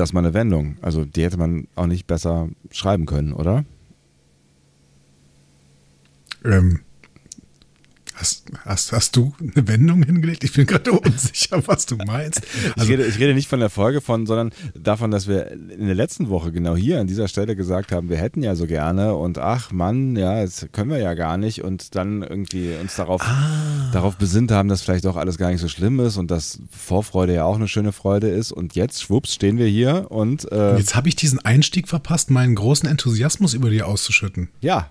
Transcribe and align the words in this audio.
das 0.00 0.12
mal 0.12 0.20
eine 0.20 0.34
Wendung. 0.34 0.76
Also 0.82 1.04
die 1.04 1.22
hätte 1.22 1.38
man 1.38 1.68
auch 1.76 1.86
nicht 1.86 2.06
besser 2.06 2.48
schreiben 2.70 3.06
können, 3.06 3.32
oder? 3.32 3.64
Ähm, 6.44 6.80
Hast, 8.20 8.44
hast, 8.66 8.92
hast 8.92 9.16
du 9.16 9.32
eine 9.40 9.66
Wendung 9.66 10.02
hingelegt? 10.02 10.44
Ich 10.44 10.52
bin 10.52 10.66
gerade 10.66 10.92
unsicher, 11.00 11.66
was 11.66 11.86
du 11.86 11.96
meinst. 11.96 12.42
Also, 12.76 12.84
ich, 12.84 12.90
rede, 12.90 13.06
ich 13.06 13.18
rede 13.18 13.32
nicht 13.32 13.48
von 13.48 13.60
der 13.60 13.70
Folge 13.70 14.02
von, 14.02 14.26
sondern 14.26 14.50
davon, 14.74 15.10
dass 15.10 15.26
wir 15.26 15.50
in 15.50 15.86
der 15.86 15.94
letzten 15.94 16.28
Woche 16.28 16.52
genau 16.52 16.76
hier 16.76 17.00
an 17.00 17.06
dieser 17.06 17.28
Stelle 17.28 17.56
gesagt 17.56 17.92
haben, 17.92 18.10
wir 18.10 18.18
hätten 18.18 18.42
ja 18.42 18.54
so 18.56 18.66
gerne 18.66 19.14
und 19.14 19.38
ach 19.38 19.72
Mann, 19.72 20.16
ja, 20.16 20.42
das 20.42 20.66
können 20.70 20.90
wir 20.90 20.98
ja 20.98 21.14
gar 21.14 21.38
nicht 21.38 21.64
und 21.64 21.94
dann 21.94 22.22
irgendwie 22.22 22.74
uns 22.78 22.94
darauf, 22.96 23.22
ah. 23.22 23.90
darauf 23.94 24.16
besinnt 24.16 24.52
haben, 24.52 24.68
dass 24.68 24.82
vielleicht 24.82 25.06
doch 25.06 25.16
alles 25.16 25.38
gar 25.38 25.50
nicht 25.50 25.62
so 25.62 25.68
schlimm 25.68 25.98
ist 26.00 26.18
und 26.18 26.30
dass 26.30 26.60
Vorfreude 26.70 27.32
ja 27.32 27.44
auch 27.44 27.56
eine 27.56 27.68
schöne 27.68 27.92
Freude 27.92 28.28
ist 28.28 28.52
und 28.52 28.74
jetzt, 28.74 29.02
schwupps, 29.02 29.32
stehen 29.32 29.56
wir 29.56 29.66
hier 29.66 30.10
und, 30.10 30.44
äh, 30.52 30.72
und 30.72 30.78
jetzt 30.78 30.94
habe 30.94 31.08
ich 31.08 31.16
diesen 31.16 31.42
Einstieg 31.42 31.88
verpasst, 31.88 32.30
meinen 32.30 32.54
großen 32.54 32.86
Enthusiasmus 32.86 33.54
über 33.54 33.70
dir 33.70 33.88
auszuschütten. 33.88 34.50
Ja, 34.60 34.90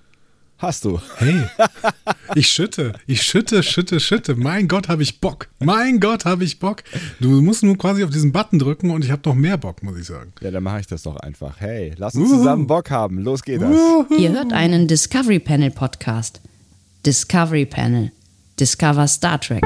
Hast 0.59 0.84
du. 0.84 0.99
Hey, 1.16 1.45
ich 2.36 2.52
schütte, 2.52 2.91
ich 3.08 3.23
schütte, 3.23 3.63
schütte, 3.63 4.02
schütte. 4.02 4.36
Mein 4.36 4.67
Gott, 4.67 4.90
habe 4.90 5.02
ich 5.02 5.22
Bock. 5.22 5.48
Mein 5.59 6.02
Gott, 6.02 6.26
habe 6.26 6.44
ich 6.44 6.59
Bock. 6.59 6.84
Du 7.22 7.41
musst 7.41 7.63
nur 7.63 7.77
quasi 7.77 8.04
auf 8.04 8.09
diesen 8.09 8.34
Button 8.34 8.59
drücken 8.59 8.91
und 8.91 9.05
ich 9.05 9.12
habe 9.12 9.22
noch 9.26 9.36
mehr 9.36 9.58
Bock, 9.58 9.81
muss 9.84 9.98
ich 9.98 10.05
sagen. 10.05 10.34
Ja, 10.41 10.52
dann 10.52 10.62
mache 10.62 10.81
ich 10.81 10.88
das 10.88 11.03
doch 11.03 11.16
einfach. 11.16 11.55
Hey, 11.59 11.94
lass 11.98 12.14
uns 12.14 12.30
Uhu. 12.30 12.38
zusammen 12.40 12.67
Bock 12.67 12.91
haben. 12.91 13.20
Los 13.20 13.41
geht 13.41 13.62
das. 13.62 13.72
Uhu. 13.72 14.05
Ihr 14.17 14.34
hört 14.34 14.52
einen 14.52 14.90
Discovery 14.90 15.40
Panel 15.40 15.72
Podcast. 15.72 16.41
Discovery 17.05 17.66
Panel. 17.66 18.12
Discover 18.59 19.08
Star 19.08 19.39
Trek. 19.39 19.64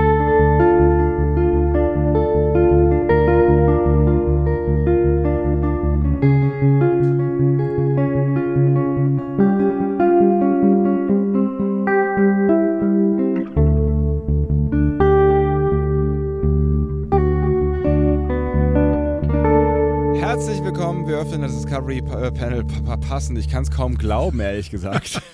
Panel 22.31 22.63
passen. 22.63 23.35
Ich 23.35 23.49
kann 23.49 23.63
es 23.63 23.71
kaum 23.71 23.97
glauben, 23.97 24.39
ehrlich 24.39 24.71
gesagt. 24.71 25.21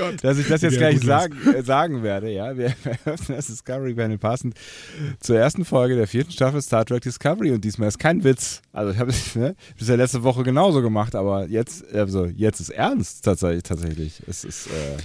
Oh 0.00 0.10
dass 0.22 0.38
ich 0.38 0.48
das 0.48 0.62
jetzt 0.62 0.78
gleich 0.78 1.00
sagen, 1.00 1.36
äh, 1.54 1.62
sagen, 1.62 2.02
werde. 2.02 2.30
Ja, 2.30 2.56
wir 2.56 2.66
eröffnen 3.04 3.36
das 3.36 3.46
Discovery 3.46 3.94
Panel 3.94 4.18
passend 4.18 4.54
zur 5.20 5.38
ersten 5.38 5.64
Folge 5.64 5.94
der 5.96 6.08
vierten 6.08 6.32
Staffel 6.32 6.60
Star 6.62 6.84
Trek 6.84 7.02
Discovery 7.02 7.52
und 7.52 7.64
diesmal 7.64 7.88
ist 7.88 7.98
kein 7.98 8.24
Witz. 8.24 8.62
Also 8.72 8.92
ich 8.92 8.98
habe 8.98 9.10
es 9.10 9.34
ne, 9.36 9.54
ja 9.78 9.94
letzte 9.94 10.22
Woche 10.24 10.42
genauso 10.42 10.82
gemacht, 10.82 11.14
aber 11.14 11.46
jetzt, 11.46 11.92
also 11.94 12.26
jetzt 12.26 12.60
ist 12.60 12.70
ernst 12.70 13.24
tatsächlich. 13.24 13.62
tatsächlich. 13.62 14.22
Es 14.26 14.44
ist 14.44 14.66
äh, 14.66 14.96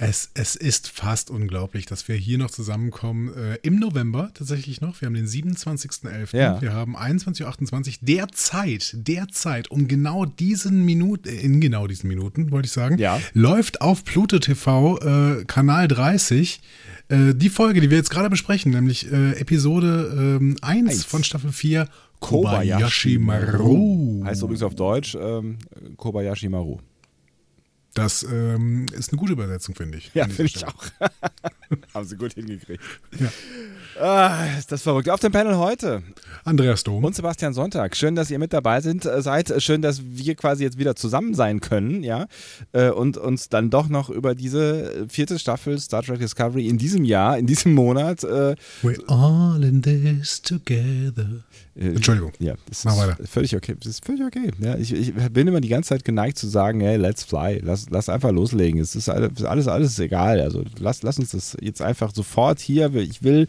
es, 0.00 0.30
es 0.32 0.56
ist 0.56 0.88
fast 0.88 1.30
unglaublich, 1.30 1.84
dass 1.84 2.08
wir 2.08 2.16
hier 2.16 2.38
noch 2.38 2.50
zusammenkommen. 2.50 3.34
Äh, 3.34 3.58
Im 3.62 3.78
November 3.78 4.30
tatsächlich 4.32 4.80
noch. 4.80 4.98
Wir 5.00 5.06
haben 5.06 5.14
den 5.14 5.26
27.11. 5.26 6.34
Ja. 6.36 6.60
Wir 6.62 6.72
haben 6.72 6.96
21.28 6.96 7.88
Uhr. 7.88 7.94
Derzeit, 8.00 8.94
derzeit, 8.94 9.70
um 9.70 9.88
genau 9.88 10.24
diesen 10.24 10.86
Minuten, 10.86 11.28
äh, 11.28 11.32
in 11.32 11.60
genau 11.60 11.86
diesen 11.86 12.08
Minuten, 12.08 12.50
wollte 12.50 12.66
ich 12.66 12.72
sagen, 12.72 12.96
ja. 12.96 13.20
läuft 13.34 13.82
auf 13.82 14.04
Pluto 14.04 14.38
TV 14.38 14.98
äh, 15.00 15.44
Kanal 15.44 15.86
30 15.86 16.62
äh, 17.08 17.34
die 17.34 17.50
Folge, 17.50 17.82
die 17.82 17.90
wir 17.90 17.98
jetzt 17.98 18.10
gerade 18.10 18.30
besprechen, 18.30 18.72
nämlich 18.72 19.12
äh, 19.12 19.32
Episode 19.32 20.38
ähm, 20.40 20.56
1, 20.62 20.90
1 20.90 21.04
von 21.04 21.24
Staffel 21.24 21.52
4. 21.52 21.86
Kobayashi 22.20 23.18
Maru. 23.18 24.22
Heißt 24.24 24.42
übrigens 24.42 24.62
auf 24.62 24.74
Deutsch 24.74 25.14
ähm, 25.14 25.58
Kobayashi 25.96 26.48
Maru. 26.48 26.78
Das 27.94 28.22
ähm, 28.22 28.86
ist 28.96 29.10
eine 29.10 29.18
gute 29.18 29.32
Übersetzung, 29.32 29.74
finde 29.74 29.98
ich. 29.98 30.10
Ja, 30.14 30.24
finde 30.26 30.44
ich 30.44 30.64
auch. 30.64 30.84
Haben 31.94 32.06
sie 32.06 32.16
gut 32.16 32.34
hingekriegt. 32.34 32.82
Ja. 33.18 33.28
Ah, 34.00 34.46
ist 34.58 34.70
das 34.70 34.82
verrückt. 34.82 35.08
Auf 35.08 35.20
dem 35.20 35.32
Panel 35.32 35.56
heute. 35.56 36.02
Andreas 36.44 36.84
Dom. 36.84 37.04
Und 37.04 37.14
Sebastian 37.14 37.52
Sonntag. 37.52 37.96
Schön, 37.96 38.14
dass 38.14 38.30
ihr 38.30 38.38
mit 38.38 38.52
dabei 38.52 38.80
sind, 38.80 39.04
äh, 39.04 39.22
seid. 39.22 39.52
Schön, 39.62 39.82
dass 39.82 40.02
wir 40.04 40.36
quasi 40.36 40.62
jetzt 40.62 40.78
wieder 40.78 40.94
zusammen 40.94 41.34
sein 41.34 41.60
können, 41.60 42.02
ja. 42.02 42.26
Äh, 42.72 42.90
und 42.90 43.16
uns 43.16 43.48
dann 43.48 43.70
doch 43.70 43.88
noch 43.88 44.08
über 44.08 44.34
diese 44.34 45.06
vierte 45.08 45.38
Staffel 45.38 45.78
Star 45.78 46.02
Trek 46.02 46.20
Discovery 46.20 46.68
in 46.68 46.78
diesem 46.78 47.04
Jahr, 47.04 47.38
in 47.38 47.46
diesem 47.46 47.74
Monat. 47.74 48.22
Äh, 48.24 48.54
We're 48.82 49.06
all 49.08 49.62
in 49.64 49.82
this 49.82 50.40
together. 50.40 51.44
Äh, 51.76 51.88
Entschuldigung. 51.88 52.32
Ja, 52.38 52.54
das 52.68 52.84
Mach 52.84 52.92
ist 52.92 52.98
weiter. 52.98 53.26
völlig 53.26 53.56
okay. 53.56 53.76
Das 53.78 53.86
ist 53.86 54.04
völlig 54.04 54.24
okay. 54.24 54.50
Ja, 54.58 54.76
ich, 54.76 54.92
ich, 54.92 55.14
bin 55.14 55.46
immer 55.46 55.60
die 55.60 55.68
ganze 55.68 55.90
Zeit 55.90 56.04
geneigt 56.04 56.38
zu 56.38 56.48
sagen, 56.48 56.80
hey, 56.80 56.96
let's 56.96 57.24
fly. 57.24 57.60
Lass, 57.62 57.88
lass 57.90 58.08
einfach 58.08 58.32
loslegen. 58.32 58.80
Es 58.80 58.94
ist 58.94 59.08
alles, 59.08 59.44
alles, 59.44 59.68
alles 59.68 59.98
egal. 59.98 60.40
Also 60.40 60.64
lass, 60.78 61.02
lass 61.02 61.18
uns 61.18 61.30
das 61.30 61.56
jetzt 61.60 61.82
einfach 61.82 62.12
sofort 62.14 62.60
hier. 62.60 62.94
Ich 62.94 63.22
will, 63.22 63.46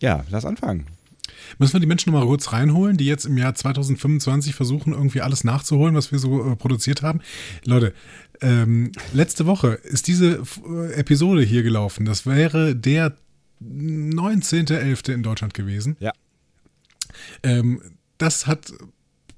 ja, 0.00 0.24
lass 0.30 0.44
anfangen. 0.44 0.86
Müssen 1.58 1.74
wir 1.74 1.80
die 1.80 1.86
Menschen 1.86 2.12
nochmal 2.12 2.26
kurz 2.26 2.52
reinholen, 2.52 2.96
die 2.96 3.06
jetzt 3.06 3.24
im 3.24 3.36
Jahr 3.36 3.54
2025 3.54 4.54
versuchen, 4.54 4.92
irgendwie 4.92 5.20
alles 5.20 5.44
nachzuholen, 5.44 5.94
was 5.94 6.12
wir 6.12 6.18
so 6.18 6.52
äh, 6.52 6.56
produziert 6.56 7.02
haben? 7.02 7.20
Leute, 7.64 7.92
ähm, 8.40 8.92
letzte 9.12 9.46
Woche 9.46 9.68
ist 9.68 10.08
diese 10.08 10.42
äh, 10.68 10.92
Episode 10.94 11.42
hier 11.42 11.62
gelaufen. 11.62 12.04
Das 12.04 12.26
wäre 12.26 12.74
der 12.74 13.16
19.11. 13.62 15.12
in 15.12 15.22
Deutschland 15.22 15.54
gewesen. 15.54 15.96
Ja. 16.00 16.12
Ähm, 17.42 17.80
das 18.18 18.46
hat 18.46 18.72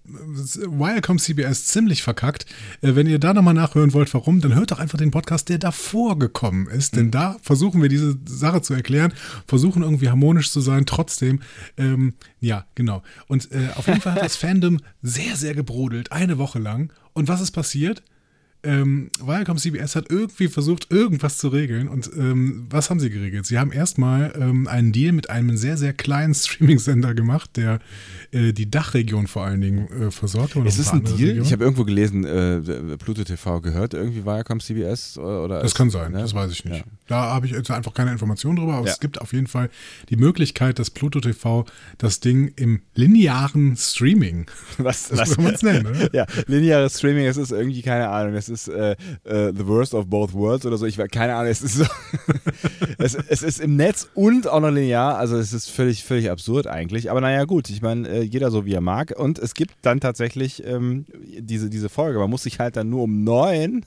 Wirecom 0.08 1.18
CBS 1.18 1.66
ziemlich 1.66 2.02
verkackt. 2.02 2.46
Äh, 2.80 2.94
wenn 2.94 3.06
ihr 3.06 3.18
da 3.18 3.34
nochmal 3.34 3.54
nachhören 3.54 3.92
wollt, 3.92 4.12
warum, 4.14 4.40
dann 4.40 4.54
hört 4.54 4.70
doch 4.70 4.78
einfach 4.78 4.98
den 4.98 5.10
Podcast, 5.10 5.48
der 5.48 5.58
davor 5.58 6.18
gekommen 6.18 6.66
ist. 6.68 6.94
Mhm. 6.94 6.98
Denn 6.98 7.10
da 7.10 7.36
versuchen 7.42 7.82
wir 7.82 7.88
diese 7.88 8.16
Sache 8.26 8.62
zu 8.62 8.74
erklären, 8.74 9.12
versuchen 9.46 9.82
irgendwie 9.82 10.08
harmonisch 10.08 10.50
zu 10.50 10.60
sein, 10.60 10.86
trotzdem. 10.86 11.40
Ähm, 11.76 12.14
ja, 12.40 12.66
genau. 12.74 13.02
Und 13.26 13.50
äh, 13.52 13.68
auf 13.76 13.86
jeden 13.86 14.00
Fall 14.00 14.14
hat 14.14 14.22
das 14.22 14.36
Fandom 14.38 14.80
sehr, 15.02 15.36
sehr 15.36 15.54
gebrodelt, 15.54 16.12
eine 16.12 16.38
Woche 16.38 16.58
lang. 16.58 16.92
Und 17.12 17.28
was 17.28 17.40
ist 17.40 17.52
passiert? 17.52 18.02
Ähm, 18.62 19.10
Viacom 19.20 19.56
CBS 19.56 19.94
hat 19.94 20.10
irgendwie 20.10 20.48
versucht, 20.48 20.90
irgendwas 20.90 21.38
zu 21.38 21.48
regeln. 21.48 21.88
Und 21.88 22.10
ähm, 22.16 22.66
was 22.70 22.90
haben 22.90 23.00
sie 23.00 23.10
geregelt? 23.10 23.46
Sie 23.46 23.58
haben 23.58 23.72
erstmal 23.72 24.32
ähm, 24.38 24.66
einen 24.66 24.92
Deal 24.92 25.12
mit 25.12 25.30
einem 25.30 25.56
sehr, 25.56 25.76
sehr 25.76 25.92
kleinen 25.92 26.34
Streaming-Sender 26.34 27.14
gemacht, 27.14 27.56
der 27.56 27.80
äh, 28.32 28.52
die 28.52 28.70
Dachregion 28.70 29.26
vor 29.26 29.44
allen 29.44 29.60
Dingen 29.60 29.88
äh, 29.88 30.10
versorgt. 30.10 30.56
Ist 30.56 30.78
es 30.78 30.92
ein 30.92 31.04
Deal? 31.04 31.16
Regionen. 31.16 31.42
Ich 31.42 31.52
habe 31.52 31.64
irgendwo 31.64 31.84
gelesen, 31.84 32.24
äh, 32.24 32.96
Pluto 32.98 33.24
TV 33.24 33.60
gehört 33.60 33.94
irgendwie 33.94 34.24
Viacom 34.24 34.60
CBS 34.60 35.18
oder? 35.18 35.62
Das 35.62 35.74
kann 35.74 35.90
sein, 35.90 36.12
ne? 36.12 36.20
das 36.20 36.34
weiß 36.34 36.50
ich 36.52 36.64
nicht. 36.64 36.78
Ja. 36.78 36.84
Da 37.06 37.20
habe 37.30 37.46
ich 37.46 37.52
jetzt 37.52 37.70
einfach 37.70 37.94
keine 37.94 38.12
Informationen 38.12 38.56
drüber, 38.56 38.74
aber 38.74 38.86
ja. 38.86 38.92
es 38.92 39.00
gibt 39.00 39.20
auf 39.20 39.32
jeden 39.32 39.46
Fall 39.46 39.70
die 40.10 40.16
Möglichkeit, 40.16 40.78
dass 40.78 40.90
Pluto 40.90 41.20
TV 41.20 41.64
das 41.96 42.20
Ding 42.20 42.52
im 42.56 42.82
linearen 42.94 43.76
Streaming, 43.76 44.50
was, 44.78 45.10
was 45.16 45.34
kann 45.34 45.44
man 45.44 45.54
es 45.54 45.62
nennen, 45.62 45.86
oder? 45.86 46.08
Ja, 46.18 46.26
lineares 46.46 46.98
Streaming, 46.98 47.26
es 47.26 47.36
ist 47.36 47.52
irgendwie 47.52 47.82
keine 47.82 48.08
Ahnung, 48.08 48.34
es 48.48 48.66
ist 48.66 48.68
äh, 48.68 48.92
äh, 49.24 49.52
The 49.56 49.66
Worst 49.66 49.94
of 49.94 50.06
Both 50.06 50.32
Worlds 50.34 50.66
oder 50.66 50.76
so. 50.76 50.86
Ich 50.86 50.96
keine 50.96 51.34
Ahnung. 51.34 51.50
Es 51.50 51.62
ist 51.62 51.76
so. 51.76 51.84
es, 52.98 53.14
es, 53.14 53.42
ist 53.42 53.60
im 53.60 53.76
Netz 53.76 54.08
und 54.14 54.48
auch 54.48 54.60
noch 54.60 54.70
linear. 54.70 55.16
Also 55.16 55.36
es 55.36 55.52
ist 55.52 55.70
völlig, 55.70 56.04
völlig 56.04 56.30
absurd 56.30 56.66
eigentlich. 56.66 57.10
Aber 57.10 57.20
naja, 57.20 57.44
gut. 57.44 57.70
Ich 57.70 57.82
meine, 57.82 58.08
äh, 58.08 58.22
jeder 58.22 58.50
so 58.50 58.64
wie 58.64 58.74
er 58.74 58.80
mag. 58.80 59.14
Und 59.16 59.38
es 59.38 59.54
gibt 59.54 59.74
dann 59.82 60.00
tatsächlich 60.00 60.64
ähm, 60.66 61.06
diese, 61.38 61.70
diese 61.70 61.88
Folge. 61.88 62.18
Man 62.18 62.30
muss 62.30 62.42
sich 62.42 62.58
halt 62.58 62.76
dann 62.76 62.90
nur 62.90 63.02
um 63.02 63.24
neun 63.24 63.84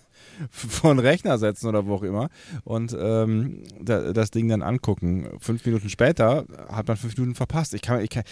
von 0.49 0.99
Rechner 0.99 1.37
setzen 1.37 1.67
oder 1.67 1.85
wo 1.85 1.95
auch 1.95 2.03
immer 2.03 2.29
und 2.63 2.95
ähm, 2.99 3.63
da, 3.79 4.13
das 4.13 4.31
Ding 4.31 4.47
dann 4.47 4.61
angucken. 4.61 5.27
Fünf 5.39 5.65
Minuten 5.65 5.89
später 5.89 6.45
hat 6.71 6.87
man 6.87 6.97
fünf 6.97 7.17
Minuten 7.17 7.35
verpasst. 7.35 7.73
Ich, 7.73 7.81
kann, 7.81 8.01
ich, 8.01 8.09
kann, 8.09 8.23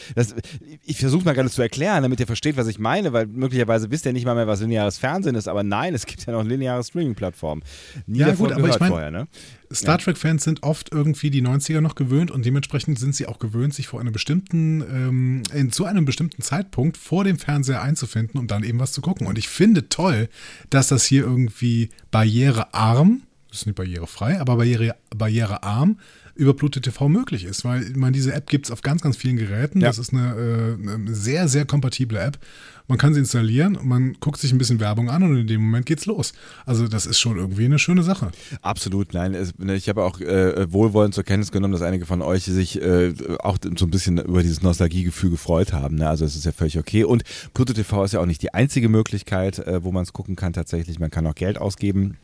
ich 0.85 0.99
versuche 0.99 1.25
mal 1.25 1.33
gerade 1.33 1.49
zu 1.49 1.61
erklären, 1.61 2.03
damit 2.03 2.19
ihr 2.19 2.27
versteht, 2.27 2.57
was 2.57 2.67
ich 2.67 2.79
meine, 2.79 3.13
weil 3.13 3.27
möglicherweise 3.27 3.91
wisst 3.91 4.05
ihr 4.05 4.13
nicht 4.13 4.25
mal 4.25 4.35
mehr, 4.35 4.47
was 4.47 4.61
lineares 4.61 4.97
Fernsehen 4.97 5.35
ist, 5.35 5.47
aber 5.47 5.63
nein, 5.63 5.93
es 5.93 6.05
gibt 6.05 6.25
ja 6.25 6.33
noch 6.33 6.43
lineare 6.43 6.83
Streaming-Plattformen. 6.83 7.63
Nie 8.05 8.19
ja, 8.19 8.33
gut, 8.33 8.51
aber 8.51 8.67
ich 8.67 8.79
meine, 8.79 8.91
vorher, 8.91 9.11
ne? 9.11 9.27
Star 9.71 9.99
Trek-Fans 9.99 10.43
sind 10.43 10.63
oft 10.63 10.91
irgendwie 10.91 11.29
die 11.29 11.43
90er 11.43 11.81
noch 11.81 11.95
gewöhnt 11.95 12.31
und 12.31 12.43
dementsprechend 12.43 12.97
sind 12.97 13.15
sie 13.15 13.27
auch 13.27 13.37
gewöhnt, 13.37 13.73
sich 13.73 13.87
vor 13.87 13.99
einem 13.99 14.11
bestimmten, 14.11 14.81
ähm, 14.81 15.43
in, 15.53 15.71
zu 15.71 15.85
einem 15.85 16.05
bestimmten 16.05 16.41
Zeitpunkt 16.41 16.97
vor 16.97 17.23
dem 17.23 17.37
Fernseher 17.37 17.81
einzufinden 17.81 18.39
und 18.39 18.49
dann 18.49 18.63
eben 18.63 18.79
was 18.79 18.93
zu 18.93 19.01
gucken. 19.01 19.27
Und 19.27 19.37
ich 19.37 19.47
finde 19.47 19.87
toll, 19.89 20.27
dass 20.71 20.87
das 20.87 21.05
hier 21.05 21.23
irgendwie 21.23 21.89
barrierearm, 22.09 23.21
das 23.49 23.59
ist 23.59 23.65
nicht 23.67 23.75
barrierefrei, 23.75 24.39
aber 24.39 24.57
barriere, 24.57 24.95
barrierearm 25.15 25.99
über 26.39 26.53
Pluto 26.53 26.79
TV 26.79 27.09
möglich 27.09 27.43
ist, 27.43 27.65
weil 27.65 27.83
ich 27.83 27.95
meine, 27.97 28.13
diese 28.13 28.33
App 28.33 28.47
gibt 28.47 28.65
es 28.65 28.71
auf 28.71 28.81
ganz, 28.81 29.01
ganz 29.01 29.17
vielen 29.17 29.35
Geräten. 29.35 29.81
Ja. 29.81 29.87
Das 29.87 29.97
ist 29.97 30.13
eine, 30.13 30.77
äh, 30.79 30.89
eine, 30.93 31.13
sehr, 31.13 31.49
sehr 31.49 31.65
kompatible 31.65 32.17
App. 32.17 32.39
Man 32.87 32.97
kann 32.97 33.13
sie 33.13 33.19
installieren, 33.19 33.77
man 33.83 34.13
guckt 34.21 34.39
sich 34.39 34.53
ein 34.53 34.57
bisschen 34.57 34.79
Werbung 34.79 35.09
an 35.09 35.21
und 35.21 35.35
in 35.35 35.47
dem 35.47 35.61
Moment 35.61 35.85
geht's 35.85 36.05
los. 36.05 36.31
Also 36.65 36.87
das 36.87 37.05
ist 37.05 37.19
schon 37.19 37.37
irgendwie 37.37 37.65
eine 37.65 37.77
schöne 37.77 38.03
Sache. 38.03 38.31
Absolut, 38.61 39.13
nein. 39.13 39.35
Es, 39.35 39.59
ne, 39.59 39.75
ich 39.75 39.89
habe 39.89 40.03
auch 40.03 40.21
äh, 40.21 40.71
wohlwollend 40.71 41.13
zur 41.13 41.25
Kenntnis 41.25 41.51
genommen, 41.51 41.73
dass 41.73 41.81
einige 41.81 42.05
von 42.05 42.21
euch 42.21 42.45
sich 42.45 42.81
äh, 42.81 43.13
auch 43.39 43.57
so 43.77 43.85
ein 43.85 43.91
bisschen 43.91 44.17
über 44.17 44.41
dieses 44.41 44.61
Nostalgiegefühl 44.61 45.31
gefreut 45.31 45.73
haben. 45.73 45.97
Ne? 45.97 46.07
Also 46.07 46.23
es 46.23 46.37
ist 46.37 46.45
ja 46.45 46.53
völlig 46.53 46.79
okay. 46.79 47.03
Und 47.03 47.23
Pluto 47.53 47.73
TV 47.73 48.05
ist 48.05 48.13
ja 48.13 48.21
auch 48.21 48.25
nicht 48.25 48.41
die 48.41 48.53
einzige 48.53 48.87
Möglichkeit, 48.87 49.59
äh, 49.59 49.83
wo 49.83 49.91
man 49.91 50.03
es 50.03 50.13
gucken 50.13 50.37
kann 50.37 50.53
tatsächlich. 50.53 50.99
Man 50.99 51.11
kann 51.11 51.27
auch 51.27 51.35
Geld 51.35 51.57
ausgeben. 51.59 52.17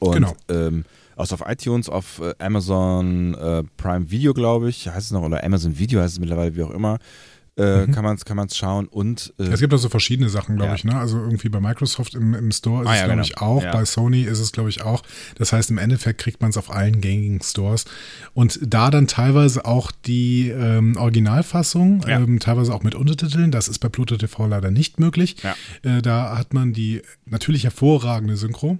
Und, 0.00 0.12
genau. 0.12 0.36
Ähm, 0.48 0.84
also 1.16 1.34
auf 1.34 1.42
iTunes, 1.46 1.88
auf 1.88 2.20
äh, 2.20 2.34
Amazon 2.38 3.34
äh, 3.34 3.62
Prime 3.76 4.10
Video, 4.10 4.34
glaube 4.34 4.68
ich, 4.68 4.88
heißt 4.88 5.06
es 5.06 5.10
noch, 5.12 5.22
oder 5.22 5.44
Amazon 5.44 5.78
Video 5.78 6.00
heißt 6.00 6.14
es 6.14 6.20
mittlerweile, 6.20 6.54
wie 6.56 6.62
auch 6.62 6.70
immer. 6.70 6.98
Äh, 7.56 7.86
mhm. 7.86 7.92
kann 7.92 8.02
man 8.02 8.16
es 8.16 8.24
kann 8.24 8.36
man's 8.36 8.56
schauen 8.56 8.88
und 8.88 9.32
äh, 9.38 9.44
es 9.44 9.60
gibt 9.60 9.72
also 9.72 9.88
verschiedene 9.88 10.28
Sachen, 10.28 10.56
glaube 10.56 10.70
ja. 10.70 10.74
ich, 10.74 10.82
ne? 10.82 10.96
Also 10.96 11.18
irgendwie 11.18 11.48
bei 11.48 11.60
Microsoft 11.60 12.14
im, 12.14 12.34
im 12.34 12.50
Store 12.50 12.82
ist 12.82 12.88
ah, 12.88 12.94
es, 12.94 12.98
ja, 12.98 13.04
glaube 13.04 13.22
genau. 13.22 13.26
ich, 13.28 13.38
auch, 13.38 13.62
ja. 13.62 13.70
bei 13.70 13.84
Sony 13.84 14.22
ist 14.22 14.40
es, 14.40 14.50
glaube 14.50 14.70
ich, 14.70 14.82
auch. 14.82 15.04
Das 15.36 15.52
heißt, 15.52 15.70
im 15.70 15.78
Endeffekt 15.78 16.20
kriegt 16.20 16.40
man 16.40 16.50
es 16.50 16.56
auf 16.56 16.68
allen 16.72 17.00
gängigen 17.00 17.40
Stores. 17.40 17.84
Und 18.32 18.58
da 18.60 18.90
dann 18.90 19.06
teilweise 19.06 19.64
auch 19.66 19.92
die 19.92 20.48
ähm, 20.48 20.96
Originalfassung, 20.96 22.04
ähm, 22.08 22.40
teilweise 22.40 22.74
auch 22.74 22.82
mit 22.82 22.96
Untertiteln, 22.96 23.52
das 23.52 23.68
ist 23.68 23.78
bei 23.78 23.88
Pluto 23.88 24.16
TV 24.16 24.48
leider 24.48 24.72
nicht 24.72 24.98
möglich. 24.98 25.36
Äh, 25.84 26.02
da 26.02 26.36
hat 26.36 26.54
man 26.54 26.72
die 26.72 27.02
natürlich 27.24 27.62
hervorragende 27.62 28.36
Synchro. 28.36 28.78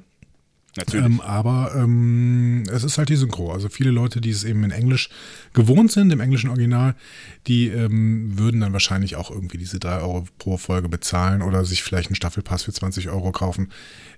Natürlich. 0.76 1.06
Ähm, 1.06 1.20
aber 1.20 1.72
ähm, 1.76 2.64
es 2.70 2.82
ist 2.82 2.98
halt 2.98 3.08
die 3.08 3.16
Synchro. 3.16 3.52
Also 3.52 3.68
viele 3.68 3.90
Leute, 3.90 4.20
die 4.20 4.30
es 4.30 4.42
eben 4.42 4.64
in 4.64 4.72
Englisch 4.72 5.08
gewohnt 5.52 5.92
sind, 5.92 6.12
im 6.12 6.20
englischen 6.20 6.50
Original, 6.50 6.96
die 7.46 7.68
ähm, 7.68 8.36
würden 8.36 8.60
dann 8.60 8.72
wahrscheinlich 8.72 9.14
auch 9.14 9.30
irgendwie 9.30 9.58
diese 9.58 9.78
3 9.78 10.00
Euro 10.00 10.24
pro 10.38 10.56
Folge 10.56 10.88
bezahlen 10.88 11.42
oder 11.42 11.64
sich 11.64 11.84
vielleicht 11.84 12.08
einen 12.08 12.16
Staffelpass 12.16 12.64
für 12.64 12.72
20 12.72 13.08
Euro 13.10 13.30
kaufen. 13.30 13.70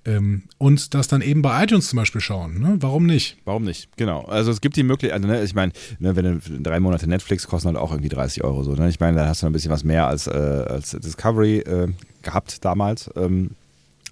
Ähm, 0.07 0.45
und 0.57 0.95
das 0.95 1.09
dann 1.09 1.21
eben 1.21 1.43
bei 1.43 1.63
iTunes 1.63 1.89
zum 1.89 1.99
Beispiel 1.99 2.23
schauen. 2.23 2.59
Ne? 2.59 2.77
Warum 2.81 3.05
nicht? 3.05 3.37
Warum 3.45 3.65
nicht? 3.65 3.89
Genau. 3.97 4.23
Also 4.23 4.51
es 4.51 4.63
gibt 4.63 4.77
die 4.77 4.83
Möglichkeit, 4.83 5.13
also, 5.13 5.29
ne, 5.29 5.43
ich 5.43 5.55
meine, 5.55 5.73
ne, 5.99 6.17
wenn 6.17 6.41
du 6.41 6.63
drei 6.63 6.81
Monate 6.81 7.07
Netflix 7.07 7.47
kosten 7.47 7.69
halt 7.69 7.77
auch 7.77 7.91
irgendwie 7.91 8.09
30 8.09 8.45
Euro 8.45 8.63
so. 8.63 8.75
Ne? 8.75 8.89
Ich 8.89 9.01
meine, 9.01 9.19
da 9.19 9.27
hast 9.27 9.43
du 9.43 9.47
ein 9.47 9.53
bisschen 9.53 9.71
was 9.71 9.85
mehr 9.85 10.07
als, 10.07 10.27
äh, 10.27 10.31
als 10.31 10.93
Discovery 10.93 11.59
äh, 11.59 11.89
gehabt 12.23 12.65
damals. 12.65 13.11
Ähm, 13.15 13.51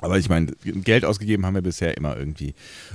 aber 0.04 0.18
ich 0.18 0.28
meine, 0.28 0.52
Geld 0.64 1.04
ausgegeben 1.04 1.46
haben 1.46 1.54
wir 1.54 1.62
bisher 1.62 1.96
immer 1.96 2.16
irgendwie, 2.16 2.54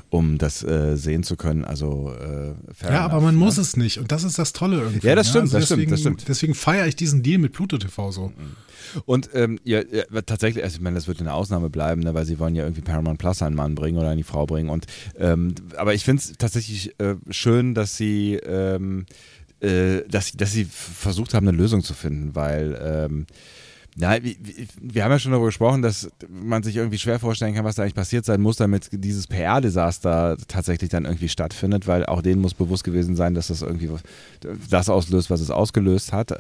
um 0.10 0.38
das 0.38 0.64
äh, 0.64 0.96
sehen 0.96 1.24
zu 1.24 1.36
können. 1.36 1.66
Also 1.66 2.14
äh, 2.14 2.54
Ja, 2.84 3.02
aber 3.02 3.20
man 3.22 3.36
ne? 3.36 3.40
muss 3.40 3.58
es 3.58 3.76
nicht. 3.76 3.98
Und 3.98 4.12
das 4.12 4.24
ist 4.24 4.38
das 4.38 4.54
Tolle 4.54 4.78
irgendwie. 4.82 5.08
Ja, 5.08 5.16
das 5.16 5.28
ne? 5.28 5.32
stimmt, 5.32 5.52
ja? 5.52 5.58
also 5.58 5.60
das, 5.60 5.70
deswegen, 5.70 5.82
stimmt 5.82 5.92
das 5.92 6.00
stimmt. 6.00 6.30
Deswegen 6.30 6.56
feiere 6.56 6.88
ich 6.88 6.96
diesen 6.96 7.24
Deal 7.24 7.40
mit 7.40 7.54
Pluto 7.54 7.78
TV 7.78 8.12
so. 8.12 8.28
Mhm. 8.28 8.56
Und 9.06 9.30
ähm, 9.34 9.60
ja, 9.64 9.82
ja, 9.82 10.22
tatsächlich, 10.22 10.64
also 10.64 10.78
ich 10.78 10.82
meine, 10.82 10.96
das 10.96 11.08
wird 11.08 11.20
eine 11.20 11.34
Ausnahme 11.34 11.70
bleiben, 11.70 12.02
ne, 12.02 12.14
weil 12.14 12.26
sie 12.26 12.40
wollen 12.40 12.56
ja 12.56 12.64
irgendwie 12.64 12.82
Paramount 12.82 13.20
Plus 13.20 13.42
einen 13.42 13.56
Mann 13.56 13.76
bringen 13.76 13.98
oder 13.98 14.10
eine 14.10 14.24
Frau 14.24 14.46
bringen. 14.46 14.70
Und 14.70 14.86
ähm, 15.18 15.54
aber 15.78 15.94
ich 15.94 16.06
finde 16.06 16.22
es 16.22 16.34
tatsächlich 16.38 17.00
äh, 17.00 17.16
schön, 17.30 17.74
dass 17.74 17.98
sie 17.98 18.36
ähm, 18.36 19.06
äh, 19.62 20.04
dass, 20.08 20.32
dass 20.32 20.54
sie 20.54 20.66
versucht 20.66 21.34
haben, 21.34 21.48
eine 21.48 21.58
Lösung 21.58 21.84
zu 21.84 21.94
finden, 21.94 22.36
weil 22.36 22.80
ähm, 22.82 23.26
ja, 24.00 24.18
wir 24.82 25.04
haben 25.04 25.12
ja 25.12 25.20
schon 25.20 25.32
darüber 25.32 25.48
gesprochen, 25.48 25.82
dass 25.82 26.10
man 26.30 26.64
sich 26.64 26.78
irgendwie 26.78 26.98
schwer 26.98 27.20
vorstellen 27.20 27.54
kann, 27.54 27.66
was 27.66 27.76
da 27.76 27.84
eigentlich 27.84 27.96
passiert 27.96 28.24
sein 28.24 28.40
muss, 28.40 28.56
damit 28.56 28.90
dieses 28.92 29.28
PR-Desaster 29.28 30.38
tatsächlich 30.48 30.90
dann 30.90 31.04
irgendwie 31.04 31.28
stattfindet, 31.28 31.86
weil 31.86 32.06
auch 32.06 32.22
denen 32.22 32.42
muss 32.42 32.54
bewusst 32.54 32.86
gewesen 32.86 33.18
sein, 33.18 33.34
dass 33.34 33.48
das 33.48 33.62
irgendwie 33.62 33.90
das 34.70 34.90
auslöst, 34.90 35.30
was 35.30 35.42
es 35.42 35.52
ausgelöst 35.52 36.14
hat. 36.14 36.32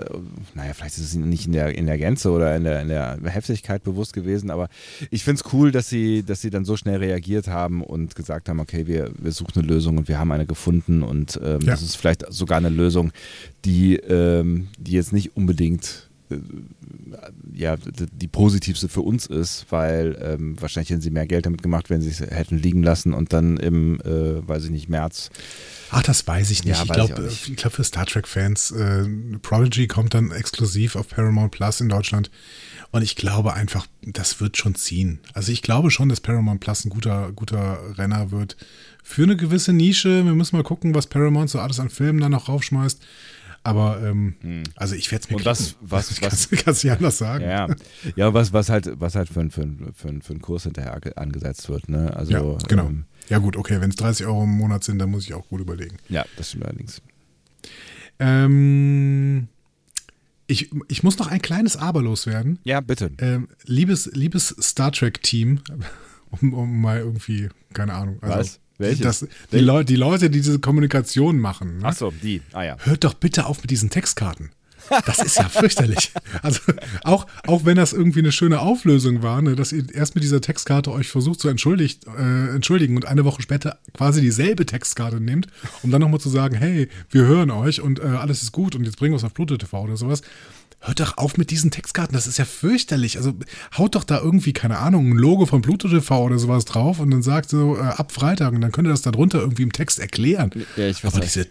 Naja, 0.55 0.73
vielleicht 0.73 0.97
ist 0.97 1.03
es 1.03 1.15
nicht 1.15 1.47
in 1.47 1.51
der, 1.51 1.77
in 1.77 1.85
der 1.85 1.97
Gänze 1.97 2.31
oder 2.31 2.55
in 2.55 2.63
der, 2.63 2.81
in 2.81 2.87
der 2.87 3.19
Heftigkeit 3.25 3.83
bewusst 3.83 4.13
gewesen, 4.13 4.51
aber 4.51 4.69
ich 5.11 5.25
finde 5.25 5.41
es 5.45 5.53
cool, 5.53 5.71
dass 5.71 5.89
sie, 5.89 6.23
dass 6.23 6.41
sie 6.41 6.51
dann 6.51 6.63
so 6.63 6.77
schnell 6.77 6.99
reagiert 6.99 7.47
haben 7.47 7.83
und 7.83 8.15
gesagt 8.15 8.47
haben, 8.47 8.61
okay, 8.61 8.87
wir, 8.87 9.11
wir 9.17 9.33
suchen 9.33 9.59
eine 9.59 9.67
Lösung 9.67 9.97
und 9.97 10.07
wir 10.07 10.17
haben 10.17 10.31
eine 10.31 10.45
gefunden 10.45 11.03
und 11.03 11.39
ähm, 11.43 11.59
ja. 11.61 11.71
das 11.71 11.81
ist 11.81 11.95
vielleicht 11.95 12.25
sogar 12.31 12.57
eine 12.57 12.69
Lösung, 12.69 13.11
die, 13.65 13.95
ähm, 13.97 14.69
die 14.77 14.93
jetzt 14.93 15.11
nicht 15.11 15.35
unbedingt 15.35 16.08
ja, 17.53 17.75
die 17.77 18.27
positivste 18.27 18.87
für 18.87 19.01
uns 19.01 19.25
ist, 19.25 19.65
weil 19.69 20.17
ähm, 20.21 20.61
wahrscheinlich 20.61 20.89
hätten 20.91 21.01
sie 21.01 21.09
mehr 21.09 21.25
Geld 21.25 21.45
damit 21.45 21.63
gemacht, 21.63 21.89
wenn 21.89 22.01
sie 22.01 22.09
es 22.09 22.19
hätten 22.19 22.57
liegen 22.57 22.83
lassen 22.83 23.13
und 23.13 23.33
dann 23.33 23.57
im, 23.57 23.99
äh, 24.01 24.47
weiß 24.47 24.65
ich 24.65 24.69
nicht, 24.69 24.89
März. 24.89 25.29
Ach, 25.91 26.03
das 26.03 26.25
weiß 26.27 26.51
ich 26.51 26.63
nicht. 26.63 26.77
Ja, 26.77 26.83
ich 26.83 26.91
glaube, 26.91 27.27
ich, 27.27 27.55
glaub, 27.55 27.73
für 27.73 27.83
Star 27.83 28.05
Trek-Fans, 28.05 28.71
äh, 28.71 29.05
Prodigy 29.41 29.87
kommt 29.87 30.13
dann 30.13 30.31
exklusiv 30.31 30.95
auf 30.95 31.09
Paramount 31.09 31.51
Plus 31.51 31.81
in 31.81 31.89
Deutschland. 31.89 32.29
Und 32.91 33.01
ich 33.01 33.15
glaube 33.15 33.53
einfach, 33.53 33.87
das 34.01 34.39
wird 34.39 34.57
schon 34.57 34.75
ziehen. 34.75 35.19
Also 35.33 35.51
ich 35.51 35.61
glaube 35.61 35.91
schon, 35.91 36.09
dass 36.09 36.21
Paramount 36.21 36.59
Plus 36.59 36.85
ein 36.85 36.89
guter, 36.89 37.31
guter 37.33 37.79
Renner 37.97 38.31
wird. 38.31 38.55
Für 39.03 39.23
eine 39.23 39.35
gewisse 39.35 39.73
Nische. 39.73 40.25
Wir 40.25 40.33
müssen 40.33 40.55
mal 40.55 40.63
gucken, 40.63 40.93
was 40.93 41.07
Paramount 41.07 41.49
so 41.49 41.59
alles 41.59 41.79
an 41.79 41.89
Filmen 41.89 42.19
dann 42.19 42.31
noch 42.31 42.49
raufschmeißt. 42.49 43.01
Aber 43.69 44.01
ähm, 44.03 44.35
hm. 44.41 44.63
also 44.75 44.95
ich 44.95 45.11
werde 45.11 45.23
es 45.23 45.29
mir 45.29 45.37
Und 45.37 45.45
was, 45.45 45.75
was, 45.81 46.11
was, 46.11 46.19
kannst, 46.19 46.51
kannst 46.51 46.83
nicht 46.83 46.93
anders 46.93 47.17
sagen. 47.17 47.43
Ja, 47.43 47.67
ja 48.15 48.33
was, 48.33 48.51
was 48.53 48.69
halt, 48.69 48.89
was 48.99 49.15
halt 49.15 49.29
für, 49.29 49.49
für, 49.49 49.67
für, 49.93 50.21
für 50.21 50.33
einen 50.33 50.41
Kurs 50.41 50.63
hinterher 50.63 50.99
angesetzt 51.15 51.69
wird. 51.69 51.89
Ne? 51.89 52.15
Also, 52.15 52.31
ja, 52.31 52.67
genau. 52.67 52.87
Ähm, 52.87 53.05
ja 53.29 53.37
gut, 53.37 53.55
okay, 53.55 53.79
wenn 53.79 53.91
es 53.91 53.95
30 53.97 54.25
Euro 54.25 54.43
im 54.43 54.57
Monat 54.57 54.83
sind, 54.83 54.99
dann 54.99 55.11
muss 55.11 55.25
ich 55.25 55.33
auch 55.33 55.47
gut 55.47 55.61
überlegen. 55.61 55.97
Ja, 56.09 56.25
das 56.35 56.49
stimmt 56.49 56.65
allerdings. 56.65 57.01
Ähm, 58.19 59.47
ich, 60.47 60.71
ich 60.87 61.03
muss 61.03 61.17
noch 61.19 61.27
ein 61.27 61.41
kleines 61.41 61.77
Aber 61.77 62.01
loswerden. 62.01 62.59
Ja, 62.63 62.81
bitte. 62.81 63.11
Ähm, 63.19 63.49
liebes, 63.65 64.07
liebes 64.13 64.55
Star 64.59 64.91
Trek-Team, 64.91 65.61
um, 66.41 66.53
um 66.53 66.81
mal 66.81 66.97
irgendwie, 66.97 67.49
keine 67.73 67.93
Ahnung. 67.93 68.17
Also, 68.21 68.35
Was? 68.35 68.59
Welches? 68.79 69.19
Das, 69.19 69.27
die, 69.51 69.59
Leu 69.59 69.83
die 69.83 69.97
Leute, 69.97 70.29
die 70.29 70.39
diese 70.39 70.59
Kommunikation 70.59 71.37
machen. 71.37 71.79
Ne? 71.79 71.83
Ach 71.83 71.93
so, 71.93 72.11
die. 72.23 72.41
Ah 72.53 72.63
ja. 72.63 72.77
Hört 72.79 73.03
doch 73.03 73.13
bitte 73.13 73.45
auf 73.45 73.61
mit 73.61 73.69
diesen 73.69 73.89
Textkarten. 73.89 74.49
Das 75.05 75.19
ist 75.19 75.37
ja 75.37 75.47
fürchterlich. 75.49 76.11
Also 76.41 76.61
auch, 77.03 77.27
auch 77.47 77.65
wenn 77.65 77.75
das 77.75 77.91
irgendwie 77.91 78.19
eine 78.19 78.31
schöne 78.31 78.61
Auflösung 78.61 79.23
war, 79.23 79.41
ne, 79.41 79.55
dass 79.55 79.71
ihr 79.71 79.83
erst 79.93 80.15
mit 80.15 80.23
dieser 80.23 80.41
Textkarte 80.41 80.91
euch 80.91 81.09
versucht 81.09 81.39
zu 81.39 81.49
entschuldigt, 81.49 82.05
äh, 82.07 82.55
entschuldigen 82.55 82.95
und 82.95 83.05
eine 83.05 83.25
Woche 83.25 83.41
später 83.41 83.79
quasi 83.93 84.21
dieselbe 84.21 84.65
Textkarte 84.65 85.19
nehmt, 85.19 85.47
um 85.83 85.91
dann 85.91 86.01
nochmal 86.01 86.19
zu 86.19 86.29
sagen, 86.29 86.55
hey, 86.55 86.87
wir 87.09 87.23
hören 87.23 87.51
euch 87.51 87.81
und 87.81 87.99
äh, 87.99 88.03
alles 88.03 88.43
ist 88.43 88.51
gut 88.51 88.75
und 88.75 88.85
jetzt 88.85 88.97
bringen 88.97 89.11
wir 89.13 89.17
es 89.17 89.23
auf 89.23 89.33
Pluto 89.33 89.57
TV 89.57 89.81
oder 89.81 89.97
sowas 89.97 90.21
hört 90.81 90.99
doch 90.99 91.17
auf 91.17 91.37
mit 91.37 91.51
diesen 91.51 91.71
Textkarten, 91.71 92.13
das 92.13 92.27
ist 92.27 92.37
ja 92.37 92.45
fürchterlich. 92.45 93.17
Also 93.17 93.33
haut 93.77 93.95
doch 93.95 94.03
da 94.03 94.19
irgendwie, 94.19 94.53
keine 94.53 94.77
Ahnung, 94.77 95.11
ein 95.11 95.17
Logo 95.17 95.45
von 95.45 95.61
Pluto 95.61 95.87
TV 95.89 96.23
oder 96.23 96.39
sowas 96.39 96.65
drauf 96.65 96.99
und 96.99 97.11
dann 97.11 97.21
sagt 97.21 97.49
so, 97.49 97.77
äh, 97.77 97.81
ab 97.81 98.11
Freitag 98.11 98.53
und 98.53 98.61
dann 98.61 98.71
könnt 98.71 98.87
ihr 98.87 98.91
das 98.91 99.01
da 99.01 99.11
drunter 99.11 99.39
irgendwie 99.39 99.63
im 99.63 99.73
Text 99.73 99.99
erklären. 99.99 100.51
Ja, 100.77 100.87
ich 100.87 101.03
weiß 101.03 101.13
Aber 101.13 101.21
diese 101.21 101.47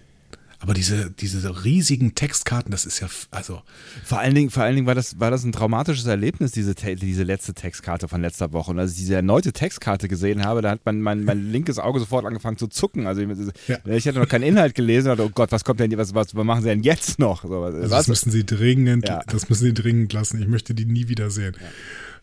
aber 0.60 0.74
diese, 0.74 1.10
diese 1.10 1.64
riesigen 1.64 2.16
Textkarten, 2.16 2.72
das 2.72 2.84
ist 2.84 2.98
ja, 2.98 3.08
also. 3.30 3.62
Vor 4.04 4.18
allen 4.18 4.34
Dingen, 4.34 4.50
vor 4.50 4.64
allen 4.64 4.74
Dingen 4.74 4.88
war 4.88 4.96
das, 4.96 5.20
war 5.20 5.30
das 5.30 5.44
ein 5.44 5.52
traumatisches 5.52 6.06
Erlebnis, 6.06 6.50
diese, 6.50 6.74
diese 6.74 7.22
letzte 7.22 7.54
Textkarte 7.54 8.08
von 8.08 8.22
letzter 8.22 8.52
Woche. 8.52 8.72
Und 8.72 8.80
als 8.80 8.92
ich 8.92 8.98
diese 8.98 9.14
erneute 9.14 9.52
Textkarte 9.52 10.08
gesehen 10.08 10.44
habe, 10.44 10.60
da 10.60 10.70
hat 10.70 10.80
mein, 10.84 11.00
mein, 11.00 11.22
mein 11.22 11.52
linkes 11.52 11.78
Auge 11.78 12.00
sofort 12.00 12.26
angefangen 12.26 12.56
zu 12.56 12.66
zucken. 12.66 13.06
Also 13.06 13.20
ich, 13.20 13.28
ja. 13.68 13.78
ich 13.86 14.08
hatte 14.08 14.18
noch 14.18 14.28
keinen 14.28 14.42
Inhalt 14.42 14.74
gelesen 14.74 15.12
und 15.12 15.20
oh 15.20 15.30
Gott, 15.32 15.52
was 15.52 15.62
kommt 15.62 15.78
denn, 15.78 15.96
was, 15.96 16.12
was, 16.12 16.34
was 16.34 16.44
machen 16.44 16.62
sie 16.62 16.68
denn 16.68 16.82
jetzt 16.82 17.20
noch? 17.20 17.44
So, 17.44 17.62
also 17.62 17.86
das 17.86 18.08
müssen 18.08 18.32
sie 18.32 18.44
dringend, 18.44 19.08
ja. 19.08 19.20
das 19.28 19.48
müssen 19.48 19.64
sie 19.64 19.74
dringend 19.74 20.12
lassen. 20.12 20.42
Ich 20.42 20.48
möchte 20.48 20.74
die 20.74 20.86
nie 20.86 21.08
wiedersehen. 21.08 21.54
Ja. 21.60 21.68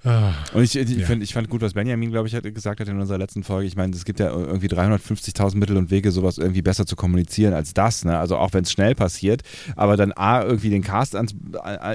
Ah, 0.05 0.33
und 0.53 0.62
ich, 0.62 0.75
ich, 0.75 0.89
ja. 0.97 1.05
find, 1.05 1.24
ich 1.24 1.33
fand 1.33 1.50
gut, 1.50 1.62
was 1.62 1.74
Benjamin, 1.74 2.12
glaube 2.12 2.27
ich, 2.27 2.35
hat, 2.35 2.43
gesagt 2.53 2.79
hat 2.79 2.88
in 2.88 3.00
unserer 3.00 3.17
letzten 3.17 3.43
Folge. 3.43 3.67
Ich 3.67 3.75
meine, 3.75 3.95
es 3.95 4.05
gibt 4.05 4.19
ja 4.19 4.29
irgendwie 4.29 4.67
350.000 4.67 5.57
Mittel 5.57 5.77
und 5.77 5.89
Wege, 5.89 6.12
sowas 6.12 6.38
irgendwie 6.38 6.62
besser 6.62 6.85
zu 6.85 6.95
kommunizieren 6.95 7.55
als 7.55 7.74
das. 7.74 8.05
Ne? 8.05 8.17
Also 8.17 8.38
auch 8.38 8.53
wenn 8.53 8.63
es 8.63 8.71
schnell 8.71 8.93
passiert, 8.93 9.41
aber 9.75 9.97
dann 9.97 10.12
A, 10.12 10.43
irgendwie 10.43 10.69
den 10.69 10.83
Cast 10.83 11.15
ans, 11.15 11.33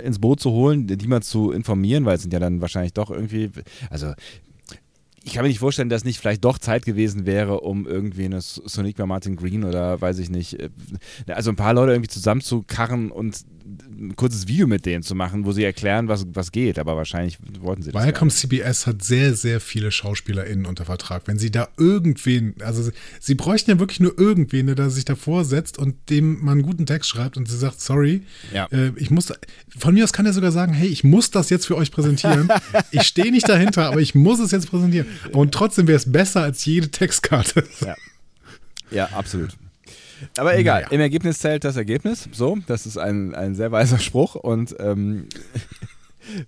ins 0.03 0.19
Boot 0.19 0.41
zu 0.41 0.51
holen, 0.51 0.89
die 0.89 1.07
mal 1.07 1.23
zu 1.23 1.53
informieren, 1.53 2.05
weil 2.05 2.17
es 2.17 2.23
sind 2.23 2.33
ja 2.33 2.41
dann 2.41 2.61
wahrscheinlich 2.61 2.95
doch 2.95 3.13
irgendwie, 3.13 3.51
also 3.91 4.13
ich 5.25 5.35
kann 5.35 5.43
mir 5.43 5.49
nicht 5.49 5.59
vorstellen, 5.59 5.91
dass 5.91 6.05
nicht 6.05 6.19
vielleicht 6.19 6.45
doch 6.45 6.59
Zeit 6.59 6.85
gewesen 6.85 7.27
wäre, 7.27 7.61
um 7.61 7.87
irgendwie 7.87 8.25
eine 8.25 8.41
Sonic 8.41 8.97
bei 8.97 9.07
Martin 9.07 9.37
Green 9.37 9.65
oder 9.65 10.01
weiß 10.01 10.19
ich 10.19 10.31
nicht, 10.31 10.59
äh, 10.59 10.71
also 11.29 11.51
ein 11.51 11.57
paar 11.57 11.75
Leute 11.75 11.93
irgendwie 11.93 12.09
zusammenzukarren 12.09 13.11
und 13.11 13.45
ein 13.89 14.17
kurzes 14.17 14.49
Video 14.49 14.67
mit 14.67 14.87
denen 14.87 15.03
zu 15.03 15.15
machen, 15.15 15.45
wo 15.45 15.53
sie 15.53 15.65
erklären, 15.65 16.09
was, 16.09 16.27
was 16.33 16.53
geht. 16.53 16.79
Aber 16.79 16.97
wahrscheinlich 16.97 17.39
wollten 17.61 17.83
sie 17.83 17.93
das. 17.93 18.03
Viacom 18.03 18.31
CBS 18.31 18.87
hat 18.87 19.03
sehr, 19.03 19.35
sehr 19.35 19.61
viele 19.61 19.91
SchauspielerInnen 19.91 20.67
unter 20.67 20.85
Vertrag. 20.85 21.23
Wenn 21.27 21.39
sie 21.39 21.51
da 21.51 21.69
irgendwen, 21.77 22.55
also 22.61 22.83
sie, 22.83 22.93
sie 23.21 23.35
bräuchten 23.35 23.71
ja 23.71 23.79
wirklich 23.79 24.01
nur 24.01 24.19
irgendwen, 24.19 24.67
der 24.67 24.75
da 24.75 24.91
sich 24.91 25.05
davor 25.05 25.45
setzt 25.45 25.79
und 25.79 26.11
dem 26.11 26.41
man 26.41 26.53
einen 26.53 26.63
guten 26.63 26.87
Text 26.87 27.11
schreibt 27.11 27.37
und 27.37 27.49
sie 27.49 27.57
sagt, 27.57 27.81
sorry, 27.81 28.23
ja. 28.53 28.67
äh, 28.73 28.93
ich 28.97 29.11
muss, 29.11 29.33
von 29.79 29.95
mir 29.95 30.05
aus 30.05 30.13
kann 30.13 30.27
er 30.27 30.33
sogar 30.33 30.53
sagen, 30.53 30.73
hey, 30.73 30.89
ich 30.89 31.05
muss 31.05 31.31
das 31.31 31.51
jetzt 31.51 31.67
für 31.67 31.77
euch 31.77 31.93
präsentieren. 31.93 32.49
ich 32.91 33.03
stehe 33.03 33.31
nicht 33.31 33.49
dahinter, 33.49 33.87
aber 33.87 34.01
ich 34.01 34.15
muss 34.15 34.41
es 34.41 34.51
jetzt 34.51 34.69
präsentieren. 34.69 35.07
Und 35.33 35.53
trotzdem 35.53 35.87
wäre 35.87 35.97
es 35.97 36.11
besser 36.11 36.43
als 36.43 36.65
jede 36.65 36.91
Textkarte. 36.91 37.65
Ja, 37.81 37.97
ja 38.91 39.07
absolut. 39.17 39.57
Aber 40.37 40.57
egal, 40.57 40.83
naja. 40.83 40.93
im 40.93 41.01
Ergebnis 41.01 41.39
zählt 41.39 41.65
das 41.65 41.77
Ergebnis. 41.77 42.29
So, 42.33 42.59
das 42.67 42.87
ist 42.87 42.99
ein, 42.99 43.35
ein 43.35 43.55
sehr 43.55 43.73
weiser 43.73 43.99
Spruch 43.99 44.35
und 44.35 44.75
ähm, 44.79 45.29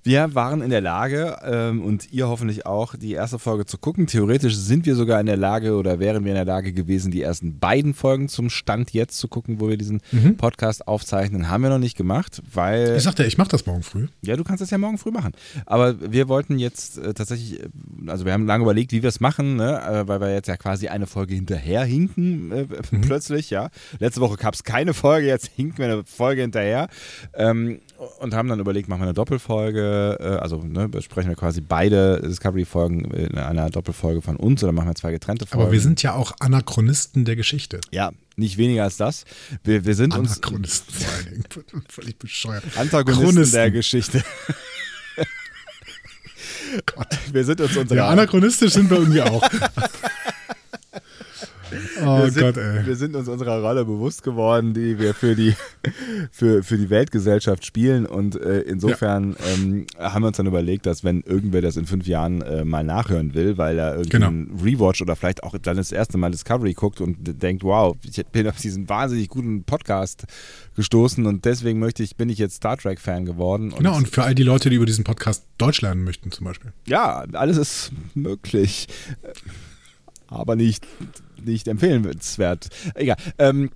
wir 0.03 0.35
waren 0.35 0.63
in 0.63 0.71
der 0.71 0.81
Lage 0.81 1.39
ähm, 1.45 1.83
und 1.83 2.13
ihr 2.13 2.29
hoffentlich 2.29 2.67
auch, 2.67 2.97
die 2.97 3.13
erste 3.13 3.39
Folge 3.39 3.67
zu 3.67 3.79
gucken. 3.79 4.07
Theoretisch 4.07 4.55
sind 4.55 4.87
wir 4.87 4.95
sogar 4.95 5.21
in 5.21 5.27
der 5.27 5.37
Lage 5.37 5.77
oder 5.77 5.99
wären 5.99 6.25
wir 6.25 6.33
in 6.33 6.37
der 6.37 6.45
Lage 6.45 6.73
gewesen, 6.73 7.11
die 7.11 7.23
ersten 7.23 7.59
beiden 7.59 7.95
Folgen 7.95 8.29
zum 8.29 8.51
Stand 8.51 8.93
jetzt 8.93 9.19
zu 9.19 9.29
gucken, 9.29 9.61
wo 9.61 9.69
wir 9.69 9.77
diesen 9.77 10.01
mhm. 10.11 10.37
Podcast 10.37 10.87
aufzeichnen. 10.89 11.49
Haben 11.49 11.63
wir 11.63 11.71
noch 11.71 11.79
nicht 11.79 11.97
gemacht, 11.97 12.43
weil. 12.53 12.97
Ich 12.97 13.03
sagte, 13.03 13.25
ich 13.25 13.39
mache 13.39 13.51
das 13.51 13.67
morgen 13.67 13.83
früh. 13.83 14.09
Ja, 14.23 14.37
du 14.37 14.45
kannst 14.45 14.63
das 14.63 14.71
ja 14.71 14.79
morgen 14.79 14.99
früh 14.99 15.11
machen. 15.11 15.33
Aber 15.67 16.13
wir 16.13 16.29
wollten 16.29 16.59
jetzt 16.59 16.99
äh, 16.99 17.15
tatsächlich, 17.15 17.61
äh, 17.61 17.69
also 18.07 18.25
wir 18.25 18.33
haben 18.33 18.47
lange 18.47 18.65
überlegt, 18.65 18.93
wie 18.93 19.03
wir 19.03 19.09
es 19.09 19.21
machen, 19.21 19.57
ne? 19.57 19.81
Äh, 19.83 20.09
weil 20.09 20.21
wir 20.21 20.33
jetzt 20.33 20.49
ja 20.49 20.57
quasi 20.57 20.89
eine 20.89 21.07
Folge 21.07 21.35
hinterher 21.35 21.85
hinken, 21.85 22.53
äh, 22.53 22.67
mhm. 22.91 23.01
plötzlich, 23.03 23.51
ja. 23.51 23.71
Letzte 23.99 24.21
Woche 24.21 24.37
gab 24.37 24.55
es 24.55 24.65
keine 24.65 24.95
Folge, 24.95 25.27
jetzt 25.27 25.51
hinken 25.55 25.79
wir 25.79 25.87
eine 25.87 26.05
Folge 26.05 26.43
hinterher. 26.43 26.89
Ähm, 27.35 27.81
und 28.19 28.35
haben 28.35 28.49
dann 28.49 28.61
überlegt, 28.61 28.89
machen 28.89 29.01
wir 29.01 29.07
eine 29.07 29.15
Doppelfolge, 29.15 29.72
äh, 29.81 30.37
also 30.37 30.59
ne, 30.59 30.89
besprechen 30.89 31.31
wir 31.31 31.37
quasi 31.37 31.61
beide 31.61 32.21
Discovery-Folgen 32.21 33.05
in 33.13 33.39
einer 33.39 33.71
Doppelfolge 33.71 34.23
von 34.23 34.37
uns 34.37 34.63
oder 34.63 34.73
machen 34.73 34.89
wir 34.89 34.95
zwei 34.95 35.13
getrennte 35.13 35.47
Folgen. 35.47 35.63
Aber 35.63 35.73
wir 35.73 35.81
sind 35.81 36.03
ja 36.03 36.15
auch 36.15 36.33
Anachronisten 36.41 37.25
der 37.25 37.37
Geschichte. 37.37 37.81
Ja, 37.91 38.13
nicht 38.37 38.57
weniger 38.59 38.85
als 38.85 38.97
das. 38.97 39.25
Wir, 39.65 39.85
wir 39.85 39.95
sind 39.95 40.15
Anachronisten 40.15 40.95
uns. 40.95 41.05
vor 41.05 41.15
allen 41.15 41.31
Dingen. 41.31 41.45
Völlig 41.89 42.19
bescheuert. 42.19 42.65
Antagonisten 42.77 43.27
Chronisten. 43.27 43.57
der 43.57 43.71
Geschichte. 43.71 44.25
Gott. 46.87 47.07
Wir 47.33 47.45
sind 47.45 47.61
uns 47.61 47.77
unsere. 47.77 47.99
Ja, 47.99 48.09
anachronistisch 48.09 48.73
sind 48.73 48.89
wir 48.91 48.99
irgendwie 48.99 49.23
auch. 49.23 49.43
Oh 52.05 52.19
wir 52.19 52.31
sind, 52.31 52.43
Gott, 52.43 52.57
ey. 52.57 52.87
Wir 52.87 52.97
sind 52.97 53.15
uns 53.15 53.29
unserer 53.29 53.61
Rolle 53.61 53.85
bewusst 53.85 54.23
geworden, 54.23 54.75
die 54.75 54.99
wir 54.99 55.15
für 55.15 55.35
die, 55.35 55.55
für, 56.31 56.63
für 56.63 56.77
die 56.77 56.91
Weltgesellschaft 56.91 57.65
spielen. 57.65 58.07
Und 58.07 58.41
äh, 58.41 58.61
insofern 58.61 59.37
ja. 59.39 59.47
ähm, 59.55 59.87
haben 59.99 60.23
wir 60.23 60.29
uns 60.29 60.37
dann 60.37 60.47
überlegt, 60.47 60.87
dass 60.87 61.05
wenn 61.05 61.21
irgendwer 61.23 61.63
das 61.63 61.77
in 61.77 61.87
fünf 61.87 62.07
Jahren 62.07 62.43
äh, 62.43 62.65
mal 62.65 62.85
nachhören 62.85 63.35
will, 63.35 63.59
weil 63.59 63.79
er 63.79 63.93
irgendwie 63.97 64.11
genau. 64.11 64.63
Rewatch 64.63 65.03
oder 65.03 65.17
vielleicht 65.17 65.43
auch 65.43 65.57
dann 65.59 65.77
das 65.77 65.93
erste 65.93 66.19
Mal 66.19 66.31
Discovery 66.31 66.75
guckt 66.75 67.01
und 67.01 67.43
denkt, 67.43 67.63
wow, 67.63 67.97
ich 68.03 68.25
bin 68.27 68.49
auf 68.49 68.59
diesen 68.59 68.89
wahnsinnig 68.89 69.29
guten 69.29 69.65
Podcast 69.65 70.25
gestoßen 70.75 71.27
und 71.27 71.45
deswegen 71.45 71.79
möchte 71.79 72.03
ich, 72.03 72.17
bin 72.17 72.29
ich 72.29 72.39
jetzt 72.39 72.57
Star 72.57 72.77
Trek-Fan 72.77 73.25
geworden. 73.25 73.71
Und 73.73 73.79
genau, 73.79 73.97
und 73.97 74.09
für 74.09 74.23
all 74.23 74.35
die 74.35 74.43
Leute, 74.43 74.71
die 74.71 74.77
über 74.77 74.87
diesen 74.87 75.05
Podcast 75.05 75.45
Deutsch 75.59 75.81
lernen 75.83 76.05
möchten, 76.05 76.31
zum 76.31 76.47
Beispiel. 76.47 76.73
Ja, 76.87 77.25
alles 77.33 77.57
ist 77.57 77.93
möglich. 78.15 78.89
Aber 80.29 80.57
nicht 80.57 80.87
nicht 81.45 81.69
empfehlenswert. 81.69 82.69
Egal. 82.95 83.17
Ähm, 83.39 83.71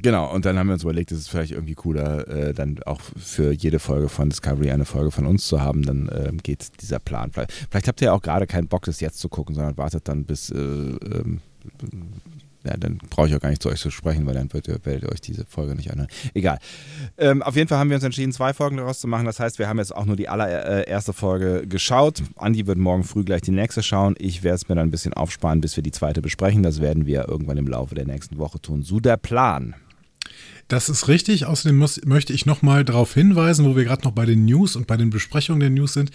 Genau, 0.00 0.32
und 0.32 0.46
dann 0.46 0.58
haben 0.58 0.68
wir 0.68 0.72
uns 0.72 0.84
überlegt, 0.84 1.12
es 1.12 1.18
ist 1.18 1.28
vielleicht 1.28 1.52
irgendwie 1.52 1.74
cooler, 1.74 2.26
äh, 2.26 2.54
dann 2.54 2.82
auch 2.84 3.02
für 3.02 3.52
jede 3.52 3.78
Folge 3.78 4.08
von 4.08 4.30
Discovery 4.30 4.70
eine 4.70 4.86
Folge 4.86 5.10
von 5.10 5.26
uns 5.26 5.46
zu 5.46 5.60
haben. 5.60 5.82
Dann 5.82 6.08
äh, 6.08 6.32
geht 6.42 6.80
dieser 6.80 6.98
Plan. 6.98 7.30
Vielleicht, 7.30 7.52
vielleicht 7.52 7.88
habt 7.88 8.00
ihr 8.00 8.06
ja 8.06 8.12
auch 8.14 8.22
gerade 8.22 8.46
keinen 8.46 8.68
Bock, 8.68 8.84
das 8.86 9.00
jetzt 9.00 9.18
zu 9.18 9.28
gucken, 9.28 9.54
sondern 9.54 9.76
wartet 9.76 10.08
dann 10.08 10.24
bis 10.24 10.50
äh, 10.50 10.56
ähm, 10.56 11.40
ja, 12.64 12.76
dann 12.76 12.98
brauche 13.10 13.28
ich 13.28 13.34
auch 13.34 13.40
gar 13.40 13.50
nicht 13.50 13.62
zu 13.62 13.68
euch 13.68 13.80
zu 13.80 13.90
sprechen, 13.90 14.26
weil 14.26 14.34
dann 14.34 14.52
werdet 14.52 14.68
ihr, 14.86 15.10
euch 15.10 15.20
diese 15.20 15.44
Folge 15.46 15.74
nicht 15.74 15.90
anhören. 15.90 16.08
Egal. 16.34 16.58
Ähm, 17.18 17.42
auf 17.42 17.56
jeden 17.56 17.68
Fall 17.68 17.78
haben 17.78 17.90
wir 17.90 17.96
uns 17.96 18.04
entschieden, 18.04 18.32
zwei 18.32 18.54
Folgen 18.54 18.76
daraus 18.76 19.00
zu 19.00 19.08
machen. 19.08 19.26
Das 19.26 19.40
heißt, 19.40 19.58
wir 19.58 19.68
haben 19.68 19.78
jetzt 19.78 19.94
auch 19.94 20.04
nur 20.04 20.16
die 20.16 20.28
allererste 20.28 21.12
Folge 21.12 21.66
geschaut. 21.66 22.22
Andi 22.36 22.66
wird 22.66 22.78
morgen 22.78 23.04
früh 23.04 23.24
gleich 23.24 23.42
die 23.42 23.50
nächste 23.50 23.82
schauen. 23.82 24.14
Ich 24.18 24.42
werde 24.42 24.56
es 24.56 24.68
mir 24.68 24.74
dann 24.74 24.88
ein 24.88 24.92
bisschen 24.92 25.14
aufsparen, 25.14 25.60
bis 25.60 25.76
wir 25.76 25.82
die 25.82 25.92
zweite 25.92 26.22
besprechen. 26.22 26.62
Das 26.62 26.80
werden 26.80 27.06
wir 27.06 27.28
irgendwann 27.28 27.56
im 27.56 27.66
Laufe 27.66 27.94
der 27.94 28.06
nächsten 28.06 28.38
Woche 28.38 28.60
tun. 28.60 28.82
So 28.82 29.00
der 29.00 29.16
Plan. 29.16 29.74
Das 30.72 30.88
ist 30.88 31.06
richtig. 31.06 31.44
Außerdem 31.44 31.76
muss, 31.76 32.00
möchte 32.06 32.32
ich 32.32 32.46
nochmal 32.46 32.82
darauf 32.82 33.12
hinweisen, 33.12 33.66
wo 33.66 33.76
wir 33.76 33.84
gerade 33.84 34.04
noch 34.04 34.12
bei 34.12 34.24
den 34.24 34.46
News 34.46 34.74
und 34.74 34.86
bei 34.86 34.96
den 34.96 35.10
Besprechungen 35.10 35.60
der 35.60 35.68
News 35.68 35.92
sind. 35.92 36.10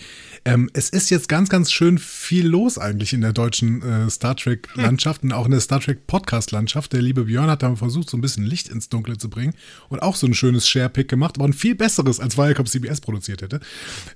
Ähm, 0.45 0.67
es 0.73 0.89
ist 0.89 1.11
jetzt 1.11 1.29
ganz, 1.29 1.49
ganz 1.49 1.71
schön 1.71 1.99
viel 1.99 2.47
los 2.47 2.79
eigentlich 2.79 3.13
in 3.13 3.21
der 3.21 3.33
deutschen 3.33 3.83
äh, 3.83 4.09
Star 4.09 4.35
Trek-Landschaft 4.35 5.21
und 5.21 5.31
auch 5.31 5.45
in 5.45 5.51
der 5.51 5.59
Star 5.59 5.79
Trek-Podcast-Landschaft. 5.79 6.91
Der 6.91 7.03
liebe 7.03 7.25
Björn 7.25 7.51
hat 7.51 7.61
da 7.61 7.75
versucht, 7.75 8.09
so 8.09 8.17
ein 8.17 8.21
bisschen 8.21 8.45
Licht 8.45 8.67
ins 8.69 8.89
Dunkle 8.89 9.19
zu 9.19 9.29
bringen 9.29 9.53
und 9.89 10.01
auch 10.01 10.15
so 10.15 10.25
ein 10.25 10.33
schönes 10.33 10.67
Share-Pick 10.67 11.07
gemacht, 11.07 11.35
aber 11.37 11.45
ein 11.45 11.53
viel 11.53 11.75
besseres, 11.75 12.19
als 12.19 12.35
Wirecom 12.35 12.65
CBS 12.65 12.99
produziert 12.99 13.43
hätte. 13.43 13.59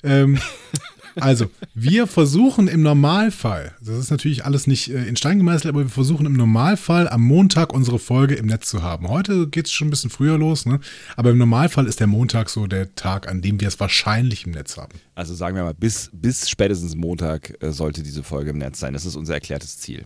Ähm, 0.02 0.40
Also, 1.16 1.50
wir 1.74 2.08
versuchen 2.08 2.68
im 2.68 2.82
Normalfall, 2.82 3.74
das 3.82 3.98
ist 3.98 4.12
natürlich 4.12 4.46
alles 4.46 4.68
nicht 4.68 4.92
äh, 4.92 5.06
in 5.06 5.16
Stein 5.16 5.38
gemeißelt, 5.38 5.68
aber 5.74 5.84
wir 5.84 5.90
versuchen 5.90 6.26
im 6.26 6.34
Normalfall 6.34 7.10
am 7.10 7.22
Montag 7.22 7.74
unsere 7.74 8.00
Folge 8.00 8.36
im 8.36 8.46
Netz 8.46 8.70
zu 8.70 8.82
haben. 8.82 9.08
Heute 9.08 9.48
geht 9.48 9.66
es 9.66 9.72
schon 9.72 9.88
ein 9.88 9.92
bisschen 9.92 10.10
früher 10.10 10.38
los, 10.38 10.66
ne? 10.66 10.80
aber 11.16 11.32
im 11.32 11.38
Normalfall 11.38 11.88
ist 11.88 12.00
der 12.00 12.08
Montag 12.08 12.50
so 12.50 12.68
der 12.68 12.96
Tag, 12.96 13.28
an 13.28 13.42
dem 13.42 13.60
wir 13.60 13.68
es 13.68 13.80
wahrscheinlich 13.80 14.46
im 14.46 14.52
Netz 14.52 14.78
haben. 14.78 15.00
Also 15.16 15.36
sagen 15.36 15.56
wir 15.56 15.64
mal, 15.64 15.74
bis, 15.74 16.10
bis 16.14 16.50
spätestens 16.50 16.96
Montag 16.96 17.62
äh, 17.62 17.72
sollte 17.72 18.04
diese 18.04 18.24
Folge 18.24 18.52
im 18.52 18.58
Netz 18.58 18.80
sein. 18.80 18.94
Das 18.94 19.06
ist 19.06 19.16
unser 19.16 19.34
erklärtes 19.34 19.80
Ziel. 19.80 20.06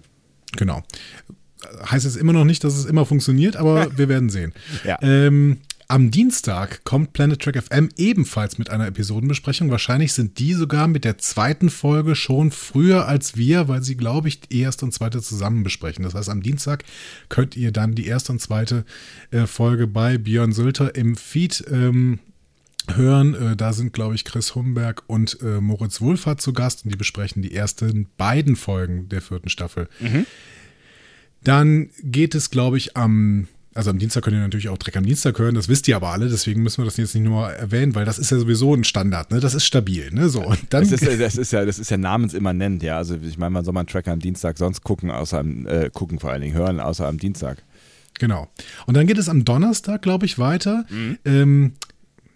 Genau 0.58 0.84
heißt 1.90 2.06
es 2.06 2.16
immer 2.16 2.34
noch 2.34 2.44
nicht, 2.44 2.64
dass 2.64 2.76
es 2.76 2.86
immer 2.86 3.06
funktioniert, 3.06 3.56
aber 3.56 3.88
wir 3.98 4.10
werden 4.10 4.30
sehen. 4.30 4.54
Ja. 4.84 4.98
Ähm, 5.02 5.58
am 5.88 6.10
Dienstag 6.10 6.84
kommt 6.84 7.14
Planet 7.14 7.40
Trek 7.42 7.62
FM 7.62 7.90
ebenfalls 7.98 8.58
mit 8.58 8.70
einer 8.70 8.88
Episodenbesprechung. 8.88 9.70
Wahrscheinlich 9.70 10.14
sind 10.14 10.40
die 10.40 10.54
sogar 10.54 10.88
mit 10.88 11.06
der 11.06 11.18
zweiten 11.20 11.70
Folge 11.70 12.16
schon 12.16 12.52
früher 12.52 13.08
als 13.08 13.38
wir, 13.38 13.68
weil 13.68 13.84
sie, 13.84 13.96
glaube 13.96 14.28
ich, 14.28 14.42
die 14.42 14.62
erste 14.62 14.86
und 14.86 14.94
zweite 14.94 15.22
zusammen 15.22 15.64
besprechen. 15.64 16.04
Das 16.04 16.16
heißt, 16.16 16.30
am 16.30 16.42
Dienstag 16.42 16.84
könnt 17.30 17.56
ihr 17.56 17.72
dann 17.72 17.94
die 17.94 18.08
erste 18.08 18.32
und 18.32 18.40
zweite 18.40 18.84
äh, 19.32 19.46
Folge 19.46 19.86
bei 19.86 20.18
Björn 20.18 20.54
Sülter 20.54 20.96
im 20.96 21.16
Feed 21.16 21.64
ähm, 21.72 22.20
hören. 22.88 23.36
Äh, 23.36 23.56
da 23.56 23.72
sind, 23.72 23.94
glaube 23.94 24.16
ich, 24.16 24.26
Chris 24.26 24.56
Humberg 24.56 25.04
und 25.08 25.40
äh, 25.42 25.62
Moritz 25.62 26.02
Wohlfahrt 26.02 26.42
zu 26.42 26.54
Gast 26.54 26.86
und 26.86 26.92
die 26.92 26.98
besprechen 26.98 27.44
die 27.44 27.54
ersten 27.54 28.08
beiden 28.18 28.56
Folgen 28.56 29.08
der 29.10 29.22
vierten 29.22 29.50
Staffel. 29.50 29.88
Mhm. 30.00 30.26
Dann 31.44 31.90
geht 32.02 32.34
es, 32.34 32.50
glaube 32.50 32.78
ich, 32.78 32.98
am 32.98 33.48
also 33.76 33.90
am 33.90 34.00
Dienstag 34.00 34.24
könnt 34.24 34.38
ihr 34.38 34.40
natürlich 34.40 34.70
auch 34.70 34.78
Dreck 34.78 34.96
am 34.96 35.06
Dienstag 35.06 35.38
hören, 35.38 35.54
das 35.54 35.68
wisst 35.68 35.88
ihr 35.90 35.98
aber 35.98 36.10
alle, 36.10 36.30
deswegen 36.30 36.64
müssen 36.64 36.78
wir 36.78 36.86
das 36.86 36.96
jetzt 36.96 37.14
nicht 37.14 37.26
nur 37.26 37.52
erwähnen, 37.52 37.94
weil 37.94 38.06
das 38.06 38.18
ist 38.18 38.32
ja 38.32 38.40
sowieso 38.40 38.74
ein 38.74 38.86
Standard, 38.86 39.32
ne? 39.32 39.42
Das 39.42 39.54
ist 39.54 39.66
stabil, 39.66 40.12
ne? 40.12 40.30
So, 40.30 40.44
und 40.44 40.60
dann 40.70 40.90
das, 40.90 41.02
ist, 41.02 41.06
das, 41.20 41.36
ist 41.36 41.52
ja, 41.52 41.66
das 41.66 41.78
ist 41.78 41.92
ja 41.92 41.98
namensimmanent, 41.98 42.82
ja. 42.84 42.96
Also 42.98 43.18
ich 43.22 43.38
meine, 43.38 43.52
man 43.52 43.66
soll 43.66 43.74
mal 43.74 43.82
einen 43.82 43.88
Tracker 43.88 44.14
am 44.14 44.20
Dienstag 44.20 44.58
sonst 44.58 44.84
gucken, 44.84 45.12
außer 45.12 45.40
am, 45.40 45.68
äh, 45.68 45.90
gucken 45.94 46.20
vor 46.20 46.32
allen 46.32 46.42
Dingen, 46.42 46.56
hören, 46.56 46.80
außer 46.80 47.06
am 47.06 47.18
Dienstag. 47.18 47.64
Genau. 48.18 48.48
Und 48.86 48.96
dann 48.96 49.08
geht 49.08 49.18
es 49.18 49.28
am 49.28 49.44
Donnerstag, 49.44 50.02
glaube 50.02 50.26
ich, 50.26 50.40
weiter. 50.40 50.86
Mhm. 50.90 51.18
Ähm, 51.26 51.74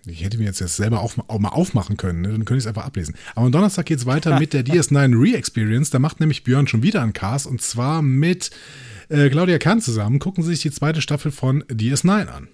ich 0.06 0.26
hätte 0.26 0.38
mir 0.38 0.46
jetzt, 0.46 0.60
jetzt 0.60 0.76
selber 0.76 1.00
auch, 1.00 1.14
auch 1.28 1.40
mal 1.40 1.50
aufmachen 1.50 1.96
können, 1.96 2.22
ne? 2.22 2.30
dann 2.30 2.44
könnte 2.44 2.58
ich 2.58 2.64
es 2.64 2.68
einfach 2.68 2.86
ablesen. 2.86 3.16
Aber 3.36 3.46
am 3.46 3.52
Donnerstag 3.54 3.86
geht 3.86 4.00
es 4.00 4.06
weiter 4.06 4.40
mit 4.40 4.52
der 4.52 4.66
DS9 4.66 5.18
Re-Experience. 5.18 5.90
Da 5.90 6.00
macht 6.00 6.20
nämlich 6.20 6.44
Björn 6.44 6.68
schon 6.68 6.84
wieder 6.84 7.02
einen 7.02 7.14
Cast 7.14 7.48
und 7.48 7.62
zwar 7.62 8.02
mit 8.02 8.52
äh, 9.10 9.30
Claudia 9.30 9.58
Kahn 9.58 9.82
zusammen 9.82 10.20
gucken 10.20 10.44
Sie 10.44 10.52
sich 10.52 10.62
die 10.62 10.72
zweite 10.72 11.02
Staffel 11.02 11.32
von 11.32 11.64
DS9 11.64 12.28
an. 12.28 12.48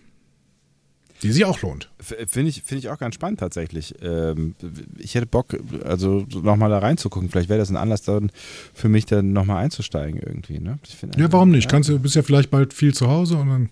Die 1.21 1.31
sich 1.31 1.45
auch 1.45 1.61
lohnt. 1.61 1.89
Finde 1.99 2.49
ich, 2.49 2.61
find 2.63 2.79
ich 2.79 2.89
auch 2.89 2.97
ganz 2.97 3.15
spannend 3.15 3.39
tatsächlich. 3.39 3.95
Ähm, 4.01 4.53
ich 4.97 5.15
hätte 5.15 5.25
Bock, 5.25 5.57
also 5.83 6.27
nochmal 6.29 6.69
da 6.69 6.79
reinzugucken. 6.79 7.29
Vielleicht 7.29 7.47
wäre 7.47 7.57
das 7.57 7.69
ein 7.69 7.77
Anlass 7.77 8.01
dann 8.03 8.31
für 8.73 8.89
mich, 8.89 9.05
dann 9.05 9.31
nochmal 9.31 9.63
einzusteigen 9.63 10.19
irgendwie. 10.19 10.59
Ne? 10.59 10.77
Ja, 11.15 11.31
warum 11.31 11.51
nicht? 11.51 11.69
Kannst 11.69 11.89
du, 11.89 11.97
bist 11.97 12.15
ja 12.15 12.21
vielleicht 12.21 12.51
bald 12.51 12.73
viel 12.73 12.93
zu 12.93 13.07
Hause 13.07 13.37
und 13.37 13.47
dann. 13.47 13.69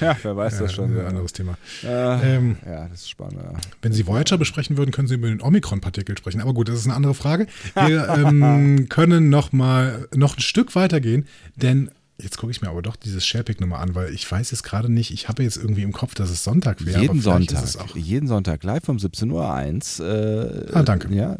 Ja, 0.00 0.16
wer 0.22 0.36
weiß 0.36 0.54
ja, 0.54 0.60
das 0.60 0.74
schon. 0.74 0.96
Ein 0.96 1.06
anderes 1.06 1.32
Thema. 1.32 1.56
Äh, 1.82 2.36
ähm, 2.36 2.56
ja, 2.64 2.86
das 2.88 3.00
ist 3.00 3.10
spannend. 3.10 3.40
Ja. 3.42 3.52
Wenn 3.80 3.92
Sie 3.92 4.06
Voyager 4.06 4.36
besprechen 4.36 4.76
würden, 4.76 4.90
können 4.90 5.08
Sie 5.08 5.14
über 5.14 5.28
den 5.28 5.40
Omikron-Partikel 5.40 6.16
sprechen. 6.18 6.42
Aber 6.42 6.52
gut, 6.52 6.68
das 6.68 6.76
ist 6.76 6.84
eine 6.84 6.94
andere 6.94 7.14
Frage. 7.14 7.46
Wir 7.74 8.08
ähm, 8.10 8.88
können 8.90 9.30
nochmal 9.30 10.06
noch 10.14 10.36
ein 10.36 10.42
Stück 10.42 10.76
weitergehen, 10.76 11.26
denn 11.56 11.90
Jetzt 12.22 12.38
gucke 12.38 12.52
ich 12.52 12.62
mir 12.62 12.68
aber 12.68 12.82
doch 12.82 12.96
dieses 12.96 13.26
Sharepick 13.26 13.60
nochmal 13.60 13.82
an, 13.82 13.94
weil 13.94 14.14
ich 14.14 14.30
weiß 14.30 14.50
jetzt 14.52 14.62
gerade 14.62 14.90
nicht, 14.90 15.12
ich 15.12 15.28
habe 15.28 15.42
jetzt 15.42 15.56
irgendwie 15.56 15.82
im 15.82 15.92
Kopf, 15.92 16.14
dass 16.14 16.30
es 16.30 16.44
Sonntag 16.44 16.84
wäre. 16.86 17.00
Jeden 17.00 17.20
Sonntag, 17.20 17.64
jeden 17.94 18.28
Sonntag 18.28 18.62
live 18.62 18.88
um 18.88 18.98
17.01 18.98 20.00
Uhr. 20.00 20.68
Äh, 20.68 20.72
ah, 20.72 20.82
danke. 20.82 21.12
Ja, 21.12 21.36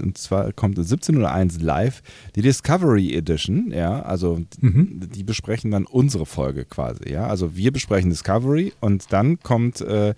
und 0.00 0.16
zwar 0.18 0.52
kommt 0.52 0.78
17.01 0.78 1.56
Uhr 1.56 1.62
live 1.62 2.02
die 2.36 2.42
Discovery 2.42 3.14
Edition, 3.14 3.72
ja, 3.72 4.02
also 4.02 4.40
mhm. 4.60 5.08
die 5.12 5.24
besprechen 5.24 5.70
dann 5.70 5.84
unsere 5.84 6.26
Folge 6.26 6.64
quasi, 6.64 7.10
ja, 7.10 7.26
also 7.26 7.56
wir 7.56 7.72
besprechen 7.72 8.10
Discovery 8.10 8.72
und 8.80 9.12
dann 9.12 9.40
kommt 9.40 9.80
äh, 9.80 10.10
äh, 10.10 10.14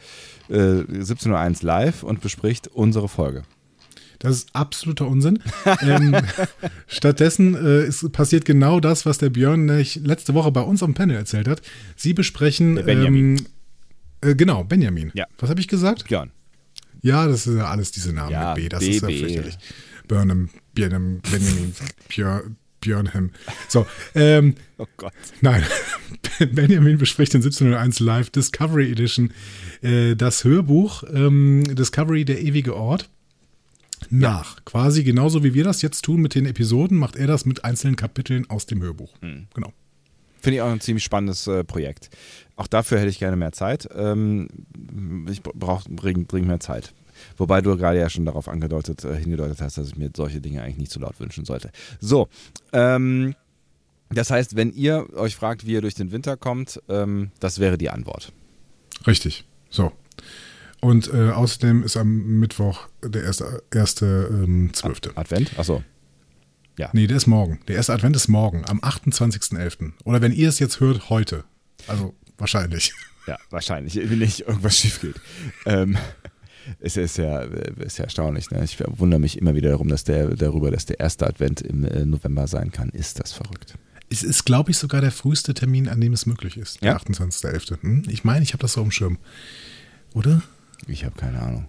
17.01 0.49 1.28
Uhr 1.62 1.66
live 1.66 2.02
und 2.02 2.21
bespricht 2.21 2.69
unsere 2.69 3.09
Folge. 3.09 3.45
Das 4.23 4.37
ist 4.37 4.55
absoluter 4.55 5.09
Unsinn. 5.09 5.41
ähm, 5.83 6.17
stattdessen 6.87 7.57
äh, 7.57 7.87
ist, 7.87 8.12
passiert 8.12 8.45
genau 8.45 8.79
das, 8.79 9.05
was 9.05 9.19
der 9.19 9.31
Björn 9.31 9.67
letzte 9.67 10.33
Woche 10.35 10.52
bei 10.52 10.61
uns 10.61 10.81
am 10.85 10.95
Panel 10.95 11.17
erzählt 11.17 11.49
hat. 11.49 11.61
Sie 11.97 12.14
besprechen. 12.14 12.76
Der 12.76 12.85
Benjamin. 12.85 13.38
Ähm, 14.23 14.31
äh, 14.31 14.35
genau, 14.37 14.62
Benjamin. 14.62 15.11
Ja. 15.14 15.26
Was 15.38 15.50
habe 15.50 15.61
ich 15.61 15.67
gesagt? 15.67 16.05
Björn. 16.05 16.31
Ja, 17.02 17.26
das 17.26 17.45
sind 17.45 17.57
ja 17.57 17.67
alles 17.67 17.91
diese 17.91 18.12
Namen 18.12 18.31
ja, 18.31 18.55
mit 18.55 18.62
B. 18.62 18.69
Das 18.69 18.79
BB. 18.79 18.91
ist 18.95 19.02
ja 19.02 19.09
fürchterlich. 19.09 19.59
Burnham, 20.07 20.50
Björn, 20.73 21.21
Benjamin, 21.21 21.75
Björn. 22.09 22.57
Björn 22.81 23.12
Hemm. 23.12 23.31
So, 23.69 23.87
ähm, 24.14 24.57
Oh 24.76 24.87
Gott. 24.97 25.12
Nein, 25.41 25.62
Benjamin 26.52 26.99
bespricht 26.99 27.33
in 27.35 27.41
1701 27.41 28.00
Live 28.00 28.31
Discovery 28.31 28.91
Edition 28.91 29.33
äh, 29.83 30.17
das 30.17 30.43
Hörbuch 30.43 31.05
ähm, 31.12 31.62
Discovery 31.76 32.25
der 32.25 32.43
ewige 32.43 32.75
Ort 32.75 33.09
nach. 34.11 34.64
Quasi 34.64 35.04
genauso 35.04 35.44
wie 35.44 35.54
wir 35.54 35.64
das 35.64 35.82
jetzt 35.82 36.02
tun 36.02 36.21
mit 36.21 36.35
den 36.35 36.47
Episoden, 36.47 36.99
macht 36.99 37.16
er 37.16 37.26
das 37.26 37.44
mit 37.44 37.64
einzelnen 37.64 37.97
Kapiteln 37.97 38.49
aus 38.50 38.66
dem 38.66 38.82
Hörbuch. 38.82 39.12
Genau. 39.21 39.73
Finde 40.40 40.56
ich 40.56 40.62
auch 40.62 40.71
ein 40.71 40.80
ziemlich 40.80 41.04
spannendes 41.04 41.47
äh, 41.47 41.62
Projekt. 41.62 42.11
Auch 42.56 42.66
dafür 42.66 42.99
hätte 42.99 43.11
ich 43.11 43.21
gerne 43.21 43.37
mehr 43.37 43.52
Zeit. 43.52 43.88
Ähm, 43.94 44.49
ich 45.30 45.40
brauche 45.42 45.88
dringend, 45.88 46.32
dringend 46.32 46.49
mehr 46.49 46.61
Zeit. 46.61 46.92
Wobei 47.37 47.61
du 47.61 47.76
gerade 47.76 47.99
ja 47.99 48.11
schon 48.11 48.26
darauf 48.26 48.49
angedeutet, 48.49 49.04
äh, 49.04 49.16
hingedeutet 49.16 49.61
hast, 49.61 49.78
dass 49.78 49.88
ich 49.88 49.97
mir 49.97 50.11
solche 50.16 50.40
Dinge 50.40 50.62
eigentlich 50.62 50.78
nicht 50.78 50.90
so 50.90 50.99
laut 50.99 51.21
wünschen 51.21 51.44
sollte. 51.44 51.71
So, 52.00 52.28
ähm, 52.73 53.37
das 54.11 54.30
heißt, 54.30 54.56
wenn 54.56 54.73
ihr 54.73 55.06
euch 55.14 55.37
fragt, 55.37 55.66
wie 55.66 55.73
ihr 55.73 55.80
durch 55.80 55.94
den 55.94 56.11
Winter 56.12 56.37
kommt, 56.37 56.82
ähm, 56.88 57.30
das 57.40 57.59
wäre 57.61 57.78
die 57.78 57.90
Antwort. 57.90 58.32
Richtig. 59.06 59.44
So. 59.71 59.92
Und 60.82 61.14
äh, 61.14 61.30
außerdem 61.30 61.84
ist 61.84 61.96
am 61.96 62.40
Mittwoch 62.40 62.88
der 63.02 63.22
erste, 63.22 63.62
erste 63.72 64.28
ähm, 64.30 64.70
zwölfte. 64.74 65.16
Advent? 65.16 65.56
Achso. 65.58 65.82
Nee, 66.92 67.06
der 67.06 67.18
ist 67.18 67.28
morgen. 67.28 67.60
Der 67.68 67.76
erste 67.76 67.92
Advent 67.92 68.16
ist 68.16 68.26
morgen, 68.26 68.64
am 68.66 68.80
28.11. 68.80 69.92
Oder 70.04 70.20
wenn 70.20 70.32
ihr 70.32 70.48
es 70.48 70.58
jetzt 70.58 70.80
hört, 70.80 71.08
heute. 71.08 71.44
Also 71.86 72.14
wahrscheinlich. 72.38 72.92
Ja, 73.28 73.38
wahrscheinlich, 73.50 73.94
wenn 73.94 74.18
nicht 74.18 74.40
irgendwas 74.40 74.76
schief 74.76 75.00
geht. 75.00 75.14
ähm, 75.66 75.96
es 76.80 76.96
ist 76.96 77.18
ja, 77.18 77.42
ist 77.42 77.98
ja 77.98 78.04
erstaunlich. 78.04 78.50
Ne? 78.50 78.64
Ich 78.64 78.78
wundere 78.84 79.20
mich 79.20 79.38
immer 79.38 79.54
wieder 79.54 79.70
darum, 79.70 79.86
dass 79.86 80.02
der, 80.02 80.34
darüber, 80.34 80.72
dass 80.72 80.86
der 80.86 80.98
erste 80.98 81.28
Advent 81.28 81.60
im 81.60 81.84
äh, 81.84 82.04
November 82.04 82.48
sein 82.48 82.72
kann. 82.72 82.88
Ist 82.88 83.20
das 83.20 83.32
verrückt? 83.32 83.78
Es 84.10 84.24
ist, 84.24 84.44
glaube 84.44 84.72
ich, 84.72 84.78
sogar 84.78 85.00
der 85.00 85.12
früheste 85.12 85.54
Termin, 85.54 85.88
an 85.88 86.00
dem 86.00 86.12
es 86.12 86.26
möglich 86.26 86.56
ist. 86.56 86.82
Ja. 86.82 86.98
Der 86.98 87.14
28.11. 87.14 87.82
Hm? 87.82 88.02
Ich 88.08 88.24
meine, 88.24 88.42
ich 88.42 88.52
habe 88.52 88.62
das 88.62 88.72
so 88.72 88.82
am 88.82 88.90
Schirm. 88.90 89.18
Oder? 90.14 90.42
Ich 90.86 91.04
habe 91.04 91.14
keine 91.16 91.40
Ahnung. 91.40 91.68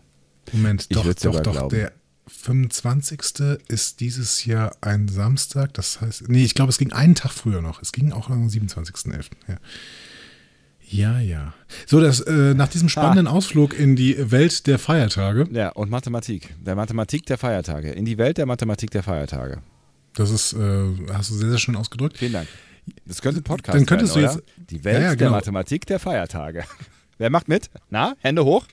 Moment, 0.51 0.87
Ich 0.89 0.95
doch, 0.95 1.03
doch, 1.13 1.39
doch. 1.41 1.51
glauben. 1.53 1.69
Der 1.75 1.91
25. 2.27 3.21
ist 3.67 3.99
dieses 3.99 4.45
Jahr 4.45 4.75
ein 4.81 5.07
Samstag. 5.07 5.73
Das 5.73 6.01
heißt, 6.01 6.29
nee, 6.29 6.43
ich 6.43 6.53
glaube, 6.55 6.69
es 6.69 6.77
ging 6.77 6.91
einen 6.93 7.15
Tag 7.15 7.31
früher 7.31 7.61
noch. 7.61 7.81
Es 7.81 7.91
ging 7.91 8.11
auch 8.11 8.29
am 8.29 8.47
27.11. 8.47 9.25
Ja. 9.47 9.57
Ja, 10.85 11.19
ja. 11.19 11.53
So, 11.87 11.99
das, 11.99 12.19
äh, 12.21 12.53
nach 12.53 12.67
diesem 12.67 12.87
spannenden 12.89 13.27
Ausflug 13.27 13.77
in 13.77 13.95
die 13.95 14.31
Welt 14.31 14.67
der 14.67 14.77
Feiertage, 14.77 15.47
Ja, 15.51 15.69
und 15.69 15.89
Mathematik. 15.89 16.53
Der 16.63 16.75
Mathematik 16.75 17.25
der 17.25 17.37
Feiertage. 17.37 17.91
In 17.91 18.05
die 18.05 18.17
Welt 18.17 18.37
der 18.37 18.45
Mathematik 18.45 18.91
der 18.91 19.01
Feiertage. 19.03 19.59
das 20.15 20.29
ist, 20.29 20.53
äh, 20.53 20.85
hast 21.11 21.31
du 21.31 21.35
sehr, 21.35 21.49
sehr 21.49 21.57
schön 21.57 21.75
ausgedrückt. 21.75 22.17
Vielen 22.19 22.33
Dank. 22.33 22.47
Das 23.05 23.21
könnte 23.21 23.39
ein 23.39 23.43
Podcast 23.43 23.75
Dann 23.75 23.85
könntest 23.87 24.13
sein, 24.13 24.23
du 24.23 24.29
jetzt- 24.29 24.43
Die 24.69 24.83
Welt 24.83 24.95
Ja, 24.97 25.01
ja, 25.01 25.07
der 25.09 25.15
genau. 25.17 25.31
Mathematik 25.31 25.85
der 25.87 25.97
Feiertage. 25.99 26.65
Wer 27.17 27.29
macht 27.31 27.47
mit? 27.47 27.69
Na, 27.89 28.13
Hände 28.19 28.45
hoch? 28.45 28.67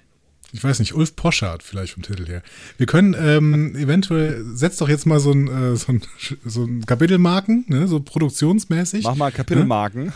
Ich 0.52 0.64
weiß 0.64 0.80
nicht, 0.80 0.94
Ulf 0.94 1.14
Poschardt 1.16 1.62
vielleicht 1.62 1.94
vom 1.94 2.02
Titel 2.02 2.26
her. 2.26 2.42
Wir 2.76 2.86
können 2.86 3.14
ähm, 3.18 3.76
eventuell, 3.76 4.44
setz 4.52 4.76
doch 4.78 4.88
jetzt 4.88 5.06
mal 5.06 5.20
so 5.20 5.32
ein, 5.32 5.48
äh, 5.48 5.76
so 5.76 5.92
ein, 5.92 6.02
so 6.44 6.64
ein 6.64 6.84
Kapitelmarken, 6.86 7.64
ne, 7.68 7.86
so 7.86 8.00
produktionsmäßig. 8.00 9.04
Mach 9.04 9.14
mal 9.14 9.30
Kapitelmarken. 9.32 10.12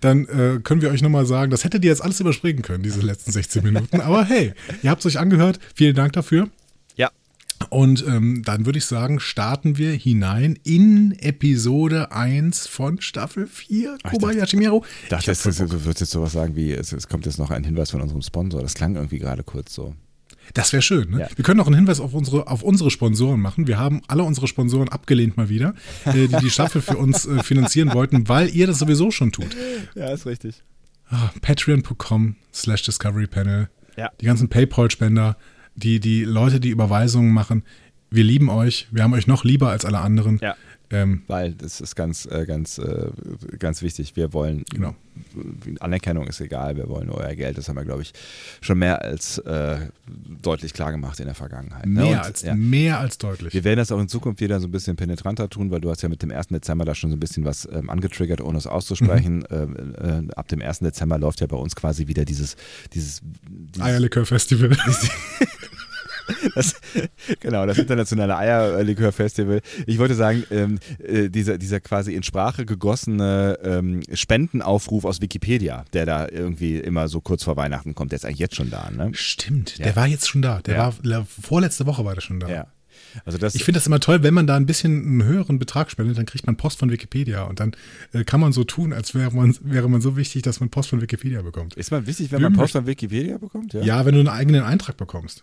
Dann 0.00 0.24
äh, 0.26 0.60
können 0.62 0.82
wir 0.82 0.90
euch 0.90 1.02
nochmal 1.02 1.26
sagen, 1.26 1.50
das 1.50 1.64
hättet 1.64 1.84
ihr 1.84 1.90
jetzt 1.90 2.02
alles 2.02 2.20
überspringen 2.20 2.62
können, 2.62 2.82
diese 2.82 3.00
letzten 3.00 3.30
16 3.30 3.62
Minuten. 3.62 4.00
Aber 4.00 4.24
hey, 4.24 4.52
ihr 4.82 4.90
habt 4.90 5.04
es 5.04 5.06
euch 5.06 5.18
angehört. 5.18 5.60
Vielen 5.74 5.94
Dank 5.94 6.12
dafür. 6.12 6.48
Und 7.70 8.04
ähm, 8.06 8.42
dann 8.44 8.66
würde 8.66 8.78
ich 8.78 8.86
sagen, 8.86 9.20
starten 9.20 9.78
wir 9.78 9.92
hinein 9.92 10.58
in 10.64 11.12
Episode 11.18 12.12
1 12.12 12.66
von 12.66 13.00
Staffel 13.00 13.46
4. 13.46 13.98
Kobayashi 14.02 14.56
Miro. 14.56 14.84
Ich 15.04 15.08
dachte, 15.08 15.32
du 15.32 15.84
würdest 15.84 16.00
jetzt 16.00 16.10
sowas 16.10 16.32
sagen 16.32 16.56
wie, 16.56 16.72
es, 16.72 16.92
es 16.92 17.08
kommt 17.08 17.26
jetzt 17.26 17.38
noch 17.38 17.50
ein 17.50 17.64
Hinweis 17.64 17.90
von 17.90 18.00
unserem 18.00 18.22
Sponsor. 18.22 18.62
Das 18.62 18.74
klang 18.74 18.96
irgendwie 18.96 19.18
gerade 19.18 19.42
kurz 19.42 19.74
so. 19.74 19.94
Das 20.54 20.72
wäre 20.72 20.82
schön. 20.82 21.10
Ne? 21.10 21.20
Ja. 21.20 21.28
Wir 21.34 21.44
können 21.44 21.60
auch 21.60 21.66
einen 21.66 21.76
Hinweis 21.76 22.00
auf 22.00 22.14
unsere, 22.14 22.48
auf 22.48 22.62
unsere 22.62 22.90
Sponsoren 22.90 23.40
machen. 23.40 23.66
Wir 23.66 23.78
haben 23.78 24.02
alle 24.08 24.24
unsere 24.24 24.48
Sponsoren 24.48 24.88
abgelehnt 24.88 25.36
mal 25.36 25.48
wieder, 25.48 25.74
äh, 26.04 26.26
die 26.28 26.36
die 26.36 26.50
Staffel 26.50 26.82
für 26.82 26.96
uns 26.96 27.26
äh, 27.26 27.42
finanzieren 27.42 27.94
wollten, 27.94 28.28
weil 28.28 28.50
ihr 28.50 28.66
das 28.66 28.78
sowieso 28.78 29.10
schon 29.10 29.32
tut. 29.32 29.56
Ja, 29.94 30.12
ist 30.12 30.26
richtig. 30.26 30.62
Ah, 31.08 31.30
Patreon.com 31.40 32.36
slash 32.52 32.82
Discovery 32.82 33.26
Panel. 33.26 33.68
Ja. 33.96 34.10
Die 34.20 34.26
ganzen 34.26 34.48
Paypal-Spender, 34.48 35.36
die, 35.74 36.00
die 36.00 36.24
Leute, 36.24 36.60
die 36.60 36.70
Überweisungen 36.70 37.32
machen. 37.32 37.62
Wir 38.10 38.24
lieben 38.24 38.50
euch. 38.50 38.88
Wir 38.90 39.02
haben 39.02 39.14
euch 39.14 39.26
noch 39.26 39.44
lieber 39.44 39.70
als 39.70 39.84
alle 39.84 39.98
anderen. 40.00 40.38
Ja. 40.42 40.56
Ähm, 40.90 41.22
Weil 41.26 41.54
das 41.54 41.80
ist 41.80 41.96
ganz, 41.96 42.26
äh, 42.26 42.44
ganz, 42.44 42.76
äh, 42.76 43.06
ganz 43.58 43.80
wichtig. 43.80 44.14
Wir 44.14 44.34
wollen, 44.34 44.62
Genau. 44.70 44.94
Anerkennung 45.80 46.26
ist 46.26 46.40
egal, 46.40 46.76
wir 46.76 46.88
wollen 46.88 47.08
euer 47.08 47.34
Geld. 47.34 47.56
Das 47.56 47.68
haben 47.68 47.76
wir, 47.76 47.84
glaube 47.84 48.02
ich, 48.02 48.12
schon 48.60 48.78
mehr 48.78 49.00
als 49.02 49.38
äh, 49.38 49.88
deutlich 50.42 50.74
klar 50.74 50.90
gemacht 50.92 51.18
in 51.20 51.26
der 51.26 51.34
Vergangenheit. 51.34 51.86
ne? 51.86 52.02
mehr, 52.02 52.18
Und, 52.18 52.18
als, 52.18 52.42
ja. 52.42 52.54
mehr 52.54 52.98
als 52.98 53.16
deutlich. 53.16 53.54
Wir 53.54 53.64
werden 53.64 53.78
das 53.78 53.90
auch 53.90 54.00
in 54.00 54.08
Zukunft 54.08 54.42
wieder 54.42 54.60
so 54.60 54.68
ein 54.68 54.70
bisschen 54.70 54.96
penetranter 54.96 55.48
tun, 55.48 55.70
weil 55.70 55.80
du 55.80 55.90
hast 55.90 56.02
ja 56.02 56.10
mit 56.10 56.22
dem 56.22 56.30
1. 56.30 56.48
Dezember 56.48 56.84
da 56.84 56.94
schon 56.94 57.08
so 57.10 57.16
ein 57.16 57.20
bisschen 57.20 57.46
was 57.46 57.66
ähm, 57.72 57.88
angetriggert, 57.88 58.42
ohne 58.42 58.58
es 58.58 58.66
auszusprechen. 58.66 59.44
Ähm, 59.50 60.28
äh, 60.28 60.34
ab 60.34 60.48
dem 60.48 60.60
1. 60.60 60.80
Dezember 60.80 61.18
läuft 61.18 61.40
ja 61.40 61.46
bei 61.46 61.56
uns 61.56 61.74
quasi 61.74 62.06
wieder 62.06 62.26
dieses, 62.26 62.56
dieses, 62.92 63.22
dieses 63.48 63.82
Eierlikör-Festival. 63.82 64.70
das, 66.54 66.74
genau, 67.40 67.66
das 67.66 67.78
internationale 67.78 68.36
Eierlikör-Festival. 68.36 69.60
Ich 69.86 69.98
wollte 69.98 70.14
sagen, 70.14 70.44
ähm, 70.50 70.78
äh, 71.02 71.28
dieser, 71.28 71.58
dieser 71.58 71.80
quasi 71.80 72.14
in 72.14 72.22
Sprache 72.22 72.64
gegossene 72.66 73.58
ähm, 73.62 74.00
Spendenaufruf 74.12 75.04
aus 75.04 75.20
Wikipedia, 75.20 75.84
der 75.92 76.06
da 76.06 76.28
irgendwie 76.28 76.78
immer 76.78 77.08
so 77.08 77.20
kurz 77.20 77.44
vor 77.44 77.56
Weihnachten 77.56 77.94
kommt, 77.94 78.12
der 78.12 78.16
ist 78.16 78.24
eigentlich 78.24 78.38
jetzt 78.38 78.56
schon 78.56 78.70
da, 78.70 78.90
ne? 78.90 79.10
Stimmt, 79.14 79.78
Ja. 79.78 79.84
der 79.84 79.96
war 79.96 80.06
jetzt 80.06 80.28
schon 80.28 80.42
da. 80.42 80.60
Der 80.60 80.74
Ja. 80.76 80.92
war 81.02 81.26
vorletzte 81.26 81.86
Woche 81.86 82.04
war 82.04 82.14
der 82.14 82.20
schon 82.20 82.40
da. 82.40 82.48
Ja. 82.48 82.66
Also 83.24 83.36
das, 83.36 83.54
Ich 83.54 83.64
finde 83.64 83.78
das 83.78 83.86
immer 83.86 84.00
toll, 84.00 84.22
wenn 84.22 84.32
man 84.32 84.46
da 84.46 84.56
ein 84.56 84.64
bisschen 84.64 85.04
einen 85.04 85.24
höheren 85.24 85.58
Betrag 85.58 85.90
spendet, 85.90 86.16
dann 86.16 86.24
kriegt 86.26 86.46
man 86.46 86.56
Post 86.56 86.78
von 86.78 86.90
Wikipedia 86.90 87.42
und 87.42 87.60
dann 87.60 87.72
äh, 88.12 88.24
kann 88.24 88.40
man 88.40 88.52
so 88.52 88.64
tun, 88.64 88.92
als 88.94 89.14
wäre 89.14 89.30
man, 89.34 89.54
wäre 89.62 89.88
man 89.90 90.00
so 90.00 90.16
wichtig, 90.16 90.42
dass 90.42 90.60
man 90.60 90.70
Post 90.70 90.90
von 90.90 91.00
Wikipedia 91.02 91.42
bekommt. 91.42 91.74
ist 91.74 91.90
man 91.90 92.06
wichtig, 92.06 92.32
wenn 92.32 92.40
man 92.42 92.52
Post 92.54 92.72
von 92.72 92.86
Wikipedia 92.86 93.36
bekommt? 93.38 93.74
Ja. 93.74 93.82
Ja, 93.82 94.06
wenn 94.06 94.14
du 94.14 94.20
einen 94.20 94.28
eigenen 94.28 94.62
Eintrag 94.62 94.96
bekommst. 94.96 95.42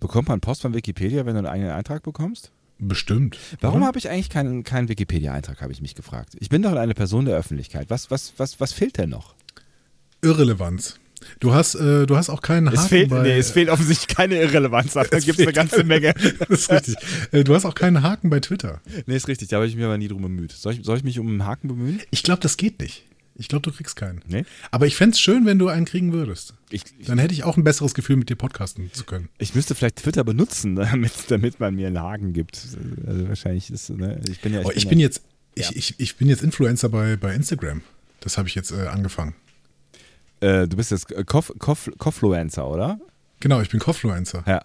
Bekommt 0.00 0.28
man 0.28 0.40
Post 0.40 0.62
von 0.62 0.74
Wikipedia, 0.74 1.26
wenn 1.26 1.34
du 1.34 1.38
einen 1.38 1.46
eigenen 1.46 1.70
Eintrag 1.70 2.02
bekommst? 2.02 2.50
Bestimmt. 2.78 3.38
Warum 3.60 3.84
habe 3.84 3.98
ich 3.98 4.10
eigentlich 4.10 4.28
keinen, 4.28 4.62
keinen 4.62 4.88
Wikipedia-Eintrag, 4.88 5.62
habe 5.62 5.72
ich 5.72 5.80
mich 5.80 5.94
gefragt. 5.94 6.34
Ich 6.40 6.50
bin 6.50 6.60
doch 6.60 6.72
eine 6.74 6.94
Person 6.94 7.24
der 7.24 7.36
Öffentlichkeit. 7.36 7.88
Was, 7.88 8.10
was, 8.10 8.34
was, 8.36 8.60
was 8.60 8.72
fehlt 8.72 8.98
denn 8.98 9.08
noch? 9.10 9.34
Irrelevanz. 10.22 10.98
Du 11.40 11.54
hast, 11.54 11.74
äh, 11.74 12.06
du 12.06 12.16
hast 12.16 12.28
auch 12.28 12.42
keinen 12.42 12.68
Haken 12.68 12.78
Es 12.78 12.86
fehlt, 12.86 13.08
bei. 13.08 13.22
nee, 13.22 13.38
es 13.38 13.50
fehlt 13.50 13.70
offensichtlich 13.70 14.14
keine 14.14 14.40
Irrelevanz. 14.40 14.92
Da 14.94 15.04
gibt 15.04 15.38
es 15.38 15.40
eine 15.40 15.52
ganze 15.54 15.84
Menge. 15.84 16.12
das 16.38 16.48
ist 16.50 16.70
richtig. 16.70 16.96
Äh, 17.32 17.44
du 17.44 17.54
hast 17.54 17.64
auch 17.64 17.74
keinen 17.74 18.02
Haken 18.02 18.28
bei 18.28 18.40
Twitter. 18.40 18.80
Nee, 19.06 19.16
ist 19.16 19.28
richtig. 19.28 19.48
Da 19.48 19.56
habe 19.56 19.66
ich 19.66 19.74
mich 19.74 19.84
aber 19.84 19.96
nie 19.96 20.08
drum 20.08 20.20
bemüht. 20.22 20.52
Soll 20.52 20.74
ich, 20.74 20.84
soll 20.84 20.98
ich 20.98 21.04
mich 21.04 21.18
um 21.18 21.28
einen 21.28 21.46
Haken 21.46 21.68
bemühen? 21.68 22.00
Ich 22.10 22.22
glaube, 22.22 22.40
das 22.42 22.58
geht 22.58 22.80
nicht. 22.80 23.04
Ich 23.38 23.48
glaube, 23.48 23.62
du 23.70 23.76
kriegst 23.76 23.96
keinen. 23.96 24.22
Nee. 24.26 24.44
Aber 24.70 24.86
ich 24.86 24.96
fände 24.96 25.14
es 25.14 25.20
schön, 25.20 25.44
wenn 25.44 25.58
du 25.58 25.68
einen 25.68 25.84
kriegen 25.84 26.12
würdest. 26.12 26.54
Ich, 26.70 26.84
ich, 26.98 27.06
Dann 27.06 27.18
hätte 27.18 27.34
ich 27.34 27.44
auch 27.44 27.56
ein 27.56 27.64
besseres 27.64 27.92
Gefühl, 27.94 28.16
mit 28.16 28.30
dir 28.30 28.36
podcasten 28.36 28.90
zu 28.92 29.04
können. 29.04 29.28
ich 29.38 29.54
müsste 29.54 29.74
vielleicht 29.74 29.96
Twitter 29.96 30.24
benutzen, 30.24 30.76
damit, 30.76 31.12
damit 31.28 31.60
man 31.60 31.74
mir 31.74 31.86
einen 31.88 32.00
Haken 32.00 32.32
gibt. 32.32 32.66
Also 33.06 33.28
wahrscheinlich 33.28 33.70
ist, 33.70 33.90
ne, 33.90 34.20
ich 34.28 34.40
bin 34.40 34.54
ja. 34.54 34.60
Ich, 34.60 34.66
oh, 34.66 34.72
ich 34.74 34.88
bin 34.88 34.98
ja, 34.98 35.04
jetzt, 35.06 35.22
ich, 35.54 35.66
Ja. 35.66 35.72
ich, 35.74 35.94
ich 35.98 36.16
bin 36.16 36.28
jetzt 36.28 36.42
Influencer 36.42 36.88
bei, 36.88 37.16
bei 37.16 37.34
Instagram. 37.34 37.82
Das 38.20 38.38
habe 38.38 38.48
ich 38.48 38.54
jetzt 38.54 38.72
äh, 38.72 38.86
angefangen. 38.86 39.34
Äh, 40.40 40.66
du 40.68 40.76
bist 40.76 40.90
jetzt 40.90 41.06
Koff, 41.26 41.52
Koff, 41.58 41.90
Koffluencer, 41.98 42.68
oder? 42.68 42.98
Genau, 43.40 43.60
ich 43.60 43.68
bin 43.70 43.80
Koffluencer. 43.80 44.44
Ja. 44.46 44.64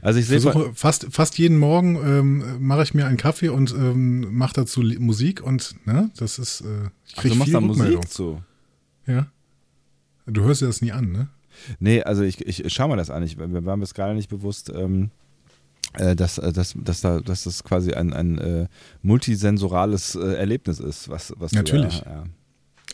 Also 0.00 0.18
ich 0.18 0.26
sehe. 0.26 0.40
Versuche 0.40 0.72
fast, 0.74 1.06
fast 1.10 1.38
jeden 1.38 1.58
Morgen 1.58 1.96
ähm, 1.96 2.66
mache 2.66 2.82
ich 2.82 2.94
mir 2.94 3.06
einen 3.06 3.16
Kaffee 3.16 3.48
und 3.48 3.72
ähm, 3.72 4.34
mache 4.34 4.54
dazu 4.54 4.80
Musik 4.80 5.42
und 5.42 5.74
ne, 5.86 6.10
das 6.16 6.38
ist, 6.38 6.62
äh, 6.62 6.64
ich 7.06 7.14
Ach, 7.16 7.22
kriege 7.22 7.34
du 7.34 7.38
machst 7.38 7.54
da. 7.54 7.60
Musik 7.60 8.08
zu. 8.08 8.42
Ja. 9.06 9.26
Du 10.26 10.44
hörst 10.44 10.62
dir 10.62 10.66
das 10.66 10.80
nie 10.80 10.92
an, 10.92 11.12
ne? 11.12 11.28
Nee, 11.78 12.02
also 12.02 12.22
ich, 12.22 12.40
ich 12.46 12.72
schau 12.72 12.88
mal 12.88 12.96
das 12.96 13.10
an. 13.10 13.22
Ich, 13.22 13.38
wir 13.38 13.64
waren 13.64 13.80
bis 13.80 13.94
gerade 13.94 14.14
nicht 14.14 14.28
bewusst, 14.28 14.72
ähm, 14.74 15.10
äh, 15.94 16.16
dass, 16.16 16.38
äh, 16.38 16.52
dass, 16.52 16.74
dass, 16.76 17.00
da, 17.00 17.20
dass 17.20 17.44
das 17.44 17.64
quasi 17.64 17.92
ein, 17.92 18.12
ein 18.12 18.38
äh, 18.38 18.68
multisensorales 19.02 20.14
äh, 20.14 20.34
Erlebnis 20.34 20.80
ist, 20.80 21.08
was, 21.08 21.34
was 21.36 21.52
Natürlich. 21.52 22.00
Du, 22.00 22.08
ja, 22.08 22.16
ja. 22.16 22.24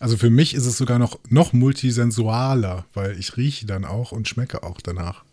Also 0.01 0.17
für 0.17 0.31
mich 0.31 0.55
ist 0.55 0.67
es 0.67 0.77
sogar 0.77 0.99
noch, 0.99 1.19
noch 1.29 1.53
multisensualer, 1.53 2.87
weil 2.95 3.19
ich 3.19 3.37
rieche 3.37 3.67
dann 3.67 3.85
auch 3.85 4.13
und 4.13 4.29
schmecke 4.29 4.63
auch 4.63 4.81
danach. 4.81 5.25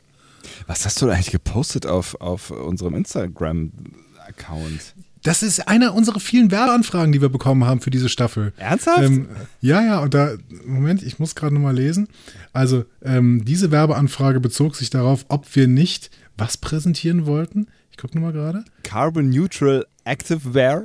Was 0.68 0.86
hast 0.86 1.02
du 1.02 1.10
eigentlich 1.10 1.32
gepostet 1.32 1.86
auf, 1.86 2.20
auf 2.22 2.52
unserem 2.52 2.96
Instagram-Account? 2.96 4.94
Das 5.24 5.42
ist 5.42 5.68
einer 5.68 5.96
unserer 5.96 6.20
vielen 6.20 6.52
Werbeanfragen, 6.52 7.12
die 7.12 7.20
wir 7.22 7.30
bekommen 7.30 7.66
haben 7.66 7.82
für 7.82 7.90
diese 7.90 8.10
Staffel. 8.10 8.54
Ernsthaft? 8.58 9.02
Ähm, 9.02 9.28
ja, 9.60 9.82
ja, 9.84 10.00
und 10.00 10.14
da, 10.14 10.36
Moment, 10.66 11.02
ich 11.02 11.18
muss 11.18 11.34
gerade 11.34 11.54
nochmal 11.56 11.76
lesen. 11.76 12.08
Also, 12.54 12.86
ähm, 13.04 13.44
diese 13.44 13.72
Werbeanfrage 13.72 14.40
bezog 14.40 14.76
sich 14.76 14.92
darauf, 14.92 15.26
ob 15.30 15.56
wir 15.56 15.68
nicht 15.68 16.12
was 16.38 16.58
präsentieren 16.58 17.26
wollten. 17.26 17.68
Ich 17.90 17.98
gucke 17.98 18.16
nochmal 18.16 18.34
gerade. 18.34 18.66
Carbon 18.84 19.30
Neutral 19.30 19.88
Active 20.04 20.54
Wear? 20.54 20.84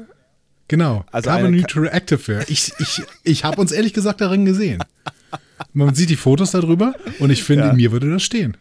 Genau. 0.68 1.05
Also 1.12 1.29
Carbon 1.29 1.51
Neutral 1.55 1.88
Activewear. 1.88 2.44
Ich, 2.49 2.73
ich, 2.79 3.03
ich 3.25 3.44
habe 3.44 3.61
uns 3.61 3.73
ehrlich 3.73 3.92
gesagt 3.92 4.20
darin 4.23 4.46
gesehen. 4.46 4.83
Man 5.75 5.94
sieht 5.94 6.09
die 6.09 6.16
Fotos 6.16 6.53
darüber 6.53 6.94
und 7.18 7.29
ich 7.31 7.42
finde, 7.42 7.66
Ja. 7.66 7.73
mir 7.75 7.92
würde 7.92 8.11
das 8.11 8.23
stehen. 8.23 8.57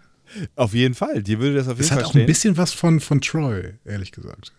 Auf 0.56 0.74
jeden 0.74 0.94
Fall. 0.96 1.24
Dir 1.24 1.40
würde 1.40 1.56
das 1.56 1.68
auf 1.68 1.74
jeden 1.78 1.86
Es 1.86 1.92
hat 1.92 2.00
Fall 2.00 2.06
auch 2.06 2.10
stehen. 2.12 2.22
ein 2.22 2.28
bisschen 2.28 2.58
was 2.58 2.74
von, 2.74 3.00
von 3.00 3.22
Troy, 3.22 3.74
ehrlich 3.86 4.12
gesagt. 4.12 4.54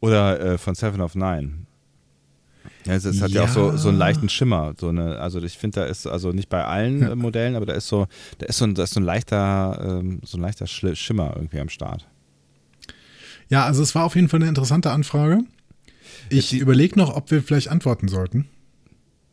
Oder 0.00 0.40
äh, 0.40 0.58
von 0.58 0.74
Seven 0.74 1.00
of 1.00 1.14
Nine. 1.14 1.66
Ja, 2.86 2.94
es, 2.94 3.04
es 3.04 3.20
hat 3.22 3.30
ja. 3.30 3.42
Ja. 3.42 3.48
auch 3.48 3.52
so, 3.52 3.76
so 3.76 3.88
einen 3.88 3.98
leichten 3.98 4.28
Schimmer. 4.28 4.74
So 4.78 4.88
eine, 4.88 5.18
also 5.18 5.42
ich 5.42 5.56
finde, 5.58 5.80
da 5.80 5.86
ist, 5.86 6.06
also 6.06 6.32
nicht 6.32 6.48
bei 6.48 6.64
allen 6.64 7.02
äh, 7.02 7.14
Modellen, 7.14 7.56
aber 7.56 7.66
da 7.66 7.72
ist 7.74 7.88
so, 7.88 8.06
da 8.38 8.46
ist 8.46 8.58
so 8.58 8.64
ein, 8.64 8.74
da 8.74 8.84
ist 8.84 8.94
so 8.94 9.00
ein 9.00 9.04
leichter, 9.04 10.00
ähm, 10.00 10.20
so 10.24 10.38
ein 10.38 10.40
leichter 10.42 10.66
Schimmer 10.66 11.32
irgendwie 11.36 11.60
am 11.60 11.68
Start. 11.68 12.06
Ja, 13.48 13.64
also 13.64 13.82
es 13.82 13.94
war 13.94 14.04
auf 14.04 14.14
jeden 14.14 14.28
Fall 14.28 14.40
eine 14.40 14.48
interessante 14.48 14.90
Anfrage. 14.90 15.40
Ich 16.28 16.52
überlege 16.54 16.98
noch, 16.98 17.14
ob 17.16 17.30
wir 17.30 17.42
vielleicht 17.42 17.68
antworten 17.68 18.08
sollten 18.08 18.46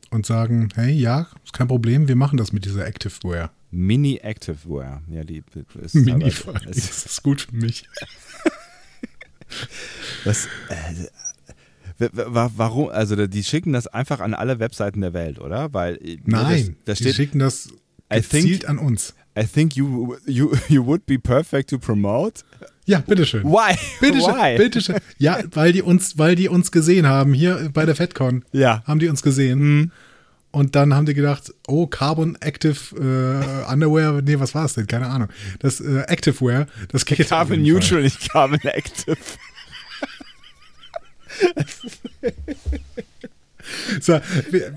und 0.09 0.25
sagen, 0.25 0.69
hey, 0.75 0.91
ja, 0.91 1.27
ist 1.43 1.53
kein 1.53 1.67
Problem, 1.67 2.07
wir 2.07 2.15
machen 2.15 2.37
das 2.37 2.51
mit 2.53 2.65
dieser 2.65 2.85
Activewear. 2.85 3.51
Mini 3.71 4.19
Activewear. 4.21 5.01
Ja, 5.09 5.23
die 5.23 5.43
ist 5.81 5.95
Mini 5.95 6.31
aber- 6.47 6.59
das 6.59 6.77
ist, 6.77 7.05
ist 7.05 7.23
gut 7.23 7.41
für 7.41 7.55
mich. 7.55 7.85
das, 10.25 10.47
äh, 10.69 12.09
warum, 12.13 12.89
also 12.89 13.27
die 13.27 13.43
schicken 13.43 13.73
das 13.73 13.87
einfach 13.87 14.19
an 14.19 14.33
alle 14.33 14.59
Webseiten 14.59 15.01
der 15.01 15.13
Welt, 15.13 15.39
oder? 15.39 15.73
Weil 15.73 15.95
äh, 16.03 16.17
Nein, 16.25 16.75
das, 16.85 16.99
da 16.99 17.03
die 17.03 17.09
steht, 17.09 17.15
schicken 17.15 17.39
das 17.39 17.69
gezielt 18.09 18.61
think- 18.61 18.69
an 18.69 18.77
uns. 18.77 19.13
I 19.39 19.45
think 19.45 19.75
you, 19.75 20.15
you, 20.25 20.51
you 20.67 20.83
would 20.83 21.05
be 21.05 21.19
perfect 21.19 21.69
to 21.69 21.77
promote. 21.77 22.41
Ja, 22.85 23.01
bitteschön. 23.01 23.43
Why? 23.43 23.77
Bitteschön, 24.01 24.33
Why? 24.33 24.57
bitteschön. 24.57 24.95
Ja, 25.19 25.43
weil 25.51 25.73
die 25.73 25.83
uns, 25.83 26.17
weil 26.17 26.35
die 26.35 26.49
uns 26.49 26.71
gesehen 26.71 27.05
haben, 27.05 27.33
hier 27.33 27.69
bei 27.71 27.85
der 27.85 27.95
FedCon. 27.95 28.43
Ja. 28.51 28.81
Haben 28.85 28.99
die 28.99 29.09
uns 29.09 29.21
gesehen. 29.21 29.91
Und 30.51 30.75
dann 30.75 30.93
haben 30.93 31.05
die 31.05 31.13
gedacht, 31.13 31.53
oh, 31.67 31.87
Carbon 31.87 32.37
Active 32.39 32.95
äh, 32.95 33.71
Underwear, 33.71 34.21
nee, 34.21 34.39
was 34.39 34.55
war 34.55 34.65
es 34.65 34.73
denn? 34.73 34.87
Keine 34.87 35.07
Ahnung. 35.07 35.29
Das 35.59 35.79
äh, 35.81 36.03
Activewear, 36.07 36.67
das 36.89 37.05
geht 37.05 37.19
auf 37.21 37.27
Carbon 37.27 37.61
neutral, 37.61 38.01
nicht 38.03 38.29
carbon 38.31 38.59
active. 38.61 39.17
So, 43.99 44.19
wir, 44.49 44.73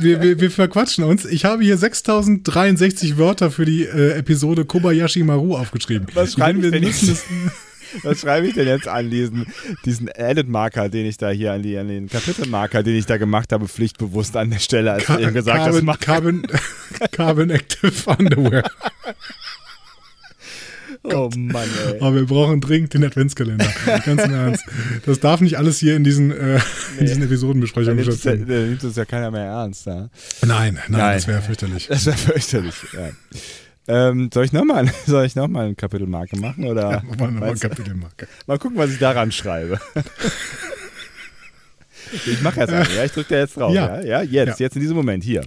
wir, 0.00 0.20
wir, 0.20 0.40
wir 0.40 0.50
verquatschen 0.50 1.04
uns. 1.04 1.24
Ich 1.24 1.44
habe 1.44 1.62
hier 1.62 1.76
6063 1.76 3.16
Wörter 3.16 3.50
für 3.50 3.64
die 3.64 3.84
äh, 3.84 4.14
Episode 4.14 4.64
Kobayashi 4.64 5.22
Maru 5.22 5.56
aufgeschrieben. 5.56 6.08
Was 6.14 6.32
schreiben 6.32 6.62
wir 6.62 6.70
denn? 6.72 6.82
Was 8.02 8.20
schreibe 8.20 8.46
ich 8.46 8.54
denn 8.54 8.66
jetzt 8.66 8.88
an 8.88 9.10
diesen, 9.10 9.46
diesen 9.84 10.08
Edit-Marker, 10.08 10.88
den 10.88 11.06
ich 11.06 11.16
da 11.16 11.30
hier 11.30 11.52
an, 11.52 11.62
die, 11.62 11.76
an 11.76 11.88
den 11.88 12.08
Kapitelmarker, 12.08 12.82
den 12.82 12.96
ich 12.96 13.06
da 13.06 13.16
gemacht 13.16 13.52
habe, 13.52 13.68
pflichtbewusst 13.68 14.36
an 14.36 14.50
der 14.50 14.58
Stelle, 14.58 14.92
als 14.92 15.06
du 15.06 15.18
eben 15.18 15.34
gesagt 15.34 15.58
hast, 15.60 15.66
Carbon, 15.66 15.84
mach 15.84 15.98
Carbon, 16.00 16.46
Carbon 17.12 17.50
Active 17.50 17.92
Underwear. 18.10 18.64
Oh 21.04 21.28
Mann, 21.36 21.68
ey. 21.88 22.00
Aber 22.00 22.14
wir 22.14 22.26
brauchen 22.26 22.60
dringend 22.60 22.94
den 22.94 23.04
Adventskalender. 23.04 23.66
Ganz 24.04 24.22
im 24.22 24.34
Ernst. 24.34 24.64
Das 25.04 25.18
darf 25.18 25.40
nicht 25.40 25.58
alles 25.58 25.78
hier 25.78 25.96
in 25.96 26.04
diesen, 26.04 26.30
äh, 26.30 26.60
in 26.98 27.06
diesen 27.06 27.20
Da 27.20 27.26
Episodenbesprechungen 27.26 27.98
ja, 27.98 28.04
stattfinden. 28.04 28.48
da 28.48 28.54
nimmt 28.54 28.84
es 28.84 28.94
ja 28.96 29.04
keiner 29.04 29.30
mehr 29.32 29.44
ernst. 29.46 29.86
Ja? 29.86 30.10
Nein, 30.46 30.74
nein, 30.74 30.82
Nein. 30.88 31.14
das 31.14 31.26
wäre 31.26 31.42
fürchterlich. 31.42 31.88
Das 31.88 32.06
wäre 32.06 32.16
fürchterlich. 32.16 32.74
Ja. 32.92 33.10
Ähm, 33.88 34.30
soll 34.32 34.44
ich 34.44 34.52
nochmal 34.52 34.90
soll 35.06 35.24
ich 35.26 35.34
noch 35.34 35.48
mal 35.48 35.74
Kapitelmarke 35.76 36.36
machen? 36.38 36.64
Oder 36.64 37.02
Ja, 37.18 37.30
mal 37.30 37.54
du? 37.54 37.60
Kapitelmarke. 37.60 38.28
mal 38.46 38.58
gucken, 38.58 38.78
was 38.78 38.90
ich 38.92 38.98
daran 38.98 39.32
schreibe. 39.32 39.80
ich 42.26 42.40
mache 42.42 42.60
jetzt 42.60 42.72
eine, 42.72 42.94
ja? 42.94 43.04
Ich 43.04 43.12
drücke 43.12 43.34
da 43.34 43.40
jetzt 43.40 43.56
drauf. 43.56 43.74
Ja, 43.74 44.00
Ja. 44.02 44.22
ja? 44.22 44.44
jetzt, 44.44 44.60
jetzt 44.60 44.76
in 44.76 44.82
diesem 44.82 44.96
Moment, 44.96 45.24
hier. 45.24 45.44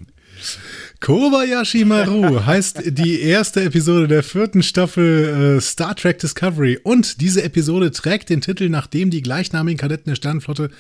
Kobayashi 0.99 1.85
Maru 1.85 2.45
heißt 2.45 2.81
die 2.97 3.21
erste 3.21 3.63
Episode 3.63 4.07
der 4.07 4.23
vierten 4.23 4.63
Staffel 4.63 5.57
äh, 5.57 5.61
Star 5.61 5.95
Trek 5.95 6.19
Discovery. 6.19 6.79
Und 6.83 7.21
diese 7.21 7.43
Episode 7.43 7.91
trägt 7.91 8.29
den 8.29 8.41
Titel, 8.41 8.69
nachdem 8.69 9.11
die 9.11 9.21
gleichnamigen 9.21 9.77
Kadetten 9.77 10.09
der 10.09 10.15
Sternenflotte 10.15 10.71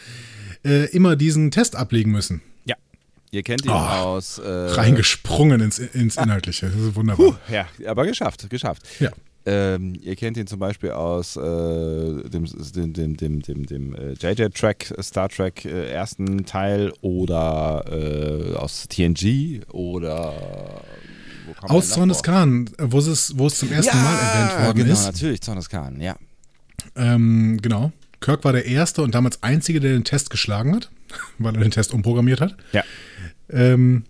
äh, 0.65 0.85
immer 0.91 1.15
diesen 1.15 1.51
Test 1.51 1.75
ablegen 1.75 2.11
müssen. 2.11 2.41
Ja. 3.31 3.37
Ihr 3.37 3.43
kennt 3.43 3.65
ihn 3.65 3.71
Oh, 3.71 3.75
aus. 3.75 4.37
Äh, 4.37 4.47
Reingesprungen 4.49 5.61
ins, 5.61 5.79
ins 5.79 6.15
Inhaltliche. 6.17 6.67
Das 6.67 6.75
ist 6.79 6.95
wunderbar. 6.95 7.25
Puh, 7.31 7.35
ja, 7.51 7.67
aber 7.85 8.05
geschafft, 8.05 8.49
geschafft. 8.49 8.83
Ja. 8.99 9.11
Ähm, 9.47 9.93
ihr 10.01 10.15
kennt 10.15 10.37
ihn 10.37 10.47
zum 10.47 10.57
Beispiel 10.59 10.89
aus 10.91 11.35
äh, 11.35 11.41
dem, 11.41 12.45
dem, 12.45 12.93
dem, 12.93 13.17
dem, 13.17 13.41
dem, 13.43 13.65
dem 13.67 13.93
äh, 13.95 14.13
JJ-Track, 14.13 14.95
Star 15.01 15.29
Trek 15.29 15.65
äh, 15.65 15.91
ersten 15.91 16.45
Teil 16.45 16.91
oder 17.01 17.85
äh, 17.91 18.55
aus 18.55 18.87
TNG 18.89 19.61
oder 19.71 20.33
Aus 21.61 21.89
Zorn 21.89 22.07
noch 22.07 22.15
des 22.15 22.25
vor? 22.25 22.33
Khan, 22.33 22.69
wo 22.79 22.97
es, 22.97 23.37
wo 23.37 23.45
es 23.45 23.59
zum 23.59 23.71
ersten 23.71 23.95
Mal 23.95 24.15
erwähnt 24.17 24.65
worden 24.65 24.77
genau, 24.77 24.93
ist. 24.93 25.05
natürlich, 25.05 25.41
Zorn 25.41 25.57
des 25.57 25.69
Khan, 25.69 26.01
ja. 26.01 26.15
Ähm, 26.95 27.59
genau. 27.61 27.91
Kirk 28.19 28.43
war 28.43 28.53
der 28.53 28.65
Erste 28.65 29.01
und 29.01 29.15
damals 29.15 29.43
Einzige, 29.43 29.79
der 29.79 29.93
den 29.93 30.03
Test 30.03 30.29
geschlagen 30.29 30.75
hat, 30.75 30.91
weil 31.37 31.55
er 31.55 31.61
den 31.61 31.71
Test 31.71 31.93
umprogrammiert 31.93 32.41
hat. 32.41 32.55
Ja. 32.71 32.83
Ähm, 33.49 34.03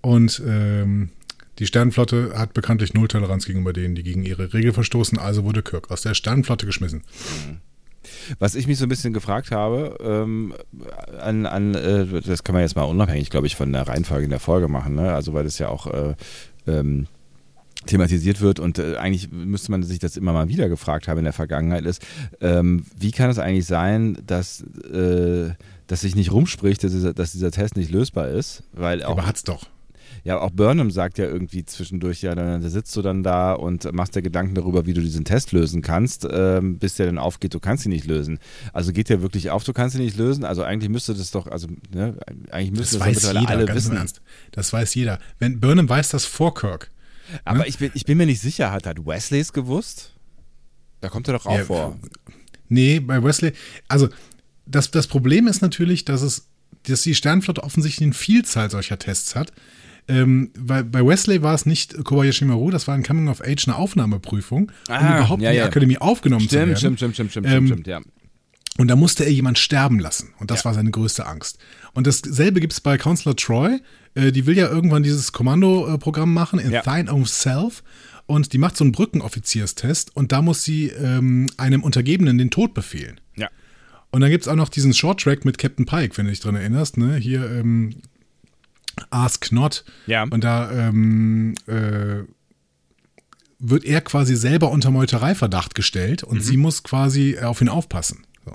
und 0.00 0.42
ähm, 0.46 1.10
die 1.58 1.66
Sternenflotte 1.66 2.34
hat 2.36 2.52
bekanntlich 2.52 2.92
Nulltoleranz 2.94 3.46
gegenüber 3.46 3.72
denen, 3.72 3.94
die 3.94 4.02
gegen 4.02 4.22
ihre 4.24 4.52
Regel 4.52 4.72
verstoßen, 4.72 5.18
also 5.18 5.44
wurde 5.44 5.62
Kirk 5.62 5.90
aus 5.90 6.02
der 6.02 6.14
Sternenflotte 6.14 6.66
geschmissen. 6.66 7.02
Was 8.38 8.54
ich 8.54 8.66
mich 8.66 8.78
so 8.78 8.86
ein 8.86 8.88
bisschen 8.88 9.12
gefragt 9.12 9.50
habe, 9.50 9.96
ähm, 10.00 10.54
an, 11.18 11.46
an 11.46 11.74
äh, 11.74 12.20
das 12.20 12.44
kann 12.44 12.54
man 12.54 12.62
jetzt 12.62 12.76
mal 12.76 12.82
unabhängig, 12.82 13.30
glaube 13.30 13.46
ich, 13.46 13.56
von 13.56 13.72
der 13.72 13.88
Reihenfolge 13.88 14.24
in 14.24 14.30
der 14.30 14.40
Folge 14.40 14.68
machen, 14.68 14.94
ne? 14.94 15.12
also 15.12 15.32
weil 15.32 15.44
das 15.44 15.58
ja 15.58 15.68
auch 15.68 15.86
äh, 15.86 16.14
ähm, 16.66 17.08
thematisiert 17.84 18.40
wird 18.40 18.58
und 18.58 18.78
äh, 18.78 18.96
eigentlich 18.96 19.30
müsste 19.30 19.70
man 19.70 19.82
sich 19.82 19.98
das 19.98 20.16
immer 20.16 20.32
mal 20.32 20.48
wieder 20.48 20.68
gefragt 20.68 21.08
haben 21.08 21.18
in 21.18 21.24
der 21.24 21.32
Vergangenheit, 21.32 21.84
ist, 21.84 22.04
ähm, 22.40 22.84
wie 22.96 23.10
kann 23.10 23.30
es 23.30 23.38
eigentlich 23.38 23.66
sein, 23.66 24.18
dass, 24.26 24.62
äh, 24.62 25.50
dass 25.86 26.00
sich 26.00 26.16
nicht 26.16 26.32
rumspricht, 26.32 26.82
dass 26.82 26.92
dieser, 26.92 27.12
dass 27.14 27.32
dieser 27.32 27.50
Test 27.50 27.76
nicht 27.76 27.90
lösbar 27.90 28.28
ist, 28.28 28.62
weil 28.72 29.02
auch 29.04 29.12
Aber 29.12 29.26
hat's 29.26 29.44
doch. 29.44 29.66
ja, 30.24 30.40
auch 30.40 30.50
Burnham 30.50 30.90
sagt 30.90 31.18
ja 31.18 31.26
irgendwie 31.26 31.64
zwischendurch, 31.64 32.22
ja, 32.22 32.34
dann 32.34 32.60
da 32.60 32.68
sitzt 32.68 32.96
du 32.96 33.02
dann 33.02 33.22
da 33.22 33.52
und 33.52 33.92
machst 33.92 34.16
dir 34.16 34.22
Gedanken 34.22 34.54
darüber, 34.56 34.86
wie 34.86 34.94
du 34.94 35.00
diesen 35.00 35.24
Test 35.24 35.52
lösen 35.52 35.82
kannst, 35.82 36.26
ähm, 36.28 36.78
bis 36.78 36.96
der 36.96 37.06
dann 37.06 37.18
aufgeht, 37.18 37.54
du 37.54 37.60
kannst 37.60 37.84
ihn 37.84 37.92
nicht 37.92 38.06
lösen. 38.06 38.38
Also 38.72 38.92
geht 38.92 39.10
der 39.10 39.22
wirklich 39.22 39.50
auf, 39.50 39.62
du 39.62 39.72
kannst 39.72 39.94
ihn 39.94 40.02
nicht 40.02 40.16
lösen? 40.16 40.44
Also 40.44 40.64
eigentlich 40.64 40.90
müsste 40.90 41.14
das 41.14 41.30
doch, 41.30 41.46
also 41.46 41.68
ne, 41.94 42.16
eigentlich 42.50 42.70
Das 42.70 42.78
müsste 42.78 42.98
das, 42.98 43.06
weiß 43.06 43.14
mittlerweile 43.16 43.40
jeder, 43.40 43.50
alle 43.50 43.74
wissen. 43.74 43.96
Ernst. 43.96 44.22
Das 44.50 44.72
weiß 44.72 44.94
jeder. 44.96 45.20
Wenn 45.38 45.60
Burnham 45.60 45.88
weiß 45.88 46.08
das 46.08 46.24
vor 46.24 46.54
Kirk. 46.54 46.90
Aber 47.44 47.66
ich 47.66 47.78
bin, 47.78 47.90
ich 47.94 48.04
bin 48.04 48.18
mir 48.18 48.26
nicht 48.26 48.40
sicher, 48.40 48.70
hat, 48.72 48.86
hat 48.86 49.04
Wesley 49.06 49.40
es 49.40 49.52
gewusst? 49.52 50.12
Da 51.00 51.08
kommt 51.08 51.28
er 51.28 51.34
doch 51.34 51.46
auch 51.46 51.56
Ja, 51.58 51.64
vor. 51.64 51.98
Nee, 52.68 53.00
bei 53.00 53.22
Wesley, 53.22 53.52
also 53.88 54.08
das, 54.66 54.90
das 54.90 55.06
Problem 55.06 55.46
ist 55.46 55.62
natürlich, 55.62 56.04
dass 56.04 56.22
es, 56.22 56.48
dass 56.84 57.02
die 57.02 57.14
Sternenflotte 57.14 57.62
offensichtlich 57.62 58.04
eine 58.06 58.14
Vielzahl 58.14 58.70
solcher 58.70 58.98
Tests 58.98 59.34
hat. 59.34 59.52
Ähm, 60.08 60.50
weil 60.56 60.84
bei 60.84 61.04
Wesley 61.04 61.42
war 61.42 61.54
es 61.54 61.66
nicht 61.66 62.04
Kobayashi 62.04 62.44
Maru, 62.44 62.70
das 62.70 62.86
war 62.86 62.94
ein 62.94 63.02
Coming 63.02 63.28
of 63.28 63.40
Age, 63.40 63.66
eine 63.66 63.76
Aufnahmeprüfung, 63.76 64.70
um 64.88 64.94
Ah, 64.94 65.16
überhaupt 65.18 65.42
ja, 65.42 65.50
in 65.50 65.54
die 65.54 65.58
ja. 65.58 65.64
Akademie 65.66 65.98
aufgenommen 65.98 66.48
zu 66.48 66.54
werden. 66.54 66.76
Stimmt, 66.76 66.98
stimmt, 66.98 67.14
stimmt, 67.14 67.32
stimmt, 67.32 67.46
stimmt, 67.48 67.56
Ähm, 67.58 67.66
stimmt, 67.66 67.86
ja. 67.88 68.00
Und 68.78 68.88
da 68.88 68.94
musste 68.94 69.24
er 69.24 69.32
jemand 69.32 69.58
sterben 69.58 69.98
lassen. 69.98 70.32
Und 70.38 70.50
das 70.52 70.60
Ja. 70.60 70.66
war 70.66 70.74
seine 70.74 70.90
größte 70.92 71.26
Angst. 71.26 71.58
Und 71.94 72.06
dasselbe 72.06 72.60
gibt 72.60 72.72
es 72.72 72.80
bei 72.80 72.98
Counselor 72.98 73.34
Troy. 73.34 73.80
Äh, 74.16 74.32
die 74.32 74.46
will 74.46 74.56
ja 74.56 74.68
irgendwann 74.68 75.02
dieses 75.02 75.32
Kommando-Programm 75.32 76.32
machen 76.34 76.58
in 76.58 76.72
Ja. 76.72 76.82
Thine 76.82 77.12
of 77.12 77.28
Self. 77.28 77.84
Und 78.26 78.52
die 78.52 78.58
macht 78.58 78.76
so 78.76 78.82
einen 78.82 78.92
Brückenoffizierstest. 78.92 80.16
Und 80.16 80.32
da 80.32 80.42
muss 80.42 80.64
sie 80.64 80.88
ähm, 80.88 81.46
einem 81.56 81.84
Untergebenen 81.84 82.38
den 82.38 82.50
Tod 82.50 82.74
befehlen. 82.74 83.20
Ja. 83.36 83.48
Und 84.10 84.20
dann 84.22 84.30
gibt 84.30 84.42
es 84.42 84.48
auch 84.48 84.56
noch 84.56 84.68
diesen 84.68 84.94
Short 84.94 85.20
Track 85.20 85.44
mit 85.44 85.58
Captain 85.58 85.86
Pike, 85.86 86.16
wenn 86.16 86.24
du 86.24 86.30
dich 86.30 86.40
dran 86.40 86.56
erinnerst. 86.56 86.96
Ne? 86.96 87.16
Hier 87.16 87.48
ähm, 87.48 87.90
Ask 89.10 89.52
Not. 89.52 89.84
Ja. 90.06 90.24
Und 90.24 90.42
da 90.42 90.72
ähm, 90.72 91.54
äh, 91.66 92.24
wird 93.58 93.84
er 93.84 94.00
quasi 94.00 94.36
selber 94.36 94.70
unter 94.70 94.90
Meutereiverdacht 94.90 95.74
gestellt 95.74 96.22
und 96.22 96.42
sie 96.42 96.56
muss 96.56 96.82
quasi 96.82 97.38
auf 97.38 97.60
ihn 97.60 97.68
aufpassen. 97.68 98.26
So. 98.44 98.54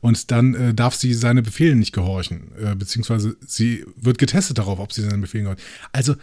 Und 0.00 0.30
dann 0.30 0.54
äh, 0.54 0.74
darf 0.74 0.94
sie 0.94 1.14
seine 1.14 1.42
Befehle 1.42 1.76
nicht 1.76 1.92
gehorchen, 1.92 2.52
äh, 2.62 2.74
beziehungsweise 2.74 3.36
sie 3.46 3.84
wird 3.96 4.18
getestet 4.18 4.58
darauf, 4.58 4.78
ob 4.78 4.92
sie 4.92 5.02
seinen 5.02 5.20
Befehlen 5.20 5.44
gehorcht. 5.44 5.62
Also, 5.92 6.16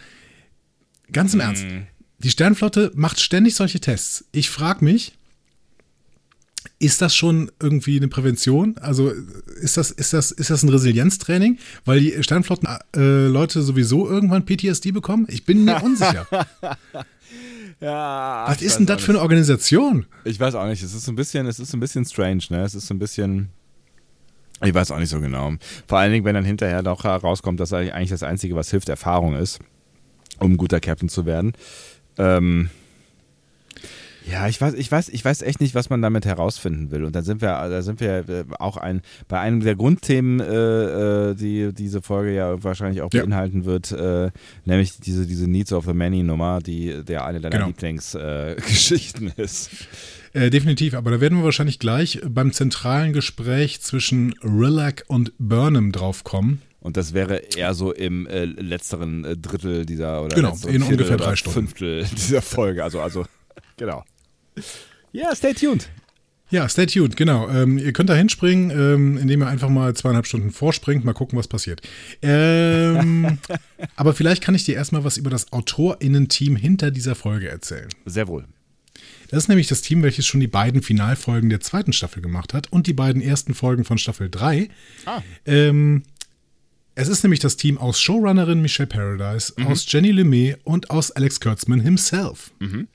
ganz 1.12 1.34
im 1.34 1.40
Ernst, 1.40 1.66
die 2.18 2.30
Sternflotte 2.30 2.92
macht 2.94 3.20
ständig 3.20 3.54
solche 3.54 3.80
Tests. 3.80 4.24
Ich 4.32 4.50
frage 4.50 4.84
mich, 4.84 5.12
ist 6.78 7.02
das 7.02 7.14
schon 7.14 7.50
irgendwie 7.60 7.96
eine 7.96 8.08
Prävention? 8.08 8.76
Also 8.78 9.12
ist 9.60 9.76
das, 9.76 9.90
ist 9.90 10.12
das, 10.12 10.30
ist 10.30 10.50
das 10.50 10.62
ein 10.62 10.68
Resilienztraining? 10.68 11.58
Weil 11.84 12.00
die 12.00 12.22
Sternflotten-Leute 12.22 13.62
sowieso 13.62 14.08
irgendwann 14.08 14.44
PTSD 14.44 14.92
bekommen? 14.92 15.26
Ich 15.28 15.44
bin 15.44 15.64
mir 15.64 15.82
unsicher. 15.82 16.26
ja 17.80 18.44
Was 18.48 18.62
ist 18.62 18.78
denn 18.78 18.86
das 18.86 19.02
für 19.02 19.12
eine 19.12 19.20
Organisation? 19.20 20.06
Ich 20.24 20.40
weiß 20.40 20.54
auch 20.54 20.66
nicht. 20.66 20.82
Es 20.82 20.94
ist 20.94 21.04
so 21.04 21.12
ein 21.12 21.16
bisschen, 21.16 21.46
es 21.46 21.58
ist 21.58 21.70
so 21.70 21.76
ein 21.76 21.80
bisschen 21.80 22.04
strange, 22.04 22.42
ne? 22.50 22.62
Es 22.62 22.74
ist 22.74 22.86
so 22.86 22.94
ein 22.94 22.98
bisschen. 22.98 23.50
Ich 24.64 24.74
weiß 24.74 24.90
auch 24.90 24.98
nicht 24.98 25.10
so 25.10 25.20
genau. 25.20 25.52
Vor 25.86 25.98
allen 25.98 26.12
Dingen, 26.12 26.24
wenn 26.24 26.34
dann 26.34 26.44
hinterher 26.44 26.82
doch 26.82 27.04
herauskommt, 27.04 27.60
dass 27.60 27.72
eigentlich 27.72 28.10
das 28.10 28.22
Einzige, 28.22 28.54
was 28.56 28.70
hilft, 28.70 28.88
Erfahrung 28.88 29.36
ist, 29.36 29.60
um 30.40 30.52
ein 30.52 30.56
guter 30.56 30.80
Captain 30.80 31.08
zu 31.08 31.26
werden. 31.26 31.52
Ähm, 32.18 32.70
ja, 34.26 34.48
ich 34.48 34.58
weiß, 34.58 34.74
ich 34.74 34.90
weiß, 34.90 35.10
ich 35.10 35.22
weiß 35.22 35.42
echt 35.42 35.60
nicht, 35.60 35.74
was 35.74 35.90
man 35.90 36.00
damit 36.00 36.24
herausfinden 36.24 36.90
will. 36.90 37.04
Und 37.04 37.14
dann 37.14 37.24
sind 37.24 37.42
wir, 37.42 37.48
da 37.48 37.82
sind 37.82 38.00
wir 38.00 38.28
äh, 38.28 38.44
auch 38.58 38.78
ein, 38.78 39.02
bei 39.28 39.38
einem 39.38 39.60
der 39.60 39.76
Grundthemen, 39.76 40.40
äh, 40.40 41.30
äh, 41.30 41.34
die 41.34 41.74
diese 41.74 42.00
Folge 42.00 42.34
ja 42.34 42.62
wahrscheinlich 42.64 43.02
auch 43.02 43.10
beinhalten 43.10 43.60
ja. 43.60 43.66
wird, 43.66 43.92
äh, 43.92 44.30
nämlich 44.64 44.98
diese, 44.98 45.26
diese 45.26 45.46
Needs 45.46 45.72
of 45.72 45.84
the 45.84 45.92
Many 45.92 46.22
Nummer, 46.22 46.60
die 46.60 47.04
der 47.04 47.26
eine 47.26 47.40
deiner 47.40 47.56
genau. 47.56 47.66
Lieblingsgeschichten 47.66 49.32
äh, 49.36 49.42
ist. 49.42 49.70
Äh, 50.34 50.50
definitiv, 50.50 50.94
aber 50.94 51.12
da 51.12 51.20
werden 51.20 51.38
wir 51.38 51.44
wahrscheinlich 51.44 51.78
gleich 51.78 52.20
beim 52.28 52.52
zentralen 52.52 53.12
Gespräch 53.12 53.80
zwischen 53.80 54.34
Rillac 54.42 55.04
und 55.06 55.32
Burnham 55.38 55.92
drauf 55.92 56.24
kommen. 56.24 56.60
Und 56.80 56.96
das 56.96 57.14
wäre 57.14 57.36
eher 57.36 57.72
so 57.72 57.92
im 57.92 58.26
äh, 58.26 58.44
letzteren 58.44 59.24
äh, 59.24 59.36
Drittel 59.36 59.86
dieser 59.86 60.22
oder 60.22 60.34
genau, 60.34 60.58
in 60.66 60.82
ungefähr 60.82 61.16
drei 61.16 61.36
Stunden. 61.36 61.60
Fünftel 61.60 62.04
dieser 62.16 62.42
Folge. 62.42 62.82
Also, 62.82 63.00
also 63.00 63.24
genau. 63.76 64.04
Ja, 65.12 65.34
stay 65.34 65.54
tuned. 65.54 65.88
Ja, 66.50 66.68
stay 66.68 66.86
tuned, 66.86 67.16
genau. 67.16 67.48
Ähm, 67.48 67.78
ihr 67.78 67.92
könnt 67.92 68.10
da 68.10 68.14
hinspringen, 68.14 68.70
ähm, 68.70 69.16
indem 69.16 69.42
ihr 69.42 69.46
einfach 69.46 69.68
mal 69.68 69.94
zweieinhalb 69.94 70.26
Stunden 70.26 70.50
vorspringt, 70.50 71.04
mal 71.04 71.14
gucken, 71.14 71.38
was 71.38 71.48
passiert. 71.48 71.80
Ähm, 72.22 73.38
aber 73.96 74.14
vielleicht 74.14 74.42
kann 74.42 74.56
ich 74.56 74.64
dir 74.64 74.74
erstmal 74.74 75.04
was 75.04 75.16
über 75.16 75.30
das 75.30 75.52
AutorInnen-Team 75.52 76.56
hinter 76.56 76.90
dieser 76.90 77.14
Folge 77.14 77.48
erzählen. 77.48 77.88
Sehr 78.04 78.28
wohl. 78.28 78.44
Das 79.28 79.44
ist 79.44 79.48
nämlich 79.48 79.68
das 79.68 79.82
Team, 79.82 80.02
welches 80.02 80.26
schon 80.26 80.40
die 80.40 80.46
beiden 80.46 80.82
Finalfolgen 80.82 81.50
der 81.50 81.60
zweiten 81.60 81.92
Staffel 81.92 82.22
gemacht 82.22 82.54
hat 82.54 82.70
und 82.72 82.86
die 82.86 82.92
beiden 82.92 83.22
ersten 83.22 83.54
Folgen 83.54 83.84
von 83.84 83.98
Staffel 83.98 84.28
3. 84.30 84.68
Ah. 85.06 85.22
Ähm, 85.46 86.02
es 86.94 87.08
ist 87.08 87.22
nämlich 87.24 87.40
das 87.40 87.56
Team 87.56 87.78
aus 87.78 88.00
Showrunnerin 88.00 88.62
Michelle 88.62 88.86
Paradise, 88.86 89.52
mhm. 89.56 89.66
aus 89.66 89.84
Jenny 89.88 90.12
LeMay 90.12 90.56
und 90.64 90.90
aus 90.90 91.10
Alex 91.10 91.40
Kurtzman 91.40 91.80
himself. 91.80 92.52
Mhm. 92.60 92.88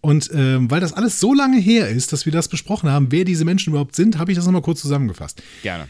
Und 0.00 0.30
ähm, 0.34 0.70
weil 0.70 0.80
das 0.80 0.92
alles 0.92 1.20
so 1.20 1.32
lange 1.32 1.60
her 1.60 1.88
ist, 1.88 2.12
dass 2.12 2.26
wir 2.26 2.32
das 2.32 2.48
besprochen 2.48 2.90
haben, 2.90 3.12
wer 3.12 3.24
diese 3.24 3.44
Menschen 3.44 3.70
überhaupt 3.70 3.94
sind, 3.94 4.18
habe 4.18 4.32
ich 4.32 4.36
das 4.36 4.46
nochmal 4.46 4.62
kurz 4.62 4.80
zusammengefasst. 4.80 5.42
Gerne. 5.62 5.86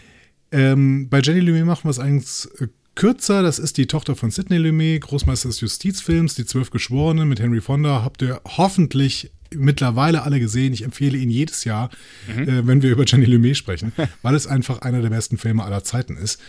Ähm, 0.51 1.09
bei 1.09 1.21
Jenny 1.21 1.41
Lumet 1.41 1.65
machen 1.65 1.85
wir 1.85 1.91
es 1.91 1.99
eigentlich 1.99 2.47
äh, 2.61 2.69
kürzer. 2.95 3.43
Das 3.43 3.59
ist 3.59 3.79
die 3.79 3.87
Tochter 3.87 4.15
von 4.15 4.31
Sidney 4.31 4.59
Lumet, 4.59 5.01
Großmeister 5.03 5.49
des 5.49 5.61
Justizfilms, 5.61 6.35
die 6.35 6.45
Zwölf 6.45 6.71
Geschworenen 6.71 7.29
mit 7.29 7.41
Henry 7.41 7.63
Fonda. 7.63 8.03
Habt 8.03 8.21
ihr 8.21 8.41
hoffentlich 8.45 9.31
mittlerweile 9.57 10.23
alle 10.23 10.41
gesehen. 10.41 10.73
Ich 10.73 10.83
empfehle 10.83 11.19
ihn 11.19 11.31
jedes 11.31 11.65
Jahr, 11.65 11.91
mhm. 12.27 12.49
äh, 12.49 12.67
wenn 12.67 12.83
wir 12.83 12.91
über 12.91 13.05
Jenny 13.07 13.27
Lumet 13.27 13.57
sprechen, 13.57 13.93
weil 14.23 14.35
es 14.35 14.47
einfach 14.47 14.81
einer 14.81 15.03
der 15.03 15.11
besten 15.11 15.39
Filme 15.39 15.65
aller 15.65 15.85
Zeiten 15.85 16.17
ist. 16.17 16.41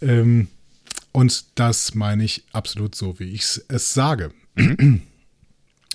Ähm, 0.00 0.48
und 1.12 1.44
das 1.54 1.94
meine 1.94 2.24
ich 2.24 2.44
absolut 2.52 2.94
so, 2.94 3.18
wie 3.18 3.32
ich 3.32 3.60
es 3.68 3.94
sage. 3.94 4.30
Mhm. 4.54 5.02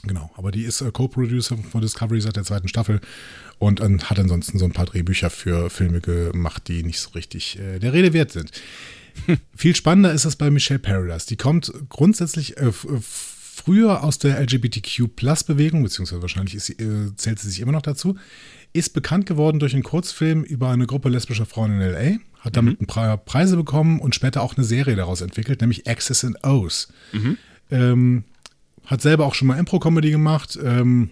Genau, 0.04 0.32
aber 0.38 0.52
die 0.52 0.64
ist 0.64 0.80
äh, 0.80 0.92
Co-Producer 0.92 1.58
von 1.58 1.82
Discovery 1.82 2.22
seit 2.22 2.38
der 2.38 2.46
zweiten 2.46 2.70
Staffel 2.70 3.02
und 3.58 3.82
äh, 3.82 3.98
hat 4.06 4.18
ansonsten 4.18 4.58
so 4.58 4.66
ein 4.66 4.72
paar 4.72 4.86
Drehbücher 4.86 5.30
für 5.30 5.70
Filme 5.70 6.00
gemacht, 6.00 6.70
die 6.70 6.84
nicht 6.84 7.02
so 7.02 7.10
richtig 7.10 7.60
äh, 7.60 7.80
der 7.80 7.92
Rede 7.92 8.14
wert 8.14 8.32
sind. 8.32 8.52
Viel 9.56 9.76
spannender 9.76 10.14
ist 10.14 10.26
es 10.26 10.38
bei 10.38 10.50
Michelle 10.50 10.80
Paradise. 10.80 11.28
Die 11.28 11.36
kommt 11.36 11.72
grundsätzlich 11.90 12.58
äh, 12.58 12.72
früher 13.60 14.04
aus 14.04 14.20
der 14.20 14.40
LGBTQ-Plus-Bewegung, 14.40 15.84
beziehungsweise 15.84 16.22
wahrscheinlich 16.22 16.62
sie, 16.64 16.74
äh, 16.74 17.16
zählt 17.16 17.40
sie 17.40 17.50
sich 17.50 17.60
immer 17.60 17.72
noch 17.72 17.82
dazu, 17.82 18.16
ist 18.74 18.94
bekannt 18.94 19.26
geworden 19.26 19.60
durch 19.60 19.74
einen 19.74 19.84
Kurzfilm 19.84 20.44
über 20.44 20.70
eine 20.70 20.88
Gruppe 20.88 21.10
lesbischer 21.10 21.46
Frauen 21.46 21.74
in 21.74 21.82
L.A., 21.82 22.20
hat 22.40 22.56
damit 22.56 22.80
mhm. 22.80 22.86
ein 22.86 22.88
paar 22.88 23.18
Preise 23.18 23.58
bekommen 23.58 24.00
und 24.00 24.16
später 24.16 24.42
auch 24.42 24.56
eine 24.56 24.66
Serie 24.66 24.96
daraus 24.96 25.22
entwickelt, 25.22 25.60
nämlich 25.62 25.88
Access 25.88 26.24
and 26.24 26.38
O's. 26.44 26.88
Mhm. 27.12 27.38
Ähm, 27.70 28.24
hat 28.86 29.02
selber 29.02 29.26
auch 29.26 29.36
schon 29.36 29.50
mal 29.50 29.60
Impro-Comedy 29.60 30.12
gemacht. 30.12 30.58
Ähm, 30.64 31.12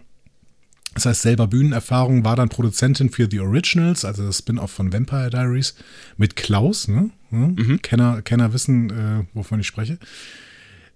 das 0.94 1.06
heißt, 1.06 1.22
selber 1.22 1.48
Bühnenerfahrung, 1.48 2.24
war 2.24 2.36
dann 2.36 2.50
Produzentin 2.50 3.10
für 3.10 3.28
The 3.30 3.42
Originals, 3.42 4.04
also 4.04 4.26
das 4.26 4.40
Spin-off 4.40 4.72
von 4.72 4.92
Vampire 4.94 5.30
Diaries, 5.30 5.76
mit 6.18 6.36
Klaus, 6.36 6.88
ne? 6.88 7.12
Mhm. 7.30 7.82
Kenner, 7.82 8.22
Kenner 8.22 8.54
wissen, 8.54 8.90
äh, 8.90 9.26
wovon 9.34 9.60
ich 9.60 9.68
spreche. 9.68 10.00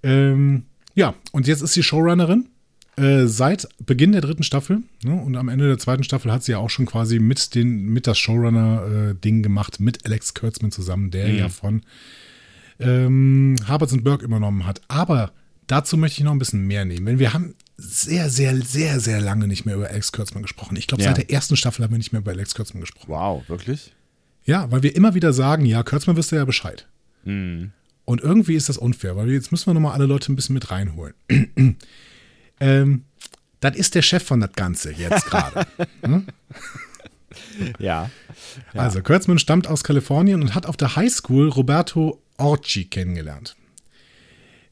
Ähm, 0.01 0.63
ja, 0.95 1.13
und 1.31 1.47
jetzt 1.47 1.61
ist 1.61 1.73
sie 1.73 1.83
Showrunnerin 1.83 2.47
äh, 2.97 3.25
seit 3.25 3.67
Beginn 3.85 4.11
der 4.11 4.21
dritten 4.21 4.43
Staffel. 4.43 4.83
Ne? 5.03 5.13
Und 5.13 5.35
am 5.35 5.49
Ende 5.49 5.67
der 5.67 5.77
zweiten 5.77 6.03
Staffel 6.03 6.31
hat 6.31 6.43
sie 6.43 6.53
ja 6.53 6.57
auch 6.57 6.69
schon 6.69 6.85
quasi 6.85 7.19
mit, 7.19 7.55
den, 7.55 7.85
mit 7.85 8.07
das 8.07 8.17
Showrunner-Ding 8.19 9.39
äh, 9.39 9.41
gemacht, 9.41 9.79
mit 9.79 10.05
Alex 10.05 10.33
Kurtzman 10.33 10.71
zusammen, 10.71 11.11
der 11.11 11.27
mhm. 11.27 11.37
ja 11.37 11.49
von 11.49 11.81
ähm, 12.79 13.55
Harberts 13.67 13.93
und 13.93 14.03
Burke 14.03 14.25
übernommen 14.25 14.65
hat. 14.65 14.81
Aber 14.87 15.31
Dazu 15.71 15.95
möchte 15.95 16.19
ich 16.19 16.25
noch 16.25 16.33
ein 16.33 16.39
bisschen 16.39 16.67
mehr 16.67 16.83
nehmen. 16.83 17.05
Denn 17.05 17.17
wir 17.19 17.31
haben 17.31 17.55
sehr, 17.77 18.29
sehr, 18.29 18.57
sehr, 18.57 18.99
sehr 18.99 19.21
lange 19.21 19.47
nicht 19.47 19.65
mehr 19.65 19.75
über 19.75 19.87
Alex 19.87 20.11
Kurtzman 20.11 20.43
gesprochen. 20.43 20.75
Ich 20.75 20.85
glaube, 20.85 21.01
ja. 21.01 21.09
seit 21.09 21.17
der 21.17 21.31
ersten 21.31 21.55
Staffel 21.55 21.85
haben 21.85 21.91
wir 21.91 21.97
nicht 21.97 22.11
mehr 22.11 22.19
über 22.19 22.31
Alex 22.31 22.55
Kurtzman 22.55 22.81
gesprochen. 22.81 23.07
Wow, 23.07 23.47
wirklich? 23.47 23.93
Ja, 24.43 24.69
weil 24.69 24.83
wir 24.83 24.93
immer 24.97 25.13
wieder 25.13 25.31
sagen, 25.31 25.65
ja, 25.65 25.81
Kurtzman 25.81 26.17
wisst 26.17 26.33
ihr 26.33 26.39
ja 26.39 26.45
Bescheid. 26.45 26.87
Mhm. 27.23 27.71
Und 28.11 28.19
irgendwie 28.19 28.55
ist 28.55 28.67
das 28.67 28.77
unfair, 28.77 29.15
weil 29.15 29.29
jetzt 29.29 29.53
müssen 29.53 29.67
wir 29.67 29.73
nochmal 29.73 29.93
alle 29.93 30.05
Leute 30.05 30.33
ein 30.33 30.35
bisschen 30.35 30.53
mit 30.53 30.69
reinholen. 30.69 31.13
ähm, 32.59 33.05
das 33.61 33.77
ist 33.77 33.95
der 33.95 34.01
Chef 34.01 34.21
von 34.21 34.41
das 34.41 34.51
Ganze 34.51 34.91
jetzt 34.91 35.27
gerade. 35.27 35.65
hm? 36.03 36.27
ja, 37.79 38.11
ja. 38.73 38.81
Also, 38.81 39.01
Kurtzman 39.01 39.39
stammt 39.39 39.65
aus 39.65 39.85
Kalifornien 39.85 40.41
und 40.41 40.55
hat 40.55 40.65
auf 40.65 40.75
der 40.75 40.97
Highschool 40.97 41.47
Roberto 41.47 42.21
Orci 42.35 42.83
kennengelernt. 42.83 43.55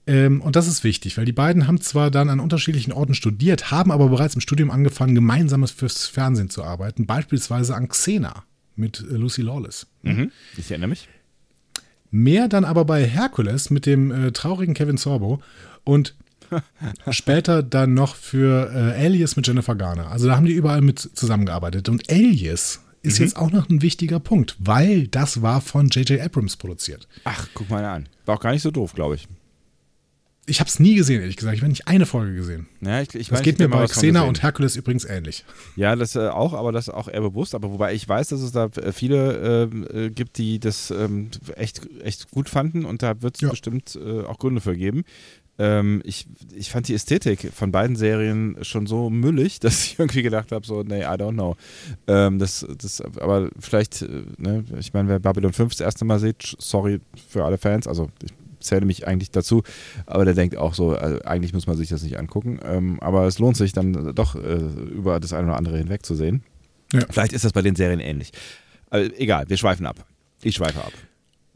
Ähm, 0.05 0.41
und 0.41 0.57
das 0.57 0.67
ist 0.67 0.83
wichtig, 0.83 1.17
weil 1.17 1.23
die 1.23 1.31
beiden 1.31 1.65
haben 1.65 1.79
zwar 1.79 2.11
dann 2.11 2.29
an 2.29 2.41
unterschiedlichen 2.41 2.91
Orten 2.91 3.15
studiert, 3.15 3.71
haben 3.71 3.93
aber 3.93 4.09
bereits 4.09 4.35
im 4.35 4.41
Studium 4.41 4.69
angefangen, 4.69 5.15
gemeinsames 5.15 5.71
fürs 5.71 6.07
Fernsehen 6.07 6.49
zu 6.49 6.65
arbeiten, 6.65 7.05
beispielsweise 7.05 7.73
an 7.73 7.87
Xena 7.87 8.43
mit 8.75 8.99
äh, 8.99 9.13
Lucy 9.13 9.43
Lawless. 9.43 9.87
Mhm, 10.01 10.33
ich 10.57 10.69
erinnere 10.71 10.89
mich. 10.89 11.07
Mehr 12.11 12.47
dann 12.47 12.65
aber 12.65 12.85
bei 12.85 13.05
Hercules 13.05 13.69
mit 13.69 13.85
dem 13.85 14.11
äh, 14.11 14.31
traurigen 14.31 14.73
Kevin 14.73 14.97
Sorbo 14.97 15.41
und 15.83 16.15
später 17.11 17.61
dann 17.61 17.93
noch 17.93 18.15
für 18.15 18.71
äh, 18.73 19.05
Alias 19.05 19.35
mit 19.35 19.45
Jennifer 19.47 19.75
Garner. 19.75 20.09
Also 20.09 20.27
da 20.27 20.35
haben 20.35 20.45
die 20.45 20.53
überall 20.53 20.81
mit 20.81 20.99
zusammengearbeitet. 20.99 21.89
Und 21.89 22.11
Alias 22.11 22.81
ist 23.03 23.19
mhm. 23.19 23.25
jetzt 23.25 23.37
auch 23.37 23.51
noch 23.51 23.69
ein 23.69 23.81
wichtiger 23.81 24.19
Punkt, 24.19 24.55
weil 24.59 25.07
das 25.07 25.41
war 25.41 25.61
von 25.61 25.89
J.J. 25.89 26.19
Abrams 26.19 26.57
produziert. 26.57 27.07
Ach, 27.23 27.47
guck 27.53 27.69
mal 27.69 27.85
an. 27.85 28.09
War 28.25 28.35
auch 28.35 28.41
gar 28.41 28.51
nicht 28.51 28.63
so 28.63 28.71
doof, 28.71 28.93
glaube 28.93 29.15
ich 29.15 29.27
ich 30.49 30.59
habe 30.59 30.67
es 30.67 30.79
nie 30.79 30.95
gesehen, 30.95 31.21
ehrlich 31.21 31.37
gesagt. 31.37 31.55
Ich 31.55 31.61
habe 31.61 31.69
nicht 31.69 31.87
eine 31.87 32.05
Folge 32.05 32.33
gesehen. 32.33 32.67
Ja, 32.81 33.01
ich, 33.01 33.13
ich 33.15 33.29
das 33.29 33.39
weiß, 33.39 33.43
geht 33.43 33.59
mir 33.59 33.69
bei 33.69 33.85
Xena 33.85 34.23
und 34.23 34.41
Hercules 34.41 34.75
übrigens 34.75 35.05
ähnlich. 35.05 35.45
Ja, 35.75 35.95
das 35.95 36.15
äh, 36.15 36.27
auch, 36.27 36.53
aber 36.53 36.71
das 36.71 36.89
auch 36.89 37.07
eher 37.07 37.21
bewusst. 37.21 37.55
Aber 37.55 37.71
wobei 37.71 37.93
ich 37.93 38.07
weiß, 38.07 38.29
dass 38.29 38.41
es 38.41 38.51
da 38.51 38.65
äh, 38.65 38.91
viele 38.91 39.69
äh, 39.93 40.05
äh, 40.05 40.09
gibt, 40.09 40.37
die 40.37 40.59
das 40.59 40.91
ähm, 40.91 41.29
echt, 41.55 41.81
echt 42.03 42.31
gut 42.31 42.49
fanden 42.49 42.85
und 42.85 43.03
da 43.03 43.21
wird 43.21 43.35
es 43.35 43.41
ja. 43.41 43.49
bestimmt 43.49 43.95
äh, 43.95 44.23
auch 44.23 44.39
Gründe 44.39 44.61
für 44.61 44.75
geben. 44.75 45.03
Ähm, 45.59 46.01
ich, 46.05 46.25
ich 46.55 46.71
fand 46.71 46.87
die 46.87 46.93
Ästhetik 46.93 47.51
von 47.53 47.71
beiden 47.71 47.97
Serien 47.97 48.57
schon 48.61 48.87
so 48.87 49.09
müllig, 49.09 49.59
dass 49.61 49.83
ich 49.83 49.99
irgendwie 49.99 50.23
gedacht 50.23 50.51
habe, 50.51 50.65
so, 50.65 50.83
nee, 50.83 51.01
I 51.01 51.17
don't 51.17 51.33
know. 51.33 51.57
Ähm, 52.07 52.39
das, 52.39 52.65
das, 52.77 53.01
aber 53.01 53.49
vielleicht, 53.59 54.01
äh, 54.01 54.23
ne, 54.37 54.63
ich 54.79 54.93
meine, 54.93 55.09
wer 55.09 55.19
Babylon 55.19 55.53
5 55.53 55.73
das 55.73 55.81
erste 55.81 56.05
Mal 56.05 56.19
sieht, 56.19 56.55
sorry 56.59 57.01
für 57.27 57.43
alle 57.43 57.57
Fans, 57.57 57.87
also 57.87 58.09
ich 58.23 58.33
zähle 58.59 58.85
mich 58.85 59.07
eigentlich 59.07 59.31
dazu, 59.31 59.63
aber 60.05 60.25
der 60.25 60.33
denkt 60.33 60.57
auch 60.57 60.73
so, 60.73 60.91
also 60.91 61.21
eigentlich 61.21 61.53
muss 61.53 61.67
man 61.67 61.77
sich 61.77 61.89
das 61.89 62.03
nicht 62.03 62.17
angucken. 62.17 62.59
Ähm, 62.63 62.99
aber 63.01 63.25
es 63.27 63.39
lohnt 63.39 63.57
sich 63.57 63.73
dann 63.73 64.13
doch 64.15 64.35
äh, 64.35 64.55
über 64.93 65.19
das 65.19 65.33
eine 65.33 65.47
oder 65.47 65.57
andere 65.57 65.77
hinweg 65.77 66.05
zu 66.05 66.15
sehen. 66.15 66.43
Ja. 66.93 67.01
Vielleicht 67.09 67.33
ist 67.33 67.45
das 67.45 67.53
bei 67.53 67.61
den 67.61 67.75
Serien 67.75 67.99
ähnlich. 67.99 68.31
Aber 68.89 69.03
egal, 69.19 69.45
wir 69.47 69.57
schweifen 69.57 69.85
ab. 69.85 70.05
Ich 70.41 70.55
schweife 70.55 70.79
ab. 70.79 70.93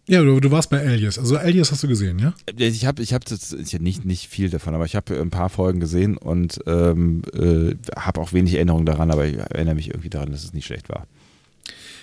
Ja, 0.07 0.21
du, 0.21 0.39
du, 0.41 0.51
warst 0.51 0.69
bei 0.69 0.85
Alias. 0.85 1.17
Also 1.17 1.37
Alias 1.37 1.71
hast 1.71 1.83
du 1.83 1.87
gesehen, 1.87 2.19
ja? 2.19 2.33
Ich 2.57 2.85
habe 2.85 3.01
ich 3.01 3.13
hab 3.13 3.23
ich 3.31 3.79
nicht, 3.79 4.03
nicht 4.03 4.27
viel 4.27 4.49
davon, 4.49 4.75
aber 4.75 4.85
ich 4.85 4.97
habe 4.97 5.19
ein 5.19 5.29
paar 5.29 5.49
Folgen 5.49 5.79
gesehen 5.79 6.17
und 6.17 6.59
ähm, 6.67 7.21
äh, 7.33 7.75
habe 7.95 8.19
auch 8.19 8.33
wenig 8.33 8.53
Erinnerungen 8.55 8.85
daran, 8.85 9.11
aber 9.11 9.25
ich 9.25 9.37
erinnere 9.37 9.75
mich 9.75 9.89
irgendwie 9.89 10.09
daran, 10.09 10.31
dass 10.31 10.43
es 10.43 10.53
nicht 10.53 10.65
schlecht 10.65 10.89
war. 10.89 11.07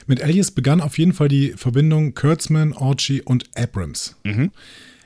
Mit 0.07 0.23
Alias 0.23 0.51
begann 0.51 0.81
auf 0.81 0.99
jeden 0.99 1.13
Fall 1.13 1.29
die 1.29 1.53
Verbindung 1.57 2.15
Kurtzman, 2.15 2.73
Orchie 2.73 3.21
und 3.21 3.45
Abrams. 3.55 4.17
Mhm. 4.25 4.51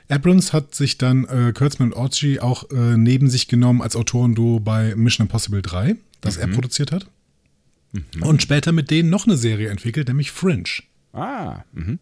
Abrams 0.08 0.52
hat 0.52 0.74
sich 0.74 0.98
dann 0.98 1.24
äh, 1.24 1.52
Kurtzman 1.54 1.92
und 1.92 1.98
Orchie 1.98 2.40
auch 2.40 2.70
äh, 2.70 2.96
neben 2.96 3.28
sich 3.30 3.48
genommen 3.48 3.80
als 3.82 3.96
Autorenduo 3.96 4.60
bei 4.60 4.94
Mission 4.96 5.26
Impossible 5.26 5.62
3, 5.62 5.96
das 6.20 6.36
mhm. 6.36 6.42
er 6.42 6.48
produziert 6.48 6.92
hat. 6.92 7.06
Mhm. 7.92 8.22
Und 8.22 8.42
später 8.42 8.72
mit 8.72 8.90
denen 8.90 9.10
noch 9.10 9.26
eine 9.26 9.36
Serie 9.36 9.68
entwickelt, 9.70 10.08
nämlich 10.08 10.30
Fringe. 10.30 10.64
Ah, 11.12 11.62
mhm. 11.72 11.98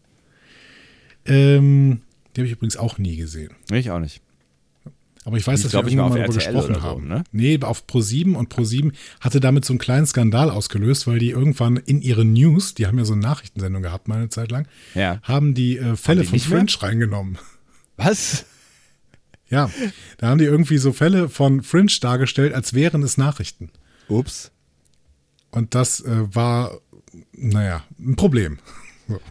Ähm, 1.25 2.01
die 2.35 2.41
habe 2.41 2.47
ich 2.47 2.53
übrigens 2.53 2.77
auch 2.77 2.97
nie 2.97 3.15
gesehen. 3.15 3.51
Ich 3.71 3.91
auch 3.91 3.99
nicht. 3.99 4.21
Aber 5.25 5.37
ich 5.37 5.47
weiß, 5.47 5.59
Ich 5.59 5.63
dass 5.63 5.71
glaub, 5.71 5.85
wir 5.85 5.91
irgendwann 5.93 6.09
mal 6.09 6.19
darüber 6.19 6.35
RTL 6.35 6.53
gesprochen 6.53 6.75
so, 6.75 6.81
haben. 6.81 7.07
ne? 7.07 7.23
Nee, 7.31 7.57
auf 7.61 7.85
Pro7 7.87 8.33
und 8.33 8.53
Pro7 8.53 8.91
hatte 9.21 9.39
damit 9.39 9.63
so 9.63 9.71
einen 9.71 9.79
kleinen 9.79 10.05
Skandal 10.05 10.49
ausgelöst, 10.49 11.07
weil 11.07 11.19
die 11.19 11.29
irgendwann 11.29 11.77
in 11.77 12.01
ihre 12.01 12.25
News, 12.25 12.73
die 12.73 12.87
haben 12.87 12.97
ja 12.97 13.05
so 13.05 13.13
eine 13.13 13.21
Nachrichtensendung 13.21 13.83
gehabt 13.83 14.09
mal 14.09 14.17
eine 14.17 14.29
Zeit 14.29 14.51
lang, 14.51 14.67
Ja. 14.95 15.19
haben 15.23 15.53
die 15.53 15.77
äh, 15.77 15.95
Fälle 15.95 16.21
die 16.21 16.27
von 16.27 16.39
mehr? 16.39 16.67
Fringe 16.67 16.81
reingenommen. 16.81 17.37
Was? 17.97 18.45
Ja, 19.49 19.69
da 20.17 20.27
haben 20.29 20.39
die 20.39 20.45
irgendwie 20.45 20.77
so 20.77 20.93
Fälle 20.93 21.29
von 21.29 21.61
Fringe 21.61 21.91
dargestellt, 22.01 22.53
als 22.53 22.73
wären 22.73 23.03
es 23.03 23.17
Nachrichten. 23.17 23.69
Ups. 24.07 24.51
Und 25.51 25.75
das 25.75 25.99
äh, 25.99 26.35
war, 26.35 26.79
naja, 27.33 27.83
ein 27.99 28.15
Problem. 28.15 28.57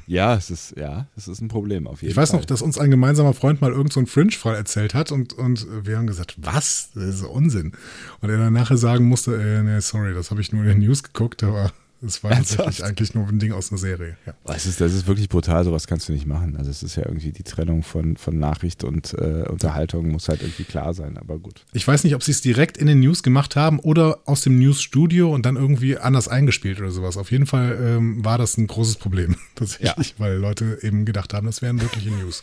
Ja, 0.07 0.35
es 0.37 0.51
ist, 0.51 0.77
ja, 0.77 1.09
es 1.16 1.29
ist 1.29 1.40
ein 1.40 1.48
Problem 1.48 1.87
auf 1.87 2.03
jeden 2.03 2.11
Ich 2.12 2.16
weiß 2.16 2.31
Fall. 2.31 2.40
noch, 2.40 2.44
dass 2.44 2.62
uns 2.62 2.79
ein 2.79 2.90
gemeinsamer 2.90 3.33
Freund 3.33 3.61
mal 3.61 3.72
irgend 3.72 3.92
so 3.92 4.01
einen 4.01 4.07
Fringe-Fall 4.07 4.55
erzählt 4.55 4.94
hat 4.94 5.11
und, 5.11 5.33
und 5.33 5.66
wir 5.87 5.96
haben 5.96 6.07
gesagt, 6.07 6.37
was? 6.37 6.90
Das 6.94 7.05
ist 7.05 7.22
Unsinn. 7.22 7.72
Und 8.20 8.31
er 8.31 8.37
dann 8.38 8.53
nachher 8.53 8.77
sagen 8.77 9.07
musste, 9.07 9.35
äh, 9.35 9.62
nee, 9.62 9.81
sorry, 9.81 10.14
das 10.14 10.31
habe 10.31 10.40
ich 10.40 10.53
nur 10.53 10.62
in 10.62 10.68
den 10.68 10.79
News 10.81 11.03
geguckt, 11.03 11.42
aber 11.42 11.72
es 12.04 12.24
war 12.24 12.32
Ernsthaft? 12.32 12.58
tatsächlich 12.58 12.84
eigentlich 12.84 13.14
nur 13.14 13.28
ein 13.28 13.38
Ding 13.38 13.52
aus 13.52 13.70
einer 13.70 13.78
Serie. 13.78 14.16
Ja. 14.26 14.34
Das 14.44 14.66
ist, 14.66 14.80
das 14.80 14.92
ist 14.92 15.06
wirklich 15.06 15.28
brutal, 15.28 15.64
sowas 15.64 15.86
kannst 15.86 16.08
du 16.08 16.12
nicht 16.12 16.26
machen. 16.26 16.56
Also 16.56 16.70
es 16.70 16.82
ist 16.82 16.96
ja 16.96 17.04
irgendwie 17.06 17.32
die 17.32 17.44
Trennung 17.44 17.82
von, 17.82 18.16
von 18.16 18.38
Nachricht 18.38 18.84
und 18.84 19.14
äh, 19.14 19.46
Unterhaltung 19.48 20.10
muss 20.10 20.28
halt 20.28 20.42
irgendwie 20.42 20.64
klar 20.64 20.94
sein, 20.94 21.16
aber 21.16 21.38
gut. 21.38 21.64
Ich 21.72 21.86
weiß 21.86 22.04
nicht, 22.04 22.14
ob 22.14 22.22
sie 22.22 22.32
es 22.32 22.40
direkt 22.40 22.76
in 22.76 22.86
den 22.86 23.00
News 23.00 23.22
gemacht 23.22 23.56
haben 23.56 23.78
oder 23.78 24.20
aus 24.24 24.42
dem 24.42 24.58
News-Studio 24.58 25.32
und 25.32 25.46
dann 25.46 25.56
irgendwie 25.56 25.96
anders 25.96 26.28
eingespielt 26.28 26.80
oder 26.80 26.90
sowas. 26.90 27.16
Auf 27.16 27.30
jeden 27.30 27.46
Fall 27.46 27.78
ähm, 27.80 28.24
war 28.24 28.38
das 28.38 28.56
ein 28.58 28.66
großes 28.66 28.96
Problem 28.96 29.36
tatsächlich, 29.54 30.16
weil 30.18 30.36
Leute 30.36 30.78
eben 30.82 31.04
gedacht 31.04 31.34
haben, 31.34 31.46
das 31.46 31.62
wären 31.62 31.80
wirkliche 31.80 32.10
News. 32.10 32.42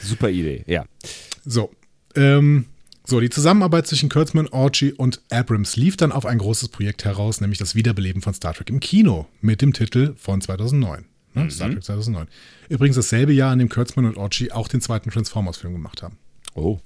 Super 0.00 0.30
Idee, 0.30 0.64
ja. 0.66 0.84
So, 1.44 1.70
ähm, 2.14 2.66
so, 3.08 3.20
die 3.20 3.30
Zusammenarbeit 3.30 3.86
zwischen 3.86 4.10
Kurtzman, 4.10 4.48
Orgy 4.48 4.92
und 4.92 5.22
Abrams 5.30 5.76
lief 5.76 5.96
dann 5.96 6.12
auf 6.12 6.26
ein 6.26 6.36
großes 6.36 6.68
Projekt 6.68 7.06
heraus, 7.06 7.40
nämlich 7.40 7.58
das 7.58 7.74
Wiederbeleben 7.74 8.20
von 8.20 8.34
Star 8.34 8.52
Trek 8.52 8.68
im 8.68 8.80
Kino 8.80 9.26
mit 9.40 9.62
dem 9.62 9.72
Titel 9.72 10.14
von 10.18 10.42
2009. 10.42 11.06
Ne? 11.32 11.50
Star 11.50 11.70
Trek 11.70 11.82
2009. 11.82 12.28
Übrigens 12.68 12.96
dasselbe 12.96 13.32
Jahr, 13.32 13.54
in 13.54 13.60
dem 13.60 13.70
Kurtzman 13.70 14.04
und 14.04 14.18
Orgy 14.18 14.50
auch 14.52 14.68
den 14.68 14.82
zweiten 14.82 15.10
Transformers-Film 15.10 15.72
gemacht 15.72 16.02
haben. 16.02 16.18
Oh. 16.54 16.80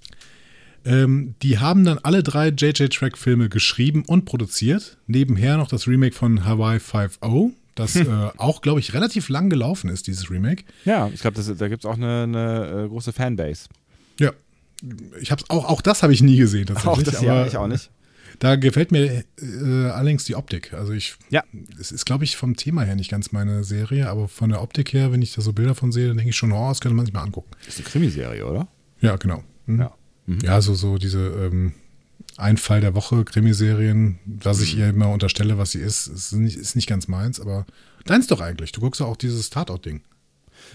Ähm, 0.84 1.34
die 1.42 1.58
haben 1.58 1.84
dann 1.84 1.98
alle 1.98 2.22
drei 2.22 2.50
JJ 2.50 2.86
Track-Filme 2.86 3.48
geschrieben 3.48 4.04
und 4.06 4.24
produziert. 4.24 4.98
Nebenher 5.08 5.56
noch 5.56 5.66
das 5.66 5.88
Remake 5.88 6.14
von 6.14 6.44
Hawaii 6.44 6.78
5.0, 6.78 7.50
das 7.74 7.96
äh, 7.96 8.06
auch, 8.36 8.62
glaube 8.62 8.78
ich, 8.78 8.94
relativ 8.94 9.28
lang 9.28 9.50
gelaufen 9.50 9.90
ist, 9.90 10.06
dieses 10.06 10.30
Remake. 10.30 10.62
Ja, 10.84 11.10
ich 11.12 11.20
glaube, 11.20 11.42
da 11.42 11.68
gibt 11.68 11.84
es 11.84 11.90
auch 11.90 11.96
eine, 11.96 12.22
eine 12.22 12.84
äh, 12.84 12.88
große 12.88 13.12
Fanbase. 13.12 13.68
Ja. 14.20 14.30
Ich 15.20 15.30
hab's 15.30 15.44
auch, 15.48 15.64
auch 15.66 15.80
das 15.80 16.02
habe 16.02 16.12
ich 16.12 16.22
nie 16.22 16.36
gesehen 16.36 16.66
tatsächlich. 16.66 16.98
Auch 16.98 17.02
das 17.12 17.22
ja, 17.22 17.46
ich 17.46 17.56
auch 17.56 17.68
nicht. 17.68 17.90
Da 18.38 18.56
gefällt 18.56 18.90
mir 18.90 19.22
äh, 19.40 19.90
allerdings 19.90 20.24
die 20.24 20.34
Optik. 20.34 20.72
Also 20.72 20.92
ich, 20.92 21.14
Ja. 21.30 21.44
es 21.78 21.92
ist, 21.92 22.04
glaube 22.06 22.24
ich, 22.24 22.36
vom 22.36 22.56
Thema 22.56 22.82
her 22.82 22.96
nicht 22.96 23.10
ganz 23.10 23.30
meine 23.30 23.62
Serie, 23.62 24.08
aber 24.08 24.26
von 24.26 24.50
der 24.50 24.62
Optik 24.62 24.92
her, 24.92 25.12
wenn 25.12 25.22
ich 25.22 25.34
da 25.34 25.42
so 25.42 25.52
Bilder 25.52 25.74
von 25.74 25.92
sehe, 25.92 26.08
dann 26.08 26.16
denke 26.16 26.30
ich 26.30 26.36
schon, 26.36 26.50
oh, 26.50 26.68
das 26.68 26.80
könnte 26.80 26.96
man 26.96 27.06
sich 27.06 27.12
mal 27.14 27.22
angucken. 27.22 27.50
Ist 27.68 27.78
eine 27.78 27.86
Krimiserie, 27.88 28.44
oder? 28.46 28.68
Ja, 29.00 29.16
genau. 29.16 29.44
Mhm. 29.66 29.80
Ja. 29.80 29.94
Ja, 30.42 30.60
so, 30.60 30.74
so 30.74 30.98
diese 30.98 31.18
ähm, 31.28 31.72
Einfall 32.36 32.80
der 32.80 32.94
Woche 32.94 33.24
Krimiserien, 33.24 34.18
was 34.24 34.60
ich 34.60 34.76
ihr 34.76 34.88
immer 34.88 35.08
unterstelle, 35.10 35.58
was 35.58 35.72
sie 35.72 35.80
ist, 35.80 36.06
ist 36.06 36.32
nicht, 36.32 36.56
ist 36.56 36.74
nicht 36.76 36.88
ganz 36.88 37.08
meins, 37.08 37.38
aber 37.40 37.66
deins 38.06 38.28
doch 38.28 38.40
eigentlich. 38.40 38.72
Du 38.72 38.80
guckst 38.80 39.00
ja 39.00 39.06
auch 39.06 39.16
dieses 39.16 39.50
Tatort-Ding. 39.50 40.02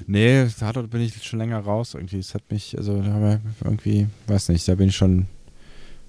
Nee, 0.05 0.45
Tatort 0.59 0.89
bin 0.89 1.01
ich 1.01 1.23
schon 1.23 1.39
länger 1.39 1.59
raus. 1.59 1.93
Irgendwie, 1.93 2.19
es 2.19 2.33
hat 2.33 2.43
mich, 2.51 2.77
also 2.77 2.93
irgendwie, 3.63 4.07
weiß 4.27 4.49
nicht, 4.49 4.67
da 4.67 4.75
bin 4.75 4.89
ich 4.89 4.95
schon, 4.95 5.25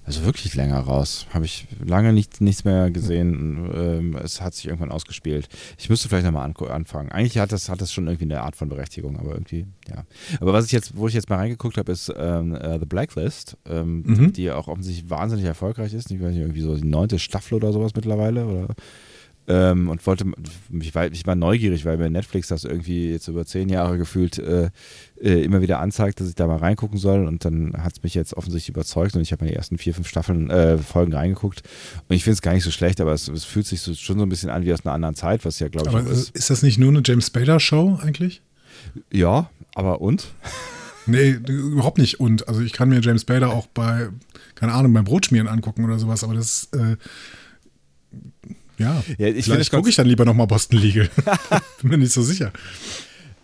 also 0.05 0.23
wirklich 0.25 0.55
länger 0.55 0.79
raus. 0.79 1.27
Habe 1.33 1.45
ich 1.45 1.67
lange 1.85 2.13
nicht, 2.13 2.41
nichts 2.41 2.63
mehr 2.63 2.89
gesehen. 2.89 3.69
Ähm, 3.73 4.15
es 4.15 4.41
hat 4.41 4.53
sich 4.55 4.65
irgendwann 4.65 4.91
ausgespielt. 4.91 5.47
Ich 5.77 5.89
müsste 5.89 6.09
vielleicht 6.09 6.25
nochmal 6.25 6.51
anfangen. 6.69 7.11
Eigentlich 7.11 7.37
hat 7.37 7.51
das, 7.51 7.69
hat 7.69 7.81
das 7.81 7.93
schon 7.93 8.07
irgendwie 8.07 8.25
eine 8.25 8.41
Art 8.41 8.55
von 8.55 8.69
Berechtigung, 8.69 9.17
aber 9.19 9.33
irgendwie, 9.33 9.65
ja. 9.87 10.05
Aber 10.39 10.53
was 10.53 10.65
ich 10.65 10.71
jetzt, 10.71 10.95
wo 10.97 11.07
ich 11.07 11.13
jetzt 11.13 11.29
mal 11.29 11.35
reingeguckt 11.37 11.77
habe, 11.77 11.91
ist 11.91 12.11
ähm, 12.17 12.55
äh, 12.55 12.79
The 12.79 12.85
Blacklist, 12.85 13.57
ähm, 13.67 14.01
Mhm. 14.05 14.33
die 14.33 14.43
ja 14.43 14.55
auch 14.55 14.67
offensichtlich 14.67 15.09
wahnsinnig 15.09 15.45
erfolgreich 15.45 15.93
ist. 15.93 16.09
Ich 16.11 16.19
weiß 16.21 16.29
nicht, 16.31 16.39
irgendwie 16.41 16.61
so 16.61 16.75
die 16.75 16.87
neunte 16.87 17.19
Staffel 17.19 17.55
oder 17.55 17.71
sowas 17.71 17.91
mittlerweile 17.95 18.45
oder 18.47 18.75
ähm, 19.49 19.89
und 19.89 20.05
wollte, 20.05 20.25
ich 20.79 20.93
war, 20.93 21.07
ich 21.11 21.25
war 21.25 21.35
neugierig, 21.35 21.83
weil 21.83 21.97
mir 21.97 22.09
Netflix 22.11 22.49
das 22.49 22.63
irgendwie 22.63 23.09
jetzt 23.09 23.27
über 23.27 23.45
zehn 23.47 23.67
Jahre 23.67 23.97
gefühlt 23.97 24.37
äh, 24.37 24.69
äh, 25.19 25.43
immer 25.43 25.61
wieder 25.61 25.79
anzeigt, 25.79 26.21
dass 26.21 26.29
ich 26.29 26.35
da 26.35 26.45
mal 26.45 26.57
reingucken 26.57 26.99
soll. 26.99 27.25
Und 27.25 27.43
dann 27.45 27.73
hat 27.75 27.93
es 27.93 28.03
mich 28.03 28.13
jetzt 28.13 28.35
offensichtlich 28.35 28.69
überzeugt 28.69 29.15
und 29.15 29.21
ich 29.21 29.31
habe 29.31 29.43
mir 29.43 29.51
die 29.51 29.57
ersten 29.57 29.79
vier, 29.79 29.95
fünf 29.95 30.07
Staffeln, 30.07 30.51
äh, 30.51 30.77
Folgen 30.77 31.13
reingeguckt. 31.13 31.63
Und 32.07 32.15
ich 32.15 32.23
finde 32.23 32.35
es 32.35 32.41
gar 32.43 32.53
nicht 32.53 32.63
so 32.63 32.69
schlecht, 32.69 33.01
aber 33.01 33.11
es, 33.11 33.27
es 33.27 33.43
fühlt 33.43 33.65
sich 33.65 33.81
so, 33.81 33.95
schon 33.95 34.19
so 34.19 34.23
ein 34.23 34.29
bisschen 34.29 34.51
an 34.51 34.63
wie 34.65 34.71
aus 34.71 34.85
einer 34.85 34.93
anderen 34.93 35.15
Zeit, 35.15 35.43
was 35.45 35.57
ja, 35.57 35.67
glaube 35.67 35.89
ich, 35.89 35.95
Aber 35.95 36.07
äh, 36.07 36.13
ist. 36.13 36.29
ist 36.35 36.51
das 36.51 36.61
nicht 36.61 36.77
nur 36.77 36.89
eine 36.89 37.01
James 37.03 37.27
Spader-Show 37.27 37.99
eigentlich? 38.03 38.43
Ja, 39.11 39.49
aber 39.73 39.99
und? 39.99 40.27
Nee, 41.07 41.39
überhaupt 41.47 41.97
nicht. 41.97 42.19
Und 42.19 42.47
also 42.47 42.61
ich 42.61 42.71
kann 42.71 42.89
mir 42.89 43.01
James 43.01 43.23
Spader 43.23 43.49
auch 43.49 43.65
bei, 43.65 44.09
keine 44.53 44.73
Ahnung, 44.73 44.93
beim 44.93 45.05
Brotschmieren 45.05 45.47
angucken 45.47 45.83
oder 45.85 45.97
sowas, 45.97 46.23
aber 46.23 46.35
das, 46.35 46.69
äh, 46.73 46.97
ja, 48.79 49.03
Ja, 49.17 49.27
ich 49.27 49.45
vielleicht 49.45 49.71
gucke 49.71 49.89
ich 49.89 49.95
dann 49.95 50.07
lieber 50.07 50.25
nochmal 50.25 50.47
Boston 50.47 50.79
Legal. 50.79 51.09
Bin 51.81 51.91
mir 51.91 51.97
nicht 51.97 52.13
so 52.13 52.21
sicher. 52.23 52.51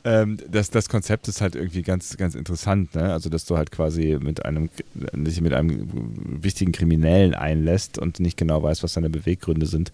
Ähm, 0.06 0.38
das, 0.48 0.70
das 0.70 0.88
Konzept 0.88 1.28
ist 1.28 1.42
halt 1.42 1.56
irgendwie 1.56 1.82
ganz, 1.82 2.16
ganz 2.16 2.36
interessant, 2.36 2.94
ne? 2.94 3.12
Also, 3.12 3.30
dass 3.30 3.46
du 3.46 3.58
halt 3.58 3.72
quasi 3.72 4.18
mit 4.22 4.46
einem, 4.46 4.70
dich 4.94 5.42
mit 5.42 5.52
einem 5.52 5.88
wichtigen 6.44 6.72
Kriminellen 6.72 7.34
einlässt 7.34 7.98
und 7.98 8.20
nicht 8.20 8.38
genau 8.38 8.62
weißt, 8.62 8.84
was 8.84 8.94
seine 8.94 9.10
Beweggründe 9.10 9.66
sind, 9.66 9.92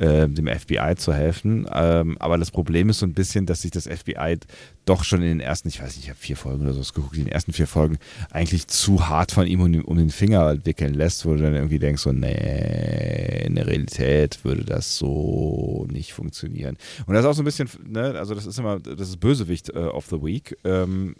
äh, 0.00 0.28
dem 0.28 0.46
FBI 0.48 0.94
zu 0.96 1.12
helfen. 1.14 1.66
Ähm, 1.72 2.16
aber 2.18 2.38
das 2.38 2.50
Problem 2.50 2.88
ist 2.88 2.98
so 3.00 3.06
ein 3.06 3.14
bisschen, 3.14 3.46
dass 3.46 3.62
sich 3.62 3.70
das 3.70 3.86
FBI 3.86 4.38
doch 4.86 5.04
schon 5.04 5.22
in 5.22 5.28
den 5.28 5.40
ersten, 5.40 5.68
ich 5.68 5.80
weiß 5.80 5.94
nicht, 5.96 6.04
ich 6.04 6.08
habe 6.10 6.18
vier 6.18 6.36
Folgen 6.36 6.62
oder 6.62 6.72
so 6.72 6.82
geguckt, 6.92 7.16
in 7.16 7.24
den 7.26 7.32
ersten 7.32 7.52
vier 7.52 7.66
Folgen 7.68 7.98
eigentlich 8.30 8.66
zu 8.66 9.08
hart 9.08 9.30
von 9.32 9.46
ihm 9.46 9.60
um, 9.60 9.70
den- 9.72 9.84
um 9.84 9.96
den 9.98 10.10
Finger 10.10 10.64
wickeln 10.64 10.94
lässt, 10.94 11.24
wo 11.26 11.34
du 11.34 11.42
dann 11.42 11.54
irgendwie 11.54 11.78
denkst, 11.78 12.02
so, 12.02 12.12
nee, 12.12 13.42
in 13.46 13.54
der 13.54 13.66
Realität 13.66 14.42
würde 14.44 14.64
das 14.64 14.96
so 14.96 15.86
nicht 15.90 16.12
funktionieren. 16.12 16.76
Und 17.06 17.14
das 17.14 17.24
ist 17.24 17.30
auch 17.30 17.34
so 17.34 17.42
ein 17.42 17.44
bisschen, 17.44 17.68
ne, 17.86 18.14
also 18.18 18.34
das 18.34 18.46
ist 18.46 18.58
immer, 18.58 18.80
das 18.80 19.08
ist 19.08 19.20
Bösewicht 19.20 19.68
äh, 19.70 19.78
of 19.78 20.06
the 20.06 20.22
Week, 20.22 20.56
ähm, 20.64 21.14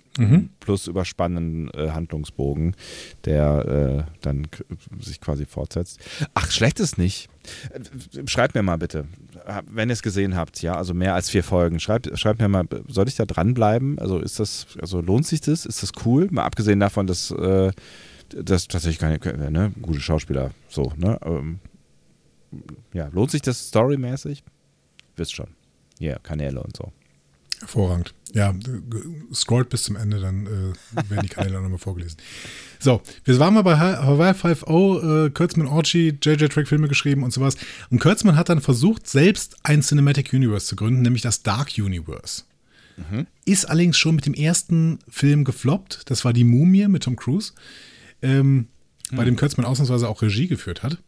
plus 0.61 0.87
überspannenden 0.87 1.71
äh, 1.75 1.91
Handlungsbogen, 1.91 2.75
der 3.25 4.07
äh, 4.07 4.13
dann 4.21 4.47
sich 5.01 5.21
quasi 5.21 5.47
fortsetzt. 5.47 6.01
Ach, 6.35 6.51
schlecht 6.51 6.81
ist 6.81 6.99
nicht. 6.99 7.29
Äh, 7.73 8.27
Schreibt 8.27 8.55
mir 8.55 8.63
mal 8.63 8.77
bitte, 8.79 9.07
wenn 9.71 9.89
ihr 9.89 9.95
es 9.95 10.03
gesehen 10.03 10.37
habt, 10.37 10.63
ja, 10.63 10.75
also 10.77 10.95
mehr 10.95 11.15
als 11.15 11.31
vier 11.31 11.45
Folgen. 11.45 11.81
Schreibt, 11.81 12.11
schreibt 12.19 12.41
mir 12.41 12.49
mal, 12.49 12.67
soll 12.89 13.09
ich 13.09 13.17
da 13.17 13.25
dranbleiben? 13.27 13.99
Also 13.99 14.19
ist 14.19 14.39
das, 14.41 14.67
also 14.81 15.01
lohnt 15.01 15.27
sich 15.27 15.41
das? 15.41 15.67
Ist 15.67 15.83
das 15.83 15.93
cool? 16.05 16.29
Mal 16.31 16.45
abgesehen 16.45 16.81
davon, 16.81 17.07
dass 17.07 17.31
äh, 17.31 17.73
das 18.29 18.69
tatsächlich 18.69 18.99
keine, 18.99 19.51
ne, 19.51 19.73
gute 19.83 20.01
Schauspieler 20.01 20.53
so, 20.69 20.93
ne? 20.97 21.19
Ähm, 21.25 21.61
ja, 22.93 23.09
lohnt 23.13 23.31
sich 23.31 23.43
das 23.43 23.69
storymäßig? 23.69 24.43
Wisst 25.17 25.35
schon. 25.35 25.49
Ja, 25.99 26.19
Kanäle 26.19 26.63
und 26.63 26.77
so. 26.77 26.93
Hervorragend. 27.61 28.15
Ja, 28.33 28.51
äh, 28.51 29.35
scrollt 29.35 29.69
bis 29.71 29.83
zum 29.83 29.97
Ende, 29.97 30.21
dann 30.21 30.47
äh, 30.47 31.11
werden 31.11 31.23
die 31.23 31.29
Kanäle 31.29 31.61
nochmal 31.63 31.79
vorgelesen. 31.79 32.17
So, 32.79 33.03
wir 33.25 33.39
waren 33.41 33.55
mal 33.55 33.63
bei 33.63 33.77
Ha- 33.79 34.05
Hawaii 34.05 34.33
5.0, 34.33 35.27
äh, 35.27 35.31
Kurtzman 35.31 35.67
Orgy, 35.67 36.17
JJ 36.23 36.47
Track 36.47 36.69
Filme 36.69 36.89
geschrieben 36.89 37.23
und 37.25 37.33
sowas. 37.33 37.57
Und 37.91 37.99
Kurtzman 38.01 38.37
hat 38.37 38.49
dann 38.49 38.61
versucht, 38.61 39.09
selbst 39.09 39.57
ein 39.65 39.83
Cinematic 39.83 40.33
Universe 40.33 40.67
zu 40.67 40.77
gründen, 40.77 41.03
nämlich 41.03 41.23
das 41.23 41.43
Dark 41.43 41.73
Universe. 41.79 42.43
Ist 43.47 43.65
allerdings 43.69 43.97
schon 43.99 44.15
mit 44.15 44.27
dem 44.27 44.35
ersten 44.35 44.99
Film 45.09 45.45
gefloppt. 45.45 46.03
Das 46.11 46.25
war 46.25 46.33
Die 46.35 46.45
Mumie 46.45 46.87
mit 46.87 47.05
Tom 47.05 47.17
Cruise, 47.17 47.53
ähm, 48.21 48.67
bei 49.11 49.25
dem 49.25 49.37
Kurtzman 49.37 49.65
ausnahmsweise 49.67 50.07
auch 50.09 50.21
Regie 50.23 50.47
geführt 50.49 50.83
hat. 50.83 50.99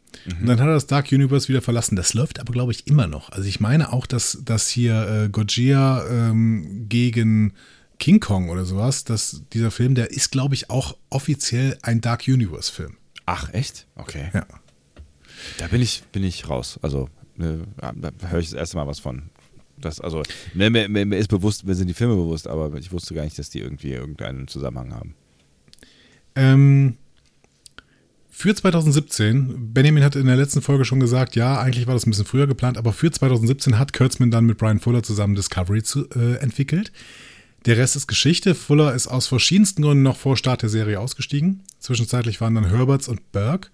Und 0.40 0.46
dann 0.46 0.60
hat 0.60 0.66
er 0.66 0.74
das 0.74 0.86
Dark 0.86 1.10
Universe 1.10 1.48
wieder 1.48 1.62
verlassen. 1.62 1.96
Das 1.96 2.14
läuft 2.14 2.38
aber, 2.38 2.52
glaube 2.52 2.72
ich, 2.72 2.86
immer 2.86 3.06
noch. 3.06 3.30
Also 3.30 3.48
ich 3.48 3.60
meine 3.60 3.92
auch, 3.92 4.06
dass, 4.06 4.38
dass 4.44 4.68
hier 4.68 5.24
äh, 5.24 5.28
Gojira 5.28 6.06
ähm, 6.08 6.86
gegen 6.88 7.54
King 7.98 8.20
Kong 8.20 8.48
oder 8.48 8.64
sowas, 8.64 9.04
dass 9.04 9.42
dieser 9.52 9.70
Film, 9.70 9.94
der 9.94 10.10
ist, 10.10 10.30
glaube 10.30 10.54
ich, 10.54 10.70
auch 10.70 10.96
offiziell 11.10 11.78
ein 11.82 12.00
Dark 12.00 12.24
Universe-Film. 12.26 12.96
Ach, 13.26 13.52
echt? 13.52 13.86
Okay. 13.94 14.30
Ja. 14.34 14.46
Da 15.58 15.68
bin 15.68 15.80
ich, 15.80 16.02
bin 16.12 16.24
ich 16.24 16.48
raus. 16.48 16.78
Also, 16.82 17.08
ne, 17.36 17.62
da 17.78 18.28
höre 18.28 18.40
ich 18.40 18.50
das 18.50 18.58
erste 18.58 18.76
Mal 18.76 18.86
was 18.86 19.00
von. 19.00 19.30
Das, 19.78 20.00
also, 20.00 20.22
mir, 20.54 20.70
mir, 20.70 20.88
mir 20.88 21.16
ist 21.16 21.28
bewusst, 21.28 21.64
mir 21.64 21.74
sind 21.74 21.88
die 21.88 21.94
Filme 21.94 22.14
bewusst, 22.14 22.46
aber 22.46 22.76
ich 22.76 22.92
wusste 22.92 23.14
gar 23.14 23.24
nicht, 23.24 23.38
dass 23.38 23.50
die 23.50 23.60
irgendwie 23.60 23.92
irgendeinen 23.92 24.48
Zusammenhang 24.48 24.94
haben. 24.94 25.14
Ähm, 26.34 26.96
für 28.42 28.54
2017, 28.56 29.72
Benjamin 29.72 30.02
hat 30.02 30.16
in 30.16 30.26
der 30.26 30.34
letzten 30.34 30.62
Folge 30.62 30.84
schon 30.84 30.98
gesagt, 30.98 31.36
ja, 31.36 31.60
eigentlich 31.60 31.86
war 31.86 31.94
das 31.94 32.04
ein 32.04 32.10
bisschen 32.10 32.24
früher 32.24 32.48
geplant, 32.48 32.76
aber 32.76 32.92
für 32.92 33.08
2017 33.08 33.78
hat 33.78 33.92
Kurtzman 33.92 34.32
dann 34.32 34.46
mit 34.46 34.58
Brian 34.58 34.80
Fuller 34.80 35.04
zusammen 35.04 35.36
Discovery 35.36 35.84
zu, 35.84 36.10
äh, 36.10 36.38
entwickelt. 36.38 36.90
Der 37.66 37.76
Rest 37.76 37.94
ist 37.94 38.08
Geschichte. 38.08 38.56
Fuller 38.56 38.94
ist 38.94 39.06
aus 39.06 39.28
verschiedensten 39.28 39.82
Gründen 39.82 40.02
noch 40.02 40.16
vor 40.16 40.36
Start 40.36 40.62
der 40.62 40.70
Serie 40.70 40.98
ausgestiegen. 40.98 41.60
Zwischenzeitlich 41.78 42.40
waren 42.40 42.56
dann 42.56 42.68
Herberts 42.68 43.06
und 43.06 43.30
Burke 43.30 43.68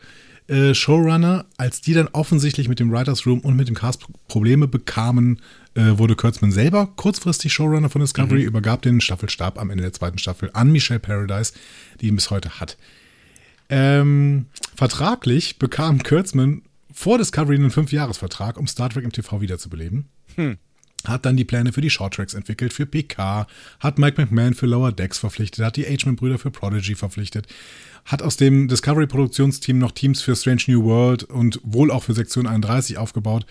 äh, 0.49 0.75
Showrunner. 0.75 1.47
Als 1.57 1.81
die 1.81 1.95
dann 1.95 2.09
offensichtlich 2.09 2.69
mit 2.69 2.79
dem 2.79 2.93
Writers 2.93 3.25
Room 3.25 3.41
und 3.41 3.57
mit 3.57 3.69
dem 3.69 3.75
Cast 3.75 4.05
Probleme 4.29 4.69
bekamen, 4.69 5.41
äh, 5.77 5.97
wurde 5.97 6.15
Kurtzman 6.15 6.53
selber 6.53 6.89
kurzfristig 6.95 7.55
Showrunner 7.55 7.89
von 7.89 8.03
Discovery, 8.03 8.41
mhm. 8.41 8.49
übergab 8.49 8.83
den 8.83 9.01
Staffelstab 9.01 9.59
am 9.59 9.71
Ende 9.71 9.85
der 9.85 9.95
zweiten 9.95 10.19
Staffel 10.19 10.51
an 10.53 10.71
Michelle 10.71 11.01
Paradise, 11.01 11.55
die 12.03 12.09
ihn 12.09 12.17
bis 12.17 12.31
heute 12.31 12.61
hat. 12.61 12.77
Ähm, 13.69 14.47
vertraglich 14.75 15.59
bekam 15.59 16.03
Kurtzman 16.03 16.63
vor 16.93 17.19
Discovery 17.19 17.57
einen 17.57 17.71
Fünfjahresvertrag, 17.71 18.57
um 18.57 18.67
Star 18.67 18.91
Trek 18.91 19.05
im 19.05 19.13
TV 19.13 19.41
wiederzubeleben. 19.41 20.09
Hm 20.37 20.59
hat 21.07 21.25
dann 21.25 21.37
die 21.37 21.45
Pläne 21.45 21.73
für 21.73 21.81
die 21.81 21.91
Shorttracks 21.91 22.35
entwickelt, 22.35 22.73
für 22.73 22.87
PK, 22.87 23.47
hat 23.81 23.99
Mike 23.99 24.21
McMahon 24.21 24.55
für 24.55 24.67
Lower 24.67 24.93
Decks 24.93 25.19
verpflichtet, 25.19 25.65
hat 25.65 25.77
die 25.77 25.87
Ageman-Brüder 25.87 26.39
für 26.39 26.51
Prodigy 26.51 26.95
verpflichtet, 26.95 27.47
hat 28.05 28.23
aus 28.23 28.37
dem 28.37 28.69
Discovery-Produktionsteam 28.69 29.79
noch 29.79 29.93
Teams 29.93 30.21
für 30.21 30.35
Strange 30.35 30.63
New 30.67 30.85
World 30.85 31.25
und 31.25 31.61
wohl 31.63 31.91
auch 31.91 32.03
für 32.03 32.15
Sektion 32.15 32.47
31 32.47 32.99
aufgebaut 32.99 33.47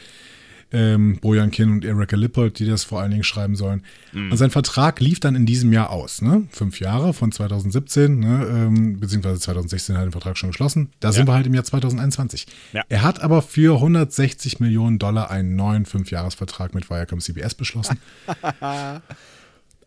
ähm, 0.72 1.20
Bojan 1.22 1.52
Kin 1.52 1.72
und 1.72 1.86
Erika 1.86 2.16
Lippold, 2.16 2.60
die 2.60 2.66
das 2.66 2.84
vor 2.84 3.02
allen 3.02 3.12
Dingen 3.12 3.24
schreiben 3.24 3.56
sollen. 3.56 3.84
Mhm. 4.12 4.32
Und 4.32 4.38
sein 4.38 4.52
Vertrag 4.52 5.00
lief 5.00 5.20
dann 5.20 5.36
in 5.36 5.46
diesem 5.46 5.72
Jahr 5.72 5.90
aus. 5.90 6.22
Ne? 6.22 6.48
Fünf 6.52 6.80
Jahre 6.80 7.14
von 7.14 7.32
2017, 7.32 8.20
ne? 8.20 8.48
ähm, 8.50 9.00
beziehungsweise 9.00 9.40
2016 9.40 9.96
hat 9.96 10.02
er 10.02 10.08
den 10.08 10.12
Vertrag 10.12 10.38
schon 10.38 10.50
geschlossen. 10.50 10.92
Da 11.00 11.10
ja. 11.10 11.12
sind 11.14 11.28
wir 11.28 11.34
halt 11.34 11.48
im 11.48 11.54
Jahr 11.54 11.64
2021. 11.64 12.48
Ja. 12.74 12.84
Er 12.90 13.04
hat 13.04 13.22
aber 13.22 13.42
für 13.42 13.76
160 13.76 14.60
Millionen 14.60 15.00
Dollar 15.00 15.32
einen 15.32 15.56
neuen 15.56 15.86
Fünfjahresvertrag 15.86 16.76
mit 16.76 16.90
Viacom 16.90 17.20
CBS 17.20 17.56
beschlossen. 17.56 17.98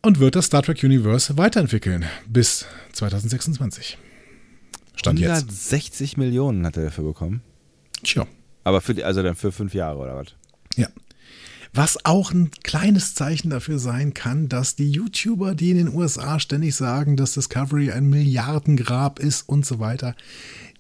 und 0.02 0.18
wird 0.18 0.34
das 0.34 0.46
Star 0.46 0.62
Trek 0.62 0.82
Universe 0.82 1.36
weiterentwickeln 1.36 2.06
bis 2.26 2.66
2026. 2.92 3.98
Stand 4.96 5.18
160 5.18 6.00
jetzt. 6.00 6.16
Millionen 6.18 6.66
hat 6.66 6.76
er 6.76 6.84
dafür 6.84 7.04
bekommen. 7.04 7.42
Tja. 8.02 8.26
Aber 8.64 8.80
für 8.80 8.94
die, 8.94 9.04
also 9.04 9.22
dann 9.22 9.34
für 9.34 9.52
fünf 9.52 9.74
Jahre 9.74 9.98
oder 9.98 10.16
was? 10.16 10.34
Ja. 10.76 10.88
Was 11.72 12.04
auch 12.04 12.32
ein 12.32 12.50
kleines 12.64 13.14
Zeichen 13.14 13.50
dafür 13.50 13.78
sein 13.78 14.12
kann, 14.12 14.48
dass 14.48 14.74
die 14.74 14.90
YouTuber, 14.90 15.54
die 15.54 15.70
in 15.70 15.76
den 15.76 15.94
USA 15.94 16.40
ständig 16.40 16.74
sagen, 16.74 17.16
dass 17.16 17.34
Discovery 17.34 17.92
ein 17.92 18.10
Milliardengrab 18.10 19.20
ist 19.20 19.48
und 19.48 19.64
so 19.64 19.78
weiter, 19.78 20.16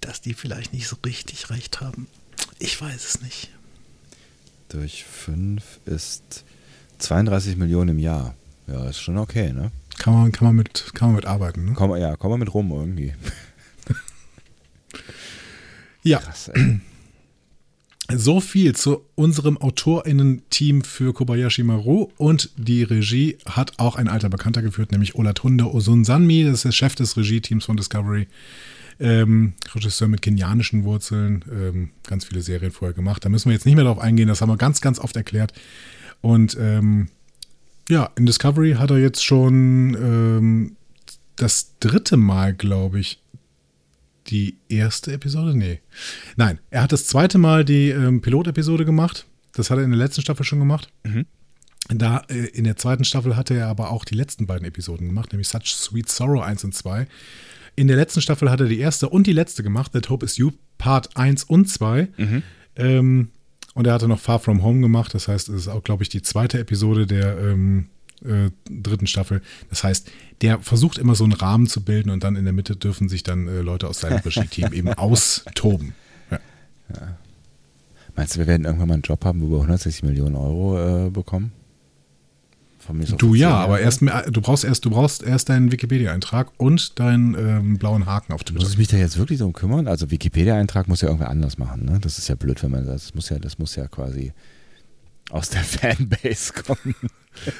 dass 0.00 0.20
die 0.20 0.34
vielleicht 0.34 0.72
nicht 0.72 0.88
so 0.88 0.96
richtig 1.04 1.50
recht 1.50 1.80
haben. 1.80 2.08
Ich 2.58 2.80
weiß 2.80 3.04
es 3.04 3.22
nicht. 3.22 3.50
Durch 4.68 5.04
fünf 5.04 5.78
ist 5.84 6.44
32 6.98 7.56
Millionen 7.56 7.90
im 7.90 7.98
Jahr. 8.00 8.34
Ja, 8.66 8.88
ist 8.88 9.00
schon 9.00 9.18
okay, 9.18 9.52
ne? 9.52 9.70
Kann 9.98 10.14
man, 10.14 10.32
kann 10.32 10.46
man, 10.46 10.56
mit, 10.56 10.92
kann 10.94 11.08
man 11.08 11.16
mit 11.16 11.26
arbeiten, 11.26 11.66
ne? 11.66 11.72
Komm, 11.74 11.94
ja, 11.96 12.16
komm 12.16 12.30
mal 12.30 12.38
mit 12.38 12.52
rum 12.52 12.70
irgendwie. 12.72 13.14
ja. 16.02 16.18
Krass, 16.18 16.48
ey. 16.48 16.80
So 18.16 18.40
viel 18.40 18.74
zu 18.74 19.04
unserem 19.14 19.56
AutorInnen-Team 19.58 20.82
für 20.82 21.12
Kobayashi 21.12 21.62
Maru 21.62 22.08
und 22.16 22.50
die 22.56 22.82
Regie 22.82 23.38
hat 23.46 23.78
auch 23.78 23.96
ein 23.96 24.08
alter 24.08 24.28
Bekannter 24.28 24.62
geführt, 24.62 24.90
nämlich 24.90 25.14
Olatunde 25.14 25.72
Osunsanmi, 25.72 26.44
das 26.44 26.54
ist 26.54 26.64
der 26.64 26.72
Chef 26.72 26.94
des 26.94 27.16
Regie-Teams 27.16 27.64
von 27.64 27.76
Discovery. 27.76 28.26
Ähm, 28.98 29.54
Regisseur 29.74 30.08
mit 30.08 30.20
kenianischen 30.20 30.84
Wurzeln, 30.84 31.42
ähm, 31.50 31.90
ganz 32.06 32.26
viele 32.26 32.42
Serien 32.42 32.70
vorher 32.70 32.94
gemacht. 32.94 33.24
Da 33.24 33.30
müssen 33.30 33.48
wir 33.48 33.54
jetzt 33.54 33.64
nicht 33.64 33.76
mehr 33.76 33.84
darauf 33.84 33.98
eingehen, 33.98 34.28
das 34.28 34.42
haben 34.42 34.50
wir 34.50 34.58
ganz, 34.58 34.80
ganz 34.82 34.98
oft 34.98 35.16
erklärt. 35.16 35.54
Und 36.20 36.56
ähm, 36.60 37.08
ja, 37.88 38.10
in 38.16 38.26
Discovery 38.26 38.74
hat 38.74 38.90
er 38.90 38.98
jetzt 38.98 39.24
schon 39.24 39.94
ähm, 39.94 40.76
das 41.36 41.72
dritte 41.80 42.18
Mal, 42.18 42.52
glaube 42.52 43.00
ich, 43.00 43.19
die 44.28 44.56
erste 44.68 45.12
Episode? 45.12 45.56
Nee. 45.56 45.80
Nein, 46.36 46.58
er 46.70 46.82
hat 46.82 46.92
das 46.92 47.06
zweite 47.06 47.38
Mal 47.38 47.64
die 47.64 47.90
ähm, 47.90 48.20
Pilotepisode 48.20 48.84
gemacht. 48.84 49.26
Das 49.54 49.70
hat 49.70 49.78
er 49.78 49.84
in 49.84 49.90
der 49.90 49.98
letzten 49.98 50.22
Staffel 50.22 50.44
schon 50.44 50.58
gemacht. 50.58 50.92
Mhm. 51.04 51.26
Da, 51.88 52.22
äh, 52.28 52.46
in 52.46 52.64
der 52.64 52.76
zweiten 52.76 53.04
Staffel 53.04 53.36
hatte 53.36 53.54
er 53.54 53.68
aber 53.68 53.90
auch 53.90 54.04
die 54.04 54.14
letzten 54.14 54.46
beiden 54.46 54.66
Episoden 54.66 55.06
gemacht, 55.06 55.32
nämlich 55.32 55.48
Such 55.48 55.66
Sweet 55.66 56.08
Sorrow 56.08 56.42
1 56.42 56.64
und 56.64 56.74
2. 56.74 57.06
In 57.76 57.88
der 57.88 57.96
letzten 57.96 58.20
Staffel 58.20 58.50
hat 58.50 58.60
er 58.60 58.66
die 58.66 58.78
erste 58.78 59.08
und 59.08 59.26
die 59.26 59.32
letzte 59.32 59.62
gemacht, 59.62 59.92
That 59.92 60.08
Hope 60.08 60.24
is 60.24 60.36
You, 60.36 60.52
Part 60.78 61.16
1 61.16 61.44
und 61.44 61.68
2. 61.68 62.08
Mhm. 62.16 62.42
Ähm, 62.76 63.28
und 63.74 63.86
er 63.86 63.94
hatte 63.94 64.08
noch 64.08 64.20
Far 64.20 64.40
From 64.40 64.62
Home 64.62 64.80
gemacht, 64.80 65.14
das 65.14 65.28
heißt, 65.28 65.48
es 65.48 65.54
ist 65.62 65.68
auch, 65.68 65.82
glaube 65.82 66.02
ich, 66.02 66.08
die 66.08 66.22
zweite 66.22 66.58
Episode 66.58 67.06
der 67.06 67.38
ähm, 67.38 67.88
äh, 68.24 68.50
dritten 68.68 69.06
Staffel. 69.06 69.42
Das 69.68 69.84
heißt, 69.84 70.10
der 70.42 70.60
versucht 70.60 70.98
immer 70.98 71.14
so 71.14 71.24
einen 71.24 71.32
Rahmen 71.32 71.66
zu 71.66 71.82
bilden 71.82 72.10
und 72.10 72.24
dann 72.24 72.36
in 72.36 72.44
der 72.44 72.52
Mitte 72.52 72.76
dürfen 72.76 73.08
sich 73.08 73.22
dann 73.22 73.48
äh, 73.48 73.60
Leute 73.60 73.88
aus 73.88 74.00
seinem 74.00 74.18
Regie-Team 74.24 74.72
eben 74.72 74.92
austoben. 74.92 75.94
Ja. 76.30 76.38
Ja. 76.94 77.16
Meinst 78.16 78.34
du, 78.34 78.40
wir 78.40 78.46
werden 78.46 78.64
irgendwann 78.64 78.88
mal 78.88 78.94
einen 78.94 79.02
Job 79.02 79.24
haben, 79.24 79.40
wo 79.40 79.50
wir 79.50 79.56
160 79.56 80.02
Millionen 80.02 80.36
Euro 80.36 81.06
äh, 81.06 81.10
bekommen? 81.10 81.52
du 83.18 83.34
ja, 83.34 83.56
aber 83.56 83.80
erst 83.80 84.02
du 84.02 84.40
brauchst 84.40 84.64
erst 84.64 84.84
du 84.84 84.90
brauchst 84.90 85.22
erst 85.22 85.48
deinen 85.48 85.70
Wikipedia-Eintrag 85.70 86.50
und 86.56 86.98
deinen 86.98 87.34
ähm, 87.34 87.78
blauen 87.78 88.06
Haken 88.06 88.32
auf 88.32 88.42
Twitter. 88.42 88.62
Muss 88.62 88.72
ich 88.72 88.78
mich 88.78 88.88
da 88.88 88.96
jetzt 88.96 89.16
wirklich 89.16 89.38
darum 89.38 89.52
kümmern? 89.52 89.86
Also 89.86 90.10
Wikipedia-Eintrag 90.10 90.88
muss 90.88 91.00
ja 91.00 91.08
irgendwer 91.08 91.28
anders 91.28 91.58
machen, 91.58 91.84
ne? 91.84 91.98
Das 92.00 92.18
ist 92.18 92.28
ja 92.28 92.34
blöd, 92.34 92.62
wenn 92.62 92.70
man 92.70 92.86
das 92.86 93.14
muss 93.14 93.28
ja 93.28 93.38
das 93.38 93.58
muss 93.58 93.76
ja 93.76 93.86
quasi 93.86 94.32
aus 95.30 95.50
der 95.50 95.60
Fanbase 95.64 96.52
kommen. 96.52 96.94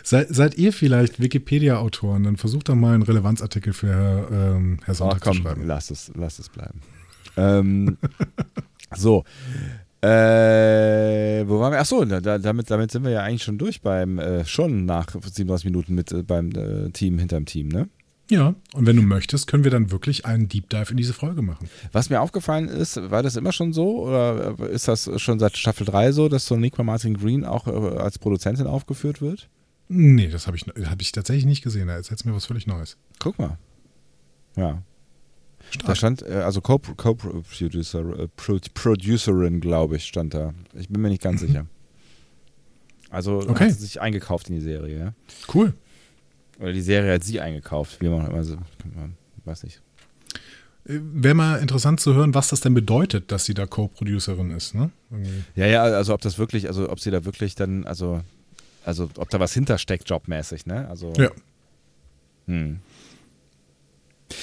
Seid, 0.03 0.29
seid 0.31 0.59
ihr 0.59 0.73
vielleicht 0.73 1.21
Wikipedia-Autoren? 1.21 2.25
Dann 2.25 2.37
versucht 2.37 2.68
doch 2.68 2.75
mal 2.75 2.95
einen 2.95 3.03
Relevanzartikel 3.03 3.73
für 3.73 3.89
Herr, 3.89 4.29
ähm, 4.57 4.79
Herr 4.85 4.95
Sonntag 4.95 5.18
Ach, 5.21 5.25
komm, 5.25 5.37
zu 5.37 5.43
schreiben. 5.43 5.66
Lass 5.66 5.91
es, 5.91 6.11
lass 6.14 6.39
es 6.39 6.49
bleiben. 6.49 6.81
ähm, 7.37 7.97
so. 8.97 9.25
Äh, 10.03 11.47
wo 11.47 11.61
waren 11.61 11.73
wir? 11.73 11.79
Achso, 11.81 12.05
da, 12.05 12.39
damit, 12.39 12.71
damit 12.71 12.91
sind 12.91 13.05
wir 13.05 13.11
ja 13.11 13.23
eigentlich 13.23 13.43
schon 13.43 13.59
durch 13.59 13.83
beim, 13.83 14.18
äh, 14.18 14.47
schon 14.47 14.87
nach 14.87 15.09
37 15.11 15.66
Minuten 15.66 15.95
mit 15.95 16.11
äh, 16.11 16.23
beim 16.23 16.51
äh, 16.53 16.91
Team 16.91 17.18
hinterm 17.18 17.45
Team, 17.45 17.68
ne? 17.68 17.89
Ja, 18.31 18.55
und 18.74 18.87
wenn 18.87 18.95
du 18.95 19.03
möchtest, 19.03 19.49
können 19.49 19.64
wir 19.64 19.72
dann 19.72 19.91
wirklich 19.91 20.24
einen 20.24 20.49
Deep 20.49 20.70
Dive 20.70 20.93
in 20.93 20.97
diese 20.97 21.12
Folge 21.12 21.43
machen. 21.43 21.68
Was 21.91 22.11
mir 22.11 22.20
aufgefallen 22.20 22.68
ist, 22.68 23.11
war 23.11 23.24
das 23.24 23.35
immer 23.35 23.51
schon 23.51 23.72
so 23.72 24.07
oder 24.07 24.57
ist 24.70 24.87
das 24.87 25.11
schon 25.20 25.41
seit 25.41 25.57
Staffel 25.57 25.85
3 25.85 26.12
so, 26.12 26.28
dass 26.28 26.47
so 26.47 26.57
Nick 26.57 26.78
Martin 26.78 27.14
Green 27.18 27.45
auch 27.45 27.66
äh, 27.66 27.99
als 27.99 28.20
Produzentin 28.20 28.68
aufgeführt 28.68 29.20
wird? 29.20 29.49
Nee, 29.89 30.28
das 30.28 30.47
habe 30.47 30.57
ich, 30.57 30.62
hab 30.62 31.03
ich 31.03 31.11
tatsächlich 31.11 31.45
nicht 31.45 31.62
gesehen. 31.62 31.89
Da 31.89 31.95
erzählst 31.95 32.24
mir 32.24 32.33
was 32.33 32.47
völlig 32.47 32.68
Neues. 32.68 32.97
Guck 33.18 33.41
mal. 33.41 33.59
Ja. 34.57 34.83
Stark. 35.70 35.87
Da 35.87 35.95
stand, 35.97 36.22
äh, 36.22 36.35
also 36.35 36.61
Co-Producer, 36.61 38.18
äh, 38.18 38.28
Producerin, 38.74 39.61
glaube 39.61 39.97
ich, 39.97 40.05
stand 40.05 40.35
da. 40.35 40.55
Ich 40.74 40.89
bin 40.89 41.03
mir 41.03 41.09
nicht 41.09 41.22
ganz 41.22 41.43
mhm. 41.43 41.47
sicher. 41.49 41.66
Also 43.11 43.39
okay. 43.39 43.64
hat 43.64 43.72
sie 43.72 43.81
sich 43.81 44.01
eingekauft 44.01 44.49
in 44.49 44.55
die 44.55 44.61
Serie, 44.61 44.99
ja. 44.99 45.14
Cool. 45.53 45.74
Oder 46.61 46.73
die 46.73 46.83
Serie 46.83 47.15
hat 47.15 47.25
sie 47.25 47.41
eingekauft, 47.41 48.01
wie 48.01 48.09
man 48.09 48.27
immer 48.31 48.45
so, 48.45 48.57
weiß 49.45 49.65
nicht. 49.65 49.81
Äh, 50.87 50.99
Wäre 51.01 51.35
mal 51.35 51.57
interessant 51.57 52.01
zu 52.01 52.15
hören, 52.15 52.35
was 52.35 52.49
das 52.49 52.61
denn 52.61 52.75
bedeutet, 52.75 53.33
dass 53.33 53.45
sie 53.47 53.55
da 53.55 53.67
Co-Producerin 53.67 54.51
ist, 54.51 54.75
ne? 54.75 54.91
Ja, 55.57 55.67
ja, 55.67 55.83
also 55.83 56.15
ob 56.15 56.21
das 56.21 56.39
wirklich, 56.39 56.69
also 56.69 56.91
ob 56.91 57.01
sie 57.01 57.11
da 57.11 57.25
wirklich 57.25 57.55
dann, 57.55 57.87
also 57.87 58.21
also 58.85 59.11
ob 59.17 59.29
da 59.31 59.41
was 59.41 59.53
hintersteckt, 59.53 60.09
jobmäßig, 60.09 60.67
ne? 60.67 60.89
Also. 60.89 61.13
Ja. 61.17 61.31
Hm. 62.47 62.81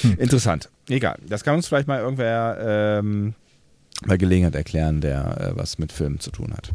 Hm. 0.01 0.17
Interessant. 0.17 0.69
Egal. 0.89 1.17
Das 1.27 1.43
kann 1.43 1.55
uns 1.55 1.67
vielleicht 1.67 1.87
mal 1.87 1.99
irgendwer 1.99 2.57
ähm, 2.99 3.33
bei 4.05 4.17
Gelegenheit 4.17 4.55
erklären, 4.55 5.01
der 5.01 5.39
äh, 5.39 5.57
was 5.57 5.77
mit 5.79 5.91
Filmen 5.91 6.19
zu 6.19 6.31
tun 6.31 6.53
hat. 6.53 6.71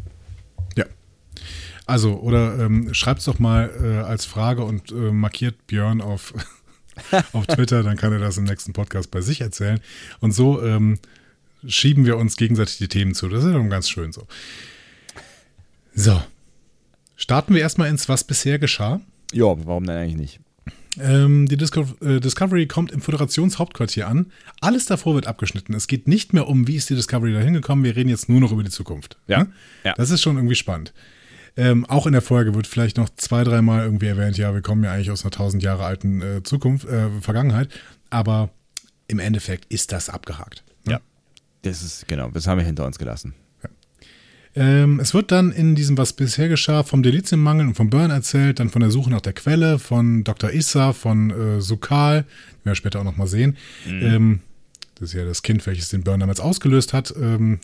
Also, 1.85 2.15
oder 2.19 2.59
ähm, 2.59 2.93
schreibt 2.93 3.19
es 3.19 3.25
doch 3.25 3.39
mal 3.39 3.69
äh, 3.83 4.07
als 4.07 4.25
Frage 4.25 4.63
und 4.63 4.91
äh, 4.91 5.11
markiert 5.11 5.67
Björn 5.67 6.01
auf, 6.01 6.33
auf 7.33 7.45
Twitter, 7.47 7.83
dann 7.83 7.97
kann 7.97 8.13
er 8.13 8.19
das 8.19 8.37
im 8.37 8.45
nächsten 8.45 8.73
Podcast 8.73 9.11
bei 9.11 9.21
sich 9.21 9.41
erzählen. 9.41 9.79
Und 10.19 10.31
so 10.31 10.63
ähm, 10.63 10.99
schieben 11.67 12.05
wir 12.05 12.17
uns 12.17 12.37
gegenseitig 12.37 12.77
die 12.77 12.87
Themen 12.87 13.13
zu. 13.13 13.27
Das 13.27 13.43
ist 13.43 13.53
dann 13.53 13.69
ganz 13.69 13.89
schön 13.89 14.13
so. 14.13 14.27
So, 15.95 16.21
Starten 17.23 17.53
wir 17.53 17.61
erstmal 17.61 17.87
ins 17.87 18.09
Was 18.09 18.25
bisher 18.25 18.59
geschah. 18.59 18.99
Ja, 19.31 19.45
warum 19.45 19.85
denn 19.85 19.95
eigentlich 19.95 20.17
nicht? 20.17 20.39
Ähm, 20.99 21.47
die 21.47 21.55
Disco 21.55 21.87
äh, 22.01 22.19
Discovery 22.19 22.67
kommt 22.67 22.91
im 22.91 22.99
Föderationshauptquartier 22.99 24.09
an. 24.09 24.31
Alles 24.59 24.87
davor 24.87 25.15
wird 25.15 25.25
abgeschnitten. 25.25 25.73
Es 25.73 25.87
geht 25.87 26.05
nicht 26.05 26.33
mehr 26.33 26.49
um, 26.49 26.67
wie 26.67 26.75
ist 26.75 26.89
die 26.89 26.95
Discovery 26.95 27.31
da 27.31 27.39
hingekommen. 27.39 27.85
Wir 27.85 27.95
reden 27.95 28.09
jetzt 28.09 28.27
nur 28.27 28.41
noch 28.41 28.51
über 28.51 28.61
die 28.61 28.69
Zukunft. 28.69 29.17
Ja. 29.27 29.39
Hm? 29.39 29.53
ja. 29.85 29.93
Das 29.95 30.09
ist 30.09 30.21
schon 30.21 30.35
irgendwie 30.35 30.55
spannend. 30.55 30.93
Ähm, 31.55 31.85
auch 31.85 32.07
in 32.07 32.13
der 32.13 32.21
Folge 32.21 32.55
wird 32.55 32.67
vielleicht 32.67 32.97
noch 32.97 33.09
zwei, 33.15 33.43
dreimal 33.43 33.83
irgendwie 33.83 34.07
erwähnt, 34.07 34.37
ja, 34.37 34.53
wir 34.53 34.61
kommen 34.61 34.83
ja 34.83 34.91
eigentlich 34.91 35.11
aus 35.11 35.23
einer 35.23 35.31
tausend 35.31 35.61
Jahre 35.61 35.85
alten 35.85 36.21
äh, 36.21 36.43
Zukunft, 36.43 36.87
äh, 36.87 37.09
Vergangenheit. 37.21 37.69
Aber 38.09 38.49
im 39.07 39.19
Endeffekt 39.19 39.71
ist 39.71 39.91
das 39.91 40.09
abgehakt. 40.09 40.63
Ne? 40.85 40.93
Ja. 40.93 41.01
Das 41.61 41.83
ist, 41.83 42.07
genau, 42.07 42.29
das 42.29 42.47
haben 42.47 42.57
wir 42.57 42.65
hinter 42.65 42.85
uns 42.85 42.97
gelassen. 42.97 43.35
Ähm, 44.55 44.99
es 44.99 45.13
wird 45.13 45.31
dann 45.31 45.51
in 45.51 45.73
diesem, 45.73 45.97
was 45.97 46.13
bisher 46.13 46.47
geschah, 46.47 46.83
vom 46.83 47.01
Deliziummangel 47.01 47.67
und 47.67 47.75
vom 47.75 47.89
Burn 47.89 48.11
erzählt, 48.11 48.59
dann 48.59 48.69
von 48.69 48.81
der 48.81 48.91
Suche 48.91 49.09
nach 49.09 49.21
der 49.21 49.33
Quelle, 49.33 49.79
von 49.79 50.23
Dr. 50.23 50.51
Issa, 50.51 50.93
von 50.93 51.31
äh, 51.31 51.61
Sukal, 51.61 52.21
den 52.23 52.65
wir 52.65 52.75
später 52.75 52.99
auch 52.99 53.03
nochmal 53.03 53.27
sehen. 53.27 53.57
Mhm. 53.87 54.01
Ähm, 54.01 54.39
das 54.95 55.09
ist 55.09 55.15
ja 55.15 55.25
das 55.25 55.41
Kind, 55.41 55.65
welches 55.65 55.89
den 55.89 56.03
Burn 56.03 56.19
damals 56.19 56.39
ausgelöst 56.39 56.93
hat. 56.93 57.13
Ähm, 57.19 57.59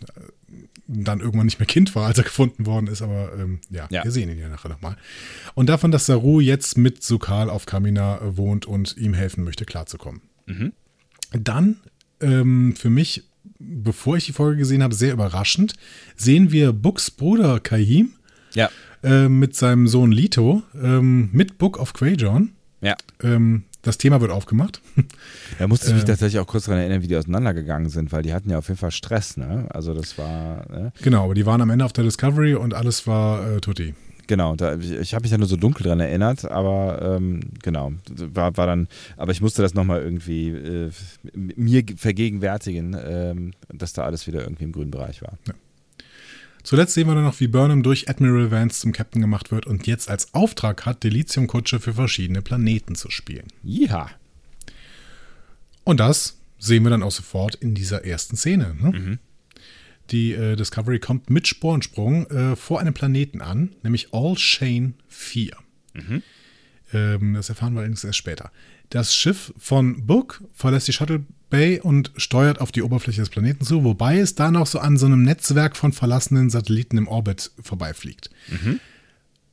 dann 0.92 1.20
irgendwann 1.20 1.46
nicht 1.46 1.60
mehr 1.60 1.68
Kind 1.68 1.94
war, 1.96 2.08
als 2.08 2.18
er 2.18 2.24
gefunden 2.24 2.66
worden 2.66 2.88
ist, 2.88 3.02
aber 3.02 3.32
ähm, 3.38 3.60
ja, 3.70 3.88
ja, 3.92 4.04
wir 4.04 4.12
sehen 4.12 4.30
ihn 4.30 4.40
ja 4.40 4.50
nachher 4.50 4.70
nochmal. 4.70 4.98
Und 5.54 5.70
davon, 5.70 5.92
dass 5.92 6.08
Saru 6.08 6.40
jetzt 6.40 6.78
mit 6.78 7.04
Sukal 7.04 7.50
auf 7.50 7.66
Kamina 7.66 8.20
äh, 8.20 8.38
wohnt 8.38 8.66
und 8.66 8.98
ihm 8.98 9.14
helfen 9.14 9.44
möchte, 9.44 9.66
klarzukommen. 9.66 10.22
Mhm. 10.48 10.74
Dann, 11.32 11.78
ähm, 12.22 12.76
für 12.76 12.90
mich, 12.90 13.24
bevor 13.60 14.18
ich 14.18 14.26
die 14.26 14.34
Folge 14.34 14.58
gesehen 14.58 14.82
habe, 14.82 14.96
sehr 14.96 15.14
überraschend, 15.14 15.76
sehen 16.16 16.52
wir 16.52 16.74
Books 16.74 17.12
Bruder 17.12 17.60
Kahim 17.60 18.14
ja. 18.54 18.70
äh, 19.04 19.30
mit 19.30 19.56
seinem 19.56 19.88
Sohn 19.88 20.12
Lito 20.12 20.64
ähm, 20.74 21.30
mit 21.32 21.60
Book 21.60 21.78
of 21.80 21.94
Quajon. 21.94 22.54
Ja. 22.82 22.96
Ähm, 23.22 23.66
das 23.82 23.98
Thema 23.98 24.22
wird 24.22 24.32
aufgemacht. 24.32 24.82
Da 25.58 25.68
musste 25.68 25.88
ich 25.88 25.94
mich 25.94 26.04
äh, 26.04 26.08
tatsächlich 26.08 26.40
auch 26.40 26.48
kurz 26.48 26.66
daran 26.66 26.80
erinnern, 26.80 27.02
wie 27.02 27.08
die 27.08 27.16
auseinandergegangen 27.16 27.90
sind, 27.90 28.12
weil 28.12 28.24
die 28.24 28.34
hatten 28.34 28.50
ja 28.50 28.58
auf 28.58 28.68
jeden 28.68 28.80
Fall 28.80 28.92
Stress, 28.92 29.38
ne? 29.38 29.68
Also 29.70 29.94
das 29.94 30.18
war. 30.18 30.66
Ne? 30.70 30.92
Genau, 31.02 31.26
aber 31.26 31.34
die 31.34 31.46
waren 31.46 31.62
am 31.62 31.70
Ende 31.70 31.86
auf 31.86 31.94
der 31.94 32.04
Discovery 32.04 32.56
und 32.56 32.74
alles 32.74 33.08
war 33.08 33.56
äh, 33.56 33.60
tutti. 33.62 33.94
Genau, 34.28 34.56
da, 34.56 34.76
ich 34.76 35.16
habe 35.16 35.24
mich 35.24 35.32
ja 35.32 35.40
nur 35.40 35.48
so 35.48 35.56
dunkel 35.56 35.88
dran 35.88 36.00
erinnert, 36.00 36.46
aber 36.46 37.18
ähm, 37.18 37.40
genau, 37.64 37.94
war, 38.12 38.56
war 38.58 38.68
dann, 38.68 38.88
aber 39.18 39.32
ich 39.32 39.42
musste 39.42 39.64
das 39.64 39.74
nochmal 39.74 40.04
irgendwie 40.04 40.50
äh, 40.50 40.92
mir 41.34 41.84
vergegenwärtigen, 41.96 42.96
ähm, 43.04 43.54
dass 43.74 43.94
da 43.94 44.04
alles 44.04 44.28
wieder 44.28 44.44
irgendwie 44.44 44.66
im 44.66 44.72
grünen 44.72 44.92
Bereich 44.92 45.24
war. 45.24 45.40
Ja. 45.48 45.56
Zuletzt 46.64 46.94
sehen 46.94 47.08
wir 47.08 47.16
dann 47.16 47.24
noch, 47.24 47.40
wie 47.40 47.48
Burnham 47.48 47.84
durch 47.84 48.10
Admiral 48.10 48.52
Vance 48.52 48.82
zum 48.82 48.92
Captain 48.92 49.22
gemacht 49.22 49.52
wird 49.52 49.66
und 49.66 49.88
jetzt 49.88 50.10
als 50.10 50.34
Auftrag 50.34 50.86
hat, 50.86 51.04
Delizium-Kutsche 51.04 51.80
für 51.80 51.94
verschiedene 51.94 52.42
Planeten 52.42 52.96
zu 52.96 53.10
spielen. 53.10 53.48
Ja. 53.64 54.10
Und 55.84 56.00
das 56.00 56.38
sehen 56.58 56.84
wir 56.84 56.90
dann 56.90 57.04
auch 57.04 57.12
sofort 57.12 57.56
in 57.56 57.74
dieser 57.74 58.06
ersten 58.06 58.36
Szene. 58.36 58.76
Ne? 58.80 58.92
Mhm. 58.92 59.20
Die 60.12 60.34
äh, 60.34 60.56
Discovery 60.56 61.00
kommt 61.00 61.30
mit 61.30 61.48
Sporensprung 61.48 62.26
äh, 62.28 62.56
vor 62.56 62.80
einem 62.80 62.94
Planeten 62.94 63.42
an, 63.42 63.76
nämlich 63.84 64.14
All 64.14 64.38
Shane 64.38 64.96
4. 65.08 65.52
Mhm. 65.94 66.24
Ähm, 66.94 67.34
das 67.36 67.50
erfahren 67.50 67.74
wir 67.74 67.80
allerdings 67.80 68.04
erst 68.04 68.18
später. 68.18 68.52
Das 68.90 69.16
Schiff 69.16 69.54
von 69.58 70.08
Book 70.08 70.44
verlässt 70.54 70.88
die 70.88 70.94
Shuttle 70.94 71.24
Bay 71.50 71.80
und 71.80 72.12
steuert 72.18 72.62
auf 72.62 72.72
die 72.72 72.82
Oberfläche 72.82 73.22
des 73.22 73.30
Planeten 73.30 73.66
zu, 73.66 73.84
wobei 73.84 74.20
es 74.20 74.36
da 74.36 74.52
noch 74.52 74.68
so 74.68 74.80
an 74.80 74.98
so 74.98 75.06
einem 75.06 75.24
Netzwerk 75.24 75.76
von 75.76 75.94
verlassenen 75.94 76.50
Satelliten 76.50 76.98
im 76.98 77.08
Orbit 77.08 77.52
vorbeifliegt. 77.62 78.30
Mhm. 78.48 78.80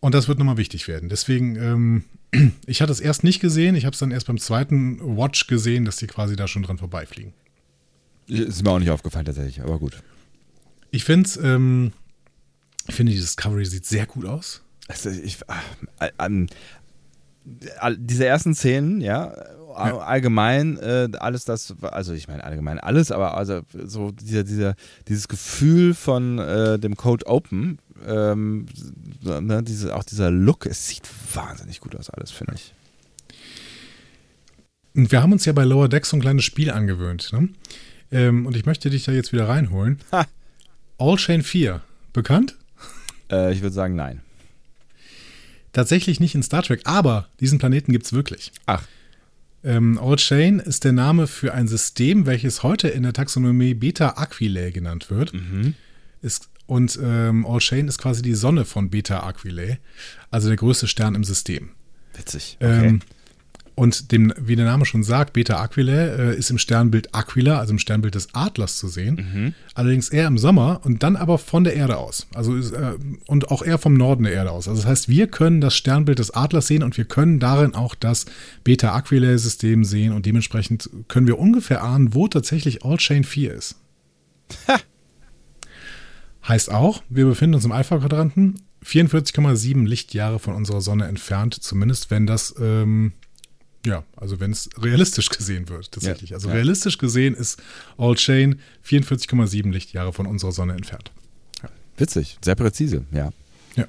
Und 0.00 0.14
das 0.14 0.28
wird 0.28 0.38
nochmal 0.38 0.56
wichtig 0.56 0.88
werden. 0.88 1.08
Deswegen, 1.08 1.56
ähm, 1.56 2.04
ich 2.66 2.82
hatte 2.82 2.92
es 2.92 3.00
erst 3.00 3.24
nicht 3.24 3.40
gesehen, 3.40 3.74
ich 3.74 3.84
habe 3.86 3.94
es 3.94 3.98
dann 3.98 4.10
erst 4.10 4.26
beim 4.26 4.38
zweiten 4.38 5.00
Watch 5.16 5.46
gesehen, 5.46 5.84
dass 5.84 5.96
die 5.96 6.06
quasi 6.06 6.36
da 6.36 6.48
schon 6.48 6.62
dran 6.62 6.78
vorbeifliegen. 6.78 7.32
Ist 8.28 8.62
mir 8.62 8.70
auch 8.70 8.78
nicht 8.78 8.90
aufgefallen 8.90 9.24
tatsächlich, 9.24 9.60
aber 9.60 9.78
gut. 9.78 10.02
Ich 10.90 11.04
finde 11.04 11.28
ähm, 11.42 11.92
ich 12.88 12.94
finde 12.94 13.12
die 13.12 13.18
Discovery 13.18 13.64
sieht 13.64 13.86
sehr 13.86 14.06
gut 14.06 14.24
aus. 14.26 14.62
Also 14.88 15.10
ich, 15.10 15.38
äh, 15.98 16.10
äh, 16.18 16.46
diese 17.98 18.26
ersten 18.26 18.54
Szenen, 18.54 19.00
ja, 19.00 19.34
ja. 19.76 19.98
allgemein 19.98 20.78
äh, 20.78 21.08
alles 21.18 21.44
das, 21.44 21.74
also 21.82 22.12
ich 22.12 22.28
meine 22.28 22.44
allgemein 22.44 22.78
alles, 22.78 23.12
aber 23.12 23.36
also 23.36 23.62
so 23.84 24.12
dieser, 24.12 24.44
dieser, 24.44 24.74
dieses 25.08 25.28
Gefühl 25.28 25.94
von 25.94 26.38
äh, 26.38 26.78
dem 26.78 26.96
Code 26.96 27.26
Open, 27.26 27.78
ähm, 28.06 28.66
ne, 29.22 29.62
diese, 29.62 29.94
auch 29.94 30.04
dieser 30.04 30.30
Look, 30.30 30.66
es 30.66 30.88
sieht 30.88 31.08
wahnsinnig 31.34 31.80
gut 31.80 31.96
aus, 31.96 32.10
alles, 32.10 32.30
finde 32.30 32.54
ich. 32.54 32.74
Und 34.94 35.12
wir 35.12 35.22
haben 35.22 35.32
uns 35.32 35.44
ja 35.44 35.52
bei 35.52 35.64
Lower 35.64 35.88
Decks 35.88 36.10
so 36.10 36.16
ein 36.16 36.20
kleines 36.20 36.44
Spiel 36.44 36.70
angewöhnt, 36.70 37.30
ne? 37.32 37.50
Ähm, 38.10 38.46
und 38.46 38.56
ich 38.56 38.64
möchte 38.66 38.88
dich 38.88 39.04
da 39.04 39.12
jetzt 39.12 39.32
wieder 39.32 39.48
reinholen. 39.48 39.98
Ha. 40.12 40.26
All 40.98 41.16
Chain 41.16 41.42
4, 41.42 41.82
bekannt? 42.14 42.56
Äh, 43.30 43.52
ich 43.52 43.60
würde 43.60 43.74
sagen, 43.74 43.94
nein. 43.96 44.22
Tatsächlich 45.72 46.20
nicht 46.20 46.34
in 46.34 46.42
Star 46.42 46.62
Trek, 46.62 46.80
aber 46.84 47.28
diesen 47.40 47.58
Planeten 47.58 47.92
gibt 47.92 48.06
es 48.06 48.14
wirklich. 48.14 48.52
Ach. 48.64 48.82
Ähm, 49.66 49.98
All 50.00 50.14
Chain 50.14 50.60
ist 50.60 50.84
der 50.84 50.92
Name 50.92 51.26
für 51.26 51.52
ein 51.52 51.66
System, 51.66 52.24
welches 52.24 52.62
heute 52.62 52.86
in 52.86 53.02
der 53.02 53.12
Taxonomie 53.12 53.74
Beta 53.74 54.10
Aquilae 54.10 54.70
genannt 54.70 55.10
wird. 55.10 55.34
Mhm. 55.34 55.74
Ist, 56.22 56.48
und 56.66 56.96
ähm, 57.02 57.44
All 57.44 57.58
Chain 57.58 57.88
ist 57.88 57.98
quasi 57.98 58.22
die 58.22 58.34
Sonne 58.34 58.64
von 58.64 58.90
Beta 58.90 59.24
Aquilae, 59.24 59.78
also 60.30 60.46
der 60.46 60.56
größte 60.56 60.86
Stern 60.86 61.16
im 61.16 61.24
System. 61.24 61.70
Witzig. 62.14 62.58
Okay. 62.60 62.86
Ähm, 62.86 63.00
und 63.76 64.10
dem, 64.10 64.32
wie 64.38 64.56
der 64.56 64.64
Name 64.64 64.86
schon 64.86 65.04
sagt, 65.04 65.34
Beta 65.34 65.60
Aquilae 65.60 66.32
äh, 66.32 66.36
ist 66.36 66.50
im 66.50 66.56
Sternbild 66.56 67.14
Aquila, 67.14 67.58
also 67.58 67.72
im 67.72 67.78
Sternbild 67.78 68.14
des 68.14 68.34
Adlers 68.34 68.78
zu 68.78 68.88
sehen. 68.88 69.16
Mhm. 69.16 69.54
Allerdings 69.74 70.08
eher 70.08 70.26
im 70.26 70.38
Sommer 70.38 70.80
und 70.82 71.02
dann 71.02 71.14
aber 71.14 71.36
von 71.36 71.62
der 71.62 71.74
Erde 71.74 71.98
aus. 71.98 72.26
Also 72.34 72.56
äh, 72.56 72.96
und 73.26 73.50
auch 73.50 73.62
eher 73.62 73.76
vom 73.76 73.92
Norden 73.92 74.24
der 74.24 74.32
Erde 74.32 74.50
aus. 74.50 74.66
Also 74.66 74.80
das 74.80 74.90
heißt, 74.90 75.08
wir 75.10 75.26
können 75.26 75.60
das 75.60 75.76
Sternbild 75.76 76.18
des 76.18 76.30
Adlers 76.30 76.66
sehen 76.66 76.82
und 76.82 76.96
wir 76.96 77.04
können 77.04 77.38
darin 77.38 77.74
auch 77.74 77.94
das 77.94 78.24
Beta 78.64 78.94
Aquilae-System 78.94 79.84
sehen 79.84 80.14
und 80.14 80.24
dementsprechend 80.24 80.88
können 81.08 81.26
wir 81.26 81.38
ungefähr 81.38 81.82
ahnen, 81.82 82.14
wo 82.14 82.28
tatsächlich 82.28 82.82
All 82.82 82.96
Chain 82.96 83.24
4 83.24 83.52
ist. 83.52 83.76
Ha. 84.68 84.78
Heißt 86.48 86.70
auch, 86.70 87.02
wir 87.10 87.26
befinden 87.26 87.56
uns 87.56 87.64
im 87.66 87.72
Alpha-Quadranten, 87.72 88.62
44,7 88.84 89.86
Lichtjahre 89.86 90.38
von 90.38 90.54
unserer 90.54 90.80
Sonne 90.80 91.06
entfernt, 91.06 91.54
zumindest 91.54 92.10
wenn 92.10 92.26
das 92.26 92.54
ähm, 92.58 93.12
ja, 93.86 94.02
also 94.16 94.40
wenn 94.40 94.50
es 94.50 94.68
realistisch 94.78 95.28
gesehen 95.28 95.68
wird, 95.68 95.92
tatsächlich. 95.92 96.30
Ja, 96.30 96.36
also 96.36 96.48
ja. 96.48 96.54
realistisch 96.54 96.98
gesehen 96.98 97.34
ist 97.34 97.62
All 97.96 98.16
Chain 98.16 98.60
44,7 98.84 99.70
Lichtjahre 99.70 100.12
von 100.12 100.26
unserer 100.26 100.52
Sonne 100.52 100.74
entfernt. 100.74 101.12
Ja. 101.62 101.70
Witzig, 101.96 102.38
sehr 102.44 102.56
präzise, 102.56 103.04
ja. 103.12 103.32
Ja. 103.76 103.86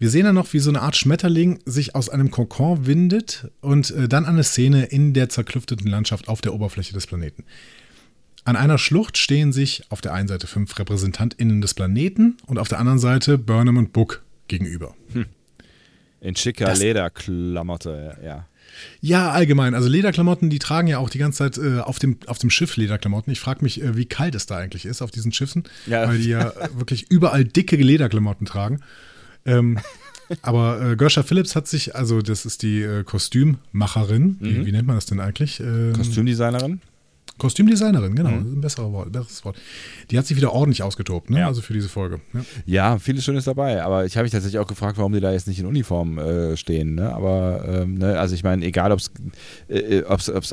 Wir 0.00 0.10
sehen 0.10 0.24
dann 0.24 0.34
noch, 0.34 0.52
wie 0.52 0.58
so 0.58 0.70
eine 0.70 0.82
Art 0.82 0.96
Schmetterling 0.96 1.60
sich 1.66 1.94
aus 1.94 2.08
einem 2.08 2.32
Kokon 2.32 2.86
windet 2.86 3.48
und 3.60 3.92
äh, 3.92 4.08
dann 4.08 4.26
eine 4.26 4.42
Szene 4.42 4.86
in 4.86 5.14
der 5.14 5.28
zerklüfteten 5.28 5.86
Landschaft 5.86 6.26
auf 6.26 6.40
der 6.40 6.52
Oberfläche 6.52 6.94
des 6.94 7.06
Planeten. 7.06 7.44
An 8.44 8.56
einer 8.56 8.76
Schlucht 8.76 9.16
stehen 9.18 9.52
sich 9.52 9.84
auf 9.88 10.00
der 10.00 10.12
einen 10.12 10.28
Seite 10.28 10.48
fünf 10.48 10.76
RepräsentantInnen 10.76 11.60
des 11.60 11.74
Planeten 11.74 12.36
und 12.46 12.58
auf 12.58 12.68
der 12.68 12.80
anderen 12.80 12.98
Seite 12.98 13.38
Burnham 13.38 13.76
und 13.76 13.92
Book 13.92 14.22
gegenüber. 14.48 14.94
Hm. 15.12 15.26
In 16.24 16.34
schicker 16.36 16.64
das, 16.64 16.78
Lederklamotte, 16.78 18.16
ja. 18.24 18.46
Ja, 19.02 19.30
allgemein. 19.30 19.74
Also 19.74 19.88
Lederklamotten, 19.88 20.48
die 20.48 20.58
tragen 20.58 20.88
ja 20.88 20.98
auch 20.98 21.10
die 21.10 21.18
ganze 21.18 21.38
Zeit 21.38 21.58
äh, 21.58 21.80
auf, 21.80 21.98
dem, 21.98 22.16
auf 22.26 22.38
dem 22.38 22.48
Schiff 22.48 22.76
Lederklamotten. 22.76 23.30
Ich 23.30 23.40
frage 23.40 23.62
mich, 23.62 23.82
äh, 23.82 23.94
wie 23.96 24.06
kalt 24.06 24.34
es 24.34 24.46
da 24.46 24.56
eigentlich 24.56 24.86
ist 24.86 25.02
auf 25.02 25.10
diesen 25.10 25.32
Schiffen, 25.32 25.64
ja. 25.86 26.08
weil 26.08 26.18
die 26.18 26.30
ja 26.30 26.52
wirklich 26.74 27.10
überall 27.10 27.44
dicke 27.44 27.76
Lederklamotten 27.76 28.46
tragen. 28.46 28.80
Ähm, 29.44 29.78
aber 30.42 30.92
äh, 30.92 30.96
Gersha 30.96 31.22
Phillips 31.22 31.54
hat 31.54 31.68
sich, 31.68 31.94
also 31.94 32.22
das 32.22 32.46
ist 32.46 32.62
die 32.62 32.80
äh, 32.80 33.04
Kostümmacherin, 33.04 34.22
mhm. 34.22 34.36
wie, 34.40 34.66
wie, 34.66 34.72
nennt 34.72 34.86
man 34.86 34.96
das 34.96 35.04
denn 35.04 35.20
eigentlich? 35.20 35.60
Ähm, 35.60 35.92
Kostümdesignerin? 35.92 36.80
Kostümdesignerin, 37.38 38.14
genau, 38.14 38.30
mhm. 38.30 38.58
ein 38.58 38.60
besseres 38.60 38.92
Wort, 38.92 39.10
besseres 39.10 39.44
Wort. 39.44 39.56
Die 40.10 40.18
hat 40.18 40.26
sich 40.26 40.36
wieder 40.36 40.52
ordentlich 40.52 40.84
ausgetobt, 40.84 41.30
ne? 41.30 41.40
Ja. 41.40 41.48
Also 41.48 41.62
für 41.62 41.72
diese 41.72 41.88
Folge. 41.88 42.20
Ja, 42.32 42.44
ja 42.64 42.98
vieles 42.98 43.24
Schönes 43.24 43.44
dabei, 43.44 43.82
aber 43.82 44.04
ich 44.04 44.16
habe 44.16 44.22
mich 44.22 44.32
tatsächlich 44.32 44.60
auch 44.60 44.68
gefragt, 44.68 44.98
warum 44.98 45.12
die 45.12 45.20
da 45.20 45.32
jetzt 45.32 45.48
nicht 45.48 45.58
in 45.58 45.66
Uniform 45.66 46.18
äh, 46.18 46.56
stehen. 46.56 46.94
Ne? 46.94 47.12
Aber 47.12 47.64
ähm, 47.66 47.94
ne? 47.94 48.20
also 48.20 48.36
ich 48.36 48.44
meine, 48.44 48.64
egal 48.64 48.92
ob 48.92 49.00
es 49.00 49.10
äh, 49.68 50.02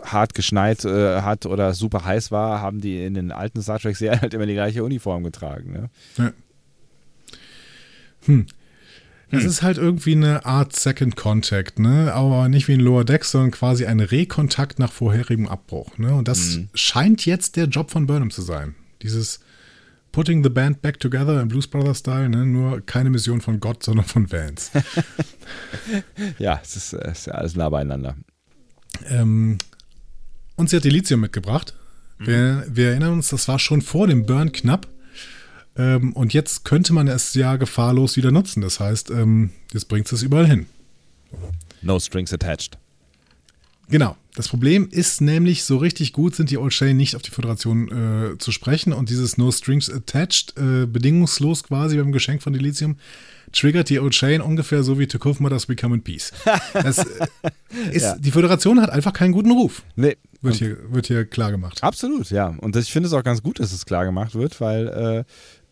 hart 0.05 0.33
geschneit 0.33 0.83
äh, 0.83 1.21
hat 1.21 1.45
oder 1.45 1.73
super 1.73 2.03
heiß 2.03 2.31
war, 2.31 2.61
haben 2.61 2.81
die 2.81 3.05
in 3.05 3.13
den 3.13 3.31
alten 3.31 3.61
Star 3.61 3.77
Trek-Serien 3.77 4.21
halt 4.21 4.33
immer 4.33 4.47
die 4.47 4.53
gleiche 4.53 4.83
Uniform 4.83 5.23
getragen. 5.23 5.71
Ne? 5.71 5.89
Ja. 6.17 6.33
Hm. 8.25 8.45
Es 9.31 9.43
hm. 9.43 9.49
ist 9.49 9.61
halt 9.61 9.77
irgendwie 9.77 10.13
eine 10.13 10.45
Art 10.45 10.75
Second 10.75 11.15
Contact, 11.15 11.79
ne? 11.79 12.13
Aber 12.13 12.49
nicht 12.49 12.67
wie 12.67 12.73
ein 12.73 12.79
Lower 12.79 13.05
Deck, 13.05 13.23
sondern 13.23 13.51
quasi 13.51 13.85
ein 13.85 13.99
Rekontakt 13.99 14.79
nach 14.79 14.91
vorherigem 14.91 15.47
Abbruch. 15.47 15.97
Ne? 15.97 16.13
Und 16.13 16.27
das 16.27 16.57
mhm. 16.57 16.69
scheint 16.73 17.25
jetzt 17.25 17.55
der 17.55 17.65
Job 17.65 17.91
von 17.91 18.07
Burnham 18.07 18.31
zu 18.31 18.41
sein. 18.41 18.75
Dieses 19.01 19.39
Putting 20.11 20.43
the 20.43 20.49
Band 20.49 20.81
Back 20.81 20.99
Together 20.99 21.41
im 21.41 21.47
Blues 21.47 21.67
Brothers 21.67 21.99
Style, 21.99 22.29
ne? 22.29 22.45
nur 22.45 22.81
keine 22.81 23.09
Mission 23.09 23.41
von 23.41 23.59
Gott, 23.59 23.83
sondern 23.83 24.05
von 24.05 24.31
Vance. 24.31 24.71
ja, 26.37 26.59
es 26.61 26.75
ist, 26.75 26.93
es 26.93 27.19
ist 27.19 27.27
alles 27.29 27.55
nah 27.55 27.69
beieinander. 27.69 28.15
Ähm, 29.09 29.57
und 30.57 30.69
sie 30.69 30.75
hat 30.75 30.85
Elysium 30.85 31.21
mitgebracht. 31.21 31.73
Wir, 32.23 32.65
wir 32.69 32.89
erinnern 32.89 33.13
uns, 33.13 33.29
das 33.29 33.47
war 33.47 33.57
schon 33.57 33.81
vor 33.81 34.05
dem 34.05 34.25
Burn 34.25 34.51
knapp. 34.51 34.87
Ähm, 35.77 36.13
und 36.13 36.33
jetzt 36.33 36.65
könnte 36.65 36.93
man 36.93 37.07
es 37.07 37.33
ja 37.33 37.55
gefahrlos 37.55 38.17
wieder 38.17 38.31
nutzen. 38.31 38.61
Das 38.61 38.79
heißt, 38.79 39.09
ähm, 39.11 39.51
jetzt 39.73 39.87
bringt 39.87 40.11
es 40.11 40.21
überall 40.21 40.47
hin. 40.47 40.65
No 41.81 41.99
strings 41.99 42.33
attached. 42.33 42.77
Genau. 43.89 44.15
Das 44.35 44.47
Problem 44.47 44.87
ist 44.89 45.19
nämlich, 45.19 45.65
so 45.65 45.75
richtig 45.77 46.13
gut 46.13 46.35
sind 46.35 46.51
die 46.51 46.57
Old 46.57 46.71
Chain 46.71 46.95
nicht 46.95 47.17
auf 47.17 47.21
die 47.21 47.31
Föderation 47.31 48.31
äh, 48.33 48.37
zu 48.37 48.53
sprechen 48.53 48.93
und 48.93 49.09
dieses 49.09 49.37
No 49.37 49.51
Strings 49.51 49.89
Attached, 49.89 50.57
äh, 50.57 50.85
bedingungslos 50.85 51.63
quasi 51.63 51.97
beim 51.97 52.13
Geschenk 52.13 52.41
von 52.41 52.55
Elysium, 52.55 52.95
triggert 53.51 53.89
die 53.89 53.99
Old 53.99 54.13
Chain 54.13 54.39
ungefähr 54.39 54.83
so 54.83 54.97
wie 54.97 55.07
Tukuf 55.07 55.41
Mothers 55.41 55.65
Become 55.65 55.95
in 55.95 56.03
Peace. 56.03 56.31
Das, 56.73 56.99
äh, 56.99 57.27
ist, 57.91 58.03
ja. 58.03 58.17
Die 58.17 58.31
Föderation 58.31 58.81
hat 58.81 58.89
einfach 58.89 59.11
keinen 59.11 59.33
guten 59.33 59.51
Ruf. 59.51 59.83
Nee. 59.97 60.15
Wird 60.41 60.55
hier, 60.55 60.77
wird 60.91 61.07
hier 61.07 61.25
klar 61.25 61.51
gemacht. 61.51 61.83
Absolut, 61.83 62.31
ja. 62.31 62.47
Und 62.47 62.75
ich 62.77 62.91
finde 62.91 63.07
es 63.07 63.13
auch 63.13 63.23
ganz 63.23 63.43
gut, 63.43 63.59
dass 63.59 63.73
es 63.73 63.85
klar 63.85 64.05
gemacht 64.05 64.33
wird, 64.33 64.59
weil 64.61 64.87
äh, 64.87 65.23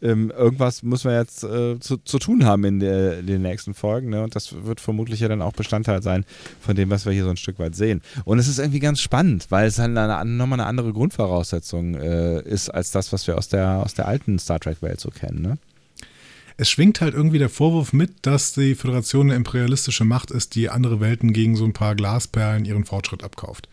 ähm, 0.01 0.31
irgendwas 0.31 0.83
müssen 0.83 1.11
wir 1.11 1.17
jetzt 1.17 1.43
äh, 1.43 1.79
zu, 1.79 1.97
zu, 1.97 2.19
tun 2.19 2.45
haben 2.45 2.63
in, 2.63 2.79
der, 2.79 3.19
in, 3.19 3.27
den 3.27 3.41
nächsten 3.41 3.73
Folgen. 3.73 4.09
Ne? 4.09 4.23
Und 4.23 4.35
das 4.35 4.65
wird 4.65 4.79
vermutlich 4.79 5.19
ja 5.19 5.27
dann 5.27 5.41
auch 5.41 5.53
Bestandteil 5.53 6.01
sein 6.01 6.25
von 6.61 6.75
dem, 6.75 6.89
was 6.89 7.05
wir 7.05 7.13
hier 7.13 7.23
so 7.23 7.29
ein 7.29 7.37
Stück 7.37 7.59
weit 7.59 7.75
sehen. 7.75 8.01
Und 8.25 8.39
es 8.39 8.47
ist 8.47 8.59
irgendwie 8.59 8.79
ganz 8.79 9.01
spannend, 9.01 9.47
weil 9.49 9.67
es 9.67 9.79
halt 9.79 9.97
eine, 9.97 10.25
nochmal 10.25 10.59
eine 10.59 10.67
andere 10.67 10.93
Grundvoraussetzung 10.93 11.95
äh, 11.95 12.41
ist, 12.41 12.69
als 12.69 12.91
das, 12.91 13.11
was 13.11 13.27
wir 13.27 13.37
aus 13.37 13.49
der, 13.49 13.83
aus 13.83 13.93
der 13.93 14.07
alten 14.07 14.39
Star 14.39 14.59
Trek-Welt 14.59 14.99
so 14.99 15.09
kennen. 15.09 15.41
Ne? 15.41 15.57
Es 16.57 16.69
schwingt 16.69 17.01
halt 17.01 17.13
irgendwie 17.13 17.39
der 17.39 17.49
Vorwurf 17.49 17.93
mit, 17.93 18.11
dass 18.23 18.53
die 18.53 18.75
Föderation 18.75 19.27
eine 19.27 19.35
imperialistische 19.35 20.03
Macht 20.03 20.31
ist, 20.31 20.55
die 20.55 20.69
andere 20.69 20.99
Welten 20.99 21.33
gegen 21.33 21.55
so 21.55 21.65
ein 21.65 21.73
paar 21.73 21.95
Glasperlen 21.95 22.65
ihren 22.65 22.85
Fortschritt 22.85 23.23
abkauft. 23.23 23.69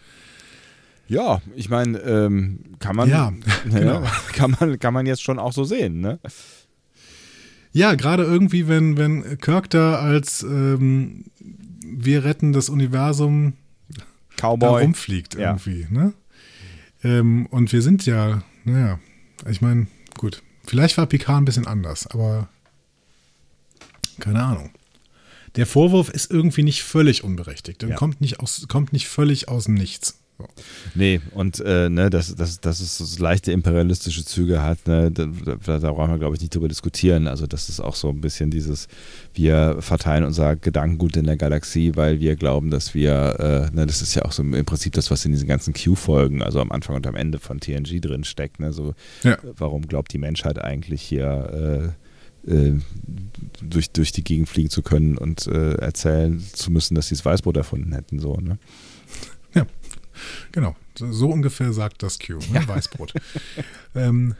Ja, 1.08 1.40
ich 1.54 1.68
meine, 1.68 1.98
ähm, 1.98 2.60
kann 2.78 2.96
man, 2.96 3.08
ja, 3.08 3.32
genau. 3.64 4.02
kann 4.32 4.56
man, 4.58 4.78
kann 4.78 4.92
man 4.92 5.06
jetzt 5.06 5.22
schon 5.22 5.38
auch 5.38 5.52
so 5.52 5.64
sehen, 5.64 6.00
ne? 6.00 6.18
Ja, 7.72 7.94
gerade 7.94 8.24
irgendwie, 8.24 8.68
wenn, 8.68 8.96
wenn 8.96 9.38
Kirk 9.38 9.70
da 9.70 9.96
als 9.96 10.42
ähm, 10.42 11.26
wir 11.84 12.24
retten 12.24 12.52
das 12.52 12.68
Universum 12.68 13.52
Cowboy. 14.36 14.58
da 14.58 14.78
rumfliegt 14.78 15.34
irgendwie, 15.34 15.82
ja. 15.82 15.90
ne? 15.90 16.12
Ähm, 17.04 17.46
und 17.46 17.72
wir 17.72 17.82
sind 17.82 18.06
ja, 18.06 18.42
naja, 18.64 18.98
ich 19.48 19.60
meine, 19.60 19.86
gut, 20.16 20.42
vielleicht 20.64 20.96
war 20.98 21.06
Picard 21.06 21.42
ein 21.42 21.44
bisschen 21.44 21.66
anders, 21.66 22.06
aber 22.06 22.48
keine 24.18 24.42
Ahnung. 24.42 24.70
Der 25.56 25.66
Vorwurf 25.66 26.10
ist 26.10 26.30
irgendwie 26.30 26.62
nicht 26.62 26.82
völlig 26.82 27.24
unberechtigt. 27.24 27.82
Ja. 27.82 27.94
kommt, 27.94 28.20
nicht 28.20 28.40
aus, 28.40 28.66
kommt 28.68 28.92
nicht 28.92 29.08
völlig 29.08 29.48
aus 29.48 29.64
dem 29.64 29.74
Nichts. 29.74 30.18
Nee, 30.94 31.20
und 31.32 31.60
äh, 31.60 31.88
ne, 31.88 32.10
dass, 32.10 32.34
dass, 32.34 32.60
dass 32.60 32.80
es 32.80 32.98
so 32.98 33.22
leichte 33.22 33.52
imperialistische 33.52 34.24
Züge 34.24 34.62
hat, 34.62 34.86
ne, 34.86 35.10
da, 35.10 35.26
da, 35.26 35.78
da 35.78 35.92
brauchen 35.92 36.10
wir, 36.10 36.18
glaube 36.18 36.34
ich, 36.34 36.40
nicht 36.40 36.54
drüber 36.54 36.68
diskutieren. 36.68 37.26
Also, 37.26 37.46
das 37.46 37.68
ist 37.68 37.80
auch 37.80 37.94
so 37.94 38.10
ein 38.10 38.20
bisschen 38.20 38.50
dieses, 38.50 38.88
wir 39.34 39.78
verteilen 39.80 40.24
unser 40.24 40.56
Gedankengut 40.56 41.16
in 41.16 41.24
der 41.24 41.36
Galaxie, 41.36 41.92
weil 41.96 42.20
wir 42.20 42.36
glauben, 42.36 42.70
dass 42.70 42.94
wir, 42.94 43.70
äh, 43.72 43.74
ne, 43.74 43.86
das 43.86 44.02
ist 44.02 44.14
ja 44.14 44.24
auch 44.24 44.32
so 44.32 44.42
im 44.42 44.64
Prinzip 44.64 44.92
das, 44.92 45.10
was 45.10 45.24
in 45.24 45.32
diesen 45.32 45.48
ganzen 45.48 45.72
Q-Folgen, 45.72 46.42
also 46.42 46.60
am 46.60 46.70
Anfang 46.70 46.96
und 46.96 47.06
am 47.06 47.14
Ende 47.14 47.38
von 47.38 47.58
TNG 47.58 48.00
drin 48.00 48.24
steckt. 48.24 48.60
Ne, 48.60 48.72
so, 48.72 48.94
ja. 49.22 49.38
warum 49.56 49.86
glaubt 49.86 50.12
die 50.12 50.18
Menschheit 50.18 50.62
eigentlich 50.62 51.02
hier, 51.02 51.94
äh, 52.46 52.50
äh, 52.50 52.74
durch, 53.62 53.90
durch 53.90 54.12
die 54.12 54.22
Gegend 54.22 54.48
fliegen 54.48 54.70
zu 54.70 54.82
können 54.82 55.16
und 55.16 55.46
äh, 55.46 55.74
erzählen 55.74 56.40
zu 56.40 56.70
müssen, 56.70 56.94
dass 56.94 57.08
sie 57.08 57.14
das 57.14 57.24
Weißbrot 57.24 57.56
erfunden 57.56 57.92
hätten, 57.92 58.18
so, 58.18 58.34
ne? 58.34 58.58
Genau, 60.52 60.76
so 60.94 61.30
ungefähr 61.30 61.72
sagt 61.72 62.02
das 62.02 62.18
Q, 62.18 62.34
ne? 62.34 62.44
ja. 62.54 62.68
Weißbrot. 62.68 63.14
ähm, 63.94 64.34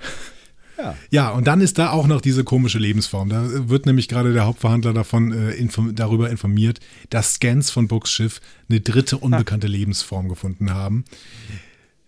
ja. 0.78 0.96
ja. 1.10 1.30
und 1.30 1.46
dann 1.46 1.60
ist 1.60 1.78
da 1.78 1.90
auch 1.90 2.06
noch 2.06 2.20
diese 2.20 2.44
komische 2.44 2.78
Lebensform. 2.78 3.28
Da 3.28 3.68
wird 3.68 3.86
nämlich 3.86 4.08
gerade 4.08 4.32
der 4.32 4.44
Hauptverhandler 4.44 4.92
davon 4.92 5.32
äh, 5.32 5.52
inform 5.52 5.94
darüber 5.94 6.30
informiert, 6.30 6.80
dass 7.10 7.34
Scans 7.34 7.70
von 7.70 7.88
Books 7.88 8.10
Schiff 8.10 8.40
eine 8.68 8.80
dritte 8.80 9.18
unbekannte 9.18 9.66
Lebensform 9.66 10.28
gefunden 10.28 10.72
haben, 10.72 11.04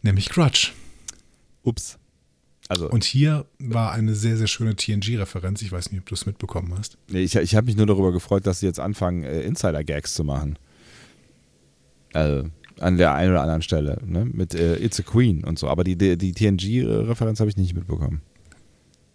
nämlich 0.02 0.28
Grudge. 0.28 0.72
Ups. 1.62 1.98
Also, 2.68 2.90
und 2.90 3.04
hier 3.04 3.46
war 3.58 3.92
eine 3.92 4.14
sehr, 4.14 4.36
sehr 4.36 4.46
schöne 4.46 4.76
TNG-Referenz. 4.76 5.62
Ich 5.62 5.72
weiß 5.72 5.90
nicht, 5.90 6.00
ob 6.00 6.06
du 6.06 6.14
es 6.14 6.26
mitbekommen 6.26 6.74
hast. 6.76 6.98
Nee, 7.08 7.22
ich, 7.22 7.34
ich 7.34 7.54
habe 7.54 7.66
mich 7.66 7.76
nur 7.76 7.86
darüber 7.86 8.12
gefreut, 8.12 8.46
dass 8.46 8.60
sie 8.60 8.66
jetzt 8.66 8.78
anfangen, 8.78 9.24
äh, 9.24 9.40
Insider-Gags 9.40 10.12
zu 10.12 10.22
machen. 10.22 10.58
Also, 12.12 12.50
an 12.81 12.97
der 12.97 13.14
einen 13.14 13.33
oder 13.33 13.43
anderen 13.43 13.62
Stelle, 13.62 14.01
ne? 14.05 14.24
mit 14.24 14.55
äh, 14.55 14.76
It's 14.76 14.99
a 15.01 15.03
Queen 15.03 15.45
und 15.45 15.59
so. 15.59 15.68
Aber 15.68 15.85
die, 15.85 15.97
die, 15.97 16.16
die 16.16 16.33
TNG-Referenz 16.33 17.41
habe 17.41 17.51
ich 17.51 17.57
nicht 17.57 17.74
mitbekommen. 17.74 18.20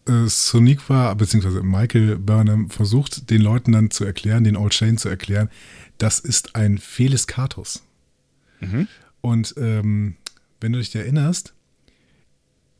Äh, 0.08 0.28
Soniqua, 0.28 1.14
beziehungsweise 1.14 1.64
Michael 1.64 2.18
Burnham 2.18 2.70
versucht 2.70 3.30
den 3.30 3.42
Leuten 3.42 3.72
dann 3.72 3.92
zu 3.92 4.04
erklären, 4.04 4.44
den 4.44 4.58
Old 4.58 4.74
Shane 4.74 4.98
zu 4.98 5.10
erklären, 5.10 5.50
das 5.98 6.20
ist 6.20 6.56
ein 6.56 6.78
Felis 6.78 7.28
Catus. 7.28 7.84
Mhm. 8.60 8.88
Und 9.22 9.56
ähm, 9.58 10.16
wenn 10.60 10.74
du 10.74 10.80
dich 10.80 10.94
erinnerst, 10.96 11.54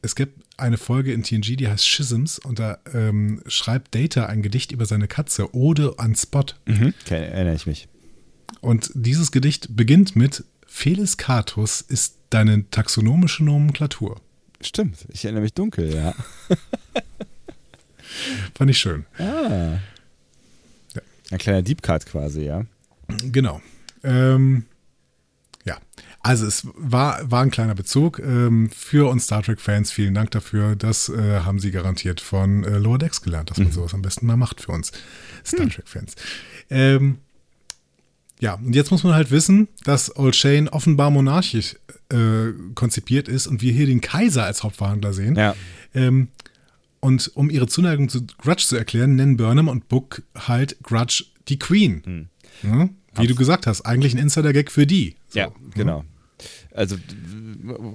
es 0.02 0.16
gibt 0.16 0.44
eine 0.58 0.78
Folge 0.78 1.14
in 1.14 1.24
TNG, 1.24 1.56
die 1.56 1.70
heißt 1.70 1.88
Schisms 1.88 2.38
und 2.38 2.60
da 2.60 2.78
ähm, 2.94 3.42
schreibt 3.48 3.96
Data 3.96 4.26
ein 4.26 4.42
Gedicht 4.42 4.74
über 4.74 4.86
seine 4.86 5.08
Katze, 5.08 5.56
Ode 5.56 5.96
an 5.98 6.16
Spot. 6.16 6.44
Mhm. 6.66 6.94
Okay, 7.06 7.26
erinnere 7.26 7.56
ich 7.56 7.66
mich. 7.66 7.88
Und 8.60 8.92
dieses 8.94 9.32
Gedicht 9.32 9.76
beginnt 9.76 10.16
mit 10.16 10.44
Felis 10.76 11.18
catus 11.18 11.82
ist 11.82 12.18
deine 12.32 12.68
taxonomische 12.72 13.44
Nomenklatur. 13.44 14.20
Stimmt, 14.60 15.06
ich 15.10 15.24
erinnere 15.24 15.44
mich 15.44 15.54
dunkel, 15.54 15.94
ja. 15.94 16.16
Fand 18.56 18.72
ich 18.72 18.80
schön. 18.80 19.06
Ah. 19.20 19.78
Ja. 20.96 21.02
Ein 21.30 21.38
kleiner 21.38 21.62
Deep 21.62 21.84
Cut 21.84 22.08
quasi, 22.08 22.46
ja. 22.46 22.66
Genau. 23.32 23.62
Ähm, 24.04 24.66
ja, 25.64 25.78
also 26.22 26.48
es 26.48 26.68
war, 26.74 27.30
war 27.30 27.44
ein 27.44 27.52
kleiner 27.52 27.76
Bezug 27.76 28.18
ähm, 28.18 28.72
für 28.72 29.10
uns 29.10 29.26
Star 29.26 29.44
Trek-Fans. 29.44 29.92
Vielen 29.92 30.16
Dank 30.16 30.32
dafür. 30.32 30.76
Das 30.76 31.08
äh, 31.08 31.42
haben 31.42 31.60
sie 31.60 31.70
garantiert 31.70 32.20
von 32.20 32.64
äh, 32.64 32.80
Lower 32.80 32.98
Decks 32.98 33.22
gelernt, 33.22 33.52
dass 33.52 33.60
man 33.60 33.68
mhm. 33.68 33.74
sowas 33.74 33.94
am 33.94 34.02
besten 34.02 34.26
mal 34.26 34.38
macht 34.38 34.60
für 34.60 34.72
uns 34.72 34.92
Star 35.46 35.66
hm. 35.66 35.70
Trek-Fans. 35.70 36.16
Ähm, 36.72 37.20
ja, 38.44 38.56
und 38.56 38.76
jetzt 38.76 38.92
muss 38.92 39.06
man 39.06 39.16
halt 39.16 39.32
wissen, 39.32 39.70
dass 39.86 40.18
Old 40.18 40.36
Shane 40.36 40.68
offenbar 40.68 41.10
monarchisch 41.12 41.78
äh, 42.10 42.52
konzipiert 42.76 43.30
ist 43.30 43.48
und 43.48 43.62
wir 43.62 43.72
hier 43.72 43.86
den 43.86 44.02
Kaiser 44.02 44.44
als 44.44 44.64
Hauptverhandler 44.64 45.14
sehen. 45.14 45.38
Ja. 45.38 45.56
Ähm, 45.96 46.28
und 47.00 47.32
um 47.36 47.50
ihre 47.50 47.68
Zuneigung 47.68 48.10
zu 48.10 48.28
Grudge 48.38 48.66
zu 48.68 48.76
erklären, 48.76 49.16
nennen 49.16 49.38
Burnham 49.38 49.70
und 49.70 49.88
Book 49.88 50.24
halt 50.36 50.76
Grudge 50.84 51.24
die 51.48 51.58
Queen. 51.58 52.04
Hm. 52.04 52.28
Ja, 52.64 52.90
wie 53.16 53.28
du 53.28 53.36
gesagt 53.36 53.66
hast, 53.66 53.82
eigentlich 53.84 54.14
ein 54.14 54.20
Insider-Gag 54.20 54.72
für 54.72 54.86
die. 54.86 55.16
So. 55.30 55.40
Ja, 55.40 55.52
genau 55.74 56.04
also 56.74 56.96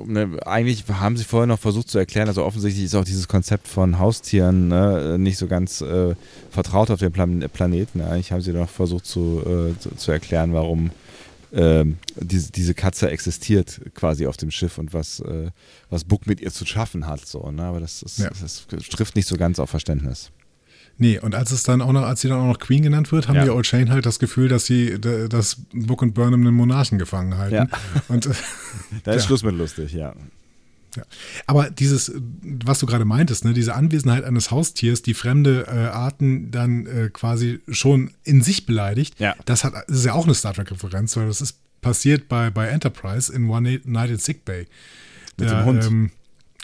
ne, 0.07 0.39
eigentlich 0.47 0.85
haben 0.89 1.17
sie 1.17 1.25
vorher 1.25 1.47
noch 1.47 1.59
versucht 1.59 1.91
zu 1.91 1.99
erklären, 1.99 2.29
also 2.29 2.45
offensichtlich 2.45 2.85
ist 2.85 2.95
auch 2.95 3.05
dieses 3.05 3.29
Konzept 3.29 3.69
von 3.69 3.99
Haustieren 3.99 4.69
ne, 4.69 5.19
nicht 5.19 5.39
so 5.39 5.47
ganz 5.47 5.81
äh, 5.81 6.15
vertraut 6.51 6.91
auf 6.91 7.01
dem 7.01 7.13
Plan 7.13 7.45
Planeten. 7.53 8.01
Eigentlich 8.01 8.33
haben 8.33 8.41
sie 8.41 8.53
noch 8.53 8.69
versucht 8.69 9.07
zu, 9.07 9.43
äh, 9.45 9.79
zu, 9.79 9.95
zu, 9.97 10.13
erklären, 10.13 10.53
warum 10.53 10.91
äh, 11.51 11.85
diese, 12.17 12.53
diese 12.53 12.75
Katze 12.75 13.11
existiert 13.11 13.81
quasi 13.95 14.27
auf 14.27 14.37
dem 14.37 14.51
Schiff 14.51 14.79
und 14.79 14.95
was, 14.95 15.21
äh, 15.21 15.51
was 15.91 16.05
Book 16.05 16.27
mit 16.27 16.41
ihr 16.41 16.53
zu 16.53 16.65
schaffen 16.67 17.07
hat. 17.07 17.27
So, 17.27 17.51
ne? 17.51 17.65
Aber 17.65 17.81
das, 17.81 18.03
ist, 18.03 18.19
ja. 18.19 18.31
das 18.41 18.67
trifft 18.91 19.17
nicht 19.17 19.29
so 19.29 19.37
ganz 19.37 19.59
auf 19.59 19.71
Verständnis. 19.71 20.31
Nee, 20.99 21.19
und 21.21 21.35
als 21.35 21.53
es 21.53 21.63
dann 21.63 21.81
auch 21.81 21.93
noch, 21.93 22.03
als 22.03 22.21
sie 22.21 22.29
dann 22.29 22.41
auch 22.41 22.47
noch 22.47 22.59
Queen 22.59 22.83
genannt 22.83 23.13
wird, 23.13 23.29
haben 23.29 23.37
ja. 23.37 23.45
die 23.45 23.51
Old 23.51 23.67
Shane 23.67 23.91
halt 23.91 24.05
das 24.05 24.19
Gefühl, 24.19 24.49
dass 24.49 24.67
sie, 24.67 25.01
dass 25.01 25.57
Book 25.73 26.03
und 26.03 26.13
Burnham 26.13 26.41
einen 26.41 26.55
Monarchen 26.55 26.99
gefangen 26.99 27.37
halten. 27.39 27.55
Ja. 27.55 27.67
Und, 28.09 28.27
da 29.05 29.13
ist 29.13 29.23
ja. 29.23 29.27
Schluss 29.27 29.45
mit 29.45 29.55
lustig, 29.57 29.93
ja. 29.93 30.15
Ja. 30.97 31.03
Aber 31.47 31.71
dieses, 31.71 32.13
was 32.43 32.81
du 32.81 32.87
gerade 32.87 33.05
meintest, 33.05 33.45
ne, 33.45 33.53
diese 33.53 33.75
Anwesenheit 33.75 34.25
eines 34.25 34.51
Haustiers, 34.51 35.03
die 35.03 35.15
fremde 35.15 35.67
äh, 35.69 35.71
Arten 35.71 36.51
dann 36.51 36.87
äh, 36.87 37.11
quasi 37.13 37.61
schon 37.69 38.11
in 38.25 38.43
sich 38.43 38.67
beleidigt, 38.67 39.21
ja. 39.21 39.37
das, 39.45 39.65
hat, 39.65 39.75
das 39.87 39.99
ist 39.99 40.07
ja 40.07 40.15
auch 40.15 40.25
eine 40.25 40.35
Star 40.35 40.55
Trek-Referenz, 40.55 41.17
weil 41.17 41.27
das 41.27 41.41
ist 41.41 41.59
passiert 41.81 42.29
bei, 42.29 42.51
bei 42.51 42.67
Enterprise 42.67 43.33
in 43.33 43.49
One 43.49 43.81
Night 43.85 44.11
in 44.11 44.19
Sick 44.19 44.45
Bay. 44.45 44.67
Mit 45.37 45.49
der, 45.49 45.63
dem 45.63 45.65
Hund. 45.65 45.85
Ähm, 45.85 46.11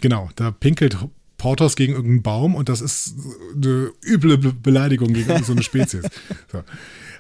genau, 0.01 0.31
da 0.37 0.51
pinkelt 0.51 0.97
Portos 1.45 1.77
gegen 1.77 1.93
irgendeinen 1.93 2.23
Baum 2.23 2.55
und 2.55 2.71
das 2.71 2.81
ist 2.81 3.17
eine 3.55 3.93
üble 4.03 4.39
Beleidigung 4.39 5.13
gegen 5.13 5.45
so 5.45 5.53
eine 5.53 5.63
Spezies. 5.63 6.07
So. 6.51 6.63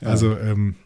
Also, 0.00 0.36
ähm, 0.38 0.76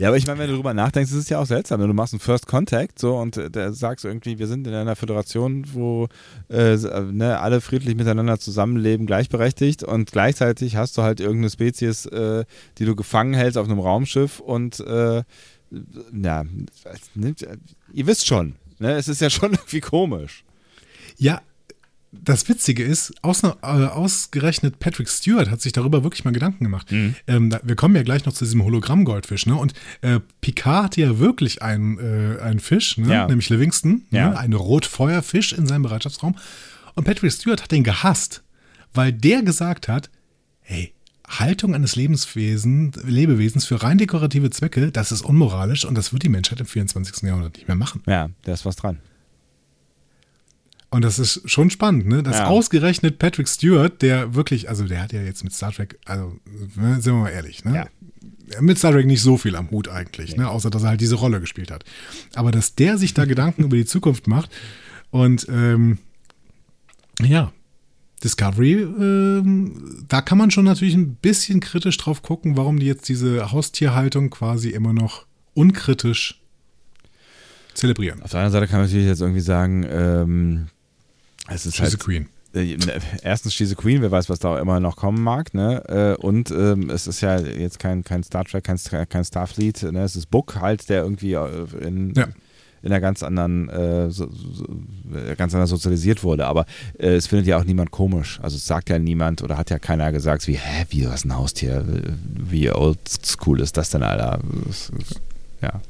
ja, 0.00 0.08
aber 0.08 0.16
ich 0.16 0.26
meine, 0.26 0.40
wenn 0.40 0.48
du 0.48 0.54
darüber 0.54 0.74
nachdenkst, 0.74 1.12
ist 1.12 1.16
es 1.18 1.28
ja 1.28 1.38
auch 1.38 1.46
seltsam. 1.46 1.80
Wenn 1.80 1.86
du 1.86 1.94
machst 1.94 2.12
einen 2.12 2.18
First 2.18 2.48
Contact 2.48 2.98
so 2.98 3.16
und 3.16 3.36
äh, 3.36 3.50
da 3.50 3.72
sagst 3.72 4.04
irgendwie, 4.04 4.40
wir 4.40 4.48
sind 4.48 4.66
in 4.66 4.74
einer 4.74 4.96
Föderation, 4.96 5.64
wo 5.72 6.08
äh, 6.48 6.76
ne, 6.76 7.38
alle 7.38 7.60
friedlich 7.60 7.94
miteinander 7.94 8.40
zusammenleben, 8.40 9.06
gleichberechtigt 9.06 9.84
und 9.84 10.10
gleichzeitig 10.10 10.74
hast 10.74 10.98
du 10.98 11.02
halt 11.02 11.20
irgendeine 11.20 11.50
Spezies, 11.50 12.04
äh, 12.06 12.44
die 12.78 12.84
du 12.84 12.96
gefangen 12.96 13.34
hältst 13.34 13.58
auf 13.58 13.68
einem 13.68 13.78
Raumschiff 13.78 14.40
und 14.40 14.80
äh, 14.80 15.22
ja, 16.20 16.44
ihr 17.92 18.06
wisst 18.08 18.26
schon, 18.26 18.56
ne, 18.80 18.94
es 18.94 19.06
ist 19.06 19.20
ja 19.20 19.30
schon 19.30 19.52
irgendwie 19.52 19.80
komisch. 19.80 20.44
Ja, 21.16 21.42
das 22.10 22.48
Witzige 22.48 22.82
ist, 22.84 23.12
aus, 23.22 23.42
äh, 23.42 23.48
ausgerechnet 23.62 24.78
Patrick 24.78 25.08
Stewart 25.08 25.50
hat 25.50 25.60
sich 25.60 25.72
darüber 25.72 26.02
wirklich 26.02 26.24
mal 26.24 26.30
Gedanken 26.32 26.64
gemacht. 26.64 26.90
Mhm. 26.90 27.14
Ähm, 27.26 27.54
wir 27.62 27.76
kommen 27.76 27.94
ja 27.96 28.02
gleich 28.02 28.24
noch 28.24 28.32
zu 28.32 28.44
diesem 28.44 28.64
Hologramm-Goldfisch, 28.64 29.46
ne? 29.46 29.54
Und 29.56 29.74
äh, 30.00 30.20
Picard 30.40 30.84
hatte 30.84 31.00
ja 31.02 31.18
wirklich 31.18 31.60
einen, 31.62 31.98
äh, 31.98 32.40
einen 32.40 32.60
Fisch, 32.60 32.96
ne? 32.96 33.12
Ja. 33.12 33.26
nämlich 33.26 33.50
Livingston, 33.50 34.02
Ja. 34.10 34.30
ne? 34.30 34.38
einen 34.38 34.54
Rotfeuerfisch 34.54 35.52
in 35.52 35.66
seinem 35.66 35.82
Bereitschaftsraum. 35.82 36.34
Und 36.94 37.04
Patrick 37.04 37.32
Stewart 37.32 37.62
hat 37.62 37.70
den 37.72 37.84
gehasst, 37.84 38.42
weil 38.94 39.12
der 39.12 39.42
gesagt 39.42 39.86
hat, 39.88 40.10
hey, 40.60 40.92
Haltung 41.28 41.74
eines 41.74 41.94
Lebenswesen, 41.94 42.92
Lebewesens 43.04 43.66
für 43.66 43.82
rein 43.82 43.98
dekorative 43.98 44.48
Zwecke, 44.48 44.90
das 44.90 45.12
ist 45.12 45.20
unmoralisch 45.22 45.84
und 45.84 45.94
das 45.94 46.12
wird 46.14 46.22
die 46.22 46.30
Menschheit 46.30 46.58
im 46.60 46.66
24. 46.66 47.22
Jahrhundert 47.22 47.56
nicht 47.56 47.68
mehr 47.68 47.76
machen. 47.76 48.02
Ja, 48.06 48.30
da 48.44 48.52
ist 48.54 48.64
was 48.64 48.76
dran. 48.76 48.98
Und 50.90 51.02
das 51.04 51.18
ist 51.18 51.42
schon 51.50 51.68
spannend, 51.70 52.06
ne? 52.06 52.22
Dass 52.22 52.36
Ja. 52.38 52.46
ausgerechnet 52.46 53.18
Patrick 53.18 53.46
Stewart, 53.48 54.00
der 54.00 54.34
wirklich, 54.34 54.68
also 54.70 54.84
der 54.84 55.02
hat 55.02 55.12
ja 55.12 55.20
jetzt 55.22 55.44
mit 55.44 55.52
Star 55.52 55.70
Trek, 55.72 55.98
also 56.06 56.38
ne, 56.76 56.94
sind 57.00 57.12
wir 57.12 57.20
mal 57.20 57.28
ehrlich, 57.30 57.64
ne? 57.64 57.74
Ja. 57.74 58.60
Mit 58.60 58.78
Star 58.78 58.92
Trek 58.92 59.04
nicht 59.06 59.20
so 59.20 59.36
viel 59.36 59.54
am 59.56 59.70
Hut 59.70 59.88
eigentlich, 59.88 60.36
ne? 60.36 60.48
Außer 60.48 60.70
dass 60.70 60.82
er 60.84 60.90
halt 60.90 61.00
diese 61.02 61.16
Rolle 61.16 61.40
gespielt 61.40 61.70
hat. 61.70 61.84
Aber 62.34 62.50
dass 62.52 62.74
der 62.74 62.96
sich 62.96 63.12
da 63.12 63.26
Gedanken 63.26 63.64
über 63.64 63.76
die 63.76 63.84
Zukunft 63.84 64.26
macht 64.26 64.50
und 65.10 65.46
ähm, 65.50 65.98
ja, 67.20 67.52
Discovery, 68.24 68.74
ähm, 68.82 70.04
da 70.08 70.22
kann 70.22 70.38
man 70.38 70.50
schon 70.50 70.64
natürlich 70.64 70.94
ein 70.94 71.14
bisschen 71.16 71.60
kritisch 71.60 71.96
drauf 71.98 72.22
gucken, 72.22 72.56
warum 72.56 72.78
die 72.78 72.86
jetzt 72.86 73.08
diese 73.08 73.52
Haustierhaltung 73.52 74.30
quasi 74.30 74.70
immer 74.70 74.92
noch 74.92 75.26
unkritisch 75.54 76.40
zelebrieren. 77.74 78.22
Auf 78.22 78.30
der 78.30 78.40
anderen 78.40 78.52
Seite 78.52 78.66
kann 78.66 78.80
man 78.80 78.86
natürlich 78.88 79.06
jetzt 79.06 79.20
irgendwie 79.20 79.40
sagen, 79.40 79.86
ähm, 79.88 80.66
es 81.48 81.66
ist 81.66 81.76
She's 81.76 81.80
a 81.86 81.90
halt. 81.90 81.98
Queen. 82.00 82.28
Äh, 82.54 82.76
ne, 82.76 82.98
Erstens 83.22 83.54
She's 83.54 83.72
a 83.72 83.74
Queen, 83.74 84.00
wer 84.02 84.10
weiß, 84.10 84.28
was 84.30 84.38
da 84.38 84.54
auch 84.54 84.58
immer 84.58 84.80
noch 84.80 84.96
kommen 84.96 85.22
mag, 85.22 85.52
ne? 85.54 86.16
Äh, 86.18 86.22
Und 86.22 86.50
ähm, 86.50 86.88
es 86.90 87.06
ist 87.06 87.20
ja 87.20 87.38
jetzt 87.38 87.78
kein, 87.78 88.04
kein 88.04 88.22
Star 88.22 88.44
Trek, 88.44 88.64
kein, 88.64 88.78
kein 89.08 89.24
Starfleet, 89.24 89.82
ne? 89.92 90.02
Es 90.02 90.16
ist 90.16 90.30
Book 90.30 90.56
halt, 90.56 90.88
der 90.88 91.02
irgendwie 91.02 91.34
äh, 91.34 91.66
in, 91.80 92.14
Ja. 92.14 92.28
in 92.82 92.90
einer 92.92 93.00
ganz 93.00 93.22
anderen, 93.22 93.68
äh, 93.68 94.10
so, 94.10 94.30
so, 94.32 94.64
äh, 95.14 95.34
ganz 95.36 95.52
anders 95.54 95.68
sozialisiert 95.70 96.22
wurde. 96.22 96.46
Aber 96.46 96.64
äh, 96.98 97.08
es 97.16 97.26
findet 97.26 97.46
ja 97.48 97.58
auch 97.58 97.64
niemand 97.64 97.90
komisch. 97.90 98.38
Also 98.42 98.56
es 98.56 98.66
sagt 98.66 98.88
ja 98.88 98.98
niemand 98.98 99.42
oder 99.42 99.58
hat 99.58 99.68
ja 99.70 99.78
keiner 99.78 100.10
gesagt, 100.12 100.46
wie, 100.48 100.56
hä, 100.56 100.86
wie, 100.90 101.06
was 101.06 101.24
ein 101.26 101.36
Haustier? 101.36 101.84
Wie 102.34 102.70
old 102.70 102.98
school 103.24 103.60
ist 103.60 103.76
das 103.76 103.90
denn, 103.90 104.02
Alter? 104.02 104.38
Es 104.70 104.88
ist- 104.90 105.20
Ja. 105.60 105.82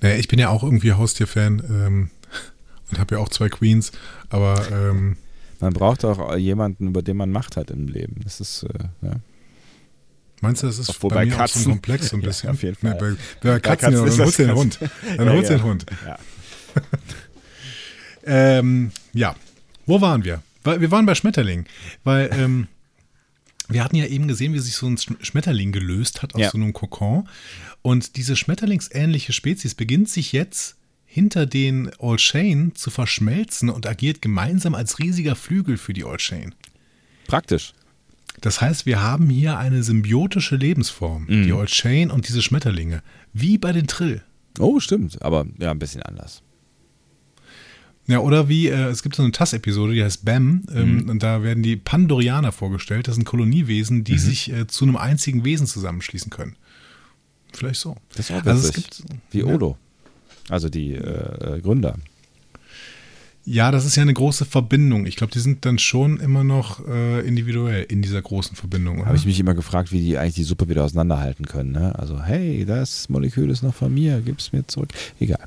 Naja, 0.00 0.16
ich 0.16 0.26
bin 0.28 0.38
ja 0.38 0.48
auch 0.48 0.64
irgendwie 0.64 0.92
Haustierfan 0.92 1.62
ähm, 1.70 2.10
und 2.92 2.98
habe 3.00 3.16
ja 3.16 3.20
auch 3.20 3.28
zwei 3.30 3.48
Queens, 3.48 3.90
aber 4.30 4.70
ähm, 4.70 5.16
Man 5.60 5.72
braucht 5.72 6.04
auch 6.04 6.36
jemanden, 6.36 6.88
über 6.88 7.02
den 7.02 7.16
man 7.16 7.30
Macht 7.30 7.56
hat 7.56 7.70
im 7.70 7.88
Leben. 7.88 8.20
Das 8.24 8.40
ist, 8.40 8.62
äh, 8.64 8.84
ja. 9.02 9.12
meinst 10.40 10.62
du, 10.62 10.66
das 10.68 10.78
ist 10.78 10.90
Obwohl 10.90 11.10
bei, 11.10 11.16
bei 11.16 11.26
mir 11.26 11.34
auch 11.34 11.48
so 11.48 11.58
Katzen- 11.60 11.66
ein 11.66 11.70
Komplex 11.72 12.12
ein 12.14 12.20
Ja, 12.20 12.26
bisschen? 12.28 12.50
auf 12.50 12.62
jeden 12.62 12.76
Nee, 12.82 12.90
Fall. 12.98 13.16
bei, 13.40 13.50
bei 13.52 13.60
Katzen, 13.60 13.90
Katzen 13.92 13.92
ja, 13.92 14.16
dann 14.16 14.18
holst 14.26 14.38
du 14.38 14.42
den 14.46 14.54
Hund. 14.54 14.78
Dann 15.16 15.26
Ja, 15.26 15.32
holst 15.32 15.48
du 15.50 15.52
ja. 15.54 15.58
den 15.58 15.64
Hund. 15.64 15.86
Ja. 16.06 16.18
Ähm, 18.24 18.92
ja, 19.12 19.34
wo 19.86 20.00
waren 20.00 20.24
wir? 20.24 20.42
Wir 20.64 20.90
waren 20.92 21.06
bei 21.06 21.14
Schmetterling, 21.16 21.66
weil 22.04 22.30
ähm, 22.32 22.68
wir 23.68 23.82
hatten 23.82 23.96
ja 23.96 24.06
eben 24.06 24.28
gesehen, 24.28 24.54
wie 24.54 24.60
sich 24.60 24.76
so 24.76 24.86
ein 24.86 24.96
Sch- 24.96 25.16
Schmetterling 25.24 25.72
gelöst 25.72 26.22
hat 26.22 26.34
aus 26.36 26.40
Ja. 26.40 26.50
so 26.50 26.58
einem 26.58 26.72
Kokon. 26.72 27.28
Und 27.82 28.16
diese 28.16 28.36
schmetterlingsähnliche 28.36 29.32
Spezies 29.32 29.74
beginnt 29.74 30.08
sich 30.08 30.30
jetzt 30.32 30.76
hinter 31.14 31.44
den 31.44 31.90
All 32.00 32.18
Shane 32.18 32.72
zu 32.74 32.88
verschmelzen 32.90 33.68
und 33.68 33.86
agiert 33.86 34.22
gemeinsam 34.22 34.74
als 34.74 34.98
riesiger 34.98 35.36
Flügel 35.36 35.76
für 35.76 35.92
die 35.92 36.04
All 36.04 36.18
Shane. 36.18 36.54
Praktisch. 37.26 37.74
Das 38.40 38.62
heißt, 38.62 38.86
wir 38.86 39.02
haben 39.02 39.28
hier 39.28 39.58
eine 39.58 39.82
symbiotische 39.82 40.56
Lebensform, 40.56 41.26
Mhm. 41.28 41.42
die 41.44 41.52
Old 41.52 41.68
Chain 41.68 42.10
und 42.10 42.28
diese 42.28 42.40
Schmetterlinge, 42.40 43.02
wie 43.34 43.58
bei 43.58 43.72
den 43.72 43.86
Trill. 43.86 44.22
Oh, 44.58 44.80
stimmt. 44.80 45.20
Aber 45.20 45.46
ja, 45.60 45.70
ein 45.70 45.78
bisschen 45.78 46.02
anders. 46.02 46.42
Ja, 48.06 48.18
oder 48.20 48.48
wie, 48.48 48.68
äh, 48.68 48.88
es 48.88 49.02
gibt 49.02 49.14
so 49.14 49.22
eine 49.22 49.32
TAS-Episode, 49.32 49.92
die 49.94 50.02
heißt 50.02 50.24
BAM, 50.24 50.64
ähm, 50.74 51.08
und 51.10 51.22
da 51.22 51.42
werden 51.42 51.62
die 51.62 51.76
Pandorianer 51.76 52.50
vorgestellt. 52.52 53.06
Das 53.06 53.14
sind 53.16 53.24
Koloniewesen, 53.24 54.02
die 54.02 54.18
sich 54.18 54.50
äh, 54.50 54.66
zu 54.66 54.84
einem 54.86 54.96
einzigen 54.96 55.44
Wesen 55.44 55.66
zusammenschließen 55.66 56.30
können. 56.30 56.56
Vielleicht 57.52 57.80
so. 57.80 57.96
Das 58.16 58.30
ist 58.30 58.36
auch 58.36 58.44
Also 58.46 58.68
es 58.68 58.76
witzig. 58.76 59.04
gibt, 59.06 59.12
Wie. 59.30 59.44
Odo. 59.44 59.76
Also 60.48 60.68
die 60.68 60.94
äh, 60.94 61.56
äh, 61.56 61.60
Gründer. 61.60 61.96
Ja, 63.44 63.72
das 63.72 63.84
ist 63.84 63.96
ja 63.96 64.02
eine 64.02 64.14
große 64.14 64.44
Verbindung. 64.44 65.04
Ich 65.04 65.16
glaube, 65.16 65.32
die 65.32 65.40
sind 65.40 65.66
dann 65.66 65.78
schon 65.78 66.20
immer 66.20 66.44
noch 66.44 66.86
äh, 66.86 67.26
individuell 67.26 67.82
in 67.84 68.00
dieser 68.00 68.22
großen 68.22 68.54
Verbindung. 68.54 69.04
Habe 69.04 69.16
ich 69.16 69.26
mich 69.26 69.40
immer 69.40 69.54
gefragt, 69.54 69.90
wie 69.90 70.00
die 70.00 70.16
eigentlich 70.16 70.36
die 70.36 70.44
Suppe 70.44 70.68
wieder 70.68 70.84
auseinanderhalten 70.84 71.46
können. 71.46 71.72
Ne? 71.72 71.98
Also, 71.98 72.22
hey, 72.22 72.64
das 72.64 73.08
Molekül 73.08 73.50
ist 73.50 73.62
noch 73.62 73.74
von 73.74 73.92
mir, 73.92 74.20
gib's 74.20 74.52
mir 74.52 74.64
zurück. 74.68 74.90
Egal. 75.18 75.44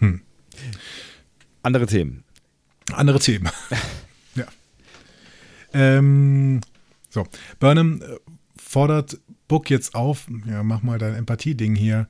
Hm. 0.00 0.20
Andere 1.62 1.86
Themen. 1.86 2.24
Andere 2.92 3.20
Themen. 3.20 3.48
ja. 4.34 4.46
Ähm, 5.74 6.60
so, 7.08 7.24
Burnham 7.60 8.02
äh, 8.02 8.16
fordert 8.56 9.18
Book 9.48 9.70
jetzt 9.70 9.94
auf, 9.94 10.26
ja, 10.46 10.62
mach 10.62 10.82
mal 10.82 10.98
dein 10.98 11.14
Empathie-Ding 11.14 11.74
hier. 11.74 12.08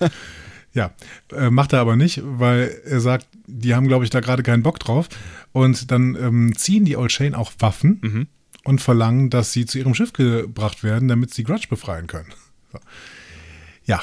ja, 0.72 0.92
äh, 1.32 1.50
macht 1.50 1.72
er 1.72 1.80
aber 1.80 1.96
nicht, 1.96 2.20
weil 2.24 2.80
er 2.84 3.00
sagt, 3.00 3.26
die 3.46 3.74
haben, 3.74 3.88
glaube 3.88 4.04
ich, 4.04 4.10
da 4.10 4.20
gerade 4.20 4.42
keinen 4.42 4.62
Bock 4.62 4.78
drauf. 4.78 5.08
Und 5.52 5.90
dann 5.90 6.14
ähm, 6.14 6.56
ziehen 6.56 6.84
die 6.84 6.96
Old 6.96 7.12
Shane 7.12 7.34
auch 7.34 7.52
Waffen 7.58 8.28
und 8.64 8.80
verlangen, 8.80 9.30
dass 9.30 9.52
sie 9.52 9.66
zu 9.66 9.78
ihrem 9.78 9.94
Schiff 9.94 10.12
gebracht 10.12 10.82
werden, 10.82 11.08
damit 11.08 11.34
sie 11.34 11.44
Grudge 11.44 11.66
befreien 11.68 12.06
können. 12.06 12.32
So. 12.72 12.78
Ja, 13.84 14.00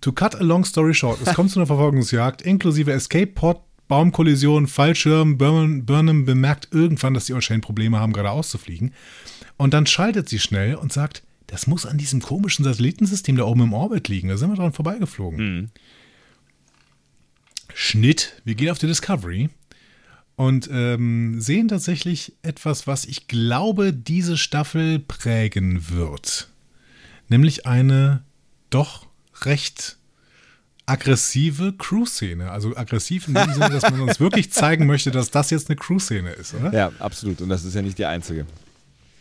to 0.00 0.12
cut 0.12 0.34
a 0.34 0.42
long 0.42 0.64
story 0.64 0.94
short, 0.94 1.20
es 1.24 1.34
kommt 1.34 1.50
zu 1.50 1.58
einer 1.58 1.66
Verfolgungsjagd, 1.68 2.42
inklusive 2.42 2.92
Escape-Pod, 2.92 3.60
Baumkollision, 3.88 4.68
Fallschirm. 4.68 5.36
Burnham, 5.36 5.84
Burnham 5.84 6.24
bemerkt 6.24 6.68
irgendwann, 6.70 7.12
dass 7.12 7.26
die 7.26 7.34
Old 7.34 7.44
Shane 7.44 7.60
Probleme 7.60 7.98
haben, 7.98 8.12
gerade 8.12 8.30
auszufliegen. 8.30 8.94
Und 9.56 9.74
dann 9.74 9.84
schaltet 9.84 10.28
sie 10.28 10.38
schnell 10.38 10.76
und 10.76 10.92
sagt, 10.92 11.22
das 11.50 11.66
muss 11.66 11.84
an 11.84 11.98
diesem 11.98 12.20
komischen 12.22 12.64
Satellitensystem 12.64 13.34
da 13.36 13.44
oben 13.44 13.62
im 13.62 13.72
Orbit 13.72 14.06
liegen. 14.06 14.28
Da 14.28 14.36
sind 14.36 14.50
wir 14.50 14.56
dran 14.56 14.72
vorbeigeflogen. 14.72 15.72
Schnitt, 17.74 18.40
wir 18.44 18.54
gehen 18.54 18.70
auf 18.70 18.78
die 18.78 18.86
Discovery 18.86 19.50
und 20.36 20.68
ähm, 20.72 21.40
sehen 21.40 21.66
tatsächlich 21.66 22.34
etwas, 22.42 22.86
was 22.86 23.04
ich 23.04 23.26
glaube, 23.26 23.92
diese 23.92 24.38
Staffel 24.38 25.00
prägen 25.00 25.90
wird. 25.90 26.48
Nämlich 27.28 27.66
eine 27.66 28.22
doch 28.70 29.06
recht 29.42 29.96
aggressive 30.86 31.74
Crew-Szene. 31.76 32.50
Also 32.50 32.76
aggressiv 32.76 33.26
in 33.26 33.34
dem 33.34 33.52
Sinne, 33.52 33.70
dass 33.70 33.90
man 33.90 34.00
uns 34.02 34.20
wirklich 34.20 34.52
zeigen 34.52 34.86
möchte, 34.86 35.10
dass 35.10 35.30
das 35.32 35.50
jetzt 35.50 35.68
eine 35.68 35.76
Crew-Szene 35.76 36.30
ist, 36.30 36.54
oder? 36.54 36.72
Ja, 36.72 36.92
absolut. 37.00 37.40
Und 37.40 37.48
das 37.48 37.64
ist 37.64 37.74
ja 37.74 37.82
nicht 37.82 37.98
die 37.98 38.06
einzige. 38.06 38.46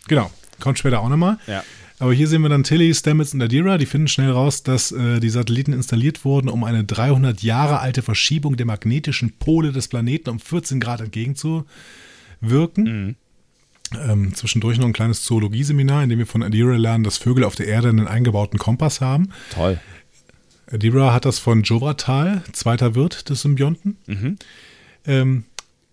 Genau. 0.08 0.32
Kommt 0.60 0.78
später 0.78 1.00
auch 1.00 1.10
nochmal. 1.10 1.40
Ja. 1.48 1.64
Aber 2.00 2.14
hier 2.14 2.28
sehen 2.28 2.42
wir 2.42 2.50
dann 2.50 2.64
Tilly, 2.64 2.94
Stamets 2.94 3.34
und 3.34 3.42
Adira. 3.42 3.78
Die 3.78 3.86
finden 3.86 4.08
schnell 4.08 4.32
raus, 4.32 4.64
dass 4.64 4.94
äh, 4.94 5.20
die 5.20 5.30
Satelliten 5.30 5.74
installiert 5.74 6.24
wurden, 6.24 6.48
um 6.48 6.64
eine 6.64 6.86
300 6.86 7.44
Jahre 7.44 7.82
alte 7.82 8.02
Verschiebung 8.02 8.56
der 8.56 8.66
magnetischen 8.66 9.34
Pole 9.38 9.74
des 9.74 9.90
Planeten 9.90 10.30
um 10.30 10.40
14 10.40 10.80
Grad 10.80 11.02
entgegenzuwirken. 11.02 13.18
Ähm, 14.02 14.34
zwischendurch 14.34 14.78
noch 14.78 14.86
ein 14.86 14.94
kleines 14.94 15.24
Zoologieseminar, 15.24 16.04
in 16.04 16.10
dem 16.10 16.20
wir 16.20 16.28
von 16.28 16.44
Adira 16.44 16.76
lernen, 16.76 17.04
dass 17.04 17.18
Vögel 17.18 17.44
auf 17.44 17.56
der 17.56 17.68
Erde 17.68 17.90
einen 17.90 18.08
eingebauten 18.08 18.60
Kompass 18.60 19.02
haben. 19.02 19.30
Toll. 19.54 19.80
Adira 20.72 21.14
hat 21.14 21.26
das 21.26 21.40
von 21.40 21.64
Jovatal, 21.64 22.44
zweiter 22.54 22.96
Wirt 22.96 23.30
des 23.30 23.42
Symbionten. 23.42 23.98
Ähm, 25.06 25.44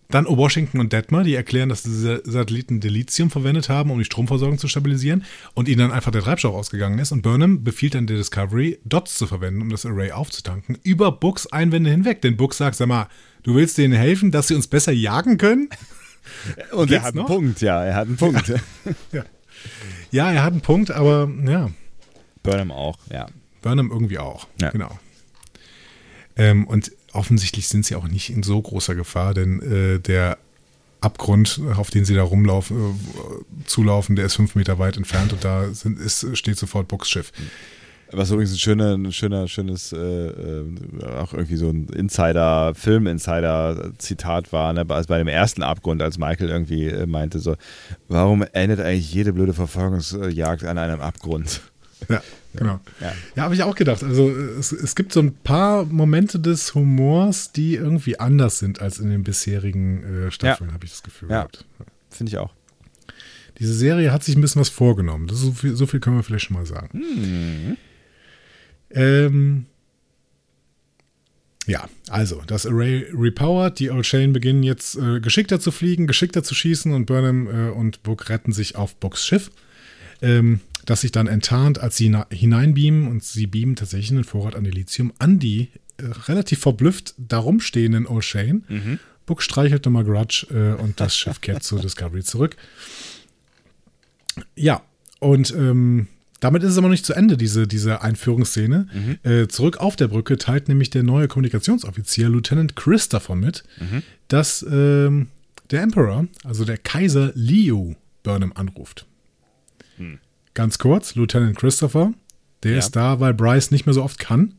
dann 0.09 0.27
Washington 0.27 0.81
und 0.81 0.93
Detmer, 0.93 1.25
die 1.25 1.35
erklären, 1.35 1.69
dass 1.69 1.83
diese 1.83 2.23
Satelliten 2.25 2.81
Dilithium 2.81 3.31
verwendet 3.31 3.69
haben, 3.69 3.91
um 3.91 3.99
die 3.99 4.05
Stromversorgung 4.05 4.59
zu 4.59 4.69
stabilisieren 4.69 5.25
und 5.55 5.69
ihnen 5.69 5.81
dann 5.81 5.93
einfach 5.93 6.13
der 6.13 6.23
Treibstoff 6.23 6.55
ausgegangen 6.55 6.99
ist. 6.99 7.13
Und 7.13 7.23
Burnham 7.23 7.65
befiehlt 7.65 7.95
dann 7.95 8.07
der 8.07 8.17
Discovery, 8.17 8.79
Dots 8.85 9.17
zu 9.17 9.27
verwenden, 9.27 9.63
um 9.63 9.71
das 9.71 9.85
Array 9.85 10.13
aufzutanken, 10.13 10.79
über 10.83 11.13
Books 11.13 11.47
Einwände 11.47 11.91
hinweg. 11.91 12.23
Denn 12.23 12.37
Books 12.37 12.59
sagt, 12.59 12.77
sag 12.77 12.89
mal, 12.89 13.09
du 13.43 13.55
willst 13.55 13.79
denen 13.79 13.95
helfen, 13.95 14.31
dass 14.31 14.49
sie 14.49 14.55
uns 14.55 14.69
besser 14.69 14.93
jagen 14.93 15.39
können? 15.39 15.69
Und 16.73 16.89
Geht's 16.89 16.93
er 16.93 17.03
hat 17.03 17.15
einen 17.15 17.23
noch? 17.23 17.27
Punkt, 17.27 17.61
ja, 17.61 17.85
er 17.85 17.95
hat 17.95 18.09
einen 18.09 18.17
Punkt. 18.17 18.53
Ja, 20.11 20.31
er 20.31 20.45
hat 20.45 20.53
einen 20.53 20.61
Punkt, 20.61 20.91
aber 20.91 21.29
ja, 21.45 21.71
Burnham 22.43 22.71
auch, 22.71 22.99
ja. 23.11 23.27
Burnham 23.63 23.91
irgendwie 23.91 24.19
auch. 24.19 24.47
Ja. 24.61 24.71
Genau. 24.71 24.99
Ähm, 26.37 26.67
und 26.67 26.93
offensichtlich 27.17 27.69
sind 27.69 27.85
sie 27.85 27.97
auch 27.97 28.09
nicht 28.09 28.31
in 28.31 28.43
so 28.43 28.61
großer 28.61 28.95
Gefahr, 28.95 29.35
denn 29.35 29.61
äh, 29.61 29.99
der 29.99 30.39
Abgrund, 31.01 31.61
auf 31.77 31.91
den 31.91 32.05
sie 32.05 32.15
da 32.15 32.23
rumlaufen, 32.23 32.77
äh, 32.77 33.65
zulaufen, 33.67 34.17
der 34.17 34.27
ist 34.27 34.35
fünf 34.35 34.55
Meter 34.55 34.79
weit 34.79 34.97
entfernt 34.97 35.33
und 35.33 35.45
da 35.45 35.73
sind, 35.73 35.99
ist, 36.01 36.37
steht 36.37 36.59
sofort 36.59 36.89
Buchs 36.89 37.09
Schiff. 37.09 37.33
Was 38.13 38.31
übrigens 38.31 38.53
ein 38.53 38.59
schöner, 38.59 38.95
ein 38.95 39.13
schöner, 39.13 39.49
schönes, 39.49 39.93
äh, 39.93 39.97
äh, 39.99 40.65
auch 41.19 41.33
irgendwie 41.35 41.57
so 41.57 41.69
ein 41.69 41.89
Insider, 41.89 42.73
Film-Insider-Zitat 42.75 44.53
war, 44.53 44.73
ne? 44.73 44.87
also 44.89 45.09
bei 45.09 45.19
dem 45.19 45.27
ersten 45.27 45.63
Abgrund, 45.63 46.01
als 46.03 46.17
Michael 46.17 46.49
irgendwie 46.49 46.87
äh, 46.87 47.07
meinte 47.07 47.41
so, 47.41 47.57
warum 48.09 48.45
endet 48.53 48.81
eigentlich 48.81 49.13
jede 49.13 49.33
blöde 49.33 49.55
Verfolgungsjagd 49.55 50.65
an 50.65 50.79
einem 50.79 51.01
Abgrund? 51.01 51.63
Ja, 52.09 52.23
genau. 52.57 52.81
Ja, 53.01 53.13
ja 53.35 53.43
habe 53.45 53.55
ich 53.55 53.63
auch 53.63 53.75
gedacht. 53.75 54.03
Also 54.03 54.31
es, 54.31 54.73
es 54.73 54.95
gibt 54.95 55.13
so 55.13 55.21
ein 55.21 55.35
paar 55.35 55.85
Momente 55.85 56.39
des 56.39 56.75
Humors, 56.75 57.53
die 57.53 57.75
irgendwie 57.75 58.19
anders 58.19 58.59
sind 58.59 58.81
als 58.81 58.99
in 58.99 59.11
den 59.11 59.23
bisherigen 59.23 60.27
äh, 60.27 60.31
Staffeln, 60.31 60.71
ja. 60.71 60.75
habe 60.75 60.85
ich 60.85 60.91
das 60.93 61.03
Gefühl 61.03 61.31
ja. 61.31 61.37
gehabt. 61.39 61.65
Finde 62.11 62.31
ich 62.31 62.39
auch. 62.39 62.53
Diese 63.59 63.75
Serie 63.75 64.13
hat 64.13 64.23
sich 64.23 64.37
ein 64.37 64.41
bisschen 64.41 64.61
was 64.61 64.69
vorgenommen. 64.69 65.29
So, 65.31 65.53
viel, 65.53 65.75
so 65.77 65.87
viel 65.87 66.01
können 66.01 66.17
wir 66.17 66.23
vielleicht 66.23 66.47
schon 66.47 66.57
mal 66.57 66.67
sagen. 66.67 66.91
Hm. 66.93 67.77
Ähm, 68.91 69.67
ja, 71.67 71.89
also 72.09 72.43
das 72.47 72.67
Array 72.67 73.07
repowert. 73.13 73.79
Die 73.79 73.91
Old 73.91 74.07
Shane 74.07 74.33
beginnen 74.33 74.63
jetzt 74.63 74.97
äh, 74.97 75.21
geschickter 75.21 75.59
zu 75.59 75.73
fliegen, 75.73 76.07
geschickter 76.07 76.43
zu 76.43 76.55
schießen 76.55 76.93
und 76.93 77.07
Burnham 77.07 77.47
äh, 77.49 77.71
und 77.71 78.03
Book 78.03 78.29
retten 78.29 78.53
sich 78.53 78.77
auf 78.77 78.95
Books 78.97 79.27
Schiff. 79.27 79.51
Ähm, 80.23 80.61
das 80.87 81.03
sich 81.03 81.13
dann 81.13 81.27
enttarnt, 81.27 81.79
als 81.81 81.97
sie 81.97 82.17
hineinbeamen 82.31 83.09
und 83.09 83.23
sie 83.23 83.47
beamen 83.47 83.77
tatsächlich 83.77 84.13
einen 84.13 84.25
Vorrat 84.25 84.55
an 84.55 84.65
Elysium 84.65 85.13
an 85.19 85.39
die 85.39 85.69
äh, 85.99 86.07
relativ 86.29 86.61
verblüfft 86.61 87.15
darum 87.19 87.61
stehenden 87.61 88.07
O'Shane. 88.07 88.63
Mhm. 88.69 88.99
Book 89.27 89.43
streichelt 89.43 89.85
nochmal 89.85 90.05
Grudge 90.05 90.47
äh, 90.51 90.81
und 90.81 91.01
das 91.01 91.17
Schiff 91.17 91.41
kehrt 91.41 91.65
zu 91.65 91.79
Discovery 91.81 92.23
zurück. 92.23 92.57
Ja, 94.55 94.83
und 95.19 95.53
ähm, 95.53 96.07
damit 96.41 96.63
ist 96.63 96.73
es 96.73 96.79
aber 96.79 96.89
noch 96.89 96.93
nicht 96.93 97.07
zu 97.07 97.15
Ende, 97.15 97.37
diese, 97.37 97.67
diese 97.67 98.03
Einführungsszene. 98.03 98.89
Mhm. 98.93 99.31
Äh, 99.31 99.49
zurück 99.49 99.79
auf 99.79 99.97
der 99.97 100.09
Brücke 100.09 100.39
teilt 100.39 100.69
nämlich 100.69 100.91
der 100.91 101.03
neue 101.03 101.27
Kommunikationsoffizier 101.27 102.29
Lieutenant 102.29 102.77
Christopher 102.77 103.35
mit, 103.35 103.65
mhm. 103.81 104.03
dass 104.29 104.65
ähm, 104.71 105.29
der 105.71 105.83
Emperor, 105.83 106.29
also 106.45 106.65
der 106.65 106.79
Kaiser 106.79 107.33
Liu, 107.35 107.95
Burnham 108.23 108.53
anruft. 108.55 109.07
Ganz 110.57 110.79
kurz, 110.79 111.15
Lieutenant 111.17 111.55
Christopher, 111.55 112.15
der 112.63 112.73
ja. 112.73 112.79
ist 112.79 112.93
da, 112.93 113.21
weil 113.21 113.35
Bryce 113.35 113.71
nicht 113.73 113.85
mehr 113.85 113.93
so 113.93 114.03
oft 114.03 114.19
kann. 114.19 114.55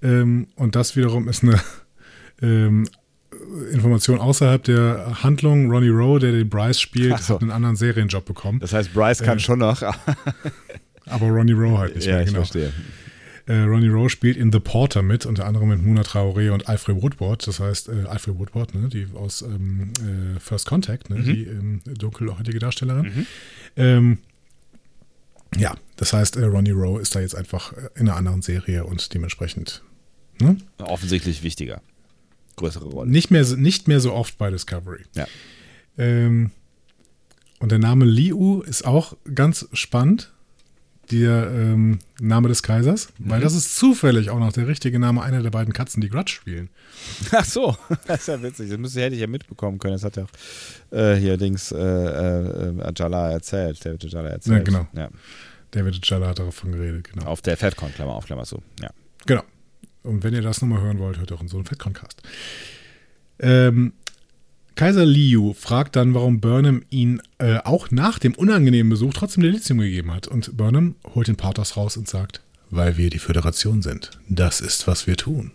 Ähm, 0.00 0.46
und 0.56 0.74
das 0.74 0.96
wiederum 0.96 1.28
ist 1.28 1.42
eine 1.42 1.60
ähm, 2.40 2.88
Information 3.72 4.20
außerhalb 4.20 4.64
der 4.64 5.22
Handlung. 5.22 5.70
Ronnie 5.70 5.90
Rowe, 5.90 6.18
der 6.18 6.32
den 6.32 6.48
Bryce 6.48 6.80
spielt, 6.80 7.18
so. 7.18 7.34
hat 7.34 7.42
einen 7.42 7.50
anderen 7.50 7.76
Serienjob 7.76 8.24
bekommen. 8.24 8.58
Das 8.60 8.72
heißt, 8.72 8.94
Bryce 8.94 9.18
kann 9.18 9.36
äh, 9.36 9.40
schon 9.40 9.58
noch. 9.58 9.82
aber 11.04 11.26
Ronnie 11.26 11.52
Rowe 11.52 11.76
halt 11.76 11.94
nicht 11.94 12.06
ja, 12.06 12.14
mehr, 12.14 12.24
genau. 12.24 12.40
Ich 12.40 12.50
verstehe. 12.50 12.72
Äh, 13.44 13.64
Ronnie 13.64 13.88
Rowe 13.88 14.08
spielt 14.08 14.38
in 14.38 14.50
The 14.50 14.60
Porter 14.60 15.02
mit, 15.02 15.26
unter 15.26 15.44
anderem 15.44 15.68
mit 15.68 15.82
Muna 15.82 16.00
Traoré 16.00 16.52
und 16.52 16.70
Alfred 16.70 17.02
Woodward. 17.02 17.46
Das 17.46 17.60
heißt, 17.60 17.90
äh, 17.90 18.06
Alfred 18.08 18.38
Woodward, 18.38 18.74
ne, 18.74 18.88
die 18.88 19.08
aus 19.14 19.42
ähm, 19.42 19.92
äh, 19.98 20.40
First 20.40 20.64
Contact, 20.64 21.10
ne, 21.10 21.16
mhm. 21.16 21.24
die 21.24 21.42
ähm, 21.42 21.80
dunkelhäutige 21.98 22.58
Darstellerin. 22.58 23.26
Mhm. 23.76 24.18
Ja, 25.56 25.76
das 25.96 26.12
heißt, 26.12 26.36
äh, 26.36 26.44
Ronnie 26.44 26.70
Rowe 26.70 27.00
ist 27.00 27.14
da 27.14 27.20
jetzt 27.20 27.34
einfach 27.34 27.72
äh, 27.72 27.88
in 27.94 28.08
einer 28.08 28.16
anderen 28.16 28.42
Serie 28.42 28.84
und 28.84 29.12
dementsprechend. 29.14 29.82
Ne? 30.40 30.56
Offensichtlich 30.78 31.42
wichtiger 31.42 31.82
größere 32.56 32.86
Rolle. 32.86 33.10
Nicht 33.10 33.30
mehr, 33.30 33.44
nicht 33.56 33.88
mehr 33.88 34.00
so 34.00 34.12
oft 34.12 34.38
bei 34.38 34.50
Discovery. 34.50 35.02
Ja. 35.14 35.26
Ähm, 35.98 36.50
und 37.58 37.70
der 37.70 37.78
Name 37.78 38.04
Liu 38.04 38.60
ist 38.62 38.84
auch 38.84 39.16
ganz 39.34 39.68
spannend. 39.72 40.31
Der 41.12 41.50
ähm, 41.52 41.98
Name 42.20 42.48
des 42.48 42.62
Kaisers, 42.62 43.08
mhm. 43.18 43.30
weil 43.30 43.40
das 43.42 43.54
ist 43.54 43.76
zufällig 43.76 44.30
auch 44.30 44.38
noch 44.38 44.50
der 44.52 44.66
richtige 44.66 44.98
Name 44.98 45.22
einer 45.22 45.42
der 45.42 45.50
beiden 45.50 45.74
Katzen, 45.74 46.00
die 46.00 46.08
Grudge 46.08 46.32
spielen. 46.32 46.70
Ach 47.32 47.44
so, 47.44 47.76
das 48.06 48.20
ist 48.20 48.28
ja 48.28 48.42
witzig. 48.42 48.70
Das 48.70 48.78
müsste, 48.78 49.02
hätte 49.02 49.14
ich 49.14 49.20
ja 49.20 49.26
mitbekommen 49.26 49.78
können. 49.78 49.92
Das 49.92 50.04
hat 50.04 50.16
ja 50.16 50.24
auch 50.24 50.96
äh, 50.96 51.16
hier 51.16 51.36
Dings 51.36 51.70
äh, 51.70 51.76
äh, 51.76 52.82
Ajala 52.82 53.30
erzählt, 53.30 53.84
David 53.84 54.06
Ajala 54.06 54.30
erzählt. 54.30 54.58
Ja, 54.58 54.64
genau. 54.64 54.88
Ja. 54.94 55.10
David 55.70 56.00
Ajala 56.02 56.28
hat 56.28 56.38
davon 56.38 56.72
geredet, 56.72 57.10
genau. 57.12 57.26
Auf 57.26 57.42
der 57.42 57.58
FedCon, 57.58 57.92
Klammer 57.92 58.14
auf, 58.14 58.24
Klammer 58.24 58.46
so. 58.46 58.62
Ja. 58.80 58.88
Genau. 59.26 59.42
Und 60.02 60.24
wenn 60.24 60.32
ihr 60.32 60.42
das 60.42 60.62
nochmal 60.62 60.80
hören 60.80 60.98
wollt, 60.98 61.18
hört 61.18 61.30
auch 61.32 61.42
in 61.42 61.48
so 61.48 61.58
einen 61.58 61.66
FedCon-Cast. 61.66 62.22
Ähm, 63.38 63.92
Kaiser 64.74 65.04
Liu 65.04 65.52
fragt 65.52 65.96
dann, 65.96 66.14
warum 66.14 66.40
Burnham 66.40 66.82
ihn 66.90 67.20
äh, 67.38 67.58
auch 67.58 67.90
nach 67.90 68.18
dem 68.18 68.34
unangenehmen 68.34 68.90
Besuch 68.90 69.12
trotzdem 69.12 69.42
Lithium 69.42 69.78
gegeben 69.78 70.12
hat. 70.12 70.28
Und 70.28 70.56
Burnham 70.56 70.96
holt 71.14 71.28
den 71.28 71.36
Pathos 71.36 71.76
raus 71.76 71.96
und 71.96 72.08
sagt, 72.08 72.40
weil 72.70 72.96
wir 72.96 73.10
die 73.10 73.18
Föderation 73.18 73.82
sind. 73.82 74.10
Das 74.28 74.60
ist, 74.60 74.86
was 74.86 75.06
wir 75.06 75.16
tun. 75.16 75.52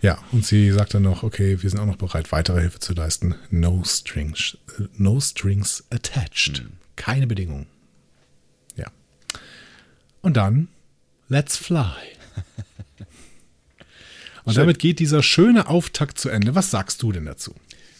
Ja, 0.00 0.18
und 0.32 0.44
sie 0.44 0.70
sagt 0.70 0.92
dann 0.92 1.02
noch, 1.02 1.22
okay, 1.22 1.62
wir 1.62 1.70
sind 1.70 1.80
auch 1.80 1.86
noch 1.86 1.96
bereit, 1.96 2.30
weitere 2.30 2.60
Hilfe 2.60 2.78
zu 2.78 2.92
leisten. 2.92 3.36
No 3.50 3.82
strings, 3.84 4.58
no 4.96 5.18
strings 5.18 5.82
attached. 5.90 6.62
Mhm. 6.62 6.72
Keine 6.96 7.26
Bedingungen. 7.26 7.66
Ja. 8.76 8.86
Und 10.20 10.36
dann, 10.36 10.68
let's 11.28 11.56
fly. 11.56 11.94
Und 14.44 14.54
Schön. 14.54 14.62
damit 14.62 14.78
geht 14.78 14.98
dieser 14.98 15.22
schöne 15.22 15.68
Auftakt 15.68 16.18
zu 16.18 16.28
Ende. 16.28 16.54
Was 16.54 16.70
sagst 16.70 17.02
du 17.02 17.12
denn 17.12 17.24
dazu? 17.24 17.54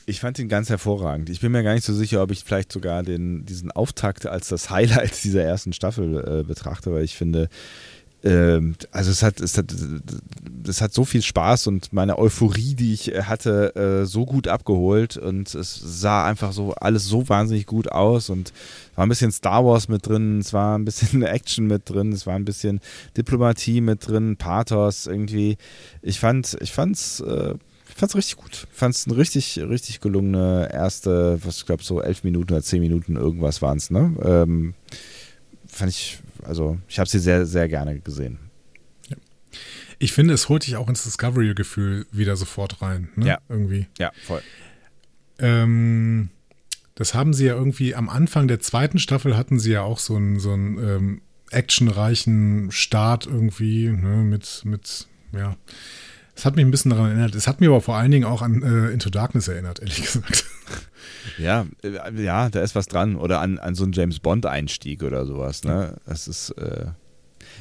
Ich 0.07 0.21
fand 0.21 0.39
ihn 0.39 0.51
ganz 0.51 0.69
hervorragend. 0.69 1.31
Ich 1.31 1.41
bin 1.41 1.53
mir 1.53 1.63
gar 1.63 1.73
nicht 1.73 1.87
so 1.87 1.95
sicher, 1.95 2.23
ob 2.23 2.31
ich 2.31 2.45
vielleicht 2.45 2.71
sogar 2.71 3.03
den, 3.03 3.47
diesen 3.47 3.73
Auftakt 3.73 4.27
als 4.27 4.49
das 4.49 4.69
Highlight 4.69 5.13
dieser 5.25 5.43
ersten 5.43 5.73
Staffel 5.73 6.41
äh, 6.41 6.43
betrachte, 6.43 6.93
weil 6.93 7.05
ich 7.05 7.17
finde, 7.17 7.49
ähm, 8.25 8.75
also 8.91 9.11
es 9.11 9.22
hat, 9.22 9.39
es 9.41 9.59
hat, 9.59 9.66
es 10.66 10.81
hat 10.81 10.95
so 10.95 11.05
viel 11.05 11.20
Spaß 11.20 11.66
und 11.66 11.93
meine 11.93 12.18
Euphorie, 12.18 12.75
die 12.75 12.95
ich 12.95 13.09
hatte, 13.09 13.77
äh, 13.77 14.07
so 14.07 14.25
gut 14.25 14.49
abgeholt 14.49 15.18
und 15.18 15.55
es 15.55 15.75
sah 15.75 16.27
einfach 16.27 16.53
so 16.53 16.72
alles 16.72 17.05
so 17.05 17.29
wahnsinnig 17.29 17.66
gut 17.66 17.93
aus 17.93 18.31
und 18.31 18.55
war 18.95 19.05
ein 19.05 19.11
bisschen 19.11 19.31
Star 19.31 19.62
Wars 19.66 19.89
mit 19.89 20.07
drin, 20.07 20.39
es 20.39 20.55
war 20.55 20.79
ein 20.79 20.87
bisschen 20.87 21.22
Action 21.22 21.66
mit 21.66 21.91
drin, 21.91 22.12
es 22.12 22.27
war 22.27 22.35
ein 22.35 22.47
bisschen 22.47 22.81
Diplomatie 23.14 23.83
mit 23.83 24.09
drin, 24.09 24.39
Pathos 24.39 25.07
irgendwie. 25.07 25.59
Ich 26.01 26.18
fand, 26.18 26.57
ich 26.62 26.72
fand's, 26.72 27.20
äh, 27.20 27.55
ich 27.91 27.95
fand's 27.95 28.16
richtig 28.16 28.37
gut. 28.37 28.66
Ich 28.72 28.79
fand's 28.79 29.07
eine 29.07 29.18
richtig, 29.18 29.61
richtig 29.68 30.01
gelungene 30.01 30.70
erste, 30.72 31.39
was 31.45 31.59
ich 31.59 31.66
glaube 31.66 31.85
so 31.85 32.01
elf 32.01 32.25
Minuten 32.25 32.55
oder 32.55 32.62
zehn 32.62 32.81
Minuten 32.81 33.16
irgendwas 33.16 33.61
waren 33.61 33.77
es, 33.77 33.91
ne? 33.91 34.14
Ähm, 34.25 34.72
fand 35.66 35.91
ich 35.91 36.18
also 36.45 36.79
ich 36.89 36.99
habe 36.99 37.09
sie 37.09 37.19
sehr, 37.19 37.47
sehr 37.47 37.69
gerne 37.69 38.01
gesehen. 38.01 38.39
Ja. 39.09 39.17
Ich 39.99 40.13
finde, 40.13 40.35
es 40.35 40.49
holt 40.49 40.67
dich 40.67 40.77
auch 40.77 40.89
ins 40.89 41.05
Discovery-Gefühl 41.05 42.07
wieder 42.13 42.37
sofort 42.37 42.83
rein. 42.83 43.09
Ne? 43.17 43.27
Ja. 43.27 43.39
Irgendwie. 43.49 43.87
Ja, 43.99 44.13
voll. 44.27 44.43
Ähm, 45.39 46.31
das 46.95 47.15
haben 47.15 47.35
sie 47.35 47.47
ja 47.47 47.55
irgendwie 47.55 47.95
am 47.95 48.09
Anfang 48.09 48.47
der 48.49 48.61
zweiten 48.61 48.99
Staffel 48.99 49.37
hatten 49.37 49.59
sie 49.59 49.73
ja 49.73 49.83
auch 49.83 49.99
so 49.99 50.17
einen, 50.17 50.39
so 50.39 50.53
einen 50.53 50.79
ähm, 50.79 51.23
actionreichen 51.51 52.71
Start 52.71 53.27
irgendwie, 53.27 53.89
ne, 53.89 54.17
mit, 54.19 54.63
mit, 54.65 55.09
ja. 55.33 55.57
Es 56.37 56.45
hat 56.45 56.57
mich 56.57 56.64
ein 56.64 56.70
bisschen 56.70 56.91
daran 56.91 57.11
erinnert. 57.11 57.35
Es 57.35 57.47
hat 57.47 57.61
mir 57.61 57.68
aber 57.68 57.80
vor 57.80 57.97
allen 57.97 58.11
Dingen 58.11 58.24
auch 58.24 58.43
an 58.43 58.62
äh, 58.62 58.91
Into 58.91 59.11
Darkness 59.11 59.49
erinnert, 59.49 59.80
ehrlich 59.80 60.03
gesagt. 60.03 60.45
Ja, 61.39 61.66
äh, 61.82 62.22
ja, 62.22 62.51
da 62.51 62.61
ist 62.62 62.74
was 62.74 62.87
dran. 62.87 63.16
Oder 63.16 63.41
an, 63.41 63.59
an 63.59 63.74
so 63.74 63.85
einen 63.85 63.93
James 63.93 64.18
Bond-Einstieg 64.20 65.03
oder 65.03 65.26
sowas. 65.26 65.64
Ne? 65.64 65.97
Es 66.07 66.28
ist, 66.28 66.51
äh, 66.51 66.87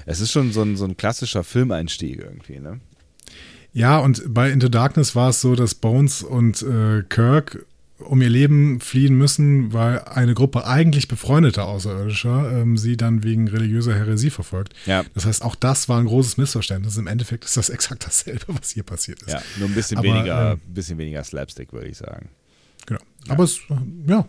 es 0.05 0.19
ist 0.19 0.31
schon 0.31 0.51
so 0.51 0.63
ein, 0.63 0.75
so 0.75 0.85
ein 0.85 0.97
klassischer 0.97 1.43
Filmeinstieg 1.43 2.19
irgendwie, 2.19 2.59
ne? 2.59 2.79
Ja, 3.75 3.97
und 3.97 4.21
bei 4.27 4.51
Into 4.51 4.69
Darkness 4.69 5.15
war 5.15 5.29
es 5.29 5.41
so, 5.41 5.55
dass 5.55 5.73
Bones 5.73 6.21
und 6.21 6.61
äh, 6.61 7.03
Kirk 7.09 7.65
um 8.05 8.21
ihr 8.21 8.29
Leben 8.29 8.79
fliehen 8.79 9.15
müssen, 9.15 9.73
weil 9.73 9.99
eine 9.99 10.33
Gruppe 10.33 10.65
eigentlich 10.65 11.07
befreundeter 11.07 11.65
Außerirdischer 11.65 12.61
ähm, 12.61 12.77
sie 12.77 12.97
dann 12.97 13.23
wegen 13.23 13.47
religiöser 13.47 13.95
Häresie 13.95 14.29
verfolgt. 14.29 14.73
Ja. 14.85 15.03
Das 15.13 15.25
heißt, 15.25 15.43
auch 15.43 15.55
das 15.55 15.89
war 15.89 15.99
ein 15.99 16.05
großes 16.05 16.37
Missverständnis. 16.37 16.97
Im 16.97 17.07
Endeffekt 17.07 17.45
ist 17.45 17.57
das 17.57 17.69
exakt 17.71 18.05
dasselbe, 18.05 18.45
was 18.47 18.71
hier 18.71 18.83
passiert 18.83 19.21
ist. 19.21 19.33
Ja, 19.33 19.41
nur 19.57 19.69
ein 19.69 19.75
bisschen 19.75 19.97
Aber, 19.97 20.07
weniger, 20.07 20.53
äh, 20.53 20.57
bisschen 20.67 20.97
weniger 20.97 21.23
Slapstick, 21.23 21.73
würde 21.73 21.87
ich 21.87 21.97
sagen. 21.97 22.29
Genau. 22.85 23.01
Ja. 23.25 23.33
Aber 23.33 23.43
es, 23.43 23.59
ja, 24.07 24.25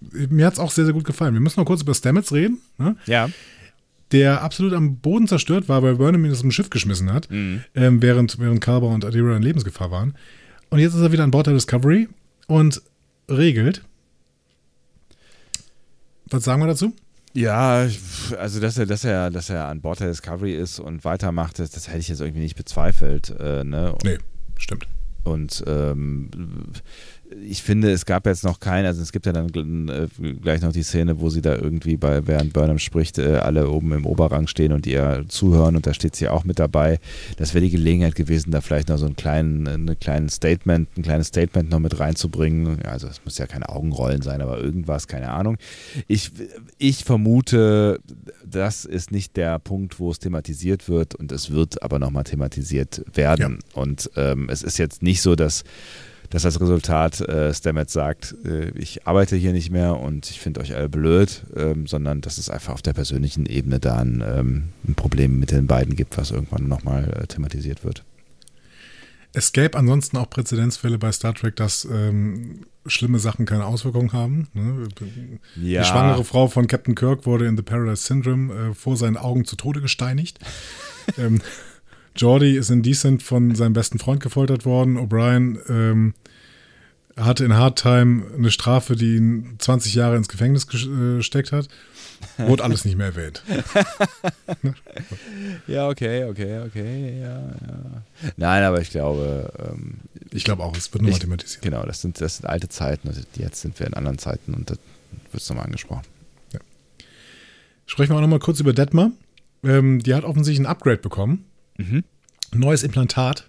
mir 0.00 0.46
hat 0.46 0.54
es 0.54 0.58
auch 0.58 0.70
sehr, 0.70 0.84
sehr 0.84 0.94
gut 0.94 1.04
gefallen. 1.04 1.34
Wir 1.34 1.40
müssen 1.40 1.60
noch 1.60 1.66
kurz 1.66 1.82
über 1.82 1.94
Stamets 1.94 2.32
reden. 2.32 2.58
Ne? 2.78 2.96
Ja. 3.06 3.28
Der 4.12 4.42
absolut 4.42 4.72
am 4.72 4.96
Boden 4.96 5.28
zerstört 5.28 5.68
war, 5.68 5.82
weil 5.82 5.96
Burnham 5.96 6.24
ihn 6.24 6.32
aus 6.32 6.40
dem 6.40 6.50
Schiff 6.50 6.70
geschmissen 6.70 7.12
hat, 7.12 7.30
mhm. 7.30 7.62
ähm, 7.74 8.00
während, 8.00 8.38
während 8.38 8.60
Kalber 8.60 8.88
und 8.88 9.04
Adira 9.04 9.36
in 9.36 9.42
Lebensgefahr 9.42 9.90
waren. 9.90 10.14
Und 10.70 10.78
jetzt 10.78 10.94
ist 10.94 11.00
er 11.00 11.12
wieder 11.12 11.24
an 11.24 11.30
Bord 11.30 11.46
der 11.46 11.54
Discovery 11.54 12.08
und 12.48 12.82
regelt. 13.30 13.84
Was 16.30 16.44
sagen 16.44 16.60
wir 16.60 16.66
dazu? 16.66 16.92
Ja, 17.34 17.86
also 18.38 18.60
dass 18.60 18.78
er, 18.78 18.86
dass 18.86 19.04
er, 19.04 19.30
dass 19.30 19.48
er 19.50 19.66
an 19.66 19.80
Bord 19.80 20.00
der 20.00 20.08
Discovery 20.08 20.56
ist 20.56 20.80
und 20.80 21.04
weitermacht, 21.04 21.58
das, 21.58 21.70
das 21.70 21.86
hätte 21.88 21.98
ich 21.98 22.08
jetzt 22.08 22.20
irgendwie 22.20 22.40
nicht 22.40 22.56
bezweifelt. 22.56 23.30
Äh, 23.38 23.62
ne? 23.64 23.94
Nee, 24.02 24.18
stimmt. 24.56 24.88
und 25.24 25.62
ähm, 25.66 26.30
ich 27.42 27.62
finde, 27.62 27.90
es 27.90 28.06
gab 28.06 28.26
jetzt 28.26 28.44
noch 28.44 28.60
keinen, 28.60 28.86
also 28.86 29.02
es 29.02 29.12
gibt 29.12 29.26
ja 29.26 29.32
dann 29.32 29.48
äh, 29.48 30.08
gleich 30.40 30.62
noch 30.62 30.72
die 30.72 30.82
Szene, 30.82 31.20
wo 31.20 31.30
sie 31.30 31.42
da 31.42 31.54
irgendwie 31.54 31.96
bei, 31.96 32.26
während 32.26 32.52
Burnham 32.52 32.78
spricht, 32.78 33.18
äh, 33.18 33.36
alle 33.36 33.70
oben 33.70 33.92
im 33.92 34.06
Oberrang 34.06 34.46
stehen 34.46 34.72
und 34.72 34.86
ihr 34.86 35.24
zuhören 35.28 35.76
und 35.76 35.86
da 35.86 35.94
steht 35.94 36.16
sie 36.16 36.28
auch 36.28 36.44
mit 36.44 36.58
dabei. 36.58 36.98
Das 37.36 37.54
wäre 37.54 37.64
die 37.64 37.70
Gelegenheit 37.70 38.14
gewesen, 38.14 38.50
da 38.50 38.60
vielleicht 38.60 38.88
noch 38.88 38.98
so 38.98 39.06
ein 39.06 39.16
kleinen, 39.16 39.66
ein 39.66 39.98
kleines 39.98 40.34
Statement, 40.34 40.88
ein 40.96 41.02
kleines 41.02 41.28
Statement 41.28 41.70
noch 41.70 41.80
mit 41.80 41.98
reinzubringen. 41.98 42.82
Also 42.84 43.08
es 43.08 43.24
muss 43.24 43.38
ja 43.38 43.46
keine 43.46 43.68
Augenrollen 43.68 44.22
sein, 44.22 44.40
aber 44.40 44.58
irgendwas, 44.58 45.06
keine 45.06 45.30
Ahnung. 45.30 45.58
Ich, 46.06 46.30
ich 46.78 47.04
vermute, 47.04 48.00
das 48.44 48.84
ist 48.84 49.12
nicht 49.12 49.36
der 49.36 49.58
Punkt, 49.58 50.00
wo 50.00 50.10
es 50.10 50.18
thematisiert 50.18 50.88
wird 50.88 51.14
und 51.14 51.30
es 51.32 51.50
wird 51.50 51.82
aber 51.82 51.98
nochmal 51.98 52.24
thematisiert 52.24 53.04
werden. 53.12 53.58
Ja. 53.74 53.82
Und 53.82 54.10
ähm, 54.16 54.48
es 54.50 54.62
ist 54.62 54.78
jetzt 54.78 55.02
nicht 55.02 55.20
so, 55.20 55.34
dass 55.34 55.64
dass 56.30 56.44
als 56.44 56.60
Resultat 56.60 57.20
äh, 57.20 57.52
Stamets 57.54 57.92
sagt, 57.92 58.34
äh, 58.44 58.70
ich 58.70 59.06
arbeite 59.06 59.36
hier 59.36 59.52
nicht 59.52 59.70
mehr 59.70 59.98
und 59.98 60.30
ich 60.30 60.40
finde 60.40 60.60
euch 60.60 60.74
alle 60.74 60.88
blöd, 60.88 61.44
ähm, 61.56 61.86
sondern 61.86 62.20
dass 62.20 62.38
es 62.38 62.50
einfach 62.50 62.74
auf 62.74 62.82
der 62.82 62.92
persönlichen 62.92 63.46
Ebene 63.46 63.80
da 63.80 63.98
ein, 63.98 64.22
ähm, 64.26 64.68
ein 64.86 64.94
Problem 64.94 65.38
mit 65.38 65.50
den 65.50 65.66
beiden 65.66 65.96
gibt, 65.96 66.18
was 66.18 66.30
irgendwann 66.30 66.68
nochmal 66.68 67.12
äh, 67.22 67.26
thematisiert 67.26 67.84
wird. 67.84 68.04
Es 69.32 69.52
gäbe 69.52 69.76
ansonsten 69.76 70.16
auch 70.16 70.30
Präzedenzfälle 70.30 70.98
bei 70.98 71.12
Star 71.12 71.34
Trek, 71.34 71.56
dass 71.56 71.86
ähm, 71.90 72.66
schlimme 72.86 73.18
Sachen 73.18 73.44
keine 73.44 73.66
Auswirkungen 73.66 74.12
haben. 74.12 74.48
Ne? 74.54 74.88
Ja. 75.56 75.82
Die 75.82 75.86
schwangere 75.86 76.24
Frau 76.24 76.48
von 76.48 76.66
Captain 76.66 76.94
Kirk 76.94 77.26
wurde 77.26 77.46
in 77.46 77.56
The 77.56 77.62
Paradise 77.62 78.02
Syndrome 78.02 78.52
äh, 78.70 78.74
vor 78.74 78.96
seinen 78.96 79.16
Augen 79.16 79.44
zu 79.44 79.56
Tode 79.56 79.80
gesteinigt. 79.80 80.38
ähm, 81.18 81.42
Jordi 82.18 82.56
ist 82.56 82.70
in 82.70 82.82
Decent 82.82 83.22
von 83.22 83.54
seinem 83.54 83.72
besten 83.72 83.98
Freund 83.98 84.22
gefoltert 84.22 84.64
worden. 84.64 84.98
O'Brien 84.98 85.58
ähm, 85.68 86.14
hatte 87.16 87.44
in 87.44 87.54
Hard 87.54 87.78
Time 87.80 88.24
eine 88.36 88.50
Strafe, 88.50 88.96
die 88.96 89.16
ihn 89.16 89.56
20 89.58 89.94
Jahre 89.94 90.16
ins 90.16 90.28
Gefängnis 90.28 90.66
äh, 90.74 91.16
gesteckt 91.16 91.52
hat. 91.52 91.68
Wurde 92.36 92.64
alles 92.64 92.84
nicht 92.84 92.96
mehr 92.96 93.06
erwähnt. 93.06 93.42
ja, 95.68 95.88
okay, 95.88 96.24
okay, 96.24 96.60
okay, 96.66 97.20
ja, 97.20 97.38
ja. 97.38 98.02
Nein, 98.36 98.64
aber 98.64 98.80
ich 98.80 98.90
glaube. 98.90 99.52
Ähm, 99.70 99.98
ich 100.32 100.44
glaube 100.44 100.64
auch, 100.64 100.76
es 100.76 100.92
wird 100.92 101.02
nochmal 101.02 101.20
thematisiert. 101.20 101.62
Genau, 101.62 101.84
das 101.84 102.00
sind, 102.00 102.20
das 102.20 102.38
sind 102.38 102.46
alte 102.46 102.68
Zeiten. 102.68 103.08
Also 103.08 103.20
jetzt 103.36 103.60
sind 103.60 103.78
wir 103.78 103.86
in 103.86 103.94
anderen 103.94 104.18
Zeiten 104.18 104.52
und 104.54 104.70
das 104.70 104.78
wird 105.30 105.48
nochmal 105.48 105.66
angesprochen. 105.66 106.02
Ja. 106.52 106.60
Sprechen 107.86 108.12
wir 108.12 108.16
auch 108.16 108.20
nochmal 108.20 108.40
kurz 108.40 108.60
über 108.60 108.72
Detmar. 108.72 109.12
Ähm, 109.62 110.00
die 110.00 110.14
hat 110.14 110.24
offensichtlich 110.24 110.66
ein 110.66 110.70
Upgrade 110.70 110.98
bekommen. 110.98 111.44
Mhm. 111.78 112.04
Neues 112.54 112.82
Implantat. 112.82 113.48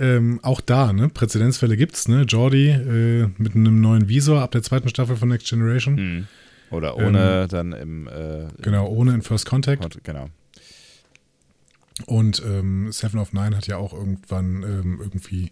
Ähm, 0.00 0.38
auch 0.42 0.60
da, 0.60 0.92
ne? 0.92 1.08
Präzedenzfälle 1.08 1.76
gibt's, 1.76 2.06
ne? 2.06 2.22
Jordi 2.22 2.68
äh, 2.68 3.28
mit 3.38 3.54
einem 3.54 3.80
neuen 3.80 4.08
Visor 4.08 4.42
ab 4.42 4.52
der 4.52 4.62
zweiten 4.62 4.88
Staffel 4.88 5.16
von 5.16 5.28
Next 5.28 5.48
Generation. 5.48 5.94
Mhm. 5.94 6.26
Oder 6.70 6.96
ohne 6.96 7.42
ähm, 7.42 7.48
dann 7.48 7.72
im. 7.72 8.08
Äh, 8.08 8.46
genau, 8.60 8.86
ohne 8.88 9.14
in 9.14 9.22
First 9.22 9.46
Contact. 9.46 10.04
Genau. 10.04 10.28
Und 12.06 12.42
ähm, 12.44 12.92
Seven 12.92 13.18
of 13.18 13.32
Nine 13.32 13.56
hat 13.56 13.66
ja 13.66 13.76
auch 13.76 13.92
irgendwann 13.92 14.62
ähm, 14.62 15.00
irgendwie 15.02 15.50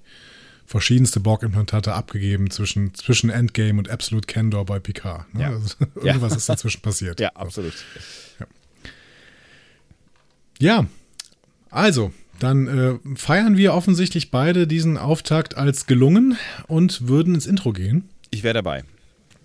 verschiedenste 0.64 1.20
Borg-Implantate 1.20 1.92
abgegeben 1.92 2.50
zwischen, 2.50 2.92
zwischen 2.94 3.30
Endgame 3.30 3.78
und 3.78 3.88
Absolute 3.88 4.26
Candor 4.26 4.64
bei 4.64 4.78
Picard. 4.78 5.32
Ne? 5.32 5.42
Ja. 5.42 5.48
Also, 5.50 5.76
irgendwas 5.96 6.32
ja. 6.32 6.36
ist 6.36 6.48
dazwischen 6.48 6.82
passiert. 6.82 7.20
Ja, 7.26 7.30
absolut. 7.34 7.72
Ja. 8.38 8.46
ja, 10.58 10.86
also, 11.70 12.12
dann 12.38 12.66
äh, 12.66 13.16
feiern 13.16 13.56
wir 13.56 13.74
offensichtlich 13.74 14.30
beide 14.30 14.66
diesen 14.66 14.98
Auftakt 14.98 15.56
als 15.56 15.86
gelungen 15.86 16.36
und 16.66 17.08
würden 17.08 17.34
ins 17.34 17.46
Intro 17.46 17.72
gehen. 17.72 18.08
Ich 18.30 18.42
wäre 18.42 18.54
dabei. 18.54 18.84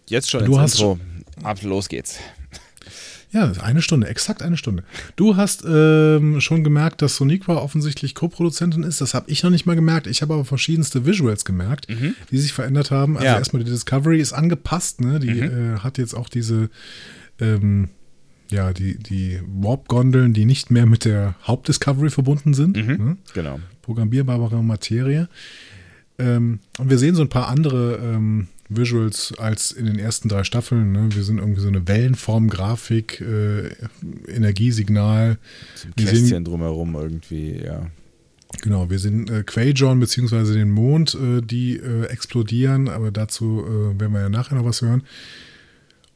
Jetzt 0.08 0.30
schon 0.30 0.46
du 0.46 0.58
ins 0.58 0.76
Intro. 0.76 1.00
Ab, 1.44 1.62
los 1.64 1.90
geht's. 1.90 2.20
Ja, 3.32 3.50
eine 3.62 3.82
Stunde, 3.82 4.08
exakt 4.08 4.42
eine 4.42 4.58
Stunde. 4.58 4.84
Du 5.16 5.38
hast 5.38 5.64
ähm, 5.66 6.42
schon 6.42 6.66
gemerkt, 6.66 7.02
dass 7.02 7.16
Soniqua 7.16 7.56
offensichtlich 7.56 8.14
Co-Produzentin 8.14 8.84
ist. 8.84 9.00
Das 9.00 9.14
habe 9.14 9.32
ich 9.32 9.42
noch 9.42 9.52
nicht 9.52 9.66
mal 9.66 9.76
gemerkt. 9.76 10.08
Ich 10.08 10.22
habe 10.22 10.34
aber 10.34 10.44
verschiedenste 10.44 11.06
Visuals 11.06 11.46
gemerkt, 11.46 11.90
mhm. 11.90 12.14
die 12.30 12.38
sich 12.38 12.52
verändert 12.52 12.92
haben. 12.92 13.16
Also 13.16 13.26
ja. 13.26 13.38
erstmal 13.38 13.64
die 13.64 13.72
Discovery 13.72 14.20
ist 14.20 14.34
angepasst. 14.34 15.00
Ne? 15.00 15.20
Die 15.20 15.34
mhm. 15.34 15.76
äh, 15.76 15.80
hat 15.80 15.98
jetzt 15.98 16.14
auch 16.14 16.28
diese 16.28 16.70
ähm, 17.40 17.88
ja, 18.52 18.74
die, 18.74 18.98
die 18.98 19.40
Warp-Gondeln, 19.46 20.34
die 20.34 20.46
nicht 20.46 20.72
mehr 20.72 20.86
mit 20.86 21.06
der 21.06 21.36
Hauptdiscovery 21.44 22.10
verbunden 22.10 22.54
sind. 22.54 22.78
Mhm, 22.78 23.06
ne? 23.06 23.18
Genau. 23.34 23.60
Programmierbare 23.82 24.64
Materie. 24.64 25.28
Ähm, 26.20 26.60
und 26.78 26.90
wir 26.90 26.98
sehen 26.98 27.16
so 27.16 27.22
ein 27.22 27.30
paar 27.30 27.48
andere 27.48 27.96
ähm, 27.98 28.48
Visuals 28.70 29.34
als 29.38 29.72
in 29.72 29.86
den 29.86 30.00
ersten 30.00 30.30
drei 30.30 30.44
Staffeln. 30.44 30.92
Ne? 30.92 31.10
Wir 31.12 31.24
sind 31.24 31.40
irgendwie 31.40 31.62
so 31.62 31.68
eine 31.68 31.88
Wellenform-Grafik, 31.88 33.22
äh, 33.22 33.70
Energiesignal. 34.28 35.38
Ein 35.84 35.96
Kästchen 35.96 36.26
sehen, 36.26 36.46
drumherum 36.46 36.96
irgendwie, 36.96 37.62
ja. 37.64 37.88
Genau, 38.62 38.90
wir 38.90 39.00
sehen 39.00 39.28
äh, 39.30 39.44
Quajon 39.44 40.00
bzw. 40.00 40.54
den 40.54 40.70
Mond, 40.70 41.16
äh, 41.16 41.42
die 41.42 41.78
äh, 41.78 42.06
explodieren, 42.06 42.90
aber 42.90 43.12
dazu 43.12 43.64
äh, 43.66 44.00
werden 44.00 44.14
wir 44.14 44.22
ja 44.22 44.30
nachher 44.30 44.56
noch 44.56 44.66
was 44.66 44.82
hören. 44.82 45.04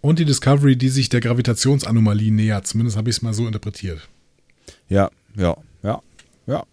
Und 0.06 0.20
die 0.20 0.26
Discovery, 0.26 0.76
die 0.76 0.90
sich 0.90 1.10
der 1.10 1.20
Gravitationsanomalie 1.20 2.32
nähert. 2.32 2.68
Zumindest 2.68 2.96
habe 2.96 3.10
ich 3.10 3.16
es 3.16 3.22
mal 3.24 3.34
so 3.34 3.48
interpretiert. 3.48 4.08
Ja, 4.88 5.10
ja, 5.36 5.58
ja, 5.82 6.00
ja. 6.46 6.64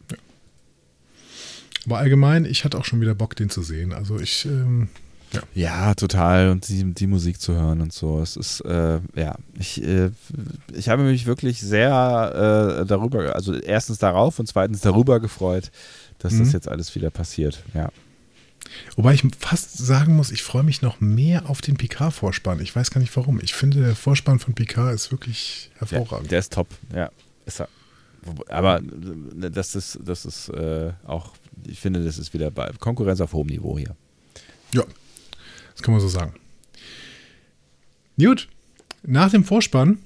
Aber 1.87 1.97
allgemein, 1.97 2.45
ich 2.45 2.67
hatte 2.67 2.77
auch 2.77 2.85
schon 2.85 3.01
wieder 3.01 3.15
Bock, 3.15 3.35
den 3.35 3.49
zu 3.49 3.63
sehen. 3.63 3.95
Also 3.95 4.21
ich. 4.21 4.45
Ähm, 4.45 4.91
ja. 5.33 5.41
ja. 5.55 5.95
total. 5.95 6.51
Und 6.51 6.69
die, 6.69 6.93
die 6.93 7.07
Musik 7.07 7.41
zu 7.41 7.55
hören 7.55 7.81
und 7.81 7.95
so. 7.95 8.21
Es 8.21 8.37
ist, 8.37 8.61
äh, 8.67 9.01
ja, 9.17 9.37
ich, 9.59 9.83
äh, 9.83 10.11
ich 10.75 10.91
habe 10.91 11.05
mich 11.05 11.25
wirklich 11.25 11.59
sehr 11.63 12.83
äh, 12.83 12.85
darüber, 12.85 13.35
also 13.35 13.55
erstens 13.55 13.97
darauf 13.97 14.41
und 14.41 14.47
zweitens 14.47 14.83
darüber 14.83 15.21
gefreut, 15.21 15.71
dass 16.19 16.35
mhm. 16.35 16.41
das 16.41 16.53
jetzt 16.53 16.69
alles 16.69 16.95
wieder 16.95 17.09
passiert. 17.09 17.63
Ja. 17.73 17.89
Wobei 18.97 19.15
ich 19.15 19.23
fast 19.39 19.79
sagen 19.79 20.17
muss, 20.17 20.31
ich 20.31 20.43
freue 20.43 20.63
mich 20.63 20.83
noch 20.83 21.01
mehr 21.01 21.49
auf 21.49 21.61
den 21.61 21.77
Picard-Vorspann. 21.77 22.61
Ich 22.61 22.75
weiß 22.75 22.91
gar 22.91 23.01
nicht 23.01 23.15
warum. 23.17 23.41
Ich 23.43 23.55
finde, 23.55 23.81
der 23.81 23.97
Vorspann 23.97 24.39
von 24.39 24.55
Picard 24.55 24.95
ist 24.95 25.11
wirklich 25.11 25.71
hervorragend. 25.77 26.27
Ja, 26.27 26.31
der 26.31 26.39
ist 26.39 26.53
top, 26.53 26.69
ja. 26.95 27.11
Ist 27.47 27.61
er. 27.61 27.69
Aber 28.49 28.79
äh, 28.79 29.51
das 29.51 29.75
ist, 29.75 29.99
das 30.05 30.25
ist 30.25 30.49
äh, 30.51 30.93
auch, 31.05 31.33
ich 31.67 31.81
finde, 31.81 32.05
das 32.05 32.19
ist 32.19 32.33
wieder 32.35 32.51
bei 32.51 32.71
Konkurrenz 32.79 33.21
auf 33.21 33.33
hohem 33.33 33.49
Niveau 33.49 33.79
hier. 33.79 33.97
Ja, 34.73 34.85
das 35.73 35.83
kann 35.83 35.93
man 35.93 36.01
so 36.01 36.09
sagen. 36.09 36.35
Gut, 38.19 38.49
nach 39.03 39.31
dem 39.31 39.45
Vorspann 39.45 39.99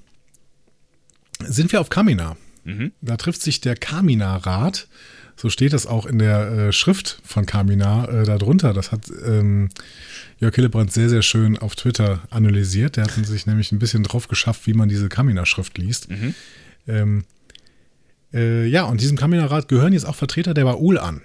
sind 1.40 1.72
wir 1.72 1.80
auf 1.80 1.90
Kamina. 1.90 2.36
Mhm. 2.64 2.92
Da 3.00 3.16
trifft 3.16 3.42
sich 3.42 3.61
der 3.61 3.76
Kamina-Rat 3.76 4.88
so 5.37 5.51
steht 5.51 5.72
das 5.72 5.87
auch 5.87 6.07
in 6.07 6.18
der 6.18 6.51
äh, 6.51 6.72
Schrift 6.72 7.20
von 7.24 7.45
Kamina 7.45 8.09
äh, 8.09 8.24
darunter. 8.24 8.72
Das 8.72 8.91
hat 8.91 9.03
ähm, 9.24 9.68
Jörg 10.39 10.55
Hillebrand 10.55 10.93
sehr, 10.93 11.09
sehr 11.09 11.22
schön 11.22 11.59
auf 11.59 11.76
Twitter 11.76 12.22
analysiert. 12.30 12.97
Der 12.97 13.05
hat 13.05 13.12
sich 13.12 13.47
nämlich 13.47 13.70
ein 13.72 13.78
bisschen 13.78 14.03
drauf 14.03 14.28
geschafft, 14.28 14.66
wie 14.66 14.74
man 14.74 14.89
diese 14.89 15.09
Kamina-Schrift 15.09 15.76
liest. 15.78 16.11
Mhm. 16.11 16.34
Ähm, 16.89 17.24
äh, 18.32 18.66
ja, 18.66 18.84
und 18.84 19.01
diesem 19.01 19.16
Kamina-Rat 19.16 19.68
gehören 19.68 19.93
jetzt 19.93 20.07
auch 20.07 20.16
Vertreter 20.16 20.55
der 20.55 20.64
Baul 20.64 20.99
an 20.99 21.20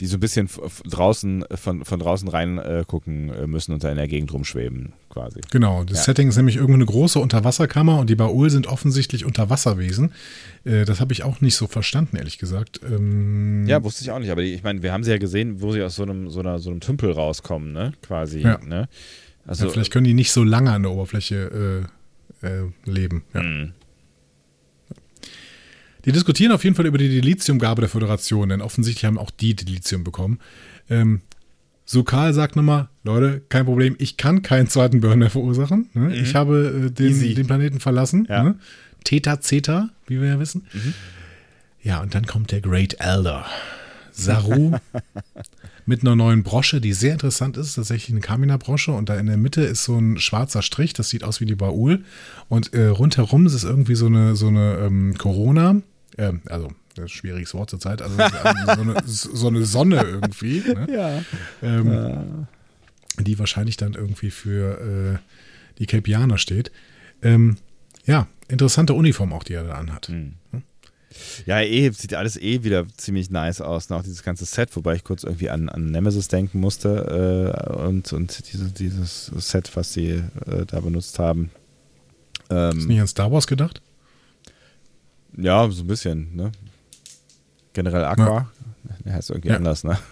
die 0.00 0.06
so 0.06 0.18
ein 0.18 0.20
bisschen 0.20 0.48
draußen 0.84 1.44
von, 1.54 1.84
von 1.84 1.98
draußen 1.98 2.28
rein 2.28 2.58
äh, 2.58 2.84
gucken 2.86 3.30
äh, 3.30 3.46
müssen 3.46 3.72
und 3.72 3.82
da 3.82 3.90
in 3.90 3.96
der 3.96 4.08
Gegend 4.08 4.32
rumschweben, 4.32 4.92
quasi. 5.08 5.40
Genau, 5.50 5.84
das 5.84 5.98
ja. 5.98 6.04
Setting 6.04 6.28
ist 6.28 6.36
nämlich 6.36 6.56
irgendwie 6.56 6.74
eine 6.74 6.86
große 6.86 7.18
Unterwasserkammer 7.18 7.98
und 7.98 8.10
die 8.10 8.14
Baul 8.14 8.50
sind 8.50 8.66
offensichtlich 8.66 9.24
Unterwasserwesen. 9.24 10.12
Äh, 10.64 10.84
das 10.84 11.00
habe 11.00 11.12
ich 11.12 11.22
auch 11.22 11.40
nicht 11.40 11.56
so 11.56 11.66
verstanden, 11.66 12.16
ehrlich 12.16 12.38
gesagt. 12.38 12.80
Ähm 12.84 13.66
ja, 13.66 13.82
wusste 13.82 14.04
ich 14.04 14.10
auch 14.10 14.18
nicht, 14.18 14.30
aber 14.30 14.42
die, 14.42 14.52
ich 14.52 14.62
meine, 14.62 14.82
wir 14.82 14.92
haben 14.92 15.02
sie 15.02 15.10
ja 15.10 15.18
gesehen, 15.18 15.62
wo 15.62 15.72
sie 15.72 15.82
aus 15.82 15.96
so 15.96 16.02
einem, 16.02 16.28
so 16.28 16.40
einer, 16.40 16.58
so 16.58 16.70
einem 16.70 16.80
Tümpel 16.80 17.12
rauskommen, 17.12 17.72
ne? 17.72 17.92
Quasi. 18.02 18.40
Ja. 18.40 18.58
Ne? 18.58 18.88
Also, 19.46 19.64
ja, 19.64 19.70
vielleicht 19.70 19.92
können 19.92 20.04
die 20.04 20.14
nicht 20.14 20.32
so 20.32 20.44
lange 20.44 20.72
an 20.72 20.82
der 20.82 20.92
Oberfläche 20.92 21.86
äh, 22.42 22.46
äh, 22.46 22.70
leben. 22.84 23.22
Ja. 23.32 23.42
Mhm. 23.42 23.72
Die 26.06 26.12
diskutieren 26.12 26.52
auf 26.52 26.62
jeden 26.64 26.76
Fall 26.76 26.86
über 26.86 26.98
die 26.98 27.08
Dilithiumgabe 27.08 27.82
der 27.82 27.88
Föderation, 27.90 28.48
denn 28.48 28.62
offensichtlich 28.62 29.04
haben 29.04 29.18
auch 29.18 29.30
die 29.30 29.54
Dilithium 29.56 30.04
bekommen. 30.04 30.38
Ähm, 30.88 31.20
Sukal 31.84 32.32
sagt 32.32 32.56
nochmal, 32.56 32.88
Leute, 33.04 33.42
kein 33.48 33.64
Problem, 33.64 33.96
ich 33.98 34.16
kann 34.16 34.42
keinen 34.42 34.68
zweiten 34.68 35.00
Burn 35.00 35.18
mehr 35.18 35.30
verursachen. 35.30 35.90
Ne? 35.94 36.08
Mhm. 36.08 36.10
Ich 36.12 36.34
habe 36.34 36.86
äh, 36.86 36.90
den, 36.90 37.34
den, 37.34 37.46
Planeten 37.46 37.80
verlassen. 37.80 38.26
Ja. 38.30 38.42
Ne? 38.44 38.58
Theta 39.04 39.40
Zeta, 39.40 39.90
wie 40.06 40.20
wir 40.20 40.28
ja 40.28 40.40
wissen. 40.40 40.66
Mhm. 40.72 40.94
Ja, 41.82 42.00
und 42.00 42.14
dann 42.14 42.26
kommt 42.26 42.50
der 42.52 42.60
Great 42.60 42.96
Elder. 42.98 43.46
Saru 44.12 44.72
mit 45.86 46.00
einer 46.02 46.16
neuen 46.16 46.42
Brosche, 46.42 46.80
die 46.80 46.92
sehr 46.92 47.12
interessant 47.12 47.56
ist, 47.56 47.74
tatsächlich 47.74 48.10
eine 48.10 48.20
Kamina-Brosche 48.20 48.92
und 48.92 49.08
da 49.08 49.16
in 49.16 49.26
der 49.26 49.36
Mitte 49.36 49.62
ist 49.62 49.84
so 49.84 49.98
ein 49.98 50.18
schwarzer 50.18 50.62
Strich, 50.62 50.94
das 50.94 51.10
sieht 51.10 51.22
aus 51.22 51.40
wie 51.40 51.46
die 51.46 51.54
Baul 51.54 52.02
und 52.48 52.72
äh, 52.72 52.86
rundherum 52.86 53.46
ist 53.46 53.52
es 53.52 53.64
irgendwie 53.64 53.94
so 53.94 54.06
eine, 54.06 54.34
so 54.34 54.48
eine 54.48 54.78
ähm, 54.78 55.16
Corona, 55.18 55.82
äh, 56.16 56.32
also 56.46 56.68
das 56.94 56.96
ist 56.96 56.98
ein 56.98 57.08
schwieriges 57.08 57.54
Wort 57.54 57.70
zur 57.70 57.80
Zeit, 57.80 58.00
also 58.00 58.16
so 58.16 58.22
eine, 58.82 58.96
so 59.06 59.46
eine 59.48 59.64
Sonne 59.64 60.02
irgendwie. 60.02 60.60
Ne? 60.60 60.86
Ja. 60.90 61.22
Ähm, 61.62 61.92
ja. 61.92 62.24
Die 63.22 63.38
wahrscheinlich 63.38 63.76
dann 63.76 63.94
irgendwie 63.94 64.30
für 64.30 65.18
äh, 65.18 65.18
die 65.78 65.86
Kelpianer 65.86 66.38
steht. 66.38 66.70
Ähm, 67.22 67.56
ja, 68.04 68.28
interessante 68.48 68.94
Uniform 68.94 69.32
auch, 69.32 69.42
die 69.42 69.54
er 69.54 69.64
da 69.64 69.74
anhat. 69.74 70.08
Hm. 70.08 70.34
Ja, 71.46 71.60
eh, 71.60 71.90
sieht 71.90 72.14
alles 72.14 72.36
eh 72.36 72.62
wieder 72.62 72.86
ziemlich 72.96 73.30
nice 73.30 73.60
aus, 73.60 73.88
ne? 73.88 73.96
auch 73.96 74.02
dieses 74.02 74.22
ganze 74.22 74.44
Set, 74.44 74.74
wobei 74.76 74.96
ich 74.96 75.04
kurz 75.04 75.24
irgendwie 75.24 75.50
an, 75.50 75.68
an 75.68 75.90
Nemesis 75.90 76.28
denken 76.28 76.60
musste 76.60 77.54
äh, 77.70 77.72
und, 77.72 78.12
und 78.12 78.52
diese, 78.52 78.70
dieses 78.70 79.26
Set, 79.26 79.74
was 79.76 79.92
sie 79.92 80.22
äh, 80.46 80.66
da 80.66 80.80
benutzt 80.80 81.18
haben. 81.18 81.50
Ähm, 82.50 82.78
Ist 82.78 82.86
nicht 82.86 83.00
an 83.00 83.06
Star 83.06 83.32
Wars 83.32 83.46
gedacht? 83.46 83.80
Ja, 85.36 85.70
so 85.70 85.82
ein 85.82 85.86
bisschen, 85.86 86.34
ne? 86.34 86.52
Generell 87.72 88.04
Aqua. 88.04 88.24
Ja. 88.24 88.50
Der 89.04 89.14
heißt 89.14 89.30
irgendwie 89.30 89.48
ja. 89.50 89.56
anders, 89.56 89.84
ne? 89.84 89.98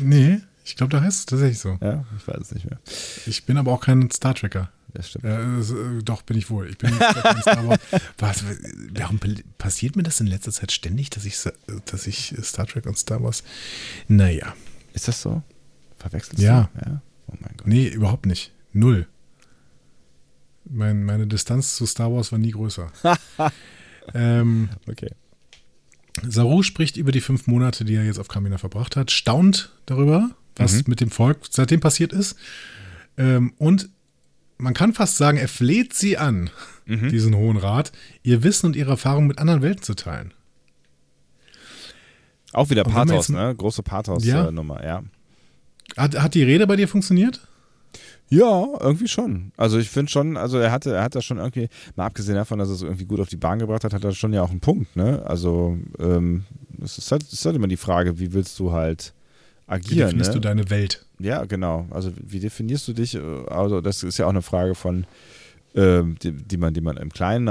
Nee, 0.00 0.40
ich 0.64 0.76
glaube, 0.76 0.96
da 0.96 1.02
heißt 1.02 1.18
es 1.18 1.26
tatsächlich 1.26 1.58
so. 1.58 1.76
Ja, 1.82 2.04
ich 2.16 2.26
weiß 2.26 2.38
es 2.40 2.52
nicht 2.52 2.70
mehr. 2.70 2.78
Ich 3.26 3.44
bin 3.44 3.58
aber 3.58 3.72
auch 3.72 3.80
kein 3.80 4.10
Star 4.10 4.34
Trekker 4.34 4.70
das 4.96 5.10
stimmt. 5.10 5.24
Äh, 5.24 6.02
doch, 6.02 6.22
bin 6.22 6.36
ich 6.36 6.50
wohl. 6.50 6.70
Ich 6.70 6.78
bin 6.78 6.94
Star 6.94 7.66
Wars. 7.66 7.80
Was, 8.18 8.44
warum 8.94 9.20
passiert 9.58 9.96
mir 9.96 10.02
das 10.02 10.20
in 10.20 10.26
letzter 10.26 10.52
Zeit 10.52 10.72
ständig, 10.72 11.10
dass 11.10 11.24
ich, 11.24 11.38
dass 11.84 12.06
ich 12.06 12.34
Star 12.42 12.66
Trek 12.66 12.86
und 12.86 12.98
Star 12.98 13.22
Wars. 13.22 13.44
Naja. 14.08 14.54
Ist 14.92 15.08
das 15.08 15.20
so? 15.20 15.42
Verwechselst 15.98 16.42
ja. 16.42 16.70
du? 16.74 16.90
Ja. 16.90 17.02
Oh 17.28 17.34
mein 17.40 17.56
Gott. 17.56 17.66
Nee, 17.66 17.88
überhaupt 17.88 18.26
nicht. 18.26 18.52
Null. 18.72 19.06
Mein, 20.64 21.04
meine 21.04 21.26
Distanz 21.26 21.76
zu 21.76 21.86
Star 21.86 22.12
Wars 22.12 22.32
war 22.32 22.38
nie 22.38 22.50
größer. 22.50 22.90
ähm, 24.14 24.68
okay. 24.88 25.10
Saru 26.26 26.62
spricht 26.62 26.96
über 26.96 27.12
die 27.12 27.20
fünf 27.20 27.46
Monate, 27.46 27.84
die 27.84 27.94
er 27.94 28.04
jetzt 28.04 28.18
auf 28.18 28.28
Kamina 28.28 28.58
verbracht 28.58 28.96
hat, 28.96 29.10
staunt 29.10 29.72
darüber, 29.84 30.30
was 30.56 30.74
mhm. 30.74 30.84
mit 30.86 31.00
dem 31.00 31.10
Volk 31.10 31.40
seitdem 31.50 31.80
passiert 31.80 32.12
ist. 32.12 32.36
Ähm, 33.18 33.52
und 33.58 33.88
man 34.58 34.74
kann 34.74 34.94
fast 34.94 35.16
sagen, 35.16 35.36
er 35.36 35.48
fleht 35.48 35.92
sie 35.92 36.16
an, 36.16 36.50
mhm. 36.86 37.10
diesen 37.10 37.34
Hohen 37.34 37.56
Rat, 37.56 37.92
ihr 38.22 38.42
Wissen 38.42 38.66
und 38.66 38.76
ihre 38.76 38.90
Erfahrungen 38.90 39.26
mit 39.26 39.38
anderen 39.38 39.62
Welten 39.62 39.82
zu 39.82 39.94
teilen. 39.94 40.32
Auch 42.52 42.70
wieder 42.70 42.84
Pathos, 42.84 43.28
ne? 43.28 43.54
Große 43.54 43.82
Pathos-Nummer, 43.82 44.82
ja. 44.82 44.86
ja. 44.86 45.04
Hat, 45.96 46.18
hat 46.18 46.34
die 46.34 46.42
Rede 46.42 46.66
bei 46.66 46.76
dir 46.76 46.88
funktioniert? 46.88 47.46
Ja, 48.28 48.66
irgendwie 48.80 49.08
schon. 49.08 49.52
Also 49.56 49.78
ich 49.78 49.88
finde 49.88 50.10
schon, 50.10 50.36
also 50.36 50.58
er 50.58 50.72
hatte, 50.72 50.94
er 50.94 51.02
hat 51.02 51.14
das 51.14 51.24
schon 51.24 51.38
irgendwie, 51.38 51.68
mal 51.94 52.06
abgesehen 52.06 52.36
davon, 52.36 52.58
dass 52.58 52.68
er 52.68 52.74
es 52.74 52.82
irgendwie 52.82 53.04
gut 53.04 53.20
auf 53.20 53.28
die 53.28 53.36
Bahn 53.36 53.58
gebracht 53.58 53.84
hat, 53.84 53.94
hat 53.94 54.04
er 54.04 54.12
schon 54.12 54.32
ja 54.32 54.42
auch 54.42 54.50
einen 54.50 54.60
Punkt, 54.60 54.96
ne? 54.96 55.22
Also 55.24 55.78
ähm, 55.98 56.44
es 56.82 56.98
ist 56.98 57.12
halt, 57.12 57.22
ist 57.22 57.44
halt 57.44 57.56
immer 57.56 57.68
die 57.68 57.76
Frage, 57.76 58.18
wie 58.18 58.32
willst 58.32 58.58
du 58.58 58.72
halt 58.72 59.14
agieren. 59.66 59.90
Wie 59.90 60.02
definierst 60.02 60.30
ne? 60.30 60.34
du 60.34 60.40
deine 60.40 60.70
Welt? 60.70 61.06
Ja, 61.18 61.44
genau. 61.44 61.86
Also 61.90 62.12
wie 62.20 62.40
definierst 62.40 62.86
du 62.88 62.92
dich? 62.92 63.18
Also 63.48 63.80
das 63.80 64.02
ist 64.02 64.18
ja 64.18 64.26
auch 64.26 64.30
eine 64.30 64.42
Frage 64.42 64.74
von, 64.74 65.06
äh, 65.74 66.02
die, 66.22 66.32
die, 66.32 66.56
man, 66.56 66.74
die 66.74 66.80
man 66.80 66.96
im, 66.96 67.10
Kleinen, 67.10 67.48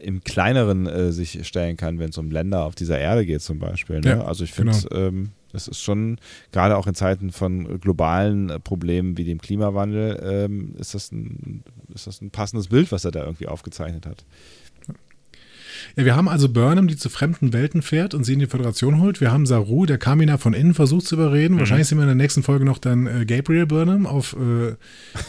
im 0.00 0.22
Kleineren 0.22 0.86
äh, 0.86 1.12
sich 1.12 1.46
stellen 1.46 1.76
kann, 1.76 1.98
wenn 1.98 2.10
es 2.10 2.18
um 2.18 2.30
Länder 2.30 2.64
auf 2.64 2.74
dieser 2.74 2.98
Erde 2.98 3.26
geht 3.26 3.42
zum 3.42 3.58
Beispiel. 3.58 4.00
Ne? 4.00 4.10
Ja, 4.10 4.24
also 4.24 4.44
ich 4.44 4.52
finde, 4.52 4.72
genau. 4.72 4.96
ähm, 4.96 5.30
das 5.54 5.68
ist 5.68 5.80
schon, 5.80 6.18
gerade 6.52 6.76
auch 6.76 6.86
in 6.86 6.94
Zeiten 6.94 7.32
von 7.32 7.80
globalen 7.80 8.50
äh, 8.50 8.60
Problemen 8.60 9.16
wie 9.16 9.24
dem 9.24 9.40
Klimawandel, 9.40 10.20
ähm, 10.22 10.74
ist, 10.78 10.94
das 10.94 11.12
ein, 11.12 11.64
ist 11.94 12.06
das 12.06 12.20
ein 12.20 12.30
passendes 12.30 12.68
Bild, 12.68 12.92
was 12.92 13.04
er 13.04 13.12
da 13.12 13.24
irgendwie 13.24 13.48
aufgezeichnet 13.48 14.06
hat. 14.06 14.24
Ja, 15.96 16.04
wir 16.04 16.16
haben 16.16 16.28
also 16.28 16.48
Burnham, 16.48 16.88
die 16.88 16.96
zu 16.96 17.08
fremden 17.08 17.52
Welten 17.52 17.82
fährt 17.82 18.14
und 18.14 18.24
sie 18.24 18.34
in 18.34 18.38
die 18.38 18.46
Föderation 18.46 19.00
holt. 19.00 19.20
Wir 19.20 19.32
haben 19.32 19.46
Saru, 19.46 19.86
der 19.86 19.98
Kamina 19.98 20.38
von 20.38 20.54
innen 20.54 20.74
versucht 20.74 21.06
zu 21.06 21.14
überreden. 21.16 21.54
Mhm. 21.54 21.58
Wahrscheinlich 21.60 21.88
sehen 21.88 21.98
wir 21.98 22.02
in 22.02 22.08
der 22.08 22.16
nächsten 22.16 22.42
Folge 22.42 22.64
noch 22.64 22.78
dann 22.78 23.06
äh, 23.06 23.24
Gabriel 23.24 23.66
Burnham 23.66 24.06
auf 24.06 24.34
äh, 24.34 24.74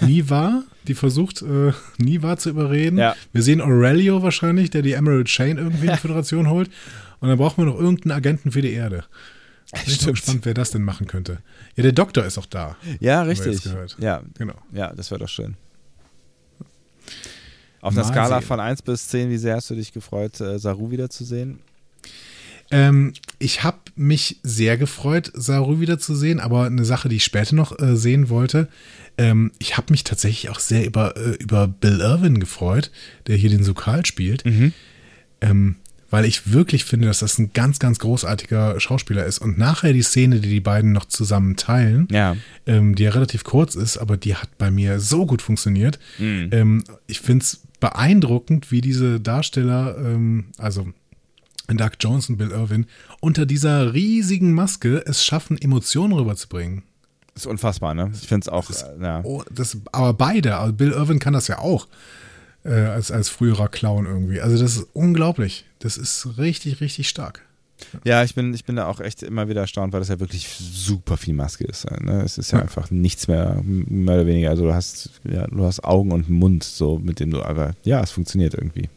Niva, 0.05 0.63
die 0.87 0.95
versucht, 0.95 1.41
äh, 1.41 1.71
Niva 1.97 2.37
zu 2.37 2.49
überreden. 2.49 2.97
Ja. 2.97 3.15
Wir 3.31 3.41
sehen 3.41 3.61
Aurelio 3.61 4.23
wahrscheinlich, 4.23 4.69
der 4.69 4.81
die 4.81 4.93
Emerald 4.93 5.27
Chain 5.27 5.57
irgendwie 5.57 5.87
in 5.87 5.93
die 5.93 5.97
Föderation 6.01 6.49
holt. 6.49 6.69
Und 7.19 7.29
dann 7.29 7.37
brauchen 7.37 7.63
wir 7.63 7.71
noch 7.71 7.79
irgendeinen 7.79 8.11
Agenten 8.11 8.51
für 8.51 8.61
die 8.61 8.73
Erde. 8.73 9.03
Ich 9.85 9.99
bin 9.99 10.13
gespannt, 10.13 10.45
wer 10.45 10.53
das 10.53 10.71
denn 10.71 10.83
machen 10.83 11.07
könnte. 11.07 11.39
Ja, 11.75 11.83
der 11.83 11.91
Doktor 11.91 12.23
ist 12.25 12.37
auch 12.37 12.45
da. 12.45 12.77
Ja, 12.99 13.23
richtig. 13.23 13.61
Ja, 13.97 14.21
genau. 14.37 14.55
Ja, 14.71 14.93
das 14.93 15.11
wäre 15.11 15.19
doch 15.19 15.29
schön. 15.29 15.57
Auf 17.81 17.93
einer 17.93 18.03
Skala 18.03 18.39
sehen. 18.39 18.47
von 18.47 18.59
1 18.59 18.81
bis 18.81 19.07
10, 19.09 19.29
wie 19.29 19.37
sehr 19.37 19.55
hast 19.55 19.69
du 19.69 19.75
dich 19.75 19.93
gefreut, 19.93 20.39
äh, 20.41 20.57
Saru 20.57 20.89
wiederzusehen? 20.91 21.59
Ähm, 22.71 23.13
ich 23.37 23.63
habe 23.63 23.77
mich 23.95 24.39
sehr 24.41 24.77
gefreut, 24.77 25.31
Saru 25.35 25.79
wiederzusehen, 25.79 26.39
aber 26.39 26.65
eine 26.65 26.83
Sache, 26.83 27.09
die 27.09 27.17
ich 27.17 27.23
später 27.23 27.55
noch 27.55 27.77
äh, 27.79 27.95
sehen 27.95 28.29
wollte, 28.29 28.69
ähm, 29.17 29.51
ich 29.59 29.77
habe 29.77 29.91
mich 29.91 30.03
tatsächlich 30.03 30.49
auch 30.49 30.59
sehr 30.59 30.85
über, 30.85 31.15
äh, 31.15 31.35
über 31.35 31.67
Bill 31.67 32.01
Irwin 32.01 32.39
gefreut, 32.39 32.91
der 33.27 33.37
hier 33.37 33.49
den 33.49 33.63
Sukal 33.63 34.05
spielt. 34.05 34.45
Mhm. 34.45 34.73
Ähm, 35.41 35.75
weil 36.15 36.23
ich 36.23 36.53
wirklich 36.53 36.85
finde, 36.85 37.07
dass 37.07 37.19
das 37.19 37.37
ein 37.39 37.51
ganz, 37.51 37.77
ganz 37.77 37.99
großartiger 37.99 38.79
Schauspieler 38.79 39.25
ist. 39.25 39.39
Und 39.39 39.57
nachher 39.57 39.91
die 39.91 40.01
Szene, 40.01 40.39
die 40.39 40.47
die 40.47 40.61
beiden 40.61 40.93
noch 40.93 41.03
zusammen 41.03 41.57
teilen, 41.57 42.07
ja. 42.09 42.37
ähm, 42.65 42.95
die 42.95 43.03
ja 43.03 43.09
relativ 43.09 43.43
kurz 43.43 43.75
ist, 43.75 43.97
aber 43.97 44.15
die 44.15 44.33
hat 44.33 44.57
bei 44.57 44.71
mir 44.71 45.01
so 45.01 45.25
gut 45.25 45.41
funktioniert. 45.41 45.99
Mhm. 46.17 46.49
Ähm, 46.53 46.83
ich 47.05 47.19
finde 47.19 47.43
es 47.43 47.63
beeindruckend, 47.81 48.71
wie 48.71 48.79
diese 48.79 49.19
Darsteller, 49.19 49.97
ähm, 49.97 50.45
also 50.57 50.87
Doug 51.67 51.91
Jones 51.99 52.29
und 52.29 52.37
Bill 52.37 52.51
Irwin, 52.51 52.85
unter 53.19 53.45
dieser 53.45 53.93
riesigen 53.93 54.53
Maske 54.53 55.03
es 55.05 55.25
schaffen, 55.25 55.57
Emotionen 55.61 56.13
rüberzubringen. 56.13 56.83
Das 57.33 57.43
ist 57.43 57.47
unfassbar, 57.47 57.93
ne? 57.93 58.09
Ich 58.13 58.29
finde 58.29 58.45
es 58.45 58.47
auch. 58.47 58.67
Das, 58.67 58.83
äh, 58.83 59.01
ja. 59.01 59.21
oh, 59.25 59.43
das, 59.53 59.75
aber 59.91 60.13
beide, 60.13 60.55
also 60.55 60.71
Bill 60.71 60.91
Irwin 60.91 61.19
kann 61.19 61.33
das 61.33 61.49
ja 61.49 61.59
auch. 61.59 61.89
Äh, 62.65 62.85
als, 62.85 63.11
als 63.11 63.29
früherer 63.29 63.67
Clown 63.67 64.07
irgendwie. 64.07 64.41
Also, 64.41 64.57
das 64.57 64.77
ist 64.77 64.87
unglaublich. 64.93 65.65
Das 65.85 65.97
ist 65.97 66.39
richtig, 66.39 66.81
richtig 66.81 67.07
stark. 67.07 67.43
Ja, 68.05 68.23
ich 68.23 68.33
bin, 68.33 68.55
ich 68.55 68.65
bin 68.65 68.75
da 68.75 68.87
auch 68.87 68.99
echt 68.99 69.21
immer 69.21 69.49
wieder 69.49 69.61
erstaunt, 69.61 69.93
weil 69.93 69.99
das 69.99 70.09
ja 70.09 70.19
wirklich 70.19 70.47
super 70.47 71.15
viel 71.15 71.35
Maske 71.35 71.63
ist. 71.63 71.85
Ne? 72.01 72.23
Es 72.25 72.39
ist 72.39 72.51
ja, 72.51 72.57
ja, 72.57 72.63
einfach 72.63 72.89
nichts 72.89 73.27
mehr, 73.27 73.61
mehr 73.63 74.15
oder 74.15 74.25
weniger. 74.25 74.49
Also 74.49 74.63
du 74.63 74.73
hast, 74.73 75.11
ja, 75.25 75.45
du 75.45 75.63
hast 75.63 75.83
Augen 75.83 76.11
und 76.11 76.27
Mund, 76.27 76.63
so 76.63 76.97
mit 76.97 77.19
dem 77.19 77.29
du, 77.29 77.43
aber 77.43 77.75
ja, 77.83 78.01
es 78.01 78.09
funktioniert 78.09 78.55
irgendwie. 78.55 78.89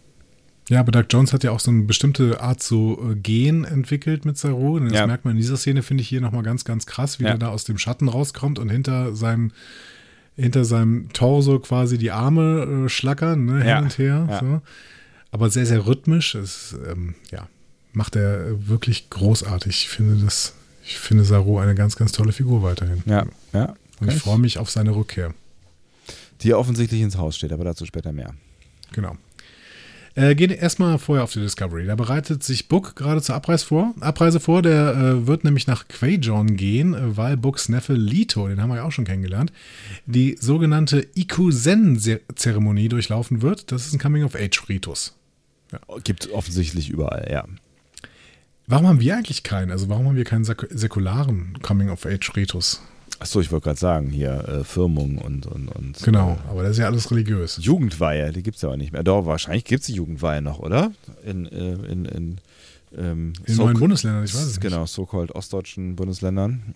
Ja, 0.71 0.81
aber 0.81 0.91
Doug 0.91 1.05
Jones 1.11 1.35
hat 1.35 1.45
ja 1.45 1.51
auch 1.51 1.61
so 1.61 1.71
eine 1.71 1.83
bestimmte 1.83 2.41
Art 2.41 2.63
zu 2.63 2.99
äh, 3.03 3.17
gehen 3.17 3.67
entwickelt 3.67 4.25
mit 4.25 4.39
Saru. 4.39 4.79
Das 4.79 4.95
ja. 4.95 5.07
merkt 5.07 5.27
man 5.27 5.33
in 5.33 5.39
dieser 5.43 5.59
Szene, 5.59 5.83
finde 5.83 6.01
ich 6.01 6.09
hier 6.09 6.23
nochmal 6.23 6.43
ganz, 6.43 6.65
ganz 6.65 6.87
krass, 6.87 7.21
wie 7.21 7.25
Ja. 7.25 7.33
der 7.33 7.39
da 7.39 7.49
aus 7.49 7.65
dem 7.65 7.77
Schatten 7.77 8.09
rauskommt 8.09 8.59
und 8.59 8.71
hinter 8.71 9.15
seinem, 9.15 9.53
hinter 10.37 10.65
seinem 10.65 11.13
Torso 11.13 11.59
quasi 11.59 11.99
die 11.99 12.13
Arme 12.13 12.87
äh, 12.87 12.89
schlackern, 12.89 13.45
ne, 13.45 13.63
hin 13.63 13.85
und 13.85 13.99
her. 13.99 14.27
Ja. 14.31 14.41
So. 14.41 14.63
Aber 15.31 15.51
sehr, 15.51 15.67
sehr 15.67 15.87
rhythmisch. 15.87 16.35
Es, 16.35 16.75
ähm, 16.87 17.15
ja, 17.31 17.49
macht 17.93 18.17
er 18.17 18.69
wirklich 18.69 19.11
großartig. 19.11 19.83
Ich 19.83 19.89
finde 19.89 20.25
das, 20.25 20.55
ich 20.85 20.99
finde 20.99 21.25
Saru 21.25 21.59
eine 21.59 21.75
ganz, 21.75 21.97
ganz 21.97 22.13
tolle 22.13 22.33
Figur 22.33 22.63
weiterhin. 22.63 23.03
Ja, 23.07 23.27
ja. 23.53 23.75
Und 24.01 24.13
ich 24.13 24.19
freue 24.19 24.39
mich 24.39 24.59
auf 24.59 24.71
seine 24.71 24.95
Rückkehr. 24.95 25.35
Die 26.43 26.55
offensichtlich 26.55 27.01
ins 27.01 27.17
Haus 27.17 27.37
steht, 27.37 27.53
aber 27.53 27.65
dazu 27.65 27.85
später 27.85 28.13
mehr. 28.13 28.33
Genau. 28.93 29.17
Äh, 30.15 30.35
geht 30.35 30.51
erstmal 30.51 30.99
vorher 30.99 31.23
auf 31.23 31.33
die 31.33 31.41
Discovery. 31.41 31.87
Da 31.87 31.95
bereitet 31.95 32.43
sich 32.43 32.69
Book 32.69 32.97
gerade 32.97 33.23
zur 33.23 33.37
Abreise 33.37 33.67
vor. 33.67 33.95
Abreise 34.01 34.41
vor. 34.41 34.63
Der 34.63 34.95
äh, 34.95 35.27
wird 35.29 35.45
nämlich 35.45 35.67
nach 35.67 35.87
Quajon 35.87 36.57
gehen, 36.57 36.95
äh, 36.95 37.17
weil 37.17 37.37
Books 37.37 37.69
Neffe 37.69 37.93
Lito, 37.93 38.49
den 38.49 38.61
haben 38.61 38.71
wir 38.71 38.77
ja 38.77 38.83
auch 38.85 38.91
schon 38.91 39.05
kennengelernt, 39.05 39.53
die 40.07 40.37
sogenannte 40.41 41.07
Ikusen-Zeremonie 41.15 42.89
durchlaufen 42.89 43.43
wird. 43.43 43.71
Das 43.71 43.87
ist 43.87 43.93
ein 43.93 44.01
Coming-of-Age-Ritus. 44.01 45.15
Gibt 46.05 46.31
offensichtlich 46.33 46.89
überall, 46.91 47.29
ja. 47.31 47.45
Warum 48.67 48.87
haben 48.87 49.01
wir 49.01 49.17
eigentlich 49.17 49.43
keinen? 49.43 49.71
Also 49.71 49.89
warum 49.89 50.07
haben 50.07 50.17
wir 50.17 50.25
keinen 50.25 50.45
säku- 50.45 50.69
säkularen 50.71 51.59
Coming-of-Age-Ritus? 51.63 52.83
Achso, 53.21 53.41
ich 53.41 53.51
wollte 53.51 53.65
gerade 53.65 53.79
sagen, 53.81 54.11
hier 54.11 54.47
äh, 54.49 54.65
Firmung 54.65 55.19
und, 55.19 55.47
und, 55.47 55.69
und. 55.69 55.99
Genau, 56.05 56.39
aber 56.49 56.63
das 56.63 56.73
ist 56.73 56.79
ja 56.79 56.87
alles 56.87 57.11
religiös. 57.11 57.59
Äh, 57.59 57.63
Jugendweihe, 57.63 58.31
die 58.33 58.43
gibt 58.43 58.59
es 58.59 58.65
aber 58.65 58.77
nicht 58.77 58.93
mehr. 58.93 59.03
Doch, 59.03 59.27
wahrscheinlich 59.27 59.65
gibt 59.65 59.81
es 59.81 59.87
die 59.87 59.95
Jugendweihe 59.95 60.41
noch, 60.43 60.59
oder? 60.61 60.93
In, 61.25 61.47
äh, 61.47 61.73
in, 61.91 62.05
in, 62.05 62.41
ähm, 62.97 63.33
In 63.47 63.55
so- 63.55 63.65
neuen 63.65 63.79
Bundesländern, 63.79 64.25
ich 64.25 64.33
weiß 64.35 64.43
es 64.43 64.49
nicht. 64.57 64.61
Genau, 64.61 64.87
so-called 64.87 65.33
ostdeutschen 65.33 65.97
Bundesländern. 65.97 66.75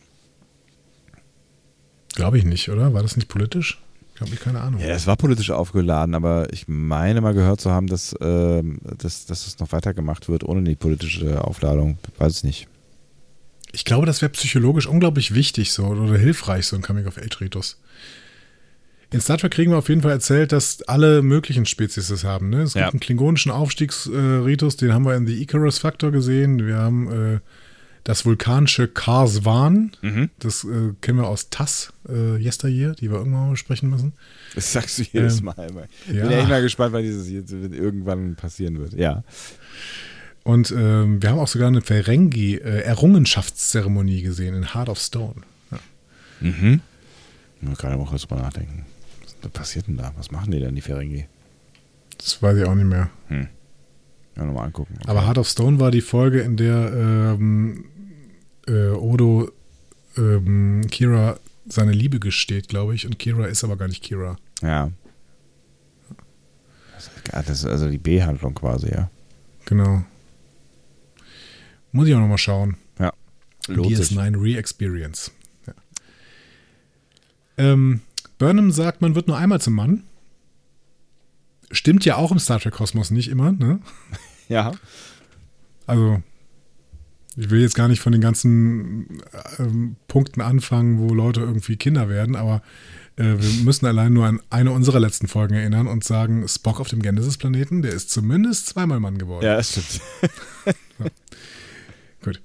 Glaube 2.14 2.38
ich 2.38 2.44
nicht, 2.44 2.68
oder? 2.70 2.92
War 2.92 3.02
das 3.02 3.16
nicht 3.16 3.28
politisch? 3.28 3.80
Ich 4.24 4.30
habe 4.32 4.40
keine 4.42 4.60
Ahnung. 4.60 4.80
Ja, 4.80 4.88
das 4.88 5.06
war 5.06 5.16
politisch 5.16 5.50
aufgeladen, 5.50 6.14
aber 6.14 6.52
ich 6.52 6.66
meine 6.68 7.20
mal 7.20 7.34
gehört 7.34 7.60
zu 7.60 7.70
haben, 7.70 7.86
dass, 7.86 8.14
ähm, 8.20 8.78
dass, 8.98 9.26
dass 9.26 9.46
es 9.46 9.58
noch 9.58 9.72
weitergemacht 9.72 10.28
wird 10.28 10.44
ohne 10.44 10.62
die 10.62 10.74
politische 10.76 11.42
Aufladung. 11.44 11.98
Weiß 12.18 12.32
es 12.36 12.44
nicht. 12.44 12.68
Ich 13.72 13.84
glaube, 13.84 14.04
das 14.06 14.20
wäre 14.20 14.30
psychologisch 14.32 14.86
unglaublich 14.86 15.34
wichtig 15.34 15.72
so 15.72 15.86
oder 15.86 16.18
hilfreich, 16.18 16.66
so 16.66 16.76
ein 16.76 16.82
Coming-of-Age-Ritus. 16.82 17.78
In 19.10 19.20
Star 19.20 19.36
Trek 19.38 19.52
kriegen 19.52 19.70
wir 19.70 19.78
auf 19.78 19.88
jeden 19.90 20.00
Fall 20.02 20.10
erzählt, 20.12 20.52
dass 20.52 20.82
alle 20.84 21.20
möglichen 21.22 21.66
Spezies 21.66 22.08
das 22.08 22.24
haben. 22.24 22.48
Ne? 22.48 22.62
Es 22.62 22.72
gibt 22.74 22.82
Ja. 22.82 22.88
einen 22.90 23.00
klingonischen 23.00 23.52
Aufstiegsritus, 23.52 24.76
den 24.76 24.92
haben 24.94 25.04
wir 25.04 25.14
in 25.16 25.26
The 25.26 25.40
Icarus 25.42 25.78
Factor 25.78 26.10
gesehen. 26.10 26.66
Wir 26.66 26.76
haben 26.76 27.12
äh, 27.34 27.40
das 28.04 28.24
vulkanische 28.26 28.88
Karswan, 28.88 29.92
Mhm. 30.02 30.30
das 30.40 30.64
äh, 30.64 30.92
kennen 31.00 31.18
wir 31.18 31.28
aus 31.28 31.48
TAS, 31.50 31.92
äh, 32.08 32.36
Yesteryear, 32.42 32.94
die 32.94 33.10
wir 33.10 33.18
irgendwann 33.18 33.44
mal 33.46 33.50
besprechen 33.52 33.88
müssen. 33.90 34.12
Das 34.54 34.72
sagst 34.72 34.98
du 34.98 35.02
jedes 35.04 35.38
Ähm, 35.38 35.44
Mal. 35.46 35.68
Immer. 35.70 35.84
Ich 36.08 36.14
ja. 36.14 36.22
bin 36.26 36.32
echt 36.32 36.48
mal 36.48 36.62
gespannt, 36.62 36.92
wann 36.92 37.02
dieses 37.02 37.28
jetzt 37.30 37.52
irgendwann 37.52 38.34
passieren 38.34 38.78
wird. 38.78 38.92
Ja. 38.94 39.22
Und 40.44 40.72
ähm, 40.76 41.22
wir 41.22 41.30
haben 41.30 41.38
auch 41.38 41.46
sogar 41.46 41.68
eine 41.68 41.82
Ferengi-Errungenschaftszeremonie 41.82 44.22
gesehen 44.22 44.54
in 44.54 44.74
Heart 44.74 44.88
of 44.88 44.98
Stone. 44.98 45.42
Mhm. 46.40 46.80
Ich 47.60 47.68
muss 47.68 47.78
gerade 47.78 47.96
mal 47.96 48.06
kurz 48.06 48.22
drüber 48.22 48.42
nachdenken. 48.42 48.84
Was 49.42 49.52
passiert 49.52 49.86
denn 49.86 49.96
da? 49.96 50.12
Was 50.16 50.32
machen 50.32 50.50
die 50.50 50.58
denn, 50.58 50.74
die 50.74 50.80
Ferengi? 50.80 51.26
Das 52.18 52.42
weiß 52.42 52.56
ich 52.58 52.64
auch 52.64 52.74
nicht 52.74 52.88
mehr. 52.88 53.10
Hm. 53.28 53.46
Ja, 54.36 54.44
nochmal 54.44 54.66
angucken. 54.66 54.94
Okay. 54.98 55.08
Aber 55.10 55.24
Heart 55.26 55.38
of 55.38 55.48
Stone 55.48 55.78
war 55.78 55.92
die 55.92 56.00
Folge, 56.00 56.40
in 56.40 56.56
der 56.56 57.36
ähm, 57.38 57.84
äh, 58.66 58.90
Odo 58.90 59.50
ähm, 60.16 60.82
Kira 60.90 61.38
seine 61.66 61.92
Liebe 61.92 62.18
gesteht, 62.20 62.68
glaube 62.68 62.94
ich. 62.94 63.06
Und 63.06 63.18
Kira 63.18 63.46
ist 63.46 63.64
aber 63.64 63.76
gar 63.76 63.88
nicht 63.88 64.02
Kira. 64.02 64.36
Ja. 64.62 64.90
Das 67.30 67.48
ist- 67.48 67.66
also 67.66 67.88
die 67.88 67.98
B-Handlung 67.98 68.54
quasi, 68.54 68.88
ja. 68.90 69.10
Genau. 69.64 70.04
Muss 71.92 72.08
ich 72.08 72.14
auch 72.14 72.20
nochmal 72.20 72.38
schauen. 72.38 72.76
Ja. 72.98 73.12
Lohnt 73.68 73.96
sich. 73.96 74.10
DS9 74.16 74.40
Re-Experience. 74.40 75.30
Ja. 75.66 75.74
Ähm, 77.58 78.00
Burnham 78.38 78.72
sagt, 78.72 79.00
man 79.02 79.14
wird 79.14 79.28
nur 79.28 79.36
einmal 79.36 79.60
zum 79.60 79.74
Mann. 79.74 80.04
Stimmt 81.70 82.04
ja 82.04 82.16
auch 82.16 82.32
im 82.32 82.38
Star 82.38 82.60
Trek-Kosmos 82.60 83.10
nicht 83.10 83.28
immer, 83.28 83.52
ne? 83.52 83.80
Ja. 84.48 84.72
Also, 85.86 86.22
ich 87.36 87.50
will 87.50 87.60
jetzt 87.60 87.74
gar 87.74 87.88
nicht 87.88 88.00
von 88.00 88.12
den 88.12 88.20
ganzen 88.20 89.20
ähm, 89.58 89.96
Punkten 90.08 90.40
anfangen, 90.40 90.98
wo 90.98 91.14
Leute 91.14 91.40
irgendwie 91.40 91.76
Kinder 91.76 92.08
werden, 92.08 92.36
aber 92.36 92.62
äh, 93.16 93.24
wir 93.38 93.64
müssen 93.64 93.86
allein 93.86 94.12
nur 94.12 94.26
an 94.26 94.40
eine 94.50 94.70
unserer 94.70 95.00
letzten 95.00 95.28
Folgen 95.28 95.54
erinnern 95.54 95.86
und 95.86 96.04
sagen, 96.04 96.46
Spock 96.48 96.80
auf 96.80 96.88
dem 96.88 97.02
Genesis-Planeten, 97.02 97.82
der 97.82 97.92
ist 97.92 98.10
zumindest 98.10 98.66
zweimal 98.68 99.00
Mann 99.00 99.18
geworden. 99.18 99.44
Ja, 99.44 99.56
das 99.56 99.70
stimmt. 99.70 100.00
Gut. 102.22 102.40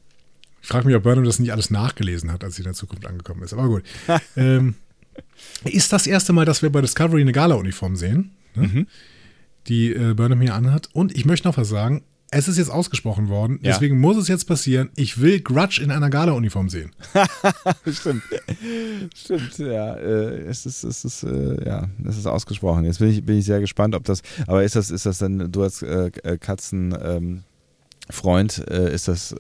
Ich 0.62 0.68
frage 0.68 0.88
mich, 0.88 0.96
ob 0.96 1.04
Burnham 1.04 1.24
das 1.24 1.40
nicht 1.40 1.52
alles 1.52 1.70
nachgelesen 1.70 2.32
hat, 2.32 2.44
als 2.44 2.56
sie 2.56 2.62
in 2.62 2.66
der 2.66 2.74
Zukunft 2.74 3.06
angekommen 3.06 3.44
ist. 3.44 3.54
Aber 3.54 3.68
gut. 3.68 3.84
ähm, 4.36 4.76
ist 5.64 5.94
das 5.94 6.08
erste 6.08 6.34
Mal, 6.34 6.46
dass 6.46 6.62
wir 6.62 6.70
bei 6.70 6.82
Discovery 6.82 7.22
eine 7.22 7.32
Gala-Uniform 7.32 7.96
sehen, 7.96 8.32
ne? 8.56 8.86
die 9.68 9.94
äh, 9.94 10.14
Burnham 10.14 10.42
hier 10.42 10.56
anhat. 10.56 10.90
Und 10.94 11.16
ich 11.16 11.26
möchte 11.26 11.48
noch 11.48 11.58
was 11.58 11.70
sagen. 11.70 12.04
Es 12.30 12.50
ist 12.50 12.58
jetzt 12.58 12.70
ausgesprochen 12.70 13.30
worden, 13.30 13.60
Ja. 13.62 13.72
deswegen 13.72 14.00
muss 14.02 14.18
es 14.18 14.28
jetzt 14.28 14.46
passieren. 14.46 14.90
Ich 14.96 15.22
will 15.22 15.40
Grudge 15.40 15.82
in 15.82 15.92
einer 15.92 16.10
Gala-Uniform 16.10 16.68
sehen. 16.68 16.92
Stimmt. 17.90 18.24
Stimmt, 19.16 19.58
ja. 19.60 19.96
Äh, 19.96 20.42
es 20.42 20.66
ist, 20.66 20.84
es 20.84 21.06
ist, 21.06 21.24
äh, 21.24 21.66
ja, 21.66 21.88
es 22.06 22.18
ist 22.18 22.26
ausgesprochen. 22.26 22.84
Jetzt 22.84 23.00
bin 23.00 23.10
ich, 23.10 23.24
bin 23.26 23.38
ich 23.38 23.46
sehr 23.46 23.62
gespannt, 23.62 23.96
ob 23.96 24.04
das, 24.04 24.22
aber 24.46 24.64
ist 24.64 24.76
das, 24.76 24.92
ist 24.92 25.06
das 25.06 25.20
dann, 25.20 25.50
du 25.52 25.64
als 25.64 25.82
äh, 25.82 26.12
äh, 26.24 26.38
Katzenfreund, 26.38 27.44
ähm, 28.10 28.66
äh, 28.70 28.94
ist 28.94 29.08
das 29.08 29.34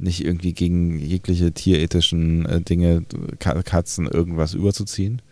nicht 0.00 0.24
irgendwie 0.24 0.52
gegen 0.52 0.98
jegliche 0.98 1.52
tierethischen 1.52 2.64
Dinge, 2.64 3.04
Ka 3.40 3.62
Katzen 3.62 4.06
irgendwas 4.06 4.54
überzuziehen? 4.54 5.22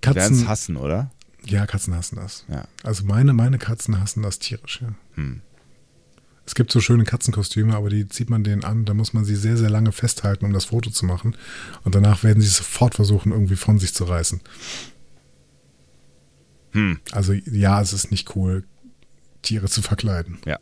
Katzen, 0.00 0.46
hassen, 0.48 0.76
oder? 0.76 1.10
Ja, 1.46 1.66
Katzen 1.66 1.94
hassen 1.94 2.16
das. 2.16 2.44
Ja. 2.48 2.66
Also 2.82 3.04
meine, 3.04 3.32
meine 3.32 3.58
Katzen 3.58 4.00
hassen 4.00 4.22
das 4.22 4.38
tierisch, 4.38 4.80
ja. 4.82 4.94
Hm. 5.14 5.40
Es 6.46 6.54
gibt 6.54 6.70
so 6.70 6.80
schöne 6.80 7.04
Katzenkostüme, 7.04 7.74
aber 7.74 7.88
die 7.88 8.06
zieht 8.08 8.28
man 8.28 8.44
denen 8.44 8.64
an, 8.64 8.84
da 8.84 8.92
muss 8.92 9.14
man 9.14 9.24
sie 9.24 9.34
sehr, 9.34 9.56
sehr 9.56 9.70
lange 9.70 9.92
festhalten, 9.92 10.44
um 10.44 10.52
das 10.52 10.66
Foto 10.66 10.90
zu 10.90 11.06
machen. 11.06 11.36
Und 11.84 11.94
danach 11.94 12.22
werden 12.22 12.42
sie 12.42 12.48
sofort 12.48 12.94
versuchen, 12.94 13.32
irgendwie 13.32 13.56
von 13.56 13.78
sich 13.78 13.94
zu 13.94 14.04
reißen. 14.04 14.40
Hm. 16.72 17.00
Also 17.12 17.32
ja, 17.32 17.80
es 17.80 17.92
ist 17.92 18.10
nicht 18.10 18.36
cool, 18.36 18.64
Tiere 19.42 19.68
zu 19.68 19.80
verkleiden. 19.80 20.38
Ja. 20.44 20.58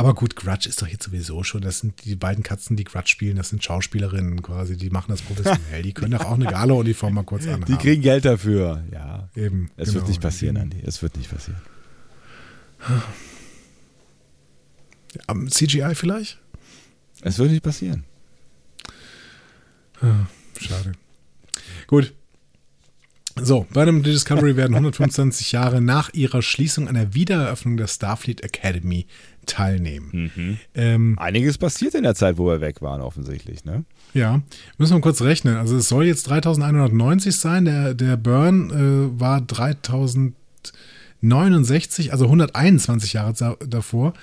Aber 0.00 0.14
gut, 0.14 0.34
Grudge 0.34 0.66
ist 0.66 0.80
doch 0.80 0.86
jetzt 0.86 1.04
sowieso 1.04 1.42
schon, 1.42 1.60
das 1.60 1.80
sind 1.80 2.06
die 2.06 2.16
beiden 2.16 2.42
Katzen, 2.42 2.74
die 2.74 2.84
Grudge 2.84 3.08
spielen, 3.08 3.36
das 3.36 3.50
sind 3.50 3.62
Schauspielerinnen 3.62 4.40
quasi, 4.40 4.78
die 4.78 4.88
machen 4.88 5.10
das 5.10 5.20
professionell. 5.20 5.82
Die 5.82 5.92
können 5.92 6.12
doch 6.12 6.24
auch 6.24 6.32
eine 6.32 6.46
Gala-Uniform 6.46 7.12
mal 7.12 7.24
kurz 7.24 7.46
anhaben. 7.46 7.66
Die 7.66 7.76
kriegen 7.76 8.00
Geld 8.00 8.24
dafür, 8.24 8.82
ja. 8.90 9.28
Eben. 9.36 9.70
Es 9.76 9.88
genau. 9.88 10.00
wird 10.00 10.08
nicht 10.08 10.22
passieren, 10.22 10.56
Andi. 10.56 10.78
Es 10.82 11.02
wird 11.02 11.18
nicht 11.18 11.30
passieren. 11.30 11.60
Am 15.26 15.50
CGI 15.50 15.94
vielleicht? 15.94 16.38
Es 17.20 17.38
wird 17.38 17.50
nicht 17.50 17.62
passieren. 17.62 18.04
Schade. 20.58 20.92
Gut. 21.86 22.14
So, 23.42 23.66
bei 23.72 23.84
dem 23.84 24.02
Discovery 24.02 24.56
werden 24.56 24.74
125 24.74 25.52
Jahre 25.52 25.80
nach 25.80 26.12
ihrer 26.12 26.42
Schließung 26.42 26.92
der 26.92 27.14
Wiedereröffnung 27.14 27.76
der 27.76 27.86
Starfleet 27.86 28.42
Academy 28.42 29.06
teilnehmen. 29.46 30.58
Ähm, 30.74 31.18
Einiges 31.18 31.58
passiert 31.58 31.94
in 31.94 32.02
der 32.04 32.14
Zeit, 32.14 32.38
wo 32.38 32.46
wir 32.46 32.60
weg 32.60 32.80
waren, 32.82 33.00
offensichtlich, 33.00 33.64
ne? 33.64 33.84
ja, 34.14 34.42
müssen 34.78 34.96
wir 34.96 35.00
kurz 35.00 35.22
rechnen. 35.22 35.56
Also 35.56 35.76
es 35.76 35.88
soll 35.88 36.04
jetzt 36.06 36.28
3190 36.28 37.36
sein. 37.36 37.64
Der, 37.64 37.94
der 37.94 38.16
Burn 38.16 38.70
äh, 38.70 39.20
war 39.20 39.40
3069, 39.40 42.12
also 42.12 42.24
121 42.26 43.12
Jahre 43.12 43.32
da- 43.34 43.56
davor. 43.66 44.14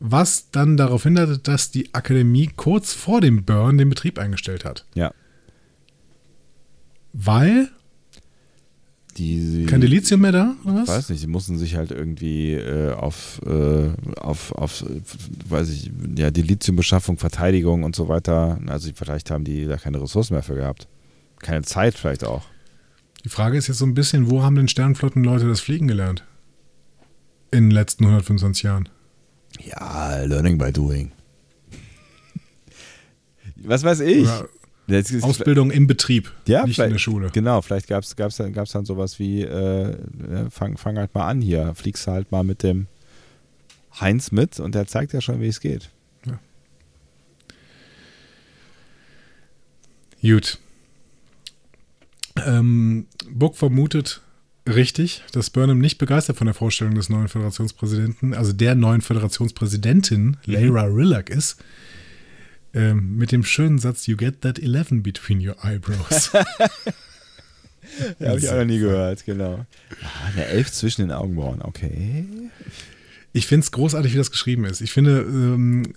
Was 0.00 0.50
dann 0.50 0.76
darauf 0.76 1.04
hindert, 1.04 1.46
dass 1.46 1.70
die 1.70 1.94
Akademie 1.94 2.50
kurz 2.56 2.92
vor 2.92 3.20
dem 3.20 3.44
Burn 3.44 3.78
den 3.78 3.88
Betrieb 3.88 4.18
eingestellt 4.18 4.64
hat. 4.64 4.84
Ja. 4.94 5.12
Weil 7.12 7.68
Die, 9.18 9.66
kein 9.66 9.82
Delizium 9.82 10.22
mehr 10.22 10.32
da, 10.32 10.56
oder 10.64 10.82
Ich 10.82 10.88
was? 10.88 10.88
weiß 10.88 11.08
nicht, 11.10 11.22
die 11.22 11.26
mussten 11.26 11.58
sich 11.58 11.76
halt 11.76 11.90
irgendwie 11.90 12.54
äh, 12.54 12.92
auf, 12.92 13.40
äh, 13.46 13.90
auf, 14.18 14.52
auf, 14.52 14.84
weiß 15.48 15.68
ich, 15.70 15.90
ja, 16.16 16.30
die 16.30 16.40
Lithiumbeschaffung, 16.42 17.18
Verteidigung 17.18 17.82
und 17.82 17.94
so 17.94 18.08
weiter. 18.08 18.58
Also 18.68 18.90
vielleicht 18.94 19.30
haben 19.30 19.44
die 19.44 19.66
da 19.66 19.76
keine 19.76 20.00
Ressourcen 20.00 20.32
mehr 20.34 20.42
für 20.42 20.54
gehabt. 20.54 20.88
Keine 21.40 21.62
Zeit 21.62 21.94
vielleicht 21.94 22.24
auch. 22.24 22.42
Die 23.24 23.28
Frage 23.28 23.58
ist 23.58 23.68
jetzt 23.68 23.78
so 23.78 23.84
ein 23.86 23.94
bisschen, 23.94 24.30
wo 24.30 24.42
haben 24.42 24.56
denn 24.56 24.68
Sternflottenleute 24.68 25.46
das 25.46 25.60
Fliegen 25.60 25.88
gelernt? 25.88 26.24
In 27.50 27.64
den 27.64 27.70
letzten 27.70 28.04
125 28.04 28.62
Jahren. 28.62 28.88
Ja, 29.62 30.22
learning 30.22 30.56
by 30.56 30.72
doing. 30.72 31.12
Was 33.56 33.84
weiß 33.84 34.00
ich? 34.00 34.22
Oder 34.22 34.48
Jetzt 34.96 35.22
Ausbildung 35.22 35.70
im 35.70 35.86
Betrieb, 35.86 36.32
ja, 36.46 36.66
nicht 36.66 36.78
in 36.78 36.90
der 36.90 36.98
Schule. 36.98 37.30
Genau, 37.32 37.62
vielleicht 37.62 37.88
gab 37.88 38.04
es 38.04 38.16
gab's 38.16 38.36
dann, 38.36 38.52
gab's 38.52 38.72
dann 38.72 38.84
sowas 38.84 39.18
wie, 39.18 39.42
äh, 39.42 39.96
ja, 40.32 40.50
fang, 40.50 40.76
fang 40.76 40.98
halt 40.98 41.14
mal 41.14 41.26
an 41.28 41.40
hier, 41.40 41.74
fliegst 41.74 42.06
halt 42.06 42.30
mal 42.30 42.44
mit 42.44 42.62
dem 42.62 42.86
Heinz 44.00 44.32
mit 44.32 44.60
und 44.60 44.74
der 44.74 44.86
zeigt 44.86 45.12
ja 45.12 45.20
schon, 45.20 45.40
wie 45.40 45.48
es 45.48 45.60
geht. 45.60 45.90
Gut. 50.22 50.58
Ähm, 52.46 53.06
Book 53.28 53.56
vermutet 53.56 54.22
richtig, 54.68 55.24
dass 55.32 55.50
Burnham 55.50 55.80
nicht 55.80 55.98
begeistert 55.98 56.36
von 56.36 56.46
der 56.46 56.54
Vorstellung 56.54 56.94
des 56.94 57.08
neuen 57.08 57.28
Föderationspräsidenten, 57.28 58.32
also 58.32 58.52
der 58.52 58.76
neuen 58.76 59.00
Föderationspräsidentin, 59.00 60.36
Layra 60.44 60.84
Rillack, 60.84 61.28
ist. 61.28 61.62
Ähm, 62.74 63.16
mit 63.16 63.32
dem 63.32 63.44
schönen 63.44 63.78
Satz, 63.78 64.06
You 64.06 64.16
get 64.16 64.40
that 64.42 64.58
11 64.58 65.02
between 65.02 65.46
your 65.46 65.56
eyebrows. 65.62 66.30
Ja, 68.18 68.28
habe 68.28 68.38
ich 68.38 68.48
auch 68.48 68.56
noch 68.56 68.64
nie 68.64 68.78
gehört, 68.78 69.26
genau. 69.26 69.66
Ah, 70.02 70.28
eine 70.28 70.46
Elf 70.46 70.72
zwischen 70.72 71.02
den 71.02 71.12
Augenbrauen, 71.12 71.60
okay. 71.60 72.24
Ich 73.32 73.46
finde 73.46 73.64
es 73.64 73.72
großartig, 73.72 74.14
wie 74.14 74.18
das 74.18 74.30
geschrieben 74.30 74.64
ist. 74.64 74.80
Ich 74.80 74.92
finde, 74.92 75.20
ähm, 75.20 75.92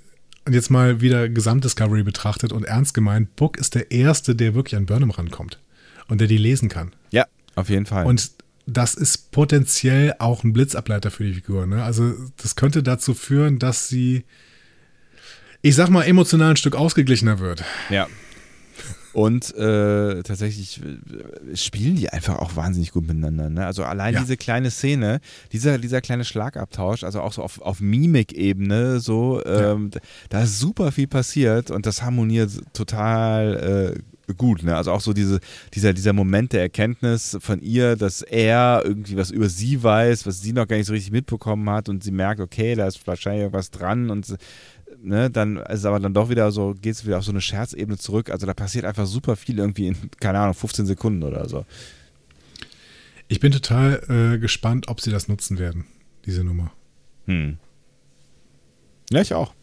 und 0.45 0.53
jetzt 0.53 0.69
mal 0.69 1.01
wieder 1.01 1.27
Gesamtdiscovery 1.27 2.03
betrachtet 2.03 2.51
und 2.51 2.65
ernst 2.65 2.93
gemeint, 2.93 3.35
Book 3.35 3.57
ist 3.57 3.75
der 3.75 3.91
Erste, 3.91 4.35
der 4.35 4.53
wirklich 4.53 4.75
an 4.75 4.85
Burnham 4.85 5.11
rankommt 5.11 5.59
und 6.07 6.21
der 6.21 6.27
die 6.27 6.37
lesen 6.37 6.69
kann. 6.69 6.93
Ja, 7.11 7.25
auf 7.55 7.69
jeden 7.69 7.85
Fall. 7.85 8.05
Und 8.05 8.31
das 8.67 8.95
ist 8.95 9.31
potenziell 9.31 10.15
auch 10.19 10.43
ein 10.43 10.53
Blitzableiter 10.53 11.11
für 11.11 11.23
die 11.23 11.33
Figur. 11.33 11.65
Ne? 11.65 11.83
Also 11.83 12.13
das 12.37 12.55
könnte 12.55 12.83
dazu 12.83 13.13
führen, 13.13 13.59
dass 13.59 13.89
sie, 13.89 14.23
ich 15.65 15.75
sag 15.75 15.89
mal, 15.89 16.03
emotional 16.03 16.51
ein 16.51 16.57
Stück 16.57 16.75
ausgeglichener 16.75 17.39
wird. 17.39 17.63
ja. 17.89 18.07
Und 19.13 19.55
äh, 19.55 20.23
tatsächlich 20.23 20.81
äh, 20.83 21.55
spielen 21.55 21.95
die 21.95 22.09
einfach 22.09 22.37
auch 22.39 22.57
wahnsinnig 22.57 22.91
gut 22.91 23.07
miteinander. 23.07 23.49
Ne? 23.49 23.65
Also 23.65 23.85
allein 23.85 24.13
Ja. 24.13 24.19
diese 24.19 24.35
kleine 24.35 24.69
Szene, 24.69 25.21
dieser, 25.53 25.77
dieser 25.77 26.01
kleine 26.01 26.25
Schlagabtausch, 26.25 27.05
also 27.05 27.21
auch 27.21 27.31
so 27.31 27.41
auf, 27.41 27.61
auf 27.61 27.79
Mimikebene, 27.79 28.99
so, 28.99 29.41
ähm, 29.45 29.89
da 30.27 30.43
ist 30.43 30.59
super 30.59 30.91
viel 30.91 31.07
passiert 31.07 31.71
und 31.71 31.85
das 31.85 32.01
harmoniert 32.01 32.51
total 32.73 33.95
gut. 34.37 34.63
Ne? 34.63 34.75
Also 34.75 34.91
auch 34.91 35.01
so 35.01 35.13
diese, 35.13 35.39
dieser, 35.73 35.93
dieser 35.93 36.11
Moment 36.11 36.51
der 36.51 36.61
Erkenntnis 36.61 37.37
von 37.39 37.61
ihr, 37.61 37.95
dass 37.95 38.21
er 38.21 38.81
irgendwie 38.83 39.15
was 39.15 39.31
über 39.31 39.47
sie 39.49 39.81
weiß, 39.81 40.25
was 40.25 40.41
sie 40.41 40.51
noch 40.51 40.67
gar 40.67 40.75
nicht 40.77 40.87
so 40.87 40.93
richtig 40.93 41.11
mitbekommen 41.11 41.69
hat 41.69 41.89
und 41.89 42.03
sie 42.03 42.11
merkt, 42.11 42.41
okay, 42.41 42.75
da 42.75 42.87
ist 42.87 43.05
wahrscheinlich 43.07 43.41
irgendwas 43.43 43.71
dran 43.71 44.09
und 44.09 44.35
ne, 45.05 45.29
dann 45.29 45.57
ist 45.57 45.85
aber 45.85 45.99
dann 45.99 46.13
doch 46.13 46.29
wieder 46.29 46.51
so, 46.51 46.73
geht 46.73 46.95
es 46.95 47.05
wieder 47.05 47.19
auf 47.19 47.23
so 47.23 47.31
eine 47.31 47.41
Scherzebene 47.41 47.97
zurück. 47.97 48.29
Also 48.29 48.45
da 48.45 48.53
passiert 48.53 48.85
einfach 48.85 49.05
super 49.05 49.35
viel 49.35 49.59
irgendwie 49.59 49.87
in, 49.87 49.95
keine 50.19 50.39
Ahnung, 50.39 50.53
15 50.53 50.85
Sekunden 50.85 51.23
oder 51.23 51.47
so. 51.47 51.65
Ich 53.27 53.39
bin 53.39 53.51
total 53.51 54.33
äh, 54.35 54.39
gespannt, 54.39 54.87
ob 54.87 55.01
sie 55.01 55.11
das 55.11 55.27
nutzen 55.27 55.57
werden, 55.57 55.85
diese 56.25 56.43
Nummer. 56.43 56.71
Hm. 57.25 57.57
Ja, 59.11 59.21
ich 59.21 59.33
auch. 59.33 59.53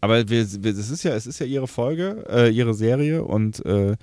Aber 0.00 0.28
wir, 0.28 0.62
wir, 0.62 0.72
das 0.72 0.90
ist 0.90 1.02
ja, 1.02 1.14
es 1.14 1.26
ist 1.26 1.40
ja 1.40 1.46
ihre 1.46 1.68
Folge, 1.68 2.24
äh, 2.28 2.50
ihre 2.50 2.74
Serie 2.74 3.22
und 3.22 3.64
äh, 3.66 3.96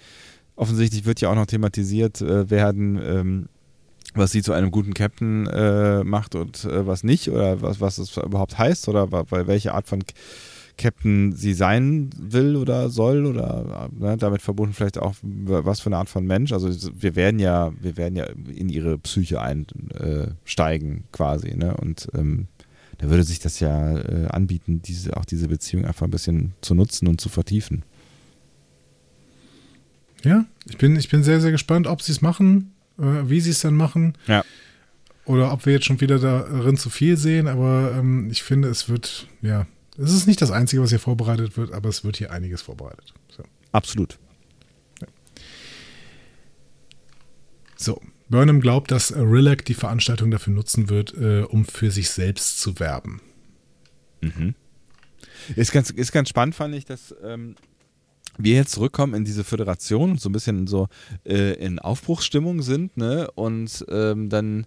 offensichtlich 0.56 1.06
wird 1.06 1.22
ja 1.22 1.30
auch 1.30 1.36
noch 1.36 1.46
thematisiert 1.46 2.22
äh, 2.22 2.50
werden, 2.50 3.00
ähm, 3.02 3.50
was 4.18 4.32
sie 4.32 4.42
zu 4.42 4.54
einem 4.54 4.72
guten 4.72 4.94
Captain 4.94 5.48
äh, 5.48 6.04
macht 6.04 6.36
und 6.36 6.66
äh, 6.66 6.86
was 6.86 7.04
nicht 7.04 7.30
oder 7.30 7.62
was, 7.62 7.80
was 7.80 7.98
es 7.98 8.18
überhaupt 8.18 8.58
heißt 8.58 8.88
oder 8.90 9.08
bei 9.08 9.48
welche 9.48 9.74
Art 9.74 9.88
von 9.88 10.04
Captain 10.78 11.34
sie 11.36 11.54
sein 11.54 12.10
will 12.18 12.56
oder 12.56 12.90
soll 12.90 13.26
oder 13.26 13.90
ne, 13.92 14.16
damit 14.18 14.42
verbunden 14.42 14.74
vielleicht 14.74 15.00
auch 15.00 15.16
was 15.22 15.80
für 15.80 15.88
eine 15.88 15.98
Art 15.98 16.10
von 16.10 16.26
Mensch. 16.26 16.54
Also 16.54 16.70
wir 16.94 17.16
werden 17.16 17.40
ja, 17.40 17.72
wir 17.82 17.98
werden 17.98 18.16
ja 18.16 18.26
in 18.26 18.70
ihre 18.70 18.98
Psyche 19.00 19.42
einsteigen 19.42 20.98
äh, 20.98 21.04
quasi, 21.12 21.56
ne? 21.56 21.76
Und 21.78 22.08
ähm, 22.14 22.48
da 23.00 23.10
würde 23.10 23.24
sich 23.24 23.40
das 23.40 23.60
ja 23.60 23.98
äh, 23.98 24.28
anbieten, 24.28 24.82
diese, 24.82 25.18
auch 25.18 25.26
diese 25.26 25.48
Beziehung 25.48 25.86
einfach 25.86 26.06
ein 26.06 26.12
bisschen 26.12 26.54
zu 26.62 26.74
nutzen 26.74 27.08
und 27.08 27.22
zu 27.22 27.30
vertiefen. 27.30 27.84
Ja, 30.24 30.46
ich 30.66 30.78
bin, 30.78 30.96
ich 30.96 31.10
bin 31.10 31.24
sehr, 31.24 31.42
sehr 31.42 31.52
gespannt, 31.52 31.88
ob 31.88 32.02
sie 32.02 32.12
es 32.12 32.22
machen, 32.22 32.72
äh, 32.72 32.77
wie 32.98 33.42
sie 33.42 33.52
es 33.52 33.62
dann 33.62 33.76
machen. 33.76 34.18
Ja. 34.28 34.44
Oder 35.26 35.52
ob 35.52 35.66
wir 35.66 35.74
jetzt 35.74 35.86
schon 35.86 36.00
wieder 36.00 36.20
darin 36.20 36.78
zu 36.78 36.90
viel 36.90 37.18
sehen, 37.18 37.48
aber 37.48 37.94
ähm, 37.98 38.30
ich 38.32 38.44
finde, 38.44 38.70
es 38.70 38.88
wird, 38.88 39.28
ja, 39.42 39.68
es 39.98 40.14
ist 40.14 40.26
nicht 40.26 40.42
das 40.42 40.52
Einzige, 40.52 40.82
was 40.82 40.90
hier 40.90 41.00
vorbereitet 41.00 41.58
wird, 41.58 41.74
aber 41.74 41.90
es 41.90 42.04
wird 42.04 42.18
hier 42.18 42.32
einiges 42.32 42.62
vorbereitet. 42.62 43.14
So. 43.36 43.44
Absolut. 43.74 44.18
Ja. 45.02 45.08
So, 47.76 48.02
Burnham 48.30 48.62
glaubt, 48.62 48.92
dass 48.92 49.14
Rillac 49.16 49.66
die 49.66 49.74
Veranstaltung 49.74 50.32
dafür 50.32 50.54
nutzen 50.54 50.90
wird, 50.90 51.14
äh, 51.16 51.42
um 51.42 51.66
für 51.66 51.92
sich 51.92 52.10
selbst 52.10 52.60
zu 52.60 52.80
werben. 52.80 53.22
Mhm. 54.22 54.56
Ist 55.56 55.72
ganz, 55.72 55.90
ist 55.90 56.12
ganz 56.12 56.30
spannend, 56.30 56.56
fand 56.56 56.76
ich, 56.76 56.86
dass 56.86 57.14
ähm, 57.24 57.56
wir 58.38 58.56
jetzt 58.56 58.72
zurückkommen 58.72 59.14
in 59.14 59.26
diese 59.26 59.44
Föderation, 59.44 60.18
so 60.18 60.30
ein 60.30 60.34
bisschen 60.34 60.68
so 60.68 60.88
äh, 61.26 61.54
in 61.54 61.80
Aufbruchsstimmung 61.80 62.62
sind, 62.62 62.98
ne? 62.98 63.30
Und 63.36 63.86
ähm, 63.90 64.30
dann, 64.30 64.66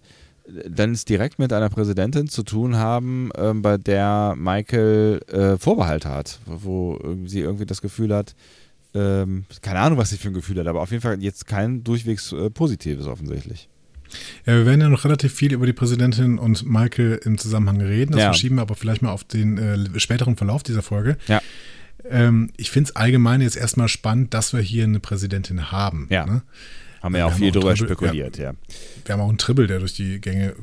dann 0.67 0.91
es 0.91 1.05
direkt 1.05 1.39
mit 1.39 1.53
einer 1.53 1.69
Präsidentin 1.69 2.27
zu 2.27 2.43
tun 2.43 2.77
haben, 2.77 3.31
ähm, 3.35 3.61
bei 3.61 3.77
der 3.77 4.35
Michael 4.37 5.21
äh, 5.27 5.57
Vorbehalte 5.57 6.09
hat, 6.09 6.39
wo 6.45 6.99
sie 7.25 7.39
irgendwie 7.39 7.65
das 7.65 7.81
Gefühl 7.81 8.13
hat, 8.13 8.35
ähm, 8.93 9.45
keine 9.61 9.79
Ahnung, 9.79 9.97
was 9.97 10.09
sie 10.09 10.17
für 10.17 10.27
ein 10.27 10.33
Gefühl 10.33 10.59
hat, 10.59 10.67
aber 10.67 10.81
auf 10.81 10.91
jeden 10.91 11.01
Fall 11.01 11.21
jetzt 11.21 11.47
kein 11.47 11.83
durchwegs 11.83 12.31
äh, 12.33 12.49
positives 12.49 13.07
offensichtlich. 13.07 13.69
Ja, 14.45 14.57
wir 14.57 14.65
werden 14.65 14.81
ja 14.81 14.89
noch 14.89 15.05
relativ 15.05 15.33
viel 15.33 15.53
über 15.53 15.65
die 15.65 15.73
Präsidentin 15.73 16.37
und 16.37 16.65
Michael 16.65 17.21
im 17.23 17.37
Zusammenhang 17.37 17.79
reden. 17.79 18.11
Das 18.11 18.21
ja. 18.21 18.27
verschieben 18.27 18.55
wir 18.55 18.63
aber 18.63 18.75
vielleicht 18.75 19.01
mal 19.01 19.11
auf 19.11 19.23
den 19.23 19.57
äh, 19.57 19.99
späteren 19.99 20.35
Verlauf 20.35 20.63
dieser 20.63 20.81
Folge. 20.81 21.17
Ja. 21.27 21.41
Ähm, 22.09 22.51
ich 22.57 22.71
finde 22.71 22.89
es 22.89 22.95
allgemein 22.95 23.41
jetzt 23.41 23.57
erstmal 23.57 23.87
spannend, 23.87 24.33
dass 24.33 24.53
wir 24.53 24.61
hier 24.61 24.83
eine 24.83 24.99
Präsidentin 24.99 25.71
haben. 25.71 26.07
Ja. 26.09 26.25
Ne? 26.25 26.41
Haben 27.01 27.13
wir 27.13 27.19
ja 27.19 27.25
auch 27.25 27.33
viel 27.33 27.51
drüber 27.51 27.73
Tribble, 27.73 27.95
spekuliert, 27.95 28.37
ja. 28.37 28.51
ja. 28.51 28.55
Wir 29.05 29.13
haben 29.13 29.21
auch 29.21 29.29
einen 29.29 29.39
Tribble, 29.39 29.65
der 29.65 29.79
durch 29.79 29.93
die 29.93 30.21
Gänge 30.21 30.53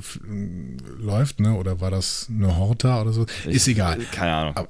läuft, 0.99 1.41
ne? 1.41 1.55
Oder 1.55 1.81
war 1.81 1.91
das 1.91 2.29
eine 2.31 2.57
Horta 2.57 3.03
oder 3.03 3.13
so? 3.13 3.27
Ist 3.47 3.67
ich, 3.67 3.75
egal. 3.75 3.99
Keine 4.13 4.33
Ahnung. 4.33 4.57
Aber, 4.57 4.69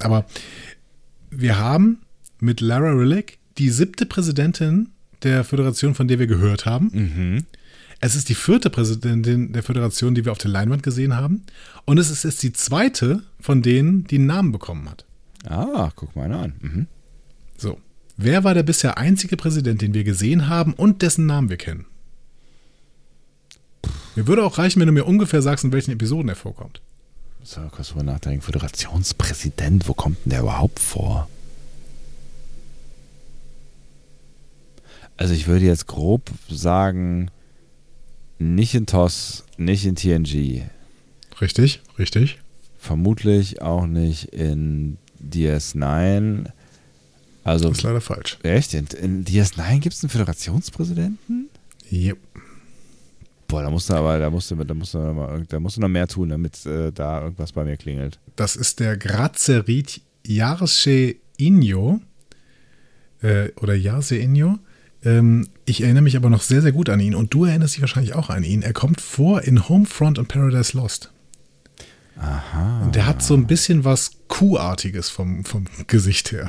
aber 0.00 0.24
wir 1.30 1.58
haben 1.58 1.98
mit 2.40 2.60
Lara 2.60 2.92
Rillick, 2.92 3.38
die 3.58 3.68
siebte 3.68 4.06
Präsidentin 4.06 4.88
der 5.22 5.44
Föderation, 5.44 5.94
von 5.94 6.08
der 6.08 6.18
wir 6.18 6.26
gehört 6.26 6.64
haben. 6.64 6.90
Mhm. 6.92 7.44
Es 8.00 8.16
ist 8.16 8.28
die 8.28 8.34
vierte 8.34 8.70
Präsidentin 8.70 9.52
der 9.52 9.62
Föderation, 9.62 10.14
die 10.14 10.24
wir 10.24 10.32
auf 10.32 10.38
der 10.38 10.50
Leinwand 10.50 10.82
gesehen 10.82 11.14
haben. 11.14 11.44
Und 11.84 11.98
es 11.98 12.10
ist 12.10 12.24
jetzt 12.24 12.42
die 12.42 12.52
zweite 12.52 13.22
von 13.38 13.62
denen, 13.62 14.04
die 14.04 14.16
einen 14.16 14.26
Namen 14.26 14.50
bekommen 14.50 14.90
hat. 14.90 15.04
Ah, 15.46 15.90
guck 15.94 16.14
mal 16.16 16.32
an. 16.32 16.54
Mhm. 16.60 16.86
So. 17.56 17.78
Wer 18.16 18.44
war 18.44 18.54
der 18.54 18.62
bisher 18.62 18.98
einzige 18.98 19.36
Präsident, 19.36 19.82
den 19.82 19.94
wir 19.94 20.04
gesehen 20.04 20.48
haben 20.48 20.74
und 20.74 21.02
dessen 21.02 21.26
Namen 21.26 21.48
wir 21.48 21.56
kennen? 21.56 21.86
Mir 24.14 24.26
würde 24.26 24.44
auch 24.44 24.58
reichen, 24.58 24.80
wenn 24.80 24.86
du 24.86 24.92
mir 24.92 25.06
ungefähr 25.06 25.42
sagst, 25.42 25.64
in 25.64 25.72
welchen 25.72 25.92
Episoden 25.92 26.28
er 26.28 26.36
vorkommt. 26.36 26.82
So, 27.42 27.60
kurz 27.70 27.88
drüber 27.88 28.04
nachdenken. 28.04 28.42
Föderationspräsident, 28.42 29.88
wo 29.88 29.94
kommt 29.94 30.18
denn 30.24 30.30
der 30.30 30.40
überhaupt 30.40 30.78
vor? 30.78 31.28
Also 35.16 35.34
ich 35.34 35.46
würde 35.46 35.64
jetzt 35.64 35.86
grob 35.86 36.30
sagen, 36.48 37.30
nicht 38.38 38.74
in 38.74 38.86
TOS, 38.86 39.44
nicht 39.56 39.86
in 39.86 39.96
TNG. 39.96 40.62
Richtig, 41.40 41.80
richtig. 41.98 42.38
Vermutlich 42.78 43.62
auch 43.62 43.86
nicht 43.86 44.26
in 44.32 44.98
DS9. 45.30 46.46
Also, 47.44 47.68
das 47.68 47.78
ist 47.78 47.82
leider 47.82 48.00
falsch. 48.00 48.38
Echt? 48.42 48.74
In, 48.74 48.86
in 49.00 49.24
DS9 49.24 49.80
gibt 49.80 49.94
es 49.94 50.02
einen 50.02 50.10
Föderationspräsidenten? 50.10 51.48
Yep. 51.90 52.18
Boah, 53.48 53.62
da 53.62 53.70
musst 53.70 53.90
du 53.90 53.94
aber, 53.94 54.18
da 54.18 54.30
musst 54.30 54.50
du, 54.50 54.56
da 54.56 54.74
musst 54.74 54.94
du, 54.94 54.98
noch, 54.98 55.46
da 55.46 55.60
musst 55.60 55.76
du 55.76 55.80
noch 55.80 55.88
mehr 55.88 56.08
tun, 56.08 56.30
damit 56.30 56.64
äh, 56.64 56.90
da 56.90 57.22
irgendwas 57.22 57.52
bei 57.52 57.64
mir 57.64 57.76
klingelt. 57.76 58.18
Das 58.36 58.56
ist 58.56 58.80
der 58.80 58.96
Grazerit 58.96 60.00
Yarsche 60.26 61.16
Inyo. 61.36 62.00
Äh, 63.20 63.50
oder 63.60 63.74
Yarse 63.74 64.16
Inyo. 64.16 64.58
Ähm, 65.04 65.48
ich 65.66 65.82
erinnere 65.82 66.02
mich 66.02 66.16
aber 66.16 66.30
noch 66.30 66.42
sehr, 66.42 66.62
sehr 66.62 66.72
gut 66.72 66.88
an 66.88 67.00
ihn 67.00 67.14
und 67.14 67.34
du 67.34 67.44
erinnerst 67.44 67.74
dich 67.74 67.82
wahrscheinlich 67.82 68.14
auch 68.14 68.30
an 68.30 68.44
ihn. 68.44 68.62
Er 68.62 68.72
kommt 68.72 69.00
vor 69.00 69.42
in 69.42 69.68
Homefront 69.68 70.18
und 70.18 70.28
Paradise 70.28 70.76
Lost. 70.76 71.12
Aha. 72.16 72.82
Und 72.82 72.94
der 72.94 73.06
hat 73.06 73.22
so 73.22 73.34
ein 73.34 73.46
bisschen 73.46 73.84
was 73.84 74.12
Kuhartiges 74.28 75.08
vom, 75.08 75.44
vom 75.44 75.66
Gesicht 75.86 76.32
her. 76.32 76.48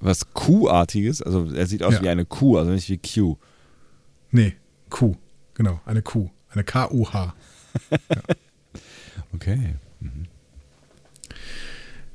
Was 0.00 0.32
Kuhartiges? 0.34 1.22
Also 1.22 1.50
er 1.52 1.66
sieht 1.66 1.82
aus 1.82 1.94
ja. 1.94 2.02
wie 2.02 2.08
eine 2.08 2.24
Kuh, 2.24 2.58
also 2.58 2.70
nicht 2.70 2.88
wie 2.88 2.98
Q. 2.98 3.36
Nee, 4.30 4.54
Kuh. 4.90 5.16
Genau, 5.54 5.80
eine 5.86 6.02
Kuh. 6.02 6.30
Eine 6.50 6.64
K-U-H. 6.64 7.34
ja. 7.90 7.98
Okay. 9.34 9.74
Mhm. 9.98 10.26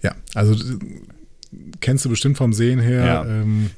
Ja, 0.02 0.16
also 0.34 0.56
kennst 1.82 2.06
du 2.06 2.10
bestimmt 2.10 2.38
vom 2.38 2.54
Sehen 2.54 2.80
her. 2.80 3.06
Ja. 3.06 3.26
Ähm, 3.26 3.72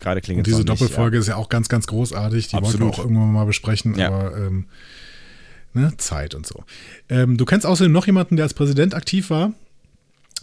gerade 0.00 0.20
klingt 0.20 0.38
Und 0.38 0.46
diese 0.46 0.64
Doppelfolge 0.64 1.18
nicht, 1.18 1.28
ja. 1.28 1.34
ist 1.34 1.36
ja 1.38 1.42
auch 1.42 1.48
ganz, 1.48 1.68
ganz 1.68 1.86
großartig. 1.86 2.48
Die 2.48 2.56
Absolut. 2.56 2.80
wollten 2.80 2.84
wir 2.84 2.94
auch 2.94 3.04
irgendwann 3.04 3.32
mal 3.32 3.46
besprechen, 3.46 3.94
ja. 3.94 4.08
aber 4.08 4.36
ähm, 4.36 4.66
ne, 5.74 5.96
Zeit 5.98 6.34
und 6.34 6.46
so. 6.46 6.64
Ähm, 7.08 7.36
du 7.36 7.44
kennst 7.44 7.66
außerdem 7.66 7.92
noch 7.92 8.06
jemanden, 8.06 8.36
der 8.36 8.44
als 8.44 8.54
Präsident 8.54 8.94
aktiv 8.94 9.30
war, 9.30 9.52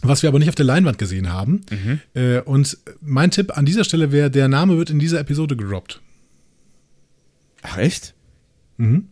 was 0.02 0.22
wir 0.22 0.28
aber 0.28 0.38
nicht 0.38 0.48
auf 0.48 0.54
der 0.54 0.64
Leinwand 0.64 0.98
gesehen 0.98 1.32
haben. 1.32 1.62
Mhm. 1.70 2.00
Äh, 2.14 2.40
und 2.40 2.78
mein 3.00 3.30
Tipp 3.30 3.56
an 3.56 3.66
dieser 3.66 3.84
Stelle 3.84 4.12
wäre, 4.12 4.30
der 4.30 4.48
Name 4.48 4.76
wird 4.76 4.90
in 4.90 4.98
dieser 4.98 5.20
Episode 5.20 5.56
gedroppt. 5.56 6.00
Ach, 7.62 7.78
echt? 7.78 8.14
Mhm. 8.76 9.08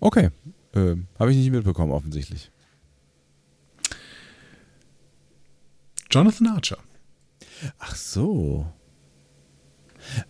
Okay. 0.00 0.30
Äh, 0.74 0.96
Habe 1.18 1.30
ich 1.32 1.36
nicht 1.36 1.50
mitbekommen, 1.50 1.92
offensichtlich. 1.92 2.50
Jonathan 6.10 6.46
Archer. 6.48 6.78
Ach 7.78 7.94
so. 7.96 8.72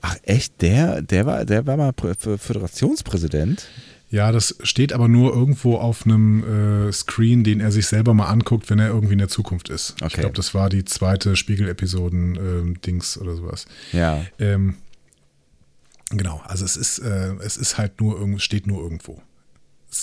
Ach 0.00 0.16
echt, 0.22 0.62
der, 0.62 1.02
der 1.02 1.26
war, 1.26 1.44
der 1.44 1.66
war 1.66 1.76
mal 1.76 1.92
Föderationspräsident? 1.94 3.68
Ja, 4.08 4.30
das 4.30 4.56
steht 4.62 4.92
aber 4.92 5.08
nur 5.08 5.34
irgendwo 5.34 5.76
auf 5.76 6.04
einem 6.04 6.88
äh, 6.88 6.92
Screen, 6.92 7.42
den 7.42 7.60
er 7.60 7.72
sich 7.72 7.86
selber 7.86 8.14
mal 8.14 8.26
anguckt, 8.26 8.70
wenn 8.70 8.78
er 8.78 8.88
irgendwie 8.88 9.14
in 9.14 9.18
der 9.18 9.28
Zukunft 9.28 9.68
ist. 9.68 9.94
Okay. 10.00 10.06
Ich 10.06 10.14
glaube, 10.14 10.34
das 10.34 10.54
war 10.54 10.68
die 10.68 10.84
zweite 10.84 11.34
Spiegel-Episoden-Dings 11.34 13.16
ähm, 13.16 13.22
oder 13.22 13.34
sowas. 13.34 13.66
Ja. 13.92 14.24
Ähm, 14.38 14.76
genau, 16.10 16.40
also 16.44 16.64
es 16.64 16.76
ist, 16.76 17.00
äh, 17.00 17.34
es 17.40 17.56
ist 17.56 17.78
halt 17.78 18.00
nur, 18.00 18.38
steht 18.38 18.66
nur 18.68 18.80
irgendwo 18.80 19.20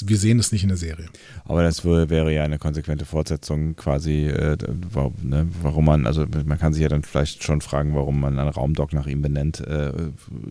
wir 0.07 0.17
sehen 0.17 0.39
es 0.39 0.51
nicht 0.51 0.63
in 0.63 0.69
der 0.69 0.77
Serie. 0.77 1.07
Aber 1.45 1.63
das 1.63 1.85
wäre 1.85 2.33
ja 2.33 2.43
eine 2.43 2.59
konsequente 2.59 3.05
Fortsetzung 3.05 3.75
quasi, 3.75 4.27
äh, 4.27 4.57
warum, 4.91 5.13
ne, 5.21 5.47
warum, 5.61 5.85
man, 5.85 6.07
also 6.07 6.25
man 6.45 6.57
kann 6.57 6.73
sich 6.73 6.81
ja 6.81 6.89
dann 6.89 7.03
vielleicht 7.03 7.43
schon 7.43 7.61
fragen, 7.61 7.95
warum 7.95 8.19
man 8.19 8.39
einen 8.39 8.49
Raumdock 8.49 8.93
nach 8.93 9.07
ihm 9.07 9.21
benennt, 9.21 9.59
äh, 9.59 9.91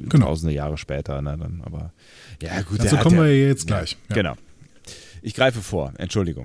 genau. 0.09 0.27
tausende 0.27 0.55
Jahre 0.55 0.79
später. 0.79 1.21
Ne, 1.23 1.37
dann, 1.39 1.63
aber 1.65 1.93
ja 2.43 2.63
gut. 2.63 2.81
Dazu 2.81 2.97
kommen 2.97 3.19
wir 3.19 3.47
jetzt 3.47 3.67
gleich. 3.67 3.93
Ja, 3.93 4.17
ja. 4.17 4.23
Genau. 4.23 4.35
Ich 5.23 5.35
greife 5.35 5.61
vor, 5.61 5.93
Entschuldigung. 5.99 6.45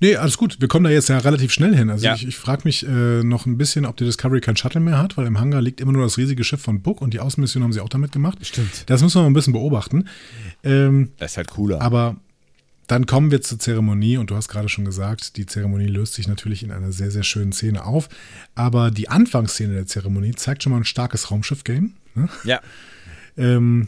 Nee, 0.00 0.16
alles 0.16 0.38
gut. 0.38 0.60
Wir 0.60 0.68
kommen 0.68 0.84
da 0.84 0.90
jetzt 0.90 1.08
ja 1.10 1.18
relativ 1.18 1.52
schnell 1.52 1.76
hin. 1.76 1.90
Also 1.90 2.06
Ja. 2.06 2.14
ich, 2.14 2.26
ich 2.26 2.36
frage 2.36 2.62
mich 2.64 2.86
äh, 2.86 3.22
noch 3.22 3.46
ein 3.46 3.58
bisschen, 3.58 3.84
ob 3.84 3.96
die 3.98 4.04
Discovery 4.04 4.40
kein 4.40 4.56
Shuttle 4.56 4.80
mehr 4.80 4.98
hat, 4.98 5.16
weil 5.16 5.26
im 5.26 5.38
Hangar 5.38 5.60
liegt 5.60 5.80
immer 5.80 5.92
nur 5.92 6.02
das 6.04 6.16
riesige 6.18 6.42
Schiff 6.42 6.62
von 6.62 6.80
Book 6.82 7.00
und 7.02 7.12
die 7.14 7.20
Außenmission 7.20 7.62
haben 7.62 7.72
sie 7.72 7.80
auch 7.80 7.88
damit 7.90 8.12
gemacht. 8.12 8.38
Stimmt. 8.44 8.84
Das 8.88 9.02
müssen 9.02 9.16
wir 9.18 9.22
mal 9.22 9.30
ein 9.30 9.34
bisschen 9.34 9.52
beobachten. 9.52 10.08
Ähm, 10.64 11.10
Das 11.18 11.32
ist 11.32 11.36
halt 11.36 11.48
cooler. 11.48 11.80
aber 11.82 12.16
dann 12.86 13.06
kommen 13.06 13.30
wir 13.30 13.40
zur 13.40 13.58
Zeremonie 13.60 14.16
und 14.16 14.30
du 14.30 14.34
hast 14.36 14.48
gerade 14.48 14.68
schon 14.68 14.84
gesagt, 14.84 15.36
die 15.36 15.46
Zeremonie 15.46 15.86
löst 15.86 16.14
sich 16.14 16.26
natürlich 16.26 16.64
in 16.64 16.72
einer 16.72 16.90
sehr, 16.90 17.12
sehr 17.12 17.22
schönen 17.22 17.52
Szene 17.52 17.84
auf. 17.84 18.08
Aber 18.56 18.90
die 18.90 19.08
Anfangsszene 19.08 19.74
der 19.74 19.86
Zeremonie 19.86 20.32
zeigt 20.34 20.64
schon 20.64 20.72
mal 20.72 20.78
ein 20.78 20.84
starkes 20.84 21.30
Raumschiff-Game. 21.30 21.92
Ne? 22.16 22.28
ja. 22.42 22.60
Ähm, 23.36 23.86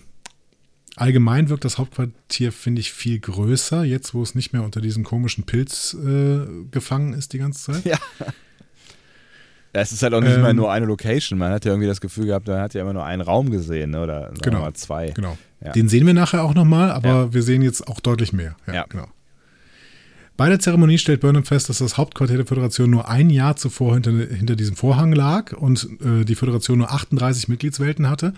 allgemein 0.97 1.49
wirkt 1.49 1.65
das 1.65 1.79
Hauptquartier, 1.79 2.53
finde 2.53 2.81
ich, 2.81 2.93
viel 2.93 3.19
größer, 3.19 3.85
jetzt 3.85 4.15
wo 4.15 4.23
es 4.23 4.35
nicht 4.35 4.53
mehr 4.53 4.63
unter 4.63 4.81
diesem 4.81 5.05
komischen 5.05 5.45
Pilz 5.45 5.95
äh, 5.95 6.41
gefangen 6.71 7.13
ist 7.15 7.33
die 7.33 7.39
ganze 7.39 7.73
Zeit. 7.73 7.85
Ja. 7.85 7.99
Ja, 9.75 9.81
Es 9.81 9.91
ist 9.91 10.03
halt 10.03 10.13
auch 10.13 10.21
nicht 10.21 10.35
Ähm, 10.35 10.43
mal 10.43 10.53
nur 10.53 10.71
eine 10.71 10.85
Location. 10.85 11.39
Man 11.39 11.51
hat 11.51 11.65
ja 11.65 11.71
irgendwie 11.73 11.89
das 11.89 12.03
Gefühl 12.03 12.27
gehabt, 12.27 12.47
man 12.47 12.61
hat 12.61 12.75
ja 12.75 12.83
immer 12.83 12.93
nur 12.93 13.07
einen 13.07 13.23
Raum 13.23 13.51
gesehen, 13.51 13.93
ne? 13.93 14.03
oder 14.03 14.31
Genau. 14.43 14.61
mal 14.61 14.75
zwei. 14.75 15.11
Genau. 15.13 15.39
Ja. 15.65 15.73
Den 15.73 15.89
sehen 15.89 16.07
wir 16.07 16.13
nachher 16.13 16.43
auch 16.45 16.53
nochmal, 16.53 16.91
aber 16.91 17.09
Ja. 17.09 17.33
wir 17.33 17.43
sehen 17.43 17.63
jetzt 17.63 17.89
auch 17.89 17.99
deutlich 18.01 18.35
mehr. 18.35 18.55
Ja. 18.71 18.85
genau. 18.89 19.07
Bei 20.37 20.49
der 20.49 20.59
Zeremonie 20.59 20.99
stellt 20.99 21.21
Burnham 21.21 21.45
fest, 21.45 21.69
dass 21.69 21.79
das 21.79 21.99
Hauptquartier 21.99 22.39
der 22.39 22.47
Föderation 22.47 22.91
nur 22.91 23.09
ein 23.09 23.29
Jahr 23.31 23.57
zuvor 23.57 23.95
hinter, 23.95 24.13
hinter 24.13 24.57
diesem 24.57 24.77
Vorhang 24.77 25.13
lag 25.13 25.53
und 25.53 25.89
äh, 26.01 26.25
die 26.25 26.35
Föderation 26.35 26.79
nur 26.79 26.91
38 26.91 27.49
Mitgliedswelten 27.49 28.09
hatte. 28.09 28.33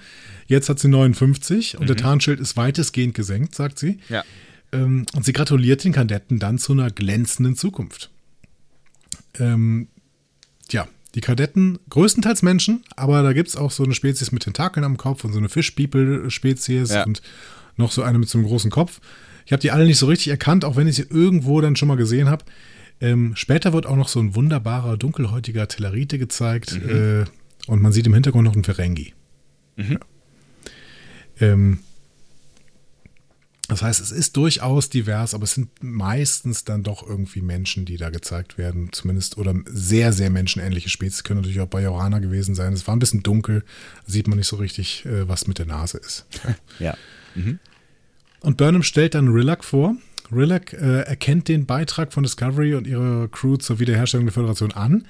Jetzt 0.47 0.69
hat 0.69 0.81
sie 0.81 0.89
59 0.89 1.79
und 1.79 1.89
der 1.89 1.97
Tarnschild 1.97 2.41
ist 2.41 2.57
weitestgehend 2.57 3.15
gesenkt, 3.15 3.55
sagt 3.55 3.79
sie. 3.79 3.99
Ja. 4.09 4.25
Ähm, 4.73 5.07
und 5.15 5.25
sie 5.25 5.33
gratuliert 5.33 5.85
den 5.85 5.93
Kadetten 5.93 6.39
dann 6.41 6.59
zu 6.59 6.73
einer 6.73 6.91
glänzenden 6.91 7.55
Zukunft. 7.57 8.11
Ähm, 9.39 9.89
ja, 10.71 10.89
die 11.15 11.21
Kadetten, 11.21 11.79
größtenteils 11.91 12.43
Menschen, 12.43 12.83
aber 12.97 13.23
da 13.23 13.33
gibt 13.33 13.49
es 13.49 13.57
auch 13.57 13.71
so 13.71 13.85
eine 13.85 13.95
Spezies 13.95 14.33
mit 14.33 14.43
Tentakeln 14.43 14.85
am 14.85 14.97
Kopf 14.97 15.23
und 15.25 15.33
so 15.33 15.39
eine 15.39 15.49
Fish-People-Spezies 15.49 16.91
Ja. 16.93 17.05
und 17.05 17.23
noch 17.77 17.93
so 17.93 18.03
eine 18.03 18.19
mit 18.19 18.29
so 18.29 18.39
einem 18.39 18.47
großen 18.49 18.71
Kopf. 18.71 19.01
Ich 19.47 19.53
habe 19.53 19.61
die 19.61 19.71
alle 19.71 19.85
nicht 19.85 19.99
so 19.99 20.07
richtig 20.07 20.29
erkannt, 20.29 20.65
auch 20.65 20.77
wenn 20.77 20.87
ich 20.87 20.97
sie 20.97 21.07
irgendwo 21.09 21.61
dann 21.61 21.77
schon 21.77 21.89
mal 21.89 21.97
gesehen 21.97 22.29
habe. 22.29 22.45
Ähm, 23.01 23.33
später 23.37 23.73
wird 23.73 23.87
auch 23.87 23.97
noch 23.97 24.09
so 24.09 24.21
ein 24.21 24.35
wunderbarer, 24.35 24.97
dunkelhäutiger 24.97 25.69
Tellerite 25.69 26.19
gezeigt 26.19 26.73
äh, 26.73 27.25
und 27.66 27.83
man 27.83 27.93
sieht 27.93 28.07
im 28.07 28.15
Hintergrund 28.15 28.45
noch 28.45 28.55
einen 28.55 28.65
Ferengi. 28.65 29.15
Ja. 29.77 29.99
Ähm, 31.41 31.81
das 33.69 33.81
heißt, 33.81 34.01
es 34.01 34.12
ist 34.12 34.37
durchaus 34.37 34.91
divers, 34.91 35.33
aber 35.33 35.45
es 35.45 35.55
sind 35.55 35.71
meistens 35.83 36.65
dann 36.65 36.83
doch 36.83 37.07
irgendwie 37.07 37.41
Menschen, 37.41 37.87
die 37.87 37.97
da 37.97 38.11
gezeigt 38.11 38.59
werden, 38.59 38.91
zumindest 38.93 39.39
oder 39.39 39.55
sehr, 39.66 40.12
sehr 40.12 40.29
menschenähnliche 40.29 40.91
Spezies 40.91 41.25
können 41.25 41.41
natürlich 41.41 41.61
auch 41.61 41.69
Bajoraner 41.69 42.21
gewesen 42.21 42.55
sein. 42.55 42.75
Es 42.75 42.87
war 42.87 42.95
ein 42.95 42.99
bisschen 42.99 43.23
dunkel, 43.23 43.65
sieht 44.07 44.29
man 44.29 44.37
nicht 44.37 44.49
so 44.49 44.57
richtig, 44.57 45.07
äh, 45.07 45.27
was 45.29 45.47
mit 45.47 45.59
der 45.59 45.66
Nase 45.66 45.99
ist. 45.99 46.27
Ja. 46.79 46.97
Und 48.45 48.57
Burnham 48.59 48.83
stellt 48.83 49.15
dann 49.15 49.29
Rillac 49.29 49.65
vor. 49.65 49.97
Rillac 50.33 50.73
äh, 50.73 51.01
erkennt 51.03 51.49
den 51.49 51.66
Beitrag 51.66 52.12
von 52.12 52.23
Discovery 52.23 52.75
und 52.75 52.87
ihrer 52.87 53.29
Crew 53.29 53.57
zur 53.57 53.79
Wiederherstellung 53.79 54.27
der 54.27 54.33
Föderation 54.33 54.73
an, 54.73 55.05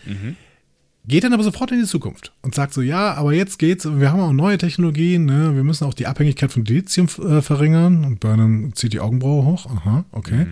geht 1.06 1.24
dann 1.24 1.32
aber 1.32 1.42
sofort 1.42 1.70
in 1.70 1.80
die 1.80 1.86
Zukunft 1.86 2.32
und 2.42 2.54
sagt 2.54 2.72
so, 2.74 2.80
ja, 2.80 3.14
aber 3.14 3.32
jetzt 3.32 3.58
geht's, 3.58 3.84
wir 3.86 4.10
haben 4.10 4.20
auch 4.20 4.32
neue 4.32 4.58
Technologien, 4.58 5.24
ne? 5.24 5.54
wir 5.54 5.62
müssen 5.64 5.84
auch 5.84 5.94
die 5.94 6.06
Abhängigkeit 6.06 6.50
von 6.50 6.64
Lithium 6.64 7.06
äh, 7.06 7.42
verringern. 7.42 8.04
Und 8.04 8.20
Burnham 8.20 8.74
zieht 8.74 8.92
die 8.92 9.00
Augenbraue 9.00 9.44
hoch. 9.44 9.66
Aha, 9.66 10.04
okay. 10.12 10.46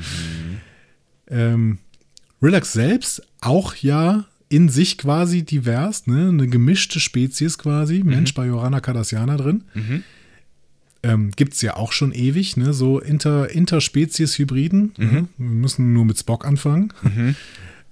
Ähm, 1.28 1.78
Rillac 2.42 2.66
selbst 2.66 3.22
auch 3.40 3.74
ja 3.76 4.26
in 4.48 4.68
sich 4.68 4.98
quasi 4.98 5.44
divers, 5.44 6.06
ne? 6.06 6.28
eine 6.28 6.46
gemischte 6.46 7.00
Spezies 7.00 7.56
quasi, 7.56 8.02
Mensch, 8.04 8.34
Bajorana, 8.34 8.80
Cardassianer 8.80 9.38
drin. 9.38 9.64
Ähm, 11.02 11.32
Gibt 11.32 11.54
es 11.54 11.62
ja 11.62 11.76
auch 11.76 11.92
schon 11.92 12.12
ewig, 12.12 12.56
ne? 12.56 12.72
so 12.72 13.00
Inter, 13.00 13.50
Interspezies-Hybriden. 13.50 14.94
Ne? 14.96 15.28
Wir 15.36 15.46
müssen 15.48 15.92
nur 15.92 16.04
mit 16.04 16.18
Spock 16.18 16.44
anfangen. 16.44 16.92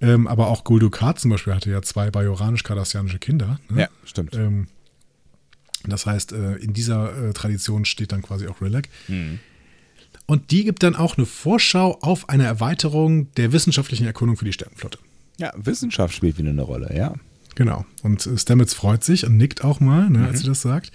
Ähm, 0.02 0.26
aber 0.28 0.48
auch 0.48 0.64
Guldukat 0.64 1.18
zum 1.18 1.30
Beispiel 1.30 1.54
hatte 1.54 1.70
ja 1.70 1.82
zwei 1.82 2.10
bajoranisch-kardassianische 2.10 3.18
Kinder. 3.18 3.60
Ne? 3.68 3.82
Ja, 3.82 3.88
stimmt. 4.04 4.34
Ähm, 4.34 4.68
das 5.84 6.06
heißt, 6.06 6.32
äh, 6.32 6.54
in 6.54 6.72
dieser 6.72 7.28
äh, 7.28 7.32
Tradition 7.34 7.84
steht 7.84 8.12
dann 8.12 8.22
quasi 8.22 8.48
auch 8.48 8.62
Rillac. 8.62 8.88
Und 10.26 10.50
die 10.52 10.64
gibt 10.64 10.82
dann 10.82 10.96
auch 10.96 11.16
eine 11.18 11.26
Vorschau 11.26 11.98
auf 12.00 12.28
eine 12.28 12.44
Erweiterung 12.44 13.30
der 13.34 13.52
wissenschaftlichen 13.52 14.06
Erkundung 14.06 14.36
für 14.36 14.44
die 14.44 14.52
Sternenflotte. 14.52 14.98
Ja, 15.38 15.52
Wissenschaft 15.56 16.14
spielt 16.14 16.38
wieder 16.38 16.50
eine 16.50 16.62
Rolle, 16.62 16.94
ja. 16.96 17.14
Genau. 17.56 17.84
Und 18.02 18.26
äh, 18.26 18.38
Stamets 18.38 18.74
freut 18.74 19.04
sich 19.04 19.26
und 19.26 19.36
nickt 19.36 19.64
auch 19.64 19.80
mal, 19.80 20.08
ne, 20.08 20.26
als 20.28 20.40
sie 20.40 20.46
das 20.46 20.62
sagt. 20.62 20.92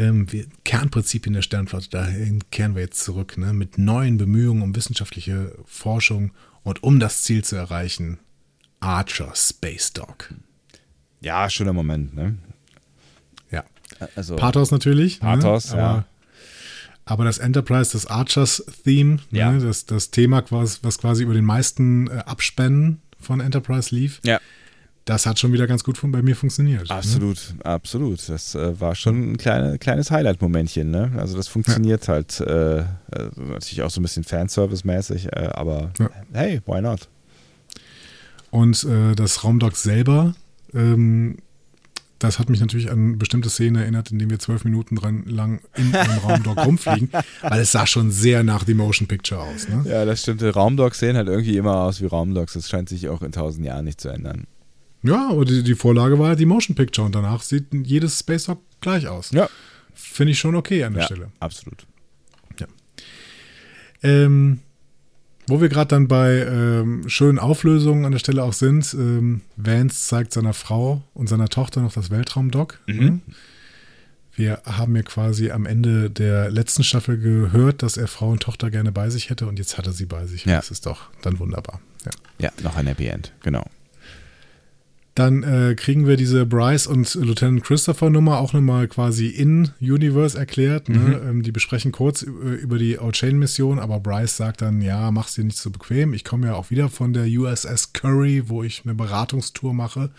Ähm, 0.00 0.32
wir, 0.32 0.46
Kernprinzipien 0.64 1.34
der 1.34 1.42
Sternenflotte, 1.42 1.90
dahin 1.90 2.42
kehren 2.50 2.74
wir 2.74 2.82
jetzt 2.82 3.04
zurück, 3.04 3.36
ne, 3.36 3.52
mit 3.52 3.76
neuen 3.76 4.16
Bemühungen 4.16 4.62
um 4.62 4.74
wissenschaftliche 4.74 5.54
Forschung 5.66 6.32
und 6.62 6.82
um 6.82 6.98
das 7.00 7.22
Ziel 7.22 7.44
zu 7.44 7.56
erreichen, 7.56 8.18
Archer 8.80 9.32
Space 9.34 9.92
Dog. 9.92 10.32
Ja, 11.20 11.50
schöner 11.50 11.74
Moment, 11.74 12.14
ne? 12.14 12.38
Ja. 13.50 13.64
Also, 14.16 14.36
Pathos 14.36 14.70
natürlich. 14.70 15.20
Pathos, 15.20 15.72
ne? 15.72 15.78
ja. 15.78 15.88
aber, 15.90 16.06
aber 17.04 17.24
das 17.24 17.36
Enterprise, 17.36 17.92
das 17.92 18.06
Archers-Theme, 18.06 19.18
Ja. 19.30 19.52
ne? 19.52 19.60
das, 19.60 19.84
das 19.84 20.10
Thema, 20.10 20.40
quasi, 20.40 20.78
was 20.80 20.96
quasi 20.96 21.24
über 21.24 21.34
den 21.34 21.44
meisten 21.44 22.06
äh, 22.06 22.22
Abspännen 22.24 23.02
von 23.18 23.40
Enterprise 23.40 23.94
lief, 23.94 24.20
ja, 24.24 24.40
das 25.04 25.26
hat 25.26 25.38
schon 25.38 25.52
wieder 25.52 25.66
ganz 25.66 25.82
gut 25.82 25.98
von, 25.98 26.12
bei 26.12 26.22
mir 26.22 26.36
funktioniert. 26.36 26.88
Ne? 26.88 26.94
absolut, 26.94 27.38
absolut. 27.64 28.28
Das 28.28 28.54
äh, 28.54 28.78
war 28.80 28.94
schon 28.94 29.32
ein 29.32 29.36
kleine, 29.38 29.78
kleines 29.78 30.10
Highlight-Momentchen, 30.10 30.90
ne? 30.90 31.12
Also 31.16 31.36
das 31.36 31.48
funktioniert 31.48 32.06
halt 32.08 32.40
äh, 32.40 32.80
äh, 32.80 32.84
natürlich 33.36 33.82
auch 33.82 33.90
so 33.90 34.00
ein 34.00 34.02
bisschen 34.02 34.24
Fanservice-mäßig, 34.24 35.26
äh, 35.32 35.48
aber 35.52 35.90
Ja. 35.98 36.10
hey, 36.32 36.60
why 36.66 36.80
not? 36.80 37.08
Und 38.50 38.84
äh, 38.84 39.14
das 39.14 39.44
Raumdock 39.44 39.76
selber, 39.76 40.34
ähm, 40.74 41.38
das 42.18 42.38
hat 42.38 42.50
mich 42.50 42.60
natürlich 42.60 42.90
an 42.90 43.16
bestimmte 43.16 43.48
Szenen 43.48 43.76
erinnert, 43.80 44.10
in 44.10 44.18
denen 44.18 44.30
wir 44.30 44.38
zwölf 44.38 44.64
Minuten 44.64 44.96
dran 44.96 45.24
lang 45.24 45.60
in 45.76 45.94
einem 45.94 46.18
Raumdock 46.18 46.58
rumfliegen, 46.66 47.10
weil 47.42 47.60
es 47.60 47.72
sah 47.72 47.86
schon 47.86 48.10
sehr 48.10 48.42
nach 48.42 48.66
The 48.66 48.74
Motion 48.74 49.08
Picture 49.08 49.40
aus. 49.40 49.68
Ne? 49.68 49.84
Ja, 49.88 50.04
das 50.04 50.20
stimmt. 50.22 50.42
Raumdogs 50.42 50.98
sehen 50.98 51.16
halt 51.16 51.28
irgendwie 51.28 51.56
immer 51.56 51.76
aus 51.76 52.02
wie 52.02 52.06
Raumdogs. 52.06 52.52
Das 52.52 52.68
scheint 52.68 52.88
sich 52.90 53.08
auch 53.08 53.22
in 53.22 53.32
tausend 53.32 53.64
Jahren 53.64 53.86
nicht 53.86 54.00
zu 54.00 54.08
ändern. 54.10 54.46
Ja, 55.02 55.30
aber 55.30 55.44
die, 55.44 55.62
die 55.62 55.74
Vorlage 55.74 56.18
war 56.18 56.30
ja 56.30 56.34
die 56.34 56.46
Motion 56.46 56.74
Picture 56.76 57.06
und 57.06 57.14
danach 57.14 57.42
sieht 57.42 57.66
jedes 57.72 58.18
Space 58.18 58.44
Dock 58.44 58.60
gleich 58.80 59.08
aus. 59.08 59.30
Ja, 59.30 59.48
Finde 59.94 60.32
ich 60.32 60.38
schon 60.38 60.54
okay 60.54 60.84
an 60.84 60.92
der 60.94 61.02
ja 61.02 61.06
Stelle. 61.06 61.32
absolut. 61.40 61.86
Ähm, 64.02 64.60
wo 65.46 65.60
wir 65.60 65.68
gerade 65.68 65.88
dann 65.88 66.08
bei 66.08 66.38
ähm, 66.38 67.08
schönen 67.08 67.38
Auflösungen 67.38 68.04
an 68.04 68.12
der 68.12 68.18
Stelle 68.18 68.42
auch 68.44 68.52
sind, 68.52 68.94
ähm, 68.94 69.42
Vance 69.56 70.06
zeigt 70.08 70.32
seiner 70.32 70.54
Frau 70.54 71.02
und 71.12 71.28
seiner 71.28 71.48
Tochter 71.48 71.82
noch 71.82 71.92
das 71.92 72.10
Weltraumdock. 72.10 72.78
Ne? 72.86 73.20
Wir 74.32 74.62
haben 74.64 74.94
ja 74.96 75.02
quasi 75.02 75.50
am 75.50 75.66
Ende 75.66 76.08
der 76.08 76.50
letzten 76.50 76.84
Staffel 76.84 77.18
gehört, 77.18 77.82
dass 77.82 77.96
er 77.96 78.06
Frau 78.06 78.30
und 78.30 78.42
Tochter 78.42 78.70
gerne 78.70 78.92
bei 78.92 79.10
sich 79.10 79.28
hätte 79.28 79.46
und 79.46 79.58
jetzt 79.58 79.76
hat 79.76 79.86
er 79.86 79.92
sie 79.92 80.06
bei 80.06 80.24
sich. 80.26 80.44
Ja. 80.46 80.56
Das 80.56 80.70
ist 80.70 80.86
doch 80.86 81.10
dann 81.20 81.38
wunderbar. 81.38 81.80
Ja. 82.04 82.10
Ja, 82.46 82.52
noch 82.62 82.76
ein 82.76 82.86
Happy 82.86 83.06
End, 83.06 83.32
genau. 83.42 83.68
Dann 85.14 85.42
äh, 85.42 85.74
kriegen 85.74 86.06
wir 86.06 86.16
diese 86.16 86.46
Bryce 86.46 86.86
und 86.86 87.14
Lieutenant 87.14 87.64
Christopher 87.64 88.10
Nummer 88.10 88.38
auch 88.38 88.52
nochmal 88.52 88.86
quasi 88.86 89.26
in 89.26 89.70
Universe 89.80 90.38
erklärt. 90.38 90.88
Ne? 90.88 91.20
Ähm, 91.28 91.42
die 91.42 91.50
besprechen 91.50 91.90
kurz 91.90 92.22
über, 92.22 92.52
über 92.52 92.78
die 92.78 92.98
O'Chain-Mission, 92.98 93.80
aber 93.80 93.98
Bryce 93.98 94.36
sagt 94.36 94.62
dann, 94.62 94.80
ja, 94.80 95.10
mach's 95.10 95.34
dir 95.34 95.44
nicht 95.44 95.58
so 95.58 95.70
bequem. 95.70 96.14
Ich 96.14 96.24
komme 96.24 96.46
ja 96.46 96.54
auch 96.54 96.70
wieder 96.70 96.88
von 96.88 97.12
der 97.12 97.26
USS 97.26 97.92
Curry, 97.92 98.48
wo 98.48 98.62
ich 98.62 98.82
eine 98.84 98.94
Beratungstour 98.94 99.74
mache. 99.74 100.10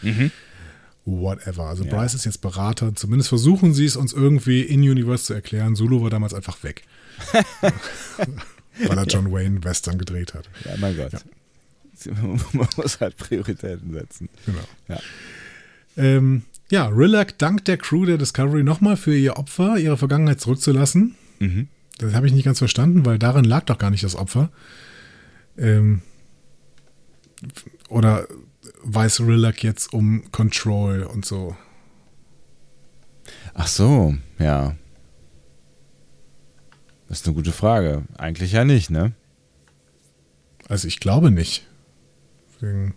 Whatever. 1.05 1.63
Also 1.63 1.83
Bryce 1.85 2.13
ist 2.13 2.25
jetzt 2.25 2.41
Berater. 2.41 2.93
Zumindest 2.93 3.29
versuchen 3.29 3.73
sie 3.73 3.85
es 3.85 3.95
uns 3.95 4.13
irgendwie 4.13 4.61
in 4.61 4.81
Universe 4.81 5.23
zu 5.23 5.33
erklären. 5.33 5.75
Sulu 5.75 6.03
war 6.03 6.09
damals 6.09 6.33
einfach 6.33 6.61
weg. 6.63 6.83
Weil 8.87 8.97
er 8.97 9.05
John 9.05 9.31
Wayne 9.31 9.63
Western 9.63 9.97
gedreht 9.97 10.33
hat. 10.33 10.49
Ja, 10.65 10.71
mein 10.79 10.95
Gott. 10.95 11.13
Man 12.53 12.67
muss 12.77 12.99
halt 12.99 13.17
Prioritäten 13.17 13.93
setzen. 13.93 14.29
Genau. 14.45 14.63
Ja. 14.87 14.99
Ähm, 15.97 16.43
ja, 16.69 16.87
Rillac 16.87 17.37
dankt 17.37 17.67
der 17.67 17.77
Crew 17.77 18.05
der 18.05 18.17
Discovery 18.17 18.63
nochmal 18.63 18.95
für 18.95 19.15
ihr 19.15 19.37
Opfer, 19.37 19.77
ihre 19.77 19.97
Vergangenheit 19.97 20.39
zurückzulassen. 20.39 21.15
Mhm. 21.39 21.67
Das 21.97 22.13
habe 22.13 22.27
ich 22.27 22.33
nicht 22.33 22.45
ganz 22.45 22.59
verstanden, 22.59 23.05
weil 23.05 23.19
darin 23.19 23.45
lag 23.45 23.65
doch 23.65 23.77
gar 23.77 23.89
nicht 23.89 24.03
das 24.03 24.15
Opfer. 24.15 24.49
Ähm, 25.57 26.01
oder 27.89 28.27
weiß 28.83 29.21
Rillac 29.21 29.63
jetzt 29.63 29.93
um 29.93 30.31
Control 30.31 31.03
und 31.03 31.25
so? 31.25 31.55
Ach 33.53 33.67
so, 33.67 34.15
ja. 34.39 34.75
Das 37.07 37.19
ist 37.19 37.27
eine 37.27 37.35
gute 37.35 37.51
Frage. 37.51 38.03
Eigentlich 38.17 38.53
ja 38.53 38.63
nicht, 38.63 38.89
ne? 38.89 39.11
Also 40.67 40.87
ich 40.87 40.99
glaube 41.01 41.31
nicht. 41.31 41.67
Deswegen, 42.61 42.93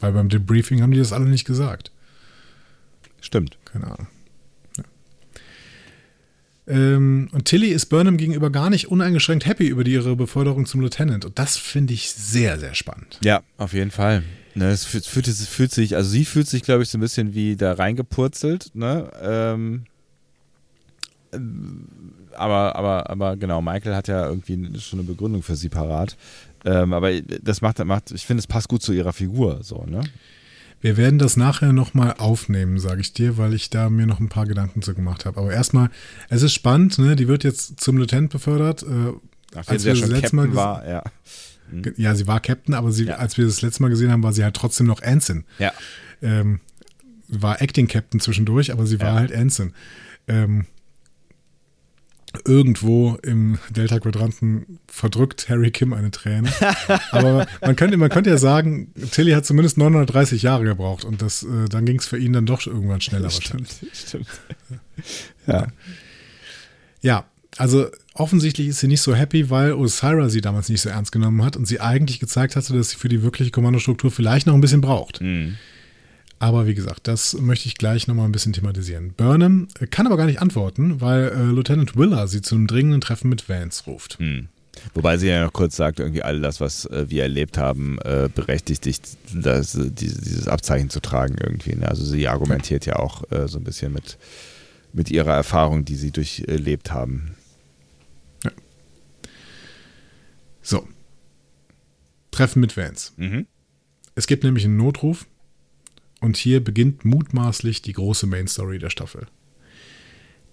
weil 0.00 0.12
beim 0.12 0.28
Debriefing 0.28 0.80
haben 0.82 0.92
die 0.92 0.98
das 0.98 1.12
alle 1.12 1.26
nicht 1.26 1.44
gesagt. 1.44 1.90
Stimmt. 3.20 3.58
Keine 3.64 3.86
Ahnung. 3.86 4.06
Ja. 4.76 4.84
Ähm, 6.66 7.28
und 7.32 7.46
Tilly 7.46 7.68
ist 7.68 7.86
Burnham 7.86 8.16
gegenüber 8.16 8.50
gar 8.50 8.70
nicht 8.70 8.88
uneingeschränkt 8.88 9.46
happy 9.46 9.66
über 9.66 9.84
ihre 9.84 10.14
Beförderung 10.14 10.66
zum 10.66 10.80
Lieutenant. 10.80 11.24
Und 11.24 11.38
das 11.38 11.56
finde 11.56 11.94
ich 11.94 12.10
sehr, 12.12 12.58
sehr 12.58 12.74
spannend. 12.74 13.18
Ja, 13.24 13.42
auf 13.56 13.72
jeden 13.72 13.90
Fall. 13.90 14.22
Ne, 14.54 14.70
es 14.70 14.84
fühlt, 14.84 15.04
fühlt, 15.04 15.26
es 15.26 15.48
fühlt 15.48 15.72
sich, 15.72 15.96
also 15.96 16.08
sie 16.08 16.24
fühlt 16.24 16.46
sich, 16.46 16.62
glaube 16.62 16.84
ich, 16.84 16.88
so 16.88 16.96
ein 16.96 17.00
bisschen 17.00 17.34
wie 17.34 17.56
da 17.56 17.72
reingepurzelt, 17.72 18.70
ne? 18.74 19.10
Ähm, 19.20 19.84
aber, 22.36 22.76
aber, 22.76 23.10
aber 23.10 23.36
genau, 23.36 23.62
Michael 23.62 23.94
hat 23.94 24.08
ja 24.08 24.28
irgendwie 24.28 24.78
schon 24.80 25.00
eine 25.00 25.08
Begründung 25.08 25.42
für 25.42 25.56
sie 25.56 25.68
parat. 25.68 26.16
Ähm, 26.64 26.92
aber 26.92 27.20
das 27.20 27.60
macht, 27.60 27.84
macht 27.84 28.10
ich 28.10 28.26
finde, 28.26 28.40
es 28.40 28.46
passt 28.46 28.68
gut 28.68 28.82
zu 28.82 28.92
ihrer 28.92 29.12
Figur, 29.12 29.60
so, 29.62 29.84
ne? 29.86 30.02
Wir 30.80 30.98
werden 30.98 31.18
das 31.18 31.38
nachher 31.38 31.72
nochmal 31.72 32.14
aufnehmen, 32.18 32.78
sage 32.78 33.00
ich 33.00 33.14
dir, 33.14 33.38
weil 33.38 33.54
ich 33.54 33.70
da 33.70 33.88
mir 33.88 34.06
noch 34.06 34.20
ein 34.20 34.28
paar 34.28 34.46
Gedanken 34.46 34.82
zu 34.82 34.94
gemacht 34.94 35.24
habe. 35.24 35.40
Aber 35.40 35.50
erstmal, 35.50 35.88
es 36.28 36.42
ist 36.42 36.52
spannend, 36.52 36.98
ne? 36.98 37.16
Die 37.16 37.26
wird 37.26 37.42
jetzt 37.42 37.80
zum 37.80 37.96
Lieutenant 37.96 38.30
befördert. 38.30 38.82
Äh, 38.82 39.12
Ach, 39.54 39.66
als 39.66 39.84
wir 39.84 39.94
das 39.94 40.06
letzte 40.08 40.36
Mal 40.36 40.54
war, 40.54 40.86
ja. 40.86 41.02
Mhm. 41.70 41.94
Ja, 41.96 42.14
sie 42.14 42.26
war 42.26 42.40
Captain, 42.40 42.74
aber 42.74 42.92
sie, 42.92 43.06
ja. 43.06 43.16
als 43.16 43.38
wir 43.38 43.46
das 43.46 43.62
letzte 43.62 43.82
Mal 43.82 43.88
gesehen 43.88 44.10
haben, 44.10 44.22
war 44.22 44.34
sie 44.34 44.44
halt 44.44 44.56
trotzdem 44.56 44.86
noch 44.86 45.00
Ensign. 45.00 45.44
Ja. 45.58 45.72
Ähm, 46.20 46.60
war 47.28 47.62
Acting 47.62 47.88
Captain 47.88 48.20
zwischendurch, 48.20 48.70
aber 48.70 48.86
sie 48.86 49.00
war 49.00 49.08
ja. 49.08 49.14
halt 49.14 49.30
Ensign. 49.30 49.72
Ähm, 50.28 50.66
irgendwo 52.44 53.16
im 53.22 53.58
Delta-Quadranten 53.70 54.78
verdrückt 54.86 55.48
Harry 55.48 55.70
Kim 55.70 55.92
eine 55.92 56.10
Träne. 56.10 56.50
Aber 57.10 57.46
man 57.60 57.76
könnte, 57.76 57.96
man 57.96 58.10
könnte 58.10 58.30
ja 58.30 58.38
sagen, 58.38 58.92
Tilly 59.10 59.32
hat 59.32 59.46
zumindest 59.46 59.78
930 59.78 60.42
Jahre 60.42 60.64
gebraucht 60.64 61.04
und 61.04 61.22
das, 61.22 61.42
äh, 61.42 61.68
dann 61.68 61.84
ging 61.84 61.98
es 61.98 62.06
für 62.06 62.18
ihn 62.18 62.32
dann 62.32 62.46
doch 62.46 62.66
irgendwann 62.66 63.00
schneller 63.00 63.30
stimmt, 63.30 63.68
Stimmt. 63.92 64.26
Ja. 65.46 65.68
Ja, 67.00 67.26
also 67.58 67.88
offensichtlich 68.14 68.68
ist 68.68 68.80
sie 68.80 68.88
nicht 68.88 69.02
so 69.02 69.14
happy, 69.14 69.50
weil 69.50 69.72
Osira 69.72 70.28
sie 70.28 70.40
damals 70.40 70.68
nicht 70.68 70.80
so 70.80 70.88
ernst 70.88 71.12
genommen 71.12 71.44
hat 71.44 71.56
und 71.56 71.66
sie 71.66 71.80
eigentlich 71.80 72.20
gezeigt 72.20 72.56
hatte, 72.56 72.72
dass 72.72 72.90
sie 72.90 72.96
für 72.96 73.08
die 73.08 73.22
wirkliche 73.22 73.50
Kommandostruktur 73.50 74.10
vielleicht 74.10 74.46
noch 74.46 74.54
ein 74.54 74.60
bisschen 74.60 74.80
braucht. 74.80 75.20
Mhm. 75.20 75.56
Aber 76.44 76.66
wie 76.66 76.74
gesagt, 76.74 77.08
das 77.08 77.40
möchte 77.40 77.68
ich 77.68 77.78
gleich 77.78 78.06
nochmal 78.06 78.26
ein 78.26 78.32
bisschen 78.32 78.52
thematisieren. 78.52 79.14
Burnham 79.16 79.66
kann 79.88 80.06
aber 80.06 80.18
gar 80.18 80.26
nicht 80.26 80.42
antworten, 80.42 81.00
weil 81.00 81.28
äh, 81.28 81.42
Lieutenant 81.44 81.96
Willer 81.96 82.28
sie 82.28 82.42
zu 82.42 82.54
einem 82.54 82.66
dringenden 82.66 83.00
Treffen 83.00 83.30
mit 83.30 83.48
Vance 83.48 83.84
ruft. 83.86 84.20
Mhm. 84.20 84.48
Wobei 84.92 85.16
sie 85.16 85.28
ja 85.28 85.42
noch 85.42 85.54
kurz 85.54 85.74
sagt, 85.74 86.00
irgendwie 86.00 86.22
all 86.22 86.42
das, 86.42 86.60
was 86.60 86.84
äh, 86.84 87.06
wir 87.08 87.22
erlebt 87.22 87.56
haben, 87.56 87.98
äh, 88.00 88.28
berechtigt 88.28 88.84
dich, 88.84 89.00
das, 89.32 89.72
dieses, 89.72 90.20
dieses 90.20 90.46
Abzeichen 90.46 90.90
zu 90.90 91.00
tragen 91.00 91.38
irgendwie. 91.40 91.76
Ne? 91.76 91.88
Also 91.88 92.04
sie 92.04 92.28
argumentiert 92.28 92.84
ja 92.84 92.96
auch 92.96 93.22
äh, 93.32 93.48
so 93.48 93.56
ein 93.56 93.64
bisschen 93.64 93.94
mit, 93.94 94.18
mit 94.92 95.10
ihrer 95.10 95.32
Erfahrung, 95.32 95.86
die 95.86 95.96
sie 95.96 96.10
durchlebt 96.10 96.92
haben. 96.92 97.36
Ja. 98.44 98.50
So. 100.60 100.86
Treffen 102.32 102.60
mit 102.60 102.76
Vance. 102.76 103.12
Mhm. 103.16 103.46
Es 104.14 104.26
gibt 104.26 104.44
nämlich 104.44 104.66
einen 104.66 104.76
Notruf 104.76 105.24
und 106.24 106.38
hier 106.38 106.64
beginnt 106.64 107.04
mutmaßlich 107.04 107.82
die 107.82 107.92
große 107.92 108.26
Main 108.26 108.48
Story 108.48 108.78
der 108.78 108.88
Staffel. 108.88 109.26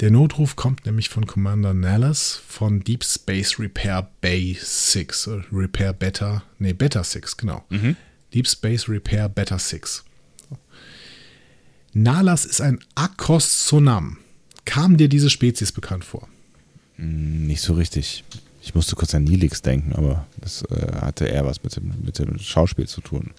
Der 0.02 0.11
Notruf 0.11 0.56
kommt 0.56 0.85
nämlich 0.85 1.10
von 1.10 1.26
Commander 1.26 1.73
Nallas 1.73 2.41
von 2.45 2.81
Deep 2.81 3.06
Space 3.06 3.57
Repair 3.57 4.10
Bay 4.19 4.57
6, 4.60 5.27
äh, 5.27 5.41
Repair 5.52 5.93
Beta, 5.93 6.43
nee, 6.60 6.73
Beta 6.73 7.03
6, 7.03 7.38
genau. 7.38 7.64
Mhm. 7.69 7.95
Deep 8.34 8.48
Space 8.48 8.89
Repair 8.89 9.30
Beta 9.30 9.57
6. 9.57 10.03
Nalas 11.93 12.45
ist 12.45 12.61
ein 12.61 12.80
Akos-Sonam. 12.95 14.18
Kam 14.65 14.98
dir 14.98 15.07
diese 15.07 15.30
Spezies 15.30 15.72
bekannt 15.72 16.03
vor? 16.03 16.27
Hm, 16.95 17.48
nicht 17.48 17.61
so 17.61 17.73
richtig. 17.73 18.23
Ich 18.61 18.76
musste 18.76 18.95
kurz 18.95 19.15
an 19.15 19.23
Nilix 19.23 19.61
denken, 19.61 19.93
aber 19.93 20.27
das 20.39 20.64
äh, 20.64 20.99
hatte 21.02 21.26
eher 21.26 21.45
was 21.45 21.64
mit 21.64 21.76
dem, 21.76 21.93
mit 22.03 22.19
dem 22.19 22.39
Schauspiel 22.39 22.88
zu 22.88 23.02
tun. 23.02 23.31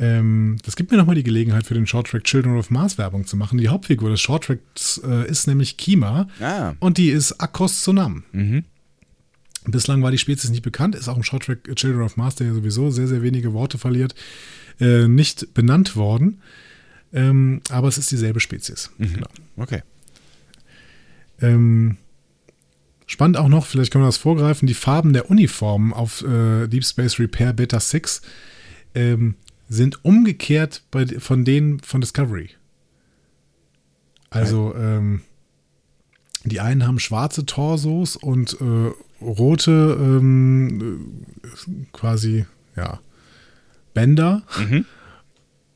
Ähm, 0.00 0.56
das 0.64 0.76
gibt 0.76 0.90
mir 0.90 0.96
nochmal 0.96 1.14
die 1.14 1.22
Gelegenheit 1.22 1.66
für 1.66 1.74
den 1.74 1.86
Shorttrack 1.86 2.24
Children 2.24 2.56
of 2.56 2.70
Mars 2.70 2.96
Werbung 2.96 3.26
zu 3.26 3.36
machen. 3.36 3.58
Die 3.58 3.68
Hauptfigur 3.68 4.08
des 4.08 4.22
Shorttracks 4.22 4.98
äh, 5.04 5.28
ist 5.28 5.46
nämlich 5.46 5.76
Kima 5.76 6.26
ah. 6.40 6.72
und 6.80 6.96
die 6.96 7.10
ist 7.10 7.38
Akos 7.38 7.84
Sonam. 7.84 8.24
Mhm. 8.32 8.64
Bislang 9.66 10.02
war 10.02 10.10
die 10.10 10.16
Spezies 10.16 10.48
nicht 10.48 10.62
bekannt, 10.62 10.94
ist 10.94 11.08
auch 11.08 11.18
im 11.18 11.22
Shorttrack 11.22 11.76
Children 11.76 12.00
of 12.00 12.16
Mars, 12.16 12.34
der 12.36 12.46
ja 12.46 12.54
sowieso 12.54 12.90
sehr, 12.90 13.08
sehr 13.08 13.20
wenige 13.20 13.52
Worte 13.52 13.76
verliert, 13.76 14.14
äh, 14.80 15.06
nicht 15.06 15.52
benannt 15.52 15.96
worden. 15.96 16.40
Ähm, 17.12 17.60
aber 17.68 17.88
es 17.88 17.98
ist 17.98 18.10
dieselbe 18.10 18.40
Spezies. 18.40 18.90
Mhm. 18.96 19.14
Genau. 19.14 19.28
Okay. 19.58 19.82
Ähm, 21.42 21.98
spannend 23.06 23.36
auch 23.36 23.48
noch, 23.48 23.66
vielleicht 23.66 23.92
können 23.92 24.04
wir 24.04 24.08
das 24.08 24.16
vorgreifen, 24.16 24.66
die 24.66 24.72
Farben 24.72 25.12
der 25.12 25.30
Uniformen 25.30 25.92
auf 25.92 26.22
äh, 26.22 26.68
Deep 26.68 26.86
Space 26.86 27.18
Repair 27.18 27.52
Beta 27.52 27.80
6 27.80 28.22
ähm, 28.94 29.34
sind 29.70 30.04
umgekehrt 30.04 30.82
bei, 30.90 31.06
von 31.06 31.44
denen 31.46 31.78
von 31.80 32.02
Discovery. 32.02 32.50
Also 34.28 34.74
ähm, 34.74 35.22
die 36.44 36.60
einen 36.60 36.86
haben 36.86 36.98
schwarze 36.98 37.46
Torsos 37.46 38.16
und 38.16 38.60
äh, 38.60 39.24
rote 39.24 39.96
ähm, 39.98 41.24
quasi 41.92 42.46
ja 42.76 43.00
Bänder 43.94 44.42
mhm. 44.58 44.84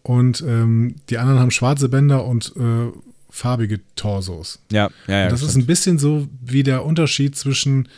und 0.02 0.42
ähm, 0.46 0.96
die 1.08 1.18
anderen 1.18 1.40
haben 1.40 1.50
schwarze 1.50 1.88
Bänder 1.88 2.24
und 2.24 2.52
äh, 2.56 2.90
farbige 3.30 3.80
Torsos. 3.94 4.60
Ja, 4.72 4.90
ja, 5.06 5.20
ja. 5.20 5.28
das 5.28 5.40
stimmt. 5.40 5.50
ist 5.50 5.56
ein 5.56 5.66
bisschen 5.66 5.98
so 5.98 6.28
wie 6.40 6.62
der 6.62 6.84
Unterschied 6.84 7.36
zwischen 7.36 7.88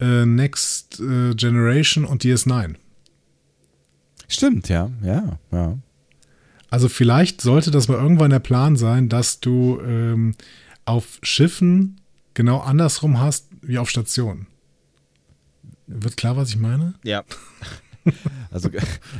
äh, 0.00 0.26
Next 0.26 1.00
äh, 1.00 1.34
Generation 1.34 2.04
und 2.04 2.22
DS9. 2.22 2.76
Stimmt, 4.30 4.68
ja, 4.68 4.90
ja, 5.02 5.38
ja. 5.50 5.76
Also 6.70 6.88
vielleicht 6.88 7.40
sollte 7.40 7.72
das 7.72 7.88
mal 7.88 7.98
irgendwann 7.98 8.30
der 8.30 8.38
Plan 8.38 8.76
sein, 8.76 9.08
dass 9.08 9.40
du 9.40 9.80
ähm, 9.84 10.36
auf 10.84 11.18
Schiffen 11.22 12.00
genau 12.32 12.58
andersrum 12.58 13.18
hast 13.18 13.48
wie 13.60 13.78
auf 13.78 13.90
Stationen. 13.90 14.46
Wird 15.88 16.16
klar, 16.16 16.36
was 16.36 16.48
ich 16.50 16.56
meine? 16.56 16.94
Ja. 17.04 17.24
Also 18.50 18.70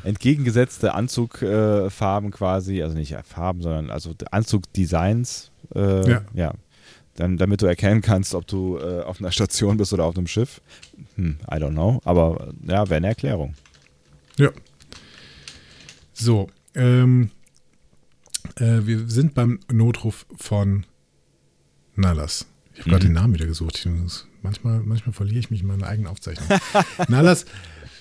entgegengesetzte 0.04 0.94
Anzugfarben 0.94 2.30
äh, 2.30 2.32
quasi, 2.32 2.82
also 2.82 2.96
nicht 2.96 3.14
Farben, 3.24 3.60
sondern 3.60 3.90
also 3.90 4.14
Anzugdesigns. 4.30 5.52
Äh, 5.74 6.10
ja. 6.10 6.22
ja. 6.32 6.54
Dann, 7.14 7.36
damit 7.36 7.60
du 7.60 7.66
erkennen 7.66 8.00
kannst, 8.00 8.34
ob 8.34 8.46
du 8.46 8.78
äh, 8.78 9.02
auf 9.02 9.20
einer 9.20 9.32
Station 9.32 9.76
bist 9.76 9.92
oder 9.92 10.04
auf 10.04 10.16
einem 10.16 10.26
Schiff. 10.26 10.62
Hm, 11.16 11.36
I 11.48 11.56
don't 11.56 11.72
know. 11.72 12.00
Aber 12.04 12.54
ja, 12.66 12.88
wäre 12.88 12.96
eine 12.96 13.08
Erklärung. 13.08 13.54
Ja. 14.38 14.50
So, 16.20 16.50
ähm, 16.74 17.30
äh, 18.56 18.80
wir 18.84 19.08
sind 19.08 19.34
beim 19.34 19.60
Notruf 19.72 20.26
von 20.36 20.84
Nalas. 21.96 22.46
Ich 22.74 22.80
habe 22.80 22.90
gerade 22.90 23.04
mhm. 23.06 23.08
den 23.08 23.14
Namen 23.14 23.34
wieder 23.34 23.46
gesucht. 23.46 23.88
Manchmal, 24.42 24.80
manchmal 24.80 25.14
verliere 25.14 25.38
ich 25.38 25.50
mich 25.50 25.62
in 25.62 25.66
meiner 25.66 25.86
eigenen 25.86 26.10
Aufzeichnung. 26.10 26.46
Nalas, 27.08 27.46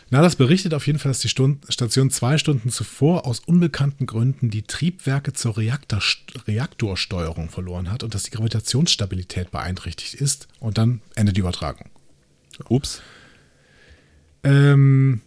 Nalas 0.10 0.36
berichtet 0.36 0.74
auf 0.74 0.86
jeden 0.86 1.00
Fall, 1.00 1.12
dass 1.12 1.22
die 1.22 1.30
Stund 1.30 1.66
Station 1.70 2.10
zwei 2.12 2.38
Stunden 2.38 2.70
zuvor 2.70 3.26
aus 3.26 3.40
unbekannten 3.40 4.06
Gründen 4.06 4.50
die 4.50 4.64
Triebwerke 4.64 5.32
zur 5.32 5.56
Reaktor 5.56 6.02
Reaktorsteuerung 6.46 7.50
verloren 7.50 7.90
hat 7.90 8.04
und 8.04 8.16
dass 8.16 8.24
die 8.24 8.32
Gravitationsstabilität 8.32 9.50
beeinträchtigt 9.52 10.16
ist. 10.16 10.50
Und 10.60 10.78
dann 10.78 11.02
endet 11.16 11.38
die 11.38 11.41
Übertragung. 11.41 11.90
Ups. 12.68 13.02
Ähm, 14.44 15.22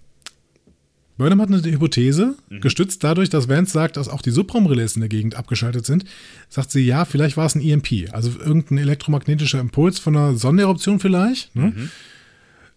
Burnham 1.23 1.41
hat 1.41 1.49
eine 1.51 1.63
Hypothese, 1.63 2.35
mhm. 2.51 2.61
gestützt 2.61 3.05
dadurch, 3.05 3.31
dass 3.31 3.49
Vance 3.49 3.73
sagt, 3.73 3.97
dass 3.97 4.09
auch 4.09 4.23
die 4.23 4.33
Subraumrelais 4.33 4.97
in 4.97 5.01
der 5.01 5.09
Gegend 5.09 5.37
abgeschaltet 5.37 5.87
sind. 5.87 6.05
Sagt 6.49 6.73
sie, 6.73 6.81
ja, 6.81 7.05
vielleicht 7.05 7.37
war 7.37 7.47
es 7.47 7.55
ein 7.55 7.63
EMP, 7.63 8.13
also 8.13 8.31
irgendein 8.41 8.79
elektromagnetischer 8.79 9.61
Impuls 9.61 10.01
von 10.01 10.17
einer 10.17 10.35
Sonneneruption 10.35 10.99
vielleicht. 10.99 11.55
Ne? 11.55 11.67
Mhm. 11.77 11.91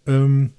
Ähm, 0.06 0.50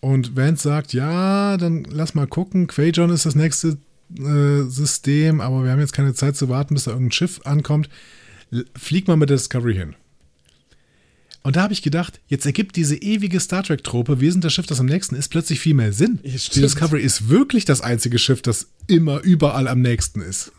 und 0.00 0.36
Vance 0.36 0.64
sagt, 0.64 0.92
ja, 0.92 1.56
dann 1.56 1.84
lass 1.84 2.14
mal 2.14 2.26
gucken. 2.26 2.66
Quajon 2.66 3.08
ist 3.08 3.24
das 3.24 3.36
nächste 3.36 3.78
äh, 4.18 4.68
System, 4.68 5.40
aber 5.40 5.64
wir 5.64 5.70
haben 5.70 5.80
jetzt 5.80 5.94
keine 5.94 6.12
Zeit 6.12 6.36
zu 6.36 6.50
warten, 6.50 6.74
bis 6.74 6.84
da 6.84 6.90
irgendein 6.90 7.12
Schiff 7.12 7.40
ankommt. 7.44 7.88
Flieg 8.76 9.08
mal 9.08 9.16
mit 9.16 9.30
der 9.30 9.38
Discovery 9.38 9.76
hin. 9.76 9.94
Und 11.42 11.56
da 11.56 11.62
habe 11.62 11.72
ich 11.72 11.82
gedacht, 11.82 12.20
jetzt 12.28 12.46
ergibt 12.46 12.76
diese 12.76 12.96
ewige 12.96 13.40
Star 13.40 13.62
Trek-Trope, 13.62 14.20
wir 14.20 14.30
sind 14.30 14.44
das 14.44 14.52
Schiff, 14.52 14.66
das 14.66 14.80
am 14.80 14.86
nächsten 14.86 15.16
ist, 15.16 15.28
plötzlich 15.28 15.60
viel 15.60 15.74
mehr 15.74 15.92
Sinn. 15.92 16.20
Die 16.22 16.60
Discovery 16.60 17.02
ist 17.02 17.28
wirklich 17.28 17.64
das 17.64 17.80
einzige 17.80 18.18
Schiff, 18.18 18.42
das 18.42 18.68
immer 18.86 19.20
überall 19.22 19.68
am 19.68 19.80
nächsten 19.80 20.20
ist. 20.20 20.52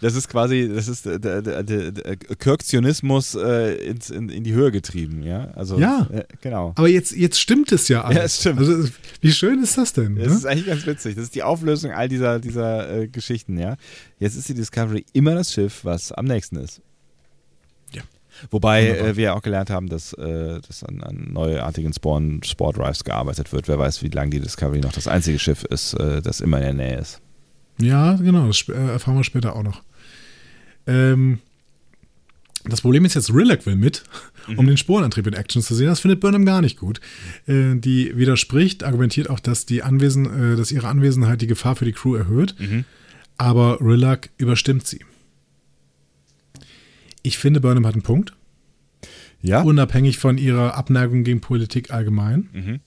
das 0.00 0.14
ist 0.14 0.28
quasi, 0.28 0.70
das 0.72 0.88
ist 0.88 1.06
der, 1.06 1.18
der, 1.18 1.62
der, 1.62 1.92
der 1.92 2.16
Kirkzionismus 2.16 3.34
äh, 3.34 3.74
ins, 3.86 4.10
in, 4.10 4.28
in, 4.28 4.44
die 4.44 4.52
Höhe 4.52 4.70
getrieben, 4.70 5.22
ja. 5.22 5.50
Also, 5.54 5.78
ja, 5.78 6.08
äh, 6.12 6.24
genau. 6.40 6.72
Aber 6.76 6.88
jetzt, 6.88 7.12
jetzt 7.12 7.40
stimmt 7.40 7.72
es 7.72 7.88
ja 7.88 8.02
alles. 8.02 8.16
Ja, 8.16 8.24
es 8.24 8.40
stimmt. 8.40 8.58
Also, 8.58 8.88
wie 9.20 9.32
schön 9.32 9.62
ist 9.62 9.78
das 9.78 9.92
denn? 9.92 10.16
Das 10.16 10.28
ne? 10.28 10.34
ist 10.34 10.46
eigentlich 10.46 10.66
ganz 10.66 10.86
witzig. 10.86 11.14
Das 11.14 11.24
ist 11.24 11.34
die 11.34 11.42
Auflösung 11.42 11.92
all 11.92 12.08
dieser, 12.08 12.38
dieser 12.38 13.02
äh, 13.02 13.08
Geschichten, 13.08 13.58
ja. 13.58 13.76
Jetzt 14.18 14.36
ist 14.36 14.48
die 14.48 14.54
Discovery 14.54 15.04
immer 15.12 15.34
das 15.34 15.52
Schiff, 15.52 15.84
was 15.84 16.12
am 16.12 16.26
nächsten 16.26 16.56
ist. 16.56 16.80
Ja. 18.42 18.48
Wobei 18.50 18.88
äh, 18.88 19.16
wir 19.16 19.34
auch 19.34 19.42
gelernt 19.42 19.70
haben, 19.70 19.88
dass, 19.88 20.12
äh, 20.14 20.60
dass 20.66 20.84
an, 20.84 21.02
an 21.02 21.32
neuartigen 21.32 21.92
Spawn 21.92 22.42
Sport 22.44 22.78
Drives 22.78 23.04
gearbeitet 23.04 23.52
wird. 23.52 23.68
Wer 23.68 23.78
weiß, 23.78 24.02
wie 24.02 24.08
lange 24.08 24.30
die 24.30 24.40
Discovery 24.40 24.80
noch 24.80 24.92
das 24.92 25.08
einzige 25.08 25.38
Schiff 25.38 25.64
ist, 25.64 25.94
äh, 25.94 26.22
das 26.22 26.40
immer 26.40 26.58
in 26.58 26.64
der 26.64 26.74
Nähe 26.74 26.98
ist. 26.98 27.20
Ja, 27.80 28.14
genau, 28.14 28.46
das 28.46 28.68
äh, 28.68 28.72
erfahren 28.72 29.16
wir 29.16 29.24
später 29.24 29.54
auch 29.54 29.62
noch. 29.62 29.82
Ähm, 30.86 31.38
das 32.64 32.80
Problem 32.80 33.04
ist 33.04 33.14
jetzt, 33.14 33.32
Rillock 33.32 33.66
will 33.66 33.76
mit, 33.76 34.02
um 34.48 34.64
mhm. 34.64 34.68
den 34.68 34.76
Sporenantrieb 34.76 35.26
in 35.26 35.34
Action 35.34 35.62
zu 35.62 35.74
sehen. 35.74 35.86
Das 35.86 36.00
findet 36.00 36.20
Burnham 36.20 36.44
gar 36.44 36.60
nicht 36.60 36.78
gut. 36.78 37.00
Äh, 37.46 37.76
die 37.76 38.16
widerspricht, 38.16 38.84
argumentiert 38.84 39.30
auch, 39.30 39.40
dass, 39.40 39.66
die 39.66 39.82
Anwesen, 39.82 40.52
äh, 40.52 40.56
dass 40.56 40.72
ihre 40.72 40.88
Anwesenheit 40.88 41.40
die 41.40 41.46
Gefahr 41.46 41.76
für 41.76 41.84
die 41.84 41.92
Crew 41.92 42.14
erhöht. 42.14 42.54
Mhm. 42.58 42.84
Aber 43.36 43.80
Rillock 43.80 44.30
überstimmt 44.38 44.86
sie. 44.86 45.00
Ich 47.28 47.36
finde, 47.36 47.60
Burnham 47.60 47.86
hat 47.86 47.92
einen 47.92 48.02
Punkt. 48.02 48.32
Ja. 49.42 49.60
Unabhängig 49.60 50.16
von 50.16 50.38
ihrer 50.38 50.76
Abneigung 50.76 51.24
gegen 51.24 51.42
Politik 51.42 51.90
allgemein. 51.90 52.48
Mhm. 52.54 52.80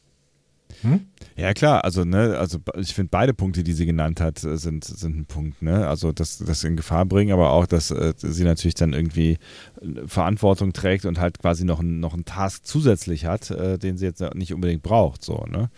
Hm? 0.81 1.01
Ja, 1.35 1.53
klar, 1.53 1.83
also, 1.83 2.05
ne, 2.05 2.39
also 2.39 2.57
ich 2.75 2.95
finde 2.95 3.09
beide 3.11 3.35
Punkte, 3.35 3.63
die 3.63 3.73
sie 3.73 3.85
genannt 3.85 4.19
hat, 4.19 4.39
sind, 4.39 4.83
sind 4.83 5.15
ein 5.15 5.25
Punkt, 5.25 5.61
ne? 5.61 5.87
Also 5.87 6.11
das, 6.11 6.39
das 6.39 6.63
in 6.63 6.75
Gefahr 6.75 7.05
bringen, 7.05 7.31
aber 7.31 7.51
auch, 7.51 7.67
dass 7.67 7.91
äh, 7.91 8.15
sie 8.17 8.43
natürlich 8.43 8.73
dann 8.73 8.93
irgendwie 8.93 9.37
äh, 9.79 10.07
Verantwortung 10.07 10.73
trägt 10.73 11.05
und 11.05 11.19
halt 11.19 11.37
quasi 11.37 11.63
noch, 11.63 11.79
ein, 11.79 11.99
noch 11.99 12.15
einen 12.15 12.25
Task 12.25 12.65
zusätzlich 12.65 13.25
hat, 13.25 13.51
äh, 13.51 13.77
den 13.77 13.97
sie 13.97 14.05
jetzt 14.05 14.23
nicht 14.33 14.55
unbedingt 14.55 14.81
braucht, 14.81 15.23
so, 15.23 15.45
ne? 15.47 15.69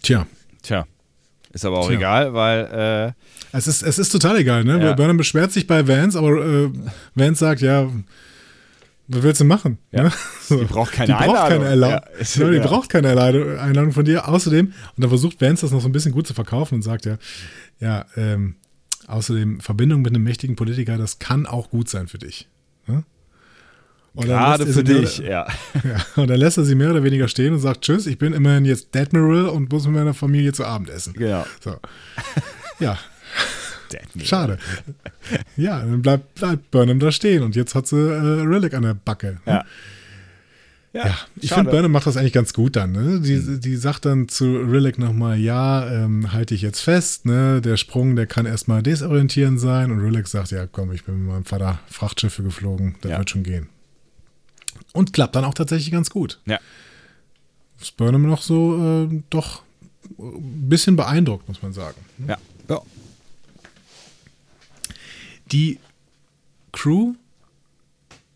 Tja. 0.00 0.26
Tja. 0.62 0.86
Ist 1.56 1.64
aber 1.64 1.78
auch 1.78 1.88
Tja. 1.88 1.96
egal, 1.96 2.34
weil. 2.34 3.14
Äh 3.14 3.56
es, 3.56 3.66
ist, 3.66 3.82
es 3.82 3.98
ist 3.98 4.10
total 4.10 4.36
egal, 4.36 4.62
ne? 4.62 4.78
Ja. 4.78 4.92
Burnham 4.92 5.16
beschwert 5.16 5.52
sich 5.52 5.66
bei 5.66 5.88
Vance, 5.88 6.18
aber 6.18 6.44
äh, 6.44 6.70
Vance 7.14 7.40
sagt, 7.40 7.62
ja, 7.62 7.88
was 9.08 9.22
willst 9.22 9.40
du 9.40 9.46
machen? 9.46 9.78
Ja. 9.90 10.02
Ne? 10.02 10.12
So. 10.42 10.58
Die 10.60 10.66
braucht 10.66 10.92
keine 10.92 11.06
die 11.06 11.12
Einladung. 11.14 11.34
Braucht 11.34 11.48
keine 11.48 11.64
Erla 11.64 11.88
ja. 11.88 12.00
no, 12.36 12.50
die 12.50 12.56
ja. 12.58 12.66
braucht 12.66 12.90
keine 12.90 13.08
Einladung 13.08 13.92
von 13.92 14.04
dir. 14.04 14.28
Außerdem, 14.28 14.66
und 14.66 14.74
dann 15.02 15.08
versucht 15.08 15.40
Vance 15.40 15.62
das 15.62 15.70
noch 15.70 15.80
so 15.80 15.88
ein 15.88 15.92
bisschen 15.92 16.12
gut 16.12 16.26
zu 16.26 16.34
verkaufen 16.34 16.74
und 16.74 16.82
sagt 16.82 17.06
ja, 17.06 17.16
ja, 17.80 18.04
ähm, 18.16 18.56
außerdem 19.06 19.60
Verbindung 19.60 20.02
mit 20.02 20.14
einem 20.14 20.24
mächtigen 20.24 20.56
Politiker, 20.56 20.98
das 20.98 21.18
kann 21.18 21.46
auch 21.46 21.70
gut 21.70 21.88
sein 21.88 22.06
für 22.06 22.18
dich. 22.18 22.48
Ne? 22.86 23.02
Gerade 24.16 24.66
für 24.66 24.84
dich, 24.84 25.20
oder, 25.20 25.28
ja. 25.28 25.46
ja. 25.84 26.06
Und 26.16 26.28
dann 26.28 26.38
lässt 26.38 26.58
er 26.58 26.64
sie 26.64 26.74
mehr 26.74 26.90
oder 26.90 27.02
weniger 27.02 27.28
stehen 27.28 27.54
und 27.54 27.60
sagt, 27.60 27.82
tschüss, 27.82 28.06
ich 28.06 28.18
bin 28.18 28.32
immerhin 28.32 28.64
jetzt 28.64 28.96
Admiral 28.96 29.46
und 29.46 29.70
muss 29.70 29.86
mit 29.86 29.94
meiner 29.94 30.14
Familie 30.14 30.52
zu 30.52 30.64
Abend 30.64 30.90
essen. 30.90 31.14
Genau. 31.14 31.44
So. 31.62 31.76
Ja. 32.80 32.98
Schade. 34.22 34.58
ja, 35.56 35.78
dann 35.78 36.02
bleibt, 36.02 36.34
bleibt 36.34 36.70
Burnham 36.70 36.98
da 36.98 37.12
stehen 37.12 37.42
und 37.42 37.54
jetzt 37.54 37.74
hat 37.74 37.86
sie 37.86 37.96
äh, 37.96 38.42
Relic 38.42 38.74
an 38.74 38.82
der 38.82 38.94
Backe. 38.94 39.38
Ja. 39.46 39.64
Ja, 40.96 41.08
ja, 41.08 41.18
ich 41.36 41.52
finde, 41.52 41.70
Burnham 41.70 41.92
macht 41.92 42.06
das 42.06 42.16
eigentlich 42.16 42.32
ganz 42.32 42.54
gut 42.54 42.74
dann. 42.74 42.92
Ne? 42.92 43.20
Die, 43.20 43.34
mhm. 43.34 43.60
die 43.60 43.76
sagt 43.76 44.06
dann 44.06 44.28
zu 44.28 44.56
Rillick 44.56 44.98
nochmal, 44.98 45.36
ja, 45.36 45.86
ähm, 45.90 46.32
halte 46.32 46.54
ich 46.54 46.62
jetzt 46.62 46.80
fest, 46.80 47.26
ne? 47.26 47.60
der 47.60 47.76
Sprung, 47.76 48.16
der 48.16 48.26
kann 48.26 48.46
erstmal 48.46 48.82
desorientierend 48.82 49.60
sein. 49.60 49.90
Und 49.90 50.00
Rillick 50.00 50.26
sagt, 50.26 50.52
ja 50.52 50.66
komm, 50.66 50.92
ich 50.92 51.04
bin 51.04 51.18
mit 51.18 51.28
meinem 51.28 51.44
Vater 51.44 51.80
Frachtschiffe 51.90 52.42
geflogen, 52.42 52.94
das 53.02 53.10
ja. 53.10 53.18
wird 53.18 53.28
schon 53.28 53.42
gehen. 53.42 53.68
Und 54.96 55.12
klappt 55.12 55.36
dann 55.36 55.44
auch 55.44 55.54
tatsächlich 55.54 55.90
ganz 55.90 56.10
gut. 56.10 56.40
Ja. 56.46 56.58
Ist 57.80 57.96
Burnham 57.96 58.26
noch 58.26 58.42
so 58.42 59.04
äh, 59.04 59.22
doch 59.30 59.62
ein 60.18 60.68
bisschen 60.68 60.96
beeindruckt, 60.96 61.48
muss 61.48 61.62
man 61.62 61.72
sagen. 61.72 61.98
Ja. 62.26 62.38
ja. 62.68 62.80
Die 65.52 65.78
Crew 66.72 67.14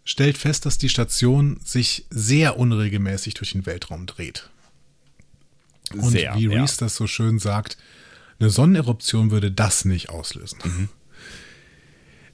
stellt 0.05 0.39
fest, 0.39 0.66
dass 0.66 0.78
die 0.78 0.89
Station 0.89 1.61
sich 1.65 2.07
sehr 2.11 2.59
unregelmäßig 2.59 3.35
durch 3.35 3.53
den 3.53 3.66
Weltraum 3.66 4.07
dreht. 4.07 4.51
Und 5.93 6.11
sehr, 6.11 6.35
wie 6.37 6.47
Reese 6.47 6.74
ja. 6.74 6.81
das 6.81 6.97
so 6.97 7.07
schön 7.07 7.39
sagt, 7.39 7.77
eine 8.39 8.51
Sonneneruption 8.51 9.31
würde 9.31 9.51
das 9.51 9.85
nicht 9.85 10.09
auslösen. 10.09 10.59
Mhm. 10.65 10.89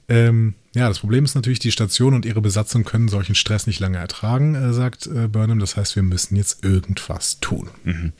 Ähm, 0.09 0.55
ja, 0.73 0.87
das 0.87 0.99
Problem 0.99 1.25
ist 1.25 1.35
natürlich, 1.35 1.59
die 1.59 1.71
Station 1.71 2.13
und 2.13 2.25
ihre 2.25 2.41
Besatzung 2.41 2.83
können 2.83 3.09
solchen 3.09 3.35
Stress 3.35 3.67
nicht 3.67 3.79
lange 3.79 3.97
ertragen, 3.97 4.55
äh, 4.55 4.73
sagt 4.73 5.07
äh, 5.07 5.27
Burnham. 5.27 5.59
Das 5.59 5.75
heißt, 5.75 5.95
wir 5.95 6.03
müssen 6.03 6.35
jetzt 6.35 6.63
irgendwas 6.63 7.39
tun. 7.39 7.69
Mhm. 7.83 8.13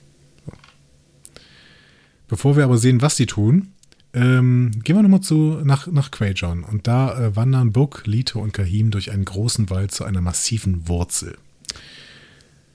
Bevor 2.28 2.58
wir 2.58 2.66
aber 2.66 2.78
sehen, 2.78 3.02
was 3.02 3.16
sie 3.16 3.26
tun, 3.26 3.70
ähm, 4.14 4.72
gehen 4.84 4.96
wir 4.96 5.04
nochmal 5.04 5.22
zu, 5.22 5.62
nach, 5.64 5.88
nach 5.88 6.12
Quajon. 6.12 6.64
Und 6.64 6.88
da 6.88 7.18
äh, 7.18 7.36
wandern 7.36 7.72
Book, 7.72 8.04
Lito 8.06 8.40
und 8.42 8.54
Kahim 8.54 8.92
durch 8.92 9.12
einen 9.12 9.26
großen 9.26 9.70
Wald 9.70 9.92
zu 9.92 10.04
einer 10.04 10.22
massiven 10.22 10.88
Wurzel. 10.88 11.38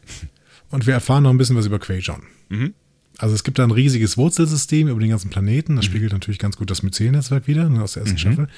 Und 0.70 0.86
wir 0.86 0.94
erfahren 0.94 1.24
noch 1.24 1.30
ein 1.30 1.36
bisschen 1.36 1.56
was 1.56 1.66
über 1.66 1.78
Quajon. 1.78 2.22
Mhm. 2.48 2.74
Also 3.22 3.36
es 3.36 3.44
gibt 3.44 3.60
da 3.60 3.62
ein 3.62 3.70
riesiges 3.70 4.18
Wurzelsystem 4.18 4.88
über 4.88 4.98
den 4.98 5.10
ganzen 5.10 5.30
Planeten. 5.30 5.76
Das 5.76 5.84
mhm. 5.84 5.90
spiegelt 5.90 6.12
natürlich 6.12 6.40
ganz 6.40 6.56
gut 6.56 6.72
das 6.72 6.82
Myzel-Netzwerk 6.82 7.46
wieder 7.46 7.68
ne, 7.68 7.80
aus 7.80 7.92
der 7.92 8.02
ersten 8.02 8.16
mhm. 8.16 8.18
Staffel. 8.18 8.48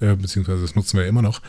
Äh, 0.00 0.16
beziehungsweise 0.16 0.62
das 0.62 0.74
nutzen 0.74 0.96
wir 0.96 1.02
ja 1.02 1.10
immer 1.10 1.20
noch. 1.20 1.42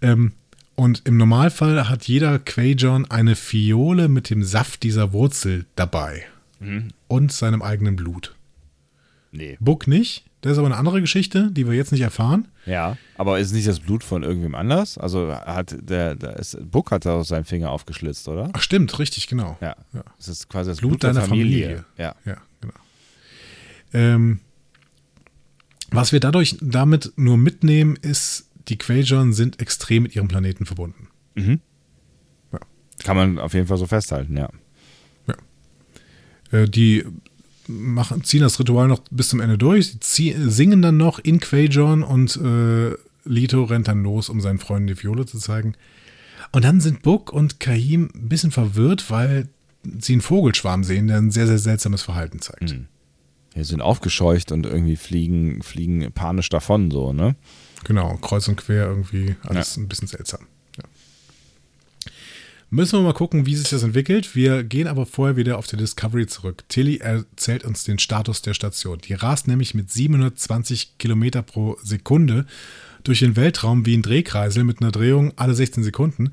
Ähm, 0.00 0.30
und 0.76 1.02
im 1.04 1.16
Normalfall 1.16 1.88
hat 1.88 2.06
jeder 2.06 2.38
Quajon 2.38 3.10
eine 3.10 3.34
Fiole 3.34 4.06
mit 4.06 4.30
dem 4.30 4.44
Saft 4.44 4.84
dieser 4.84 5.12
Wurzel 5.12 5.66
dabei. 5.74 6.22
Mhm. 6.60 6.90
Und 7.08 7.32
seinem 7.32 7.60
eigenen 7.60 7.96
Blut. 7.96 8.36
Nee. 9.32 9.56
Book 9.58 9.88
nicht. 9.88 10.24
Das 10.42 10.52
ist 10.52 10.58
aber 10.58 10.66
eine 10.66 10.76
andere 10.76 11.00
Geschichte, 11.00 11.50
die 11.52 11.68
wir 11.68 11.74
jetzt 11.74 11.92
nicht 11.92 12.00
erfahren. 12.00 12.48
Ja, 12.66 12.96
aber 13.16 13.38
ist 13.38 13.52
nicht 13.52 13.68
das 13.68 13.78
Blut 13.78 14.02
von 14.02 14.24
irgendwem 14.24 14.56
anders? 14.56 14.98
Also 14.98 15.32
hat 15.32 15.76
der, 15.80 16.16
der 16.16 16.36
ist, 16.36 16.58
Book 16.68 16.90
hat 16.90 17.06
auch 17.06 17.22
seinen 17.22 17.44
Finger 17.44 17.70
aufgeschlitzt, 17.70 18.26
oder? 18.26 18.50
Ach 18.52 18.60
stimmt, 18.60 18.98
richtig, 18.98 19.28
genau. 19.28 19.56
Ja. 19.60 19.76
ja. 19.92 20.02
Das 20.18 20.26
ist 20.26 20.48
quasi 20.48 20.70
das 20.70 20.78
Blut, 20.78 20.90
Blut 20.90 21.04
deiner 21.04 21.22
Familie. 21.22 21.66
Familie. 21.66 21.84
Ja. 21.96 22.14
Ja, 22.24 22.36
genau. 22.60 22.74
Ähm, 23.92 24.40
was 25.92 26.10
wir 26.10 26.18
dadurch 26.18 26.56
damit 26.60 27.12
nur 27.14 27.36
mitnehmen, 27.36 27.94
ist, 27.94 28.50
die 28.66 28.78
Quajon 28.78 29.32
sind 29.32 29.60
extrem 29.60 30.02
mit 30.02 30.16
ihrem 30.16 30.26
Planeten 30.26 30.66
verbunden. 30.66 31.08
Mhm. 31.36 31.60
Ja. 32.52 32.58
Kann 33.04 33.16
man 33.16 33.38
auf 33.38 33.54
jeden 33.54 33.68
Fall 33.68 33.78
so 33.78 33.86
festhalten, 33.86 34.36
ja. 34.36 34.48
Ja. 35.28 36.58
Äh, 36.58 36.68
die 36.68 37.04
machen, 37.80 38.24
ziehen 38.24 38.42
das 38.42 38.58
Ritual 38.58 38.88
noch 38.88 39.00
bis 39.10 39.28
zum 39.28 39.40
Ende 39.40 39.58
durch, 39.58 39.96
sie 40.02 40.34
singen 40.38 40.82
dann 40.82 40.96
noch 40.96 41.18
in 41.18 41.40
Quajon 41.40 42.02
und 42.02 42.36
äh, 42.36 42.94
Lito 43.24 43.64
rennt 43.64 43.88
dann 43.88 44.02
los, 44.02 44.28
um 44.28 44.40
seinen 44.40 44.58
Freunden 44.58 44.88
die 44.88 44.94
Fiole 44.94 45.26
zu 45.26 45.38
zeigen. 45.38 45.74
Und 46.50 46.64
dann 46.64 46.80
sind 46.80 47.02
Book 47.02 47.32
und 47.32 47.60
Kahim 47.60 48.10
ein 48.14 48.28
bisschen 48.28 48.50
verwirrt, 48.50 49.10
weil 49.10 49.48
sie 50.00 50.12
einen 50.12 50.22
Vogelschwarm 50.22 50.84
sehen, 50.84 51.06
der 51.06 51.18
ein 51.18 51.30
sehr, 51.30 51.46
sehr 51.46 51.58
seltsames 51.58 52.02
Verhalten 52.02 52.40
zeigt. 52.40 52.72
Mhm. 52.72 52.86
Ja, 53.54 53.64
sind 53.64 53.82
aufgescheucht 53.82 54.50
und 54.52 54.66
irgendwie 54.66 54.96
fliegen, 54.96 55.62
fliegen 55.62 56.10
panisch 56.12 56.48
davon, 56.48 56.90
so, 56.90 57.12
ne? 57.12 57.36
Genau, 57.84 58.16
kreuz 58.16 58.48
und 58.48 58.56
quer 58.56 58.86
irgendwie, 58.86 59.36
alles 59.42 59.76
ja. 59.76 59.82
ein 59.82 59.88
bisschen 59.88 60.08
seltsam. 60.08 60.46
Müssen 62.74 62.98
wir 62.98 63.02
mal 63.02 63.12
gucken, 63.12 63.44
wie 63.44 63.54
sich 63.54 63.68
das 63.68 63.82
entwickelt. 63.82 64.34
Wir 64.34 64.64
gehen 64.64 64.86
aber 64.86 65.04
vorher 65.04 65.36
wieder 65.36 65.58
auf 65.58 65.66
die 65.66 65.76
Discovery 65.76 66.26
zurück. 66.26 66.64
Tilly 66.68 66.96
erzählt 66.96 67.64
uns 67.64 67.84
den 67.84 67.98
Status 67.98 68.40
der 68.40 68.54
Station. 68.54 68.96
Die 68.96 69.12
rast 69.12 69.46
nämlich 69.46 69.74
mit 69.74 69.90
720 69.90 70.96
Kilometer 70.96 71.42
pro 71.42 71.76
Sekunde 71.82 72.46
durch 73.04 73.18
den 73.18 73.36
Weltraum 73.36 73.84
wie 73.84 73.94
ein 73.94 74.00
Drehkreisel 74.00 74.64
mit 74.64 74.80
einer 74.80 74.90
Drehung 74.90 75.34
alle 75.36 75.54
16 75.54 75.84
Sekunden. 75.84 76.32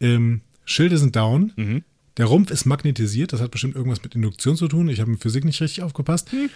Ähm, 0.00 0.40
Schilde 0.64 0.96
sind 0.96 1.14
down. 1.14 1.52
Mhm. 1.56 1.84
Der 2.16 2.24
Rumpf 2.24 2.50
ist 2.50 2.64
magnetisiert. 2.64 3.34
Das 3.34 3.42
hat 3.42 3.50
bestimmt 3.50 3.76
irgendwas 3.76 4.02
mit 4.02 4.14
Induktion 4.14 4.56
zu 4.56 4.68
tun. 4.68 4.88
Ich 4.88 5.00
habe 5.00 5.10
in 5.10 5.18
Physik 5.18 5.44
nicht 5.44 5.60
richtig 5.60 5.82
aufgepasst. 5.82 6.32
Mhm. 6.32 6.48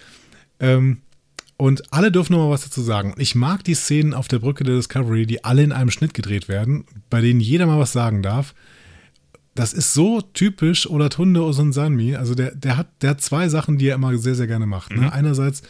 Ähm, 0.59 0.97
und 1.57 1.93
alle 1.93 2.11
dürfen 2.11 2.33
nochmal 2.33 2.49
was 2.49 2.63
dazu 2.63 2.81
sagen. 2.81 3.13
Ich 3.19 3.35
mag 3.35 3.63
die 3.65 3.75
Szenen 3.75 4.15
auf 4.15 4.27
der 4.27 4.39
Brücke 4.39 4.63
der 4.63 4.77
Discovery, 4.77 5.27
die 5.27 5.43
alle 5.43 5.61
in 5.61 5.73
einem 5.73 5.91
Schnitt 5.91 6.15
gedreht 6.15 6.47
werden, 6.47 6.85
bei 7.11 7.21
denen 7.21 7.39
jeder 7.39 7.67
mal 7.67 7.77
was 7.77 7.93
sagen 7.93 8.23
darf 8.23 8.55
das 9.53 9.73
ist 9.73 9.93
so 9.93 10.21
typisch 10.21 10.87
oder 10.87 11.09
Tunde 11.09 11.43
Osunsanmi. 11.43 12.15
Also 12.15 12.35
der, 12.35 12.55
der, 12.55 12.77
hat, 12.77 12.87
der 13.01 13.11
hat 13.11 13.21
zwei 13.21 13.49
Sachen, 13.49 13.77
die 13.77 13.87
er 13.87 13.95
immer 13.95 14.17
sehr, 14.17 14.35
sehr 14.35 14.47
gerne 14.47 14.65
macht. 14.65 14.95
Ne? 14.95 15.01
Mhm. 15.01 15.09
Einerseits 15.09 15.61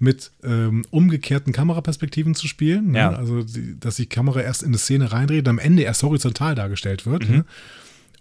mit 0.00 0.32
ähm, 0.42 0.84
umgekehrten 0.90 1.52
Kameraperspektiven 1.52 2.34
zu 2.34 2.48
spielen. 2.48 2.92
Ne? 2.92 2.98
Ja. 2.98 3.10
Also, 3.12 3.42
die, 3.42 3.78
dass 3.78 3.96
die 3.96 4.06
Kamera 4.06 4.40
erst 4.40 4.62
in 4.62 4.68
eine 4.68 4.78
Szene 4.78 5.12
reindreht 5.12 5.46
und 5.46 5.50
am 5.50 5.58
Ende 5.58 5.82
erst 5.82 6.02
horizontal 6.02 6.54
dargestellt 6.54 7.06
wird. 7.06 7.28
Mhm. 7.28 7.36
Ne? 7.36 7.44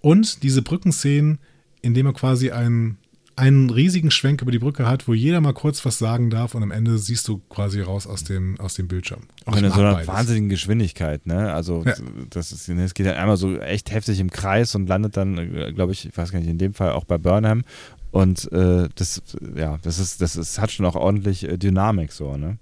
Und 0.02 0.44
diese 0.44 0.62
Brückenszenen, 0.62 1.40
indem 1.82 2.06
er 2.06 2.14
quasi 2.14 2.52
ein, 2.52 2.98
einen 3.38 3.70
riesigen 3.70 4.10
Schwenk 4.10 4.42
über 4.42 4.52
die 4.52 4.60
Brücke 4.60 4.88
hat, 4.88 5.08
wo 5.08 5.14
jeder 5.14 5.40
mal 5.42 5.54
kurz 5.54 5.86
was 5.86 6.00
sagen 6.00 6.30
darf 6.30 6.56
und 6.56 6.64
am 6.64 6.72
Ende 6.72 6.98
siehst 6.98 7.28
du 7.28 7.38
quasi 7.50 7.82
raus 7.82 8.08
aus 8.08 8.24
dem, 8.24 8.60
aus 8.60 8.74
dem 8.74 8.88
Bildschirm. 8.88 9.22
Auch 9.46 9.56
in 9.56 9.70
so 9.70 9.80
einer 9.80 9.94
beides. 9.94 10.08
wahnsinnigen 10.08 10.50
Geschwindigkeit, 10.50 11.28
ne? 11.28 11.54
Also 11.54 11.84
ja. 11.86 11.94
das 12.32 12.52
ist, 12.52 12.68
es 12.68 12.94
geht 12.96 13.06
dann 13.06 13.16
einmal 13.16 13.38
so 13.38 13.58
echt 13.60 13.92
heftig 13.92 14.20
im 14.20 14.32
Kreis 14.32 14.74
und 14.74 14.88
landet 14.88 15.18
dann, 15.18 15.38
äh, 15.38 15.72
glaube 15.72 15.92
ich, 15.92 16.08
ich 16.08 16.18
weiß 16.18 16.32
gar 16.32 16.40
nicht, 16.40 16.50
in 16.50 16.58
dem 16.58 16.74
Fall 16.74 16.92
auch 16.92 17.04
bei 17.06 17.20
Burnham. 17.20 17.64
Und 18.10 18.52
äh, 18.52 18.90
das, 18.96 19.22
ja, 19.56 19.78
das 19.84 20.00
ist, 20.00 20.20
das 20.22 20.36
ist, 20.36 20.60
hat 20.60 20.72
schon 20.72 20.88
auch 20.88 20.96
ordentlich 20.96 21.48
äh, 21.48 21.58
Dynamik 21.58 22.12
so, 22.12 22.38
ne? 22.38 22.58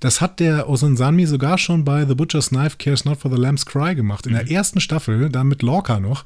Das 0.00 0.20
hat 0.20 0.40
der 0.40 0.68
Osun 0.68 0.96
Sanmi 0.96 1.26
sogar 1.26 1.56
schon 1.56 1.84
bei 1.84 2.04
The 2.04 2.14
Butcher's 2.14 2.48
Knife 2.48 2.76
Cares 2.78 3.04
Not 3.04 3.18
for 3.18 3.30
the 3.30 3.40
Lamb's 3.40 3.64
Cry 3.64 3.94
gemacht. 3.94 4.26
In 4.26 4.32
mhm. 4.32 4.36
der 4.36 4.50
ersten 4.50 4.80
Staffel, 4.80 5.30
da 5.30 5.44
mit 5.44 5.62
Lorca 5.62 6.00
noch. 6.00 6.24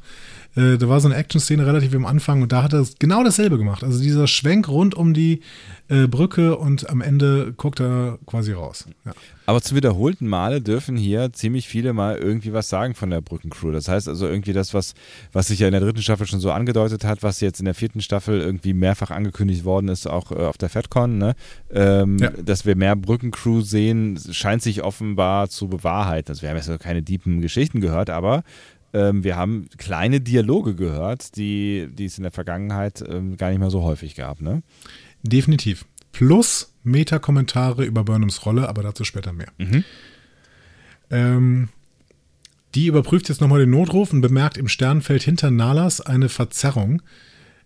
Äh, 0.56 0.78
da 0.78 0.88
war 0.88 1.00
so 1.00 1.08
eine 1.08 1.16
Action-Szene 1.16 1.66
relativ 1.66 1.94
am 1.94 2.06
Anfang 2.06 2.42
und 2.42 2.52
da 2.52 2.62
hat 2.62 2.72
er 2.72 2.86
genau 2.98 3.22
dasselbe 3.22 3.58
gemacht. 3.58 3.84
Also 3.84 4.02
dieser 4.02 4.26
Schwenk 4.26 4.68
rund 4.68 4.94
um 4.94 5.14
die 5.14 5.40
äh, 5.88 6.06
Brücke 6.06 6.56
und 6.56 6.90
am 6.90 7.00
Ende 7.00 7.52
guckt 7.56 7.80
er 7.80 8.18
quasi 8.26 8.52
raus. 8.52 8.86
Ja. 9.04 9.12
Aber 9.46 9.62
zu 9.62 9.74
wiederholten 9.74 10.26
Male 10.26 10.60
dürfen 10.60 10.96
hier 10.96 11.32
ziemlich 11.32 11.68
viele 11.68 11.94
mal 11.94 12.18
irgendwie 12.18 12.52
was 12.52 12.68
sagen 12.68 12.94
von 12.94 13.08
der 13.08 13.22
Brückencrew. 13.22 13.72
Das 13.72 13.88
heißt 13.88 14.06
also 14.06 14.26
irgendwie 14.26 14.52
das, 14.52 14.74
was, 14.74 14.94
was 15.32 15.46
sich 15.46 15.60
ja 15.60 15.68
in 15.68 15.72
der 15.72 15.80
dritten 15.80 16.02
Staffel 16.02 16.26
schon 16.26 16.40
so 16.40 16.50
angedeutet 16.50 17.04
hat, 17.04 17.22
was 17.22 17.40
jetzt 17.40 17.58
in 17.58 17.64
der 17.64 17.74
vierten 17.74 18.02
Staffel 18.02 18.40
irgendwie 18.40 18.74
mehrfach 18.74 19.10
angekündigt 19.10 19.64
worden 19.64 19.88
ist, 19.88 20.06
auch 20.06 20.32
äh, 20.32 20.34
auf 20.34 20.58
der 20.58 20.68
FedCon, 20.68 21.16
ne? 21.16 21.34
Ähm, 21.70 22.18
ja. 22.18 22.30
dass 22.30 22.66
wir 22.66 22.76
mehr 22.76 22.94
Brückencrew 22.94 23.62
sehen, 23.62 24.18
scheint 24.32 24.62
sich 24.62 24.82
offenbar 24.82 25.48
zu 25.48 25.68
bewahrheiten. 25.68 26.30
Also 26.30 26.42
wir 26.42 26.50
haben 26.50 26.56
jetzt 26.56 26.80
keine 26.80 27.02
deepen 27.02 27.40
Geschichten 27.40 27.80
gehört, 27.80 28.10
aber 28.10 28.42
ähm, 28.92 29.24
wir 29.24 29.36
haben 29.36 29.68
kleine 29.76 30.20
Dialoge 30.20 30.74
gehört, 30.74 31.36
die, 31.36 31.88
die 31.92 32.06
es 32.06 32.18
in 32.18 32.22
der 32.22 32.32
Vergangenheit 32.32 33.04
ähm, 33.06 33.36
gar 33.36 33.50
nicht 33.50 33.58
mehr 33.58 33.70
so 33.70 33.82
häufig 33.82 34.14
gab. 34.14 34.40
Ne? 34.40 34.62
Definitiv. 35.22 35.84
Plus 36.12 36.72
Meta-Kommentare 36.84 37.84
über 37.84 38.04
Burnhams 38.04 38.44
Rolle, 38.46 38.68
aber 38.68 38.82
dazu 38.82 39.04
später 39.04 39.32
mehr. 39.32 39.48
Mhm. 39.58 39.84
Ähm, 41.10 41.68
die 42.74 42.86
überprüft 42.86 43.28
jetzt 43.28 43.40
nochmal 43.40 43.60
den 43.60 43.70
Notruf 43.70 44.12
und 44.12 44.20
bemerkt 44.20 44.56
im 44.56 44.68
Sternfeld 44.68 45.22
hinter 45.22 45.50
Nalas 45.50 46.00
eine 46.00 46.28
Verzerrung. 46.28 47.02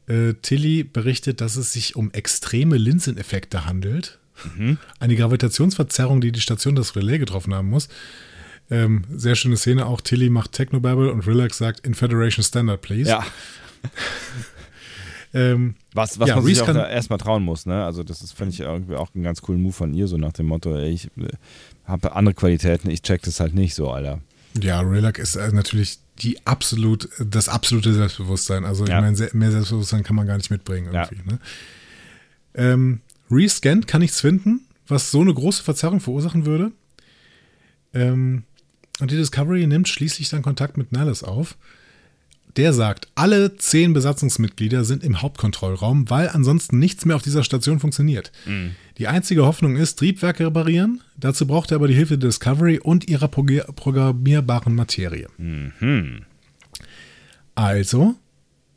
Äh, 0.07 0.35
Tilly 0.43 0.85
berichtet, 0.85 1.40
dass 1.40 1.57
es 1.57 1.73
sich 1.73 1.97
um 1.97 2.11
extreme 2.12 2.77
Linseneffekte 2.77 3.65
handelt. 3.65 4.19
Mhm. 4.57 4.78
Eine 4.99 5.16
Gravitationsverzerrung, 5.16 6.20
die 6.20 6.32
die 6.32 6.40
Station 6.40 6.74
das 6.74 6.97
Relais 6.97 7.19
getroffen 7.19 7.55
haben 7.55 7.70
muss. 7.70 7.89
Ähm, 8.71 9.05
sehr 9.15 9.35
schöne 9.35 9.57
Szene 9.57 9.87
auch. 9.87 10.01
Tilly 10.01 10.31
macht 10.31 10.53
Technobabble 10.53 11.13
und 11.13 11.27
Relax 11.27 11.59
sagt 11.59 11.87
in 11.87 11.95
Federation 11.95 12.43
Standard, 12.43 12.81
please. 12.81 13.11
Ja. 13.11 13.25
ähm, 15.35 15.75
was 15.93 16.19
was 16.19 16.29
ja, 16.29 16.37
man 16.37 16.45
sich 16.45 16.61
auch 16.63 16.69
erstmal 16.69 17.19
trauen 17.19 17.43
muss, 17.43 17.67
ne? 17.67 17.85
Also, 17.85 18.03
das 18.03 18.23
ist, 18.23 18.33
finde 18.33 18.55
ich, 18.55 18.61
irgendwie 18.61 18.95
auch 18.95 19.15
einen 19.15 19.25
ganz 19.25 19.43
coolen 19.43 19.63
Move 19.63 19.75
von 19.75 19.93
ihr, 19.93 20.09
so 20.09 20.17
nach 20.17 20.33
dem 20.33 20.47
Motto, 20.47 20.77
ey, 20.77 20.91
ich 20.91 21.07
äh, 21.19 21.29
habe 21.85 22.15
andere 22.15 22.35
Qualitäten, 22.35 22.89
ich 22.89 23.03
check 23.03 23.23
das 23.23 23.41
halt 23.41 23.55
nicht 23.55 23.75
so, 23.75 23.91
Alter. 23.91 24.21
Ja, 24.61 24.81
Relax 24.81 25.19
ist 25.19 25.37
äh, 25.37 25.53
natürlich 25.53 25.99
die 26.19 26.47
absolut, 26.47 27.09
das 27.19 27.49
absolute 27.49 27.93
Selbstbewusstsein. 27.93 28.65
Also, 28.65 28.87
ja. 28.87 28.97
ich 28.97 29.17
meine, 29.17 29.31
mehr 29.35 29.51
Selbstbewusstsein 29.51 30.03
kann 30.03 30.17
man 30.17 30.27
gar 30.27 30.37
nicht 30.37 30.51
mitbringen 30.51 30.93
irgendwie. 30.93 31.17
Ja. 31.17 31.33
Ne? 31.33 31.39
Ähm, 32.55 33.01
Rescanned 33.31 33.87
kann 33.87 34.03
nichts 34.03 34.21
finden, 34.21 34.67
was 34.89 35.11
so 35.11 35.21
eine 35.21 35.33
große 35.33 35.63
Verzerrung 35.63 36.01
verursachen 36.01 36.45
würde. 36.45 36.73
Ähm, 37.95 38.45
und 39.03 39.11
die 39.11 39.16
Discovery 39.16 39.66
nimmt 39.66 39.89
schließlich 39.89 40.29
dann 40.29 40.43
Kontakt 40.43 40.77
mit 40.77 40.93
Nellis 40.93 41.24
auf. 41.24 41.57
Der 42.57 42.73
sagt, 42.73 43.09
alle 43.16 43.57
zehn 43.57 43.95
Besatzungsmitglieder 43.95 44.85
sind 44.85 45.03
im 45.03 45.23
Hauptkontrollraum, 45.23 46.09
weil 46.09 46.29
ansonsten 46.29 46.79
nichts 46.79 47.05
mehr 47.05 47.16
auf 47.16 47.23
dieser 47.23 47.43
Station 47.43 47.81
funktioniert. 47.81 48.31
Mhm. 48.47 48.77
Die 48.99 49.09
einzige 49.09 49.45
Hoffnung 49.45 49.74
ist, 49.74 49.99
Triebwerke 49.99 50.47
reparieren. 50.47 51.01
Dazu 51.16 51.49
braucht 51.49 51.73
er 51.73 51.77
aber 51.77 51.89
die 51.89 51.95
Hilfe 51.95 52.16
der 52.16 52.29
Discovery 52.29 52.79
und 52.79 53.09
ihrer 53.09 53.27
programmierbaren 53.27 54.74
Materie. 54.77 55.27
Mhm. 55.37 56.23
Also 57.57 58.15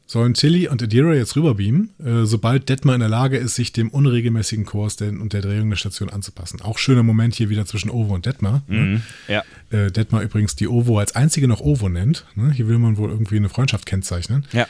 sollen 0.08 0.36
Tilly 0.36 0.68
und 0.68 0.84
Adira 0.84 1.14
jetzt 1.14 1.36
rüberbeamen, 1.36 1.90
äh, 2.00 2.26
sobald 2.26 2.70
Detmar 2.70 2.96
in 2.96 3.00
der 3.00 3.10
Lage 3.10 3.38
ist, 3.38 3.56
sich 3.56 3.74
dem 3.74 3.90
unregelmäßigen 3.90 4.66
Kurs 4.66 4.98
der, 4.98 5.10
und 5.10 5.34
der 5.34 5.42
Drehung 5.42 5.70
der 5.70 5.78
Station 5.78 6.10
anzupassen. 6.10 6.62
Auch 6.62 6.78
schöner 6.78 7.04
Moment 7.04 7.34
hier 7.34 7.50
wieder 7.50 7.66
zwischen 7.66 7.90
Ovo 7.90 8.14
und 8.14 8.26
Detmar. 8.26 8.62
Ne? 8.68 8.80
Mhm, 8.80 9.02
ja. 9.28 9.44
Äh, 9.72 9.92
Detmar 9.92 10.22
übrigens 10.22 10.56
die 10.56 10.68
Ovo 10.68 11.00
als 11.00 11.16
einzige 11.16 11.48
noch 11.48 11.62
Ovo 11.62 11.90
nennt. 11.90 12.26
Ne? 12.36 12.52
Hier 12.52 12.68
will 12.68 12.78
man 12.78 12.98
wohl 12.98 13.10
irgendwie 13.10 13.38
eine 13.38 13.50
Freundschaft 13.50 13.86
kennzeichnen. 13.88 14.46
Ja. 14.52 14.68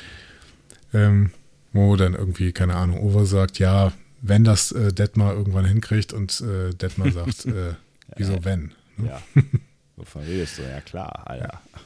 Ähm, 0.94 1.32
wo 1.74 1.98
dann 1.98 2.14
irgendwie, 2.14 2.54
keine 2.54 2.76
Ahnung, 2.76 3.00
Ovo 3.00 3.26
sagt, 3.26 3.60
ja, 3.60 3.92
wenn 4.22 4.46
das 4.46 4.72
äh, 4.72 4.94
Detmar 4.94 5.34
irgendwann 5.34 5.66
hinkriegt 5.66 6.14
und 6.14 6.42
äh, 6.42 6.74
Detmar 6.74 7.12
sagt, 7.12 7.46
äh, 7.46 7.74
wieso 8.16 8.46
wenn? 8.46 8.72
Ne? 8.96 9.10
Ja. 9.10 9.22
Wovon 9.98 10.24
redest 10.24 10.58
du? 10.58 10.64
Ja 10.64 10.82
klar, 10.82 11.24
Alter. 11.26 11.62
Ja. 11.74 11.80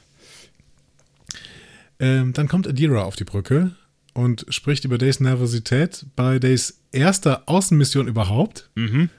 Ähm, 1.99 2.33
dann 2.33 2.47
kommt 2.47 2.67
Adira 2.67 3.03
auf 3.03 3.15
die 3.15 3.25
Brücke 3.25 3.75
und 4.13 4.45
spricht 4.49 4.85
über 4.85 4.97
Days 4.97 5.19
Nervosität 5.19 6.05
bei 6.15 6.39
Days 6.39 6.81
erster 6.91 7.43
Außenmission 7.45 8.07
überhaupt. 8.07 8.69
Mhm. 8.75 9.09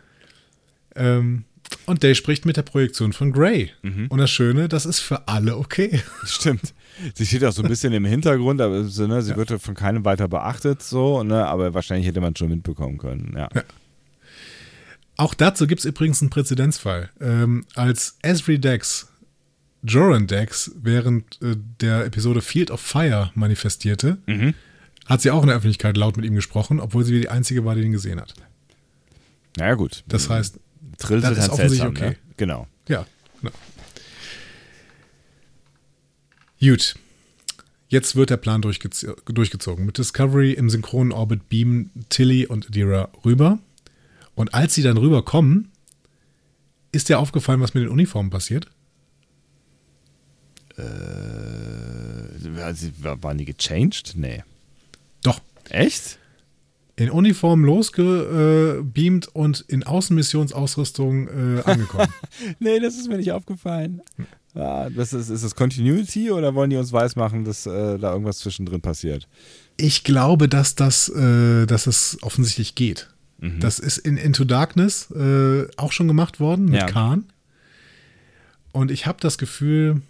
Ähm, 0.96 1.44
und 1.86 2.02
Day 2.02 2.14
spricht 2.14 2.46
mit 2.46 2.56
der 2.56 2.62
Projektion 2.62 3.12
von 3.12 3.32
Grey. 3.32 3.70
Mhm. 3.82 4.08
Und 4.08 4.18
das 4.18 4.30
Schöne, 4.30 4.68
das 4.68 4.86
ist 4.86 5.00
für 5.00 5.28
alle 5.28 5.56
okay. 5.56 6.02
Stimmt. 6.24 6.74
Sie 7.14 7.26
steht 7.26 7.44
auch 7.44 7.52
so 7.52 7.62
ein 7.62 7.68
bisschen 7.68 7.92
im 7.92 8.04
Hintergrund, 8.04 8.60
aber 8.60 8.84
so, 8.84 9.06
ne, 9.06 9.22
sie 9.22 9.30
ja. 9.30 9.36
wird 9.36 9.60
von 9.60 9.74
keinem 9.74 10.04
weiter 10.04 10.28
beachtet, 10.28 10.82
so, 10.82 11.22
ne, 11.22 11.46
aber 11.46 11.72
wahrscheinlich 11.72 12.06
hätte 12.06 12.20
man 12.20 12.32
es 12.32 12.38
schon 12.38 12.50
mitbekommen 12.50 12.98
können. 12.98 13.34
Ja. 13.36 13.48
ja. 13.54 13.62
Auch 15.16 15.34
dazu 15.34 15.66
gibt 15.66 15.80
es 15.80 15.84
übrigens 15.84 16.20
einen 16.20 16.30
Präzedenzfall. 16.30 17.10
Ähm, 17.20 17.66
als 17.74 18.16
Esri 18.22 18.58
Dex 18.58 19.09
Joran 19.82 20.26
Dex 20.26 20.72
während 20.80 21.40
äh, 21.42 21.56
der 21.80 22.04
Episode 22.04 22.42
Field 22.42 22.70
of 22.70 22.80
Fire 22.80 23.30
manifestierte, 23.34 24.18
mhm. 24.26 24.54
hat 25.06 25.22
sie 25.22 25.30
auch 25.30 25.42
in 25.42 25.48
der 25.48 25.56
Öffentlichkeit 25.56 25.96
laut 25.96 26.16
mit 26.16 26.26
ihm 26.26 26.34
gesprochen, 26.34 26.80
obwohl 26.80 27.04
sie 27.04 27.18
die 27.20 27.28
einzige 27.28 27.64
war, 27.64 27.74
die 27.74 27.82
ihn 27.82 27.92
gesehen 27.92 28.20
hat. 28.20 28.34
Naja, 29.56 29.74
gut. 29.74 30.04
Das 30.06 30.28
heißt, 30.28 30.58
Trill 30.98 31.20
das 31.20 31.32
ist 31.32 31.38
halt 31.40 31.50
offensichtlich 31.52 31.80
seltsam, 31.80 32.06
okay. 32.06 32.10
Ne? 32.10 32.34
Genau. 32.36 32.66
Ja. 32.88 33.06
No. 33.42 33.50
Gut. 36.60 36.94
Jetzt 37.88 38.14
wird 38.14 38.30
der 38.30 38.36
Plan 38.36 38.62
durchgez 38.62 39.04
durchgezogen. 39.24 39.84
Mit 39.84 39.98
Discovery 39.98 40.52
im 40.52 40.70
synchronen 40.70 41.12
Orbit 41.12 41.48
beamen 41.48 41.90
Tilly 42.08 42.46
und 42.46 42.68
Adira 42.68 43.08
rüber. 43.24 43.58
Und 44.36 44.54
als 44.54 44.74
sie 44.74 44.82
dann 44.82 44.96
rüberkommen, 44.96 45.72
ist 46.92 47.08
dir 47.08 47.18
aufgefallen, 47.18 47.60
was 47.60 47.74
mit 47.74 47.82
den 47.82 47.90
Uniformen 47.90 48.30
passiert? 48.30 48.68
Äh, 50.80 53.22
waren 53.22 53.38
die 53.38 53.44
gechanged? 53.44 54.14
Nee. 54.16 54.42
Doch. 55.22 55.40
Echt? 55.68 56.18
In 56.96 57.10
Uniform 57.10 57.64
losgebeamt 57.64 59.28
und 59.28 59.64
in 59.68 59.84
Außenmissionsausrüstung 59.84 61.28
äh, 61.28 61.62
angekommen. 61.62 62.12
nee, 62.58 62.78
das 62.78 62.96
ist 62.96 63.08
mir 63.08 63.16
nicht 63.16 63.32
aufgefallen. 63.32 64.02
Ja, 64.54 64.90
das 64.90 65.12
ist, 65.12 65.30
ist 65.30 65.44
das 65.44 65.54
Continuity 65.54 66.30
oder 66.30 66.54
wollen 66.54 66.70
die 66.70 66.76
uns 66.76 66.92
weismachen, 66.92 67.44
dass 67.44 67.66
äh, 67.66 67.98
da 67.98 68.12
irgendwas 68.12 68.38
zwischendrin 68.38 68.80
passiert? 68.80 69.28
Ich 69.76 70.04
glaube, 70.04 70.48
dass 70.48 70.74
das, 70.74 71.08
äh, 71.08 71.66
dass 71.66 71.86
es 71.86 72.18
offensichtlich 72.22 72.74
geht. 72.74 73.08
Mhm. 73.38 73.60
Das 73.60 73.78
ist 73.78 73.98
in 73.98 74.16
Into 74.16 74.44
Darkness 74.44 75.10
äh, 75.12 75.66
auch 75.76 75.92
schon 75.92 76.08
gemacht 76.08 76.40
worden 76.40 76.66
mit 76.66 76.80
ja. 76.80 76.86
Khan. 76.86 77.24
Und 78.72 78.90
ich 78.90 79.06
habe 79.06 79.18
das 79.20 79.38
Gefühl, 79.38 80.02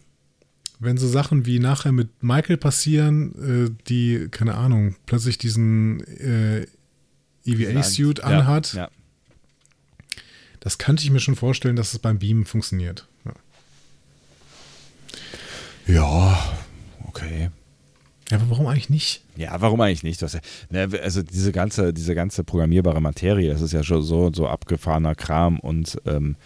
wenn 0.81 0.97
so 0.97 1.07
Sachen 1.07 1.47
wie 1.47 1.59
nachher 1.59 1.93
mit 1.93 2.23
Michael 2.23 2.57
passieren, 2.57 3.69
äh, 3.69 3.70
die, 3.89 4.28
keine 4.31 4.55
Ahnung, 4.55 4.97
plötzlich 5.07 5.39
diesen 5.39 6.01
äh, 6.19 6.66
EVA-Suit 7.44 8.24
anhat, 8.24 8.73
ja, 8.73 8.85
ja. 8.85 8.90
das 10.61 10.78
könnte 10.78 11.05
ich 11.05 11.11
mir 11.11 11.20
schon 11.20 11.36
vorstellen, 11.36 11.77
dass 11.77 11.93
es 11.93 11.98
beim 11.98 12.19
Beamen 12.19 12.47
funktioniert. 12.47 13.07
Ja, 15.86 15.94
ja 15.94 16.52
okay. 17.07 17.51
Ja, 18.31 18.39
aber 18.39 18.48
warum 18.51 18.66
eigentlich 18.69 18.90
nicht? 18.90 19.23
Ja, 19.36 19.61
warum 19.61 19.81
eigentlich 19.81 20.05
nicht? 20.05 20.23
Das, 20.23 20.39
ne, 20.70 20.89
also 21.02 21.23
diese 21.23 21.52
ganze, 21.52 21.93
diese 21.93 22.15
ganze 22.15 22.44
programmierbare 22.44 23.01
Materie, 23.01 23.52
das 23.52 23.61
ist 23.61 23.73
ja 23.73 23.82
schon 23.82 24.02
so, 24.02 24.31
so 24.32 24.47
abgefahrener 24.47 25.16
Kram 25.16 25.59
und 25.59 26.01
ähm, 26.07 26.36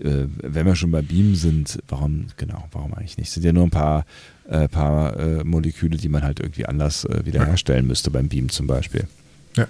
äh, 0.00 0.26
wenn 0.42 0.66
wir 0.66 0.76
schon 0.76 0.90
bei 0.90 1.02
Beam 1.02 1.34
sind, 1.34 1.78
warum, 1.88 2.26
genau, 2.36 2.68
warum 2.72 2.94
eigentlich 2.94 3.18
nicht? 3.18 3.28
Es 3.28 3.34
sind 3.34 3.44
ja 3.44 3.52
nur 3.52 3.64
ein 3.64 3.70
paar, 3.70 4.04
äh, 4.48 4.68
paar 4.68 5.16
äh, 5.18 5.44
Moleküle, 5.44 5.96
die 5.96 6.08
man 6.08 6.22
halt 6.22 6.40
irgendwie 6.40 6.66
anders 6.66 7.04
äh, 7.04 7.24
wiederherstellen 7.24 7.86
müsste 7.86 8.10
beim 8.10 8.28
Beam 8.28 8.48
zum 8.48 8.66
Beispiel. 8.66 9.06
Ja. 9.56 9.66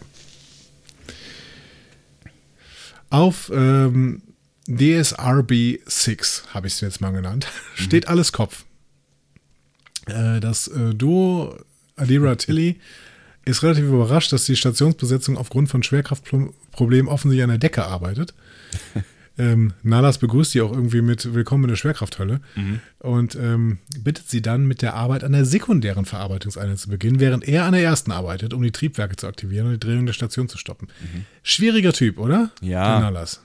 Auf 3.11 3.51
ähm, 3.55 4.23
DSRB 4.67 5.81
6, 5.85 6.45
habe 6.55 6.67
ich 6.67 6.75
es 6.75 6.81
jetzt 6.81 7.01
mal 7.01 7.11
genannt, 7.11 7.47
mhm. 7.79 7.83
steht 7.83 8.09
alles 8.09 8.33
Kopf. 8.33 8.65
Äh, 10.07 10.41
das 10.41 10.69
äh, 10.69 10.95
Duo 10.95 11.57
Adira 11.97 12.37
Tilly 12.37 12.81
ist 13.45 13.63
relativ 13.63 13.85
überrascht, 13.85 14.33
dass 14.33 14.45
die 14.45 14.57
Stationsbesetzung 14.57 15.37
aufgrund 15.37 15.69
von 15.69 15.83
Schwerkraftproblemen 15.83 17.11
offensichtlich 17.11 17.43
an 17.43 17.51
der 17.51 17.59
Decke 17.59 17.85
arbeitet. 17.85 18.35
ähm, 19.39 19.73
Nalas 19.83 20.19
begrüßt 20.19 20.53
sie 20.53 20.61
auch 20.61 20.73
irgendwie 20.73 21.01
mit 21.01 21.35
Willkommen 21.35 21.65
in 21.65 21.71
der 21.71 21.77
Schwerkrafthölle 21.77 22.41
mhm. 22.55 22.81
und 22.99 23.35
ähm, 23.37 23.79
bittet 23.99 24.29
sie 24.29 24.43
dann 24.43 24.67
mit 24.67 24.83
der 24.83 24.95
Arbeit 24.95 25.25
an 25.25 25.33
der 25.33 25.45
sekundären 25.45 26.05
Verarbeitungseinheit 26.05 26.79
zu 26.79 26.91
beginnen, 26.91 27.21
während 27.21 27.49
er 27.49 27.65
an 27.65 27.73
der 27.73 27.83
ersten 27.83 28.13
arbeitet, 28.13 28.53
um 28.53 28.63
die 28.63 28.73
Triebwerke 28.73 29.17
zu 29.17 29.27
aktivieren 29.27 29.67
und 29.67 29.73
die 29.73 29.81
Drehung 29.81 30.07
der 30.07 30.13
Station 30.13 30.49
zu 30.49 30.59
stoppen. 30.59 30.89
Mhm. 31.01 31.25
Schwieriger 31.43 31.93
Typ, 31.93 32.19
oder? 32.19 32.51
Ja. 32.61 33.01
Der 33.01 33.11
Nalas. 33.11 33.41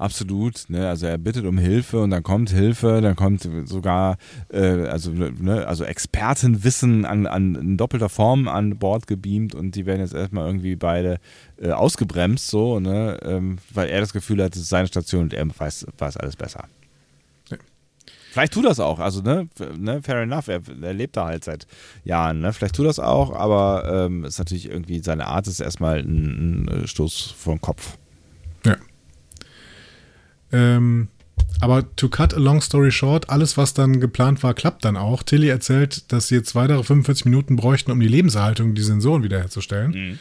Absolut, 0.00 0.70
ne? 0.70 0.88
also 0.88 1.06
er 1.06 1.18
bittet 1.18 1.44
um 1.44 1.58
Hilfe 1.58 2.00
und 2.00 2.08
dann 2.08 2.22
kommt 2.22 2.48
Hilfe, 2.48 3.02
dann 3.02 3.16
kommt 3.16 3.46
sogar 3.66 4.16
äh, 4.50 4.86
also, 4.86 5.10
ne? 5.10 5.66
also 5.66 5.84
Expertenwissen 5.84 7.04
an, 7.04 7.26
an 7.26 7.54
in 7.54 7.76
doppelter 7.76 8.08
Form 8.08 8.48
an 8.48 8.78
Bord 8.78 9.06
gebeamt 9.06 9.54
und 9.54 9.74
die 9.74 9.84
werden 9.84 10.00
jetzt 10.00 10.14
erstmal 10.14 10.46
irgendwie 10.46 10.74
beide 10.74 11.18
äh, 11.60 11.72
ausgebremst, 11.72 12.48
so, 12.48 12.80
ne? 12.80 13.18
Ähm, 13.22 13.58
weil 13.74 13.90
er 13.90 14.00
das 14.00 14.14
Gefühl 14.14 14.42
hat, 14.42 14.56
es 14.56 14.62
ist 14.62 14.70
seine 14.70 14.88
Station 14.88 15.24
und 15.24 15.34
er 15.34 15.46
weiß, 15.46 15.88
weiß 15.98 16.16
alles 16.16 16.36
besser. 16.36 16.64
Vielleicht 18.30 18.54
tut 18.54 18.64
das 18.64 18.80
auch, 18.80 19.00
also 19.00 19.20
ne, 19.20 19.50
ne 19.76 20.00
fair 20.00 20.22
enough, 20.22 20.48
er, 20.48 20.62
er, 20.80 20.94
lebt 20.94 21.18
da 21.18 21.26
halt 21.26 21.44
seit 21.44 21.66
Jahren, 22.04 22.40
ne? 22.40 22.54
Vielleicht 22.54 22.76
tut 22.76 22.86
das 22.86 23.00
auch, 23.00 23.34
aber 23.34 24.06
ähm, 24.06 24.24
ist 24.24 24.38
natürlich 24.38 24.70
irgendwie 24.70 25.00
seine 25.00 25.26
Art 25.26 25.46
ist 25.46 25.60
erstmal 25.60 25.98
ein, 25.98 26.70
ein 26.70 26.86
Stoß 26.86 27.34
vor 27.36 27.54
den 27.54 27.60
Kopf. 27.60 27.98
Ähm, 30.52 31.08
aber 31.60 31.94
to 31.96 32.08
cut 32.08 32.34
a 32.34 32.38
long 32.38 32.60
story 32.60 32.90
short, 32.90 33.28
alles, 33.28 33.56
was 33.56 33.74
dann 33.74 34.00
geplant 34.00 34.42
war, 34.42 34.54
klappt 34.54 34.84
dann 34.84 34.96
auch. 34.96 35.22
Tilly 35.22 35.48
erzählt, 35.48 36.10
dass 36.12 36.28
sie 36.28 36.36
jetzt 36.36 36.54
weitere 36.54 36.82
45 36.82 37.26
Minuten 37.26 37.56
bräuchten, 37.56 37.90
um 37.90 38.00
die 38.00 38.08
Lebenserhaltung 38.08 38.74
die 38.74 38.82
Sensoren 38.82 39.22
wiederherzustellen. 39.22 39.90
Mhm. 39.90 40.18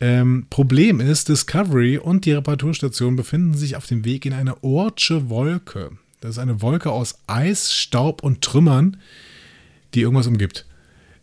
Ähm, 0.00 0.46
Problem 0.50 1.00
ist, 1.00 1.28
Discovery 1.28 1.96
und 1.96 2.26
die 2.26 2.32
Reparaturstation 2.32 3.16
befinden 3.16 3.54
sich 3.54 3.76
auf 3.76 3.86
dem 3.86 4.04
Weg 4.04 4.26
in 4.26 4.32
eine 4.32 4.62
Ortsche 4.62 5.30
Wolke. 5.30 5.92
Das 6.20 6.32
ist 6.32 6.38
eine 6.38 6.60
Wolke 6.60 6.90
aus 6.90 7.18
Eis, 7.26 7.72
Staub 7.72 8.22
und 8.22 8.42
Trümmern, 8.42 8.96
die 9.94 10.00
irgendwas 10.00 10.26
umgibt. 10.26 10.66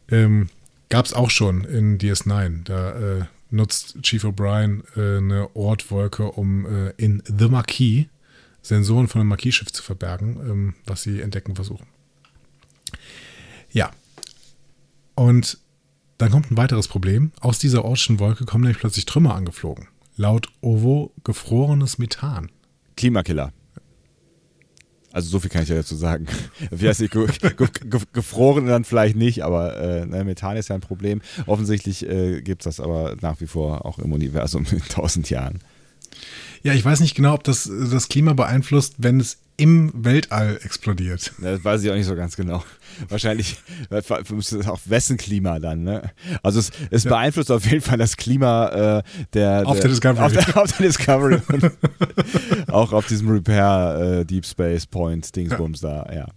Ähm, 0.10 0.50
Gab 0.90 1.06
es 1.06 1.14
auch 1.14 1.30
schon 1.30 1.64
in 1.66 2.00
DS9. 2.00 2.64
Da 2.64 2.92
äh, 3.20 3.26
nutzt 3.50 4.02
Chief 4.02 4.24
O'Brien 4.24 4.84
äh, 4.96 5.18
eine 5.18 5.56
Ortwolke, 5.56 6.32
um 6.32 6.66
äh, 6.66 6.90
in 6.98 7.24
The 7.26 7.50
Marquis 7.50 8.08
Sensoren 8.62 9.08
von 9.08 9.22
einem 9.22 9.30
Marquis-Schiff 9.30 9.72
zu 9.72 9.82
verbergen, 9.82 10.38
ähm, 10.44 10.74
was 10.86 11.04
sie 11.04 11.22
entdecken 11.22 11.56
versuchen. 11.56 11.88
Ja. 13.72 13.92
Und 15.16 15.58
dann 16.18 16.32
kommt 16.32 16.52
ein 16.52 16.58
weiteres 16.58 16.88
Problem. 16.88 17.32
Aus 17.40 17.60
dieser 17.60 17.86
Ortschen 17.86 18.20
Wolke 18.20 18.46
kommen 18.46 18.64
nämlich 18.64 18.80
plötzlich 18.80 19.06
Trümmer 19.06 19.36
angeflogen. 19.36 19.88
Laut 20.18 20.50
OVO 20.62 21.14
gefrorenes 21.24 21.98
Methan. 21.98 22.52
Klimakiller. 22.98 23.54
Also 25.12 25.30
so 25.30 25.40
viel 25.40 25.50
kann 25.50 25.64
ich 25.64 25.70
ja 25.70 25.76
dazu 25.76 25.96
sagen. 25.96 26.28
Ich, 26.72 26.98
ge 26.98 27.08
ge 27.08 27.54
ge 27.58 28.00
gefroren 28.14 28.68
dann 28.68 28.84
vielleicht 28.84 29.16
nicht, 29.16 29.44
aber 29.44 29.78
äh, 29.78 30.06
ne, 30.06 30.24
Methan 30.24 30.58
ist 30.58 30.70
ja 30.70 30.76
ein 30.76 30.82
Problem. 30.82 31.22
Offensichtlich 31.48 32.08
äh, 32.08 32.42
gibt 32.42 32.62
es 32.62 32.66
das 32.66 32.84
aber 32.84 33.16
nach 33.22 33.42
wie 33.42 33.48
vor 33.48 33.86
auch 33.86 34.00
im 34.00 34.12
Universum 34.12 34.66
in 34.72 34.82
tausend 34.82 35.30
Jahren. 35.30 35.60
Ja, 36.64 36.74
ich 36.74 36.84
weiß 36.84 37.00
nicht 37.00 37.16
genau, 37.16 37.34
ob 37.34 37.44
das 37.44 37.70
das 37.92 38.10
Klima 38.10 38.34
beeinflusst, 38.34 38.96
wenn 38.98 39.20
es 39.20 39.38
im 39.60 39.92
Weltall 39.94 40.58
explodiert. 40.64 41.34
Das 41.40 41.64
weiß 41.64 41.84
ich 41.84 41.92
auch 41.92 41.96
nicht 41.96 42.06
so 42.06 42.16
ganz 42.16 42.38
genau. 42.38 42.64
Wahrscheinlich 43.10 43.58
auch 43.90 44.80
wessen 44.86 45.18
Klima 45.18 45.60
dann. 45.60 45.84
Ne? 45.84 46.12
Also 46.44 46.60
es, 46.60 46.72
es 46.92 47.04
ja. 47.04 47.10
beeinflusst 47.10 47.52
auf 47.52 47.66
jeden 47.66 47.82
Fall 47.82 47.98
das 47.98 48.16
Klima 48.16 49.00
äh, 49.00 49.04
der, 49.34 49.68
auf 49.68 49.80
der 49.80 49.90
Discovery. 49.90 50.24
Auf 50.24 50.32
der, 50.32 50.58
auf 50.62 50.78
der 50.78 50.88
Discovery. 50.88 51.42
auch 52.68 52.94
auf 52.94 53.08
diesem 53.08 53.30
Repair 53.30 54.20
äh, 54.22 54.26
Deep 54.26 54.46
Space 54.46 54.86
Point 54.86 55.36
Dingsbums 55.36 55.82
ja. 55.82 56.06
da, 56.06 56.14
ja. 56.14 56.28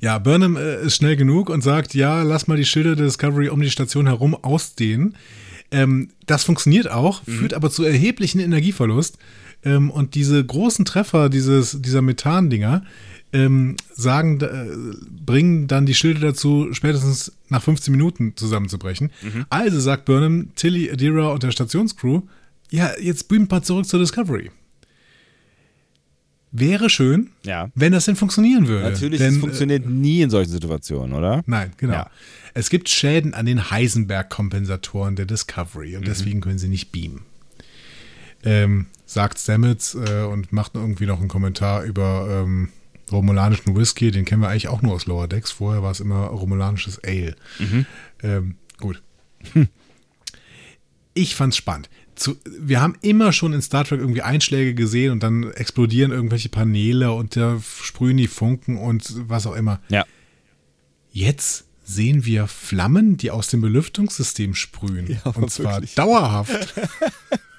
Ja, 0.00 0.18
Burnham 0.18 0.56
äh, 0.56 0.82
ist 0.82 0.96
schnell 0.96 1.16
genug 1.16 1.50
und 1.50 1.62
sagt, 1.62 1.94
ja, 1.94 2.22
lass 2.22 2.46
mal 2.46 2.56
die 2.56 2.64
Schilder 2.64 2.96
der 2.96 3.06
Discovery 3.06 3.50
um 3.50 3.60
die 3.60 3.70
Station 3.70 4.06
herum 4.06 4.34
ausdehnen. 4.34 5.16
Ähm, 5.74 6.10
das 6.26 6.44
funktioniert 6.44 6.88
auch, 6.88 7.26
mhm. 7.26 7.32
führt 7.32 7.54
aber 7.54 7.68
zu 7.68 7.82
erheblichen 7.82 8.38
Energieverlust. 8.38 9.18
Ähm, 9.64 9.90
und 9.90 10.14
diese 10.14 10.44
großen 10.44 10.84
Treffer 10.84 11.28
dieses, 11.28 11.82
dieser 11.82 12.00
Methan-Dinger 12.00 12.84
ähm, 13.32 13.76
sagen, 13.92 14.40
äh, 14.40 14.66
bringen 15.26 15.66
dann 15.66 15.84
die 15.84 15.94
Schilde 15.94 16.20
dazu, 16.20 16.68
spätestens 16.72 17.32
nach 17.48 17.62
15 17.62 17.90
Minuten 17.90 18.34
zusammenzubrechen. 18.36 19.10
Mhm. 19.22 19.46
Also 19.50 19.80
sagt 19.80 20.04
Burnham, 20.04 20.54
Tilly, 20.54 20.90
Adira 20.92 21.32
und 21.32 21.42
der 21.42 21.50
Stationscrew, 21.50 22.22
ja, 22.70 22.92
jetzt 23.00 23.26
beamt 23.28 23.50
mal 23.50 23.62
zurück 23.62 23.86
zur 23.86 23.98
Discovery. 23.98 24.52
Wäre 26.56 26.88
schön, 26.88 27.30
ja. 27.42 27.68
wenn 27.74 27.90
das 27.90 28.04
denn 28.04 28.14
funktionieren 28.14 28.68
würde. 28.68 28.88
Natürlich, 28.88 29.18
denn, 29.18 29.34
es 29.34 29.40
funktioniert 29.40 29.84
äh, 29.84 29.88
nie 29.88 30.22
in 30.22 30.30
solchen 30.30 30.52
Situationen, 30.52 31.12
oder? 31.12 31.42
Nein, 31.46 31.72
genau. 31.78 31.94
Ja. 31.94 32.10
Es 32.54 32.70
gibt 32.70 32.88
Schäden 32.88 33.34
an 33.34 33.44
den 33.44 33.72
Heisenberg-Kompensatoren 33.72 35.16
der 35.16 35.26
Discovery 35.26 35.96
und 35.96 36.02
mhm. 36.02 36.06
deswegen 36.06 36.40
können 36.40 36.58
sie 36.58 36.68
nicht 36.68 36.92
beamen. 36.92 37.22
Ähm, 38.44 38.86
sagt 39.04 39.40
Stamets 39.40 39.96
äh, 39.96 40.22
und 40.22 40.52
macht 40.52 40.76
irgendwie 40.76 41.06
noch 41.06 41.18
einen 41.18 41.26
Kommentar 41.26 41.82
über 41.82 42.28
ähm, 42.30 42.68
romulanischen 43.10 43.76
Whisky. 43.76 44.12
Den 44.12 44.24
kennen 44.24 44.40
wir 44.40 44.48
eigentlich 44.48 44.68
auch 44.68 44.80
nur 44.80 44.94
aus 44.94 45.06
Lower 45.06 45.26
Decks. 45.26 45.50
Vorher 45.50 45.82
war 45.82 45.90
es 45.90 45.98
immer 45.98 46.26
romulanisches 46.26 47.02
Ale. 47.02 47.34
Mhm. 47.58 47.86
Ähm, 48.22 48.54
gut. 48.78 49.02
Hm. 49.52 49.68
Ich 51.16 51.36
fand's 51.36 51.56
spannend. 51.56 51.88
Zu, 52.16 52.36
wir 52.44 52.80
haben 52.80 52.96
immer 53.02 53.32
schon 53.32 53.52
in 53.52 53.62
Star 53.62 53.84
Trek 53.84 54.00
irgendwie 54.00 54.22
Einschläge 54.22 54.74
gesehen 54.74 55.12
und 55.12 55.22
dann 55.22 55.50
explodieren 55.52 56.12
irgendwelche 56.12 56.48
Paneele 56.48 57.12
und 57.12 57.36
da 57.36 57.60
sprühen 57.60 58.16
die 58.16 58.28
Funken 58.28 58.76
und 58.78 59.28
was 59.28 59.46
auch 59.46 59.54
immer. 59.54 59.80
Ja. 59.88 60.04
Jetzt 61.10 61.66
sehen 61.84 62.24
wir 62.24 62.46
Flammen, 62.46 63.16
die 63.16 63.30
aus 63.30 63.48
dem 63.48 63.60
Belüftungssystem 63.60 64.54
sprühen. 64.54 65.06
Ja, 65.24 65.30
und 65.32 65.50
zwar 65.50 65.74
wirklich. 65.74 65.94
dauerhaft. 65.94 66.74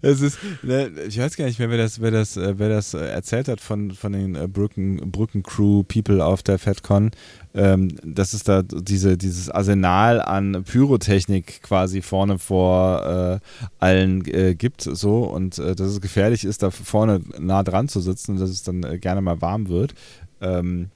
Es 0.00 0.20
ist, 0.20 0.38
ne, 0.62 0.90
ich 1.06 1.18
weiß 1.18 1.36
gar 1.36 1.44
nicht 1.44 1.58
mehr, 1.58 1.68
wer 1.70 1.78
das, 1.78 2.00
wer 2.00 2.10
das, 2.10 2.36
äh, 2.36 2.54
wer 2.58 2.68
das 2.68 2.94
äh, 2.94 3.06
erzählt 3.06 3.48
hat 3.48 3.60
von, 3.60 3.90
von 3.90 4.12
den 4.12 4.34
äh, 4.34 4.48
Brücken, 4.48 4.96
Brückencrew-People 5.10 6.24
auf 6.24 6.42
der 6.42 6.58
FedCon, 6.58 7.10
ähm, 7.54 7.94
dass 8.02 8.32
es 8.32 8.44
da 8.44 8.62
diese, 8.62 9.18
dieses 9.18 9.50
Arsenal 9.50 10.22
an 10.22 10.64
Pyrotechnik 10.64 11.62
quasi 11.62 12.00
vorne 12.00 12.38
vor 12.38 13.40
allen 13.78 14.22
gibt, 14.56 14.82
so 14.82 15.24
und 15.24 15.58
dass 15.58 15.80
es 15.80 16.00
gefährlich 16.00 16.44
ist, 16.44 16.62
da 16.62 16.70
vorne 16.70 17.20
nah 17.38 17.62
dran 17.62 17.88
zu 17.88 18.00
sitzen 18.00 18.32
und 18.32 18.40
dass 18.40 18.50
es 18.50 18.62
dann 18.62 19.00
gerne 19.00 19.20
mal 19.20 19.40
warm 19.40 19.68
wird. 19.68 19.94
Ähm, 20.40 20.90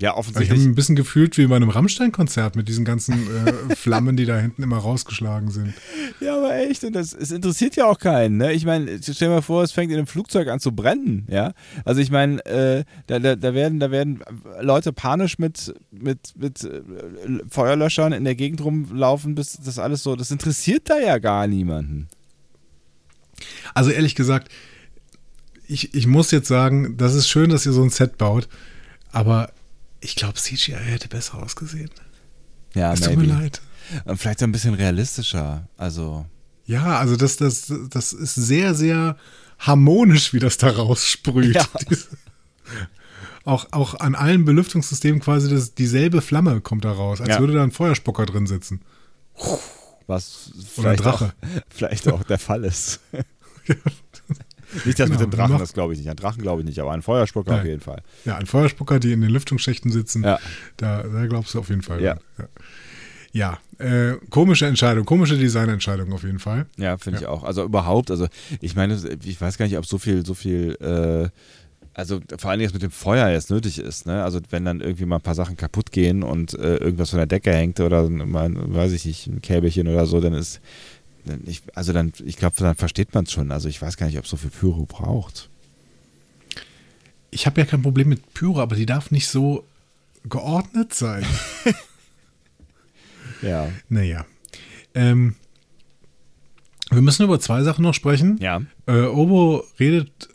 ja, 0.00 0.16
offensichtlich. 0.16 0.46
Ich 0.46 0.50
habe 0.50 0.60
mich 0.60 0.68
ein 0.68 0.74
bisschen 0.74 0.96
gefühlt 0.96 1.36
wie 1.36 1.46
bei 1.46 1.56
einem 1.56 1.68
Rammstein-Konzert 1.68 2.56
mit 2.56 2.68
diesen 2.68 2.84
ganzen 2.86 3.14
äh, 3.14 3.76
Flammen, 3.76 4.16
die 4.16 4.24
da 4.24 4.38
hinten 4.38 4.62
immer 4.62 4.78
rausgeschlagen 4.78 5.50
sind. 5.50 5.74
Ja, 6.20 6.38
aber 6.38 6.56
echt, 6.56 6.84
und 6.84 6.94
das, 6.94 7.12
es 7.12 7.30
interessiert 7.30 7.76
ja 7.76 7.84
auch 7.84 7.98
keinen. 7.98 8.38
Ne? 8.38 8.52
Ich 8.54 8.64
meine, 8.64 8.98
stell 9.02 9.14
dir 9.14 9.28
mal 9.28 9.42
vor, 9.42 9.62
es 9.62 9.72
fängt 9.72 9.92
in 9.92 9.98
einem 9.98 10.06
Flugzeug 10.06 10.48
an 10.48 10.58
zu 10.58 10.72
brennen. 10.72 11.26
Ja, 11.28 11.52
also 11.84 12.00
ich 12.00 12.10
meine, 12.10 12.44
äh, 12.46 12.84
da, 13.08 13.18
da, 13.18 13.36
da, 13.36 13.52
werden, 13.52 13.78
da 13.78 13.90
werden 13.90 14.20
Leute 14.60 14.92
panisch 14.92 15.38
mit, 15.38 15.74
mit, 15.90 16.32
mit 16.36 16.64
äh, 16.64 16.80
Feuerlöschern 17.50 18.12
in 18.12 18.24
der 18.24 18.34
Gegend 18.34 18.64
rumlaufen, 18.64 19.34
bis 19.34 19.58
das 19.62 19.78
alles 19.78 20.02
so. 20.02 20.16
Das 20.16 20.30
interessiert 20.30 20.88
da 20.88 20.98
ja 20.98 21.18
gar 21.18 21.46
niemanden. 21.46 22.08
Also 23.74 23.90
ehrlich 23.90 24.14
gesagt, 24.14 24.50
ich, 25.66 25.94
ich 25.94 26.06
muss 26.06 26.30
jetzt 26.30 26.48
sagen, 26.48 26.96
das 26.96 27.14
ist 27.14 27.28
schön, 27.28 27.50
dass 27.50 27.66
ihr 27.66 27.72
so 27.72 27.82
ein 27.82 27.90
Set 27.90 28.18
baut, 28.18 28.48
aber 29.12 29.50
ich 30.00 30.16
glaube, 30.16 30.34
CGI 30.34 30.74
hätte 30.74 31.08
besser 31.08 31.42
ausgesehen. 31.42 31.90
Ja, 32.74 32.92
es 32.92 33.00
tut 33.00 33.16
mir 33.16 33.24
leid. 33.24 33.60
Vielleicht 34.16 34.38
so 34.38 34.44
ein 34.44 34.52
bisschen 34.52 34.74
realistischer. 34.74 35.68
Also. 35.76 36.26
Ja, 36.64 36.98
also 36.98 37.16
das, 37.16 37.36
das, 37.36 37.72
das 37.90 38.12
ist 38.12 38.34
sehr, 38.34 38.74
sehr 38.74 39.16
harmonisch, 39.58 40.32
wie 40.32 40.38
das 40.38 40.56
da 40.56 40.70
raussprüht. 40.70 41.56
Ja. 41.56 41.66
auch, 43.44 43.66
auch 43.72 43.94
an 43.94 44.14
allen 44.14 44.44
Belüftungssystemen 44.44 45.20
quasi 45.20 45.50
das, 45.50 45.74
dieselbe 45.74 46.22
Flamme 46.22 46.60
kommt 46.60 46.84
da 46.84 46.92
raus, 46.92 47.20
als 47.20 47.30
ja. 47.30 47.40
würde 47.40 47.54
da 47.54 47.62
ein 47.62 47.72
Feuerspocker 47.72 48.26
drin 48.26 48.46
sitzen. 48.46 48.82
Was 50.06 50.52
vielleicht, 50.74 51.06
Auch, 51.06 51.30
vielleicht 51.68 52.08
auch 52.08 52.22
der 52.24 52.38
Fall 52.38 52.64
ist. 52.64 53.00
Nicht 54.84 54.98
das 54.98 55.08
genau, 55.08 55.20
mit 55.20 55.20
dem 55.20 55.30
Drachen, 55.30 55.58
das 55.58 55.72
glaube 55.72 55.92
ich 55.92 55.98
nicht. 55.98 56.08
Ein 56.08 56.16
Drachen 56.16 56.42
glaube 56.42 56.62
ich 56.62 56.66
nicht, 56.66 56.78
aber 56.78 56.92
ein 56.92 57.02
Feuerspucker 57.02 57.50
Nein. 57.50 57.60
auf 57.60 57.66
jeden 57.66 57.80
Fall. 57.80 58.02
Ja, 58.24 58.36
ein 58.36 58.46
Feuerspucker, 58.46 59.00
die 59.00 59.12
in 59.12 59.20
den 59.20 59.30
Lüftungsschächten 59.30 59.90
sitzen, 59.90 60.24
ja. 60.24 60.38
da, 60.76 61.02
da 61.02 61.26
glaubst 61.26 61.54
du 61.54 61.58
auf 61.58 61.68
jeden 61.68 61.82
Fall. 61.82 62.02
Ja. 62.02 62.18
Ja, 63.32 63.58
ja 63.78 63.84
äh, 63.84 64.16
komische 64.30 64.66
Entscheidung, 64.66 65.04
komische 65.04 65.36
Designentscheidung 65.36 66.12
auf 66.12 66.22
jeden 66.22 66.38
Fall. 66.38 66.66
Ja, 66.76 66.96
finde 66.98 67.20
ich 67.20 67.26
auch. 67.26 67.44
Also 67.44 67.64
überhaupt, 67.64 68.10
also 68.10 68.28
ich 68.60 68.76
meine, 68.76 68.98
ich 69.24 69.40
weiß 69.40 69.58
gar 69.58 69.66
nicht, 69.66 69.78
ob 69.78 69.86
so 69.86 69.98
viel, 69.98 70.24
so 70.24 70.34
viel 70.34 70.76
äh, 70.80 71.28
Also 71.94 72.20
vor 72.38 72.50
allem 72.50 72.60
jetzt 72.60 72.72
mit 72.72 72.82
dem 72.82 72.90
Feuer 72.90 73.28
jetzt 73.30 73.50
nötig 73.50 73.78
ist, 73.78 74.06
ne? 74.06 74.22
Also 74.22 74.40
wenn 74.50 74.64
dann 74.64 74.80
irgendwie 74.80 75.06
mal 75.06 75.16
ein 75.16 75.22
paar 75.22 75.34
Sachen 75.34 75.56
kaputt 75.56 75.90
gehen 75.90 76.22
und 76.22 76.54
äh, 76.54 76.76
irgendwas 76.76 77.10
von 77.10 77.18
der 77.18 77.26
Decke 77.26 77.52
hängt 77.52 77.80
oder 77.80 78.08
mal, 78.08 78.50
weiß 78.54 78.92
ich 78.92 79.04
nicht, 79.04 79.26
ein 79.26 79.42
Käbelchen 79.42 79.88
oder 79.88 80.06
so, 80.06 80.20
dann 80.20 80.34
ist, 80.34 80.60
ich, 81.46 81.62
also 81.74 81.92
dann, 81.92 82.12
ich 82.24 82.36
glaube, 82.36 82.56
dann 82.58 82.74
versteht 82.74 83.14
man 83.14 83.24
es 83.24 83.32
schon. 83.32 83.50
Also 83.52 83.68
ich 83.68 83.80
weiß 83.80 83.96
gar 83.96 84.06
nicht, 84.06 84.18
ob 84.18 84.24
es 84.24 84.30
so 84.30 84.36
viel 84.36 84.50
Pyro 84.50 84.86
braucht. 84.86 85.48
Ich 87.30 87.46
habe 87.46 87.60
ja 87.60 87.66
kein 87.66 87.82
Problem 87.82 88.08
mit 88.08 88.34
Pyro, 88.34 88.60
aber 88.60 88.76
die 88.76 88.86
darf 88.86 89.10
nicht 89.10 89.28
so 89.28 89.64
geordnet 90.28 90.94
sein. 90.94 91.24
ja. 93.42 93.70
Naja. 93.88 94.26
Ähm, 94.94 95.36
wir 96.90 97.02
müssen 97.02 97.22
über 97.22 97.38
zwei 97.38 97.62
Sachen 97.62 97.82
noch 97.82 97.94
sprechen. 97.94 98.36
Ja. 98.40 98.62
Äh, 98.86 99.02
Obo 99.02 99.64
redet 99.78 100.28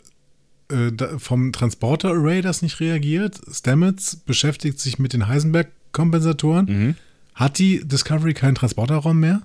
äh, 0.68 0.90
vom 1.18 1.52
Transporter-Array, 1.52 2.40
das 2.40 2.62
nicht 2.62 2.80
reagiert. 2.80 3.40
Stamets 3.50 4.16
beschäftigt 4.16 4.80
sich 4.80 4.98
mit 4.98 5.12
den 5.12 5.28
Heisenberg-Kompensatoren. 5.28 6.66
Mhm. 6.66 6.94
Hat 7.34 7.58
die 7.58 7.86
Discovery 7.86 8.32
keinen 8.32 8.54
Transporterraum 8.54 9.20
mehr? 9.20 9.42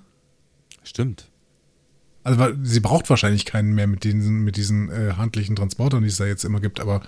Stimmt. 0.83 1.27
Also 2.23 2.47
sie 2.61 2.79
braucht 2.79 3.09
wahrscheinlich 3.09 3.45
keinen 3.45 3.73
mehr 3.73 3.87
mit 3.87 4.03
diesen, 4.03 4.43
mit 4.43 4.55
diesen 4.55 4.89
äh, 4.89 5.13
handlichen 5.17 5.55
Transportern, 5.55 6.03
die 6.03 6.09
es 6.09 6.17
da 6.17 6.25
jetzt 6.25 6.43
immer 6.43 6.59
gibt, 6.59 6.79
aber 6.79 7.01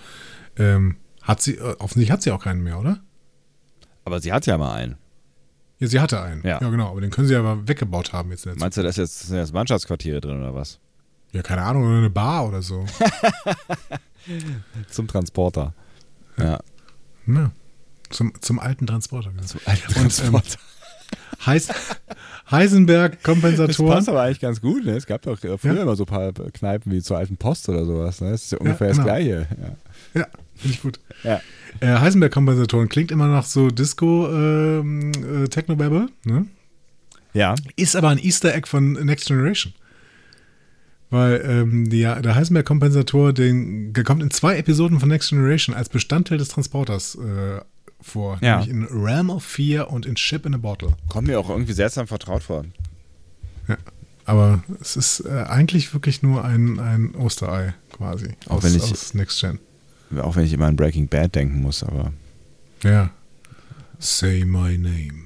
ähm, 0.56 0.96
hat 1.22 1.40
sie, 1.40 1.54
äh, 1.54 1.76
offensichtlich 1.78 2.10
hat 2.10 2.22
sie 2.22 2.32
auch 2.32 2.42
keinen 2.42 2.62
mehr, 2.62 2.78
oder? 2.78 3.00
Aber 4.04 4.20
sie 4.20 4.32
hat 4.32 4.46
ja 4.46 4.58
mal 4.58 4.74
einen. 4.74 4.96
Ja, 5.78 5.88
sie 5.88 6.00
hatte 6.00 6.20
einen. 6.20 6.42
Ja. 6.42 6.60
ja, 6.60 6.70
genau. 6.70 6.90
Aber 6.90 7.00
den 7.00 7.10
können 7.10 7.26
sie 7.28 7.34
aber 7.34 7.66
weggebaut 7.66 8.12
haben 8.12 8.30
jetzt. 8.30 8.46
Meinst 8.46 8.76
du, 8.76 8.82
da 8.82 8.88
ist 8.88 8.98
jetzt, 8.98 9.26
sind 9.26 9.36
jetzt 9.36 9.52
Mannschaftsquartiere 9.52 10.20
drin 10.20 10.38
oder 10.38 10.54
was? 10.54 10.78
Ja, 11.32 11.42
keine 11.42 11.62
Ahnung, 11.62 11.84
oder 11.84 11.98
eine 11.98 12.10
Bar 12.10 12.46
oder 12.46 12.62
so. 12.62 12.86
Zum 14.90 15.08
Transporter. 15.08 15.74
Ja. 16.38 16.60
ja. 17.26 17.50
Zum, 18.10 18.40
zum 18.40 18.58
alten 18.60 18.86
Transporter. 18.86 19.30
genau. 19.30 19.42
Zum 19.42 19.60
alten 19.64 19.92
Transporter. 19.92 20.58
Heiß, 21.46 21.68
Heisenberg, 22.50 23.18
Das 23.22 23.76
passt 23.76 24.08
aber 24.08 24.22
eigentlich 24.22 24.40
ganz 24.40 24.60
gut. 24.60 24.84
Ne? 24.84 24.96
Es 24.96 25.06
gab 25.06 25.22
doch 25.22 25.38
früher 25.38 25.74
Ja. 25.74 25.82
immer 25.82 25.96
so 25.96 26.04
ein 26.04 26.06
paar 26.06 26.32
Kneipen 26.32 26.92
wie 26.92 27.02
zur 27.02 27.18
alten 27.18 27.36
Post 27.36 27.68
oder 27.68 27.84
sowas. 27.84 28.20
Ne? 28.20 28.30
Das 28.30 28.44
ist 28.44 28.52
ja 28.52 28.58
ungefähr 28.58 28.88
genau. 28.88 28.98
das 28.98 29.04
Gleiche. 29.06 29.48
Ja. 30.14 30.20
Ja, 30.20 30.28
finde 30.54 30.74
ich 30.74 30.82
gut. 30.82 31.00
Ja. 31.24 31.40
Äh, 31.80 31.98
Heisenberg-Kompensatoren 31.98 32.88
klingt 32.88 33.10
immer 33.10 33.26
nach 33.26 33.44
so 33.44 33.68
Disco 33.70 34.28
ähm, 34.30 35.10
äh, 35.12 35.48
Technobabble, 35.48 36.08
ne? 36.24 36.46
ja. 37.32 37.54
Ist 37.76 37.96
aber 37.96 38.10
ein 38.10 38.18
Easter 38.18 38.54
Egg 38.54 38.68
von 38.68 38.92
Next 38.92 39.26
Generation. 39.26 39.72
Weil 41.10 41.44
ähm, 41.46 41.90
die, 41.90 42.00
der 42.02 42.34
Heisenberg-Kompensator, 42.34 43.32
den 43.32 43.92
der 43.92 44.04
kommt 44.04 44.22
in 44.22 44.30
zwei 44.30 44.56
Episoden 44.56 45.00
von 45.00 45.08
Next 45.08 45.30
Generation 45.30 45.74
als 45.74 45.88
Bestandteil 45.88 46.38
des 46.38 46.48
Transporters 46.48 47.16
äh, 47.16 47.60
vor. 48.04 48.38
Ja. 48.42 48.60
Nämlich 48.60 48.70
in 48.70 48.84
Realm 49.02 49.30
of 49.30 49.44
Fear 49.44 49.90
und 49.90 50.06
in 50.06 50.16
Ship 50.16 50.44
in 50.46 50.54
a 50.54 50.58
Bottle. 50.58 50.96
Kommt 51.08 51.26
mir 51.28 51.38
auch 51.40 51.48
irgendwie 51.50 51.72
seltsam 51.72 52.06
vertraut 52.06 52.42
vor. 52.42 52.64
Aber 54.26 54.62
es 54.80 54.96
ist 54.96 55.20
äh, 55.20 55.44
eigentlich 55.48 55.92
wirklich 55.92 56.22
nur 56.22 56.44
ein, 56.44 56.78
ein 56.80 57.14
Osterei 57.14 57.74
quasi 57.92 58.30
Auch 58.46 58.56
aus, 58.56 58.62
wenn 58.64 58.74
ich- 58.76 58.82
aus 58.82 59.14
Next 59.14 59.40
Gen. 59.40 59.58
Auch 60.20 60.36
wenn 60.36 60.44
ich 60.44 60.52
immer 60.52 60.66
an 60.66 60.76
Breaking 60.76 61.08
Bad 61.08 61.34
denken 61.34 61.60
muss, 61.60 61.82
aber. 61.82 62.12
Ja. 62.82 63.10
Say 63.98 64.44
my 64.44 64.76
name. 64.78 65.24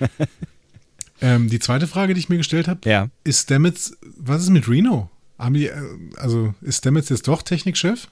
ähm, 1.20 1.48
die 1.48 1.58
zweite 1.58 1.86
Frage, 1.86 2.14
die 2.14 2.20
ich 2.20 2.28
mir 2.28 2.36
gestellt 2.36 2.68
habe, 2.68 2.80
Ja. 2.88 3.08
ist 3.24 3.42
Stamets, 3.44 3.96
was 4.16 4.42
ist 4.42 4.50
mit 4.50 4.68
Reno? 4.68 5.10
Haben 5.38 5.54
die, 5.54 5.66
äh, 5.68 5.74
also 6.16 6.54
ist 6.60 6.78
Stamets 6.78 7.08
jetzt 7.08 7.28
doch 7.28 7.42
Technikchef? 7.42 8.08